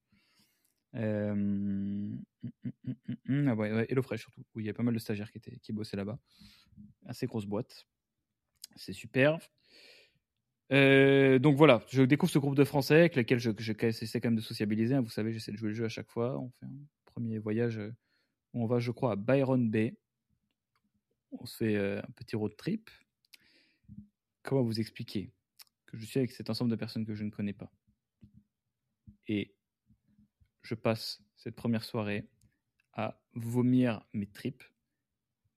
Euh, 0.94 1.30
hum, 1.32 2.22
hum, 2.64 2.94
hum, 3.26 3.48
ah 3.48 3.84
HelloFresh 3.88 4.20
surtout, 4.20 4.42
où 4.54 4.60
il 4.60 4.66
y 4.66 4.68
a 4.68 4.74
pas 4.74 4.82
mal 4.82 4.92
de 4.92 4.98
stagiaires 4.98 5.30
qui, 5.32 5.72
bossaient 5.72 5.96
là-bas. 5.96 6.18
Assez 7.06 7.26
grosse 7.26 7.46
boîte. 7.46 7.86
C'est 8.76 8.92
super. 8.92 9.38
Euh, 10.72 11.38
donc 11.38 11.56
voilà, 11.56 11.82
je 11.88 12.02
découvre 12.02 12.32
ce 12.32 12.38
groupe 12.38 12.54
de 12.54 12.64
Français 12.64 12.96
avec 12.96 13.16
lesquels 13.16 13.38
je, 13.38 13.50
je, 13.58 13.72
j'essaie 13.78 14.20
quand 14.20 14.28
même 14.28 14.36
de 14.36 14.42
sociabiliser. 14.42 14.94
hein. 14.94 15.00
Vous 15.00 15.08
savez, 15.08 15.32
j'essaie 15.32 15.52
de 15.52 15.56
jouer 15.56 15.68
le 15.70 15.74
jeu 15.74 15.86
à 15.86 15.90
chaque 15.90 16.10
fois. 16.10 16.38
On 16.38 16.50
fait 16.50 16.66
un 16.66 16.76
premier 17.06 17.38
voyage. 17.38 17.80
On 18.54 18.66
va, 18.66 18.78
je 18.78 18.90
crois, 18.90 19.12
à 19.12 19.16
Byron 19.16 19.70
Bay. 19.70 19.96
On 21.32 21.46
se 21.46 21.56
fait 21.56 21.76
euh, 21.76 22.00
un 22.00 22.10
petit 22.12 22.36
road 22.36 22.54
trip. 22.56 22.90
Comment 24.42 24.62
vous 24.62 24.80
expliquer 24.80 25.32
que 25.86 25.96
je 25.96 26.04
suis 26.04 26.18
avec 26.18 26.32
cet 26.32 26.50
ensemble 26.50 26.70
de 26.70 26.76
personnes 26.76 27.06
que 27.06 27.14
je 27.14 27.24
ne 27.24 27.30
connais 27.30 27.52
pas? 27.52 27.72
Et 29.28 29.54
je 30.62 30.74
passe 30.74 31.22
cette 31.36 31.56
première 31.56 31.84
soirée 31.84 32.28
à 32.92 33.22
vomir 33.34 34.04
mes 34.12 34.26
tripes 34.26 34.64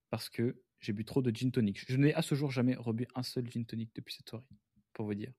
parce 0.10 0.30
que 0.30 0.62
j'ai 0.80 0.94
bu 0.94 1.04
trop 1.04 1.22
de 1.22 1.36
gin 1.36 1.52
tonic. 1.52 1.84
Je 1.90 1.98
n'ai 1.98 2.14
à 2.14 2.22
ce 2.22 2.36
jour 2.36 2.52
jamais 2.52 2.76
rebu 2.76 3.08
un 3.16 3.24
seul 3.24 3.50
gin 3.50 3.66
tonic 3.66 3.94
depuis 3.96 4.16
cette 4.16 4.30
soirée, 4.30 4.46
pour 4.94 5.06
vous 5.06 5.16
dire. 5.16 5.34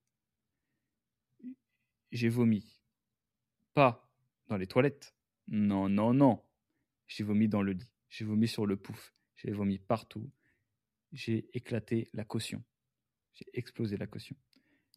J'ai 2.11 2.29
vomi. 2.29 2.79
Pas 3.73 4.09
dans 4.47 4.57
les 4.57 4.67
toilettes. 4.67 5.15
Non, 5.47 5.89
non, 5.89 6.13
non. 6.13 6.43
J'ai 7.07 7.23
vomi 7.23 7.47
dans 7.47 7.61
le 7.61 7.73
lit. 7.73 7.91
J'ai 8.09 8.25
vomi 8.25 8.47
sur 8.47 8.65
le 8.65 8.77
pouf. 8.77 9.13
J'ai 9.35 9.51
vomi 9.51 9.79
partout. 9.79 10.29
J'ai 11.11 11.49
éclaté 11.53 12.09
la 12.13 12.25
caution. 12.25 12.63
J'ai 13.33 13.45
explosé 13.53 13.97
la 13.97 14.07
caution. 14.07 14.35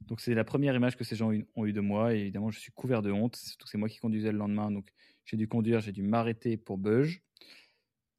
Donc 0.02 0.20
c'est 0.20 0.34
la 0.34 0.44
première 0.44 0.74
image 0.74 0.96
que 0.96 1.04
ces 1.04 1.16
gens 1.16 1.30
ont 1.54 1.66
eu 1.66 1.72
de 1.72 1.80
moi. 1.80 2.14
Et 2.14 2.20
évidemment, 2.20 2.50
je 2.50 2.58
suis 2.58 2.72
couvert 2.72 3.02
de 3.02 3.10
honte. 3.10 3.36
Surtout 3.36 3.64
que 3.64 3.70
c'est 3.70 3.78
moi 3.78 3.88
qui 3.88 3.98
conduisais 3.98 4.32
le 4.32 4.38
lendemain. 4.38 4.70
Donc 4.70 4.90
j'ai 5.24 5.36
dû 5.36 5.46
conduire, 5.46 5.80
j'ai 5.80 5.92
dû 5.92 6.02
m'arrêter 6.02 6.56
pour 6.56 6.78
beuge. 6.78 7.22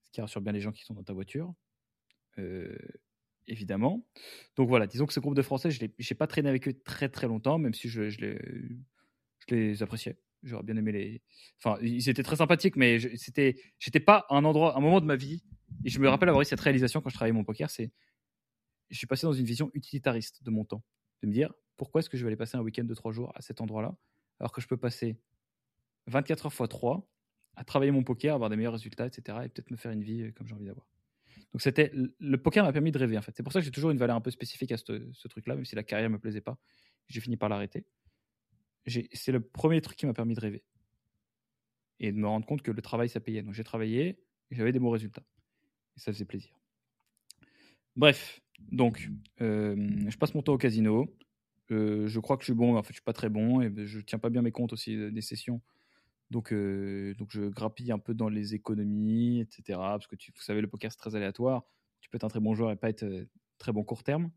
Ce 0.05 0.11
qui 0.11 0.21
rassure 0.21 0.41
bien 0.41 0.51
les 0.51 0.61
gens 0.61 0.71
qui 0.71 0.83
sont 0.83 0.93
dans 0.93 1.03
ta 1.03 1.13
voiture. 1.13 1.53
Euh, 2.37 2.77
évidemment. 3.47 4.05
Donc 4.55 4.69
voilà, 4.69 4.87
disons 4.87 5.05
que 5.05 5.13
ce 5.13 5.19
groupe 5.19 5.35
de 5.35 5.41
Français, 5.41 5.71
je 5.71 5.83
n'ai 5.83 6.15
pas 6.17 6.27
traîné 6.27 6.49
avec 6.49 6.67
eux 6.67 6.73
très 6.73 7.09
très 7.09 7.27
longtemps, 7.27 7.57
même 7.57 7.73
si 7.73 7.89
je, 7.89 8.01
les 9.49 9.83
appréciais. 9.83 10.17
J'aurais 10.43 10.63
bien 10.63 10.75
aimé 10.75 10.91
les. 10.91 11.21
Enfin, 11.59 11.77
ils 11.81 12.09
étaient 12.09 12.23
très 12.23 12.37
sympathiques, 12.37 12.75
mais 12.75 12.99
c'était, 13.17 13.55
j'étais 13.79 13.99
pas 13.99 14.25
un 14.29 14.43
endroit, 14.43 14.77
un 14.77 14.79
moment 14.79 15.01
de 15.01 15.05
ma 15.05 15.15
vie. 15.15 15.43
Et 15.85 15.89
je 15.89 15.99
me 15.99 16.09
rappelle 16.09 16.29
avoir 16.29 16.41
eu 16.41 16.45
cette 16.45 16.59
réalisation 16.59 17.01
quand 17.01 17.09
je 17.09 17.15
travaillais 17.15 17.33
mon 17.33 17.43
poker, 17.43 17.69
c'est, 17.69 17.91
je 18.89 18.97
suis 18.97 19.07
passé 19.07 19.25
dans 19.25 19.33
une 19.33 19.45
vision 19.45 19.71
utilitariste 19.73 20.43
de 20.43 20.51
mon 20.51 20.65
temps, 20.65 20.83
de 21.21 21.27
me 21.27 21.31
dire 21.33 21.53
pourquoi 21.77 21.99
est-ce 21.99 22.09
que 22.09 22.17
je 22.17 22.23
vais 22.23 22.27
aller 22.27 22.35
passer 22.35 22.57
un 22.57 22.61
week-end 22.61 22.83
de 22.83 22.93
trois 22.93 23.11
jours 23.11 23.31
à 23.35 23.41
cet 23.41 23.61
endroit-là, 23.61 23.95
alors 24.39 24.51
que 24.51 24.61
je 24.61 24.67
peux 24.67 24.77
passer 24.77 25.17
24 26.07 26.45
heures 26.45 26.53
x 26.53 26.69
3 26.69 27.07
à 27.55 27.63
travailler 27.63 27.91
mon 27.91 28.03
poker, 28.03 28.35
avoir 28.35 28.49
des 28.49 28.55
meilleurs 28.55 28.73
résultats, 28.73 29.07
etc., 29.07 29.39
et 29.43 29.49
peut-être 29.49 29.71
me 29.71 29.77
faire 29.77 29.91
une 29.91 30.03
vie 30.03 30.31
comme 30.33 30.47
j'ai 30.47 30.55
envie 30.55 30.65
d'avoir. 30.65 30.87
Donc 31.53 31.61
c'était 31.61 31.91
le 31.93 32.37
poker 32.37 32.63
m'a 32.63 32.71
permis 32.71 32.91
de 32.91 32.97
rêver 32.97 33.17
en 33.17 33.21
fait. 33.21 33.33
C'est 33.35 33.43
pour 33.43 33.51
ça 33.51 33.59
que 33.59 33.65
j'ai 33.65 33.71
toujours 33.71 33.91
une 33.91 33.97
valeur 33.97 34.15
un 34.15 34.21
peu 34.21 34.31
spécifique 34.31 34.71
à 34.71 34.77
ce, 34.77 35.27
truc-là, 35.27 35.55
même 35.55 35.65
si 35.65 35.75
la 35.75 35.83
carrière 35.83 36.09
me 36.09 36.19
plaisait 36.19 36.41
pas. 36.41 36.57
J'ai 37.07 37.19
fini 37.19 37.35
par 37.35 37.49
l'arrêter. 37.49 37.85
C'est 38.87 39.31
le 39.31 39.39
premier 39.39 39.81
truc 39.81 39.97
qui 39.97 40.05
m'a 40.05 40.13
permis 40.13 40.35
de 40.35 40.39
rêver 40.39 40.63
et 41.99 42.11
de 42.11 42.17
me 42.17 42.27
rendre 42.27 42.45
compte 42.45 42.61
que 42.61 42.71
le 42.71 42.81
travail 42.81 43.09
ça 43.09 43.19
payait. 43.19 43.43
Donc 43.43 43.53
j'ai 43.53 43.63
travaillé 43.63 44.19
et 44.49 44.55
j'avais 44.55 44.71
des 44.71 44.79
bons 44.79 44.89
résultats 44.89 45.23
et 45.95 45.99
ça 45.99 46.11
faisait 46.11 46.25
plaisir. 46.25 46.59
Bref, 47.95 48.41
donc 48.59 49.09
euh, 49.41 49.75
je 50.07 50.17
passe 50.17 50.33
mon 50.33 50.41
temps 50.41 50.53
au 50.53 50.57
casino. 50.57 51.13
Euh, 51.71 52.07
je 52.07 52.19
crois 52.19 52.37
que 52.37 52.43
je 52.43 52.51
suis 52.51 52.53
bon, 52.53 52.73
mais 52.73 52.79
en 52.79 52.83
fait 52.83 52.93
je 52.93 52.97
suis 52.97 53.03
pas 53.03 53.13
très 53.13 53.29
bon 53.29 53.61
et 53.61 53.71
je 53.85 53.99
tiens 53.99 54.19
pas 54.19 54.29
bien 54.29 54.41
mes 54.41 54.51
comptes 54.51 54.73
aussi 54.73 55.11
des 55.11 55.21
sessions. 55.21 55.61
Donc, 56.31 56.53
euh, 56.53 57.13
donc 57.15 57.29
je 57.31 57.41
grappille 57.41 57.91
un 57.91 57.99
peu 57.99 58.13
dans 58.13 58.29
les 58.29 58.55
économies, 58.55 59.41
etc. 59.41 59.77
Parce 59.77 60.07
que 60.07 60.15
vous 60.15 60.41
savez, 60.41 60.61
le 60.61 60.67
poker 60.67 60.89
c'est 60.89 60.97
très 60.97 61.13
aléatoire. 61.13 61.65
Tu 61.99 62.09
peux 62.09 62.15
être 62.15 62.23
un 62.23 62.29
très 62.29 62.39
bon 62.39 62.55
joueur 62.55 62.71
et 62.71 62.77
pas 62.77 62.89
être 62.89 63.03
euh, 63.03 63.25
très 63.57 63.73
bon 63.73 63.83
court 63.83 64.03
terme. 64.03 64.31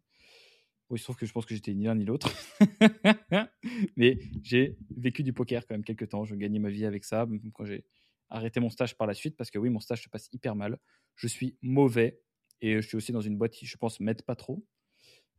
Il 0.90 0.98
se 0.98 1.05
trouve 1.05 1.16
que 1.16 1.27
je 1.27 1.32
pense 1.32 1.47
que 1.47 1.55
j'étais 1.55 1.74
ni 1.74 1.85
l'un 1.85 1.94
ni 1.94 2.05
l'autre. 2.05 2.31
Mais 3.97 4.19
j'ai 4.43 4.77
vécu 4.97 5.23
du 5.23 5.32
poker 5.32 5.66
quand 5.66 5.74
même 5.74 5.85
quelques 5.85 6.09
temps. 6.09 6.24
Je 6.24 6.35
gagnais 6.35 6.59
ma 6.59 6.70
vie 6.70 6.85
avec 6.85 7.05
ça. 7.05 7.27
Quand 7.55 7.65
j'ai 7.65 7.85
arrêté 8.31 8.61
mon 8.61 8.70
stage 8.70 8.97
par 8.97 9.06
la 9.06 9.15
suite, 9.15 9.36
parce 9.36 9.51
que 9.51 9.59
oui, 9.59 9.70
mon 9.70 9.81
stage 9.81 10.02
se 10.02 10.09
passe 10.09 10.28
hyper 10.32 10.55
mal. 10.55 10.78
Je 11.16 11.27
suis 11.27 11.56
mauvais 11.62 12.20
et 12.61 12.81
je 12.81 12.86
suis 12.86 12.97
aussi 12.97 13.12
dans 13.12 13.20
une 13.20 13.36
boîte 13.36 13.52
qui, 13.52 13.66
je 13.66 13.77
pense, 13.77 14.01
m'aide 14.01 14.23
pas 14.23 14.36
trop. 14.36 14.65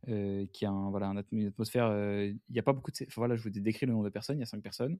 Euh, 0.08 0.46
qui 0.52 0.66
a 0.66 0.70
voilà, 0.90 1.12
une 1.32 1.46
atmosphère. 1.46 1.86
euh, 1.86 2.26
Il 2.48 2.52
n'y 2.52 2.58
a 2.58 2.62
pas 2.62 2.72
beaucoup 2.72 2.90
de. 2.90 2.96
Enfin, 3.02 3.20
voilà, 3.20 3.36
je 3.36 3.42
vous 3.42 3.56
ai 3.56 3.60
décrit 3.60 3.86
le 3.86 3.92
nombre 3.92 4.04
de 4.04 4.10
personnes. 4.10 4.36
Il 4.36 4.40
y 4.40 4.42
a 4.42 4.46
cinq 4.46 4.62
personnes 4.62 4.98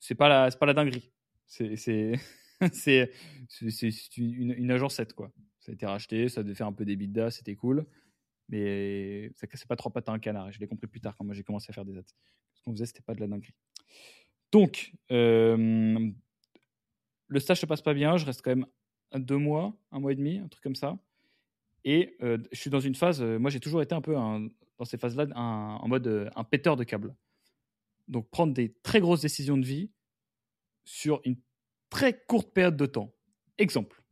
c'est 0.00 0.14
pas 0.14 0.50
pas 0.50 0.66
la 0.66 0.74
dinguerie 0.74 1.10
c'est 1.46 2.20
une, 4.16 4.52
une 4.52 4.70
agence 4.70 4.96
7 4.96 5.14
quoi 5.14 5.32
ça 5.60 5.72
a 5.72 5.74
été 5.74 5.86
racheté 5.86 6.28
ça 6.28 6.42
devait 6.42 6.54
faire 6.54 6.66
un 6.66 6.72
peu 6.72 6.84
d'EBITDA 6.84 7.30
c'était 7.30 7.54
cool 7.54 7.86
mais 8.48 9.30
ça 9.34 9.46
cassait 9.46 9.66
pas 9.66 9.76
trop 9.76 9.90
pattes 9.90 10.08
à 10.08 10.12
un 10.12 10.18
canard 10.18 10.48
et 10.48 10.52
je 10.52 10.60
l'ai 10.60 10.66
compris 10.66 10.86
plus 10.86 11.00
tard 11.00 11.16
quand 11.16 11.24
moi 11.24 11.34
j'ai 11.34 11.44
commencé 11.44 11.66
à 11.70 11.72
faire 11.72 11.84
des 11.84 11.96
ads 11.96 12.02
ce 12.54 12.62
qu'on 12.62 12.72
faisait 12.72 12.86
c'était 12.86 13.02
pas 13.02 13.14
de 13.14 13.20
la 13.20 13.26
dinguerie 13.26 13.54
donc 14.52 14.92
euh, 15.10 16.10
le 17.26 17.40
stage 17.40 17.60
se 17.60 17.66
passe 17.66 17.82
pas 17.82 17.94
bien 17.94 18.16
je 18.16 18.26
reste 18.26 18.42
quand 18.42 18.54
même 18.54 18.66
deux 19.14 19.38
mois 19.38 19.76
un 19.92 20.00
mois 20.00 20.12
et 20.12 20.16
demi 20.16 20.38
un 20.38 20.48
truc 20.48 20.62
comme 20.62 20.76
ça 20.76 20.98
et 21.84 22.16
euh, 22.22 22.38
je 22.52 22.58
suis 22.58 22.70
dans 22.70 22.80
une 22.80 22.94
phase 22.94 23.22
euh, 23.22 23.38
moi 23.38 23.50
j'ai 23.50 23.60
toujours 23.60 23.82
été 23.82 23.94
un 23.94 24.00
peu 24.00 24.14
dans 24.14 24.84
ces 24.84 24.98
phases 24.98 25.16
là 25.16 25.26
un, 25.34 25.76
en 25.76 25.88
mode 25.88 26.30
un 26.34 26.44
péteur 26.44 26.76
de 26.76 26.84
câble 26.84 27.14
donc 28.08 28.28
prendre 28.30 28.54
des 28.54 28.72
très 28.82 29.00
grosses 29.00 29.20
décisions 29.20 29.58
de 29.58 29.66
vie 29.66 29.90
sur 30.84 31.20
une 31.24 31.36
très 31.90 32.18
courte 32.26 32.52
période 32.52 32.76
de 32.76 32.86
temps. 32.86 33.14
Exemple. 33.58 34.02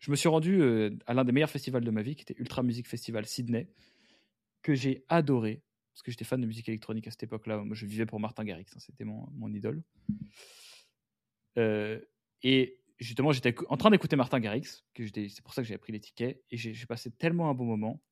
Je 0.00 0.10
me 0.10 0.16
suis 0.16 0.28
rendu 0.28 0.62
euh, 0.62 0.90
à 1.06 1.14
l'un 1.14 1.24
des 1.24 1.32
meilleurs 1.32 1.50
festivals 1.50 1.84
de 1.84 1.90
ma 1.90 2.02
vie, 2.02 2.16
qui 2.16 2.22
était 2.22 2.34
Ultra 2.38 2.62
Music 2.62 2.88
Festival 2.88 3.26
Sydney, 3.26 3.68
que 4.62 4.74
j'ai 4.74 5.04
adoré, 5.08 5.62
parce 5.92 6.02
que 6.02 6.10
j'étais 6.10 6.24
fan 6.24 6.40
de 6.40 6.46
musique 6.46 6.68
électronique 6.68 7.06
à 7.06 7.10
cette 7.10 7.22
époque-là. 7.22 7.58
Moi, 7.58 7.76
je 7.76 7.84
vivais 7.84 8.06
pour 8.06 8.18
Martin 8.18 8.44
Garrix, 8.44 8.66
hein, 8.74 8.78
c'était 8.78 9.04
mon, 9.04 9.52
idole. 9.52 9.82
Euh, 11.58 12.00
et 12.42 12.80
justement, 12.98 13.32
j'étais 13.32 13.54
en 13.68 13.76
train 13.76 13.90
d'écouter 13.90 14.16
Martin 14.16 14.40
Garrix, 14.40 14.82
c'est 14.96 15.42
pour 15.42 15.52
ça 15.52 15.62
que 15.62 15.68
j'avais 15.68 15.78
pris 15.78 15.92
les 15.92 16.00
tickets, 16.00 16.42
et 16.50 16.56
j'ai 16.56 16.86
passé 16.86 17.10
tellement 17.10 17.50
un 17.50 17.54
bon 17.54 17.66
moment 17.66 18.02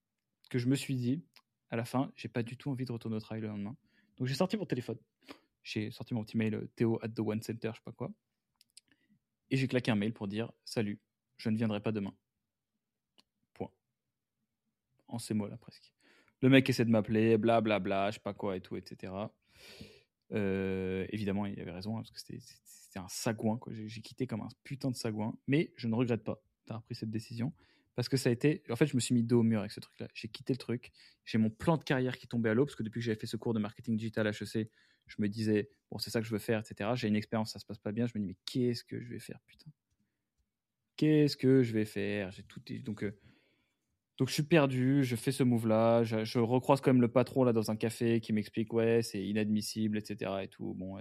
que 0.50 0.58
je 0.58 0.68
me 0.68 0.74
suis 0.74 0.94
dit, 0.94 1.24
à 1.70 1.76
la 1.76 1.86
fin, 1.86 2.12
j'ai 2.16 2.28
pas 2.28 2.42
du 2.42 2.58
tout 2.58 2.70
envie 2.70 2.84
de 2.84 2.92
retourner 2.92 3.16
au 3.16 3.20
travail 3.20 3.40
le 3.40 3.48
lendemain. 3.48 3.76
Donc 4.18 4.26
j'ai 4.26 4.34
sorti 4.34 4.58
mon 4.58 4.66
téléphone. 4.66 4.98
J'ai 5.62 5.90
sorti 5.90 6.12
mon 6.12 6.24
petit 6.24 6.36
mail 6.36 6.68
Théo 6.76 6.98
at 7.02 7.08
the 7.08 7.20
One 7.20 7.42
Center, 7.42 7.70
je 7.72 7.78
sais 7.78 7.84
pas 7.84 7.92
quoi. 7.92 8.10
Et 9.50 9.56
j'ai 9.56 9.68
claqué 9.68 9.90
un 9.90 9.96
mail 9.96 10.12
pour 10.12 10.28
dire 10.28 10.50
Salut, 10.64 10.98
je 11.38 11.48
ne 11.48 11.56
viendrai 11.56 11.80
pas 11.80 11.92
demain. 11.92 12.14
Point. 13.54 13.70
En 15.08 15.18
ces 15.18 15.34
mots-là, 15.34 15.56
presque. 15.56 15.92
Le 16.40 16.48
mec 16.48 16.68
essaie 16.68 16.84
de 16.84 16.90
m'appeler, 16.90 17.36
blablabla, 17.36 17.78
bla, 17.80 18.10
je 18.10 18.16
sais 18.16 18.20
pas 18.20 18.34
quoi 18.34 18.56
et 18.56 18.60
tout, 18.60 18.76
etc. 18.76 19.12
Euh, 20.32 21.06
évidemment, 21.10 21.46
il 21.46 21.58
avait 21.60 21.72
raison, 21.72 21.96
hein, 21.96 22.02
parce 22.02 22.10
que 22.10 22.20
c'était 22.20 22.98
un 22.98 23.08
sagouin. 23.08 23.58
J'ai 23.86 24.02
quitté 24.02 24.26
comme 24.26 24.42
un 24.42 24.48
putain 24.62 24.90
de 24.90 24.96
sagouin. 24.96 25.34
Mais 25.46 25.72
je 25.76 25.88
ne 25.88 25.94
regrette 25.94 26.22
pas 26.22 26.40
d'avoir 26.66 26.82
pris 26.82 26.94
cette 26.94 27.10
décision 27.10 27.52
parce 27.98 28.08
que 28.08 28.16
ça 28.16 28.28
a 28.28 28.32
été. 28.32 28.62
En 28.70 28.76
fait, 28.76 28.86
je 28.86 28.94
me 28.94 29.00
suis 29.00 29.14
mis 29.14 29.24
dos 29.24 29.40
au 29.40 29.42
mur 29.42 29.58
avec 29.58 29.72
ce 29.72 29.80
truc-là. 29.80 30.06
J'ai 30.14 30.28
quitté 30.28 30.52
le 30.52 30.58
truc. 30.58 30.92
J'ai 31.24 31.38
mon 31.38 31.50
plan 31.50 31.76
de 31.76 31.82
carrière 31.82 32.16
qui 32.16 32.28
tombait 32.28 32.50
à 32.50 32.54
l'eau 32.54 32.64
parce 32.64 32.76
que 32.76 32.84
depuis 32.84 33.00
que 33.00 33.04
j'avais 33.04 33.18
fait 33.18 33.26
ce 33.26 33.36
cours 33.36 33.54
de 33.54 33.58
marketing 33.58 33.96
digital 33.96 34.26
à 34.28 34.30
HEC, 34.30 34.70
je 35.06 35.16
me 35.18 35.28
disais, 35.28 35.70
bon, 35.90 35.98
c'est 35.98 36.10
ça 36.10 36.20
que 36.20 36.26
je 36.26 36.30
veux 36.30 36.38
faire, 36.38 36.60
etc. 36.60 36.90
J'ai 36.94 37.08
une 37.08 37.16
expérience, 37.16 37.52
ça 37.52 37.58
se 37.58 37.66
passe 37.66 37.78
pas 37.78 37.90
bien. 37.90 38.06
Je 38.06 38.12
me 38.16 38.20
dis, 38.20 38.28
mais 38.28 38.36
qu'est-ce 38.44 38.84
que 38.84 39.00
je 39.00 39.08
vais 39.08 39.18
faire, 39.18 39.40
putain? 39.46 39.70
Qu'est-ce 40.98 41.38
que 41.38 41.62
je 41.62 41.72
vais 41.72 41.86
faire? 41.86 42.30
J'ai 42.32 42.42
tout. 42.42 42.60
Donc, 42.84 43.02
euh... 43.02 43.18
donc, 44.18 44.28
je 44.28 44.34
suis 44.34 44.42
perdu. 44.42 45.02
Je 45.04 45.16
fais 45.16 45.32
ce 45.32 45.42
move-là. 45.42 46.04
Je, 46.04 46.24
je, 46.24 46.38
recroise 46.38 46.82
quand 46.82 46.92
même 46.92 47.00
le 47.00 47.10
patron 47.10 47.44
là 47.44 47.54
dans 47.54 47.70
un 47.70 47.76
café 47.76 48.20
qui 48.20 48.34
m'explique, 48.34 48.74
ouais, 48.74 49.02
c'est 49.02 49.24
inadmissible, 49.24 49.96
etc. 49.96 50.30
Et 50.42 50.48
tout. 50.48 50.74
Bon, 50.74 51.00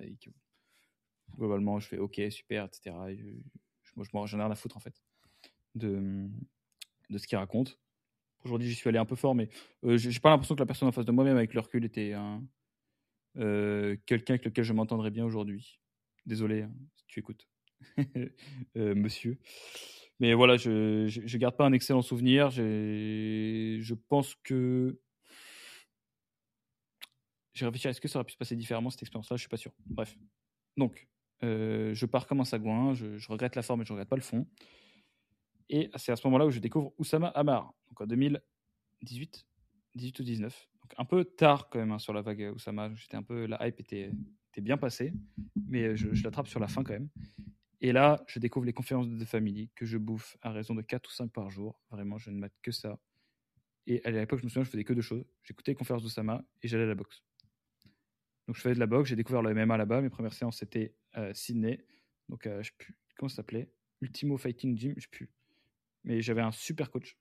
globalement, 1.35 1.79
je 1.79 1.87
fais, 1.89 1.97
ok, 1.97 2.21
super, 2.29 2.65
etc. 2.65 2.95
Et 3.09 3.17
je, 3.17 3.25
je, 3.83 4.03
j'en 4.13 4.25
ai 4.39 4.41
rien 4.41 4.51
à 4.51 4.55
foutre 4.55 4.77
en 4.77 4.79
fait. 4.79 5.03
De 5.75 6.29
de 7.09 7.17
ce 7.17 7.27
qu'il 7.27 7.37
raconte. 7.37 7.79
Aujourd'hui, 8.43 8.67
j'y 8.67 8.75
suis 8.75 8.87
allé 8.89 8.97
un 8.97 9.05
peu 9.05 9.15
fort, 9.15 9.35
mais 9.35 9.49
euh, 9.83 9.97
j'ai 9.97 10.19
pas 10.19 10.29
l'impression 10.29 10.55
que 10.55 10.59
la 10.59 10.65
personne 10.65 10.87
en 10.87 10.91
face 10.91 11.05
de 11.05 11.11
moi-même, 11.11 11.37
avec 11.37 11.53
le 11.53 11.59
recul, 11.59 11.83
était 11.85 12.13
euh, 13.37 13.95
quelqu'un 14.05 14.35
avec 14.35 14.45
lequel 14.45 14.63
je 14.63 14.73
m'entendrais 14.73 15.11
bien 15.11 15.25
aujourd'hui. 15.25 15.79
Désolé 16.25 16.63
hein, 16.63 16.71
si 16.95 17.05
tu 17.07 17.19
écoutes, 17.19 17.47
euh, 18.77 18.95
monsieur. 18.95 19.37
Mais 20.19 20.33
voilà, 20.33 20.57
je, 20.57 21.07
je, 21.07 21.37
garde 21.37 21.55
pas 21.55 21.65
un 21.65 21.73
excellent 21.73 22.01
souvenir. 22.01 22.49
Je 22.49 23.93
pense 24.09 24.35
que. 24.43 24.99
J'ai 27.53 27.65
réfléchi 27.65 27.87
est-ce 27.87 28.01
que 28.01 28.07
ça 28.07 28.19
aurait 28.19 28.25
pu 28.25 28.33
se 28.33 28.37
passer 28.37 28.55
différemment 28.55 28.91
cette 28.91 29.01
expérience-là, 29.01 29.35
je 29.35 29.41
suis 29.41 29.49
pas 29.49 29.57
sûr. 29.57 29.71
Bref. 29.87 30.15
Donc, 30.77 31.07
euh, 31.43 31.93
je 31.93 32.05
pars 32.05 32.27
comme 32.27 32.39
un 32.39 32.45
sagouin, 32.45 32.93
je, 32.93 33.17
je, 33.17 33.31
regrette 33.31 33.55
la 33.55 33.63
forme 33.63 33.81
et 33.81 33.85
je 33.85 33.93
regrette 33.93 34.09
pas 34.09 34.15
le 34.15 34.21
fond. 34.21 34.47
Et 35.69 35.89
c'est 35.95 36.11
à 36.11 36.15
ce 36.15 36.25
moment-là 36.27 36.45
où 36.45 36.51
je 36.51 36.59
découvre 36.59 36.93
Oussama 36.97 37.27
Amar, 37.29 37.73
donc 37.87 38.01
en 38.01 38.05
2018, 38.05 39.45
18 39.95 40.19
ou 40.19 40.23
19. 40.23 40.69
Donc 40.81 40.93
un 40.97 41.05
peu 41.05 41.25
tard 41.25 41.69
quand 41.69 41.79
même 41.79 41.91
hein, 41.91 41.99
sur 41.99 42.13
la 42.13 42.21
vague 42.21 42.53
Oussama. 42.55 42.93
J'étais 42.95 43.17
un 43.17 43.23
peu, 43.23 43.45
la 43.45 43.67
hype 43.67 43.79
était, 43.79 44.11
était 44.51 44.61
bien 44.61 44.77
passée, 44.77 45.13
mais 45.67 45.95
je, 45.97 46.13
je 46.13 46.23
l'attrape 46.23 46.47
sur 46.47 46.59
la 46.59 46.67
fin 46.67 46.83
quand 46.83 46.93
même. 46.93 47.09
Et 47.81 47.91
là, 47.91 48.23
je 48.27 48.39
découvre 48.39 48.65
les 48.65 48.73
conférences 48.73 49.07
de 49.07 49.23
The 49.23 49.27
Family 49.27 49.69
que 49.75 49.85
je 49.85 49.97
bouffe 49.97 50.37
à 50.41 50.51
raison 50.51 50.73
de 50.73 50.81
4 50.81 51.07
ou 51.07 51.13
5 51.13 51.31
par 51.31 51.49
jour. 51.49 51.79
Vraiment, 51.91 52.17
je 52.17 52.31
ne 52.31 52.39
mate 52.39 52.53
que 52.61 52.71
ça. 52.71 52.99
Et 53.85 54.03
à 54.03 54.11
l'époque, 54.11 54.39
je 54.39 54.45
me 54.45 54.49
souviens, 54.49 54.63
je 54.63 54.69
faisais 54.69 54.83
que 54.83 54.93
deux 54.93 55.01
choses. 55.01 55.25
J'écoutais 55.43 55.71
les 55.71 55.75
conférences 55.75 56.03
d'Oussama 56.03 56.43
et 56.61 56.67
j'allais 56.67 56.83
à 56.83 56.87
la 56.87 56.95
boxe. 56.95 57.23
Donc 58.47 58.55
je 58.55 58.61
faisais 58.61 58.75
de 58.75 58.79
la 58.79 58.87
boxe, 58.87 59.09
j'ai 59.09 59.15
découvert 59.15 59.41
le 59.41 59.53
MMA 59.53 59.77
là-bas. 59.77 60.01
Mes 60.01 60.09
premières 60.09 60.33
séances, 60.33 60.57
c'était 60.57 60.95
à 61.13 61.33
Sydney. 61.33 61.85
Donc, 62.29 62.41
je 62.45 62.63
sais 62.63 62.71
plus, 62.77 62.97
comment 63.15 63.29
ça 63.29 63.37
s'appelait? 63.37 63.69
Ultimo 64.01 64.37
Fighting 64.37 64.77
Gym, 64.77 64.93
je 64.97 65.07
plus. 65.07 65.29
Mais 66.03 66.21
j'avais 66.21 66.41
un 66.41 66.51
super 66.51 66.91
coach. 66.91 67.17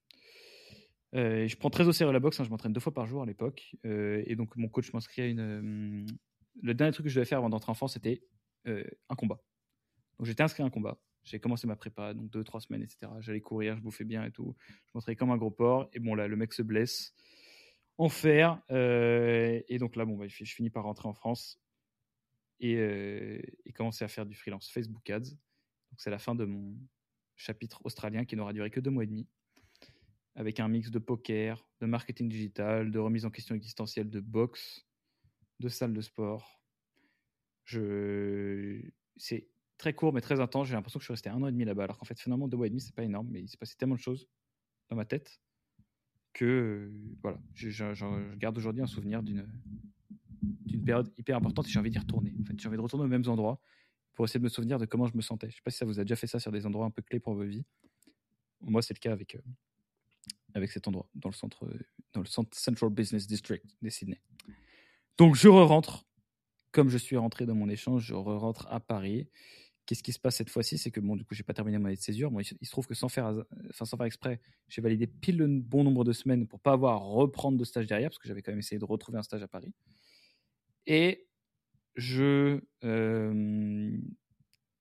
Euh, 1.15 1.45
et 1.45 1.49
je 1.49 1.57
prends 1.57 1.71
très 1.71 1.87
au 1.87 1.93
sérieux 1.93 2.13
la 2.13 2.21
boxe, 2.21 2.39
hein, 2.41 2.45
je 2.45 2.51
m'entraîne 2.51 2.73
deux 2.73 2.81
fois 2.81 2.93
par 2.93 3.07
jour 3.07 3.23
à 3.23 3.27
l'époque. 3.27 3.75
Euh, 3.85 4.23
et 4.27 4.37
donc 4.37 4.57
mon 4.57 4.69
coach 4.69 4.93
m'inscrit 4.93 5.23
à 5.23 5.27
une. 5.27 5.41
Euh, 5.41 6.07
le 6.63 6.75
dernier 6.75 6.93
truc 6.93 7.05
que 7.05 7.11
je 7.11 7.17
devais 7.17 7.27
faire 7.27 7.39
avant 7.39 7.51
d'entrer 7.51 7.71
en 7.71 7.75
France, 7.75 7.95
c'était 7.95 8.23
un 8.67 9.15
combat. 9.15 9.41
Donc 10.19 10.27
j'étais 10.27 10.43
inscrit 10.43 10.63
à 10.63 10.67
un 10.67 10.71
combat. 10.71 10.99
J'ai 11.25 11.41
commencé 11.41 11.67
ma 11.67 11.77
prépa, 11.77 12.15
donc 12.15 12.31
deux, 12.31 12.45
trois 12.45 12.61
semaines, 12.61 12.83
etc. 12.83 13.11
J'allais 13.21 13.41
courir, 13.41 13.77
je 13.77 13.83
bouffais 13.83 14.05
bien 14.05 14.25
et 14.25 14.31
tout. 14.31 14.55
Je 14.69 14.91
m'entraînais 14.95 15.17
comme 15.17 15.31
un 15.31 15.37
gros 15.37 15.51
porc. 15.51 15.89
Et 15.93 15.99
bon, 15.99 16.15
là, 16.15 16.29
le 16.29 16.37
mec 16.37 16.53
se 16.53 16.63
blesse. 16.63 17.15
Enfer. 17.99 18.63
et 18.71 19.79
donc 19.79 19.97
là, 19.97 20.05
bon, 20.05 20.17
bah, 20.17 20.29
je 20.29 20.45
finis 20.45 20.71
par 20.71 20.85
rentrer 20.85 21.09
en 21.09 21.15
France 21.15 21.61
et, 22.61 22.75
et 23.65 23.73
commencer 23.73 24.05
à 24.05 24.09
faire 24.09 24.27
du 24.27 24.37
freelance 24.37 24.71
Facebook 24.71 25.09
Ads. 25.11 25.31
Donc 25.31 25.99
c'est 25.99 26.11
la 26.11 26.19
fin 26.19 26.35
de 26.35 26.45
mon 26.45 26.77
chapitre 27.35 27.81
australien 27.85 28.25
qui 28.25 28.37
n'aura 28.37 28.53
duré 28.53 28.71
que 28.71 28.81
deux 28.81 28.91
mois 28.91 29.05
et 29.05 29.09
demi 29.09 29.27
avec 30.37 30.61
un 30.61 30.69
mix 30.69 30.91
de 30.91 30.99
poker, 30.99 31.67
de 31.81 31.87
marketing 31.87 32.29
digital, 32.29 32.91
de 32.91 32.99
remise 32.99 33.25
en 33.25 33.31
question 33.31 33.55
existentielle 33.55 34.11
de 34.11 34.21
boxe, 34.21 34.87
de 35.61 35.69
salle 35.69 35.95
de 35.95 36.01
sport. 36.03 36.63
Je... 37.65 38.83
C'est 39.17 39.49
très 39.79 39.95
court 39.95 40.13
mais 40.13 40.21
très 40.21 40.41
intense. 40.41 40.69
J'ai 40.69 40.75
l'impression 40.75 40.99
que 40.99 41.03
je 41.03 41.07
suis 41.07 41.13
resté 41.13 41.31
un 41.31 41.43
an 41.43 41.49
et 41.49 41.53
demi 41.53 41.65
là-bas, 41.65 41.85
alors 41.85 41.99
qu'en 41.99 42.05
fait, 42.05 42.19
finalement, 42.21 42.49
deux 42.49 42.57
mois 42.57 42.67
et 42.67 42.71
demi, 42.71 42.81
c'est 42.81 42.95
pas 42.95 43.05
énorme, 43.05 43.29
mais 43.31 43.41
il 43.43 43.49
s'est 43.49 43.57
passé 43.57 43.77
tellement 43.77 43.95
de 43.95 44.01
choses 44.01 44.29
dans 44.89 44.97
ma 44.97 45.05
tête 45.05 45.41
que 46.37 46.93
voilà, 47.23 47.39
je, 47.55 48.37
garde 48.37 48.59
aujourd'hui 48.59 48.83
un 48.83 48.87
souvenir 48.87 49.23
d'une 49.23 49.49
période 50.85 51.11
hyper 51.17 51.37
importante 51.37 51.67
et 51.67 51.71
j'ai 51.71 51.79
envie 51.79 51.91
d'y 51.91 51.99
retourner. 51.99 52.35
En 52.39 52.59
j'ai 52.59 52.69
envie 52.69 52.77
de 52.77 52.83
retourner 52.83 53.07
aux 53.07 53.09
mêmes 53.09 53.27
endroits 53.27 53.59
pour 54.13 54.27
essayer 54.27 54.39
de 54.39 54.45
me 54.45 54.51
souvenir 54.51 54.79
de 54.79 54.85
comment 54.85 55.07
je 55.07 55.17
me 55.17 55.23
sentais. 55.23 55.49
Je 55.49 55.57
sais 55.57 55.63
pas 55.65 55.71
si 55.71 55.79
ça 55.79 55.87
vous 55.87 55.99
a 55.99 56.05
déjà 56.05 56.15
fait 56.15 56.27
ça 56.27 56.39
sur 56.39 56.53
des 56.53 56.67
endroits 56.67 56.85
un 56.85 56.91
peu 56.91 57.01
clés 57.01 57.21
pour 57.21 57.35
vos 57.35 57.45
vies. 57.45 57.65
Moi, 58.61 58.83
c'est 58.83 58.93
le 58.93 58.99
cas 58.99 59.13
avec, 59.13 59.35
euh, 59.35 59.41
avec 60.53 60.71
cet 60.71 60.89
endroit, 60.89 61.09
dans 61.15 61.31
le 61.31 61.35
centre, 61.35 61.67
dans 62.13 62.21
le 62.21 62.27
Central 62.27 62.91
Business 62.91 63.27
District 63.27 63.65
de 63.81 63.89
Sydney. 63.89 64.21
Donc 65.17 65.37
je 65.37 65.49
re-rentre, 65.49 66.05
comme 66.71 66.91
je 66.91 66.99
suis 66.99 67.17
rentré 67.17 67.47
dans 67.47 67.55
mon 67.55 67.71
échange, 67.71 68.05
je 68.05 68.15
re-rentre 68.15 68.67
à 68.71 68.81
Paris. 68.81 69.31
Qu'est-ce 69.87 70.03
qui 70.03 70.13
se 70.13 70.19
passe 70.19 70.37
cette 70.37 70.51
fois-ci 70.51 70.79
C'est 70.79 70.91
que 70.91 70.99
bon, 70.99 71.15
du 71.15 71.25
coup, 71.25 71.35
j'ai 71.35 71.45
pas 71.45 71.55
terminé 71.55 71.79
mon 71.79 71.87
année 71.87 71.95
de 71.95 72.01
césure. 72.01 72.33
Moi, 72.33 72.43
il 72.43 72.67
se 72.67 72.71
trouve 72.73 72.87
que 72.87 72.95
sans 72.95 73.09
faire, 73.09 73.33
sans 73.71 73.85
faire 73.97 74.07
exprès, 74.07 74.41
j'ai 74.69 74.83
validé 74.83 75.07
pile 75.07 75.39
le 75.39 75.47
bon 75.47 75.85
nombre 75.85 76.05
de 76.05 76.13
semaines 76.13 76.49
pour 76.49 76.59
pas 76.61 76.73
avoir 76.73 76.95
à 76.95 76.97
reprendre 76.97 77.57
de 77.57 77.65
stage 77.65 77.87
derrière, 77.87 78.11
parce 78.11 78.19
que 78.19 78.27
j'avais 78.27 78.43
quand 78.43 78.51
même 78.51 78.59
essayé 78.59 78.81
de 78.81 78.85
retrouver 78.85 79.19
un 79.19 79.23
stage 79.23 79.43
à 79.43 79.49
Paris. 79.49 79.73
Et 80.87 81.29
je 81.95 82.61
euh, 82.85 83.97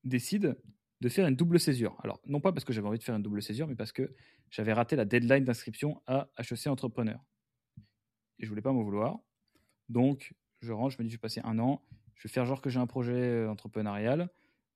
décide 0.04 0.56
de 1.00 1.08
faire 1.08 1.26
une 1.26 1.36
double 1.36 1.60
césure. 1.60 1.96
Alors, 2.02 2.20
non 2.26 2.40
pas 2.40 2.52
parce 2.52 2.64
que 2.64 2.72
j'avais 2.72 2.88
envie 2.88 2.98
de 2.98 3.04
faire 3.04 3.14
une 3.14 3.22
double 3.22 3.42
césure, 3.42 3.68
mais 3.68 3.76
parce 3.76 3.92
que 3.92 4.14
j'avais 4.50 4.72
raté 4.72 4.96
la 4.96 5.04
deadline 5.04 5.44
d'inscription 5.44 6.02
à 6.06 6.28
HEC 6.38 6.66
Entrepreneur. 6.66 7.24
Et 8.38 8.44
je 8.44 8.48
voulais 8.48 8.62
pas 8.62 8.72
m'en 8.72 8.82
vouloir. 8.82 9.18
Donc, 9.88 10.34
je 10.60 10.72
rentre, 10.72 10.96
je 10.96 11.02
me 11.02 11.04
dis, 11.04 11.10
je 11.10 11.16
vais 11.16 11.20
passer 11.20 11.40
un 11.44 11.58
an, 11.58 11.82
je 12.14 12.26
vais 12.26 12.32
faire 12.32 12.44
genre 12.44 12.60
que 12.60 12.70
j'ai 12.70 12.80
un 12.80 12.86
projet 12.86 13.12
euh, 13.12 13.50
entrepreneurial. 13.50 14.30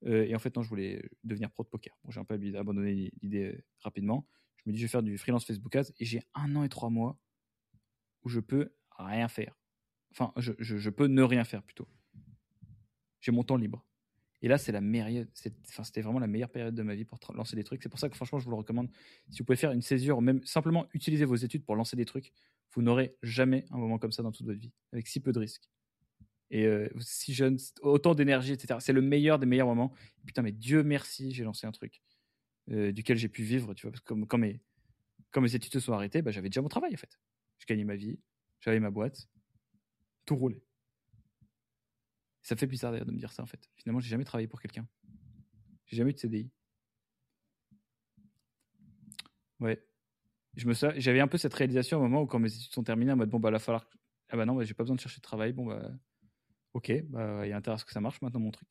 Euh, 0.07 0.27
et 0.27 0.35
en 0.35 0.39
fait, 0.39 0.55
non, 0.57 0.63
je 0.63 0.69
voulais 0.69 1.03
devenir 1.25 1.51
pro 1.51 1.63
de 1.63 1.69
poker. 1.69 1.97
Bon, 2.05 2.11
j'ai 2.11 2.21
un 2.21 2.25
peu 2.25 2.39
abandonné 2.57 3.13
l'idée 3.23 3.53
euh, 3.53 3.65
rapidement. 3.81 4.27
Je 4.57 4.69
me 4.69 4.73
dis, 4.73 4.79
je 4.79 4.85
vais 4.85 4.91
faire 4.91 5.03
du 5.03 5.17
freelance 5.19 5.45
Facebook 5.45 5.75
Ads 5.75 5.93
et 5.99 6.05
j'ai 6.05 6.23
un 6.35 6.55
an 6.57 6.65
et 6.65 6.69
trois 6.69 6.91
mois 6.91 7.19
où 8.23 8.29
je 8.29 8.41
peux 8.41 8.73
rien 8.99 9.29
faire. 9.29 9.59
Enfin, 10.13 10.33
je, 10.37 10.91
peux 10.91 11.07
ne 11.07 11.23
rien 11.23 11.45
faire 11.45 11.63
plutôt. 11.63 11.89
J'ai 13.21 13.33
mon 13.33 13.45
temps 13.45 13.57
libre. 13.57 13.85
Et 14.43 14.49
là, 14.49 14.57
c'est 14.59 14.73
la 14.73 14.81
enfin, 14.81 15.85
c'était 15.85 16.01
vraiment 16.01 16.19
la 16.19 16.27
meilleure 16.27 16.51
période 16.51 16.75
de 16.75 16.83
ma 16.83 16.95
vie 16.95 17.05
pour 17.05 17.19
lancer 17.35 17.57
des 17.57 17.65
trucs. 17.65 17.83
C'est 17.83 17.91
pour 17.91 17.99
ça 17.99 18.09
que 18.09 18.17
franchement, 18.17 18.39
je 18.39 18.45
vous 18.45 18.51
le 18.51 18.57
recommande. 18.57 18.91
Si 19.29 19.39
vous 19.39 19.45
pouvez 19.45 19.57
faire 19.57 19.73
une 19.73 19.83
césure, 19.83 20.23
même 20.23 20.43
simplement 20.45 20.87
utiliser 20.95 21.27
vos 21.27 21.37
études 21.37 21.65
pour 21.65 21.77
lancer 21.77 21.95
des 21.95 22.07
trucs, 22.07 22.33
vous 22.73 22.83
n'aurez 22.83 23.17
jamais 23.23 23.67
un 23.71 23.77
moment 23.77 23.99
comme 23.99 24.13
ça 24.13 24.23
dans 24.23 24.33
toute 24.33 24.47
votre 24.47 24.59
vie, 24.59 24.73
avec 24.93 25.07
si 25.09 25.21
peu 25.21 25.33
de 25.33 25.39
risques. 25.39 25.71
Et 26.51 26.67
euh, 26.67 26.89
si 26.99 27.33
jeune, 27.33 27.59
autant 27.83 28.15
d'énergie, 28.15 28.53
etc. 28.53 28.79
C'est 28.81 28.93
le 28.93 29.03
meilleur 29.03 29.39
des 29.39 29.47
meilleurs 29.47 29.69
moments. 29.69 29.93
Putain, 30.27 30.43
mais 30.43 30.53
Dieu 30.53 30.83
merci, 30.83 31.33
j'ai 31.33 31.45
lancé 31.45 31.67
un 31.67 31.73
truc 31.73 32.03
duquel 32.67 33.17
j'ai 33.17 33.29
pu 33.29 33.43
vivre, 33.43 33.75
tu 33.75 33.83
vois, 33.83 33.91
parce 33.91 34.01
que 34.01 34.07
comme, 34.07 34.29
quand, 34.29 34.39
mes, 34.39 34.61
quand 35.33 35.41
mes 35.41 35.55
études 35.57 35.73
se 35.73 35.81
sont 35.81 35.93
arrêtées, 35.93 36.23
bah, 36.23 36.31
j'avais 36.31 36.49
déjà 36.49 36.63
mon 36.63 36.69
travail 36.69 36.95
en 36.95 36.97
fait. 36.97 37.19
Je 37.59 37.67
gagnais 37.67 37.85
ma 37.85 37.97
vie, 37.97 38.21
j'avais 38.61 38.79
ma 38.79 38.91
boîte, 38.91 39.29
tout 40.25 40.37
roulait. 40.37 40.63
Ça 42.43 42.57
fait 42.57 42.67
bizarre 42.67 42.93
d'ailleurs 42.93 43.07
de 43.07 43.13
me 43.13 43.19
dire 43.19 43.33
ça 43.33 43.43
en 43.43 43.47
fait. 43.47 43.69
Finalement, 43.75 44.01
j'ai 44.01 44.09
jamais 44.09 44.25
travaillé 44.25 44.49
pour 44.49 44.61
quelqu'un. 44.61 44.87
J'ai 45.87 45.97
jamais 45.97 46.11
eu 46.11 46.15
de 46.15 46.19
CDI. 46.19 46.51
Ouais. 49.59 49.85
J'avais 50.57 51.21
un 51.21 51.29
peu 51.29 51.39
cette 51.39 51.55
réalisation 51.55 51.99
au 51.99 52.03
moment 52.03 52.23
où 52.23 52.27
quand 52.27 52.39
mes 52.39 52.53
études 52.53 52.73
sont 52.73 52.83
terminées, 52.83 53.13
en 53.13 53.17
mode 53.17 53.31
bon 53.31 53.39
bah 53.39 53.51
là 53.51 53.59
falloir 53.59 53.87
ah 54.31 54.37
bah 54.37 54.47
non, 54.47 54.55
bah, 54.55 54.65
j'ai 54.65 54.75
pas 54.75 54.85
besoin 54.85 54.97
de 54.97 55.01
chercher 55.01 55.19
de 55.19 55.23
travail. 55.23 55.53
Bon 55.53 55.67
bah 55.67 55.91
ok, 56.75 56.93
bah 57.09 57.47
il 57.47 57.51
y 57.51 57.53
a 57.53 57.57
intérêt 57.57 57.75
à 57.75 57.79
ce 57.79 57.85
que 57.85 57.93
ça 57.93 58.01
marche 58.01 58.21
maintenant 58.23 58.41
mon 58.41 58.51
truc? 58.51 58.69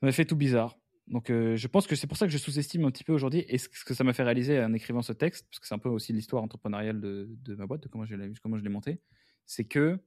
Ça 0.00 0.06
m'a 0.06 0.12
fait 0.12 0.24
tout 0.24 0.36
bizarre. 0.36 0.76
Donc 1.08 1.30
euh, 1.30 1.56
je 1.56 1.66
pense 1.68 1.86
que 1.86 1.96
c'est 1.96 2.06
pour 2.06 2.16
ça 2.16 2.26
que 2.26 2.32
je 2.32 2.38
sous-estime 2.38 2.84
un 2.84 2.90
petit 2.90 3.04
peu 3.04 3.12
aujourd'hui 3.12 3.44
et 3.48 3.58
ce 3.58 3.68
que 3.68 3.94
ça 3.94 4.04
m'a 4.04 4.12
fait 4.12 4.22
réaliser 4.22 4.60
en 4.60 4.72
écrivant 4.74 5.02
ce 5.02 5.12
texte, 5.12 5.46
parce 5.50 5.58
que 5.58 5.66
c'est 5.66 5.74
un 5.74 5.78
peu 5.78 5.88
aussi 5.88 6.12
l'histoire 6.12 6.42
entrepreneuriale 6.42 7.00
de, 7.00 7.54
ma 7.56 7.66
boîte, 7.66 7.82
de 7.82 7.88
comment 7.88 8.04
je 8.04 8.14
l'ai 8.14 8.68
montée, 8.68 9.00
c'est 9.46 9.64
que 9.64 9.98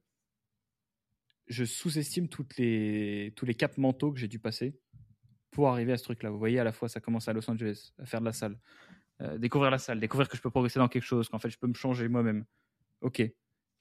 je 1.48 1.64
sous-estime 1.64 2.28
toutes 2.28 2.56
les, 2.56 3.32
tous 3.36 3.44
les 3.44 3.54
caps 3.54 3.76
mentaux 3.78 4.12
que 4.12 4.18
j'ai 4.18 4.28
dû 4.28 4.38
passer 4.38 4.78
pour 5.50 5.68
arriver 5.68 5.92
à 5.92 5.98
ce 5.98 6.04
truc-là. 6.04 6.30
Vous 6.30 6.38
voyez, 6.38 6.58
à 6.58 6.64
la 6.64 6.72
fois, 6.72 6.88
ça 6.88 7.00
commence 7.00 7.28
à 7.28 7.32
Los 7.32 7.50
Angeles, 7.50 7.92
à 7.98 8.06
faire 8.06 8.20
de 8.20 8.24
la 8.24 8.32
salle, 8.32 8.58
euh, 9.20 9.38
découvrir 9.38 9.70
la 9.70 9.78
salle, 9.78 10.00
découvrir 10.00 10.28
que 10.28 10.36
je 10.36 10.42
peux 10.42 10.50
progresser 10.50 10.78
dans 10.78 10.88
quelque 10.88 11.04
chose, 11.04 11.28
qu'en 11.28 11.38
fait, 11.38 11.50
je 11.50 11.58
peux 11.58 11.66
me 11.66 11.74
changer 11.74 12.08
moi-même. 12.08 12.44
Ok. 13.00 13.22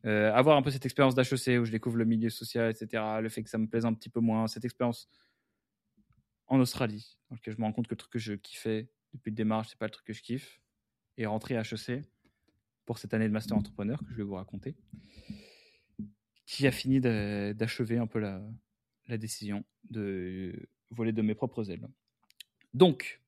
Euh, 0.06 0.34
avoir 0.34 0.58
un 0.58 0.62
peu 0.62 0.72
cette 0.72 0.86
expérience 0.86 1.14
d'HEC 1.16 1.60
où 1.62 1.66
je 1.66 1.72
découvre 1.72 1.98
le 1.98 2.06
milieu 2.06 2.30
social, 2.30 2.72
etc., 2.72 3.04
le 3.22 3.30
fait 3.30 3.44
que 3.44 3.50
ça 3.50 3.58
me 3.58 3.68
plaise 3.68 3.86
un 3.86 3.94
petit 3.94 4.10
peu 4.10 4.20
moins, 4.20 4.48
cette 4.48 4.66
expérience 4.66 5.08
en 6.48 6.60
Australie, 6.60 7.18
dans 7.30 7.36
laquelle 7.36 7.54
je 7.54 7.60
me 7.60 7.66
rends 7.66 7.72
compte 7.72 7.88
que 7.88 7.94
le 7.94 7.98
truc 7.98 8.12
que 8.12 8.20
je 8.20 8.34
kiffais 8.34 8.90
depuis 9.14 9.30
le 9.30 9.36
démarrage, 9.36 9.70
c'est 9.70 9.78
pas 9.78 9.86
le 9.86 9.92
truc 9.92 10.06
que 10.06 10.14
je 10.14 10.22
kiffe, 10.22 10.60
et 11.18 11.26
rentrer 11.26 11.56
à 11.56 11.62
HEC 11.62 12.04
pour 12.86 12.98
cette 12.98 13.14
année 13.14 13.28
de 13.28 13.34
master 13.34 13.56
entrepreneur 13.56 14.00
que 14.00 14.12
je 14.12 14.16
vais 14.16 14.24
vous 14.24 14.36
raconter 14.36 14.76
qui 16.52 16.68
a 16.68 16.72
fini 16.72 17.00
d'achever 17.00 17.98
un 17.98 18.08
peu 18.08 18.20
la, 18.20 18.42
décision 19.18 19.64
de 19.90 20.54
voler 20.90 21.14
de 21.14 21.22
mes 21.22 21.34
propres 21.34 21.72
ailes. 21.72 21.88
Donc, 22.74 23.22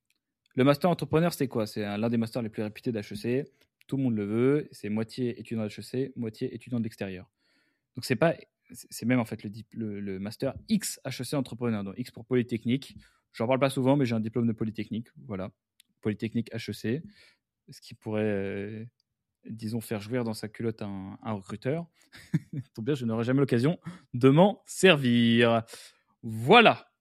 le 0.56 0.66
master 0.66 0.90
entrepreneur, 0.90 1.34
c'est 1.34 1.48
quoi? 1.48 1.66
C'est 1.66 1.82
l'un 1.82 2.10
des 2.10 2.18
masters 2.18 2.42
les 2.42 2.50
plus 2.50 2.64
réputés 2.64 2.92
d'HEC. 2.92 3.48
Tout 3.88 3.98
le 3.98 4.04
monde 4.04 4.16
le 4.16 4.26
veut. 4.26 4.68
C'est 4.72 4.90
moitié 4.90 5.40
étudiant 5.40 5.66
d'HEC, 5.66 6.16
moitié 6.16 6.54
étudiant 6.54 6.80
de 6.80 6.84
l'extérieur. 6.84 7.30
Donc, 7.96 8.06
c'est 8.06 8.16
pas, 8.16 8.36
c'est 8.72 9.06
même 9.06 9.20
en 9.20 9.26
fait 9.26 9.44
le, 9.44 10.00
le, 10.00 10.20
master 10.20 10.56
X 10.70 11.00
HEC 11.06 11.34
entrepreneur. 11.34 11.84
Donc, 11.84 11.96
X 11.98 12.12
pour 12.12 12.26
Polytechnique. 12.26 12.96
J'en 13.34 13.48
parle 13.48 13.60
pas 13.60 13.70
souvent, 13.70 13.98
mais 13.98 14.06
j'ai 14.06 14.16
un 14.16 14.20
diplôme 14.20 14.48
de 14.48 14.54
Polytechnique. 14.54 15.08
Voilà. 15.26 15.52
Polytechnique 16.02 16.50
HEC. 16.54 17.04
Ce 17.70 17.82
qui 17.82 17.94
pourrait 17.94 18.24
euh, 18.24 18.86
disons, 19.46 19.82
faire 19.82 20.02
jouir 20.02 20.24
dans 20.24 20.34
sa 20.34 20.48
culotte 20.48 20.82
un, 20.82 21.18
un 21.22 21.34
recruteur. 21.34 21.86
Tant 22.74 22.82
bien, 22.82 22.96
je 22.96 23.06
n'aurai 23.06 23.24
jamais 23.24 23.40
l'occasion 23.40 23.80
de 24.14 24.30
m'en 24.30 24.62
servir. 24.66 25.64
Voilà. 26.22 26.92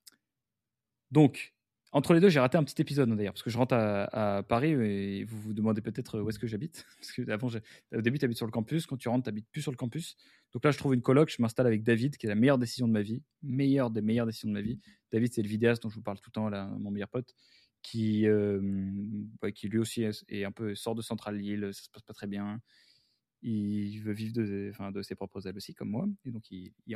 Donc, 1.10 1.54
entre 1.92 2.14
les 2.14 2.20
deux, 2.20 2.30
j'ai 2.30 2.40
raté 2.40 2.56
un 2.58 2.64
petit 2.64 2.80
épisode 2.80 3.10
hein, 3.10 3.16
d'ailleurs, 3.16 3.34
parce 3.34 3.42
que 3.42 3.50
je 3.50 3.58
rentre 3.58 3.74
à, 3.74 4.42
Paris 4.48 4.70
et 4.72 5.24
vous 5.24 5.38
vous 5.40 5.52
demandez 5.52 5.80
peut-être 5.80 6.20
où 6.20 6.28
est-ce 6.28 6.38
que 6.38 6.46
j'habite. 6.46 6.86
Parce 6.98 7.12
que 7.12 7.30
avant, 7.30 7.48
au 7.94 8.00
début, 8.00 8.18
tu 8.18 8.24
habites 8.24 8.38
sur 8.38 8.46
le 8.46 8.52
campus. 8.52 8.86
Quand 8.86 8.96
tu 8.96 9.08
rentres, 9.08 9.24
tu 9.24 9.28
n'habites 9.28 9.48
plus 9.50 9.62
sur 9.62 9.70
le 9.70 9.76
campus. 9.76 10.16
Donc 10.52 10.64
là, 10.64 10.70
je 10.70 10.78
trouve 10.78 10.94
une 10.94 11.02
coloc. 11.02 11.30
Je 11.30 11.40
m'installe 11.42 11.66
avec 11.66 11.82
David, 11.82 12.16
qui 12.16 12.26
est 12.26 12.28
la 12.28 12.34
meilleure 12.34 12.58
décision 12.58 12.88
de 12.88 12.92
ma 12.92 13.02
vie. 13.02 13.22
Meilleure 13.42 13.90
des 13.90 14.00
meilleures 14.00 14.26
décisions 14.26 14.48
de 14.48 14.54
ma 14.54 14.62
vie. 14.62 14.78
David, 15.12 15.32
c'est 15.34 15.42
le 15.42 15.48
vidéaste 15.48 15.82
dont 15.82 15.90
je 15.90 15.96
vous 15.96 16.02
parle 16.02 16.18
tout 16.18 16.30
le 16.30 16.32
temps, 16.32 16.78
mon 16.78 16.90
meilleur 16.90 17.08
pote 17.08 17.34
qui, 17.82 18.26
euh, 18.26 18.60
bah, 19.40 19.50
qui 19.52 19.68
lui 19.68 19.78
aussi 19.78 20.04
est, 20.04 20.44
un 20.44 20.52
peu 20.52 20.74
sort 20.74 20.94
de 20.94 21.02
Central 21.02 21.36
Lille, 21.36 21.70
ça 21.72 21.82
se 21.82 21.90
passe 21.90 22.02
pas 22.02 22.14
très 22.14 22.26
bien. 22.26 22.60
Il 23.42 23.98
veut 24.00 24.12
vivre 24.12 24.34
de 24.34 25.02
ses 25.02 25.14
propres 25.16 25.46
ailes 25.48 25.56
aussi, 25.56 25.74
comme 25.74 25.90
moi. 25.90 26.06
Et 26.24 26.30
donc, 26.30 26.44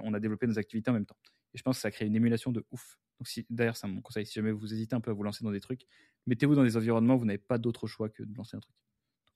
on 0.00 0.14
a 0.14 0.20
développé 0.20 0.46
nos 0.46 0.58
activités 0.58 0.90
en 0.90 0.94
même 0.94 1.06
temps. 1.06 1.18
Et 1.52 1.58
je 1.58 1.62
pense 1.62 1.76
que 1.76 1.82
ça 1.82 1.90
crée 1.90 2.06
une 2.06 2.14
émulation 2.14 2.52
de 2.52 2.64
ouf. 2.70 2.98
Si, 3.24 3.46
d'ailleurs, 3.50 3.76
c'est 3.76 3.86
mon 3.86 4.00
conseil. 4.00 4.26
Si 4.26 4.34
jamais 4.34 4.52
vous 4.52 4.72
hésitez 4.72 4.94
un 4.94 5.00
peu 5.00 5.10
à 5.10 5.14
vous 5.14 5.22
lancer 5.22 5.44
dans 5.44 5.50
des 5.50 5.60
trucs, 5.60 5.86
mettez-vous 6.26 6.54
dans 6.54 6.64
des 6.64 6.76
environnements 6.76 7.14
où 7.14 7.18
vous 7.18 7.24
n'avez 7.24 7.38
pas 7.38 7.58
d'autre 7.58 7.86
choix 7.86 8.08
que 8.08 8.22
de 8.22 8.34
lancer 8.34 8.56
un 8.56 8.60
truc. 8.60 8.76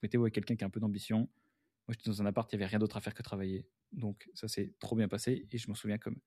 mettez-vous 0.03 0.23
avec 0.23 0.33
quelqu'un 0.33 0.55
qui 0.55 0.63
a 0.63 0.67
un 0.67 0.71
peu 0.71 0.79
d'ambition. 0.79 1.19
Moi, 1.87 1.95
j'étais 1.97 2.09
dans 2.09 2.21
un 2.21 2.25
appart, 2.25 2.51
il 2.51 2.57
n'y 2.57 2.63
avait 2.63 2.69
rien 2.69 2.79
d'autre 2.79 2.97
à 2.97 3.01
faire 3.01 3.13
que 3.13 3.23
travailler. 3.23 3.67
Donc, 3.91 4.29
ça 4.33 4.47
s'est 4.47 4.73
trop 4.79 4.95
bien 4.95 5.07
passé. 5.07 5.47
Et 5.51 5.57
je 5.57 5.67
m'en 5.67 5.75
souviens 5.75 5.97
comme 5.97 6.17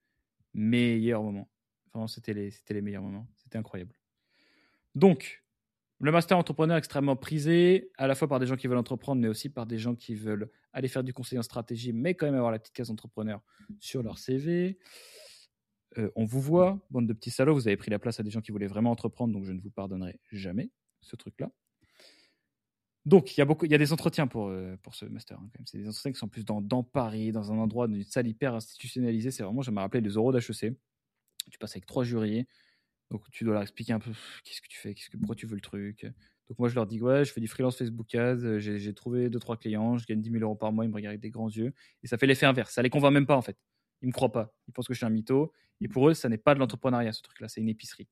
meilleur 0.53 1.23
moment. 1.23 1.49
Vraiment, 1.93 2.09
c'était 2.09 2.35
les, 2.35 2.51
c'était 2.51 2.75
les 2.75 2.83
meilleurs 2.83 3.03
moments. 3.03 3.29
C'était 3.37 3.59
incroyable. 3.59 3.95
Donc, 4.95 5.45
le 6.01 6.13
master 6.13 6.37
entrepreneur 6.37 6.77
extrêmement 6.77 7.17
prisé, 7.17 7.91
à 7.97 8.07
la 8.07 8.15
fois 8.15 8.29
par 8.29 8.41
des 8.41 8.47
gens 8.47 8.57
qui 8.57 8.67
veulent 8.67 8.79
entreprendre, 8.79 9.23
mais 9.23 9.29
aussi 9.29 9.49
par 9.49 9.65
des 9.67 9.79
gens 9.79 9.95
qui 9.95 10.15
veulent 10.15 10.51
aller 10.73 10.89
faire 10.89 11.05
du 11.05 11.13
conseil 11.13 11.39
en 11.39 11.43
stratégie, 11.43 11.93
mais 11.93 12.15
quand 12.15 12.27
même 12.27 12.35
avoir 12.35 12.51
la 12.51 12.59
petite 12.59 12.75
case 12.75 12.91
entrepreneur 12.91 13.41
sur 13.79 14.03
leur 14.03 14.19
CV. 14.19 14.79
Euh, 15.99 16.11
on 16.17 16.25
vous 16.25 16.41
voit, 16.41 16.79
bande 16.91 17.07
de 17.07 17.13
petits 17.13 17.31
salauds, 17.31 17.55
vous 17.55 17.69
avez 17.69 17.77
pris 17.77 17.91
la 17.91 17.99
place 17.99 18.21
à 18.21 18.23
des 18.23 18.31
gens 18.31 18.41
qui 18.41 18.53
voulaient 18.53 18.67
vraiment 18.67 18.91
entreprendre, 18.91 19.33
donc 19.33 19.45
je 19.45 19.53
ne 19.53 19.61
vous 19.61 19.71
pardonnerai 19.71 20.19
jamais 20.33 20.71
ce 21.01 21.17
truc-là. 21.17 21.51
Donc, 23.05 23.37
il 23.37 23.41
y, 23.41 23.43
a 23.43 23.45
beaucoup, 23.45 23.67
il 23.67 23.71
y 23.71 23.75
a 23.75 23.79
des 23.79 23.93
entretiens 23.93 24.27
pour, 24.27 24.49
euh, 24.49 24.77
pour 24.83 24.95
ce 24.95 25.05
master. 25.05 25.39
Hein, 25.39 25.51
c'est 25.67 25.77
des 25.77 25.87
entretiens 25.87 26.13
qui 26.13 26.19
sont 26.19 26.29
plus 26.29 26.45
dans, 26.45 26.63
dans 26.63 26.83
Paris, 26.83 27.33
dans 27.33 27.53
un 27.53 27.59
endroit, 27.59 27.87
dans 27.87 27.95
une 27.95 28.03
salle 28.05 28.27
hyper 28.27 28.55
institutionnalisée. 28.55 29.31
C'est 29.31 29.43
vraiment, 29.43 29.61
je 29.61 29.71
me 29.71 29.79
rappelé 29.79 30.01
les 30.01 30.15
euros 30.15 30.33
d'HEC. 30.33 30.75
Tu 31.51 31.59
passes 31.59 31.73
avec 31.73 31.85
trois 31.85 32.05
jurys. 32.05 32.47
Donc 33.11 33.31
tu 33.31 33.45
dois 33.45 33.55
leur 33.55 33.63
expliquer 33.63 33.93
un 33.93 33.99
peu 33.99 34.11
qu'est-ce 34.45 34.63
que 34.63 34.69
tu 34.69 34.79
fais, 34.79 34.95
qu'est-ce 34.95 35.11
que, 35.11 35.17
pourquoi 35.17 35.37
tu 35.37 35.47
veux 35.47 35.55
le 35.55 35.61
truc. 35.61 36.05
Donc 36.49 36.59
moi 36.59 36.69
je 36.69 36.75
leur 36.75 36.87
dis 36.87 37.01
ouais, 37.01 37.25
je 37.25 37.33
fais 37.33 37.41
du 37.41 37.49
freelance 37.49 37.77
Facebook 37.77 38.15
Ads, 38.15 38.59
j'ai, 38.59 38.79
j'ai 38.79 38.95
trouvé 38.95 39.31
deux 39.31 39.39
trois 39.39 39.57
clients, 39.57 39.97
je 39.99 40.07
gagne 40.07 40.21
10 40.21 40.31
000 40.31 40.43
euros 40.43 40.55
par 40.55 40.73
mois, 40.73 40.85
ils 40.85 40.89
me 40.89 40.95
regardent 40.95 41.13
avec 41.13 41.21
des 41.21 41.31
grands 41.31 41.49
yeux 41.51 41.73
et 42.03 42.07
ça 42.07 42.19
fait 42.19 42.27
l'effet 42.27 42.47
inverse. 42.47 42.73
Ça 42.73 42.83
les 42.83 42.91
convainc 42.91 43.13
même 43.13 43.27
pas 43.27 43.37
en 43.37 43.43
fait. 43.43 43.57
Ils 44.05 44.09
me 44.09 44.13
croient 44.13 44.33
pas. 44.33 44.55
Ils 44.69 44.73
pensent 44.73 44.87
que 44.87 44.95
je 44.95 44.99
suis 44.99 45.07
un 45.07 45.11
mytho 45.11 45.53
et 45.81 45.89
pour 45.89 46.09
eux 46.09 46.15
ça 46.15 46.29
n'est 46.29 46.39
pas 46.39 46.55
de 46.55 46.61
l'entrepreneuriat 46.61 47.13
ce 47.13 47.23
truc-là, 47.23 47.49
c'est 47.49 47.61
une 47.61 47.69
épicerie, 47.69 48.09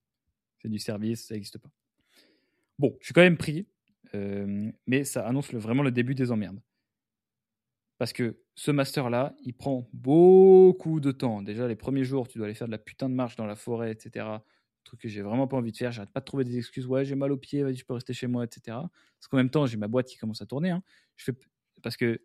c'est 0.60 0.68
du 0.68 0.78
service, 0.78 1.26
ça 1.26 1.34
n'existe 1.34 1.58
pas. 1.58 1.70
Bon, 2.78 2.96
je 3.00 3.06
suis 3.06 3.14
quand 3.14 3.20
même 3.20 3.36
pris, 3.36 3.66
euh, 4.14 4.70
mais 4.86 5.04
ça 5.04 5.26
annonce 5.26 5.54
vraiment 5.54 5.84
le 5.84 5.92
début 5.92 6.14
des 6.14 6.32
emmerdes. 6.32 6.60
Parce 7.98 8.12
que 8.12 8.40
ce 8.56 8.72
master-là, 8.72 9.36
il 9.44 9.54
prend 9.54 9.88
beaucoup 9.92 10.98
de 10.98 11.12
temps. 11.12 11.40
Déjà, 11.40 11.68
les 11.68 11.76
premiers 11.76 12.04
jours, 12.04 12.26
tu 12.26 12.38
dois 12.38 12.48
aller 12.48 12.54
faire 12.54 12.66
de 12.66 12.72
la 12.72 12.78
putain 12.78 13.08
de 13.08 13.14
marche 13.14 13.36
dans 13.36 13.46
la 13.46 13.54
forêt, 13.54 13.92
etc 13.92 14.38
truc 14.84 15.00
que 15.00 15.08
j'ai 15.08 15.22
vraiment 15.22 15.46
pas 15.46 15.56
envie 15.56 15.72
de 15.72 15.76
faire. 15.76 15.92
J'arrête 15.92 16.10
pas 16.10 16.20
de 16.20 16.24
trouver 16.24 16.44
des 16.44 16.58
excuses. 16.58 16.86
Ouais, 16.86 17.04
j'ai 17.04 17.14
mal 17.14 17.32
au 17.32 17.36
pied, 17.36 17.62
vas-y, 17.62 17.76
je 17.76 17.84
peux 17.84 17.94
rester 17.94 18.12
chez 18.12 18.26
moi, 18.26 18.44
etc. 18.44 18.60
Parce 18.66 19.28
qu'en 19.30 19.36
même 19.36 19.50
temps, 19.50 19.66
j'ai 19.66 19.76
ma 19.76 19.88
boîte 19.88 20.06
qui 20.06 20.16
commence 20.18 20.42
à 20.42 20.46
tourner. 20.46 20.70
Hein. 20.70 20.82
Je 21.16 21.24
fais... 21.24 21.32
Parce 21.82 21.96
que 21.96 22.20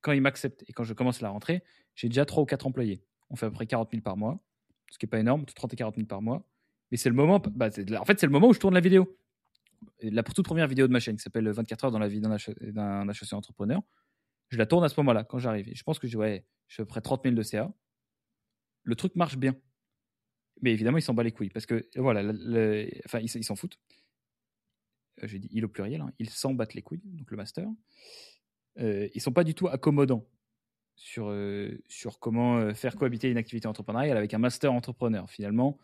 quand 0.00 0.12
ils 0.12 0.20
m'acceptent 0.20 0.64
et 0.68 0.72
quand 0.72 0.84
je 0.84 0.94
commence 0.94 1.20
la 1.20 1.30
rentrée, 1.30 1.62
j'ai 1.94 2.08
déjà 2.08 2.24
3 2.24 2.42
ou 2.42 2.46
4 2.46 2.66
employés. 2.66 3.02
On 3.30 3.36
fait 3.36 3.46
à 3.46 3.50
peu 3.50 3.54
près 3.54 3.66
40 3.66 3.90
000 3.90 4.02
par 4.02 4.16
mois, 4.16 4.38
ce 4.90 4.98
qui 4.98 5.06
n'est 5.06 5.10
pas 5.10 5.20
énorme, 5.20 5.44
30 5.44 5.72
et 5.72 5.76
40 5.76 5.96
000 5.96 6.06
par 6.06 6.22
mois. 6.22 6.46
Mais 6.90 6.96
c'est 6.96 7.08
le 7.08 7.14
moment, 7.14 7.38
bah, 7.38 7.68
en 7.68 8.04
fait, 8.04 8.18
c'est 8.18 8.26
le 8.26 8.32
moment 8.32 8.48
où 8.48 8.54
je 8.54 8.58
tourne 8.58 8.74
la 8.74 8.80
vidéo. 8.80 9.18
La 10.02 10.22
toute 10.22 10.44
première 10.44 10.66
vidéo 10.66 10.86
de 10.86 10.92
ma 10.92 11.00
chaîne 11.00 11.16
qui 11.16 11.22
s'appelle 11.22 11.48
24 11.48 11.84
heures 11.84 11.90
dans 11.90 11.98
la 11.98 12.08
vie 12.08 12.20
d'un 12.20 12.36
HEC 12.36 13.32
entrepreneur. 13.32 13.82
Je 14.48 14.56
la 14.56 14.66
tourne 14.66 14.84
à 14.84 14.88
ce 14.88 14.98
moment-là, 15.00 15.24
quand 15.24 15.38
j'arrive. 15.38 15.70
Je 15.72 15.82
pense 15.82 15.98
que 15.98 16.08
je 16.08 16.18
fais 16.18 16.44
à 16.78 16.84
peu 16.84 16.86
près 16.86 17.00
30 17.00 17.22
000 17.24 17.34
de 17.34 17.42
CA. 17.42 17.72
Le 18.82 18.94
truc 18.96 19.14
marche 19.16 19.36
bien. 19.36 19.54
Mais 20.62 20.72
évidemment, 20.72 20.98
ils 20.98 21.02
s'en 21.02 21.14
bat 21.14 21.22
les 21.22 21.32
couilles 21.32 21.50
parce 21.50 21.66
que 21.66 21.88
voilà, 21.96 22.32
enfin, 23.04 23.20
ils 23.20 23.44
s'en 23.44 23.54
foutent. 23.54 23.78
Euh, 25.22 25.26
j'ai 25.26 25.38
dit 25.38 25.48
il 25.52 25.64
au 25.64 25.68
pluriel, 25.68 26.00
hein. 26.00 26.12
ils 26.18 26.30
s'en 26.30 26.54
battent 26.54 26.74
les 26.74 26.82
couilles, 26.82 27.02
donc 27.04 27.30
le 27.30 27.36
master. 27.36 27.68
Euh, 28.78 29.08
ils 29.14 29.20
sont 29.20 29.32
pas 29.32 29.44
du 29.44 29.54
tout 29.54 29.68
accommodants 29.68 30.26
sur, 30.98 31.28
euh, 31.28 31.80
sur 31.88 32.18
comment 32.18 32.58
euh, 32.58 32.74
faire 32.74 32.96
cohabiter 32.96 33.30
une 33.30 33.38
activité 33.38 33.68
entrepreneuriale 33.68 34.16
avec 34.16 34.34
un 34.34 34.38
master 34.38 34.72
entrepreneur. 34.72 35.30
Finalement, 35.30 35.78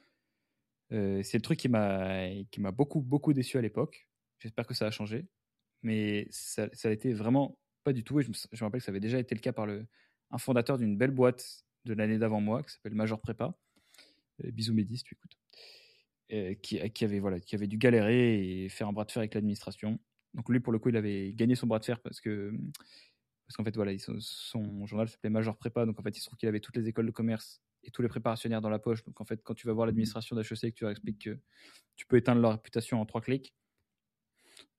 c'est 0.91 1.35
le 1.35 1.41
truc 1.41 1.59
qui 1.59 1.69
m'a 1.69 2.29
qui 2.53 2.61
m'a 2.61 2.71
beaucoup 2.71 3.01
beaucoup 3.01 3.33
déçu 3.33 3.59
à 3.59 3.61
l'époque. 3.61 4.07
J'espère 4.39 4.65
que 4.65 4.75
ça 4.75 4.87
a 4.87 4.93
changé, 4.93 5.27
mais 5.83 6.29
ça, 6.31 6.69
ça 6.73 6.89
a 6.89 6.93
été 6.93 7.13
vraiment 7.13 7.59
pas 7.83 7.93
du 7.93 8.05
tout. 8.05 8.21
Et 8.21 8.23
je 8.23 8.29
me, 8.29 8.35
je 8.35 8.63
me, 8.63 8.67
rappelle 8.67 8.81
que 8.81 8.85
ça 8.85 8.91
avait 8.91 9.01
déjà 9.01 9.19
été 9.19 9.35
le 9.35 9.41
cas 9.41 9.53
par 9.53 9.67
le, 9.67 9.87
un 10.31 10.39
fondateur 10.39 10.79
d'une 10.79 10.97
belle 10.97 11.11
boîte 11.11 11.65
de 11.85 11.95
l'année 11.95 12.19
d'avant 12.19 12.41
moi 12.41 12.63
qui 12.63 12.73
s'appelle 12.73 12.95
Major 12.95 13.21
Prépa 13.21 13.57
euh, 14.45 14.51
bisous 14.53 14.75
Médis, 14.75 15.03
tu 15.03 15.15
écoutes, 15.15 15.37
euh, 16.33 16.55
qui, 16.63 16.79
qui, 16.91 17.05
avait, 17.05 17.19
voilà, 17.19 17.41
qui 17.41 17.57
avait 17.57 17.67
dû 17.67 17.77
galérer 17.77 18.65
et 18.65 18.69
faire 18.69 18.87
un 18.87 18.93
bras 18.93 19.05
de 19.05 19.11
fer 19.11 19.21
avec 19.21 19.35
l'administration. 19.35 19.99
Donc 20.35 20.49
lui, 20.49 20.61
pour 20.61 20.73
le 20.73 20.79
coup, 20.79 20.91
il 20.91 20.97
avait 20.97 21.33
gagné 21.33 21.57
son 21.57 21.67
bras 21.67 21.81
de 21.81 21.85
fer 21.85 22.01
parce 22.01 22.21
que 22.21 22.53
parce 23.47 23.57
qu'en 23.57 23.65
fait, 23.65 23.75
voilà, 23.77 23.93
son, 23.99 24.87
journal 24.87 25.09
s'appelait 25.09 25.31
Major 25.31 25.57
Prépa, 25.57 25.85
donc 25.87 25.99
en 25.99 26.03
fait, 26.03 26.17
il 26.17 26.21
se 26.21 26.27
trouve 26.27 26.39
qu'il 26.39 26.49
avait 26.49 26.61
toutes 26.61 26.77
les 26.77 26.89
écoles 26.89 27.07
de 27.07 27.11
commerce 27.11 27.63
et 27.83 27.91
tous 27.91 28.03
les 28.03 28.09
préparationnaires 28.09 28.63
dans 28.63 28.71
la 28.71 28.79
poche. 28.79 29.05
Donc 29.05 29.21
en 29.21 29.25
fait, 29.25 29.43
quand 29.43 29.55
tu 29.55 29.67
vas 29.67 29.73
voir 29.73 29.87
l'administration 29.87 30.35
d'HEC 30.35 30.65
et 30.65 30.73
que 30.73 30.77
tu 30.77 30.85
leur 30.85 30.91
expliques 30.91 31.25
que 31.25 31.39
tu 31.97 32.07
peux 32.07 32.17
éteindre 32.17 32.41
leur 32.41 32.53
réputation 32.53 33.01
en 33.01 33.07
trois 33.07 33.21
clics, 33.21 33.55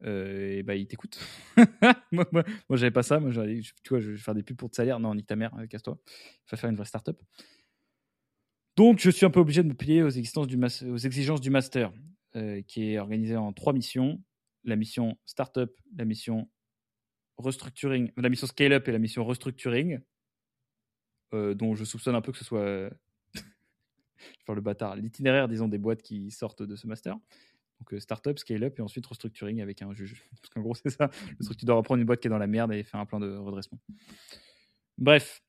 euh, 0.03 0.57
et 0.57 0.63
bah 0.63 0.75
il 0.75 0.87
t'écoute. 0.87 1.19
moi, 2.11 2.25
moi, 2.31 2.43
moi 2.69 2.77
j'avais 2.77 2.91
pas 2.91 3.03
ça. 3.03 3.19
Moi, 3.19 3.31
tu 3.31 3.89
vois, 3.89 3.99
je 3.99 4.11
vais 4.11 4.17
faire 4.17 4.33
des 4.33 4.43
pubs 4.43 4.57
pour 4.57 4.69
de 4.69 4.75
salaire. 4.75 4.99
Non, 4.99 5.13
nique 5.13 5.27
ta 5.27 5.35
mère, 5.35 5.53
casse-toi. 5.69 5.99
Il 6.07 6.43
faut 6.45 6.57
faire 6.57 6.69
une 6.69 6.75
vraie 6.75 6.85
start-up. 6.85 7.21
Donc, 8.75 8.99
je 8.99 9.09
suis 9.09 9.25
un 9.25 9.29
peu 9.29 9.39
obligé 9.39 9.63
de 9.63 9.69
me 9.69 9.73
plier 9.73 10.03
aux, 10.03 10.09
existences 10.09 10.47
du 10.47 10.57
aux 10.57 10.97
exigences 10.97 11.39
du 11.39 11.49
master, 11.49 11.93
euh, 12.35 12.61
qui 12.63 12.91
est 12.91 12.99
organisé 12.99 13.35
en 13.37 13.53
trois 13.53 13.71
missions 13.73 14.21
la 14.65 14.75
mission 14.75 15.17
startup, 15.25 15.71
la 15.95 16.05
mission 16.05 16.49
restructuring, 17.37 18.11
la 18.17 18.29
mission 18.29 18.47
scale-up 18.47 18.87
et 18.87 18.91
la 18.91 18.99
mission 18.99 19.25
restructuring, 19.25 19.99
euh, 21.33 21.53
dont 21.53 21.75
je 21.75 21.83
soupçonne 21.83 22.15
un 22.15 22.21
peu 22.21 22.31
que 22.31 22.37
ce 22.37 22.45
soit, 22.45 22.89
faire 24.45 24.55
le 24.55 24.61
bâtard, 24.61 24.95
l'itinéraire, 24.95 25.47
disons, 25.47 25.67
des 25.67 25.77
boîtes 25.77 26.01
qui 26.01 26.31
sortent 26.31 26.63
de 26.63 26.75
ce 26.75 26.87
master. 26.87 27.17
Donc, 27.79 27.93
euh, 27.93 27.99
startup, 27.99 28.39
scale-up 28.39 28.79
et 28.79 28.81
ensuite 28.81 29.05
restructuring 29.05 29.61
avec 29.61 29.81
un 29.81 29.93
juge. 29.93 30.23
Parce 30.41 30.49
qu'en 30.53 30.61
gros, 30.61 30.75
c'est 30.75 30.89
ça. 30.89 31.09
Tu 31.57 31.65
dois 31.65 31.75
reprendre 31.75 31.99
une 31.99 32.05
boîte 32.05 32.21
qui 32.21 32.27
est 32.27 32.29
dans 32.29 32.37
la 32.37 32.47
merde 32.47 32.71
et 32.73 32.83
faire 32.83 32.99
un 32.99 33.05
plan 33.05 33.19
de 33.19 33.35
redressement. 33.35 33.79
Bref, 34.97 35.41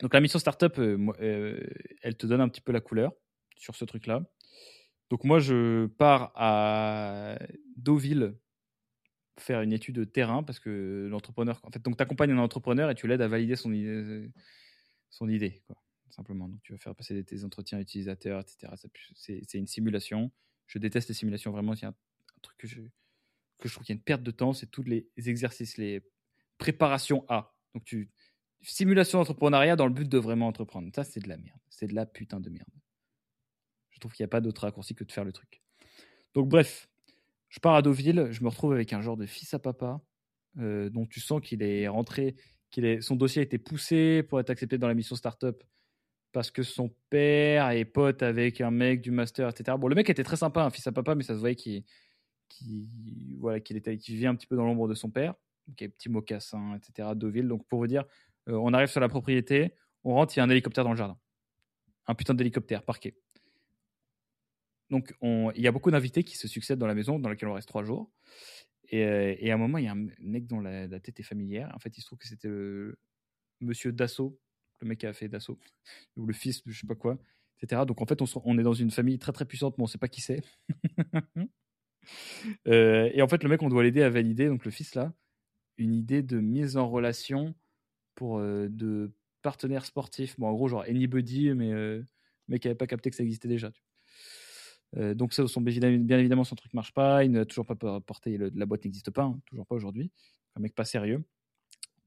donc 0.00 0.14
la 0.14 0.20
mission 0.20 0.38
startup, 0.38 0.78
euh, 0.78 0.98
euh, 1.20 1.60
elle 2.02 2.16
te 2.16 2.26
donne 2.26 2.40
un 2.40 2.48
petit 2.48 2.60
peu 2.60 2.72
la 2.72 2.80
couleur 2.80 3.12
sur 3.56 3.76
ce 3.76 3.84
truc-là. 3.84 4.22
Donc 5.10 5.24
moi, 5.24 5.38
je 5.38 5.86
pars 5.86 6.32
à 6.34 7.38
Deauville 7.76 8.34
faire 9.38 9.62
une 9.62 9.72
étude 9.72 9.96
de 9.96 10.04
terrain 10.04 10.42
parce 10.42 10.58
que 10.58 11.08
l'entrepreneur, 11.10 11.60
en 11.62 11.70
fait, 11.70 11.82
donc 11.82 11.96
tu 11.96 12.02
accompagnes 12.02 12.32
un 12.32 12.38
entrepreneur 12.38 12.90
et 12.90 12.94
tu 12.94 13.06
l'aides 13.06 13.22
à 13.22 13.28
valider 13.28 13.56
son 13.56 13.72
idée, 13.72 14.30
son 15.08 15.28
idée 15.28 15.62
quoi, 15.66 15.76
simplement. 16.10 16.48
Donc 16.48 16.60
tu 16.62 16.72
vas 16.72 16.78
faire 16.78 16.94
passer 16.94 17.24
tes 17.24 17.44
entretiens 17.44 17.80
utilisateurs, 17.80 18.40
etc. 18.40 18.72
C'est 19.14 19.54
une 19.54 19.66
simulation. 19.66 20.30
Je 20.66 20.78
déteste 20.78 21.08
les 21.08 21.14
simulations 21.14 21.50
vraiment. 21.50 21.74
Il 21.74 21.82
y 21.82 21.84
a 21.84 21.88
un, 21.88 21.94
truc 22.42 22.58
que 22.58 22.66
je, 22.66 22.80
que 23.58 23.68
je 23.68 23.72
trouve 23.72 23.84
qu'il 23.84 23.94
y 23.94 23.96
a 23.96 23.98
une 23.98 24.04
perte 24.04 24.22
de 24.22 24.30
temps, 24.30 24.52
c'est 24.52 24.66
tous 24.70 24.82
les 24.82 25.08
exercices, 25.16 25.78
les 25.78 26.02
préparations 26.58 27.24
à. 27.28 27.54
Donc 27.74 27.84
tu 27.84 28.10
simulation 28.62 29.18
d'entrepreneuriat 29.18 29.76
dans 29.76 29.86
le 29.86 29.92
but 29.92 30.08
de 30.08 30.18
vraiment 30.18 30.46
entreprendre. 30.46 30.90
Ça, 30.94 31.04
c'est 31.04 31.20
de 31.20 31.28
la 31.28 31.36
merde. 31.36 31.58
C'est 31.68 31.86
de 31.86 31.94
la 31.94 32.06
putain 32.06 32.40
de 32.40 32.50
merde. 32.50 32.68
Je 33.90 33.98
trouve 33.98 34.12
qu'il 34.12 34.22
n'y 34.22 34.28
a 34.28 34.28
pas 34.28 34.40
d'autre 34.40 34.62
raccourci 34.62 34.94
que 34.94 35.04
de 35.04 35.12
faire 35.12 35.24
le 35.24 35.32
truc. 35.32 35.62
Donc, 36.34 36.48
bref, 36.48 36.88
je 37.50 37.60
pars 37.60 37.74
à 37.74 37.82
Deauville. 37.82 38.28
Je 38.30 38.42
me 38.42 38.48
retrouve 38.48 38.72
avec 38.72 38.92
un 38.92 39.02
genre 39.02 39.16
de 39.16 39.26
fils 39.26 39.52
à 39.52 39.58
papa 39.58 40.00
euh, 40.58 40.88
dont 40.88 41.06
tu 41.06 41.20
sens 41.20 41.40
qu'il 41.42 41.62
est 41.62 41.86
rentré, 41.88 42.36
qu'il 42.70 42.84
est, 42.84 43.00
son 43.02 43.16
dossier 43.16 43.40
a 43.40 43.42
été 43.42 43.58
poussé 43.58 44.22
pour 44.22 44.40
être 44.40 44.50
accepté 44.50 44.78
dans 44.78 44.88
la 44.88 44.94
mission 44.94 45.16
startup 45.16 45.62
parce 46.32 46.50
que 46.50 46.62
son 46.62 46.94
père 47.10 47.70
est 47.70 47.84
pote 47.84 48.22
avec 48.22 48.60
un 48.60 48.70
mec 48.70 49.02
du 49.02 49.10
master, 49.10 49.48
etc. 49.48 49.76
Bon, 49.78 49.88
le 49.88 49.96
mec 49.96 50.08
était 50.08 50.22
très 50.22 50.36
sympa, 50.36 50.62
un 50.62 50.70
fils 50.70 50.86
à 50.86 50.92
papa, 50.92 51.14
mais 51.14 51.24
ça 51.24 51.34
se 51.34 51.40
voyait 51.40 51.56
qu'il 51.56 51.84
voilà, 53.38 53.60
qu'il 53.60 53.76
était, 53.76 53.92
un 54.26 54.34
petit 54.34 54.46
peu 54.46 54.56
dans 54.56 54.64
l'ombre 54.64 54.88
de 54.88 54.94
son 54.94 55.10
père. 55.10 55.34
Y 55.78 55.84
a 55.84 55.88
petit 55.88 56.08
mocassin, 56.08 56.76
etc. 56.76 57.10
Deauville. 57.14 57.48
Donc, 57.48 57.66
pour 57.66 57.80
vous 57.80 57.86
dire, 57.86 58.04
euh, 58.48 58.54
on 58.54 58.72
arrive 58.72 58.88
sur 58.88 59.00
la 59.00 59.08
propriété, 59.08 59.74
on 60.04 60.14
rentre, 60.14 60.36
il 60.36 60.38
y 60.38 60.40
a 60.40 60.44
un 60.44 60.50
hélicoptère 60.50 60.84
dans 60.84 60.90
le 60.90 60.96
jardin. 60.96 61.18
Un 62.06 62.14
putain 62.14 62.34
d'hélicoptère 62.34 62.82
parqué. 62.82 63.14
Donc, 64.90 65.14
il 65.22 65.62
y 65.62 65.68
a 65.68 65.72
beaucoup 65.72 65.90
d'invités 65.90 66.24
qui 66.24 66.36
se 66.36 66.48
succèdent 66.48 66.78
dans 66.78 66.86
la 66.86 66.94
maison 66.94 67.18
dans 67.18 67.28
laquelle 67.28 67.48
on 67.48 67.54
reste 67.54 67.68
trois 67.68 67.84
jours. 67.84 68.10
Et, 68.90 69.04
euh, 69.04 69.50
à 69.50 69.54
un 69.54 69.56
moment, 69.56 69.78
il 69.78 69.84
y 69.84 69.88
a 69.88 69.92
un 69.92 70.06
mec 70.20 70.46
dont 70.46 70.60
la, 70.60 71.00
tête 71.00 71.20
est 71.20 71.24
familière. 71.24 71.70
En 71.74 71.78
fait, 71.78 71.96
il 71.96 72.00
se 72.00 72.06
trouve 72.06 72.18
que 72.18 72.26
c'était 72.26 72.48
le 72.48 72.98
monsieur 73.60 73.92
Dassault, 73.92 74.38
le 74.80 74.88
mec 74.88 74.98
qui 74.98 75.06
a 75.06 75.12
fait 75.12 75.28
Dassault, 75.28 75.58
ou 76.16 76.26
le 76.26 76.34
fils, 76.34 76.62
je 76.66 76.78
sais 76.78 76.86
pas 76.86 76.96
quoi, 76.96 77.18
etc. 77.62 77.82
Donc, 77.86 78.02
en 78.02 78.06
fait, 78.06 78.20
on, 78.20 78.58
est 78.58 78.62
dans 78.62 78.74
une 78.74 78.90
famille 78.90 79.18
très 79.18 79.32
très 79.32 79.44
puissante, 79.44 79.78
mais 79.78 79.84
on 79.84 79.86
sait 79.86 79.98
pas 79.98 80.08
qui 80.08 80.20
c'est. 80.20 80.42
Euh, 82.66 83.10
et 83.12 83.20
en 83.20 83.28
fait, 83.28 83.42
le 83.42 83.50
mec, 83.50 83.62
on 83.62 83.68
doit 83.68 83.82
l'aider 83.82 84.02
à 84.02 84.08
valider, 84.08 84.48
donc 84.48 84.64
le 84.64 84.70
fils 84.70 84.94
là, 84.94 85.12
une 85.76 85.92
idée 85.92 86.22
de 86.22 86.40
mise 86.40 86.78
en 86.78 86.88
relation 86.88 87.54
pour 88.14 88.38
euh, 88.38 88.68
de 88.70 89.12
partenaires 89.42 89.84
sportifs. 89.84 90.40
Bon, 90.40 90.48
en 90.48 90.54
gros, 90.54 90.66
genre 90.66 90.82
Anybody, 90.88 91.52
mais 91.52 92.00
mec 92.48 92.62
qui 92.62 92.68
n'avait 92.68 92.74
pas 92.74 92.86
capté 92.86 93.10
que 93.10 93.16
ça 93.16 93.22
existait 93.22 93.48
déjà. 93.48 93.70
Euh, 94.96 95.14
donc 95.14 95.32
ça, 95.32 95.44
bien 95.60 96.18
évidemment, 96.18 96.44
son 96.44 96.56
truc 96.56 96.72
marche 96.74 96.92
pas. 96.92 97.24
Il 97.24 97.32
n'a 97.32 97.44
toujours 97.44 97.66
pas 97.66 98.00
porté, 98.00 98.38
la 98.38 98.66
boîte 98.66 98.84
n'existe 98.84 99.10
pas, 99.10 99.24
hein, 99.24 99.40
toujours 99.46 99.66
pas 99.66 99.74
aujourd'hui. 99.74 100.10
Un 100.56 100.60
mec 100.60 100.74
pas 100.74 100.84
sérieux. 100.84 101.24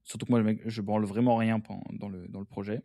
Surtout 0.02 0.26
que 0.26 0.32
moi, 0.32 0.42
je 0.66 0.82
branle 0.82 1.04
vraiment 1.04 1.36
rien 1.36 1.62
dans 1.92 2.08
le, 2.08 2.44
projet. 2.44 2.82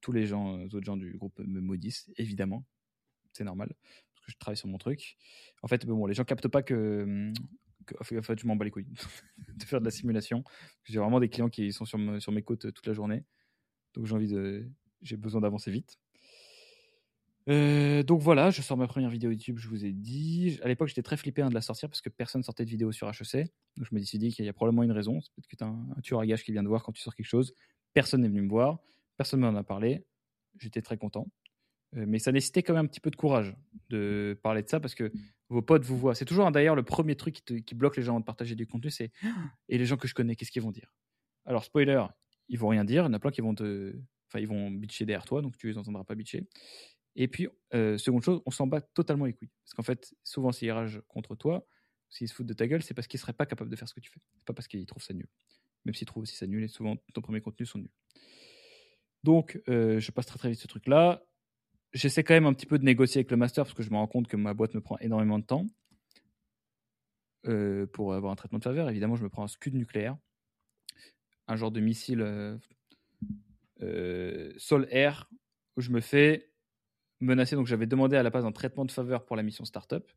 Tous 0.00 0.12
les 0.12 0.26
gens, 0.26 0.58
les 0.58 0.74
autres 0.74 0.84
gens 0.84 0.96
du 0.96 1.16
groupe 1.16 1.38
me 1.38 1.60
maudissent, 1.60 2.10
évidemment. 2.16 2.66
C'est 3.32 3.44
normal, 3.44 3.68
parce 4.14 4.26
que 4.26 4.32
je 4.32 4.36
travaille 4.38 4.56
sur 4.56 4.68
mon 4.68 4.78
truc. 4.78 5.16
En 5.62 5.68
fait, 5.68 5.86
bon, 5.86 6.04
les 6.06 6.14
gens 6.14 6.24
captent 6.24 6.48
pas 6.48 6.62
que, 6.62 7.32
en 7.98 8.04
fait, 8.04 8.38
je 8.38 8.46
m'en 8.46 8.56
bats 8.56 8.64
les 8.64 8.70
couilles 8.70 8.92
de 9.56 9.64
faire 9.64 9.80
de 9.80 9.84
la 9.84 9.90
simulation. 9.90 10.44
J'ai 10.84 10.98
vraiment 10.98 11.20
des 11.20 11.30
clients 11.30 11.48
qui 11.48 11.72
sont 11.72 11.86
sur, 11.86 11.98
sur 12.20 12.32
mes 12.32 12.42
côtes 12.42 12.72
toute 12.72 12.86
la 12.86 12.92
journée. 12.92 13.24
Donc 13.94 14.06
j'ai 14.06 14.14
envie 14.14 14.28
de, 14.28 14.70
j'ai 15.02 15.16
besoin 15.16 15.40
d'avancer 15.40 15.70
vite. 15.70 15.98
Euh, 17.48 18.02
donc 18.02 18.20
voilà, 18.20 18.50
je 18.50 18.60
sors 18.62 18.76
ma 18.76 18.86
première 18.86 19.10
vidéo 19.10 19.30
YouTube, 19.30 19.58
je 19.58 19.68
vous 19.68 19.84
ai 19.84 19.92
dit. 19.92 20.58
À 20.62 20.68
l'époque, 20.68 20.88
j'étais 20.88 21.02
très 21.02 21.16
flippé 21.16 21.42
hein, 21.42 21.48
de 21.48 21.54
la 21.54 21.60
sortir 21.60 21.88
parce 21.88 22.00
que 22.00 22.08
personne 22.08 22.42
sortait 22.42 22.64
de 22.64 22.70
vidéo 22.70 22.92
sur 22.92 23.08
HEC. 23.08 23.50
Donc 23.76 23.86
je 23.90 23.94
me 23.94 24.00
suis 24.02 24.18
dit 24.18 24.30
qu'il 24.30 24.44
y 24.44 24.48
a 24.48 24.52
probablement 24.52 24.82
une 24.82 24.92
raison. 24.92 25.20
C'est 25.20 25.32
peut-être 25.34 25.48
que 25.48 25.56
tu 25.56 25.64
as 25.64 25.68
un, 25.68 26.00
tueur 26.02 26.20
à 26.20 26.26
gage 26.26 26.44
qui 26.44 26.52
vient 26.52 26.62
de 26.62 26.68
voir 26.68 26.82
quand 26.82 26.92
tu 26.92 27.00
sors 27.00 27.14
quelque 27.14 27.26
chose. 27.26 27.54
Personne 27.94 28.22
n'est 28.22 28.28
venu 28.28 28.42
me 28.42 28.48
voir, 28.48 28.78
personne 29.16 29.40
ne 29.40 29.50
m'en 29.50 29.58
a 29.58 29.64
parlé. 29.64 30.04
J'étais 30.58 30.82
très 30.82 30.96
content. 30.96 31.26
Euh, 31.96 32.04
mais 32.06 32.18
ça 32.18 32.30
nécessitait 32.30 32.62
quand 32.62 32.74
même 32.74 32.84
un 32.84 32.88
petit 32.88 33.00
peu 33.00 33.10
de 33.10 33.16
courage 33.16 33.56
de 33.88 34.38
parler 34.42 34.62
de 34.62 34.68
ça 34.68 34.78
parce 34.78 34.94
que 34.94 35.12
vos 35.48 35.62
potes 35.62 35.84
vous 35.84 35.98
voient. 35.98 36.14
C'est 36.14 36.24
toujours 36.24 36.46
hein, 36.46 36.52
d'ailleurs 36.52 36.76
le 36.76 36.84
premier 36.84 37.16
truc 37.16 37.42
qui, 37.44 37.74
bloque 37.74 37.96
les 37.96 38.02
gens 38.02 38.20
de 38.20 38.24
partager 38.24 38.54
du 38.54 38.66
contenu, 38.66 38.90
c'est 38.90 39.10
et 39.68 39.78
les 39.78 39.86
gens 39.86 39.96
que 39.96 40.06
je 40.06 40.14
connais, 40.14 40.36
qu'est-ce 40.36 40.52
qu'ils 40.52 40.62
vont 40.62 40.70
dire? 40.70 40.92
Alors 41.46 41.64
spoiler, 41.64 42.04
ils 42.48 42.58
vont 42.58 42.68
rien 42.68 42.84
dire. 42.84 43.02
Il 43.02 43.06
y 43.06 43.10
en 43.10 43.12
a 43.12 43.18
plein 43.18 43.32
qui 43.32 43.40
vont 43.40 43.54
te, 43.54 43.96
enfin 44.28 44.38
ils 44.38 44.46
vont 44.46 44.70
bitcher 44.70 45.04
derrière 45.04 45.24
toi, 45.24 45.42
donc 45.42 45.56
tu 45.56 45.66
les 45.66 45.78
entendras 45.78 46.04
pas 46.04 46.14
bitcher. 46.14 46.46
Et 47.16 47.28
puis 47.28 47.48
euh, 47.74 47.98
seconde 47.98 48.22
chose, 48.22 48.40
on 48.46 48.50
s'en 48.50 48.66
bat 48.66 48.80
totalement 48.80 49.24
les 49.24 49.32
couilles 49.32 49.50
parce 49.64 49.74
qu'en 49.74 49.82
fait 49.82 50.14
souvent 50.24 50.52
s'ils 50.52 50.70
ragent 50.70 51.00
contre 51.08 51.34
toi, 51.34 51.66
s'ils 52.08 52.28
se 52.28 52.34
foutent 52.34 52.46
de 52.46 52.54
ta 52.54 52.66
gueule, 52.66 52.82
c'est 52.82 52.94
parce 52.94 53.06
qu'ils 53.06 53.20
seraient 53.20 53.32
pas 53.32 53.46
capables 53.46 53.70
de 53.70 53.76
faire 53.76 53.88
ce 53.88 53.94
que 53.94 54.00
tu 54.00 54.10
fais. 54.10 54.20
C'est 54.36 54.46
pas 54.46 54.52
parce 54.52 54.68
qu'ils 54.68 54.86
trouvent 54.86 55.02
ça 55.02 55.14
nul. 55.14 55.28
Même 55.84 55.94
s'ils 55.94 56.06
trouvent 56.06 56.22
aussi 56.22 56.36
ça 56.36 56.46
nul 56.46 56.62
et 56.64 56.68
souvent 56.68 56.96
ton 57.14 57.20
premier 57.20 57.40
contenu 57.40 57.66
sont 57.66 57.78
nuls. 57.78 57.90
Donc, 59.22 59.60
euh, 59.68 60.00
je 60.00 60.10
passe 60.12 60.26
très 60.26 60.38
très 60.38 60.50
vite 60.50 60.60
ce 60.60 60.66
truc-là 60.66 61.22
j'essaie 61.92 62.22
quand 62.22 62.34
même 62.34 62.46
un 62.46 62.54
petit 62.54 62.66
peu 62.66 62.78
de 62.78 62.84
négocier 62.84 63.18
avec 63.18 63.32
le 63.32 63.36
master 63.36 63.64
parce 63.64 63.74
que 63.74 63.82
je 63.82 63.90
me 63.90 63.96
rends 63.96 64.06
compte 64.06 64.28
que 64.28 64.36
ma 64.36 64.54
boîte 64.54 64.74
me 64.74 64.80
prend 64.80 64.96
énormément 64.98 65.40
de 65.40 65.44
temps 65.44 65.66
euh, 67.46 67.86
pour 67.86 68.14
avoir 68.14 68.32
un 68.32 68.36
traitement 68.36 68.58
de 68.58 68.64
faveur. 68.64 68.88
Évidemment, 68.88 69.16
je 69.16 69.24
me 69.24 69.28
prends 69.28 69.42
un 69.42 69.48
scud 69.48 69.74
nucléaire, 69.74 70.16
un 71.48 71.56
genre 71.56 71.72
de 71.72 71.80
missile 71.80 72.58
sol-air 74.56 75.28
où 75.76 75.80
je 75.80 75.90
me 75.90 76.00
fais 76.00 76.49
menacer. 77.20 77.56
Donc, 77.56 77.66
j'avais 77.66 77.86
demandé 77.86 78.16
à 78.16 78.22
la 78.22 78.30
base 78.30 78.44
un 78.44 78.52
traitement 78.52 78.84
de 78.84 78.92
faveur 78.92 79.24
pour 79.24 79.36
la 79.36 79.42
mission 79.42 79.64
startup 79.64 80.10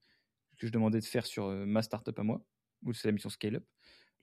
que 0.57 0.67
je 0.67 0.71
demandais 0.71 0.99
de 0.99 1.05
faire 1.05 1.25
sur 1.25 1.49
ma 1.49 1.81
startup 1.81 2.17
à 2.17 2.23
moi, 2.23 2.45
ou 2.83 2.93
c'est 2.93 3.07
la 3.07 3.11
mission 3.11 3.29
scale-up. 3.29 3.65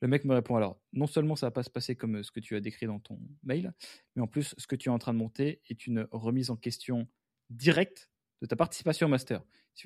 Le 0.01 0.07
mec 0.07 0.25
me 0.25 0.33
répond 0.33 0.55
alors, 0.55 0.81
non 0.93 1.05
seulement 1.05 1.35
ça 1.35 1.47
va 1.47 1.51
pas 1.51 1.61
se 1.61 1.69
passer 1.69 1.95
comme 1.95 2.23
ce 2.23 2.31
que 2.31 2.39
tu 2.39 2.55
as 2.55 2.59
décrit 2.59 2.87
dans 2.87 2.99
ton 2.99 3.19
mail, 3.43 3.73
mais 4.15 4.21
en 4.21 4.27
plus, 4.27 4.55
ce 4.57 4.65
que 4.65 4.75
tu 4.75 4.89
es 4.89 4.91
en 4.91 4.97
train 4.97 5.13
de 5.13 5.19
monter 5.19 5.61
est 5.69 5.85
une 5.85 6.07
remise 6.11 6.49
en 6.49 6.55
question 6.55 7.07
direct 7.51 8.09
de 8.41 8.47
ta 8.47 8.55
participation 8.55 9.05
au 9.07 9.09
master. 9.09 9.43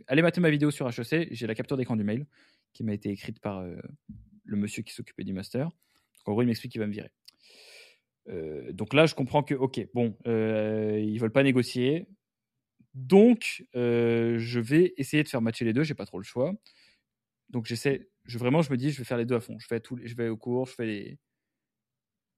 Allez 0.08 0.22
mater 0.22 0.40
ma 0.40 0.50
vidéo 0.50 0.72
sur 0.72 0.88
HEC, 0.88 1.28
j'ai 1.32 1.48
la 1.48 1.56
capture 1.56 1.78
d'écran 1.78 1.96
du 1.96 2.04
mail 2.04 2.26
qui 2.74 2.84
m'a 2.84 2.94
été 2.94 3.10
écrite 3.10 3.40
par 3.40 3.60
euh, 3.60 3.76
le 4.44 4.58
monsieur 4.58 4.84
qui 4.84 4.94
s'occupait 4.94 5.24
du 5.24 5.34
master. 5.34 5.70
En 6.26 6.32
gros, 6.32 6.42
il 6.42 6.48
m'explique 6.48 6.72
qu'il 6.72 6.82
va 6.82 6.88
me 6.88 6.92
virer. 6.92 7.12
Euh, 8.30 8.72
donc 8.72 8.94
là, 8.94 9.06
je 9.06 9.16
comprends 9.16 9.44
que, 9.44 9.54
ok, 9.54 9.88
bon, 9.94 10.18
euh, 10.28 11.00
ils 11.00 11.20
veulent 11.20 11.32
pas 11.32 11.44
négocier. 11.44 12.08
Donc, 12.96 13.66
euh, 13.76 14.40
je 14.40 14.60
vais 14.60 14.94
essayer 14.98 15.22
de 15.24 15.28
faire 15.30 15.42
matcher 15.42 15.66
les 15.66 15.74
deux. 15.74 15.84
J'ai 15.84 15.96
pas 15.96 16.06
trop 16.06 16.18
le 16.18 16.24
choix. 16.24 16.54
Donc, 17.50 17.66
j'essaie. 17.66 18.10
Je, 18.26 18.38
vraiment, 18.40 18.62
je 18.62 18.72
me 18.72 18.78
dis, 18.78 18.92
je 18.92 18.98
vais 19.00 19.04
faire 19.04 19.18
les 19.18 19.26
deux 19.26 19.36
à 19.36 19.42
fond. 19.42 19.60
Je, 19.60 19.68
fais 19.68 19.82
tout, 19.82 20.00
je 20.04 20.16
vais 20.16 20.30
au 20.30 20.38
cours, 20.38 20.66
je 20.68 20.74
fais 20.76 20.86
les, 20.86 21.20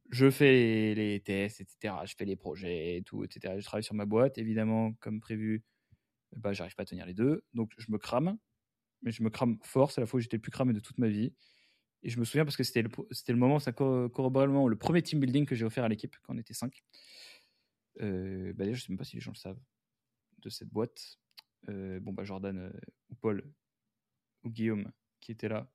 je 0.09 0.29
fais 0.31 0.95
les 0.95 1.21
tests, 1.21 1.61
etc. 1.61 1.95
Je 2.05 2.15
fais 2.17 2.25
les 2.25 2.35
projets, 2.35 2.97
et 2.97 3.03
tout, 3.03 3.23
etc. 3.23 3.55
Je 3.59 3.65
travaille 3.65 3.83
sur 3.83 3.95
ma 3.95 4.05
boîte. 4.05 4.37
Évidemment, 4.39 4.93
comme 4.99 5.19
prévu, 5.21 5.63
bah, 6.35 6.53
j'arrive 6.53 6.75
pas 6.75 6.83
à 6.83 6.85
tenir 6.85 7.05
les 7.05 7.13
deux. 7.13 7.43
Donc, 7.53 7.71
je 7.77 7.91
me 7.91 7.99
crame. 7.99 8.37
Mais 9.03 9.11
je 9.11 9.23
me 9.23 9.29
crame 9.29 9.59
fort. 9.63 9.91
C'est 9.91 10.01
la 10.01 10.07
fois 10.07 10.17
où 10.17 10.21
j'étais 10.21 10.37
le 10.37 10.41
plus 10.41 10.51
cramé 10.51 10.73
de 10.73 10.79
toute 10.79 10.97
ma 10.97 11.07
vie. 11.07 11.33
Et 12.03 12.09
je 12.09 12.19
me 12.19 12.25
souviens 12.25 12.45
parce 12.45 12.57
que 12.57 12.63
c'était 12.63 12.81
le, 12.81 12.89
c'était 13.11 13.33
le 13.33 13.39
moment, 13.39 13.59
ça 13.59 13.73
corroborait 13.73 14.47
le 14.47 14.51
moment, 14.53 14.67
le 14.67 14.77
premier 14.77 15.01
team 15.03 15.19
building 15.19 15.45
que 15.45 15.55
j'ai 15.55 15.65
offert 15.65 15.83
à 15.83 15.89
l'équipe 15.89 16.15
quand 16.23 16.33
on 16.35 16.37
était 16.37 16.53
5. 16.53 16.83
Euh, 18.01 18.53
bah, 18.53 18.63
d'ailleurs, 18.63 18.75
je 18.75 18.83
sais 18.83 18.91
même 18.91 18.97
pas 18.97 19.03
si 19.03 19.15
les 19.15 19.21
gens 19.21 19.31
le 19.31 19.37
savent 19.37 19.59
de 20.47 20.53
cette 20.53 20.69
boîte. 20.69 21.19
Euh, 21.69 21.99
bon, 21.99 22.13
bah, 22.13 22.23
Jordan 22.23 22.57
euh, 22.57 22.71
ou 23.09 23.15
Paul 23.15 23.43
ou 24.43 24.49
Guillaume 24.49 24.91
qui 25.19 25.31
étaient 25.31 25.49
là 25.49 25.69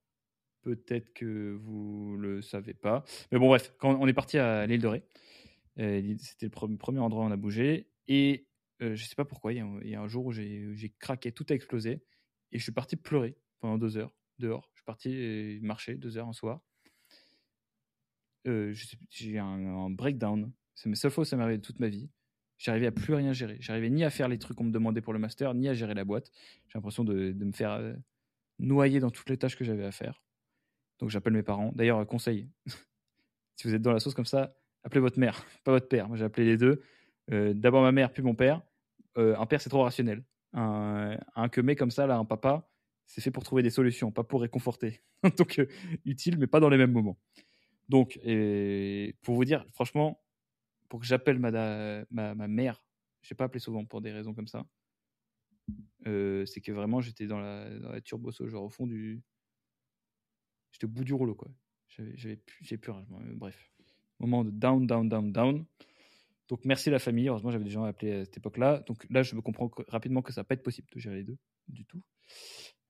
Peut-être 0.62 1.12
que 1.12 1.58
vous 1.60 2.16
le 2.16 2.40
savez 2.40 2.72
pas. 2.72 3.04
Mais 3.32 3.38
bon, 3.38 3.48
bref, 3.48 3.74
quand 3.78 3.98
on 4.00 4.06
est 4.06 4.12
parti 4.12 4.38
à 4.38 4.64
l'île 4.64 4.80
de 4.80 4.86
Ré, 4.86 5.02
euh, 5.80 6.14
c'était 6.18 6.46
le 6.46 6.76
premier 6.76 7.00
endroit 7.00 7.24
où 7.24 7.26
on 7.26 7.32
a 7.32 7.36
bougé. 7.36 7.90
Et 8.06 8.46
euh, 8.80 8.94
je 8.94 9.04
sais 9.04 9.16
pas 9.16 9.24
pourquoi, 9.24 9.52
il 9.52 9.58
y, 9.82 9.94
a 9.96 10.00
un 10.00 10.06
jour 10.06 10.24
où 10.24 10.32
j'ai 10.32 10.94
craqué, 11.00 11.32
tout 11.32 11.44
a 11.50 11.54
explosé. 11.54 12.04
Et 12.52 12.58
je 12.58 12.62
suis 12.62 12.70
parti 12.70 12.94
pleurer 12.94 13.36
pendant 13.58 13.76
deux 13.76 13.96
heures 13.96 14.14
dehors. 14.38 14.70
Je 14.74 14.78
suis 14.78 14.84
parti 14.84 15.58
marcher 15.62 15.96
deux 15.96 16.16
heures 16.16 16.28
un 16.28 16.32
soir. 16.32 16.62
j'ai 18.44 19.38
un, 19.38 19.44
un, 19.44 19.90
breakdown. 19.90 20.52
C'est 20.76 20.88
mes 20.88 20.94
seules 20.94 21.10
fois 21.10 21.22
où 21.22 21.24
ça 21.24 21.36
m'est 21.36 21.42
arrivé 21.42 21.58
de 21.58 21.66
toute 21.66 21.80
ma 21.80 21.88
vie. 21.88 22.08
J'arrivais 22.62 22.86
à 22.86 22.92
plus 22.92 23.12
rien 23.14 23.32
gérer. 23.32 23.56
J'arrivais 23.58 23.90
ni 23.90 24.04
à 24.04 24.10
faire 24.10 24.28
les 24.28 24.38
trucs 24.38 24.56
qu'on 24.56 24.64
me 24.64 24.70
demandait 24.70 25.00
pour 25.00 25.12
le 25.12 25.18
master, 25.18 25.52
ni 25.52 25.68
à 25.68 25.74
gérer 25.74 25.94
la 25.94 26.04
boîte. 26.04 26.30
J'ai 26.68 26.78
l'impression 26.78 27.02
de, 27.02 27.32
de, 27.32 27.44
me 27.44 27.50
faire 27.50 27.80
noyer 28.60 29.00
dans 29.00 29.10
toutes 29.10 29.28
les 29.30 29.36
tâches 29.36 29.56
que 29.56 29.64
j'avais 29.64 29.84
à 29.84 29.90
faire. 29.90 30.22
Donc 31.00 31.10
j'appelle 31.10 31.32
mes 31.32 31.42
parents. 31.42 31.72
D'ailleurs, 31.74 32.06
conseil, 32.06 32.48
si 33.56 33.66
vous 33.66 33.74
êtes 33.74 33.82
dans 33.82 33.92
la 33.92 33.98
sauce 33.98 34.14
comme 34.14 34.26
ça, 34.26 34.54
appelez 34.84 35.00
votre 35.00 35.18
mère, 35.18 35.44
pas 35.64 35.72
votre 35.72 35.88
père. 35.88 36.06
Moi 36.06 36.16
j'ai 36.16 36.24
appelé 36.24 36.46
les 36.46 36.56
deux. 36.56 36.82
Euh, 37.32 37.52
d'abord 37.52 37.82
ma 37.82 37.90
mère, 37.90 38.12
puis 38.12 38.22
mon 38.22 38.36
père. 38.36 38.62
Euh, 39.18 39.36
un 39.36 39.46
père, 39.46 39.60
c'est 39.60 39.70
trop 39.70 39.82
rationnel. 39.82 40.22
Un, 40.52 41.18
un 41.34 41.48
que 41.48 41.60
mais 41.60 41.74
comme 41.74 41.90
ça, 41.90 42.06
là, 42.06 42.16
un 42.16 42.24
papa, 42.24 42.68
c'est 43.06 43.20
fait 43.20 43.32
pour 43.32 43.42
trouver 43.42 43.62
des 43.62 43.70
solutions, 43.70 44.10
pas 44.12 44.22
pour 44.22 44.40
réconforter. 44.40 45.02
Donc 45.36 45.58
euh, 45.58 45.66
utile, 46.04 46.38
mais 46.38 46.46
pas 46.46 46.60
dans 46.60 46.68
les 46.68 46.78
mêmes 46.78 46.92
moments. 46.92 47.18
Donc, 47.88 48.18
et 48.22 49.16
pour 49.22 49.34
vous 49.34 49.44
dire, 49.44 49.66
franchement, 49.74 50.21
pour 50.92 51.00
que 51.00 51.06
j'appelle 51.06 51.38
ma, 51.38 52.04
ma, 52.10 52.48
mère, 52.48 52.84
je 53.22 53.32
n'ai 53.32 53.36
pas 53.36 53.44
appelé 53.44 53.60
souvent 53.60 53.82
pour 53.86 54.02
des 54.02 54.12
raisons 54.12 54.34
comme 54.34 54.46
ça. 54.46 54.66
c'est 56.04 56.60
que 56.62 56.70
vraiment 56.70 57.00
j'étais 57.00 57.26
dans 57.26 57.40
la, 57.40 57.78
dans 57.78 57.92
la 57.92 58.00
genre 58.04 58.62
au 58.62 58.68
fond 58.68 58.86
du, 58.86 59.22
J'étais 60.70 60.84
au 60.84 60.88
bout 60.88 61.02
du 61.02 61.14
rouleau, 61.14 61.34
quoi. 61.34 61.48
J'avais 61.88 62.36
plus, 62.36 62.76
plus 62.76 62.92
rien. 62.92 63.06
Bref. 63.08 63.72
Moment 64.20 64.44
de 64.44 64.50
down, 64.50 64.86
down, 64.86 65.08
down, 65.08 65.32
down. 65.32 65.64
Donc 66.48 66.66
merci 66.66 66.90
la 66.90 66.98
famille. 66.98 67.26
Heureusement, 67.26 67.50
j'avais 67.50 67.64
des 67.64 67.70
gens 67.70 67.84
à 67.84 67.88
à 67.88 68.24
cette 68.26 68.36
époque-là. 68.36 68.80
Donc 68.80 69.06
là, 69.08 69.22
je 69.22 69.34
me 69.34 69.40
comprends 69.40 69.70
rapidement 69.88 70.20
que 70.20 70.30
ça 70.30 70.42
va 70.42 70.44
pas 70.44 70.56
être 70.56 70.62
possible 70.62 70.88
de 70.92 71.00
gérer 71.00 71.16
les 71.16 71.24
deux 71.24 71.38
du 71.68 71.86
tout. 71.86 72.02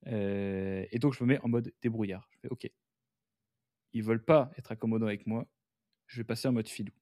Euh, 0.08 0.84
et 0.90 0.98
donc 0.98 1.14
je 1.14 1.22
me 1.22 1.28
mets 1.28 1.38
en 1.38 1.48
mode 1.48 1.72
débrouillard. 1.80 2.28
Je 2.32 2.40
fais 2.40 2.48
OK. 2.48 2.68
Ils 3.92 4.02
veulent 4.02 4.24
pas 4.24 4.50
être 4.56 4.72
accommodants 4.72 5.06
avec 5.06 5.24
moi. 5.24 5.46
Je 6.08 6.16
vais 6.16 6.24
passer 6.24 6.48
en 6.48 6.52
mode 6.52 6.66
filou. 6.66 6.92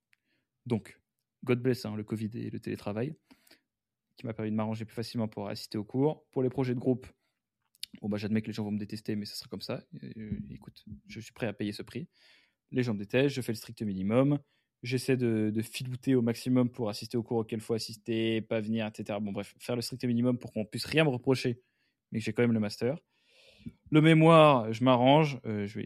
Donc, 0.66 1.00
God 1.44 1.62
bless 1.62 1.84
hein, 1.84 1.96
le 1.96 2.04
Covid 2.04 2.30
et 2.34 2.50
le 2.50 2.60
télétravail, 2.60 3.14
qui 4.16 4.26
m'a 4.26 4.34
permis 4.34 4.50
de 4.50 4.56
m'arranger 4.56 4.84
plus 4.84 4.94
facilement 4.94 5.28
pour 5.28 5.48
assister 5.48 5.78
aux 5.78 5.84
cours. 5.84 6.24
Pour 6.32 6.42
les 6.42 6.50
projets 6.50 6.74
de 6.74 6.80
groupe, 6.80 7.06
Bon, 8.00 8.08
bah, 8.08 8.16
j'admets 8.16 8.40
que 8.40 8.46
les 8.46 8.52
gens 8.52 8.64
vont 8.64 8.70
me 8.70 8.78
détester, 8.78 9.16
mais 9.16 9.26
ça 9.26 9.34
sera 9.34 9.48
comme 9.48 9.60
ça. 9.60 9.82
Euh, 10.02 10.30
écoute, 10.50 10.84
je 11.06 11.20
suis 11.20 11.32
prêt 11.32 11.46
à 11.46 11.52
payer 11.52 11.72
ce 11.72 11.82
prix. 11.82 12.08
Les 12.70 12.82
gens 12.82 12.94
me 12.94 12.98
détestent, 12.98 13.34
je 13.34 13.40
fais 13.40 13.52
le 13.52 13.56
strict 13.56 13.82
minimum. 13.82 14.38
J'essaie 14.82 15.16
de, 15.16 15.52
filouter 15.62 16.14
au 16.14 16.22
maximum 16.22 16.70
pour 16.70 16.88
assister 16.88 17.18
au 17.18 17.22
cours 17.22 17.38
auquel 17.38 17.58
il 17.58 17.62
faut 17.62 17.74
assister, 17.74 18.40
pas 18.40 18.60
venir, 18.60 18.86
etc. 18.86 19.18
Bon, 19.20 19.32
bref, 19.32 19.54
faire 19.58 19.76
le 19.76 19.82
strict 19.82 20.04
minimum 20.04 20.38
pour 20.38 20.52
qu'on 20.52 20.64
puisse 20.64 20.86
rien 20.86 21.04
me 21.04 21.10
reprocher, 21.10 21.60
mais 22.10 22.20
que 22.20 22.24
j'ai 22.24 22.32
quand 22.32 22.42
même 22.42 22.52
le 22.52 22.60
master. 22.60 22.96
Le 23.90 24.00
mémoire, 24.00 24.72
je 24.72 24.82
m'arrange. 24.84 25.38
Euh, 25.44 25.66
je 25.66 25.80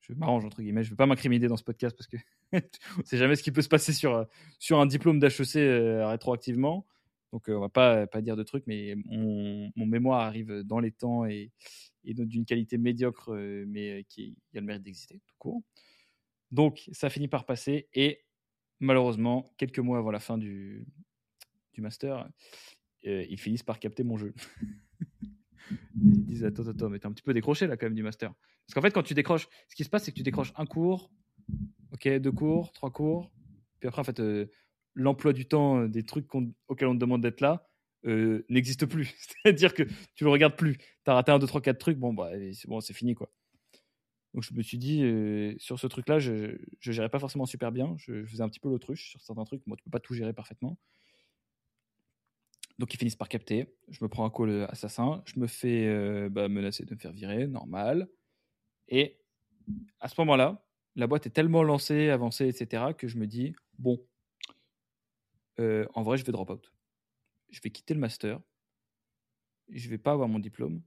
je 0.00 0.14
m'arrange 0.14 0.44
entre 0.44 0.62
guillemets. 0.62 0.82
Je 0.82 0.90
vais 0.90 0.96
pas 0.96 1.06
m'incriminer 1.06 1.46
dans 1.46 1.58
ce 1.58 1.62
podcast 1.62 1.94
parce 1.96 2.08
que 2.08 2.16
on 2.52 3.04
sait 3.04 3.16
jamais 3.16 3.36
ce 3.36 3.42
qui 3.42 3.52
peut 3.52 3.62
se 3.62 3.68
passer 3.68 3.92
sur, 3.92 4.26
sur 4.58 4.80
un 4.80 4.86
diplôme 4.86 5.18
d'HEC 5.18 5.56
euh, 5.56 6.06
rétroactivement. 6.08 6.86
Donc, 7.32 7.44
on 7.48 7.60
va 7.60 7.68
pas, 7.68 8.06
pas 8.06 8.22
dire 8.22 8.36
de 8.36 8.42
trucs, 8.42 8.66
mais 8.66 8.94
mon, 9.04 9.70
mémoire 9.76 10.20
arrive 10.20 10.62
dans 10.64 10.80
les 10.80 10.90
temps 10.90 11.24
et, 11.26 11.52
d'une 12.02 12.44
qualité 12.44 12.76
médiocre, 12.76 13.32
mais 13.68 14.04
qui 14.08 14.36
a 14.54 14.60
le 14.60 14.66
mérite 14.66 14.82
d'exister, 14.82 15.20
tout 15.26 15.34
court. 15.38 15.62
Donc, 16.50 16.88
ça 16.90 17.08
finit 17.08 17.28
par 17.28 17.46
passer 17.46 17.88
et 17.94 18.24
malheureusement, 18.80 19.52
quelques 19.58 19.78
mois 19.78 19.98
avant 19.98 20.10
la 20.10 20.18
fin 20.18 20.38
du, 20.38 20.86
du 21.72 21.82
master, 21.82 22.28
ils 23.04 23.38
finissent 23.38 23.62
par 23.62 23.78
capter 23.78 24.02
mon 24.02 24.16
jeu. 24.16 24.34
ils 26.02 26.24
disent 26.24 26.44
Attends, 26.44 26.66
attends, 26.66 26.88
mais 26.88 26.98
t'es 26.98 27.06
un 27.06 27.12
petit 27.12 27.22
peu 27.22 27.34
décroché 27.34 27.66
là 27.66 27.76
quand 27.76 27.86
même 27.86 27.94
du 27.94 28.02
master. 28.02 28.32
Parce 28.66 28.74
qu'en 28.74 28.82
fait, 28.82 28.92
quand 28.92 29.02
tu 29.02 29.14
décroches, 29.14 29.48
ce 29.68 29.74
qui 29.74 29.84
se 29.84 29.90
passe, 29.90 30.04
c'est 30.04 30.12
que 30.12 30.16
tu 30.16 30.22
décroches 30.22 30.52
un 30.56 30.66
cours, 30.66 31.10
ok, 31.92 32.08
deux 32.18 32.32
cours, 32.32 32.72
trois 32.72 32.90
cours, 32.90 33.30
puis 33.78 33.88
après, 33.88 34.00
en 34.00 34.04
fait, 34.04 34.20
l'emploi 34.94 35.32
du 35.32 35.46
temps 35.46 35.80
euh, 35.82 35.88
des 35.88 36.04
trucs 36.04 36.28
auxquels 36.68 36.88
on 36.88 36.94
te 36.94 37.00
demande 37.00 37.22
d'être 37.22 37.40
là, 37.40 37.66
euh, 38.06 38.44
n'existe 38.48 38.86
plus. 38.86 39.14
C'est-à-dire 39.44 39.74
que 39.74 39.84
tu 40.14 40.24
le 40.24 40.30
regardes 40.30 40.56
plus. 40.56 40.78
Tu 40.78 41.10
as 41.10 41.14
raté 41.14 41.32
un, 41.32 41.38
deux, 41.38 41.46
trois, 41.46 41.60
quatre 41.60 41.78
trucs, 41.78 41.98
bon, 41.98 42.12
bah, 42.12 42.30
c'est 42.52 42.68
bon, 42.68 42.80
c'est 42.80 42.94
fini, 42.94 43.14
quoi. 43.14 43.30
Donc 44.34 44.44
je 44.44 44.54
me 44.54 44.62
suis 44.62 44.78
dit, 44.78 45.02
euh, 45.02 45.54
sur 45.58 45.78
ce 45.80 45.86
truc-là, 45.88 46.20
je 46.20 46.32
ne 46.32 46.92
gérais 46.92 47.08
pas 47.08 47.18
forcément 47.18 47.46
super 47.46 47.72
bien. 47.72 47.96
Je, 47.98 48.24
faisais 48.26 48.42
un 48.42 48.48
petit 48.48 48.60
peu 48.60 48.68
l'autruche 48.68 49.10
sur 49.10 49.20
certains 49.20 49.44
trucs. 49.44 49.66
Moi, 49.66 49.76
tu 49.76 49.82
peux 49.82 49.90
pas 49.90 49.98
tout 49.98 50.14
gérer 50.14 50.32
parfaitement. 50.32 50.78
Donc 52.78 52.94
ils 52.94 52.96
finissent 52.96 53.16
par 53.16 53.28
capter. 53.28 53.74
Je 53.88 54.02
me 54.04 54.08
prends 54.08 54.24
un 54.24 54.30
call 54.30 54.66
assassin. 54.70 55.22
Je 55.26 55.38
me 55.40 55.48
fais 55.48 55.86
euh, 55.88 56.28
bah, 56.30 56.48
menacer 56.48 56.84
de 56.84 56.94
me 56.94 56.98
faire 56.98 57.12
virer, 57.12 57.48
normal. 57.48 58.08
Et 58.88 59.18
à 59.98 60.08
ce 60.08 60.14
moment-là, 60.18 60.64
la 60.96 61.06
boîte 61.06 61.26
est 61.26 61.30
tellement 61.30 61.62
lancée, 61.62 62.08
avancée, 62.08 62.48
etc., 62.48 62.92
que 62.96 63.08
je 63.08 63.16
me 63.16 63.26
dis, 63.26 63.54
bon, 63.78 64.00
en 65.58 66.02
vrai, 66.02 66.16
je 66.16 66.24
vais 66.24 66.32
drop 66.32 66.50
out 66.50 66.72
je 67.50 67.60
vais 67.60 67.70
quitter 67.70 67.94
le 67.94 68.00
master, 68.00 68.40
je 69.68 69.88
vais 69.88 69.98
pas 69.98 70.12
avoir 70.12 70.28
mon 70.28 70.38
diplôme, 70.38 70.82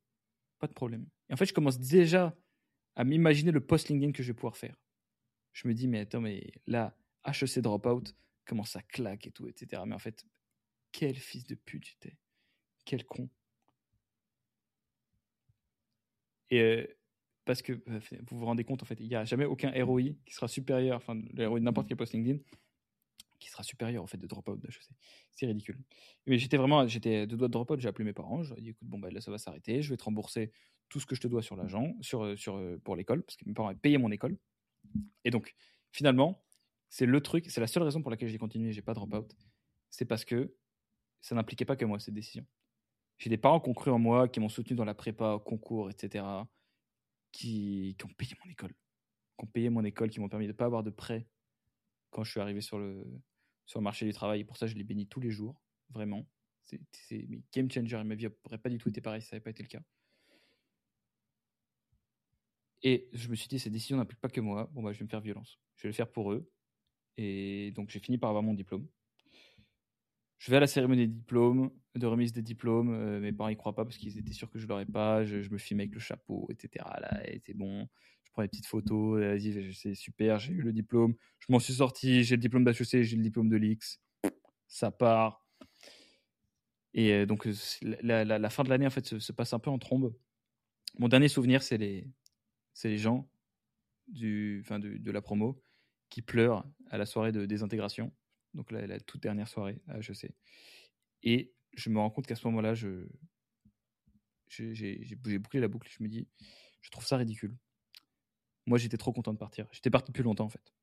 pas 0.59 0.67
de 0.67 0.73
problème. 0.73 1.07
Et 1.29 1.33
en 1.33 1.37
fait, 1.37 1.45
je 1.45 1.53
commence 1.53 1.79
déjà 1.79 2.35
à 2.95 3.03
m'imaginer 3.03 3.51
le 3.51 3.61
post 3.61 3.89
LinkedIn 3.89 4.11
que 4.11 4.23
je 4.23 4.29
vais 4.29 4.33
pouvoir 4.33 4.57
faire. 4.57 4.75
Je 5.51 5.67
me 5.67 5.73
dis, 5.73 5.87
mais 5.87 5.99
attends, 5.99 6.21
mais 6.21 6.51
là, 6.67 6.97
HEC 7.25 7.59
dropout, 7.59 8.15
comment 8.45 8.63
ça 8.63 8.81
claque 8.81 9.27
et 9.27 9.31
tout, 9.31 9.47
etc. 9.47 9.83
Mais 9.85 9.95
en 9.95 9.99
fait, 9.99 10.25
quel 10.91 11.15
fils 11.15 11.45
de 11.45 11.55
pute 11.55 11.85
j'étais. 11.85 12.17
Quel 12.85 13.05
con. 13.05 13.29
Et 16.49 16.59
euh, 16.59 16.87
parce 17.45 17.61
que 17.61 17.73
euh, 17.73 17.99
vous 18.29 18.39
vous 18.39 18.45
rendez 18.45 18.63
compte, 18.63 18.83
en 18.83 18.85
fait, 18.85 18.99
il 18.99 19.07
n'y 19.07 19.15
a 19.15 19.25
jamais 19.25 19.45
aucun 19.45 19.71
ROI 19.83 20.13
qui 20.25 20.33
sera 20.33 20.47
supérieur, 20.47 20.97
enfin, 20.97 21.19
le 21.33 21.47
ROI 21.47 21.59
de 21.59 21.65
n'importe 21.65 21.87
quel 21.87 21.97
post 21.97 22.13
LinkedIn, 22.13 22.39
qui 23.43 23.49
sera 23.49 23.63
supérieur 23.63 24.03
au 24.03 24.07
fait 24.07 24.17
de 24.17 24.25
drop-out 24.25 24.59
de 24.59 24.67
HEC. 24.67 24.89
C'est 25.31 25.45
ridicule. 25.45 25.77
Mais 26.25 26.39
j'étais 26.39 26.57
vraiment, 26.57 26.87
j'étais 26.87 27.27
de 27.27 27.35
doigts 27.35 27.49
de 27.49 27.53
drop-out, 27.53 27.79
j'ai 27.79 27.89
appelé 27.89 28.05
mes 28.05 28.13
parents, 28.13 28.41
je 28.43 28.49
leur 28.49 28.57
ai 28.57 28.61
dit 28.61 28.69
écoute, 28.69 28.87
bon, 28.87 28.99
bah, 28.99 29.09
là 29.11 29.19
ça 29.19 29.31
va 29.31 29.37
s'arrêter, 29.37 29.81
je 29.81 29.89
vais 29.89 29.97
te 29.97 30.03
rembourser 30.05 30.51
tout 30.87 30.99
ce 30.99 31.05
que 31.05 31.15
je 31.15 31.21
te 31.21 31.27
dois 31.27 31.41
sur 31.41 31.55
l'agent, 31.55 31.93
sur, 32.01 32.23
euh, 32.23 32.35
sur, 32.35 32.55
euh, 32.55 32.79
pour 32.83 32.95
l'école, 32.95 33.23
parce 33.23 33.35
que 33.35 33.43
mes 33.45 33.53
parents 33.53 33.67
avaient 33.67 33.79
payé 33.79 33.97
mon 33.97 34.11
école. 34.11 34.37
Et 35.25 35.31
donc, 35.31 35.55
finalement, 35.91 36.45
c'est 36.89 37.05
le 37.05 37.19
truc, 37.21 37.49
c'est 37.49 37.61
la 37.61 37.67
seule 37.67 37.83
raison 37.83 38.01
pour 38.01 38.11
laquelle 38.11 38.29
j'ai 38.29 38.37
continué, 38.37 38.71
j'ai 38.71 38.81
pas 38.81 38.93
drop-out, 38.93 39.35
c'est 39.89 40.05
parce 40.05 40.23
que 40.23 40.55
ça 41.19 41.35
n'impliquait 41.35 41.65
pas 41.65 41.75
que 41.75 41.85
moi, 41.85 41.99
cette 41.99 42.13
décision. 42.13 42.45
J'ai 43.17 43.29
des 43.29 43.37
parents 43.37 43.59
qui 43.59 43.69
ont 43.69 43.73
cru 43.73 43.91
en 43.91 43.99
moi, 43.99 44.27
qui 44.27 44.39
m'ont 44.39 44.49
soutenu 44.49 44.75
dans 44.75 44.85
la 44.85 44.93
prépa, 44.93 45.39
concours, 45.45 45.89
etc., 45.89 46.23
qui, 47.33 47.97
ont 48.05 48.13
payé 48.13 48.37
mon 48.45 48.49
école. 48.49 48.73
Qui 49.37 49.43
ont 49.43 49.47
payé 49.47 49.69
mon 49.69 49.83
école, 49.83 50.09
qui 50.09 50.21
m'ont 50.21 50.29
permis 50.29 50.45
de 50.45 50.53
ne 50.53 50.57
pas 50.57 50.65
avoir 50.65 50.83
de 50.83 50.91
prêt 50.91 51.27
quand 52.11 52.23
je 52.23 52.31
suis 52.31 52.39
arrivé 52.39 52.61
sur 52.61 52.77
le, 52.77 53.03
sur 53.65 53.79
le 53.79 53.83
marché 53.83 54.05
du 54.05 54.13
travail. 54.13 54.41
Et 54.41 54.43
pour 54.45 54.55
ça, 54.55 54.67
je 54.67 54.75
les 54.75 54.83
bénis 54.85 55.07
tous 55.07 55.19
les 55.19 55.31
jours, 55.31 55.61
vraiment. 55.89 56.25
C'est 56.61 57.27
game 57.51 57.69
changer 57.69 57.97
et 57.99 58.03
ma 58.05 58.15
vie 58.15 58.27
n'aurait 58.45 58.57
pas 58.57 58.69
du 58.69 58.77
tout 58.77 58.87
été 58.87 59.01
pareil 59.01 59.21
si 59.21 59.27
ça 59.27 59.35
n'avait 59.35 59.43
pas 59.43 59.49
été 59.49 59.63
le 59.63 59.67
cas. 59.67 59.81
Et 62.83 63.09
je 63.11 63.27
me 63.29 63.35
suis 63.35 63.47
dit, 63.47 63.59
ces 63.59 63.69
décisions 63.69 63.97
n'impliquent 63.97 64.21
pas 64.21 64.29
que 64.29 64.41
moi. 64.41 64.69
Bon, 64.71 64.83
bah, 64.83 64.93
je 64.93 64.99
vais 64.99 65.05
me 65.05 65.09
faire 65.09 65.21
violence. 65.21 65.59
Je 65.75 65.83
vais 65.83 65.89
le 65.89 65.93
faire 65.93 66.11
pour 66.11 66.31
eux. 66.31 66.49
Et 67.17 67.71
donc, 67.71 67.89
j'ai 67.89 67.99
fini 67.99 68.17
par 68.17 68.29
avoir 68.29 68.43
mon 68.43 68.53
diplôme. 68.53 68.87
Je 70.43 70.51
vais 70.51 70.57
à 70.57 70.59
la 70.59 70.67
cérémonie 70.67 71.07
de 71.07 72.05
remise 72.05 72.33
des 72.33 72.41
diplômes. 72.41 72.93
Euh, 72.93 73.21
mes 73.21 73.31
parents 73.31 73.49
n'y 73.49 73.55
croient 73.55 73.75
pas 73.75 73.85
parce 73.85 73.97
qu'ils 73.97 74.17
étaient 74.17 74.33
sûrs 74.33 74.49
que 74.49 74.59
je 74.59 74.67
l'aurais 74.67 74.85
pas. 74.85 75.23
Je, 75.23 75.49
me 75.49 75.57
filmais 75.57 75.83
avec 75.83 75.93
le 75.93 76.01
chapeau, 76.01 76.47
etc. 76.51 76.85
Là, 76.99 77.21
c'est 77.45 77.53
bon 77.53 77.87
prends 78.33 78.41
des 78.41 78.49
petites 78.49 78.65
photos, 78.65 79.39
c'est 79.73 79.93
super, 79.93 80.39
j'ai 80.39 80.53
eu 80.53 80.61
le 80.61 80.73
diplôme, 80.73 81.15
je 81.39 81.45
m'en 81.49 81.59
suis 81.59 81.75
sorti, 81.75 82.23
j'ai 82.23 82.35
le 82.35 82.41
diplôme 82.41 82.63
d'HEC, 82.65 83.03
j'ai 83.03 83.15
le 83.15 83.23
diplôme 83.23 83.47
de 83.47 83.55
l'X, 83.55 84.01
ça 84.67 84.91
part. 84.91 85.45
Et 86.95 87.13
euh, 87.13 87.25
donc, 87.25 87.47
la, 87.81 88.25
la, 88.25 88.49
fin 88.49 88.63
de 88.63 88.69
l'année, 88.69 88.85
en 88.85 88.91
fait, 88.91 89.19
se, 89.19 89.31
passe 89.31 89.53
un 89.53 89.59
peu 89.59 89.69
en 89.69 89.79
trombe. 89.79 90.13
Mon 90.99 91.07
dernier 91.07 91.27
souvenir, 91.27 91.63
c'est 91.63 91.77
les, 91.77 92.07
les 92.83 92.97
gens 92.97 93.29
du, 94.07 94.61
enfin 94.63 94.79
de, 94.79 94.97
de, 94.97 95.11
la 95.11 95.21
promo 95.21 95.63
qui 96.09 96.21
pleurent 96.21 96.65
à 96.89 96.97
la 96.97 97.05
soirée 97.05 97.31
de 97.31 97.45
désintégration, 97.45 98.11
donc 98.53 98.71
la, 98.71 98.87
la 98.87 98.99
toute 98.99 99.21
dernière 99.21 99.47
soirée 99.47 99.81
à 99.87 99.99
HEC. 99.99 100.31
Et 101.23 101.53
je 101.73 101.89
me 101.89 101.99
rends 101.99 102.09
compte 102.09 102.27
qu'à 102.27 102.35
ce 102.35 102.45
moment-là, 102.47 102.73
je, 102.73 103.07
j'ai 104.47 105.15
bouclé 105.39 105.59
la 105.59 105.67
boucle. 105.67 105.89
Je 105.89 106.03
me 106.03 106.07
dis, 106.07 106.27
je 106.81 106.91
trouve 106.91 107.05
ça 107.05 107.17
ridicule. 107.17 107.55
Moi, 108.65 108.77
j'étais 108.77 108.97
trop 108.97 109.11
content 109.11 109.33
de 109.33 109.37
partir. 109.37 109.67
J'étais 109.71 109.89
parti 109.89 110.11
depuis 110.11 110.23
longtemps, 110.23 110.45
en 110.45 110.49
fait. 110.49 110.73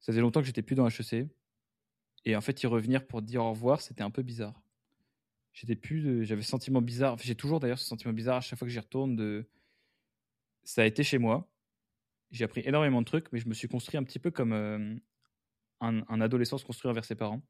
Ça 0.00 0.12
faisait 0.12 0.20
longtemps 0.20 0.40
que 0.40 0.46
j'étais 0.46 0.62
plus 0.62 0.76
dans 0.76 0.88
HEC. 0.88 1.28
Et 2.24 2.36
en 2.36 2.40
fait, 2.40 2.62
y 2.62 2.66
revenir 2.66 3.06
pour 3.06 3.22
dire 3.22 3.44
au 3.44 3.50
revoir, 3.50 3.80
c'était 3.80 4.02
un 4.02 4.10
peu 4.10 4.22
bizarre. 4.22 4.60
J'étais 5.52 5.76
plus, 5.76 6.24
j'avais 6.24 6.42
ce 6.42 6.48
sentiment 6.48 6.82
bizarre. 6.82 7.16
j'ai 7.18 7.34
toujours 7.34 7.58
d'ailleurs 7.58 7.78
ce 7.78 7.86
sentiment 7.86 8.12
bizarre 8.12 8.36
à 8.36 8.40
chaque 8.40 8.58
fois 8.58 8.66
que 8.66 8.72
j'y 8.72 8.78
retourne. 8.78 9.16
De, 9.16 9.48
ça 10.62 10.82
a 10.82 10.84
été 10.84 11.02
chez 11.02 11.18
moi. 11.18 11.50
J'ai 12.30 12.44
appris 12.44 12.62
énormément 12.64 13.00
de 13.00 13.06
trucs, 13.06 13.32
mais 13.32 13.38
je 13.38 13.48
me 13.48 13.54
suis 13.54 13.68
construit 13.68 13.96
un 13.96 14.04
petit 14.04 14.18
peu 14.18 14.30
comme 14.30 14.52
euh, 14.52 14.94
un, 15.80 16.20
adolescent 16.20 16.58
se 16.58 16.64
construit 16.64 16.90
envers 16.90 17.04
ses 17.04 17.14
parents. 17.14 17.42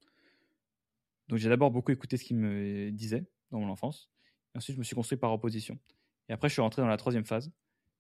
Donc 1.29 1.39
j'ai 1.39 1.49
d'abord 1.49 1.71
beaucoup 1.71 1.93
écouté 1.93 2.17
ce 2.17 2.25
qu'ils 2.25 2.37
me 2.37 2.91
disaient 2.91 3.27
dans 3.51 3.61
mon 3.61 3.69
enfance. 3.69 4.11
Et 4.55 4.59
ensuite, 4.59 4.75
je 4.75 4.79
me 4.79 4.85
suis 4.85 4.95
construit 4.95 5.19
par 5.19 5.33
opposition. 5.33 5.79
Et 6.29 6.33
après, 6.33 6.49
je 6.49 6.55
suis 6.55 6.63
rentré 6.63 6.83
dans 6.83 6.89
la 6.89 6.97
troisième 6.97 7.25
phase, 7.25 7.51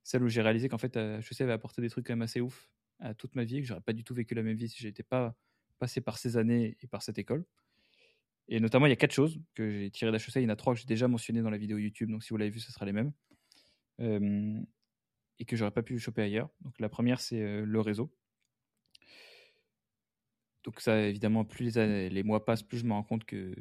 celle 0.02 0.22
où 0.22 0.28
j'ai 0.28 0.42
réalisé 0.42 0.68
qu'en 0.68 0.78
fait, 0.78 0.96
HEC 0.96 1.40
avait 1.40 1.52
apporté 1.52 1.82
des 1.82 1.90
trucs 1.90 2.06
quand 2.06 2.12
même 2.12 2.22
assez 2.22 2.40
ouf 2.40 2.70
à 3.00 3.14
toute 3.14 3.34
ma 3.34 3.44
vie, 3.44 3.60
que 3.60 3.66
j'aurais 3.66 3.80
pas 3.80 3.92
du 3.92 4.04
tout 4.04 4.14
vécu 4.14 4.34
la 4.34 4.42
même 4.42 4.56
vie 4.56 4.68
si 4.68 4.78
j'étais 4.78 5.02
pas 5.02 5.34
passé 5.78 6.00
par 6.00 6.18
ces 6.18 6.36
années 6.36 6.76
et 6.80 6.86
par 6.86 7.02
cette 7.02 7.18
école. 7.18 7.44
Et 8.48 8.60
notamment, 8.60 8.86
il 8.86 8.90
y 8.90 8.92
a 8.92 8.96
quatre 8.96 9.12
choses 9.12 9.38
que 9.54 9.70
j'ai 9.70 9.90
tirées 9.90 10.10
d'HEC. 10.10 10.36
Il 10.36 10.42
y 10.42 10.46
en 10.46 10.50
a 10.50 10.56
trois 10.56 10.74
que 10.74 10.80
j'ai 10.80 10.86
déjà 10.86 11.06
mentionnées 11.06 11.42
dans 11.42 11.50
la 11.50 11.58
vidéo 11.58 11.76
YouTube, 11.76 12.10
donc 12.10 12.24
si 12.24 12.30
vous 12.30 12.38
l'avez 12.38 12.50
vu, 12.50 12.60
ce 12.60 12.72
sera 12.72 12.86
les 12.86 12.92
mêmes. 12.92 13.12
et 15.40 15.44
que 15.44 15.56
j'aurais 15.56 15.70
pas 15.70 15.82
pu 15.82 15.98
choper 15.98 16.22
ailleurs. 16.22 16.50
Donc 16.62 16.78
la 16.80 16.88
première, 16.88 17.20
c'est 17.20 17.62
le 17.62 17.80
réseau. 17.80 18.10
Donc 20.64 20.80
ça, 20.80 21.00
évidemment, 21.00 21.44
plus 21.44 21.74
les, 21.76 22.10
les, 22.10 22.22
mois 22.22 22.44
passent, 22.44 22.62
plus 22.62 22.78
je 22.78 22.84
me 22.84 22.92
rends 22.92 23.04
compte 23.04 23.24
que 23.24 23.54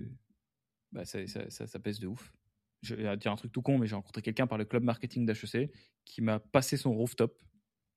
bah, 0.91 1.06
ça, 1.06 1.26
ça, 1.28 1.68
ça, 1.68 1.80
pèse 1.80 1.99
de 1.99 2.07
ouf 2.07 2.34
je 2.82 2.95
vais 2.95 3.18
dire 3.18 3.32
un 3.32 3.36
truc 3.36 3.52
tout 3.52 3.61
con, 3.61 3.78
mais 3.78 3.88
j'ai 3.88 3.95
rencontré 3.95 4.22
quelqu'un 4.22 4.48
par 4.48 4.57
le 4.57 4.65
club 4.65 4.84
marketing 4.84 5.26
d'HEC 5.26 5.72
qui 6.06 6.22
m'a 6.22 6.40
passé 6.40 6.78
son 6.78 6.94
rooftop 6.94 7.38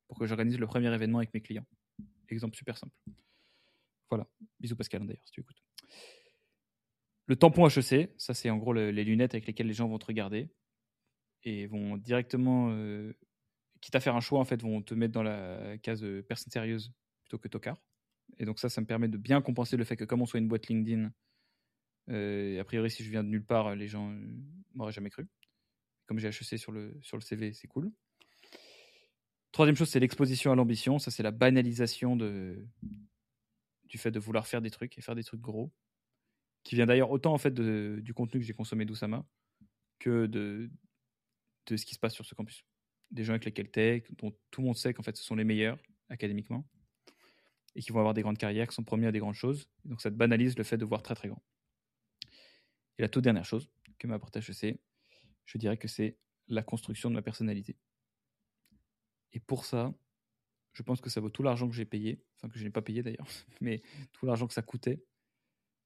pour 0.08 0.18
que 0.18 0.26
j'organise 0.26 0.58
le 0.58 0.66
premier 0.66 0.92
événement 0.92 1.18
avec 1.18 1.32
mes 1.34 1.40
clients. 1.40 1.66
Exemple 2.28 2.56
super 2.56 2.78
simple. 2.78 2.94
Voilà. 4.08 4.26
Bisous 4.58 4.76
Pascal 4.76 5.06
d'ailleurs, 5.06 5.24
si 5.24 5.32
tu 5.32 5.40
écoutes. 5.40 5.62
Le 7.26 7.36
tampon 7.36 7.68
HEC, 7.68 8.12
ça 8.16 8.34
c'est 8.34 8.50
en 8.50 8.56
gros 8.56 8.72
les 8.72 9.04
lunettes 9.04 9.34
avec 9.34 9.46
lesquelles 9.46 9.68
les 9.68 9.74
gens 9.74 9.88
vont 9.88 9.98
te 9.98 10.06
regarder 10.06 10.50
et 11.44 11.66
vont 11.66 11.96
directement, 11.96 12.70
euh, 12.70 13.12
quitte 13.80 13.94
à 13.94 14.00
faire 14.00 14.16
un 14.16 14.20
choix, 14.20 14.40
en 14.40 14.44
fait, 14.44 14.60
vont 14.60 14.82
te 14.82 14.94
mettre 14.94 15.12
dans 15.12 15.22
la 15.22 15.78
case 15.78 16.02
euh, 16.04 16.22
personne 16.22 16.50
sérieuse 16.50 16.92
plutôt 17.22 17.38
que 17.38 17.48
tocard. 17.48 17.80
Et 18.40 18.46
donc 18.46 18.58
ça, 18.58 18.70
ça 18.70 18.80
me 18.80 18.86
permet 18.86 19.06
de 19.06 19.18
bien 19.18 19.42
compenser 19.42 19.76
le 19.76 19.84
fait 19.84 19.96
que 19.96 20.04
comme 20.04 20.22
on 20.22 20.26
soit 20.26 20.40
une 20.40 20.48
boîte 20.48 20.66
LinkedIn, 20.66 21.12
euh, 22.08 22.58
a 22.58 22.64
priori, 22.64 22.90
si 22.90 23.04
je 23.04 23.10
viens 23.10 23.22
de 23.22 23.28
nulle 23.28 23.44
part, 23.44 23.76
les 23.76 23.86
gens 23.86 24.10
euh, 24.10 24.18
m'auraient 24.74 24.92
jamais 24.92 25.10
cru. 25.10 25.28
Comme 26.06 26.18
j'ai 26.18 26.28
HEC 26.28 26.58
sur 26.58 26.72
le, 26.72 26.98
sur 27.02 27.18
le 27.18 27.22
CV, 27.22 27.52
c'est 27.52 27.68
cool. 27.68 27.92
Troisième 29.52 29.76
chose, 29.76 29.90
c'est 29.90 30.00
l'exposition 30.00 30.50
à 30.50 30.54
l'ambition. 30.54 30.98
Ça, 30.98 31.10
c'est 31.10 31.22
la 31.22 31.32
banalisation 31.32 32.16
de, 32.16 32.66
du 33.84 33.98
fait 33.98 34.10
de 34.10 34.18
vouloir 34.18 34.46
faire 34.46 34.62
des 34.62 34.70
trucs 34.70 34.96
et 34.96 35.02
faire 35.02 35.14
des 35.14 35.22
trucs 35.22 35.42
gros, 35.42 35.70
qui 36.62 36.76
vient 36.76 36.86
d'ailleurs 36.86 37.10
autant 37.10 37.34
en 37.34 37.38
fait 37.38 37.52
du 37.52 38.14
contenu 38.14 38.40
que 38.40 38.46
j'ai 38.46 38.54
consommé 38.54 38.86
d'Oussama 38.86 39.26
que 39.98 40.24
de, 40.24 40.70
de 41.66 41.76
ce 41.76 41.84
qui 41.84 41.94
se 41.94 42.00
passe 42.00 42.14
sur 42.14 42.24
ce 42.24 42.34
campus. 42.34 42.64
Des 43.10 43.22
gens 43.22 43.34
avec 43.34 43.44
lesquels 43.44 43.70
tech, 43.70 44.04
dont 44.16 44.34
tout 44.50 44.62
le 44.62 44.68
monde 44.68 44.76
sait 44.76 44.94
qu'en 44.94 45.02
fait 45.02 45.16
ce 45.16 45.22
sont 45.22 45.34
les 45.34 45.44
meilleurs 45.44 45.78
académiquement 46.08 46.64
et 47.74 47.82
qui 47.82 47.92
vont 47.92 48.00
avoir 48.00 48.14
des 48.14 48.22
grandes 48.22 48.38
carrières, 48.38 48.68
qui 48.68 48.74
sont 48.74 48.84
promis 48.84 49.06
à 49.06 49.12
des 49.12 49.18
grandes 49.18 49.34
choses. 49.34 49.68
Donc 49.84 50.00
ça 50.00 50.10
te 50.10 50.16
banalise 50.16 50.56
le 50.56 50.64
fait 50.64 50.78
de 50.78 50.84
voir 50.84 51.02
très 51.02 51.14
très 51.14 51.28
grand. 51.28 51.42
Et 52.98 53.02
la 53.02 53.08
toute 53.08 53.24
dernière 53.24 53.44
chose 53.44 53.70
que 53.98 54.06
m'a 54.06 54.14
apporté 54.16 54.40
HEC, 54.40 54.80
je 55.44 55.58
dirais 55.58 55.76
que 55.76 55.88
c'est 55.88 56.18
la 56.48 56.62
construction 56.62 57.10
de 57.10 57.14
ma 57.14 57.22
personnalité. 57.22 57.76
Et 59.32 59.40
pour 59.40 59.64
ça, 59.64 59.94
je 60.72 60.82
pense 60.82 61.00
que 61.00 61.10
ça 61.10 61.20
vaut 61.20 61.30
tout 61.30 61.42
l'argent 61.42 61.68
que 61.68 61.74
j'ai 61.74 61.84
payé, 61.84 62.22
enfin 62.36 62.48
que 62.48 62.58
je 62.58 62.64
n'ai 62.64 62.70
pas 62.70 62.82
payé 62.82 63.02
d'ailleurs, 63.02 63.26
mais 63.60 63.82
tout 64.12 64.26
l'argent 64.26 64.46
que 64.46 64.54
ça 64.54 64.62
coûtait, 64.62 65.04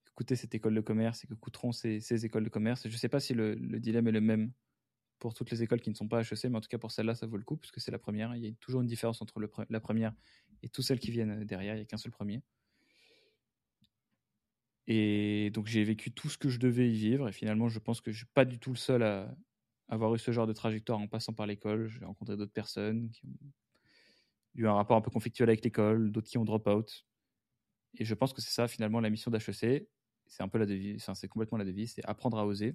que 0.05 0.13
coûtait 0.15 0.37
cette 0.37 0.55
école 0.55 0.75
de 0.75 0.81
commerce 0.81 1.25
et 1.25 1.27
que 1.27 1.35
coûteront 1.35 1.73
ces, 1.73 2.25
écoles 2.25 2.45
de 2.45 2.51
commerce. 2.51 2.89
Je 2.89 2.93
ne 2.93 2.99
sais 2.99 3.09
pas 3.09 3.21
si 3.21 3.35
le, 3.35 3.57
dilemme 3.79 4.09
est 4.09 4.13
le 4.13 4.21
même 4.21 4.53
pour 5.19 5.35
toutes 5.35 5.51
les 5.51 5.63
écoles 5.63 5.81
qui 5.81 5.91
ne 5.91 5.95
sont 5.95 6.09
pas 6.09 6.21
HEC, 6.21 6.45
mais 6.45 6.57
en 6.57 6.61
tout 6.61 6.69
cas 6.69 6.79
pour 6.79 6.91
celle-là, 6.91 7.15
ça 7.15 7.27
vaut 7.27 7.37
le 7.37 7.45
coup, 7.45 7.57
puisque 7.57 7.81
c'est 7.81 7.91
la 7.91 7.99
première. 7.99 8.35
Il 8.37 8.45
y 8.45 8.49
a 8.49 8.53
toujours 8.61 8.81
une 8.81 8.87
différence 8.87 9.23
entre 9.23 9.41
la 9.69 9.81
première 9.81 10.15
et 10.65 10.69
toutes 10.71 10.85
celles 10.85 10.99
qui 10.99 11.11
viennent 11.11 11.45
derrière. 11.45 11.75
Il 11.75 11.79
n'y 11.79 11.83
a 11.83 11.85
qu'un 11.85 11.99
seul 11.99 12.11
premier. 12.11 12.43
Et 14.87 15.51
donc 15.51 15.67
j'ai 15.67 15.85
vécu 15.85 16.11
tout 16.11 16.29
ce 16.29 16.39
que 16.39 16.49
je 16.49 16.59
devais 16.59 16.91
y 16.91 16.97
vivre. 16.97 17.29
Et 17.29 17.33
finalement, 17.33 17.69
je 17.69 17.79
pense 17.79 18.01
que 18.01 18.11
je 18.11 18.19
suis 18.19 18.27
pas 18.35 18.45
du 18.45 18.59
tout 18.59 18.71
le 18.71 18.77
seul 18.77 19.03
à 19.03 19.37
avoir 19.89 20.15
eu 20.15 20.19
ce 20.19 20.33
genre 20.33 20.47
de 20.47 20.55
trajectoire 20.55 20.99
en 20.99 21.07
passant 21.07 21.35
par 21.35 21.47
l'école. 21.47 21.89
J'ai 21.89 22.05
rencontré 22.05 22.37
d'autres 22.37 22.53
personnes 22.53 23.11
qui 23.11 23.27
ont 23.27 23.53
eu 24.55 24.67
un 24.67 24.73
rapport 24.73 24.97
un 24.97 25.03
peu 25.03 25.11
conflictuel 25.11 25.51
avec 25.51 25.63
l'école, 25.65 26.11
d'autres 26.11 26.29
qui 26.29 26.39
ont 26.39 26.45
drop 26.45 26.67
out. 26.67 27.07
Et 27.99 28.05
je 28.05 28.15
pense 28.15 28.33
que 28.33 28.41
c'est 28.41 28.51
ça 28.51 28.67
finalement 28.67 29.01
la 29.01 29.11
mission 29.11 29.31
d'HEC. 29.31 29.87
c'est 30.27 30.43
un 30.43 30.49
peu 30.49 30.59
la 30.59 30.67
devise, 30.67 31.05
c'est 31.15 31.29
complètement 31.29 31.59
la 31.59 31.65
devise, 31.65 31.93
c'est 31.93 32.05
apprendre 32.07 32.39
à 32.39 32.47
oser. 32.47 32.75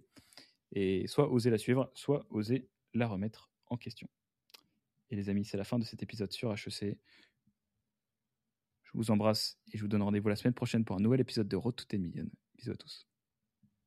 Et 0.72 1.07
soit 1.07 1.32
oser 1.32 1.49
la 1.49 1.57
suivre, 1.57 1.91
soit 1.95 2.28
oser 2.30 2.70
la 2.94 3.07
remettre 3.07 3.49
en 3.66 3.78
question. 3.78 4.07
Et 5.10 5.16
les 5.16 5.30
amis, 5.30 5.45
c'est 5.45 5.57
la 5.57 5.64
fin 5.64 5.80
de 5.80 5.84
cet 5.84 6.03
épisode 6.03 6.32
sur 6.32 6.53
HEC. 6.53 6.98
Je 8.94 8.98
vous 8.98 9.11
embrasse 9.11 9.57
et 9.72 9.78
je 9.78 9.82
vous 9.84 9.88
donne 9.88 10.02
rendez-vous 10.02 10.30
la 10.30 10.36
semaine 10.36 10.53
prochaine 10.53 10.86
pour 10.86 10.95
un 10.95 10.99
nouvel 10.99 11.22
épisode 11.22 11.48
de 11.48 11.56
Road 11.56 11.76
to 11.76 11.86
10 11.90 11.99
Million. 11.99 12.26
Bisous 12.57 12.72
à 12.72 12.76
tous. 12.76 13.09